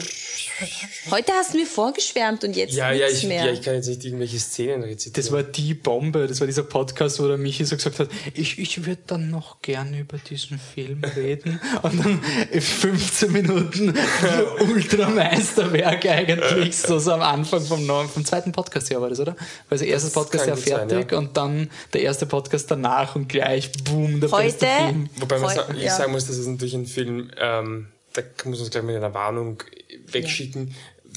Heute 1.11 1.33
hast 1.33 1.53
du 1.53 1.59
mir 1.59 1.67
vorgeschwärmt 1.67 2.43
und 2.45 2.57
jetzt 2.57 2.75
Ja, 2.75 2.91
ja 2.93 3.07
nichts 3.07 3.23
ich, 3.23 3.29
mehr. 3.29 3.45
ja, 3.47 3.53
ich 3.53 3.61
kann 3.63 3.75
jetzt 3.75 3.89
nicht 3.89 4.05
irgendwelche 4.05 4.39
Szenen 4.39 4.83
rezitieren. 4.85 5.13
Das 5.15 5.33
war 5.33 5.43
die 5.43 5.75
Bombe, 5.75 6.27
das 6.27 6.41
war 6.41 6.47
dieser 6.47 6.63
Podcast, 6.63 7.21
wo 7.21 7.29
der 7.29 7.37
Michi 7.37 7.65
so 7.65 7.77
gesagt 7.77 7.99
hat, 7.99 8.09
ich, 8.35 8.59
ich 8.59 8.87
würde 8.87 9.03
dann 9.07 9.31
noch 9.31 9.61
gerne 9.61 10.01
über 10.01 10.17
diesen 10.19 10.59
Film 10.59 11.03
reden. 11.05 11.61
Und 11.83 12.05
dann 12.05 12.23
15 12.61 13.33
Minuten 13.33 13.95
Ultrameisterwerk 14.61 16.07
eigentlich, 16.07 16.77
so, 16.77 16.99
so 16.99 17.13
am 17.13 17.23
Anfang 17.23 17.61
vom, 17.61 17.85
neuen, 17.87 18.09
vom 18.09 18.25
zweiten 18.25 18.53
Podcastjahr 18.53 19.01
war 19.03 19.11
das, 19.11 19.21
oder? 19.21 19.37
Weil 19.69 19.79
das 19.79 19.83
erste 19.83 20.07
Das 20.09 20.15
Podcast 20.15 20.47
ja 20.47 20.55
gut 20.55 20.65
sein, 20.65 20.89
fertig 20.89 21.13
ja. 21.13 21.19
und 21.19 21.37
dann 21.37 21.71
der 21.93 22.03
erste 22.03 22.27
Podcast 22.27 22.71
danach 22.71 23.15
und 23.17 23.29
gleich, 23.29 23.73
boom, 23.85 24.21
der 24.21 24.31
Heute- 24.31 24.45
beste 24.45 24.67
Film. 24.67 25.11
Wobei 25.17 25.39
man 25.39 25.51
Voll, 25.55 25.65
sa 25.67 25.75
ich 25.75 25.83
ja. 25.83 25.97
sagen 25.97 26.13
muss, 26.13 26.27
das 26.27 26.39
ist 26.39 26.47
natürlich 26.47 26.75
ein 26.75 26.87
Film, 26.87 27.31
ähm, 27.39 27.89
da 28.17 28.23
muss 28.45 28.59
man 28.59 28.67
es 28.67 28.71
gleich 28.71 28.85
mit 28.85 28.97
einer 28.97 29.15
Warnung 29.15 29.63
wegschicken. 30.07 30.75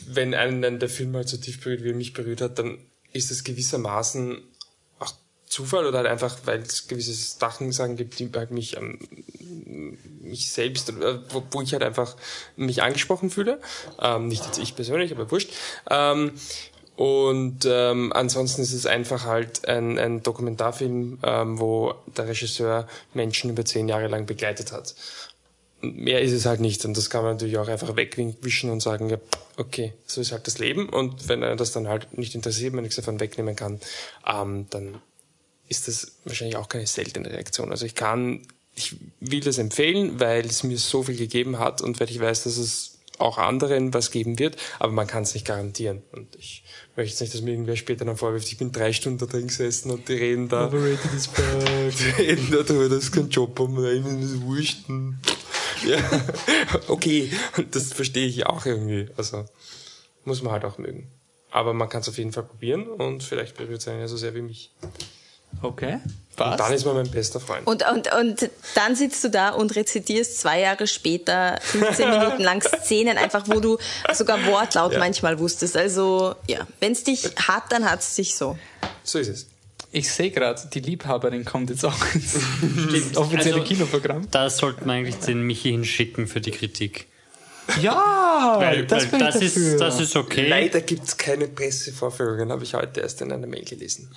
Wenn 0.08 0.34
einen 0.34 0.62
dann 0.62 0.80
der 0.80 0.90
Film 0.90 1.16
halt 1.16 1.30
so 1.30 1.38
tief 1.38 1.62
berührt, 1.62 1.84
wie 1.84 1.90
er 1.90 1.96
mich 1.96 2.14
berührt 2.14 2.42
hat, 2.42 2.60
dann 2.60 2.78
ist 3.14 3.32
es 3.32 3.44
gewissermaßen 3.44 4.42
auch 5.00 5.14
Zufall 5.48 5.86
oder 5.86 6.00
halt 6.00 6.08
einfach, 6.08 6.38
weil 6.46 6.60
es 6.60 6.88
gewisse 6.88 7.14
Sachen 7.14 7.72
sagen 7.72 7.96
gibt, 7.96 8.20
die 8.20 8.30
halt 8.36 8.52
mich, 8.52 8.78
ähm, 8.78 9.00
mich 10.22 10.52
selbst, 10.52 10.90
äh, 10.90 11.20
wo, 11.30 11.44
wo 11.52 11.62
ich 11.62 11.74
halt 11.74 11.84
einfach 11.84 12.16
mich 12.56 12.84
angesprochen 12.84 13.30
fühle. 13.30 13.60
Ähm, 14.00 14.28
nicht 14.28 14.46
jetzt 14.46 14.60
ich 14.60 14.76
persönlich, 14.76 15.12
aber 15.12 15.32
wurscht. 15.32 15.52
Ähm, 15.90 16.34
und 17.00 17.66
ähm, 17.66 18.12
ansonsten 18.12 18.62
ist 18.62 18.74
es 18.74 18.86
einfach 18.86 19.24
halt 19.24 19.66
ein, 19.70 19.98
ein 19.98 20.22
Dokumentarfilm, 20.22 21.20
ähm, 21.24 21.58
wo 21.58 21.96
der 22.18 22.28
Regisseur 22.28 22.90
Menschen 23.14 23.50
über 23.52 23.64
zehn 23.64 23.88
Jahre 23.88 24.08
lang 24.08 24.26
begleitet 24.26 24.74
hat. 24.74 24.96
Mehr 25.82 26.22
ist 26.22 26.34
es 26.34 26.46
halt 26.46 26.60
nicht 26.60 26.84
und 26.86 26.98
das 26.98 27.10
kann 27.10 27.24
man 27.24 27.34
natürlich 27.34 27.58
auch 27.58 27.68
einfach 27.68 27.96
wegwischen 27.96 28.70
und 28.70 28.82
sagen, 28.82 29.10
ja, 29.10 29.18
okay, 29.58 29.94
so 30.06 30.20
ist 30.20 30.32
halt 30.32 30.46
das 30.48 30.58
Leben 30.58 30.90
und 30.90 31.30
wenn 31.30 31.42
er 31.42 31.56
das 31.56 31.72
dann 31.72 31.88
halt 31.88 32.18
nicht 32.18 32.36
interessiert, 32.36 32.74
man 32.74 32.84
nichts 32.84 32.98
davon 32.98 33.20
wegnehmen 33.20 33.56
kann, 33.56 33.80
ähm, 34.28 34.68
dann 34.70 35.02
ist 35.70 35.88
das 35.88 36.14
wahrscheinlich 36.26 36.58
auch 36.58 36.68
keine 36.68 36.88
seltene 36.88 37.30
Reaktion. 37.30 37.72
Also 37.72 37.86
ich 37.86 37.96
kann, 37.96 38.42
ich 38.76 38.98
will 39.20 39.40
das 39.40 39.58
empfehlen, 39.58 40.20
weil 40.20 40.46
es 40.46 40.64
mir 40.64 40.78
so 40.78 41.04
viel 41.04 41.16
gegeben 41.16 41.60
hat 41.60 41.82
und 41.82 42.00
weil 42.00 42.10
ich 42.10 42.20
weiß, 42.20 42.44
dass 42.44 42.58
es 42.58 43.00
auch 43.20 43.38
anderen 43.38 43.94
was 43.94 44.12
geben 44.12 44.40
wird, 44.40 44.56
aber 44.80 44.92
man 44.92 45.08
kann 45.08 45.24
es 45.24 45.34
nicht 45.34 45.46
garantieren. 45.46 46.02
Und 46.12 46.36
ich 46.38 46.64
möchte 46.96 47.12
jetzt 47.12 47.22
nicht, 47.22 47.34
dass 47.34 47.42
mir 47.42 47.52
irgendwer 47.52 47.76
später 47.76 48.06
dann 48.06 48.18
vorwirft, 48.18 48.48
ich 48.48 48.58
bin 48.58 48.72
drei 48.72 48.94
Stunden 48.94 49.20
da 49.20 49.26
drin 49.26 49.48
gesessen 49.48 49.92
und 49.92 50.08
die 50.08 50.14
reden 50.14 50.48
da, 50.48 50.68
Overrated 50.68 51.14
is 51.14 51.28
back. 51.28 51.94
die 52.18 52.22
reden 52.22 52.48
da 52.52 52.64
drüber, 52.64 52.90
dass 52.90 53.06
sie 53.06 53.12
keinen 53.12 53.30
Job 53.30 53.60
haben, 53.60 53.82
nein, 53.82 54.04
das 54.22 54.32
ist 54.32 54.42
wurscht. 54.42 54.86
Ja, 55.86 55.98
okay, 56.88 57.32
und 57.58 57.76
das 57.76 57.94
verstehe 57.94 58.28
ich 58.28 58.46
auch 58.46 58.66
irgendwie. 58.66 59.10
Also 59.18 59.46
muss 60.26 60.42
man 60.42 60.52
halt 60.54 60.66
auch 60.66 60.78
mögen. 60.78 61.10
Aber 61.52 61.74
man 61.74 61.90
kann 61.90 62.02
es 62.02 62.10
auf 62.10 62.18
jeden 62.18 62.32
Fall 62.32 62.44
probieren 62.44 62.88
und 62.88 63.24
vielleicht 63.24 63.58
berührt 63.58 63.82
es 63.82 63.88
einen 63.88 64.02
ja 64.02 64.08
so 64.08 64.18
sehr 64.18 64.36
wie 64.36 64.42
mich. 64.42 64.72
Okay, 65.64 65.94
Und 66.04 66.36
passt. 66.36 66.60
dann 66.60 66.74
ist 66.74 66.86
man 66.86 66.94
mein 66.96 67.10
bester 67.10 67.40
Freund. 67.40 67.66
Und, 67.66 67.84
und, 67.92 68.14
und 68.14 68.50
dann 68.76 68.96
sitzt 68.96 69.24
du 69.24 69.30
da 69.32 69.50
und 69.50 69.76
rezitierst 69.76 70.40
zwei 70.40 70.60
Jahre 70.62 70.86
später 70.86 71.58
15 71.62 72.10
Minuten 72.20 72.44
lang 72.44 72.62
Szenen, 72.62 73.18
einfach 73.18 73.48
wo 73.48 73.60
du 73.60 73.80
sogar 74.14 74.46
Wortlaut 74.46 74.94
Ja. 74.94 75.00
manchmal 75.00 75.40
wusstest. 75.40 75.76
Also 75.76 76.36
ja, 76.48 76.68
wenn 76.80 76.92
es 76.92 77.04
dich 77.04 77.24
hat, 77.48 77.64
dann 77.72 77.90
hat 77.90 78.02
es 78.02 78.14
dich 78.14 78.36
so. 78.36 78.60
So 79.04 79.18
ist 79.18 79.30
es. 79.30 79.48
Ich 79.92 80.12
sehe 80.12 80.30
gerade, 80.32 80.62
die 80.74 80.80
Liebhaberin 80.82 81.46
kommt 81.46 81.70
jetzt 81.72 81.84
auch 81.84 81.96
ins, 82.14 82.36
offizielle 83.18 83.56
Also- 83.62 83.64
Kinoprogramm. 83.64 84.28
Da 84.32 84.50
sollte 84.50 84.86
man 84.86 84.98
eigentlich 84.98 85.16
den 85.16 85.42
Michi 85.42 85.72
hinschicken 85.72 86.28
für 86.28 86.42
die 86.42 86.52
Kritik. 86.52 87.08
Ja, 87.82 88.56
Weil, 88.58 88.86
das 88.88 89.04
weil 89.04 89.10
bin 89.12 89.20
das, 89.20 89.36
ich 89.36 89.54
dafür. 89.54 89.72
ist, 89.74 89.80
das 89.82 90.00
ist 90.00 90.16
okay. 90.16 90.48
Leider 90.48 90.82
gibt's 90.82 91.18
keine 91.18 91.48
Pressevorführungen, 91.48 92.52
habe 92.52 92.64
ich 92.64 92.74
heute 92.74 93.02
erst 93.02 93.22
in 93.22 93.32
einer 93.32 93.46
Mail 93.46 93.64
gelesen. 93.64 94.10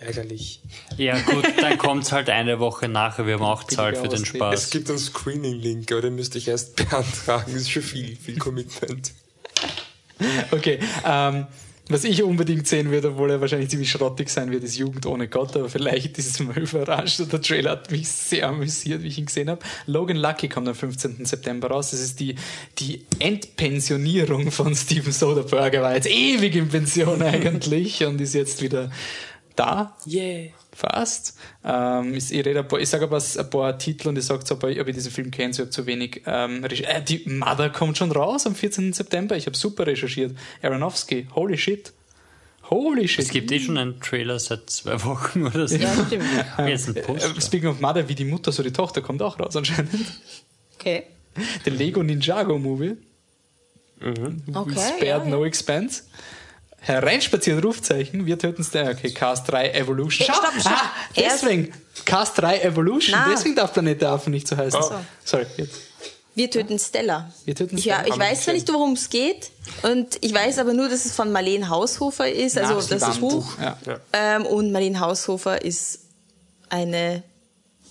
Ärgerlich. 0.00 0.60
Ja 0.96 1.18
gut, 1.20 1.44
dann 1.60 1.76
kommt's 1.76 2.12
halt 2.12 2.30
eine 2.30 2.60
Woche 2.60 2.88
nachher. 2.88 3.26
Wir 3.26 3.34
haben 3.34 3.42
auch 3.44 3.64
Zeit 3.64 3.96
für 3.98 4.08
den 4.08 4.22
Billiger 4.22 4.52
Es 4.52 4.62
Spaß. 4.62 4.70
gibt 4.70 4.88
einen 4.90 4.98
Screening-Link, 4.98 5.90
aber 5.92 6.02
den 6.02 6.14
müsste 6.14 6.38
ich 6.38 6.48
erst 6.48 6.76
beantragen. 6.76 7.52
Das 7.52 7.62
ist 7.62 7.70
schon 7.70 7.82
viel, 7.82 8.16
viel 8.16 8.38
Commitment. 8.38 9.12
Okay, 10.50 10.78
ähm, 11.04 11.46
was 11.88 12.04
ich 12.04 12.22
unbedingt 12.22 12.66
sehen 12.66 12.90
würde, 12.90 13.10
obwohl 13.10 13.30
er 13.30 13.40
wahrscheinlich 13.40 13.70
ziemlich 13.70 13.90
schrottig 13.90 14.28
sein 14.28 14.50
wird, 14.50 14.64
ist 14.64 14.76
Jugend 14.76 15.06
ohne 15.06 15.28
Gott, 15.28 15.56
aber 15.56 15.68
vielleicht 15.68 16.18
ist 16.18 16.30
es 16.30 16.40
mal 16.40 16.58
überrascht 16.58 17.20
der 17.32 17.40
Trailer 17.40 17.72
hat 17.72 17.90
mich 17.90 18.08
sehr 18.08 18.48
amüsiert, 18.48 19.02
wie 19.02 19.08
ich 19.08 19.18
ihn 19.18 19.26
gesehen 19.26 19.50
habe. 19.50 19.60
Logan 19.86 20.16
Lucky 20.16 20.48
kommt 20.48 20.68
am 20.68 20.74
15. 20.74 21.24
September 21.24 21.68
raus. 21.68 21.90
Das 21.90 22.00
ist 22.00 22.20
die, 22.20 22.34
die 22.78 23.04
Endpensionierung 23.18 24.50
von 24.50 24.74
Steven 24.74 25.12
Soderbergh. 25.12 25.76
Er 25.76 25.82
war 25.82 25.94
jetzt 25.94 26.08
ewig 26.08 26.54
in 26.56 26.68
Pension 26.68 27.22
eigentlich 27.22 28.04
und 28.04 28.20
ist 28.20 28.34
jetzt 28.34 28.62
wieder 28.62 28.90
da. 29.56 29.96
Yeah. 30.06 30.50
Fast. 30.78 31.36
Ähm, 31.64 32.14
ich, 32.14 32.30
rede 32.30 32.60
ein 32.60 32.68
paar, 32.68 32.78
ich 32.78 32.88
sage 32.88 33.02
aber 33.04 33.18
ein 33.18 33.50
paar 33.50 33.76
Titel 33.78 34.06
und 34.08 34.16
ich 34.16 34.24
sage 34.24 34.44
ob, 34.52 34.62
ich- 34.64 34.80
ob 34.80 34.86
ich 34.86 34.94
diesen 34.94 35.10
Film 35.10 35.32
kenne, 35.32 35.50
ich 35.52 35.58
habe 35.58 35.70
zu 35.70 35.86
wenig. 35.86 36.22
Ähm, 36.24 36.62
äh, 36.62 37.02
die 37.02 37.28
Mother 37.28 37.68
kommt 37.70 37.98
schon 37.98 38.12
raus 38.12 38.46
am 38.46 38.54
14. 38.54 38.92
September. 38.92 39.36
Ich 39.36 39.46
habe 39.46 39.56
super 39.56 39.88
recherchiert. 39.88 40.36
Aronofsky, 40.62 41.26
holy 41.34 41.58
shit. 41.58 41.92
Holy 42.70 43.08
shit. 43.08 43.24
Es 43.24 43.30
gibt 43.32 43.50
eh 43.50 43.58
schon 43.58 43.76
einen 43.76 43.98
Trailer 44.00 44.38
seit 44.38 44.70
zwei 44.70 45.02
Wochen 45.02 45.46
oder 45.46 45.66
so. 45.66 45.74
Ja, 45.76 45.90
stimmt. 46.06 46.24
Jetzt 46.68 46.88
ein 46.88 46.96
Äh, 46.96 47.00
Poster. 47.02 47.40
Speaking 47.40 47.70
of 47.70 47.80
Mother, 47.80 48.08
wie 48.08 48.14
die 48.14 48.24
Mutter, 48.26 48.52
so 48.52 48.62
die 48.62 48.72
Tochter 48.72 49.00
kommt 49.00 49.20
auch 49.20 49.40
raus 49.40 49.56
anscheinend. 49.56 49.90
Okay. 50.78 51.04
Der 51.66 51.72
Lego 51.72 52.04
Ninjago 52.04 52.56
Movie. 52.56 52.94
Okay. 54.54 54.74
Spared 54.78 55.02
ja, 55.02 55.24
no 55.24 55.44
expense. 55.44 56.04
Hereinspazieren, 56.80 57.60
Rufzeichen. 57.62 58.24
Wir 58.26 58.38
töten 58.38 58.62
es 58.62 58.68
Okay, 58.74 59.10
Cast 59.10 59.50
3 59.50 59.72
Evolution. 59.72 60.26
Hey, 60.26 60.34
stopp, 60.34 60.60
stopp. 60.60 60.72
Ah, 60.72 60.90
deswegen. 61.16 61.72
Cast 62.04 62.38
3 62.38 62.60
Evolution. 62.60 63.18
Na. 63.18 63.30
Deswegen 63.30 63.56
darf 63.56 63.72
Planet 63.72 64.00
der 64.00 64.10
Affen 64.10 64.30
nicht 64.32 64.46
so 64.46 64.56
heißen. 64.56 64.80
Oh. 64.82 64.90
Sorry, 65.24 65.46
jetzt. 65.56 65.80
Wir 66.34 66.48
töten 66.48 66.78
Stella. 66.78 67.32
Wir 67.44 67.54
töten 67.56 67.76
Ich, 67.76 67.84
ja, 67.84 67.98
Stella. 68.00 68.14
ich 68.14 68.20
weiß 68.20 68.44
zwar 68.44 68.54
nicht, 68.54 68.72
worum 68.72 68.92
es 68.92 69.10
geht. 69.10 69.50
Und 69.82 70.18
ich 70.20 70.32
weiß 70.32 70.58
aber 70.58 70.72
nur, 70.72 70.88
dass 70.88 71.04
es 71.04 71.12
von 71.12 71.32
Marlene 71.32 71.68
Haushofer 71.68 72.30
ist. 72.30 72.56
Also 72.56 72.74
Nach 72.74 72.86
das 72.88 73.02
Wand. 73.02 73.20
Buch. 73.20 73.46
Ja. 73.60 73.76
Ähm, 74.12 74.46
und 74.46 74.70
Marlene 74.70 75.00
Haushofer 75.00 75.62
ist 75.62 75.98
eine 76.68 77.24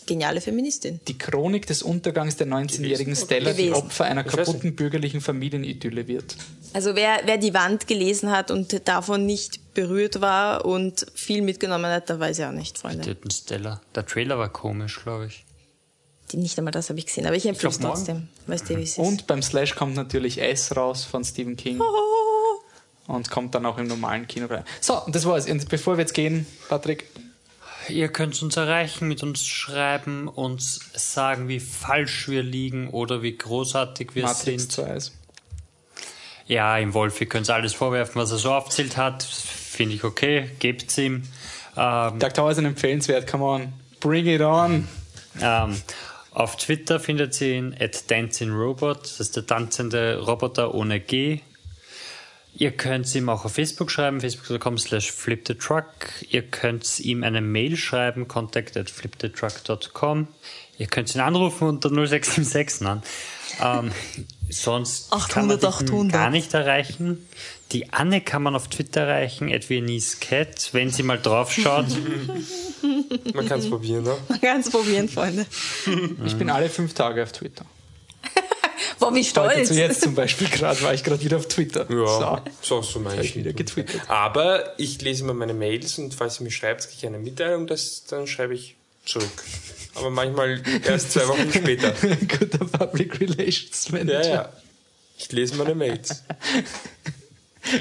geniale 0.07 0.41
Feministin. 0.41 0.99
Die 1.07 1.17
Chronik 1.17 1.67
des 1.67 1.83
Untergangs 1.83 2.35
der 2.37 2.47
19-jährigen 2.47 3.15
Stella, 3.15 3.53
die. 3.53 3.71
Opfer 3.71 4.05
einer 4.05 4.23
kaputten 4.23 4.75
bürgerlichen 4.75 5.21
Familienidylle 5.21 6.07
wird. 6.07 6.35
Also 6.73 6.95
wer, 6.95 7.21
wer 7.25 7.37
die 7.37 7.53
Wand 7.53 7.87
gelesen 7.87 8.31
hat 8.31 8.49
und 8.49 8.87
davon 8.87 9.25
nicht 9.25 9.73
berührt 9.73 10.21
war 10.21 10.65
und 10.65 11.05
viel 11.13 11.41
mitgenommen 11.41 11.91
hat, 11.91 12.09
der 12.09 12.19
weiß 12.19 12.39
ja 12.39 12.49
auch 12.49 12.53
nicht, 12.53 12.77
Freunde. 12.77 13.03
Töten 13.03 13.29
Stella. 13.29 13.81
Der 13.93 14.05
Trailer 14.05 14.39
war 14.39 14.49
komisch, 14.49 15.01
glaube 15.03 15.27
ich. 15.27 15.45
die, 16.31 16.37
nicht 16.37 16.57
einmal 16.57 16.71
das 16.71 16.89
habe 16.89 16.99
ich 16.99 17.05
gesehen, 17.05 17.25
aber 17.25 17.35
ich 17.35 17.45
empfehle 17.45 17.69
es 17.69 17.79
glaub, 17.79 17.95
morgen. 17.95 18.05
trotzdem, 18.05 18.27
weil 18.47 18.81
es 18.81 18.89
ist. 18.91 18.97
Und 18.97 19.27
beim 19.27 19.41
Slash 19.41 19.75
kommt 19.75 19.95
natürlich 19.95 20.41
S 20.41 20.75
raus 20.75 21.03
von 21.03 21.23
Stephen 21.23 21.55
King. 21.55 21.79
Und 23.07 23.29
kommt 23.31 23.55
dann 23.55 23.65
auch 23.65 23.77
im 23.77 23.87
normalen 23.87 24.27
Kino 24.27 24.47
rein. 24.47 24.65
So, 24.81 25.01
das 25.07 25.25
war's. 25.25 25.49
Und 25.49 25.69
bevor 25.69 25.95
wir 25.95 26.01
jetzt 26.01 26.13
gehen, 26.13 26.45
Patrick, 26.67 27.05
Ihr 27.89 28.09
könnt 28.09 28.41
uns 28.41 28.57
erreichen, 28.57 29.07
mit 29.07 29.23
uns 29.23 29.45
schreiben, 29.45 30.27
uns 30.27 30.79
sagen, 30.93 31.47
wie 31.47 31.59
falsch 31.59 32.27
wir 32.27 32.43
liegen 32.43 32.89
oder 32.89 33.21
wie 33.21 33.37
großartig 33.37 34.15
wir 34.15 34.23
Matrix 34.23 34.63
sind. 34.63 34.71
2 34.71 34.95
ist. 34.95 35.13
Ja, 36.47 36.77
im 36.77 36.93
Wolf, 36.93 37.19
ihr 37.19 37.27
könnt 37.27 37.49
alles 37.49 37.73
vorwerfen, 37.73 38.21
was 38.21 38.31
er 38.31 38.37
so 38.37 38.53
aufzählt 38.53 38.95
hat. 38.97 39.23
Finde 39.23 39.95
ich 39.95 40.03
okay, 40.03 40.49
gebt's 40.59 40.97
ihm. 40.97 41.23
Ähm, 41.75 42.19
Dark 42.19 42.33
Tower 42.33 42.51
ist 42.51 42.57
ein 42.57 42.65
empfehlenswert, 42.65 43.27
come 43.27 43.43
on. 43.43 43.73
Bring 43.99 44.27
it 44.27 44.41
on. 44.41 44.87
ähm, 45.41 45.75
auf 46.31 46.55
Twitter 46.55 46.99
findet 46.99 47.39
ihr 47.41 47.55
ihn 47.55 47.75
at 47.79 48.09
dancingRobot, 48.09 49.03
das 49.03 49.19
ist 49.19 49.35
der 49.35 49.45
tanzende 49.45 50.19
Roboter 50.19 50.73
ohne 50.73 50.99
G. 50.99 51.41
Ihr 52.59 52.71
könnt 52.71 53.13
ihm 53.13 53.29
auch 53.29 53.45
auf 53.45 53.53
Facebook 53.53 53.91
schreiben, 53.91 54.19
facebook.com 54.19 54.79
slash 54.79 55.11
flipthetruck. 55.11 55.85
Ihr 56.27 56.41
könnt 56.41 56.99
ihm 56.99 57.23
eine 57.23 57.39
Mail 57.39 57.77
schreiben, 57.77 58.27
contact 58.27 58.75
at 58.77 58.89
flipthetruck.com. 58.89 60.27
Ihr 60.79 60.87
könnt 60.87 61.13
ihn 61.13 61.21
anrufen 61.21 61.67
unter 61.67 61.89
0676 61.89 62.81
nein. 62.81 63.03
Ähm, 63.61 63.91
sonst 64.49 65.11
kann 65.29 65.45
man 65.45 65.57
800, 65.57 65.65
800. 65.65 66.11
gar 66.11 66.31
nicht 66.31 66.51
erreichen. 66.55 67.27
Die 67.73 67.93
Anne 67.93 68.21
kann 68.21 68.41
man 68.41 68.55
auf 68.55 68.69
Twitter 68.69 69.01
erreichen, 69.01 69.53
at 69.53 69.69
Viennese 69.69 70.17
Cat, 70.19 70.69
wenn 70.71 70.89
sie 70.89 71.03
mal 71.03 71.19
drauf 71.19 71.51
schaut. 71.51 71.85
Man 73.35 73.47
kann 73.47 73.59
es 73.59 73.69
probieren, 73.69 74.03
ne? 74.03 74.17
Man 74.29 74.41
kann 74.41 74.61
es 74.61 74.71
probieren, 74.71 75.09
Freunde. 75.09 75.45
Ich 76.25 76.35
bin 76.35 76.49
alle 76.49 76.69
fünf 76.69 76.95
Tage 76.95 77.21
auf 77.21 77.33
Twitter. 77.33 77.65
Wie 78.99 79.05
Heute 79.05 79.23
stolz. 79.23 79.67
zu 79.69 79.73
jetzt 79.75 80.01
zum 80.01 80.15
Beispiel 80.15 80.47
gerade 80.49 80.81
war 80.81 80.93
ich 80.93 81.03
gerade 81.03 81.23
wieder 81.23 81.37
auf 81.37 81.47
Twitter. 81.47 81.85
Ja, 81.89 82.41
So, 82.61 82.81
so, 82.81 82.81
so 82.81 82.99
meine 82.99 83.21
ich. 83.23 83.35
wieder 83.35 83.53
getwittert. 83.53 84.01
Aber 84.09 84.73
ich 84.79 85.01
lese 85.01 85.23
immer 85.23 85.33
meine 85.33 85.53
Mails 85.53 85.97
und 85.97 86.13
falls 86.13 86.39
ihr 86.39 86.43
mir 86.43 86.51
schreibt, 86.51 86.81
kriege 86.83 86.95
ich 86.97 87.05
eine 87.05 87.19
Mitteilung, 87.19 87.67
das, 87.67 88.03
dann 88.05 88.27
schreibe 88.27 88.53
ich 88.55 88.75
zurück. 89.05 89.43
Aber 89.95 90.09
manchmal 90.09 90.61
erst 90.85 91.13
zwei 91.13 91.27
Wochen 91.27 91.51
später. 91.51 91.91
Guter 92.39 92.65
Public 92.65 93.19
Relations 93.19 93.87
Ja, 93.87 93.91
Manager. 93.97 94.29
ja. 94.29 94.53
Ich 95.17 95.31
lese 95.31 95.55
meine 95.55 95.73
Mails. 95.73 96.23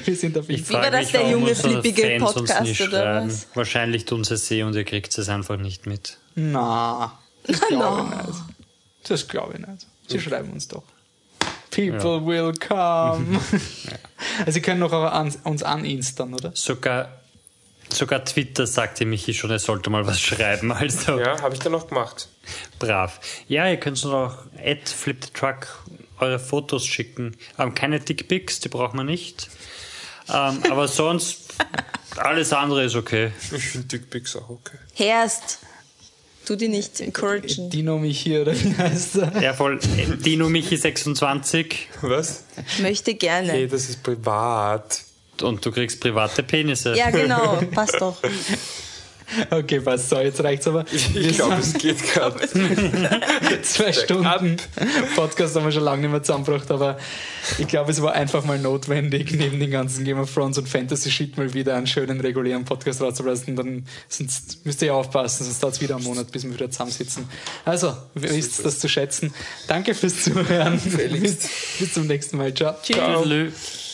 Wir 0.05 0.17
sind 0.17 0.37
auf 0.39 0.49
Ich 0.49 0.69
Wie 0.69 0.73
war 0.75 0.91
das, 0.91 1.03
mich, 1.03 1.13
der 1.13 1.31
junge, 1.31 1.55
flippige 1.55 2.03
Fans 2.03 2.23
uns 2.23 2.35
Podcast, 2.35 2.63
nicht 2.63 2.81
oder 2.81 3.03
schreiben. 3.03 3.29
was? 3.31 3.47
Wahrscheinlich 3.55 4.05
tun 4.07 4.25
sie 4.25 4.35
es 4.35 4.51
eh 4.51 4.63
und 4.63 4.75
ihr 4.75 4.85
kriegt 4.85 5.17
es 5.17 5.29
einfach 5.29 5.57
nicht 5.59 5.87
mit. 5.87 6.17
Na, 6.35 7.19
das 7.47 7.61
glaube 7.69 8.09
ich 8.11 8.27
nicht. 8.27 8.39
Das 9.09 9.29
glaube 9.29 9.53
ich 9.61 9.67
nicht. 9.67 9.87
Sie 10.09 10.19
schreiben 10.21 10.51
uns 10.53 10.67
doch. 10.69 10.83
People 11.77 12.25
will 12.27 12.53
come. 12.55 13.41
Also 14.41 14.53
Sie 14.53 14.63
können 14.63 14.81
noch 14.81 14.93
auch 14.93 15.13
an, 15.13 15.33
uns 15.45 15.63
aninstern, 15.63 16.33
oder? 16.33 16.51
Sogar, 16.55 17.11
sogar 17.91 18.25
Twitter 18.25 18.67
sagte 18.67 19.05
Michi 19.05 19.35
schon, 19.35 19.51
er 19.51 19.59
sollte 19.59 19.91
mal 19.91 20.07
was 20.07 20.21
schreiben. 20.23 20.73
Also 20.73 21.19
Ja, 21.21 21.41
habe 21.43 21.55
ich 21.55 21.61
dann 21.61 21.73
noch 21.73 21.87
gemacht. 21.89 22.29
brav. 22.79 23.21
Ja, 23.47 23.69
ihr 23.69 23.77
könnt 23.77 23.97
uns 24.03 24.05
noch 24.05 24.39
at 24.59 24.89
flip 24.89 25.23
the 25.23 25.31
truck 25.33 25.85
eure 26.19 26.39
Fotos 26.39 26.87
schicken. 26.87 27.37
Ähm, 27.59 27.75
keine 27.75 28.01
Dickpics, 28.01 28.61
die 28.61 28.69
braucht 28.71 28.95
man 28.95 29.05
nicht. 29.07 29.51
Ähm, 30.33 30.63
aber 30.71 30.89
sonst 30.89 31.55
alles 32.17 32.53
andere 32.55 32.85
ist 32.85 32.97
okay. 32.97 33.33
Ich 33.55 33.69
finde 33.69 33.87
Dickpics 33.89 34.35
auch 34.37 34.49
okay. 34.49 34.79
Herst, 34.95 35.59
tu 36.47 36.57
die 36.57 36.69
nicht 36.69 37.01
encouragen. 37.01 37.69
Dino 37.71 37.99
mich 37.99 38.21
hier, 38.21 38.43
oder 38.43 38.55
wie 38.55 38.75
heißt 38.75 39.17
er? 39.17 39.43
Ja, 39.43 39.53
voll. 39.53 39.79
Äh, 39.99 40.17
Dino 40.17 40.49
Michi 40.49 40.77
26 40.77 41.89
Was? 42.03 42.45
Möchte 42.81 43.15
gerne. 43.15 43.53
Hey, 43.53 43.67
das 43.69 43.89
ist 43.91 44.03
privat. 44.03 45.03
und 45.43 45.65
du 45.67 45.71
kriegst 45.71 46.01
private 46.01 46.43
Penisse. 46.43 46.97
Ja, 46.97 47.11
genau, 47.11 47.61
passt 47.73 48.01
doch. 48.01 48.17
Okay, 49.51 49.81
passt. 49.81 50.09
So, 50.09 50.19
jetzt 50.19 50.43
reicht's 50.43 50.67
aber. 50.67 50.85
Ich 50.93 51.37
glaube, 51.37 51.57
es 51.57 51.75
geht 51.75 52.03
gerade. 52.13 52.41
zwei 53.63 53.93
Stunden 53.93 54.57
Podcast 55.15 55.57
haben 55.57 55.65
wir 55.65 55.73
schon 55.73 55.83
lange 55.83 56.03
nicht 56.03 56.11
mehr 56.11 56.23
zusammengebracht, 56.23 56.71
aber 56.71 56.99
ich 57.59 57.67
glaube, 57.67 57.91
es 57.91 58.01
war 58.03 58.13
einfach 58.13 58.45
mal 58.45 58.59
notwendig, 58.59 59.33
neben 59.33 59.59
den 59.61 59.71
ganzen 59.71 60.05
Game 60.05 60.19
of 60.19 60.33
Thrones 60.33 60.59
und 60.59 60.69
Fantasy-Shit 60.69 61.37
mal 61.37 61.55
wieder 61.55 61.75
einen 61.77 61.87
schönen 61.87 62.21
regulären 62.21 62.65
Podcast 62.65 63.01
rauszulassen. 63.01 63.57
Dann 63.57 63.87
sonst 64.09 64.65
müsst 64.65 64.83
ihr 64.83 64.89
ja 64.89 64.95
aufpassen, 64.95 65.45
sonst 65.45 65.63
dauert 65.63 65.75
es 65.75 65.81
wieder 65.81 65.97
einen 65.97 66.05
Monat, 66.05 66.31
bis 66.31 66.45
wir 66.45 66.55
wieder 66.55 66.71
zusammensitzen. 66.71 67.29
Also, 67.65 67.97
wisst 68.15 68.65
das 68.65 68.79
zu 68.79 68.89
schätzen. 68.89 69.33
Danke 69.67 69.95
fürs 69.95 70.23
Zuhören. 70.23 70.81
bis, 70.81 71.49
bis 71.79 71.93
zum 71.93 72.07
nächsten 72.07 72.37
Mal. 72.37 72.55
Ciao. 72.55 72.75
Tschüss. 72.83 73.86